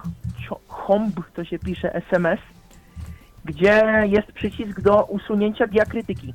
Homb, 0.68 1.19
to 1.34 1.43
się 1.45 1.60
pisze 1.60 1.93
SMS, 1.95 2.40
gdzie 3.45 4.03
jest 4.06 4.32
przycisk 4.32 4.82
do 4.82 5.03
usunięcia 5.03 5.68
diakrytyki 5.68 6.34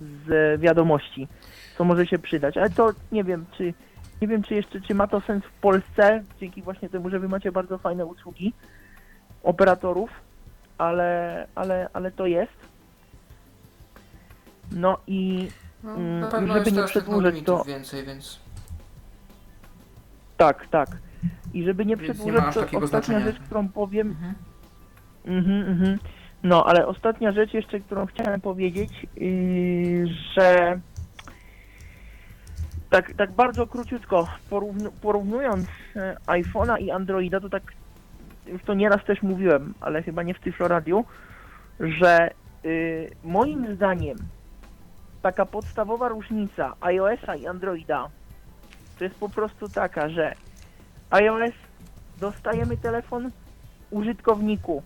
z 0.00 0.60
wiadomości, 0.60 1.28
co 1.78 1.84
może 1.84 2.06
się 2.06 2.18
przydać, 2.18 2.56
ale 2.56 2.70
to 2.70 2.92
nie 3.12 3.24
wiem, 3.24 3.46
czy 3.56 3.74
nie 4.22 4.28
wiem, 4.28 4.42
czy 4.42 4.54
jeszcze, 4.54 4.80
czy 4.80 4.94
ma 4.94 5.06
to 5.06 5.20
sens 5.20 5.44
w 5.44 5.60
Polsce, 5.60 6.22
dzięki 6.40 6.62
właśnie 6.62 6.88
temu, 6.88 7.10
że 7.10 7.18
wy 7.18 7.28
macie 7.28 7.52
bardzo 7.52 7.78
fajne 7.78 8.06
usługi 8.06 8.52
operatorów, 9.42 10.10
ale, 10.78 11.46
ale, 11.54 11.88
ale 11.92 12.10
to 12.10 12.26
jest. 12.26 12.52
No 14.72 14.98
i 15.06 15.48
No, 15.82 15.94
Mm, 15.94 16.30
pewno 16.30 16.46
żeby 16.54 16.58
jest 16.58 16.76
nie 16.76 16.82
też 16.82 16.90
przedłużać, 16.90 17.34
limitów 17.34 17.58
to- 17.58 17.64
więcej, 17.64 18.06
więc 18.06 18.40
tak, 20.36 20.66
tak. 20.66 20.88
I 21.54 21.64
żeby 21.64 21.86
nie 21.86 21.96
Więc 21.96 22.08
nie 22.08 22.14
przedłużać, 22.14 22.42
ma 22.42 22.48
aż 22.48 22.54
to 22.54 22.60
takiego 22.60 22.84
ostatnia 22.84 23.06
znaczenia. 23.18 23.32
rzecz, 23.32 23.40
którą 23.46 23.68
powiem, 23.68 24.08
Mhm. 24.08 24.34
Mhm, 25.24 25.68
mhm. 25.70 25.98
No, 26.42 26.64
ale 26.66 26.86
ostatnia 26.86 27.32
rzecz 27.32 27.54
jeszcze, 27.54 27.80
którą 27.80 28.06
chciałem 28.06 28.40
powiedzieć, 28.40 29.06
yy, 29.16 30.06
że 30.36 30.80
tak, 32.90 33.12
tak 33.14 33.32
bardzo 33.32 33.66
króciutko, 33.66 34.28
porównu, 34.50 34.90
porównując 35.02 35.66
e, 35.96 36.16
iPhone'a 36.26 36.80
i 36.80 36.90
Androida, 36.90 37.40
to 37.40 37.48
tak, 37.48 37.62
już 38.46 38.62
to 38.62 38.74
nieraz 38.74 39.04
też 39.04 39.22
mówiłem, 39.22 39.74
ale 39.80 40.02
chyba 40.02 40.22
nie 40.22 40.34
w 40.34 40.40
Tyflo 40.40 40.68
Radiu, 40.68 41.04
że 41.80 42.30
yy, 42.64 43.10
moim 43.24 43.74
zdaniem 43.76 44.16
taka 45.22 45.46
podstawowa 45.46 46.08
różnica 46.08 46.74
iOS-a 46.80 47.36
i 47.36 47.46
Androida 47.46 48.08
to 48.98 49.04
jest 49.04 49.16
po 49.16 49.28
prostu 49.28 49.68
taka, 49.68 50.08
że 50.08 50.34
iOS 51.10 51.52
dostajemy 52.18 52.76
telefon 52.76 53.30
użytkowniku 53.90 54.82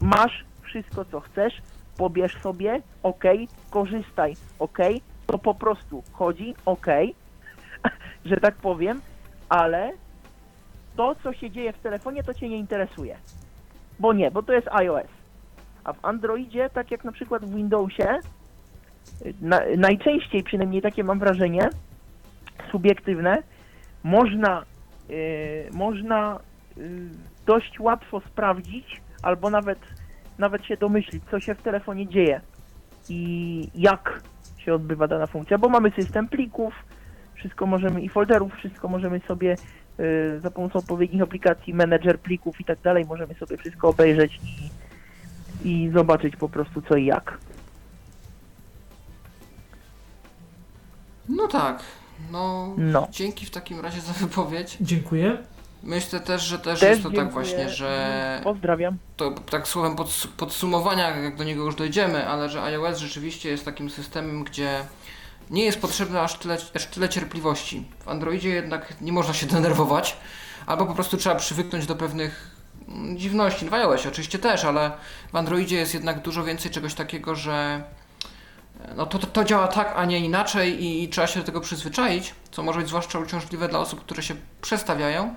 masz 0.00 0.44
wszystko 0.62 1.04
co 1.04 1.20
chcesz, 1.20 1.62
pobierz 1.96 2.40
sobie, 2.42 2.82
ok, 3.02 3.24
korzystaj, 3.70 4.36
ok, 4.58 4.78
to 5.26 5.38
po 5.38 5.54
prostu 5.54 6.02
chodzi, 6.12 6.54
ok, 6.66 6.86
że 8.24 8.36
tak 8.36 8.54
powiem, 8.54 9.00
ale 9.48 9.92
to 10.96 11.14
co 11.22 11.32
się 11.32 11.50
dzieje 11.50 11.72
w 11.72 11.78
telefonie 11.78 12.22
to 12.22 12.34
cię 12.34 12.48
nie 12.48 12.58
interesuje. 12.58 13.16
Bo 13.98 14.12
nie, 14.12 14.30
bo 14.30 14.42
to 14.42 14.52
jest 14.52 14.68
iOS. 14.68 15.06
A 15.84 15.92
w 15.92 16.04
Androidzie, 16.04 16.70
tak 16.70 16.90
jak 16.90 17.04
na 17.04 17.12
przykład 17.12 17.44
w 17.44 17.54
Windowsie, 17.54 18.18
na, 19.40 19.60
najczęściej 19.76 20.42
przynajmniej 20.42 20.82
takie 20.82 21.04
mam 21.04 21.18
wrażenie, 21.18 21.68
subiektywne, 22.72 23.42
można, 24.04 24.64
yy, 25.08 25.16
można 25.72 26.40
yy, 26.76 26.84
dość 27.46 27.80
łatwo 27.80 28.20
sprawdzić, 28.20 29.00
albo 29.22 29.50
nawet, 29.50 29.78
nawet 30.38 30.64
się 30.64 30.76
domyślić, 30.76 31.22
co 31.30 31.40
się 31.40 31.54
w 31.54 31.62
telefonie 31.62 32.08
dzieje 32.08 32.40
i 33.08 33.68
jak 33.74 34.22
się 34.58 34.74
odbywa 34.74 35.08
dana 35.08 35.26
funkcja, 35.26 35.58
bo 35.58 35.68
mamy 35.68 35.90
system 35.90 36.28
plików, 36.28 36.74
wszystko 37.34 37.66
możemy 37.66 38.02
i 38.02 38.08
folderów, 38.08 38.54
wszystko 38.54 38.88
możemy 38.88 39.20
sobie 39.20 39.56
y, 40.00 40.40
za 40.40 40.50
pomocą 40.50 40.78
odpowiednich 40.78 41.22
aplikacji, 41.22 41.74
menedżer 41.74 42.20
plików 42.20 42.60
i 42.60 42.64
tak 42.64 42.80
dalej, 42.80 43.04
możemy 43.04 43.34
sobie 43.34 43.56
wszystko 43.56 43.88
obejrzeć 43.88 44.40
i, 44.44 44.70
i 45.68 45.90
zobaczyć 45.90 46.36
po 46.36 46.48
prostu 46.48 46.82
co 46.82 46.96
i 46.96 47.04
jak. 47.04 47.38
No 51.28 51.48
tak. 51.48 51.78
No, 52.32 52.74
No. 52.78 53.08
dzięki 53.10 53.46
w 53.46 53.50
takim 53.50 53.80
razie 53.80 54.00
za 54.00 54.12
wypowiedź. 54.12 54.76
Dziękuję. 54.80 55.38
Myślę 55.82 56.20
też, 56.20 56.42
że 56.42 56.58
też, 56.58 56.80
Też 56.80 56.88
jest 56.90 57.02
to 57.02 57.08
tak 57.08 57.16
dziękuję. 57.16 57.32
właśnie, 57.44 57.68
że 57.70 58.40
Pozdrawiam. 58.44 58.96
to 59.16 59.30
tak 59.30 59.68
słowem 59.68 59.96
pods- 59.96 60.26
podsumowania, 60.36 61.16
jak 61.16 61.36
do 61.36 61.44
niego 61.44 61.64
już 61.64 61.74
dojdziemy, 61.74 62.28
ale 62.28 62.48
że 62.48 62.62
iOS 62.62 62.98
rzeczywiście 62.98 63.48
jest 63.48 63.64
takim 63.64 63.90
systemem, 63.90 64.44
gdzie 64.44 64.84
nie 65.50 65.64
jest 65.64 65.80
potrzebne 65.80 66.20
aż 66.20 66.38
tyle, 66.38 66.56
aż 66.74 66.86
tyle 66.86 67.08
cierpliwości. 67.08 67.84
W 68.04 68.08
Androidzie 68.08 68.48
jednak 68.48 69.00
nie 69.00 69.12
można 69.12 69.34
się 69.34 69.46
denerwować, 69.46 70.16
albo 70.66 70.86
po 70.86 70.94
prostu 70.94 71.16
trzeba 71.16 71.34
przywyknąć 71.34 71.86
do 71.86 71.96
pewnych 71.96 72.50
mm, 72.88 73.18
dziwności. 73.18 73.66
W 73.68 73.74
iOSie 73.74 74.08
oczywiście 74.08 74.38
też, 74.38 74.64
ale 74.64 74.90
w 75.32 75.36
Androidzie 75.36 75.76
jest 75.76 75.94
jednak 75.94 76.22
dużo 76.22 76.44
więcej 76.44 76.70
czegoś 76.70 76.94
takiego, 76.94 77.34
że 77.34 77.82
no 78.96 79.06
to, 79.06 79.18
to, 79.18 79.26
to 79.26 79.44
działa 79.44 79.68
tak, 79.68 79.92
a 79.96 80.04
nie 80.04 80.18
inaczej 80.20 80.84
i, 80.84 81.02
i 81.04 81.08
trzeba 81.08 81.26
się 81.26 81.40
do 81.40 81.46
tego 81.46 81.60
przyzwyczaić, 81.60 82.34
co 82.50 82.62
może 82.62 82.78
być 82.78 82.88
zwłaszcza 82.88 83.18
uciążliwe 83.18 83.68
dla 83.68 83.78
osób, 83.78 84.00
które 84.00 84.22
się 84.22 84.34
przestawiają. 84.60 85.34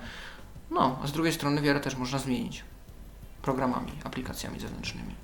No, 0.70 0.98
a 1.04 1.06
z 1.06 1.12
drugiej 1.12 1.32
strony 1.32 1.62
wiele 1.62 1.80
też 1.80 1.96
można 1.96 2.18
zmienić 2.18 2.64
programami, 3.42 3.92
aplikacjami 4.04 4.60
zewnętrznymi. 4.60 5.14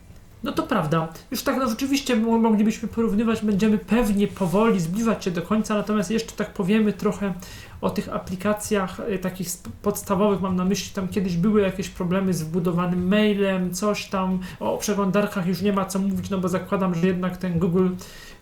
No 0.43 0.53
to 0.53 0.63
prawda. 0.63 1.09
Już 1.31 1.43
tak 1.43 1.57
no, 1.57 1.69
rzeczywiście 1.69 2.17
mo- 2.17 2.39
moglibyśmy 2.39 2.89
porównywać, 2.89 3.41
będziemy 3.43 3.79
pewnie 3.79 4.29
powoli 4.29 4.81
zbliżać 4.81 5.25
się 5.25 5.31
do 5.31 5.43
końca, 5.43 5.75
natomiast 5.75 6.11
jeszcze 6.11 6.33
tak 6.33 6.53
powiemy 6.53 6.93
trochę 6.93 7.35
o 7.81 7.91
tych 7.91 8.09
aplikacjach 8.15 9.01
y, 9.15 9.19
takich 9.19 9.49
podstawowych, 9.83 10.41
mam 10.41 10.57
na 10.57 10.65
myśli, 10.65 10.93
tam 10.95 11.09
kiedyś 11.09 11.37
były 11.37 11.61
jakieś 11.61 11.89
problemy 11.89 12.35
z 12.35 12.43
wbudowanym 12.43 13.09
mailem, 13.09 13.75
coś 13.75 14.07
tam, 14.07 14.41
o 14.61 14.79
przeglądarkach 14.79 15.47
już 15.47 15.63
nie 15.63 15.73
ma 15.73 15.85
co 15.85 15.99
mówić, 15.99 16.31
no 16.31 16.39
bo 16.39 16.49
zakładam, 16.49 16.95
że 16.95 17.07
jednak 17.07 17.37
ten 17.37 17.59
Google 17.59 17.89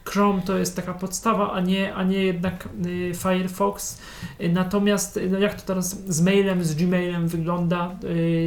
Chrome 0.05 0.43
to 0.43 0.59
jest 0.59 0.77
taka 0.77 0.95
podstawa, 0.95 1.53
a 1.53 1.61
nie, 1.61 1.95
a 1.95 2.03
nie 2.05 2.25
jednak 2.25 2.69
y, 2.87 3.13
Firefox. 3.15 3.99
Y, 4.41 4.49
Natomiast 4.49 5.17
y, 5.17 5.31
no 5.31 5.39
jak 5.39 5.55
to 5.55 5.67
teraz 5.67 6.05
z 6.09 6.21
mailem, 6.21 6.65
z 6.65 6.75
Gmailem 6.75 7.29
wygląda? 7.29 7.91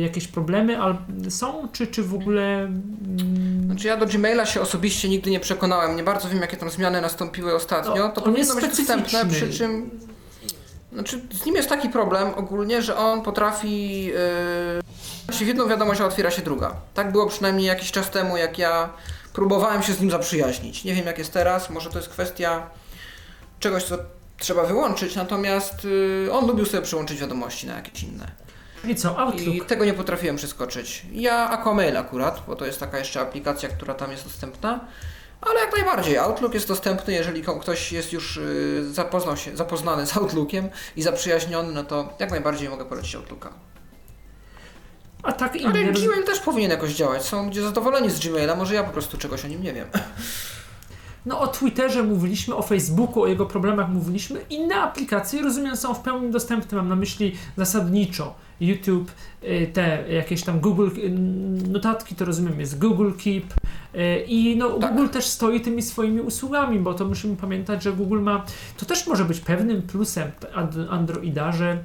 Jakieś 0.01 0.27
problemy 0.27 0.81
al- 0.81 0.97
są, 1.29 1.67
czy, 1.71 1.87
czy 1.87 2.03
w 2.03 2.13
ogóle... 2.13 2.59
mm, 2.59 3.63
Znaczy 3.65 3.87
ja 3.87 3.97
do 3.97 4.05
Gmaila 4.05 4.45
się 4.45 4.61
osobiście 4.61 5.09
nigdy 5.09 5.31
nie 5.31 5.39
przekonałem, 5.39 5.95
nie 5.95 6.03
bardzo 6.03 6.29
wiem 6.29 6.39
jakie 6.41 6.57
tam 6.57 6.69
zmiany 6.69 7.01
nastąpiły 7.01 7.55
ostatnio, 7.55 7.95
No, 7.95 8.09
to 8.09 8.21
powinno 8.21 8.55
być 8.55 8.67
dostępne, 8.67 9.25
przy 9.25 9.49
czym 9.53 9.89
znaczy 10.93 11.21
z 11.31 11.45
nim 11.45 11.55
jest 11.55 11.69
taki 11.69 11.89
problem 11.89 12.33
ogólnie, 12.35 12.81
że 12.81 12.97
on 12.97 13.21
potrafi 13.21 14.05
yy, 14.05 14.13
w 15.33 15.41
jedną 15.41 15.67
wiadomość 15.67 16.01
a 16.01 16.05
otwiera 16.05 16.31
się 16.31 16.41
druga. 16.41 16.75
Tak 16.93 17.11
było 17.11 17.27
przynajmniej 17.27 17.65
jakiś 17.65 17.91
czas 17.91 18.09
temu, 18.09 18.37
jak 18.37 18.57
ja 18.57 18.89
próbowałem 19.33 19.83
się 19.83 19.93
z 19.93 20.01
nim 20.01 20.11
zaprzyjaźnić. 20.11 20.83
Nie 20.83 20.93
wiem 20.93 21.05
jak 21.05 21.17
jest 21.17 21.33
teraz, 21.33 21.69
może 21.69 21.89
to 21.89 21.97
jest 21.97 22.09
kwestia 22.09 22.69
czegoś, 23.59 23.83
co 23.83 23.97
trzeba 24.37 24.63
wyłączyć, 24.63 25.15
natomiast 25.15 25.83
yy, 25.83 26.29
on 26.31 26.47
lubił 26.47 26.65
sobie 26.65 26.83
przyłączyć 26.83 27.19
wiadomości 27.19 27.67
na 27.67 27.75
jakieś 27.75 28.03
inne. 28.03 28.31
I 28.83 28.95
co, 28.95 29.17
Outlook? 29.17 29.55
I 29.55 29.61
tego 29.61 29.85
nie 29.85 29.93
potrafiłem 29.93 30.35
przeskoczyć. 30.35 31.05
Ja 31.11 31.49
Aquamail 31.49 31.97
akurat, 31.97 32.43
bo 32.47 32.55
to 32.55 32.65
jest 32.65 32.79
taka 32.79 32.99
jeszcze 32.99 33.21
aplikacja, 33.21 33.69
która 33.69 33.93
tam 33.93 34.11
jest 34.11 34.23
dostępna. 34.23 34.79
Ale 35.41 35.59
jak 35.59 35.75
najbardziej, 35.75 36.17
Outlook 36.17 36.53
jest 36.53 36.67
dostępny, 36.67 37.13
jeżeli 37.13 37.43
ktoś 37.61 37.91
jest 37.91 38.13
już 38.13 38.37
y, 38.37 38.93
zapoznał 38.93 39.37
się, 39.37 39.57
zapoznany 39.57 40.05
z 40.07 40.17
Outlookiem 40.17 40.69
i 40.95 41.01
zaprzyjaźniony, 41.01 41.73
no 41.73 41.83
to 41.83 42.13
jak 42.19 42.31
najbardziej 42.31 42.69
mogę 42.69 42.85
polecić 42.85 43.15
Outlooka. 43.15 43.49
A 45.23 45.31
tak 45.33 45.51
Ale 45.55 45.61
inny. 45.81 45.91
roz- 45.91 46.01
Gmail 46.03 46.23
też 46.23 46.39
powinien 46.39 46.71
jakoś 46.71 46.93
działać. 46.93 47.23
Są 47.23 47.45
ludzie 47.45 47.61
zadowoleni 47.61 48.09
z 48.09 48.19
Gmaila, 48.19 48.55
może 48.55 48.75
ja 48.75 48.83
po 48.83 48.91
prostu 48.91 49.17
czegoś 49.17 49.45
o 49.45 49.47
nim 49.47 49.63
nie 49.63 49.73
wiem. 49.73 49.87
No 51.25 51.39
o 51.39 51.47
Twitterze 51.47 52.03
mówiliśmy, 52.03 52.55
o 52.55 52.61
Facebooku, 52.61 53.23
o 53.23 53.27
jego 53.27 53.45
problemach 53.45 53.89
mówiliśmy. 53.89 54.45
Inne 54.49 54.75
aplikacje, 54.75 55.41
rozumiem, 55.41 55.77
są 55.77 55.93
w 55.93 55.99
pełni 55.99 56.31
dostępne. 56.31 56.77
Mam 56.77 56.89
na 56.89 56.95
myśli 56.95 57.37
zasadniczo 57.57 58.35
YouTube, 58.61 59.11
y, 59.43 59.69
te 59.73 60.13
jakieś 60.13 60.43
tam 60.43 60.59
Google 60.59 60.89
y, 60.97 61.09
notatki, 61.69 62.15
to 62.15 62.25
rozumiem, 62.25 62.59
jest 62.59 62.79
Google 62.79 63.11
Keep. 63.23 63.43
y, 63.95 64.25
I 64.27 64.57
no, 64.57 64.69
Tak. 64.69 64.91
Google 64.95 65.09
też 65.09 65.25
stoi 65.25 65.61
tymi 65.61 65.81
swoimi 65.81 66.21
usługami, 66.21 66.79
bo 66.79 66.93
to 66.93 67.05
musimy 67.05 67.35
pamiętać, 67.35 67.83
że 67.83 67.93
Google 67.93 68.21
ma. 68.21 68.45
To 68.77 68.85
też 68.85 69.07
może 69.07 69.25
być 69.25 69.39
pewnym 69.39 69.81
plusem 69.81 70.31
Androida, 70.89 71.51
że 71.51 71.83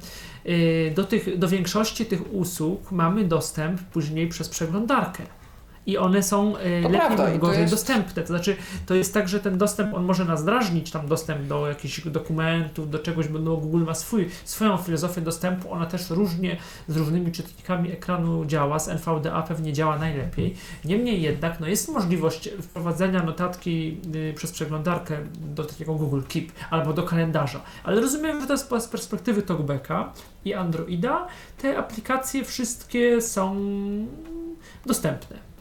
do, 0.95 1.03
tych, 1.03 1.37
do 1.37 1.47
większości 1.47 2.05
tych 2.05 2.33
usług 2.33 2.91
mamy 2.91 3.23
dostęp 3.23 3.81
później 3.81 4.27
przez 4.27 4.49
przeglądarkę. 4.49 5.23
I 5.85 5.97
one 5.97 6.23
są 6.23 6.49
y, 6.49 6.59
To 6.59 6.63
lepiej 6.89 6.91
prawda, 6.91 7.23
lub 7.25 7.33
to 7.33 7.39
gorzej 7.39 7.61
jest- 7.61 7.73
dostępne. 7.73 8.21
To 8.21 8.27
znaczy, 8.27 8.55
to 8.85 8.95
jest 8.95 9.13
tak, 9.13 9.29
że 9.29 9.39
ten 9.39 9.57
dostęp, 9.57 9.93
on 9.93 10.05
może 10.05 10.25
nas 10.25 10.45
drażnić, 10.45 10.91
tam 10.91 11.07
dostęp 11.07 11.47
do 11.47 11.67
jakichś 11.67 12.07
dokumentów, 12.07 12.89
do 12.89 12.99
czegoś, 12.99 13.27
bo 13.27 13.39
no, 13.39 13.57
Google 13.57 13.83
ma 13.83 13.93
swój, 13.93 14.29
swoją 14.45 14.77
filozofię 14.77 15.21
dostępu, 15.21 15.71
ona 15.71 15.85
też 15.85 16.09
różnie 16.09 16.57
z 16.87 16.97
różnymi 16.97 17.31
czytnikami 17.31 17.91
ekranu 17.91 18.45
działa, 18.45 18.79
z 18.79 18.87
NVDA 18.89 19.41
pewnie 19.41 19.73
działa 19.73 19.97
najlepiej. 19.99 20.55
Niemniej 20.85 21.21
jednak, 21.21 21.59
no 21.59 21.67
jest 21.67 21.89
możliwość 21.93 22.49
wprowadzenia 22.61 23.23
notatki 23.23 23.97
y, 24.15 24.33
przez 24.35 24.51
przeglądarkę 24.51 25.17
do 25.55 25.63
takiego 25.63 25.93
Google 25.95 26.21
Keep 26.29 26.45
albo 26.69 26.93
do 26.93 27.03
kalendarza, 27.03 27.61
ale 27.83 28.01
rozumiem, 28.01 28.41
że 28.41 28.47
to 28.47 28.53
jest 28.53 28.69
z 28.79 28.87
perspektywy 28.87 29.41
TalkBacka 29.41 30.13
i 30.45 30.53
Androida, 30.53 31.27
te 31.57 31.77
aplikacje 31.77 32.43
wszystkie 32.45 33.21
są 33.21 33.55
dostępne. 34.85 35.54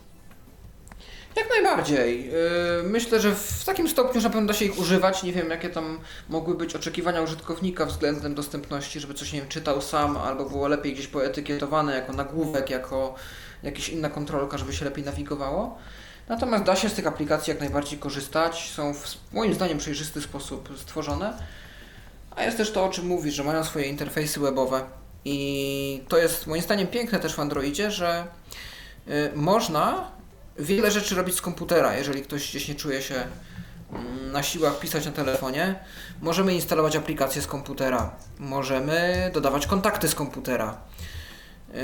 Jak 1.36 1.50
najbardziej. 1.50 2.26
Yy, 2.26 2.82
Myślę, 2.84 3.20
że 3.20 3.34
w 3.34 3.64
takim 3.64 3.88
stopniu, 3.88 4.20
że 4.20 4.28
na 4.28 4.32
pewno 4.32 4.48
da 4.48 4.54
się 4.54 4.64
ich 4.64 4.78
używać. 4.78 5.22
Nie 5.22 5.32
wiem, 5.32 5.50
jakie 5.50 5.68
tam 5.68 6.00
mogły 6.28 6.54
być 6.54 6.76
oczekiwania 6.76 7.22
użytkownika 7.22 7.86
względem 7.86 8.34
dostępności, 8.34 9.00
żeby 9.00 9.14
coś 9.14 9.32
nie 9.32 9.40
wiem, 9.40 9.48
czytał 9.48 9.82
sam, 9.82 10.16
albo 10.16 10.44
było 10.44 10.68
lepiej 10.68 10.92
gdzieś 10.92 11.06
poetykietowane 11.06 11.94
jako 11.94 12.12
nagłówek, 12.12 12.70
jako 12.70 13.14
jakaś 13.62 13.88
inna 13.88 14.10
kontrolka, 14.10 14.58
żeby 14.58 14.72
się 14.72 14.84
lepiej 14.84 15.04
nawigowało. 15.04 15.78
Natomiast 16.28 16.64
da 16.64 16.76
się 16.76 16.88
z 16.88 16.94
tych 16.94 17.06
aplikacji 17.06 17.50
jak 17.50 17.60
najbardziej 17.60 17.98
korzystać. 17.98 18.72
Są 18.74 18.94
w 18.94 19.16
moim 19.32 19.54
zdaniem 19.54 19.78
przejrzysty 19.78 20.20
sposób 20.20 20.68
stworzone. 20.76 21.38
A 22.36 22.42
jest 22.42 22.56
też 22.56 22.70
to, 22.72 22.84
o 22.84 22.88
czym 22.88 23.06
mówisz, 23.06 23.34
że 23.34 23.44
mają 23.44 23.64
swoje 23.64 23.86
interfejsy 23.86 24.40
webowe. 24.40 24.84
I 25.24 26.02
to 26.08 26.18
jest 26.18 26.46
moim 26.46 26.62
zdaniem 26.62 26.86
piękne 26.86 27.20
też 27.20 27.34
w 27.34 27.40
Androidzie, 27.40 27.90
że 27.90 28.26
y, 29.08 29.30
można 29.34 30.10
wiele 30.58 30.90
rzeczy 30.90 31.14
robić 31.14 31.34
z 31.36 31.40
komputera. 31.40 31.96
Jeżeli 31.96 32.22
ktoś 32.22 32.50
gdzieś 32.50 32.68
nie 32.68 32.74
czuje 32.74 33.02
się 33.02 33.14
mm, 33.92 34.32
na 34.32 34.42
siłach 34.42 34.78
pisać 34.78 35.06
na 35.06 35.12
telefonie, 35.12 35.74
możemy 36.22 36.54
instalować 36.54 36.96
aplikacje 36.96 37.42
z 37.42 37.46
komputera. 37.46 38.10
Możemy 38.38 39.30
dodawać 39.34 39.66
kontakty 39.66 40.08
z 40.08 40.14
komputera. 40.14 40.76
Yy, 41.74 41.80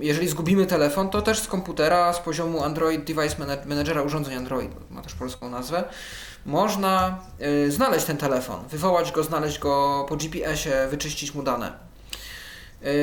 Jeżeli 0.00 0.28
zgubimy 0.28 0.66
telefon, 0.66 1.10
to 1.10 1.22
też 1.22 1.38
z 1.38 1.46
komputera, 1.46 2.12
z 2.12 2.18
poziomu 2.18 2.64
Android 2.64 3.04
Device 3.04 3.36
Mana- 3.38 3.66
Managera 3.66 4.02
urządzeń 4.02 4.34
Android, 4.34 4.70
ma 4.90 5.02
też 5.02 5.14
polską 5.14 5.50
nazwę, 5.50 5.84
można 6.46 7.18
yy, 7.38 7.70
znaleźć 7.72 8.06
ten 8.06 8.16
telefon, 8.16 8.68
wywołać 8.68 9.12
go, 9.12 9.22
znaleźć 9.24 9.58
go 9.58 10.06
po 10.08 10.16
GPS-ie, 10.16 10.88
wyczyścić 10.88 11.34
mu 11.34 11.42
dane. 11.42 11.72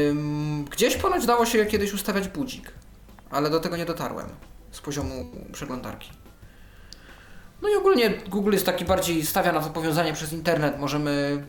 Ym, 0.10 0.66
Gdzieś 0.66 0.96
ponoć 0.96 1.26
dało 1.26 1.46
się 1.46 1.66
kiedyś 1.66 1.94
ustawiać 1.94 2.28
budzik, 2.28 2.72
ale 3.32 3.50
do 3.50 3.60
tego 3.60 3.78
nie 3.78 3.86
dotarłem 3.86 4.30
z 4.72 4.82
poziomu 4.82 5.26
przeglądarki. 5.54 6.10
No 7.62 7.70
i 7.70 7.76
ogólnie 7.76 8.10
Google 8.10 8.52
jest 8.54 8.66
taki 8.66 8.86
bardziej 8.86 9.26
stawia 9.26 9.52
na 9.52 9.60
to 9.62 9.70
powiązanie 9.70 10.14
przez 10.14 10.34
internet. 10.34 10.80
Możemy 10.80 11.44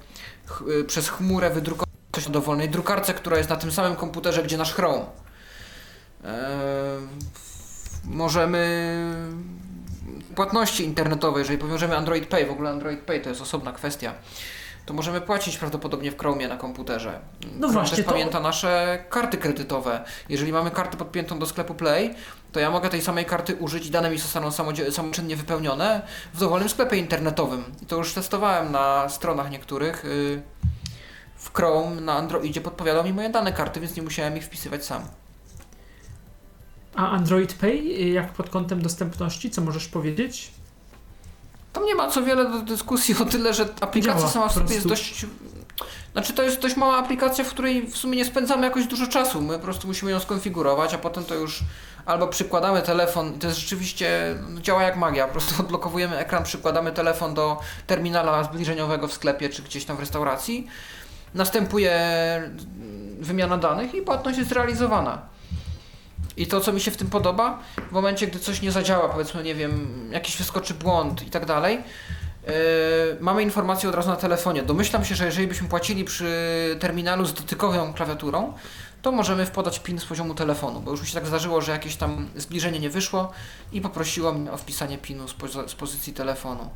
ch- 0.47 0.62
y, 0.81 0.84
przez 0.84 1.08
chmurę 1.08 1.50
wydrukować 1.50 1.89
coś 2.15 2.26
na 2.26 2.32
dowolnej 2.32 2.68
drukarce, 2.68 3.15
która 3.15 3.39
jest 3.39 3.50
na 3.50 3.57
tym 3.57 3.73
samym 3.73 3.97
komputerze, 3.97 4.42
gdzie 4.42 4.57
nasz 4.58 4.74
Chrome. 4.74 5.05
Eee, 6.24 6.31
możemy 8.05 8.97
płatności 10.34 10.84
internetowe, 10.84 11.39
jeżeli 11.39 11.58
powiążemy 11.58 11.97
Android 11.97 12.26
Pay, 12.26 12.47
w 12.47 12.50
ogóle 12.50 12.70
Android 12.70 13.00
Pay 13.00 13.20
to 13.20 13.28
jest 13.28 13.40
osobna 13.40 13.73
kwestia, 13.73 14.15
to 14.86 14.94
możemy 14.94 15.20
płacić 15.20 15.58
prawdopodobnie 15.58 16.10
w 16.12 16.18
Chromie 16.18 16.49
na 16.49 16.57
komputerze. 16.57 17.20
No 17.44 17.50
Chrome 17.58 17.73
właśnie, 17.73 17.97
też 17.97 18.07
to- 18.07 18.12
pamięta 18.12 18.40
nasze 18.40 19.05
karty 19.10 19.39
kredytowe. 19.39 20.05
Jeżeli 20.28 20.52
mamy 20.52 20.70
kartę 20.70 20.97
podpiętą 20.97 21.39
do 21.39 21.47
sklepu 21.47 21.74
Play, 21.74 22.15
to 22.52 22.60
ja 22.60 22.70
mogę 22.70 22.88
tej 22.88 23.02
samej 23.02 23.24
karty 23.24 23.56
użyć 23.56 23.86
i 23.86 23.90
dane 23.90 24.10
mi 24.10 24.18
zostaną 24.18 24.50
samoczynnie 24.90 25.36
wypełnione 25.36 26.02
w 26.34 26.38
dowolnym 26.38 26.68
sklepie 26.68 26.96
internetowym. 26.96 27.64
I 27.82 27.86
to 27.86 27.96
już 27.96 28.12
testowałem 28.12 28.72
na 28.72 29.08
stronach 29.08 29.50
niektórych. 29.50 30.04
y, 30.04 30.42
W 31.36 31.52
Chrome 31.52 32.00
na 32.00 32.12
Androidzie 32.12 32.60
podpowiadał 32.60 33.04
mi 33.04 33.12
moje 33.12 33.30
dane 33.30 33.52
karty, 33.52 33.80
więc 33.80 33.96
nie 33.96 34.02
musiałem 34.02 34.36
ich 34.36 34.44
wpisywać 34.44 34.84
sam. 34.84 35.02
A 36.94 37.10
Android 37.10 37.54
Pay, 37.54 37.70
y, 37.70 38.08
jak 38.08 38.32
pod 38.32 38.50
kątem 38.50 38.82
dostępności, 38.82 39.50
co 39.50 39.60
możesz 39.62 39.88
powiedzieć? 39.88 40.50
Tam 41.72 41.84
nie 41.84 41.94
ma 41.94 42.08
co 42.08 42.22
wiele 42.22 42.50
do 42.50 42.62
dyskusji 42.62 43.14
o 43.22 43.24
tyle, 43.24 43.54
że 43.54 43.68
aplikacja 43.80 44.18
Działa 44.18 44.32
sama 44.32 44.48
w 44.48 44.52
sobie 44.52 44.74
jest 44.74 44.88
dość... 44.88 45.26
Znaczy 46.12 46.32
to 46.32 46.42
jest 46.42 46.60
dość 46.60 46.76
mała 46.76 46.97
aplikacja, 46.97 47.44
w 47.44 47.48
której 47.48 47.86
w 47.86 47.97
sumie 47.97 48.16
nie 48.16 48.24
spędzamy 48.24 48.66
jakoś 48.66 48.86
dużo 48.86 49.06
czasu. 49.06 49.42
My 49.42 49.55
po 49.55 49.64
prostu 49.64 49.86
musimy 49.86 50.10
ją 50.10 50.20
skonfigurować, 50.20 50.94
a 50.94 50.98
potem 50.98 51.24
to 51.24 51.34
już 51.34 51.60
albo 52.06 52.28
przykładamy 52.28 52.82
telefon 52.82 53.39
to 53.39 53.47
jest 53.47 53.58
rzeczywiście 53.58 54.34
no, 54.48 54.60
działa 54.60 54.82
jak 54.82 54.97
magia. 54.97 55.26
Po 55.26 55.32
prostu 55.32 55.55
odblokowujemy 55.62 56.18
ekran, 56.18 56.44
przykładamy 56.44 56.92
telefon 56.92 57.34
do 57.34 57.60
terminala 57.86 58.44
zbliżeniowego 58.44 59.08
w 59.08 59.12
sklepie 59.12 59.48
czy 59.48 59.62
gdzieś 59.62 59.84
tam 59.84 59.97
w 59.97 60.00
restauracji. 60.00 60.66
Następuje 61.34 62.00
wymiana 63.20 63.58
danych 63.58 63.94
i 63.94 64.02
płatność 64.02 64.39
jest 64.39 64.52
realizowana. 64.52 65.22
I 66.36 66.47
to, 66.47 66.60
co 66.60 66.72
mi 66.72 66.80
się 66.80 66.90
w 66.90 66.97
tym 66.97 67.10
podoba, 67.10 67.58
w 67.89 67.92
momencie, 67.92 68.26
gdy 68.26 68.39
coś 68.39 68.62
nie 68.62 68.72
zadziała, 68.72 69.08
powiedzmy, 69.08 69.42
nie 69.42 69.55
wiem, 69.55 70.08
jakiś 70.12 70.36
wyskoczy 70.36 70.74
błąd 70.74 71.22
i 71.22 71.30
tak 71.30 71.47
dalej, 71.47 71.82
mamy 73.20 73.42
informację 73.42 73.88
od 73.88 73.94
razu 73.94 74.08
na 74.08 74.16
telefonie. 74.16 74.62
Domyślam 74.62 75.04
się, 75.04 75.14
że 75.14 75.26
jeżeli 75.26 75.46
byśmy 75.46 75.68
płacili 75.68 76.04
przy 76.04 76.76
terminalu 76.80 77.26
z 77.26 77.34
dotykową 77.34 77.92
klawiaturą, 77.92 78.52
to 79.02 79.12
możemy 79.12 79.46
wpodać 79.46 79.78
PIN 79.78 79.98
z 79.98 80.04
poziomu 80.04 80.34
telefonu, 80.34 80.80
bo 80.80 80.90
już 80.90 81.00
mi 81.00 81.06
się 81.06 81.14
tak 81.14 81.26
zdarzyło, 81.26 81.60
że 81.60 81.72
jakieś 81.72 81.96
tam 81.96 82.28
zbliżenie 82.36 82.80
nie 82.80 82.90
wyszło 82.90 83.32
i 83.72 83.80
poprosiło 83.80 84.32
mnie 84.32 84.52
o 84.52 84.56
wpisanie 84.56 84.98
PIN-u 84.98 85.28
z, 85.28 85.34
poz- 85.34 85.68
z 85.68 85.74
pozycji 85.74 86.12
telefonu. 86.12 86.70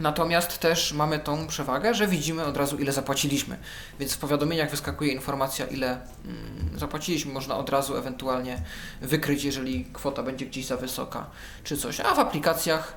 Natomiast 0.00 0.58
też 0.58 0.92
mamy 0.92 1.18
tą 1.18 1.46
przewagę, 1.46 1.94
że 1.94 2.06
widzimy 2.06 2.44
od 2.44 2.56
razu 2.56 2.76
ile 2.76 2.92
zapłaciliśmy. 2.92 3.56
Więc 3.98 4.12
w 4.12 4.18
powiadomieniach 4.18 4.70
wyskakuje 4.70 5.12
informacja 5.12 5.66
ile 5.66 6.00
mm, 6.24 6.78
zapłaciliśmy. 6.78 7.32
Można 7.32 7.56
od 7.56 7.70
razu 7.70 7.96
ewentualnie 7.96 8.62
wykryć, 9.00 9.44
jeżeli 9.44 9.84
kwota 9.84 10.22
będzie 10.22 10.46
gdzieś 10.46 10.66
za 10.66 10.76
wysoka 10.76 11.26
czy 11.64 11.76
coś. 11.76 12.00
A 12.00 12.14
w 12.14 12.18
aplikacjach, 12.18 12.96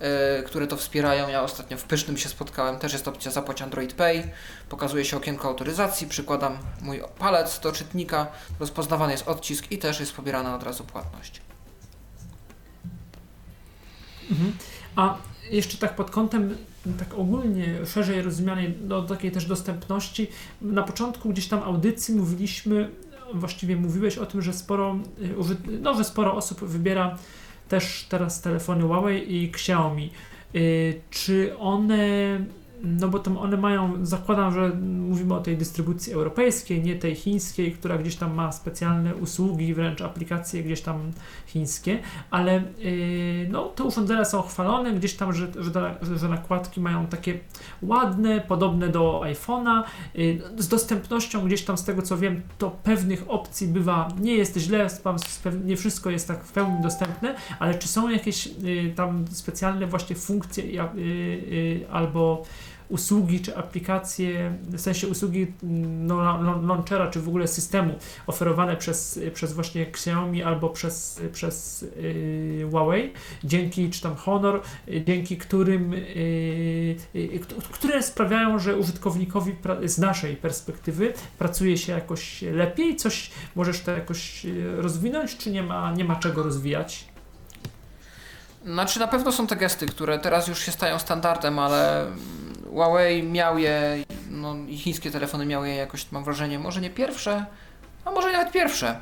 e, 0.00 0.42
które 0.42 0.66
to 0.66 0.76
wspierają, 0.76 1.28
ja 1.28 1.42
ostatnio 1.42 1.76
w 1.76 1.84
Pysznym 1.84 2.18
się 2.18 2.28
spotkałem, 2.28 2.78
też 2.78 2.92
jest 2.92 3.08
opcja 3.08 3.30
zapłać 3.30 3.62
Android 3.62 3.92
Pay. 3.92 4.30
Pokazuje 4.68 5.04
się 5.04 5.16
okienko 5.16 5.48
autoryzacji, 5.48 6.06
przykładam 6.06 6.58
mój 6.80 7.02
palec 7.18 7.60
do 7.60 7.72
czytnika, 7.72 8.26
rozpoznawany 8.60 9.12
jest 9.12 9.28
odcisk 9.28 9.72
i 9.72 9.78
też 9.78 10.00
jest 10.00 10.12
pobierana 10.12 10.54
od 10.54 10.62
razu 10.62 10.84
płatność. 10.84 11.40
Mhm. 14.30 14.52
A 14.96 15.29
jeszcze 15.50 15.78
tak 15.78 15.96
pod 15.96 16.10
kątem 16.10 16.56
tak 16.98 17.18
ogólnie 17.18 17.86
szerzej 17.86 18.22
rozumianej 18.22 18.74
do 18.80 19.02
takiej 19.02 19.30
też 19.30 19.46
dostępności, 19.46 20.26
na 20.62 20.82
początku 20.82 21.28
gdzieś 21.28 21.48
tam 21.48 21.62
audycji 21.62 22.14
mówiliśmy, 22.14 22.90
właściwie 23.34 23.76
mówiłeś 23.76 24.18
o 24.18 24.26
tym, 24.26 24.42
że 24.42 24.52
sporo, 24.52 24.98
y, 25.22 25.78
no, 25.80 25.94
że 25.94 26.04
sporo 26.04 26.34
osób 26.34 26.64
wybiera 26.64 27.18
też 27.68 28.06
teraz 28.08 28.40
telefony 28.40 28.82
Huawei 28.82 29.34
i 29.34 29.48
Xiaomi. 29.48 30.10
Y, 30.54 31.00
Czy 31.10 31.58
one, 31.58 31.96
no 32.82 33.08
bo 33.08 33.18
tam 33.18 33.38
one 33.38 33.56
mają, 33.56 34.06
zakładam, 34.06 34.54
że 34.54 34.68
mówimy 34.80 35.34
o 35.34 35.40
tej 35.40 35.56
dystrybucji 35.56 36.12
europejskiej, 36.12 36.82
nie 36.82 36.96
tej 36.96 37.14
chińskiej, 37.14 37.72
która 37.72 37.98
gdzieś 37.98 38.16
tam 38.16 38.34
ma 38.34 38.52
specjalne 38.52 39.14
usługi, 39.14 39.74
wręcz 39.74 40.00
aplikacje 40.00 40.62
gdzieś 40.62 40.80
tam 40.80 41.12
chińskie, 41.46 41.98
ale 42.30 42.62
yy, 42.78 43.48
no, 43.50 43.64
te 43.64 43.84
urządzenia 43.84 44.24
są 44.24 44.42
chwalone 44.42 44.92
gdzieś 44.92 45.14
tam, 45.14 45.32
że, 45.32 45.46
że, 45.58 45.96
że, 46.16 46.28
nakładki 46.28 46.80
mają 46.80 47.06
takie 47.06 47.38
ładne, 47.82 48.40
podobne 48.40 48.88
do 48.88 49.20
iPhone'a, 49.24 49.82
yy, 50.14 50.42
z 50.58 50.68
dostępnością 50.68 51.44
gdzieś 51.46 51.62
tam 51.64 51.78
z 51.78 51.84
tego 51.84 52.02
co 52.02 52.18
wiem, 52.18 52.42
to 52.58 52.70
pewnych 52.70 53.30
opcji 53.30 53.68
bywa, 53.68 54.08
nie 54.20 54.34
jest 54.34 54.56
źle, 54.56 54.86
nie 55.64 55.76
wszystko 55.76 56.10
jest 56.10 56.28
tak 56.28 56.44
w 56.44 56.52
pełni 56.52 56.82
dostępne, 56.82 57.34
ale 57.58 57.74
czy 57.74 57.88
są 57.88 58.08
jakieś 58.08 58.46
yy, 58.46 58.92
tam 58.96 59.24
specjalne 59.30 59.86
właśnie 59.86 60.16
funkcje 60.16 60.64
yy, 60.66 60.82
yy, 60.96 61.90
albo 61.90 62.42
usługi 62.90 63.40
czy 63.40 63.56
aplikacje, 63.56 64.52
w 64.62 64.80
sensie 64.80 65.08
usługi 65.08 65.52
mm, 65.62 66.06
no, 66.06 66.14
la- 66.20 66.60
launchera, 66.66 67.08
czy 67.10 67.20
w 67.20 67.28
ogóle 67.28 67.48
systemu 67.48 67.98
oferowane 68.26 68.76
przez, 68.76 69.20
przez 69.34 69.52
właśnie 69.52 69.82
Xiaomi 69.86 70.42
albo 70.42 70.68
przez, 70.68 71.20
przez 71.32 71.84
yy, 71.96 72.68
Huawei, 72.70 73.12
dzięki 73.44 73.90
czy 73.90 74.00
tam 74.02 74.16
Honor, 74.16 74.62
dzięki 75.06 75.36
którym, 75.36 75.92
yy, 75.92 77.38
kt- 77.38 77.54
które 77.72 78.02
sprawiają, 78.02 78.58
że 78.58 78.76
użytkownikowi 78.76 79.54
z 79.84 79.98
naszej 79.98 80.36
perspektywy 80.36 81.12
pracuje 81.38 81.78
się 81.78 81.92
jakoś 81.92 82.42
lepiej, 82.42 82.96
coś 82.96 83.30
możesz 83.54 83.80
to 83.80 83.90
jakoś 83.90 84.44
yy, 84.44 84.82
rozwinąć, 84.82 85.36
czy 85.36 85.50
nie 85.50 85.62
ma, 85.62 85.92
nie 85.92 86.04
ma 86.04 86.16
czego 86.16 86.42
rozwijać? 86.42 87.10
Znaczy 88.64 89.00
na 89.00 89.08
pewno 89.08 89.32
są 89.32 89.46
te 89.46 89.56
gesty, 89.56 89.86
które 89.86 90.18
teraz 90.18 90.48
już 90.48 90.58
się 90.58 90.72
stają 90.72 90.98
standardem, 90.98 91.58
ale 91.58 92.06
Huawei 92.70 93.22
miał 93.22 93.58
je, 93.58 94.04
no 94.30 94.56
i 94.68 94.78
chińskie 94.78 95.10
telefony 95.10 95.46
miały 95.46 95.68
je 95.68 95.74
jakoś, 95.74 96.12
mam 96.12 96.24
wrażenie, 96.24 96.58
może 96.58 96.80
nie 96.80 96.90
pierwsze, 96.90 97.46
a 98.04 98.10
może 98.10 98.32
nawet 98.32 98.52
pierwsze. 98.52 99.00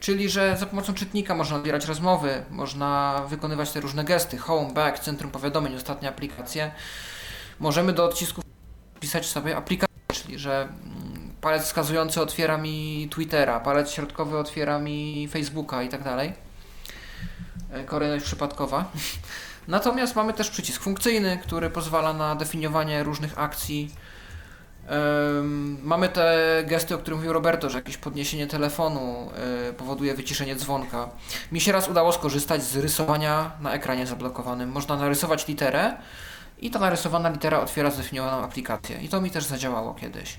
Czyli, 0.00 0.30
że 0.30 0.56
za 0.56 0.66
pomocą 0.66 0.94
czytnika 0.94 1.34
można 1.34 1.56
odbierać 1.56 1.86
rozmowy, 1.86 2.44
można 2.50 3.20
wykonywać 3.28 3.72
te 3.72 3.80
różne 3.80 4.04
gesty, 4.04 4.38
home, 4.38 4.72
back, 4.72 4.98
centrum 4.98 5.30
powiadomień, 5.30 5.76
ostatnie 5.76 6.08
aplikacje. 6.08 6.70
Możemy 7.60 7.92
do 7.92 8.04
odcisków 8.04 8.44
pisać 9.00 9.26
sobie 9.26 9.56
aplikacje, 9.56 9.96
czyli, 10.12 10.38
że 10.38 10.62
mm, 10.62 11.30
palec 11.40 11.62
wskazujący 11.62 12.20
otwiera 12.20 12.58
mi 12.58 13.08
Twittera, 13.10 13.60
palec 13.60 13.90
środkowy 13.90 14.38
otwiera 14.38 14.78
mi 14.78 15.28
Facebooka 15.28 15.82
i 15.82 15.88
tak 15.88 16.02
dalej. 16.02 16.32
E, 17.72 17.84
Kolejność 17.84 18.24
przypadkowa. 18.24 18.84
Natomiast 19.68 20.16
mamy 20.16 20.32
też 20.32 20.50
przycisk 20.50 20.82
funkcyjny, 20.82 21.38
który 21.42 21.70
pozwala 21.70 22.12
na 22.12 22.34
definiowanie 22.34 23.02
różnych 23.02 23.38
akcji. 23.38 23.90
Mamy 25.82 26.08
te 26.08 26.36
gesty, 26.66 26.94
o 26.94 26.98
których 26.98 27.18
mówił 27.18 27.32
Roberto, 27.32 27.70
że 27.70 27.78
jakieś 27.78 27.96
podniesienie 27.96 28.46
telefonu 28.46 29.30
e, 29.68 29.72
powoduje 29.72 30.14
wyciszenie 30.14 30.56
dzwonka. 30.56 31.08
Mi 31.52 31.60
się 31.60 31.72
raz 31.72 31.88
udało 31.88 32.12
skorzystać 32.12 32.62
z 32.62 32.76
rysowania 32.76 33.50
na 33.60 33.72
ekranie 33.72 34.06
zablokowanym. 34.06 34.70
Można 34.72 34.96
narysować 34.96 35.48
literę 35.48 35.96
i 36.58 36.70
ta 36.70 36.78
narysowana 36.78 37.28
litera 37.28 37.60
otwiera 37.60 37.90
zdefiniowaną 37.90 38.44
aplikację. 38.44 38.98
I 39.02 39.08
to 39.08 39.20
mi 39.20 39.30
też 39.30 39.44
zadziałało 39.44 39.94
kiedyś. 39.94 40.36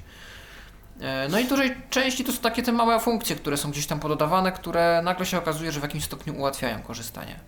E, 1.02 1.28
No 1.30 1.40
i 1.40 1.44
w 1.44 1.50
dużej 1.50 1.76
części 1.90 2.24
to 2.24 2.32
są 2.32 2.38
takie 2.38 2.64
te 2.64 2.72
małe 2.72 3.00
funkcje, 3.00 3.36
które 3.36 3.58
są 3.58 3.72
gdzieś 3.72 3.88
tam 3.88 4.00
pododawane, 4.00 4.52
które 4.52 5.02
nagle 5.04 5.26
się 5.26 5.38
okazuje, 5.38 5.72
że 5.72 5.80
w 5.80 5.84
jakimś 5.84 6.04
stopniu 6.04 6.38
ułatwiają 6.38 6.82
korzystanie. 6.82 7.40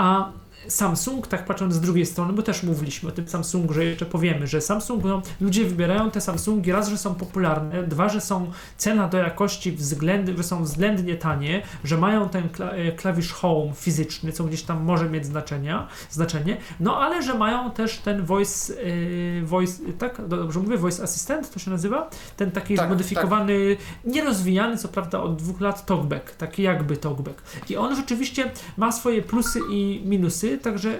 A 0.00 0.32
Samsung, 0.70 1.26
tak 1.26 1.44
patrząc 1.44 1.74
z 1.74 1.80
drugiej 1.80 2.06
strony, 2.06 2.32
bo 2.32 2.42
też 2.42 2.62
mówiliśmy 2.62 3.08
o 3.08 3.12
tym 3.12 3.28
Samsungu, 3.28 3.74
że 3.74 3.84
jeszcze 3.84 4.06
powiemy, 4.06 4.46
że 4.46 4.60
Samsung, 4.60 5.04
no, 5.04 5.22
ludzie 5.40 5.64
wybierają 5.64 6.10
te 6.10 6.20
Samsungi 6.20 6.72
raz, 6.72 6.88
że 6.88 6.98
są 6.98 7.14
popularne, 7.14 7.82
dwa, 7.82 8.08
że 8.08 8.20
są 8.20 8.50
cena 8.76 9.08
do 9.08 9.18
jakości 9.18 9.72
względnie, 9.72 10.36
że 10.36 10.42
są 10.42 10.64
względnie 10.64 11.16
tanie, 11.16 11.62
że 11.84 11.96
mają 11.96 12.28
ten 12.28 12.48
kla 12.48 12.70
e, 12.70 12.92
klawisz 12.92 13.32
Home 13.32 13.72
fizyczny, 13.74 14.32
co 14.32 14.44
gdzieś 14.44 14.62
tam 14.62 14.84
może 14.84 15.10
mieć 15.10 15.26
znaczenia, 15.26 15.88
znaczenie, 16.10 16.56
no 16.80 16.96
ale 16.96 17.22
że 17.22 17.34
mają 17.34 17.70
też 17.70 17.98
ten 17.98 18.24
voice, 18.24 18.74
e, 18.74 19.42
voice 19.42 19.82
tak, 19.98 20.28
dobrze 20.28 20.60
mówię, 20.60 20.76
voice 20.76 21.02
assistant 21.02 21.50
to 21.50 21.58
się 21.58 21.70
nazywa? 21.70 22.10
Ten 22.36 22.50
taki 22.50 22.76
Tak, 22.76 22.86
zmodyfikowany, 22.86 23.76
nierozwijany 24.04 24.76
co 24.76 24.88
prawda 24.88 25.20
od 25.20 25.36
dwóch 25.36 25.60
lat 25.60 25.86
talkback, 25.86 26.36
taki 26.36 26.62
jakby 26.62 26.96
talkback. 26.96 27.42
I 27.68 27.76
on 27.76 27.96
rzeczywiście 27.96 28.50
ma 28.76 28.92
swoje 28.92 29.22
plusy 29.22 29.60
i 29.70 30.02
minusy, 30.04 30.58
także 30.60 30.98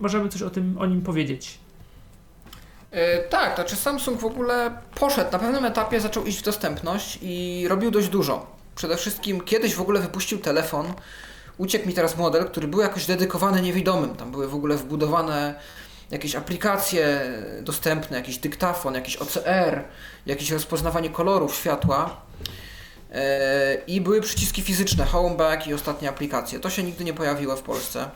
możemy 0.00 0.28
coś 0.28 0.42
o 0.42 0.50
tym, 0.50 0.78
o 0.78 0.86
nim 0.86 1.02
powiedzieć. 1.02 1.58
E, 2.90 3.18
tak, 3.18 3.54
znaczy 3.54 3.76
Samsung 3.76 4.20
w 4.20 4.24
ogóle 4.24 4.70
poszedł 4.94 5.32
na 5.32 5.38
pewnym 5.38 5.64
etapie, 5.64 6.00
zaczął 6.00 6.24
iść 6.24 6.38
w 6.38 6.42
dostępność 6.42 7.18
i 7.22 7.66
robił 7.68 7.90
dość 7.90 8.08
dużo. 8.08 8.46
Przede 8.74 8.96
wszystkim 8.96 9.40
kiedyś 9.40 9.74
w 9.74 9.80
ogóle 9.80 10.00
wypuścił 10.00 10.38
telefon, 10.38 10.92
uciekł 11.58 11.88
mi 11.88 11.94
teraz 11.94 12.16
model, 12.16 12.44
który 12.44 12.68
był 12.68 12.80
jakoś 12.80 13.06
dedykowany 13.06 13.62
niewidomym. 13.62 14.14
Tam 14.16 14.30
były 14.30 14.48
w 14.48 14.54
ogóle 14.54 14.76
wbudowane 14.76 15.54
jakieś 16.10 16.34
aplikacje 16.34 17.20
dostępne, 17.62 18.16
jakiś 18.16 18.38
dyktafon, 18.38 18.94
jakiś 18.94 19.16
OCR, 19.16 19.84
jakieś 20.26 20.50
rozpoznawanie 20.50 21.10
kolorów 21.10 21.54
światła. 21.54 22.16
E, 23.12 23.74
I 23.86 24.00
były 24.00 24.20
przyciski 24.20 24.62
fizyczne, 24.62 25.04
home, 25.04 25.36
back 25.36 25.66
i 25.66 25.74
ostatnie 25.74 26.08
aplikacje. 26.08 26.60
To 26.60 26.70
się 26.70 26.82
nigdy 26.82 27.04
nie 27.04 27.14
pojawiło 27.14 27.56
w 27.56 27.62
Polsce. 27.62 28.10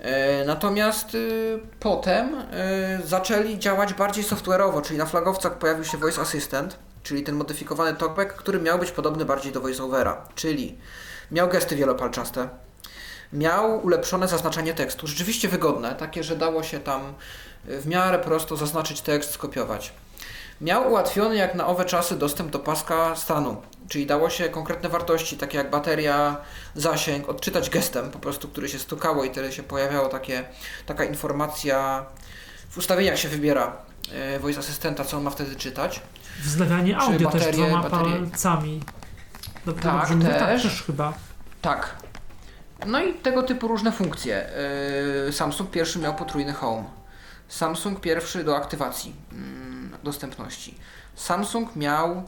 E, 0.00 0.44
Natomiast 0.44 1.14
y, 1.14 1.58
potem 1.80 2.34
y, 2.34 3.06
zaczęli 3.06 3.58
działać 3.58 3.94
bardziej 3.94 4.24
software'owo, 4.24 4.82
czyli 4.82 4.98
na 4.98 5.06
flagowcach 5.06 5.58
pojawił 5.58 5.84
się 5.84 5.98
Voice 5.98 6.20
Assistant, 6.20 6.78
czyli 7.02 7.22
ten 7.22 7.34
modyfikowany 7.34 7.94
talkback, 7.94 8.32
który 8.32 8.60
miał 8.60 8.78
być 8.78 8.90
podobny 8.90 9.24
bardziej 9.24 9.52
do 9.52 9.60
VoiceOvera, 9.60 10.28
czyli 10.34 10.78
miał 11.30 11.48
gesty 11.48 11.76
wielopalczaste, 11.76 12.48
miał 13.32 13.84
ulepszone 13.84 14.28
zaznaczenie 14.28 14.74
tekstu, 14.74 15.06
rzeczywiście 15.06 15.48
wygodne, 15.48 15.94
takie, 15.94 16.24
że 16.24 16.36
dało 16.36 16.62
się 16.62 16.80
tam 16.80 17.14
y, 17.68 17.80
w 17.80 17.86
miarę 17.86 18.18
prosto 18.18 18.56
zaznaczyć 18.56 19.00
tekst, 19.00 19.30
skopiować. 19.30 19.92
Miał 20.60 20.88
ułatwiony 20.90 21.36
jak 21.36 21.54
na 21.54 21.66
owe 21.66 21.84
czasy 21.84 22.16
dostęp 22.16 22.50
do 22.50 22.58
paska 22.58 23.16
stanu, 23.16 23.62
czyli 23.88 24.06
dało 24.06 24.30
się 24.30 24.48
konkretne 24.48 24.88
wartości, 24.88 25.36
takie 25.36 25.58
jak 25.58 25.70
bateria, 25.70 26.36
zasięg, 26.74 27.28
odczytać 27.28 27.70
gestem 27.70 28.10
po 28.10 28.18
prostu, 28.18 28.48
który 28.48 28.68
się 28.68 28.78
stukało 28.78 29.24
i 29.24 29.30
tyle 29.30 29.52
się 29.52 29.62
pojawiało 29.62 30.08
takie, 30.08 30.44
taka 30.86 31.04
informacja. 31.04 32.04
W 32.70 32.78
ustawieniach 32.78 33.18
się 33.18 33.28
wybiera 33.28 33.76
e, 34.12 34.38
voice 34.38 34.58
asystenta, 34.60 35.04
co 35.04 35.16
on 35.16 35.22
ma 35.22 35.30
wtedy 35.30 35.56
czytać. 35.56 36.00
Wznawianie 36.42 36.94
Czy 36.94 37.00
audio 37.00 37.30
też 37.30 37.42
baterie- 37.42 37.52
dwoma 37.68 37.82
baterie- 37.88 38.20
palcami. 38.30 38.80
Dobrze, 39.66 39.82
Tak, 39.82 40.08
dobrze 40.10 40.28
tak, 40.28 40.38
też. 40.38 40.62
też 40.62 40.82
chyba. 40.82 41.12
Tak. 41.62 41.96
No 42.86 43.02
i 43.02 43.14
tego 43.14 43.42
typu 43.42 43.68
różne 43.68 43.92
funkcje. 43.92 44.50
Yy, 45.26 45.32
Samsung 45.32 45.70
pierwszy 45.70 45.98
miał 45.98 46.14
potrójny 46.14 46.52
home. 46.52 46.84
Samsung 47.48 48.00
pierwszy 48.00 48.44
do 48.44 48.56
aktywacji 48.56 49.14
mm, 49.32 49.69
dostępności. 50.02 50.74
Samsung 51.14 51.76
miał 51.76 52.22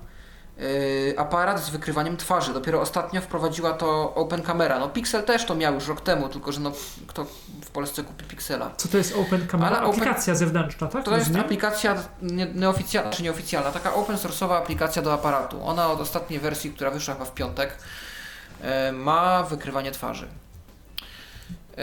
yy, 0.59 1.15
aparat 1.17 1.61
z 1.65 1.71
wykrywaniem 1.71 2.17
twarzy. 2.17 2.53
Dopiero 2.55 2.81
ostatnio 2.81 3.21
wprowadziła 3.21 3.73
to 3.73 4.15
Open 4.15 4.43
Camera. 4.43 4.79
No 4.79 4.89
Pixel 4.89 5.23
też 5.23 5.45
to 5.45 5.55
miał 5.55 5.75
już 5.75 5.89
rok 5.89 6.01
temu, 6.01 6.29
tylko 6.29 6.53
że 6.53 6.61
no 6.61 6.73
kto 7.07 7.25
w 7.65 7.71
Polsce 7.73 8.03
kupi 8.05 8.25
Pixela? 8.25 8.71
Co 8.77 8.89
to 8.89 8.99
jest 8.99 9.17
Open 9.17 9.47
Camera? 9.49 9.77
Ale 9.77 9.87
open- 9.87 10.01
Aplikacja 10.03 10.35
zewnętrzna, 10.35 10.87
tak? 10.87 11.05
To 11.05 11.17
jest 11.17 11.37
aplikacja 11.37 11.97
nie- 12.23 12.47
nieoficjalna, 12.55 13.11
czy 13.11 13.23
nieoficjalna, 13.23 13.71
taka 13.73 13.95
open 13.95 14.17
source'owa 14.17 14.53
aplikacja 14.57 15.03
do 15.03 15.13
aparatu. 15.15 15.65
Ona 15.65 15.89
od 15.91 16.01
ostatniej 16.01 16.41
wersji, 16.41 16.71
która 16.71 16.91
wyszła 16.91 17.15
chyba 17.15 17.27
w 17.27 17.35
piątek, 17.35 17.77
e, 18.63 18.93
ma 18.93 19.43
wykrywanie 19.43 19.93
twarzy. 19.93 20.29
E, 21.77 21.83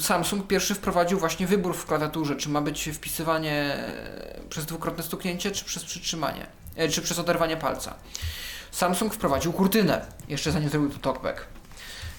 Samsung 0.00 0.46
pierwszy 0.46 0.74
wprowadził 0.74 1.18
właśnie 1.18 1.46
wybór 1.46 1.76
w 1.76 1.86
klawiaturze, 1.86 2.36
czy 2.36 2.48
ma 2.48 2.60
być 2.60 2.90
wpisywanie 2.92 3.52
e, 3.52 4.40
przez 4.48 4.66
dwukrotne 4.66 5.04
stuknięcie, 5.04 5.50
czy 5.50 5.64
przez 5.64 5.84
przytrzymanie, 5.84 6.46
e, 6.76 6.88
czy 6.88 7.02
przez 7.02 7.18
oderwanie 7.18 7.56
palca. 7.56 7.94
Samsung 8.70 9.14
wprowadził 9.14 9.52
kurtynę, 9.52 10.06
jeszcze 10.28 10.52
zanim 10.52 10.68
zrobił 10.68 10.90
to 10.90 10.98
talkback. 10.98 11.46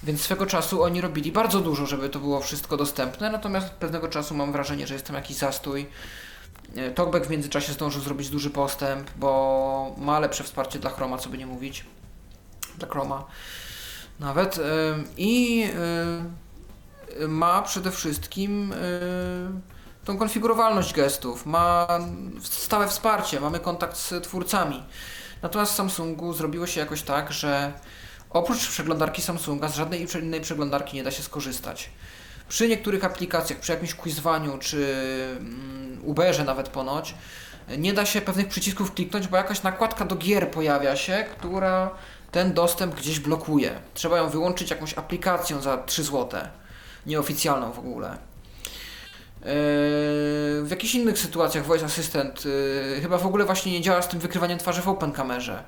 Więc 0.04 0.22
swego 0.22 0.46
czasu 0.46 0.84
oni 0.84 1.02
robili 1.02 1.32
bardzo 1.32 1.62
dużo, 1.62 1.86
żeby 1.86 2.10
to 2.10 2.20
było 2.20 2.42
wszystko 2.42 2.78
dostępne, 2.78 3.30
natomiast 3.30 3.70
pewnego 3.70 4.08
czasu 4.08 4.36
mam 4.36 4.52
wrażenie, 4.52 4.88
że 4.88 4.94
jest 4.94 5.06
tam 5.06 5.16
jakiś 5.16 5.38
zastój. 5.38 5.90
E, 6.76 6.92
Talkback 6.92 7.26
w 7.26 7.30
międzyczasie 7.30 7.74
zdążył 7.74 8.02
zrobić 8.02 8.30
duży 8.30 8.50
postęp, 8.50 9.12
bo 9.16 9.96
ma 9.98 10.20
lepsze 10.20 10.44
wsparcie 10.44 10.80
dla 10.80 10.90
Chroma, 10.90 11.18
co 11.18 11.30
by 11.30 11.38
nie 11.38 11.48
mówić. 11.48 11.86
Dla 12.78 12.88
Chroma 12.88 13.26
nawet. 14.20 14.60
I 15.18 15.66
ma 17.28 17.62
przede 17.62 17.92
wszystkim 17.92 18.74
y, 18.74 18.76
tą 20.06 20.18
konfigurowalność 20.18 20.94
gestów, 20.94 21.46
ma 21.46 21.88
stałe 22.42 22.88
wsparcie, 22.88 23.40
mamy 23.40 23.60
kontakt 23.60 23.98
z 23.98 24.24
twórcami. 24.24 24.84
Natomiast 25.42 25.72
w 25.72 25.76
Samsungu 25.76 26.34
zrobiło 26.34 26.68
się 26.68 26.80
jakoś 26.80 27.02
tak, 27.02 27.34
że 27.34 27.74
oprócz 28.30 28.70
przeglądarki 28.70 29.22
Samsunga 29.22 29.68
z 29.68 29.76
żadnej 29.76 30.08
innej 30.22 30.42
przeglądarki 30.42 30.98
nie 30.98 31.04
da 31.04 31.12
się 31.12 31.24
skorzystać. 31.24 31.90
Przy 32.50 32.68
niektórych 32.68 33.06
aplikacjach, 33.06 33.60
przy 33.60 33.72
jakimś 33.72 33.94
quizwaniu 33.94 34.58
czy 34.58 34.96
mm, 35.40 36.02
Uberze 36.04 36.44
nawet 36.44 36.70
ponoć, 36.70 37.16
nie 37.78 37.94
da 37.94 38.06
się 38.06 38.22
pewnych 38.22 38.48
przycisków 38.48 38.94
kliknąć, 38.94 39.28
bo 39.28 39.38
jakaś 39.38 39.64
nakładka 39.64 40.06
do 40.06 40.16
gier 40.16 40.52
pojawia 40.52 40.96
się, 40.96 41.26
która 41.38 41.92
ten 42.32 42.54
dostęp 42.54 42.96
gdzieś 42.96 43.20
blokuje. 43.20 43.72
Trzeba 43.94 44.18
ją 44.18 44.30
wyłączyć 44.30 44.70
jakąś 44.70 44.98
aplikacją 44.98 45.62
za 45.62 45.78
3 45.78 46.04
zł, 46.04 46.42
nieoficjalną 47.06 47.72
w 47.72 47.80
ogóle. 47.80 48.10
Yy, 48.10 49.46
W 50.64 50.68
jakichś 50.70 50.96
innych 50.96 51.20
sytuacjach 51.20 51.66
Voice 51.66 51.86
Assistant 51.86 52.46
yy, 52.46 53.02
chyba 53.02 53.18
w 53.18 53.26
ogóle 53.26 53.46
właśnie 53.46 53.72
nie 53.72 53.82
działa 53.82 54.02
z 54.02 54.08
tym 54.08 54.20
wykrywaniem 54.20 54.60
twarzy 54.60 54.82
w 54.82 54.88
Open 54.88 55.12
Kamerze. 55.12 55.64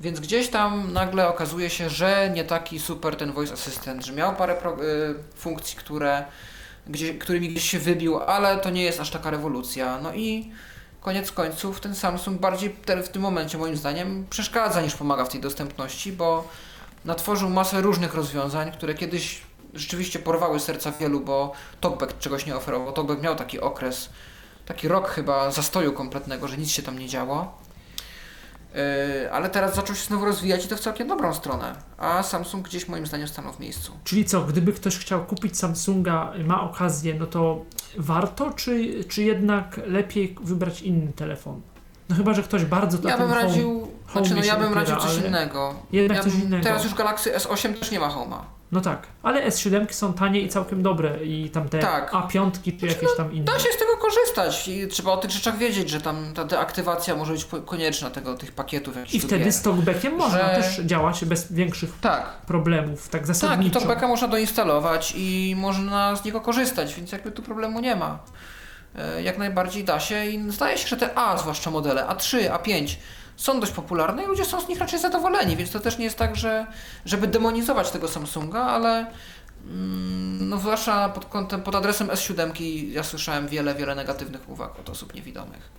Więc 0.00 0.20
gdzieś 0.20 0.48
tam 0.48 0.92
nagle 0.92 1.28
okazuje 1.28 1.70
się, 1.70 1.90
że 1.90 2.30
nie 2.34 2.44
taki 2.44 2.80
super 2.80 3.16
ten 3.16 3.32
Voice 3.32 3.52
Assistant, 3.52 4.06
że 4.06 4.12
miał 4.12 4.36
parę 4.36 4.54
pro, 4.54 4.84
y, 4.84 5.14
funkcji, 5.36 5.76
które, 5.78 6.24
gdzie, 6.86 7.14
którymi 7.14 7.48
gdzieś 7.48 7.70
się 7.70 7.78
wybił, 7.78 8.18
ale 8.18 8.56
to 8.58 8.70
nie 8.70 8.82
jest 8.82 9.00
aż 9.00 9.10
taka 9.10 9.30
rewolucja. 9.30 9.98
No 10.02 10.14
i 10.14 10.50
koniec 11.00 11.32
końców 11.32 11.80
ten 11.80 11.94
Samsung 11.94 12.40
bardziej 12.40 12.70
te- 12.70 13.02
w 13.02 13.08
tym 13.08 13.22
momencie 13.22 13.58
moim 13.58 13.76
zdaniem 13.76 14.26
przeszkadza 14.30 14.80
niż 14.82 14.94
pomaga 14.94 15.24
w 15.24 15.28
tej 15.28 15.40
dostępności, 15.40 16.12
bo 16.12 16.48
natworzył 17.04 17.50
masę 17.50 17.80
różnych 17.80 18.14
rozwiązań, 18.14 18.72
które 18.72 18.94
kiedyś 18.94 19.40
rzeczywiście 19.76 20.18
porwały 20.18 20.60
serca 20.60 20.92
wielu, 20.92 21.20
bo 21.20 21.52
TalkBack 21.80 22.18
czegoś 22.18 22.46
nie 22.46 22.56
oferował. 22.56 22.92
TalkBack 22.92 23.22
miał 23.22 23.36
taki 23.36 23.60
okres, 23.60 24.08
taki 24.66 24.88
rok 24.88 25.08
chyba 25.08 25.50
zastoju 25.50 25.92
kompletnego, 25.92 26.48
że 26.48 26.56
nic 26.58 26.70
się 26.70 26.82
tam 26.82 26.98
nie 26.98 27.08
działo. 27.08 27.58
Yy, 28.74 29.32
ale 29.32 29.50
teraz 29.50 29.74
zaczął 29.74 29.96
się 29.96 30.04
znowu 30.04 30.24
rozwijać 30.24 30.64
i 30.64 30.68
to 30.68 30.76
w 30.76 30.80
całkiem 30.80 31.08
dobrą 31.08 31.34
stronę. 31.34 31.74
A 31.98 32.22
Samsung 32.22 32.68
gdzieś 32.68 32.88
moim 32.88 33.06
zdaniem 33.06 33.28
stanął 33.28 33.52
w 33.52 33.60
miejscu. 33.60 33.92
Czyli 34.04 34.24
co, 34.24 34.40
gdyby 34.40 34.72
ktoś 34.72 34.98
chciał 34.98 35.24
kupić 35.24 35.58
Samsunga, 35.58 36.32
ma 36.44 36.62
okazję, 36.62 37.14
no 37.14 37.26
to 37.26 37.64
warto, 37.98 38.50
czy, 38.50 39.04
czy 39.04 39.22
jednak 39.22 39.80
lepiej 39.86 40.36
wybrać 40.42 40.82
inny 40.82 41.12
telefon? 41.12 41.60
No 42.08 42.16
chyba, 42.16 42.34
że 42.34 42.42
ktoś 42.42 42.64
bardzo 42.64 42.98
na 42.98 43.10
Ja 43.10 43.16
tym 43.16 43.26
bym 43.26 43.34
home- 43.36 43.46
radził, 43.46 43.88
znaczy 44.12 44.34
no 44.34 44.44
ja 44.44 44.56
bym 44.56 44.64
opiera, 44.66 44.80
radził 44.80 44.96
coś 44.96 45.16
innego. 45.24 45.74
Jednak 45.92 46.18
ja 46.18 46.24
coś 46.24 46.32
bym, 46.32 46.42
innego. 46.42 46.64
Teraz 46.64 46.84
już 46.84 46.94
Galaxy 46.94 47.32
S8 47.32 47.78
też 47.78 47.90
nie 47.90 48.00
ma 48.00 48.08
Home'a. 48.08 48.38
No 48.76 48.82
tak, 48.82 49.06
ale 49.22 49.48
S7 49.48 49.92
są 49.92 50.12
tanie 50.12 50.40
i 50.40 50.48
całkiem 50.48 50.82
dobre 50.82 51.24
i 51.24 51.50
tam 51.50 51.68
te 51.68 51.78
Tak. 51.78 52.12
A5 52.12 52.50
czy 52.80 52.86
jakieś 52.86 53.16
tam 53.16 53.32
inne. 53.32 53.44
Da 53.44 53.58
się 53.58 53.68
z 53.72 53.76
tego 53.78 53.96
korzystać 53.96 54.68
i 54.68 54.88
trzeba 54.88 55.12
o 55.12 55.16
tych 55.16 55.30
rzeczach 55.30 55.58
wiedzieć, 55.58 55.90
że 55.90 56.00
tam 56.00 56.34
ta 56.34 56.44
deaktywacja 56.44 57.16
może 57.16 57.32
być 57.32 57.46
konieczna 57.66 58.10
tego, 58.10 58.34
tych 58.34 58.52
pakietów 58.52 59.14
I 59.14 59.20
wtedy 59.20 59.44
gier. 59.44 59.52
z 59.52 59.62
talkbackiem 59.62 60.14
można 60.16 60.38
Że- 60.38 60.62
też 60.62 60.80
działać 60.80 61.24
bez 61.24 61.52
większych 61.52 61.90
Tak, 62.00 62.26
problemów, 62.46 63.02
tak 63.02 63.10
tak, 63.10 63.22
i 63.22 63.26
zasadniczo. 63.26 63.74
talkbacka 63.78 64.08
można 64.08 64.28
doinstalować 64.28 65.12
i 65.16 65.54
można 65.58 66.16
z 66.16 66.24
niego 66.24 66.40
korzystać, 66.40 66.94
więc 66.94 67.12
jakby 67.12 67.30
tu 67.30 67.42
problemu 67.42 67.80
nie 67.80 67.96
ma. 67.96 68.18
E, 68.98 69.22
Jak 69.22 69.38
najbardziej 69.38 69.84
da 69.84 70.00
się 70.00 70.24
i 70.26 70.50
zdaje 70.50 70.78
się, 70.78 70.88
że 70.88 70.96
te 70.96 71.18
A, 71.18 71.36
zwłaszcza 71.38 71.70
modele 71.70 72.04
A3, 72.06 72.50
A5 72.50 72.96
są 73.36 73.60
dość 73.60 73.72
popularne 73.72 74.24
i 74.24 74.26
ludzie 74.26 74.44
są 74.44 74.60
z 74.60 74.68
nich 74.68 74.78
raczej 74.78 75.00
zadowoleni, 75.00 75.56
więc 75.56 75.70
to 75.70 75.80
też 75.80 75.98
nie 75.98 76.04
jest 76.04 76.18
tak, 76.18 76.36
że 76.36 76.66
żeby 77.04 77.26
demonizować 77.26 77.90
tego 77.90 78.08
Samsunga, 78.08 78.60
ale 78.60 79.06
mm, 79.66 80.48
no 80.48 80.58
zwłaszcza 80.58 81.08
pod 81.08 81.24
kątem, 81.24 81.62
pod 81.62 81.74
adresem 81.74 82.08
S7 82.08 82.64
ja 82.92 83.02
słyszałem 83.02 83.48
wiele, 83.48 83.74
wiele 83.74 83.94
negatywnych 83.94 84.48
uwag 84.48 84.78
od 84.80 84.90
osób 84.90 85.14
niewidomych. 85.14 85.76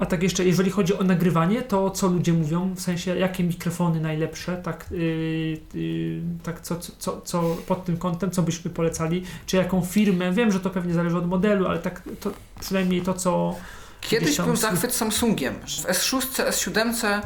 A 0.00 0.06
tak 0.06 0.22
jeszcze, 0.22 0.44
jeżeli 0.44 0.70
chodzi 0.70 0.98
o 0.98 1.04
nagrywanie, 1.04 1.62
to 1.62 1.90
co 1.90 2.06
ludzie 2.06 2.32
mówią, 2.32 2.74
w 2.74 2.80
sensie 2.80 3.16
jakie 3.16 3.44
mikrofony 3.44 4.00
najlepsze, 4.00 4.56
tak, 4.56 4.86
yy, 4.90 5.60
yy, 5.74 6.22
tak 6.42 6.60
co, 6.60 6.76
co- 6.78 7.20
co, 7.20 7.56
pod 7.66 7.84
tym 7.84 7.96
kątem, 7.96 8.30
co 8.30 8.42
byśmy 8.42 8.70
polecali, 8.70 9.24
czy 9.46 9.56
jaką 9.56 9.82
firmę, 9.82 10.32
wiem, 10.32 10.52
że 10.52 10.60
to 10.60 10.70
pewnie 10.70 10.94
zależy 10.94 11.16
od 11.16 11.26
modelu, 11.26 11.66
ale 11.66 11.78
tak 11.78 12.02
to 12.20 12.30
przynajmniej 12.60 13.02
to, 13.02 13.14
co 13.14 13.56
Kiedyś 14.00 14.36
tam 14.36 14.46
był 14.46 14.56
zachwyt 14.56 14.94
Samsungiem. 14.94 15.60
W 15.66 15.84
S6, 15.84 16.20
S7 16.50 17.20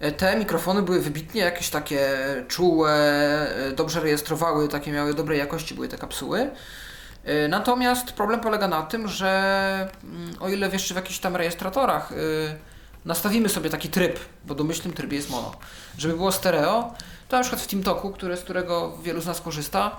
e, 0.00 0.12
te 0.12 0.36
mikrofony 0.36 0.82
były 0.82 1.00
wybitnie 1.00 1.40
jakieś 1.40 1.70
takie 1.70 2.08
czułe, 2.48 2.92
e, 3.68 3.72
dobrze 3.72 4.00
rejestrowały, 4.00 4.68
takie 4.68 4.92
miały 4.92 5.14
dobrej 5.14 5.38
jakości 5.38 5.74
były 5.74 5.88
te 5.88 5.98
kapsuły. 5.98 6.50
E, 7.24 7.48
Natomiast 7.48 8.12
problem 8.12 8.40
polega 8.40 8.68
na 8.68 8.82
tym, 8.82 9.08
że 9.08 9.88
mm, 10.04 10.34
o 10.40 10.48
ile 10.48 10.68
jeszcze 10.68 10.94
w 10.94 10.96
jakichś 10.96 11.18
tam 11.18 11.36
rejestratorach 11.36 12.12
nastawimy 13.04 13.48
sobie 13.48 13.70
taki 13.70 13.88
tryb, 13.88 14.18
bo 14.44 14.54
domyślnym 14.54 14.94
trybie 14.94 15.16
jest 15.16 15.30
mono, 15.30 15.52
żeby 15.98 16.14
było 16.14 16.32
stereo, 16.32 16.94
to 17.28 17.36
na 17.36 17.42
przykład 17.42 17.62
w 17.62 17.66
TeamTalku, 17.66 18.10
które, 18.10 18.36
z 18.36 18.40
którego 18.40 18.98
wielu 19.02 19.20
z 19.20 19.26
nas 19.26 19.40
korzysta, 19.40 19.96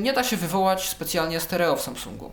nie 0.00 0.12
da 0.12 0.24
się 0.24 0.36
wywołać 0.36 0.88
specjalnie 0.88 1.40
stereo 1.40 1.76
w 1.76 1.80
Samsungu. 1.82 2.32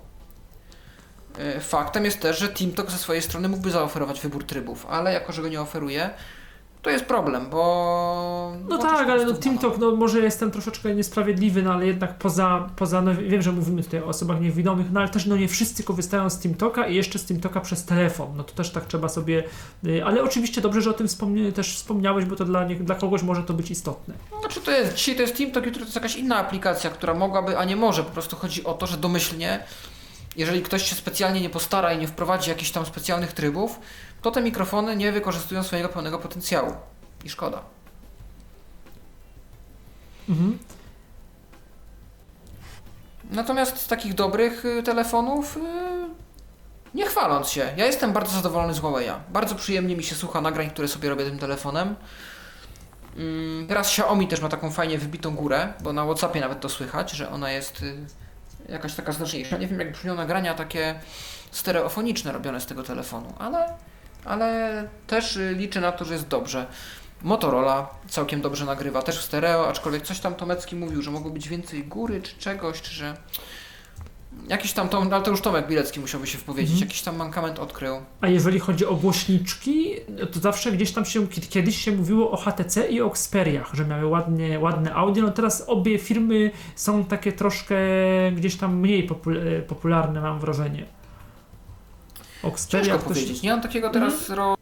E, 1.38 1.60
Faktem 1.60 2.06
jest 2.06 2.20
też, 2.20 2.40
że 2.40 2.48
TeamTalk 2.48 2.92
ze 2.92 2.98
swojej 2.98 3.22
strony 3.22 3.50
mógłby 3.50 3.72
zaoferować 3.72 4.22
wybór 4.22 4.44
trybów, 4.44 4.86
ale 4.90 5.14
jako, 5.14 5.34
że 5.34 5.42
go 5.42 5.48
nie 5.48 5.62
oferuje, 5.62 6.10
to 6.84 6.90
jest 6.90 7.06
problem, 7.06 7.50
bo... 7.50 8.54
No 8.70 8.78
włączysz 8.78 8.92
tak, 8.92 9.10
ale 9.10 9.26
no. 9.26 9.34
TeamTalk, 9.34 9.78
no 9.78 9.96
może 9.96 10.20
jestem 10.20 10.52
troszeczkę 10.52 10.96
niesprawiedliwy, 10.96 11.64
no 11.64 11.74
ale 11.74 11.88
jednak 11.88 12.18
poza, 12.18 12.70
poza 12.76 13.02
no 13.02 13.16
wiem, 13.16 13.42
że 13.42 13.52
mówimy 13.52 13.84
tutaj 13.84 14.02
o 14.02 14.06
osobach 14.06 14.42
niewidomych, 14.42 14.92
no 14.92 15.00
ale 15.00 15.10
też 15.10 15.26
no 15.26 15.38
nie 15.38 15.48
wszyscy 15.48 15.84
korzystają 15.84 16.30
z 16.30 16.40
TeamTalka 16.40 16.88
i 16.88 16.96
jeszcze 16.96 17.20
z 17.20 17.26
TeamTalka 17.26 17.62
przez 17.62 17.86
telefon, 17.86 18.34
no 18.36 18.44
to 18.44 18.54
też 18.54 18.72
tak 18.72 18.86
trzeba 18.86 19.10
sobie, 19.10 19.44
y, 19.88 20.06
ale 20.06 20.24
oczywiście 20.24 20.62
dobrze, 20.62 20.82
że 20.82 20.90
o 20.90 20.94
tym 20.94 21.08
wspomnie, 21.08 21.52
też 21.52 21.76
wspomniałeś, 21.76 22.26
bo 22.26 22.36
to 22.36 22.46
dla, 22.46 22.64
nie, 22.64 22.76
dla 22.76 22.96
kogoś 22.96 23.24
może 23.24 23.44
to 23.44 23.54
być 23.54 23.72
istotne. 23.72 24.14
Znaczy 24.40 24.62
to 24.62 24.72
jest, 24.72 24.94
dzisiaj 24.94 25.16
to 25.16 25.22
jest 25.22 25.38
TeamTalk, 25.38 25.66
jutro 25.66 25.80
to 25.80 25.86
jest 25.86 25.96
jakaś 25.96 26.16
inna 26.16 26.38
aplikacja, 26.38 26.90
która 26.90 27.14
mogłaby, 27.14 27.58
a 27.58 27.66
nie 27.66 27.76
może, 27.76 28.04
po 28.04 28.12
prostu 28.12 28.36
chodzi 28.36 28.64
o 28.64 28.74
to, 28.74 28.88
że 28.88 28.98
domyślnie, 28.98 29.64
jeżeli 30.36 30.62
ktoś 30.62 30.90
się 30.90 30.96
specjalnie 30.96 31.42
nie 31.42 31.50
postara 31.50 31.94
i 31.94 31.98
nie 31.98 32.08
wprowadzi 32.08 32.50
jakichś 32.50 32.72
tam 32.72 32.86
specjalnych 32.86 33.34
trybów, 33.34 33.80
to 34.22 34.32
te 34.32 34.42
mikrofony 34.42 34.96
nie 34.96 35.12
wykorzystują 35.12 35.64
swojego 35.64 35.90
pełnego 35.90 36.20
potencjału. 36.20 36.74
I 37.24 37.30
szkoda. 37.30 37.62
Mhm. 40.30 40.60
Natomiast 43.32 43.78
z 43.78 43.88
takich 43.88 44.14
dobrych 44.14 44.66
y, 44.66 44.84
telefonów, 44.84 45.58
y, 45.58 45.60
nie 46.94 47.06
chwaląc 47.06 47.50
się, 47.50 47.74
ja 47.78 47.86
jestem 47.86 48.14
bardzo 48.14 48.36
zadowolony 48.36 48.74
z 48.74 48.82
Huawei'a. 48.82 49.16
Bardzo 49.30 49.56
przyjemnie 49.56 49.96
mi 49.96 50.04
się 50.04 50.16
słucha 50.16 50.42
nagrań, 50.42 50.70
które 50.70 50.88
sobie 50.88 51.10
robię 51.10 51.26
tym 51.26 51.40
telefonem. 51.40 51.96
Mm, 53.18 53.68
Teraz 53.68 53.88
Xiaomi 53.88 54.28
też 54.28 54.42
ma 54.42 54.50
taką 54.50 54.72
fajnie 54.72 54.98
wybitą 54.98 55.36
górę, 55.36 55.74
bo 55.84 55.94
na 55.94 56.06
Whatsappie 56.06 56.40
nawet 56.42 56.60
to 56.60 56.70
słychać, 56.70 57.12
że 57.12 57.30
ona 57.30 57.52
jest 57.52 57.82
y, 57.82 58.06
jakaś 58.70 58.94
taka 58.96 59.12
znaczniejsza. 59.12 59.58
Nie 59.58 59.68
wiem, 59.68 59.80
jak 59.80 59.92
brzmią 59.92 60.16
nagrania 60.16 60.54
takie 60.54 61.00
stereofoniczne 61.52 62.32
robione 62.32 62.62
z 62.62 62.66
tego 62.66 62.84
telefonu, 62.84 63.34
ale, 63.40 63.78
ale 64.26 64.88
też 65.08 65.36
y, 65.38 65.54
liczę 65.58 65.82
na 65.82 65.92
to, 65.92 66.06
że 66.06 66.14
jest 66.14 66.28
dobrze. 66.28 66.66
Motorola 67.22 67.90
całkiem 68.10 68.42
dobrze 68.42 68.66
nagrywa, 68.66 69.02
też 69.02 69.20
w 69.20 69.22
stereo, 69.22 69.68
aczkolwiek 69.68 70.04
coś 70.04 70.20
tam 70.20 70.36
Tomecki 70.36 70.76
mówił, 70.76 71.02
że 71.02 71.12
mogło 71.12 71.32
być 71.32 71.50
więcej 71.50 71.84
góry 71.84 72.22
czy 72.22 72.38
czegoś, 72.38 72.82
czy 72.82 72.92
że... 72.92 73.18
Jakiś 74.50 74.74
tam, 74.74 74.90
Tom, 74.90 75.14
ale 75.14 75.24
to 75.24 75.32
już 75.32 75.42
Tomek 75.42 75.68
Bilecki 75.68 76.00
musiałby 76.00 76.28
się 76.28 76.38
wpowiedzieć, 76.38 76.72
Mhm. 76.72 76.90
jakiś 76.90 77.02
tam 77.02 77.16
mankament 77.16 77.60
odkrył. 77.60 77.96
A 78.22 78.28
jeżeli 78.28 78.60
chodzi 78.60 78.86
o 78.86 78.96
głośniczki, 78.96 79.94
to 80.32 80.40
zawsze 80.40 80.72
gdzieś 80.72 80.92
tam 80.92 81.06
się, 81.06 81.28
kiedy- 81.28 81.48
kiedyś 81.48 81.78
się 81.78 81.92
mówiło 81.92 82.32
o 82.32 82.38
HTC 82.38 82.88
i 82.88 83.02
o 83.02 83.08
Xperiach, 83.08 83.70
że 83.74 83.86
miały 83.86 84.06
ładnie, 84.06 84.60
ładne 84.60 84.94
audio, 84.94 85.24
no 85.24 85.32
teraz 85.32 85.64
obie 85.68 86.00
firmy 86.00 86.52
są 86.76 87.06
takie 87.06 87.32
troszkę 87.34 87.76
gdzieś 88.36 88.56
tam 88.56 88.76
mniej 88.78 89.10
popul- 89.10 89.62
popularne, 89.62 90.22
mam 90.22 90.40
wrażenie. 90.40 90.86
O 92.44 92.48
Xperiach 92.48 92.88
Ciężko 92.88 93.10
powiedzieć, 93.10 93.42
nie 93.42 93.52
mam 93.52 93.62
takiego 93.62 93.90
teraz 93.90 94.30
ro... 94.30 94.56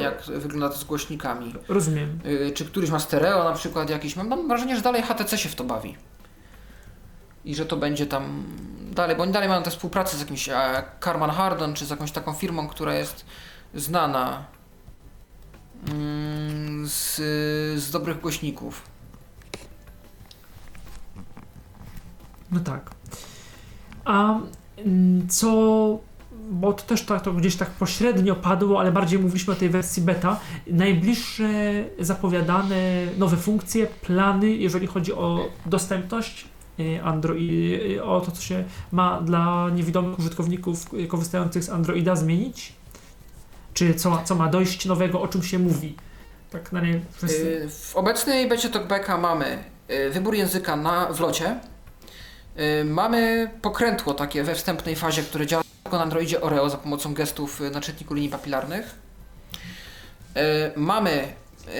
jak 0.00 0.22
wygląda 0.22 0.68
to 0.68 0.76
z 0.76 0.84
głośnikami. 0.84 1.54
Rozumiem. 1.68 2.18
Y, 2.26 2.50
czy 2.54 2.64
któryś 2.64 2.90
ma 2.90 2.98
stereo 2.98 3.44
na 3.44 3.52
przykład 3.52 3.90
jakiś. 3.90 4.16
Mam 4.16 4.48
wrażenie, 4.48 4.76
że 4.76 4.82
dalej 4.82 5.02
HTC 5.02 5.38
się 5.38 5.48
w 5.48 5.54
to 5.54 5.64
bawi. 5.64 5.96
I 7.44 7.54
że 7.54 7.66
to 7.66 7.76
będzie 7.76 8.06
tam 8.06 8.44
dalej, 9.00 9.16
bo 9.16 9.22
oni 9.22 9.32
dalej 9.32 9.48
mają 9.48 9.62
tę 9.62 9.70
współpracę 9.70 10.16
z 10.16 10.20
jakimś 10.20 10.48
e, 10.48 10.82
Carman 11.04 11.30
Hardon, 11.30 11.74
czy 11.74 11.86
z 11.86 11.90
jakąś 11.90 12.12
taką 12.12 12.32
firmą, 12.32 12.68
która 12.68 12.94
jest 12.94 13.24
znana 13.74 14.44
mm, 15.88 16.88
z, 16.88 17.16
z 17.82 17.90
dobrych 17.90 18.20
głośników. 18.20 18.82
No 22.50 22.60
tak. 22.60 22.90
A 24.04 24.38
mm, 24.76 25.28
co, 25.28 25.50
bo 26.50 26.72
to 26.72 26.82
też 26.82 27.02
tak, 27.02 27.22
to 27.22 27.32
gdzieś 27.32 27.56
tak 27.56 27.70
pośrednio 27.70 28.36
padło, 28.36 28.80
ale 28.80 28.92
bardziej 28.92 29.18
mówiliśmy 29.18 29.52
o 29.52 29.56
tej 29.56 29.70
wersji 29.70 30.02
beta, 30.02 30.40
najbliższe 30.66 31.48
zapowiadane 31.98 33.06
nowe 33.18 33.36
funkcje, 33.36 33.86
plany, 33.86 34.50
jeżeli 34.50 34.86
chodzi 34.86 35.12
o 35.12 35.48
dostępność 35.66 36.48
Android, 37.04 37.82
y, 37.82 38.04
o 38.04 38.20
to, 38.20 38.30
co 38.30 38.42
się 38.42 38.64
ma 38.92 39.20
dla 39.20 39.70
niewidomych 39.74 40.18
użytkowników 40.18 40.94
y, 40.94 41.06
korzystających 41.06 41.64
z 41.64 41.68
Androida 41.70 42.16
zmienić? 42.16 42.72
Czy 43.74 43.94
co, 43.94 44.22
co 44.24 44.34
ma 44.34 44.48
dojść 44.48 44.86
nowego, 44.86 45.20
o 45.20 45.28
czym 45.28 45.42
się 45.42 45.58
mówi? 45.58 45.96
Tak 46.50 46.72
na 46.72 46.80
nie. 46.80 46.94
Y, 47.24 47.68
W 47.70 47.96
obecnej 47.96 48.48
becie 48.48 48.68
TalkBacka 48.68 49.18
mamy 49.18 49.64
y, 49.90 50.10
wybór 50.10 50.34
języka 50.34 50.76
na 50.76 51.06
wlocie. 51.12 51.56
Y, 52.80 52.84
Mamy 52.84 53.50
pokrętło 53.62 54.14
takie 54.14 54.42
we 54.44 54.54
wstępnej 54.54 54.96
fazie, 54.96 55.22
które 55.22 55.46
działa 55.46 55.62
tylko 55.82 55.96
na 55.96 56.02
Androidzie 56.02 56.40
Oreo 56.40 56.70
za 56.70 56.76
pomocą 56.76 57.14
gestów 57.14 57.60
y, 57.60 57.70
na 57.70 57.80
czytniku 57.80 58.14
linii 58.14 58.30
papilarnych. 58.30 58.94
Y, 60.36 60.40
Mamy 60.76 61.32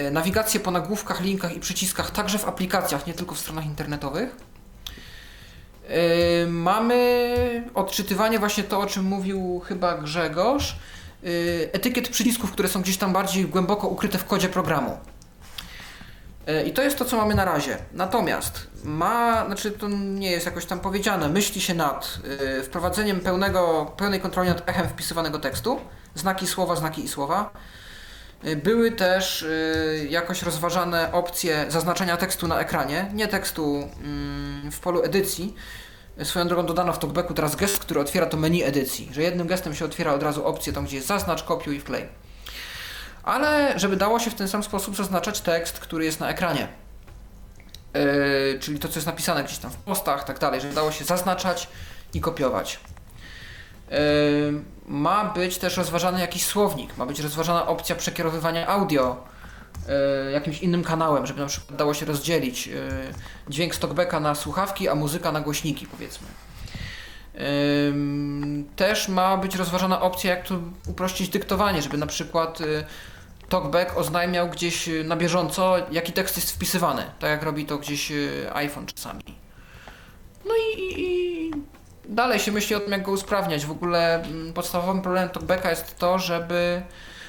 y, 0.07 0.11
nawigację 0.11 0.59
po 0.59 0.71
nagłówkach, 0.71 1.21
linkach 1.21 1.55
i 1.55 1.59
przyciskach 1.59 2.11
także 2.11 2.37
w 2.37 2.45
aplikacjach, 2.45 3.07
nie 3.07 3.13
tylko 3.13 3.35
w 3.35 3.39
stronach 3.39 3.65
internetowych. 3.65 4.35
Y, 5.89 6.47
Mamy 6.47 7.71
odczytywanie 7.73 8.39
właśnie 8.39 8.63
to, 8.63 8.79
o 8.79 8.85
czym 8.85 9.05
mówił 9.05 9.61
chyba 9.65 9.97
Grzegorz, 9.97 10.75
y, 11.23 11.69
etykiet 11.73 12.09
przycisków, 12.09 12.51
które 12.51 12.69
są 12.69 12.81
gdzieś 12.81 12.97
tam 12.97 13.13
bardziej 13.13 13.45
głęboko 13.45 13.87
ukryte 13.87 14.17
w 14.17 14.25
kodzie 14.25 14.49
programu. 14.49 14.97
Y, 16.49 16.63
I 16.63 16.73
to 16.73 16.81
jest 16.81 16.97
to, 16.97 17.05
co 17.05 17.17
mamy 17.17 17.35
na 17.35 17.45
razie. 17.45 17.77
Natomiast 17.93 18.67
ma, 18.83 19.45
znaczy 19.45 19.71
to 19.71 19.89
nie 19.89 20.31
jest 20.31 20.45
jakoś 20.45 20.65
tam 20.65 20.79
powiedziane, 20.79 21.29
myśli 21.29 21.61
się 21.61 21.73
nad 21.73 22.19
wprowadzeniem 22.63 23.19
pełnego, 23.19 23.93
pełnej 23.97 24.19
kontroli 24.19 24.49
nad 24.49 24.69
echem 24.69 24.89
wpisywanego 24.89 25.39
tekstu, 25.39 25.79
znaki 26.15 26.47
słowa, 26.47 26.75
znaki 26.75 27.03
i 27.03 27.07
słowa. 27.07 27.51
Y, 28.45 28.55
Były 28.55 28.91
też 28.91 29.41
y, 29.41 30.07
jakoś 30.09 30.43
rozważane 30.43 31.11
opcje 31.11 31.65
zaznaczenia 31.69 32.17
tekstu 32.17 32.47
na 32.47 32.59
ekranie, 32.59 33.11
nie 33.13 33.27
tekstu 33.27 33.89
mm, 34.03 34.71
w 34.71 34.79
polu 34.79 35.03
edycji. 35.03 35.55
Swoją 36.23 36.47
drogą 36.47 36.65
dodano 36.65 36.93
w 36.93 36.99
talkbacku 36.99 37.33
teraz 37.33 37.55
gest, 37.55 37.79
który 37.79 37.99
otwiera 37.99 38.25
to 38.25 38.37
menu 38.37 38.63
edycji, 38.63 39.09
że 39.11 39.21
jednym 39.21 39.47
gestem 39.47 39.75
się 39.75 39.85
otwiera 39.85 40.13
od 40.13 40.23
razu 40.23 40.45
opcję 40.45 40.73
tam, 40.73 40.85
gdzie 40.85 40.95
jest 40.95 41.07
zaznacz, 41.07 41.43
kopiuj 41.43 41.75
i 41.75 41.79
wklej. 41.79 42.07
Ale 43.23 43.79
żeby 43.79 43.95
dało 43.95 44.19
się 44.19 44.31
w 44.31 44.35
ten 44.35 44.47
sam 44.47 44.63
sposób 44.63 44.95
zaznaczać 44.95 45.41
tekst, 45.41 45.79
który 45.79 46.05
jest 46.05 46.19
na 46.19 46.29
ekranie. 46.29 46.67
Yy, 47.93 48.59
czyli 48.59 48.79
to, 48.79 48.87
co 48.87 48.95
jest 48.95 49.07
napisane 49.07 49.43
gdzieś 49.43 49.57
tam 49.57 49.71
w 49.71 49.75
postach, 49.75 50.23
tak 50.23 50.39
dalej, 50.39 50.61
żeby 50.61 50.73
dało 50.73 50.91
się 50.91 51.05
zaznaczać 51.05 51.67
i 52.13 52.21
kopiować. 52.21 52.79
Yy, 53.91 53.97
ma 54.87 55.25
być 55.25 55.57
też 55.57 55.77
rozważany 55.77 56.19
jakiś 56.19 56.45
słownik, 56.45 56.97
ma 56.97 57.05
być 57.05 57.19
rozważana 57.19 57.67
opcja 57.67 57.95
przekierowywania 57.95 58.67
audio 58.67 59.23
yy, 60.25 60.31
jakimś 60.31 60.61
innym 60.61 60.83
kanałem, 60.83 61.27
żeby 61.27 61.39
na 61.39 61.45
przykład 61.45 61.79
dało 61.79 61.93
się 61.93 62.05
rozdzielić 62.05 62.67
yy, 62.67 62.73
dźwięk 63.49 63.75
talkbacka 63.75 64.19
na 64.19 64.35
słuchawki, 64.35 64.89
a 64.89 64.95
muzyka 64.95 65.31
na 65.31 65.41
głośniki, 65.41 65.87
powiedzmy. 65.87 66.27
Też 68.75 69.07
ma 69.07 69.37
być 69.37 69.55
rozważana 69.55 70.01
opcja, 70.01 70.35
jak 70.35 70.47
tu 70.47 70.61
uprościć 70.87 71.29
dyktowanie, 71.29 71.81
żeby 71.81 71.97
na 71.97 72.07
przykład 72.07 72.59
TalkBack 73.49 73.97
oznajmiał 73.97 74.49
gdzieś 74.49 74.89
na 75.03 75.15
bieżąco, 75.15 75.75
jaki 75.91 76.13
tekst 76.13 76.35
jest 76.35 76.51
wpisywany, 76.51 77.03
tak 77.19 77.29
jak 77.29 77.43
robi 77.43 77.65
to 77.65 77.77
gdzieś 77.77 78.11
iPhone 78.53 78.85
czasami. 78.85 79.23
No 80.45 80.51
i, 80.55 80.79
i, 80.79 81.01
i 81.01 81.51
dalej 82.05 82.39
się 82.39 82.51
myśli 82.51 82.75
o 82.75 82.79
tym, 82.79 82.91
jak 82.91 83.03
go 83.03 83.11
usprawniać. 83.11 83.65
W 83.65 83.71
ogóle 83.71 84.23
mm, 84.23 84.53
podstawowym 84.53 85.01
problemem 85.01 85.29
TalkBacka 85.29 85.69
jest 85.69 85.97
to, 85.97 86.19
żeby 86.19 86.81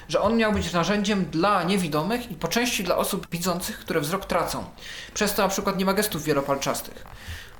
że 0.09 0.21
on 0.21 0.37
miał 0.37 0.53
być 0.53 0.73
narzędziem 0.73 1.25
dla 1.25 1.63
niewidomych 1.63 2.31
i 2.31 2.35
po 2.35 2.49
części 2.49 2.85
dla 2.85 2.97
osób 2.97 3.27
widzących, 3.31 3.79
które 3.79 4.01
wzrok 4.01 4.25
tracą. 4.25 4.65
Przez 5.15 5.35
to 5.35 5.43
na 5.43 5.49
przykład 5.49 5.79
nie 5.79 5.85
ma 5.85 5.95
gestów 5.95 6.25
wielopalczastych. 6.25 7.05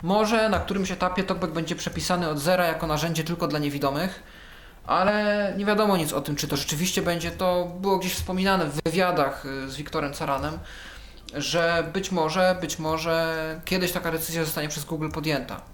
Może 0.03 0.49
na 0.49 0.59
którymś 0.59 0.91
etapie 0.91 1.25
TalkBack 1.25 1.53
będzie 1.53 1.77
przepisany 1.77 2.29
od 2.29 2.39
zera 2.39 2.67
jako 2.67 2.87
narzędzie 2.87 3.25
tylko 3.25 3.49
dla 3.49 3.59
niewidomych, 3.59 4.23
ale 4.87 5.55
nie 5.57 5.65
wiadomo 5.65 5.97
nic 5.97 6.13
o 6.13 6.21
tym, 6.21 6.37
czy 6.37 6.49
to 6.49 6.57
rzeczywiście 6.57 7.03
będzie. 7.03 7.31
To 7.31 7.73
było 7.81 7.99
gdzieś 7.99 8.15
wspominane 8.15 8.67
w 8.67 8.83
wywiadach 8.85 9.47
y, 9.47 9.71
z 9.71 9.77
Wiktorem 9.77 10.13
Caranem, 10.13 10.59
że 11.35 11.91
być 11.93 12.13
może, 12.13 12.57
być 12.61 12.79
może 12.79 13.37
kiedyś 13.65 13.93
taka 13.93 14.13
decyzja 14.13 14.45
zostanie 14.45 14.69
przez 14.69 14.85
Google 14.85 15.11
podjęta. 15.11 15.72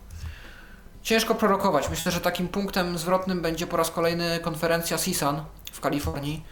Ciężko 1.08 1.34
prorokować. 1.34 1.90
Myślę, 1.90 2.12
że 2.12 2.20
takim 2.20 2.48
punktem 2.48 2.98
zwrotnym 2.98 3.42
będzie 3.42 3.66
po 3.66 3.76
raz 3.76 3.90
kolejny 3.90 4.40
konferencja 4.40 4.96
CSUN 4.96 5.40
w 5.72 5.80
Kalifornii, 5.80 6.44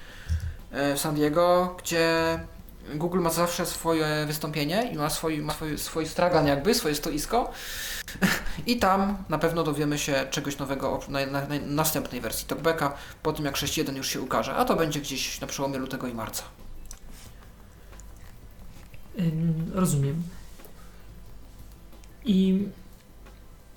y, 0.92 0.94
w 0.94 0.98
San 0.98 1.14
Diego, 1.14 1.76
gdzie 1.78 2.38
Google 2.94 3.20
ma 3.20 3.30
zawsze 3.30 3.66
swoje 3.66 4.24
wystąpienie 4.26 4.90
i 4.92 4.96
ma 4.96 5.10
swój, 5.10 5.38
ma 5.38 5.52
swój, 5.52 5.78
swój 5.78 6.06
stragan 6.06 6.46
jakby, 6.46 6.74
swoje 6.74 6.94
stoisko 6.94 7.52
i 8.66 8.76
tam 8.76 9.24
na 9.28 9.38
pewno 9.38 9.62
dowiemy 9.62 9.98
się 9.98 10.26
czegoś 10.30 10.58
nowego 10.58 11.00
na, 11.08 11.26
na, 11.26 11.46
na 11.46 11.58
następnej 11.66 12.20
wersji 12.20 12.46
TalkBacka 12.46 12.94
po 13.22 13.32
tym 13.32 13.44
jak 13.44 13.54
6.1 13.54 13.96
już 13.96 14.08
się 14.08 14.20
ukaże, 14.20 14.54
a 14.54 14.64
to 14.64 14.76
będzie 14.76 15.00
gdzieś 15.00 15.40
na 15.40 15.46
przełomie 15.46 15.78
lutego 15.78 16.06
i 16.06 16.14
marca. 16.14 16.42
Rozumiem. 19.74 20.22
I 22.24 22.66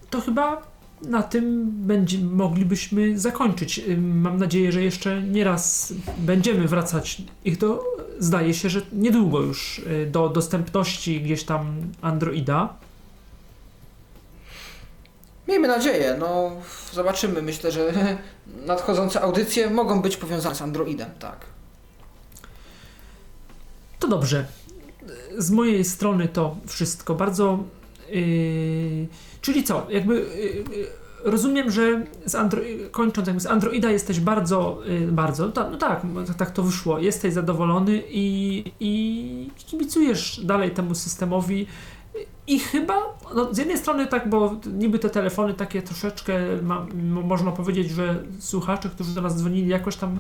to 0.10 0.22
chyba 0.22 0.62
na 1.02 1.24
tym 1.24 1.72
będzie, 1.72 2.20
moglibyśmy 2.20 3.20
zakończyć. 3.20 3.82
Mam 3.98 4.38
nadzieję, 4.38 4.72
że 4.72 4.84
jeszcze 4.84 5.22
nie 5.22 5.44
raz 5.44 5.94
będziemy 6.18 6.68
wracać 6.68 7.22
i 7.46 7.58
to 7.58 7.84
zdaje 8.20 8.54
się, 8.54 8.70
że 8.70 8.82
niedługo 8.94 9.40
już 9.40 9.80
y, 9.80 10.10
do 10.12 10.30
dostępności 10.30 11.22
gdzieś 11.22 11.44
tam 11.44 11.82
Androida. 12.02 12.74
Miejmy 15.48 15.68
nadzieję, 15.68 16.16
no 16.20 16.52
zobaczymy. 16.94 17.42
Myślę, 17.42 17.72
że 17.72 17.94
nadchodzące 18.66 19.22
audycje 19.22 19.70
mogą 19.70 20.02
być 20.02 20.18
powiązane 20.18 20.56
z 20.56 20.62
Androidem, 20.62 21.10
tak. 21.20 21.46
To 24.00 24.08
dobrze. 24.08 24.46
Z 25.38 25.52
mojej 25.52 25.86
strony 25.86 26.28
to 26.28 26.56
wszystko. 26.68 27.16
Bardzo. 27.16 27.60
Yy, 28.10 29.08
czyli 29.50 29.64
co? 29.64 29.88
Jakby. 29.90 30.14
Yy, 30.14 30.88
rozumiem, 31.24 31.72
że 31.72 32.06
z 32.26 32.34
Andro- 32.34 32.90
kończąc, 32.92 33.28
jakby 33.28 33.42
z 33.42 33.46
Androida 33.46 33.92
jesteś 33.92 34.20
bardzo, 34.20 34.82
yy, 34.86 35.12
bardzo, 35.12 35.50
ta, 35.50 35.70
no 35.70 35.78
tak, 35.78 36.02
tak, 36.38 36.52
to 36.52 36.64
wyszło. 36.64 37.00
Jesteś 37.00 37.34
zadowolony 37.34 38.04
i, 38.10 38.64
i 38.80 39.50
kibicujesz 39.58 40.42
dalej 40.46 40.72
temu 40.72 40.96
systemowi. 40.96 41.68
I 42.48 42.60
chyba, 42.60 42.94
no 43.36 43.54
z 43.54 43.58
jednej 43.58 43.78
strony 43.78 44.08
tak, 44.08 44.30
bo 44.30 44.56
niby 44.74 45.00
te 45.00 45.10
telefony 45.10 45.54
takie 45.54 45.82
troszeczkę, 45.82 46.34
ma, 46.62 46.86
mo- 47.04 47.22
można 47.22 47.52
powiedzieć, 47.52 47.90
że 47.90 48.24
słuchacze, 48.40 48.90
którzy 48.90 49.16
do 49.16 49.22
nas 49.22 49.38
dzwonili, 49.38 49.68
jakoś 49.68 49.96
tam 49.96 50.20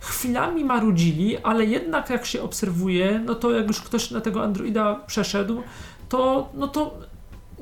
chwilami 0.00 0.64
marudzili, 0.64 1.38
ale 1.38 1.64
jednak 1.64 2.10
jak 2.10 2.26
się 2.26 2.42
obserwuje, 2.42 3.22
no 3.24 3.34
to 3.34 3.50
jak 3.50 3.68
już 3.68 3.80
ktoś 3.80 4.10
na 4.10 4.20
tego 4.20 4.42
Androida 4.42 5.00
przeszedł, 5.06 5.62
to, 6.08 6.48
no 6.54 6.68
to 6.68 6.98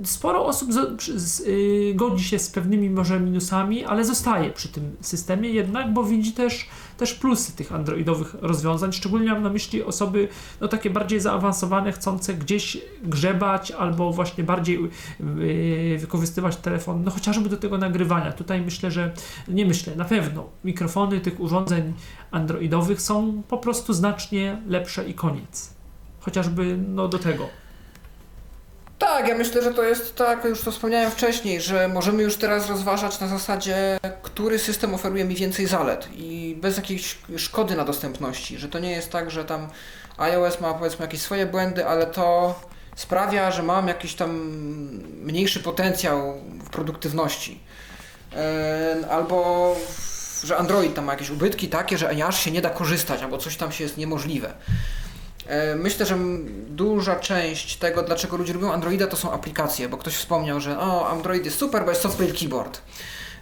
sporo 0.04 0.46
osób 0.46 0.72
z, 0.72 1.02
z, 1.16 1.40
y, 1.40 1.92
godzi 1.94 2.24
się 2.24 2.38
z 2.38 2.50
pewnymi 2.50 2.90
może 2.90 3.20
minusami, 3.20 3.84
ale 3.84 4.04
zostaje 4.04 4.50
przy 4.50 4.68
tym 4.68 4.96
systemie 5.00 5.50
jednak, 5.50 5.92
bo 5.92 6.04
widzi 6.04 6.32
też, 6.32 6.68
też 6.96 7.14
plusy 7.14 7.56
tych 7.56 7.72
androidowych 7.72 8.36
rozwiązań. 8.40 8.92
Szczególnie 8.92 9.32
mam 9.32 9.42
na 9.42 9.50
myśli 9.50 9.82
osoby 9.82 10.28
no, 10.60 10.68
takie 10.68 10.90
bardziej 10.90 11.20
zaawansowane, 11.20 11.92
chcące 11.92 12.34
gdzieś 12.34 12.78
grzebać 13.02 13.70
albo 13.70 14.12
właśnie 14.12 14.44
bardziej 14.44 14.78
y, 15.20 15.98
wykorzystywać 16.00 16.56
telefon, 16.56 17.04
no 17.04 17.10
chociażby 17.10 17.48
do 17.48 17.56
tego 17.56 17.78
nagrywania. 17.78 18.32
Tutaj 18.32 18.60
myślę, 18.60 18.90
że 18.90 19.12
nie 19.48 19.66
myślę, 19.66 19.96
na 19.96 20.04
pewno 20.04 20.48
mikrofony 20.64 21.20
tych 21.20 21.40
urządzeń 21.40 21.92
androidowych 22.30 23.02
są 23.02 23.42
po 23.48 23.58
prostu 23.58 23.92
znacznie 23.92 24.62
lepsze 24.66 25.08
i 25.08 25.14
koniec. 25.14 25.74
Chociażby 26.20 26.78
no, 26.88 27.08
do 27.08 27.18
tego. 27.18 27.63
Tak, 28.98 29.28
ja 29.28 29.34
myślę, 29.34 29.62
że 29.62 29.74
to 29.74 29.82
jest 29.82 30.16
tak, 30.16 30.44
już 30.44 30.60
to 30.60 30.72
wspomniałem 30.72 31.10
wcześniej, 31.10 31.60
że 31.60 31.88
możemy 31.88 32.22
już 32.22 32.36
teraz 32.36 32.68
rozważać 32.68 33.20
na 33.20 33.28
zasadzie, 33.28 33.98
który 34.22 34.58
system 34.58 34.94
oferuje 34.94 35.24
mi 35.24 35.34
więcej 35.34 35.66
zalet 35.66 36.08
i 36.16 36.56
bez 36.60 36.76
jakiejś 36.76 37.18
szkody 37.36 37.76
na 37.76 37.84
dostępności, 37.84 38.58
że 38.58 38.68
to 38.68 38.78
nie 38.78 38.90
jest 38.90 39.10
tak, 39.10 39.30
że 39.30 39.44
tam 39.44 39.68
iOS 40.16 40.60
ma 40.60 40.74
powiedzmy 40.74 41.04
jakieś 41.04 41.20
swoje 41.20 41.46
błędy, 41.46 41.86
ale 41.86 42.06
to 42.06 42.54
sprawia, 42.96 43.50
że 43.50 43.62
mam 43.62 43.88
jakiś 43.88 44.14
tam 44.14 44.30
mniejszy 45.22 45.60
potencjał 45.60 46.34
w 46.64 46.70
produktywności. 46.70 47.60
Albo 49.10 49.76
że 50.44 50.56
Android 50.56 50.94
tam 50.94 51.04
ma 51.04 51.12
jakieś 51.12 51.30
ubytki 51.30 51.68
takie, 51.68 51.98
że 51.98 52.26
aż 52.26 52.40
się 52.44 52.50
nie 52.50 52.62
da 52.62 52.70
korzystać, 52.70 53.22
albo 53.22 53.38
coś 53.38 53.56
tam 53.56 53.72
się 53.72 53.84
jest 53.84 53.96
niemożliwe. 53.96 54.52
E, 55.46 55.74
Myślę, 55.74 56.06
że 56.06 56.16
duża 56.68 57.16
część 57.16 57.76
tego, 57.76 58.02
dlaczego 58.02 58.36
ludzie 58.36 58.52
lubią 58.52 58.72
Androida, 58.72 59.06
to 59.06 59.16
są 59.16 59.32
aplikacje, 59.32 59.88
bo 59.88 59.96
ktoś 59.96 60.14
wspomniał, 60.14 60.60
że 60.60 60.78
o, 60.78 61.08
Android 61.08 61.44
jest 61.44 61.58
super, 61.58 61.84
bo 61.84 61.90
jest 61.90 62.02
software 62.02 62.34
keyboard. 62.34 62.80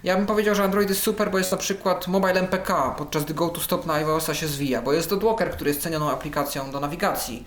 Ja 0.04 0.16
bym 0.16 0.26
powiedział, 0.26 0.54
że 0.54 0.64
Android 0.64 0.88
jest 0.88 1.02
super, 1.02 1.30
bo 1.30 1.38
jest 1.38 1.52
na 1.52 1.58
przykład 1.58 2.08
Mobile 2.08 2.40
MPK, 2.40 2.94
podczas 2.98 3.24
gdy 3.24 3.34
GoToStop 3.34 3.86
na 3.86 3.94
iOS-a 3.94 4.34
się 4.34 4.48
zwija, 4.48 4.82
bo 4.82 4.92
jest 4.92 5.10
Dodwalker, 5.10 5.50
który 5.50 5.70
jest 5.70 5.82
cenioną 5.82 6.10
aplikacją 6.10 6.70
do 6.70 6.80
nawigacji, 6.80 7.46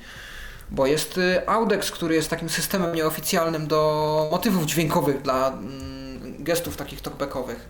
bo 0.72 0.85
jest 0.85 1.17
y, 1.17 1.48
Audex, 1.48 1.92
który 1.92 2.16
jest 2.16 2.30
takim 2.30 2.50
systemem 2.50 2.95
nieoficjalnym 2.95 3.67
do 3.67 4.27
motywów 4.32 4.66
dźwiękowych 4.66 5.22
dla 5.22 5.48
mm, 5.48 6.43
gestów 6.43 6.77
takich 6.77 7.01
talkbackowych. 7.01 7.69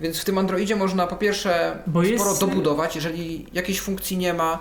Więc 0.00 0.20
w 0.20 0.24
tym 0.24 0.38
Androidzie 0.38 0.76
można 0.76 1.06
po 1.06 1.16
pierwsze 1.16 1.78
Bo 1.86 2.04
sporo 2.04 2.30
jest- 2.30 2.40
dobudować. 2.40 2.94
Jeżeli 2.96 3.46
jakiejś 3.52 3.80
funkcji 3.80 4.16
nie 4.18 4.34
ma 4.34 4.54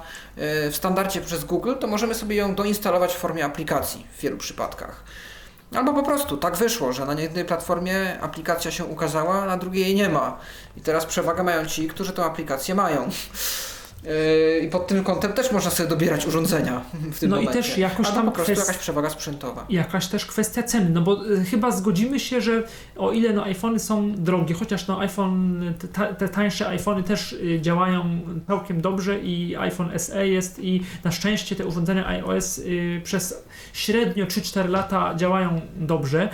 y, 0.67 0.71
w 0.71 0.75
standardzie 0.75 1.21
przez 1.21 1.43
Google, 1.45 1.73
to 1.79 1.87
możemy 1.87 2.15
sobie 2.15 2.35
ją 2.35 2.55
doinstalować 2.55 3.13
w 3.13 3.17
formie 3.17 3.45
aplikacji 3.45 4.05
w 4.17 4.21
wielu 4.21 4.37
przypadkach. 4.37 5.03
Albo 5.75 5.93
po 5.93 6.03
prostu 6.03 6.37
tak 6.37 6.57
wyszło, 6.57 6.93
że 6.93 7.05
na 7.05 7.13
jednej 7.21 7.45
platformie 7.45 8.19
aplikacja 8.21 8.71
się 8.71 8.85
ukazała, 8.85 9.43
a 9.43 9.45
na 9.45 9.57
drugiej 9.57 9.83
jej 9.83 9.95
nie 9.95 10.09
ma. 10.09 10.37
I 10.77 10.81
teraz 10.81 11.05
przewagę 11.05 11.43
mają 11.43 11.65
ci, 11.65 11.87
którzy 11.87 12.13
tę 12.13 12.23
aplikację 12.25 12.75
mają. 12.75 13.09
Yy, 14.05 14.59
I 14.65 14.69
pod 14.69 14.87
tym 14.87 15.03
kątem 15.03 15.33
też 15.33 15.51
można 15.51 15.71
sobie 15.71 15.89
dobierać 15.89 16.27
urządzenia 16.27 16.81
w 17.13 17.19
tym 17.19 17.29
No 17.29 17.37
i 17.37 17.45
momencie. 17.45 17.61
też 17.69 17.77
jakoś 17.77 18.09
tam 18.09 18.25
po 18.25 18.31
kwest- 18.31 18.59
jakaś 18.59 18.77
przewaga 18.77 19.09
sprzętowa. 19.09 19.65
jakaś 19.69 20.07
też 20.07 20.25
kwestia 20.25 20.63
ceny, 20.63 20.89
no 20.89 21.01
bo 21.01 21.25
y, 21.31 21.43
chyba 21.45 21.71
zgodzimy 21.71 22.19
się, 22.19 22.41
że 22.41 22.63
o 22.97 23.11
ile 23.11 23.33
no 23.33 23.43
iPhony 23.43 23.79
są 23.79 24.11
drogie, 24.15 24.55
chociaż 24.55 24.87
no 24.87 24.99
iPhone, 24.99 25.73
te, 25.79 25.87
ta- 25.87 26.13
te 26.13 26.29
tańsze 26.29 26.67
iPhony 26.67 27.03
też 27.03 27.33
y, 27.33 27.59
działają 27.61 28.19
całkiem 28.47 28.81
dobrze 28.81 29.19
i 29.19 29.55
iPhone 29.55 29.99
SE 29.99 30.27
jest 30.27 30.59
i 30.59 30.81
na 31.03 31.11
szczęście 31.11 31.55
te 31.55 31.65
urządzenia 31.65 32.07
iOS 32.07 32.57
y, 32.57 33.01
przez 33.03 33.43
średnio 33.73 34.25
3-4 34.25 34.69
lata 34.69 35.15
działają 35.15 35.61
dobrze. 35.75 36.29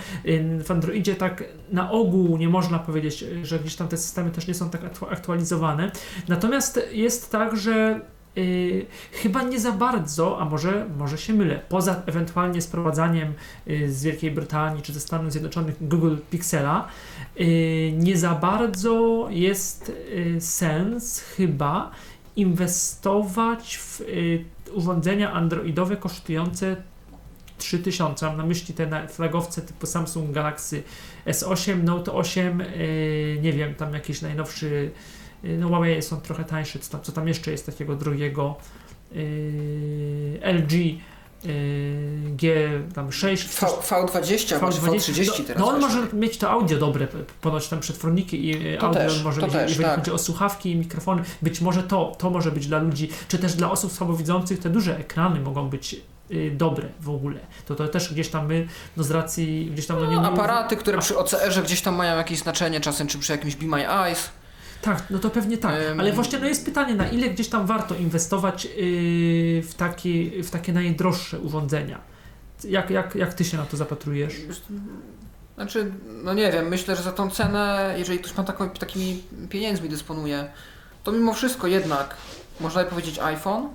W 0.64 0.70
Androidzie 0.70 1.14
tak 1.14 1.44
na 1.72 1.90
ogół 1.90 2.36
nie 2.36 2.48
można 2.48 2.78
powiedzieć, 2.78 3.22
y, 3.22 3.46
że 3.46 3.58
gdzieś 3.58 3.76
tam 3.76 3.88
te 3.88 3.96
systemy 3.96 4.30
też 4.30 4.46
nie 4.46 4.54
są 4.54 4.70
tak 4.70 4.82
aktu- 4.82 5.12
aktualizowane. 5.12 5.90
Natomiast 6.28 6.80
jest 6.92 7.32
tak, 7.32 7.56
że 7.56 8.00
Yy, 8.36 8.86
chyba 9.12 9.42
nie 9.42 9.60
za 9.60 9.72
bardzo, 9.72 10.40
a 10.40 10.44
może, 10.44 10.86
może 10.98 11.18
się 11.18 11.32
mylę, 11.32 11.60
poza 11.68 12.02
ewentualnie 12.06 12.62
sprowadzaniem 12.62 13.32
yy, 13.66 13.92
z 13.92 14.02
Wielkiej 14.02 14.30
Brytanii 14.30 14.82
czy 14.82 14.92
ze 14.92 15.00
Stanów 15.00 15.32
Zjednoczonych 15.32 15.88
Google 15.88 16.16
Pixela, 16.30 16.88
yy, 17.36 17.46
nie 17.92 18.16
za 18.16 18.34
bardzo 18.34 19.26
jest 19.30 19.92
yy, 20.14 20.40
sens 20.40 21.20
chyba 21.20 21.90
inwestować 22.36 23.76
w 23.76 24.00
yy, 24.00 24.44
urządzenia 24.74 25.32
androidowe 25.32 25.96
kosztujące 25.96 26.76
3000. 27.58 28.26
Mam 28.26 28.36
na 28.36 28.46
myśli 28.46 28.74
te 28.74 29.08
flagowce 29.08 29.62
typu 29.62 29.86
Samsung 29.86 30.30
Galaxy 30.30 30.82
S8, 31.26 31.82
Note 31.82 32.12
8, 32.12 32.58
yy, 32.58 33.38
nie 33.42 33.52
wiem, 33.52 33.74
tam 33.74 33.94
jakiś 33.94 34.22
najnowszy 34.22 34.90
yy, 35.42 35.58
no 35.58 35.68
Huawei 35.68 36.02
są 36.02 36.20
trochę 36.20 36.44
tańsze, 36.44 36.78
co 36.78 36.92
tam, 36.92 37.02
co 37.02 37.12
tam 37.12 37.28
jeszcze 37.28 37.50
jest 37.50 37.66
takiego 37.66 37.96
drogiego 37.96 38.56
yy, 39.12 40.40
LG 40.42 40.72
yy, 41.44 42.36
G 42.36 42.70
tam 42.94 43.12
6 43.12 43.48
V, 43.48 43.66
V20 43.66 44.54
albo 44.54 44.66
V30 44.66 45.26
no, 45.26 45.44
teraz. 45.46 45.60
no 45.62 45.68
on 45.68 45.80
właśnie. 45.80 46.00
może 46.00 46.12
mieć 46.16 46.38
to 46.38 46.50
audio 46.50 46.78
dobre, 46.78 47.08
ponoć 47.40 47.68
tam 47.68 47.80
przetworniki 47.80 48.50
i 48.50 48.78
To 48.78 48.86
audio 48.86 49.00
też, 49.00 49.22
może 49.22 49.42
mieć, 49.42 49.52
też, 49.52 49.68
jeżeli 49.68 49.84
tak. 49.84 49.98
chodzi 49.98 50.10
o 50.10 50.18
słuchawki 50.18 50.70
i 50.70 50.76
mikrofony, 50.76 51.22
być 51.42 51.60
może 51.60 51.82
to, 51.82 52.16
to 52.18 52.30
może 52.30 52.52
być 52.52 52.66
dla 52.66 52.78
ludzi, 52.78 53.08
czy 53.28 53.38
też 53.38 53.54
dla 53.54 53.70
osób 53.70 53.92
słabowidzących 53.92 54.58
te 54.58 54.70
duże 54.70 54.98
ekrany 54.98 55.40
mogą 55.40 55.68
być 55.68 55.94
y, 55.94 56.11
dobre 56.50 56.88
w 57.00 57.10
ogóle. 57.10 57.40
To 57.66 57.74
to 57.74 57.88
też 57.88 58.12
gdzieś 58.12 58.28
tam 58.28 58.46
my, 58.46 58.68
no 58.96 59.04
z 59.04 59.10
racji, 59.10 59.70
gdzieś 59.72 59.86
tam 59.86 60.00
no 60.00 60.10
nie 60.10 60.16
No, 60.16 60.32
aparaty, 60.32 60.76
które 60.76 60.98
przy 60.98 61.18
OCR-ze 61.18 61.62
gdzieś 61.62 61.80
tam 61.82 61.94
mają 61.94 62.16
jakieś 62.16 62.38
znaczenie 62.38 62.80
czasem, 62.80 63.06
czy 63.06 63.18
przy 63.18 63.32
jakimś 63.32 63.56
Be 63.56 63.66
My 63.66 63.90
Eyes. 63.90 64.30
Tak, 64.82 65.02
no 65.10 65.18
to 65.18 65.30
pewnie 65.30 65.58
tak. 65.58 65.74
Ale 65.98 66.12
właśnie 66.12 66.38
no 66.38 66.46
jest 66.46 66.64
pytanie, 66.64 66.94
na 66.94 67.08
ile 67.08 67.28
gdzieś 67.28 67.48
tam 67.48 67.66
warto 67.66 67.94
inwestować 67.94 68.64
yy, 68.64 68.70
w, 69.62 69.74
takie, 69.76 70.42
w 70.42 70.50
takie 70.50 70.72
najdroższe 70.72 71.40
urządzenia? 71.40 71.98
Jak, 72.64 72.90
jak, 72.90 73.14
jak 73.14 73.34
ty 73.34 73.44
się 73.44 73.56
na 73.56 73.66
to 73.66 73.76
zapatrujesz? 73.76 74.34
Znaczy, 75.54 75.92
no 76.24 76.34
nie 76.34 76.52
wiem, 76.52 76.68
myślę, 76.68 76.96
że 76.96 77.02
za 77.02 77.12
tą 77.12 77.30
cenę, 77.30 77.94
jeżeli 77.98 78.18
ktoś 78.18 78.36
ma 78.36 78.44
taką, 78.44 78.70
takimi 78.70 79.22
pieniędzmi 79.50 79.88
dysponuje, 79.88 80.48
to 81.04 81.12
mimo 81.12 81.34
wszystko 81.34 81.66
jednak, 81.66 82.16
można 82.60 82.84
by 82.84 82.90
powiedzieć 82.90 83.18
iPhone. 83.18 83.68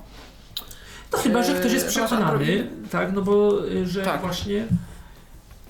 No 1.14 1.18
chyba, 1.19 1.44
że 1.44 1.53
ktoś 1.53 1.74
jest 1.74 1.86
Yy, 1.86 1.92
przekonany, 1.92 2.68
tak, 2.92 3.14
no 3.14 3.22
bo 3.22 3.66
y, 3.66 3.88
że 3.88 4.03
Tak. 4.03 4.22
właśnie... 4.22 4.66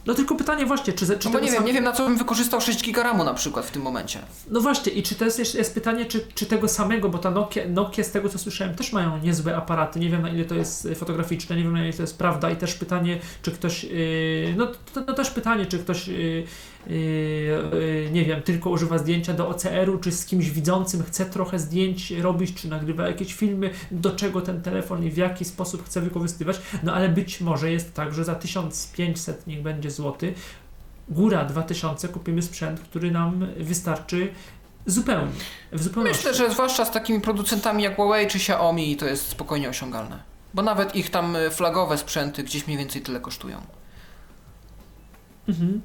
No 0.05 0.13
tylko 0.13 0.35
pytanie 0.35 0.65
właśnie, 0.65 0.93
czy, 0.93 1.07
czy 1.19 1.27
No 1.27 1.31
bo 1.33 1.39
nie 1.39 1.45
wiem, 1.47 1.55
sam- 1.55 1.65
nie 1.65 1.73
wiem 1.73 1.83
na 1.83 1.91
co 1.91 2.03
bym 2.03 2.17
wykorzystał 2.17 2.61
6 2.61 2.83
giga 2.83 3.03
RAMu 3.03 3.23
na 3.23 3.33
przykład 3.33 3.65
w 3.65 3.71
tym 3.71 3.81
momencie. 3.81 4.19
No 4.51 4.61
właśnie, 4.61 4.91
i 4.91 5.03
czy 5.03 5.15
to 5.15 5.25
jest, 5.25 5.55
jest 5.55 5.73
pytanie, 5.73 6.05
czy, 6.05 6.21
czy 6.35 6.45
tego 6.45 6.67
samego, 6.67 7.09
bo 7.09 7.17
ta 7.17 7.31
Nokia, 7.31 7.67
Nokia, 7.67 8.03
z 8.03 8.11
tego 8.11 8.29
co 8.29 8.39
słyszałem, 8.39 8.75
też 8.75 8.93
mają 8.93 9.17
niezłe 9.17 9.55
aparaty. 9.57 9.99
Nie 9.99 10.09
wiem 10.09 10.21
na 10.21 10.29
ile 10.29 10.45
to 10.45 10.55
jest 10.55 10.85
y, 10.85 10.95
fotograficzne, 10.95 11.55
nie 11.55 11.63
wiem 11.63 11.73
na 11.73 11.83
ile 11.83 11.93
to 11.93 12.01
jest 12.03 12.17
prawda. 12.17 12.51
I 12.51 12.55
też 12.55 12.73
pytanie, 12.73 13.19
czy 13.41 13.51
ktoś. 13.51 13.83
Yy, 13.83 14.53
no 14.57 14.67
to, 14.93 15.01
to 15.01 15.13
też 15.13 15.29
pytanie, 15.31 15.65
czy 15.65 15.79
ktoś. 15.79 16.07
Yy, 16.07 16.43
nie 18.11 18.25
wiem, 18.25 18.41
tylko 18.41 18.69
używa 18.69 18.97
zdjęcia 18.97 19.33
do 19.33 19.49
OCR-u, 19.49 19.97
czy 19.97 20.11
z 20.11 20.25
kimś 20.25 20.49
widzącym 20.49 21.03
chce 21.03 21.25
trochę 21.25 21.59
zdjęć 21.59 22.11
robić, 22.11 22.61
czy 22.61 22.69
nagrywa 22.69 23.07
jakieś 23.07 23.33
filmy, 23.33 23.69
do 23.91 24.11
czego 24.11 24.41
ten 24.41 24.61
telefon 24.61 25.03
i 25.03 25.11
w 25.11 25.17
jaki 25.17 25.45
sposób 25.45 25.85
chce 25.85 26.01
wykorzystywać. 26.01 26.61
No 26.83 26.93
ale 26.93 27.09
być 27.09 27.41
może 27.41 27.71
jest 27.71 27.93
tak, 27.93 28.13
że 28.13 28.23
za 28.23 28.35
1500 28.35 29.47
niech 29.47 29.61
będzie 29.61 29.91
złoty, 29.91 30.33
góra 31.09 31.45
2000 31.45 32.07
kupimy 32.07 32.41
sprzęt, 32.41 32.79
który 32.79 33.11
nam 33.11 33.47
wystarczy 33.57 34.29
zupełnie. 34.85 35.31
W 35.71 35.83
zupełności. 35.83 36.17
Myślę, 36.17 36.33
że 36.33 36.53
zwłaszcza 36.53 36.85
z 36.85 36.91
takimi 36.91 37.21
producentami 37.21 37.83
jak 37.83 37.95
Huawei 37.95 38.27
czy 38.27 38.37
Xiaomi 38.37 38.97
to 38.97 39.05
jest 39.05 39.27
spokojnie 39.27 39.69
osiągalne. 39.69 40.23
Bo 40.53 40.61
nawet 40.61 40.95
ich 40.95 41.09
tam 41.09 41.37
flagowe 41.51 41.97
sprzęty 41.97 42.43
gdzieś 42.43 42.67
mniej 42.67 42.77
więcej 42.77 43.01
tyle 43.01 43.19
kosztują. 43.19 43.61
Mhm. 45.47 45.81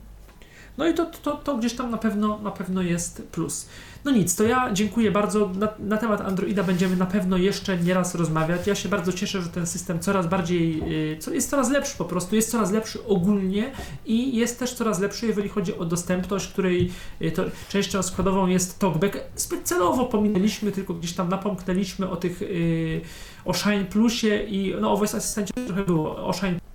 No 0.79 0.89
i 0.89 0.95
to, 0.95 1.07
to, 1.23 1.37
to 1.37 1.57
gdzieś 1.57 1.75
tam 1.75 1.91
na 1.91 1.99
pewno, 1.99 2.39
na 2.39 2.51
pewno 2.51 2.83
jest 2.83 3.23
plus. 3.33 3.67
No 4.05 4.11
nic, 4.11 4.37
to 4.37 4.45
ja 4.45 4.73
dziękuję 4.73 5.11
bardzo. 5.11 5.51
Na, 5.59 5.69
na 5.79 5.97
temat 5.97 6.21
Androida 6.21 6.63
będziemy 6.63 6.97
na 6.97 7.07
pewno 7.07 7.37
jeszcze 7.37 7.79
nieraz 7.79 8.15
rozmawiać. 8.15 8.67
Ja 8.67 8.75
się 8.75 8.89
bardzo 8.89 9.13
cieszę, 9.13 9.43
że 9.43 9.49
ten 9.49 9.67
system 9.67 10.01
coraz 10.01 10.27
bardziej, 10.27 10.83
y, 11.13 11.19
co 11.19 11.31
jest 11.31 11.51
coraz 11.51 11.71
lepszy 11.71 11.99
po 11.99 12.05
prostu, 12.05 12.37
jest 12.37 12.51
coraz 12.51 12.73
lepszy 12.73 13.07
ogólnie 13.07 13.73
i 14.07 14.37
jest 14.37 14.59
też 14.59 14.75
coraz 14.75 15.01
lepszy, 15.01 15.27
jeżeli 15.27 15.49
chodzi 15.49 15.79
o 15.79 15.85
dostępność, 15.85 16.49
której 16.49 16.91
y, 17.23 17.31
to 17.31 17.45
częścią 17.69 18.03
składową 18.03 18.47
jest 18.47 18.79
TalkBack. 18.79 19.19
Specjalowo 19.35 20.07
pominęliśmy, 20.07 20.73
tylko 20.73 20.95
gdzieś 20.95 21.13
tam 21.13 21.29
napomknęliśmy 21.29 22.11
o 22.11 22.17
tych, 22.17 22.43
y, 22.43 23.01
o 23.45 23.55
Shine 23.55 23.85
Plusie 23.85 24.43
i 24.43 24.75
no 24.81 24.93
o 24.93 24.97
Voice 24.97 25.17
Assistencie 25.17 25.53
trochę 25.67 25.85
było, 25.85 26.27
o 26.27 26.33
Shine 26.33 26.72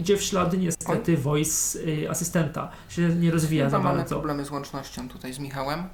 idzie 0.00 0.16
w 0.16 0.22
ślady 0.22 0.58
niestety 0.58 1.16
voice 1.16 1.78
y, 1.78 2.10
asystenta. 2.10 2.70
Się 2.88 3.02
nie 3.08 3.30
rozwija 3.30 3.64
Chyba 3.64 3.78
za 3.78 3.84
mamy 3.84 3.98
bardzo. 3.98 4.14
problemy 4.14 4.44
z 4.44 4.50
łącznością 4.50 5.08
tutaj 5.08 5.32
z 5.32 5.38
Michałem. 5.38 5.84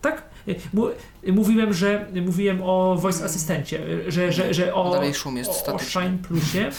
Tak? 0.00 0.22
Y, 0.48 0.56
y, 1.28 1.32
Mówiłem, 1.32 1.72
że 1.74 2.06
mówiłem 2.26 2.62
o 2.62 2.96
voice 3.00 3.24
asystencie, 3.24 3.80
y, 3.88 4.12
że, 4.12 4.32
że, 4.32 4.54
że 4.54 4.74
o, 4.74 4.90
Dalej 4.92 5.14
szum 5.14 5.36
jest 5.36 5.50
o, 5.50 5.52
o 5.52 5.56
statyczny. 5.56 5.88
Shine 6.02 6.18
Plusie, 6.18 6.70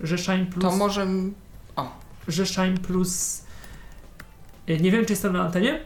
że 0.00 0.18
Shine 0.18 0.46
Plus... 0.46 0.64
To 0.64 0.76
może 0.76 1.06
O. 1.76 1.90
że 2.28 2.46
Shine 2.46 2.78
Plus... 2.78 3.42
y, 4.68 4.80
Nie 4.80 4.90
wiem, 4.90 5.04
czy 5.06 5.12
jestem 5.12 5.32
na 5.32 5.42
antenie? 5.42 5.80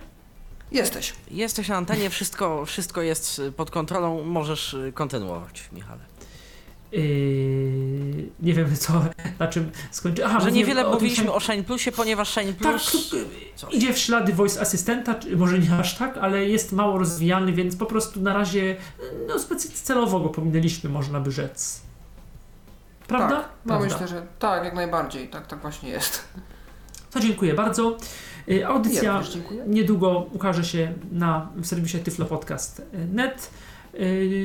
Jesteś. 0.72 1.12
Jesteś 1.30 1.68
na 1.68 1.76
antenie, 1.76 2.10
wszystko, 2.10 2.66
wszystko 2.66 3.02
jest 3.02 3.38
y, 3.38 3.52
pod 3.52 3.70
kontrolą, 3.70 4.24
możesz 4.24 4.74
y, 4.74 4.92
kontynuować, 4.94 5.68
Michale. 5.72 6.00
Yy, 6.92 6.98
nie 8.42 8.54
wiem 8.54 8.76
co, 8.76 9.04
na 9.38 9.46
czym 9.48 9.70
skończy. 9.90 10.26
Aha, 10.26 10.40
Że 10.40 10.52
niewiele 10.52 10.90
mówiliśmy 10.90 11.24
Shine- 11.24 11.32
o 11.34 11.40
Shine 11.40 11.64
Plusie, 11.64 11.92
ponieważ 11.92 12.28
Shine 12.30 12.52
Tak, 12.52 12.58
Plus... 12.58 13.14
Coś. 13.56 13.74
idzie 13.74 13.92
w 13.92 13.98
ślady 13.98 14.32
voice 14.32 14.60
asystenta, 14.60 15.14
może 15.36 15.58
nie 15.58 15.74
aż 15.78 15.98
tak, 15.98 16.18
ale 16.18 16.48
jest 16.48 16.72
mało 16.72 16.98
rozwijany, 16.98 17.52
więc 17.52 17.76
po 17.76 17.86
prostu 17.86 18.20
na 18.20 18.32
razie 18.34 18.60
y, 18.60 18.76
no, 19.28 19.38
specjalnie 19.38 19.76
celowo 19.76 20.20
go 20.20 20.28
pominęliśmy, 20.28 20.90
można 20.90 21.20
by 21.20 21.30
rzec. 21.30 21.80
Prawda? 23.06 23.36
Tak, 23.36 23.48
no 23.64 23.78
Prawda. 23.78 23.94
myślę, 23.94 24.08
że 24.08 24.26
tak, 24.38 24.64
jak 24.64 24.74
najbardziej. 24.74 25.28
Tak, 25.28 25.46
tak 25.46 25.60
właśnie 25.60 25.88
jest. 25.90 26.24
To 27.10 27.20
dziękuję 27.20 27.54
bardzo. 27.54 27.96
Y, 28.48 28.66
Audycja 28.66 29.02
Ja 29.02 29.22
niedługo 29.66 30.26
ukaże 30.32 30.64
się 30.64 30.92
na 31.12 31.48
w 31.56 31.66
serwisie 31.66 31.98
tyflopodcast.net. 31.98 33.50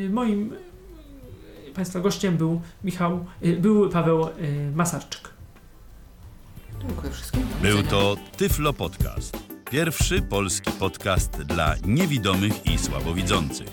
Moim 0.10 0.56
Państwa 1.78 2.00
gościem 2.00 2.38
był 2.38 2.62
Michał, 2.84 3.26
y, 3.46 3.58
był 3.58 3.90
Paweł 3.90 4.28
y, 4.28 4.72
Masarczyk. 4.76 5.30
Dziękuję 6.82 7.12
wszystkim. 7.12 7.48
Był 7.62 7.84
to 7.84 8.16
Tyflo 8.38 8.74
Podcast. 8.74 9.38
Pierwszy 9.72 10.22
polski 10.22 10.72
podcast 10.72 11.32
dla 11.32 11.76
niewidomych 11.86 12.66
i 12.66 12.78
słabowidzących. 12.78 13.68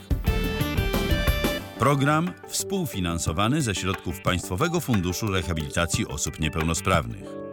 Program 1.78 2.32
współfinansowany 2.48 3.62
ze 3.62 3.74
środków 3.74 4.20
Państwowego 4.20 4.80
Funduszu 4.80 5.26
Rehabilitacji 5.26 6.06
Osób 6.08 6.40
Niepełnosprawnych. 6.40 7.43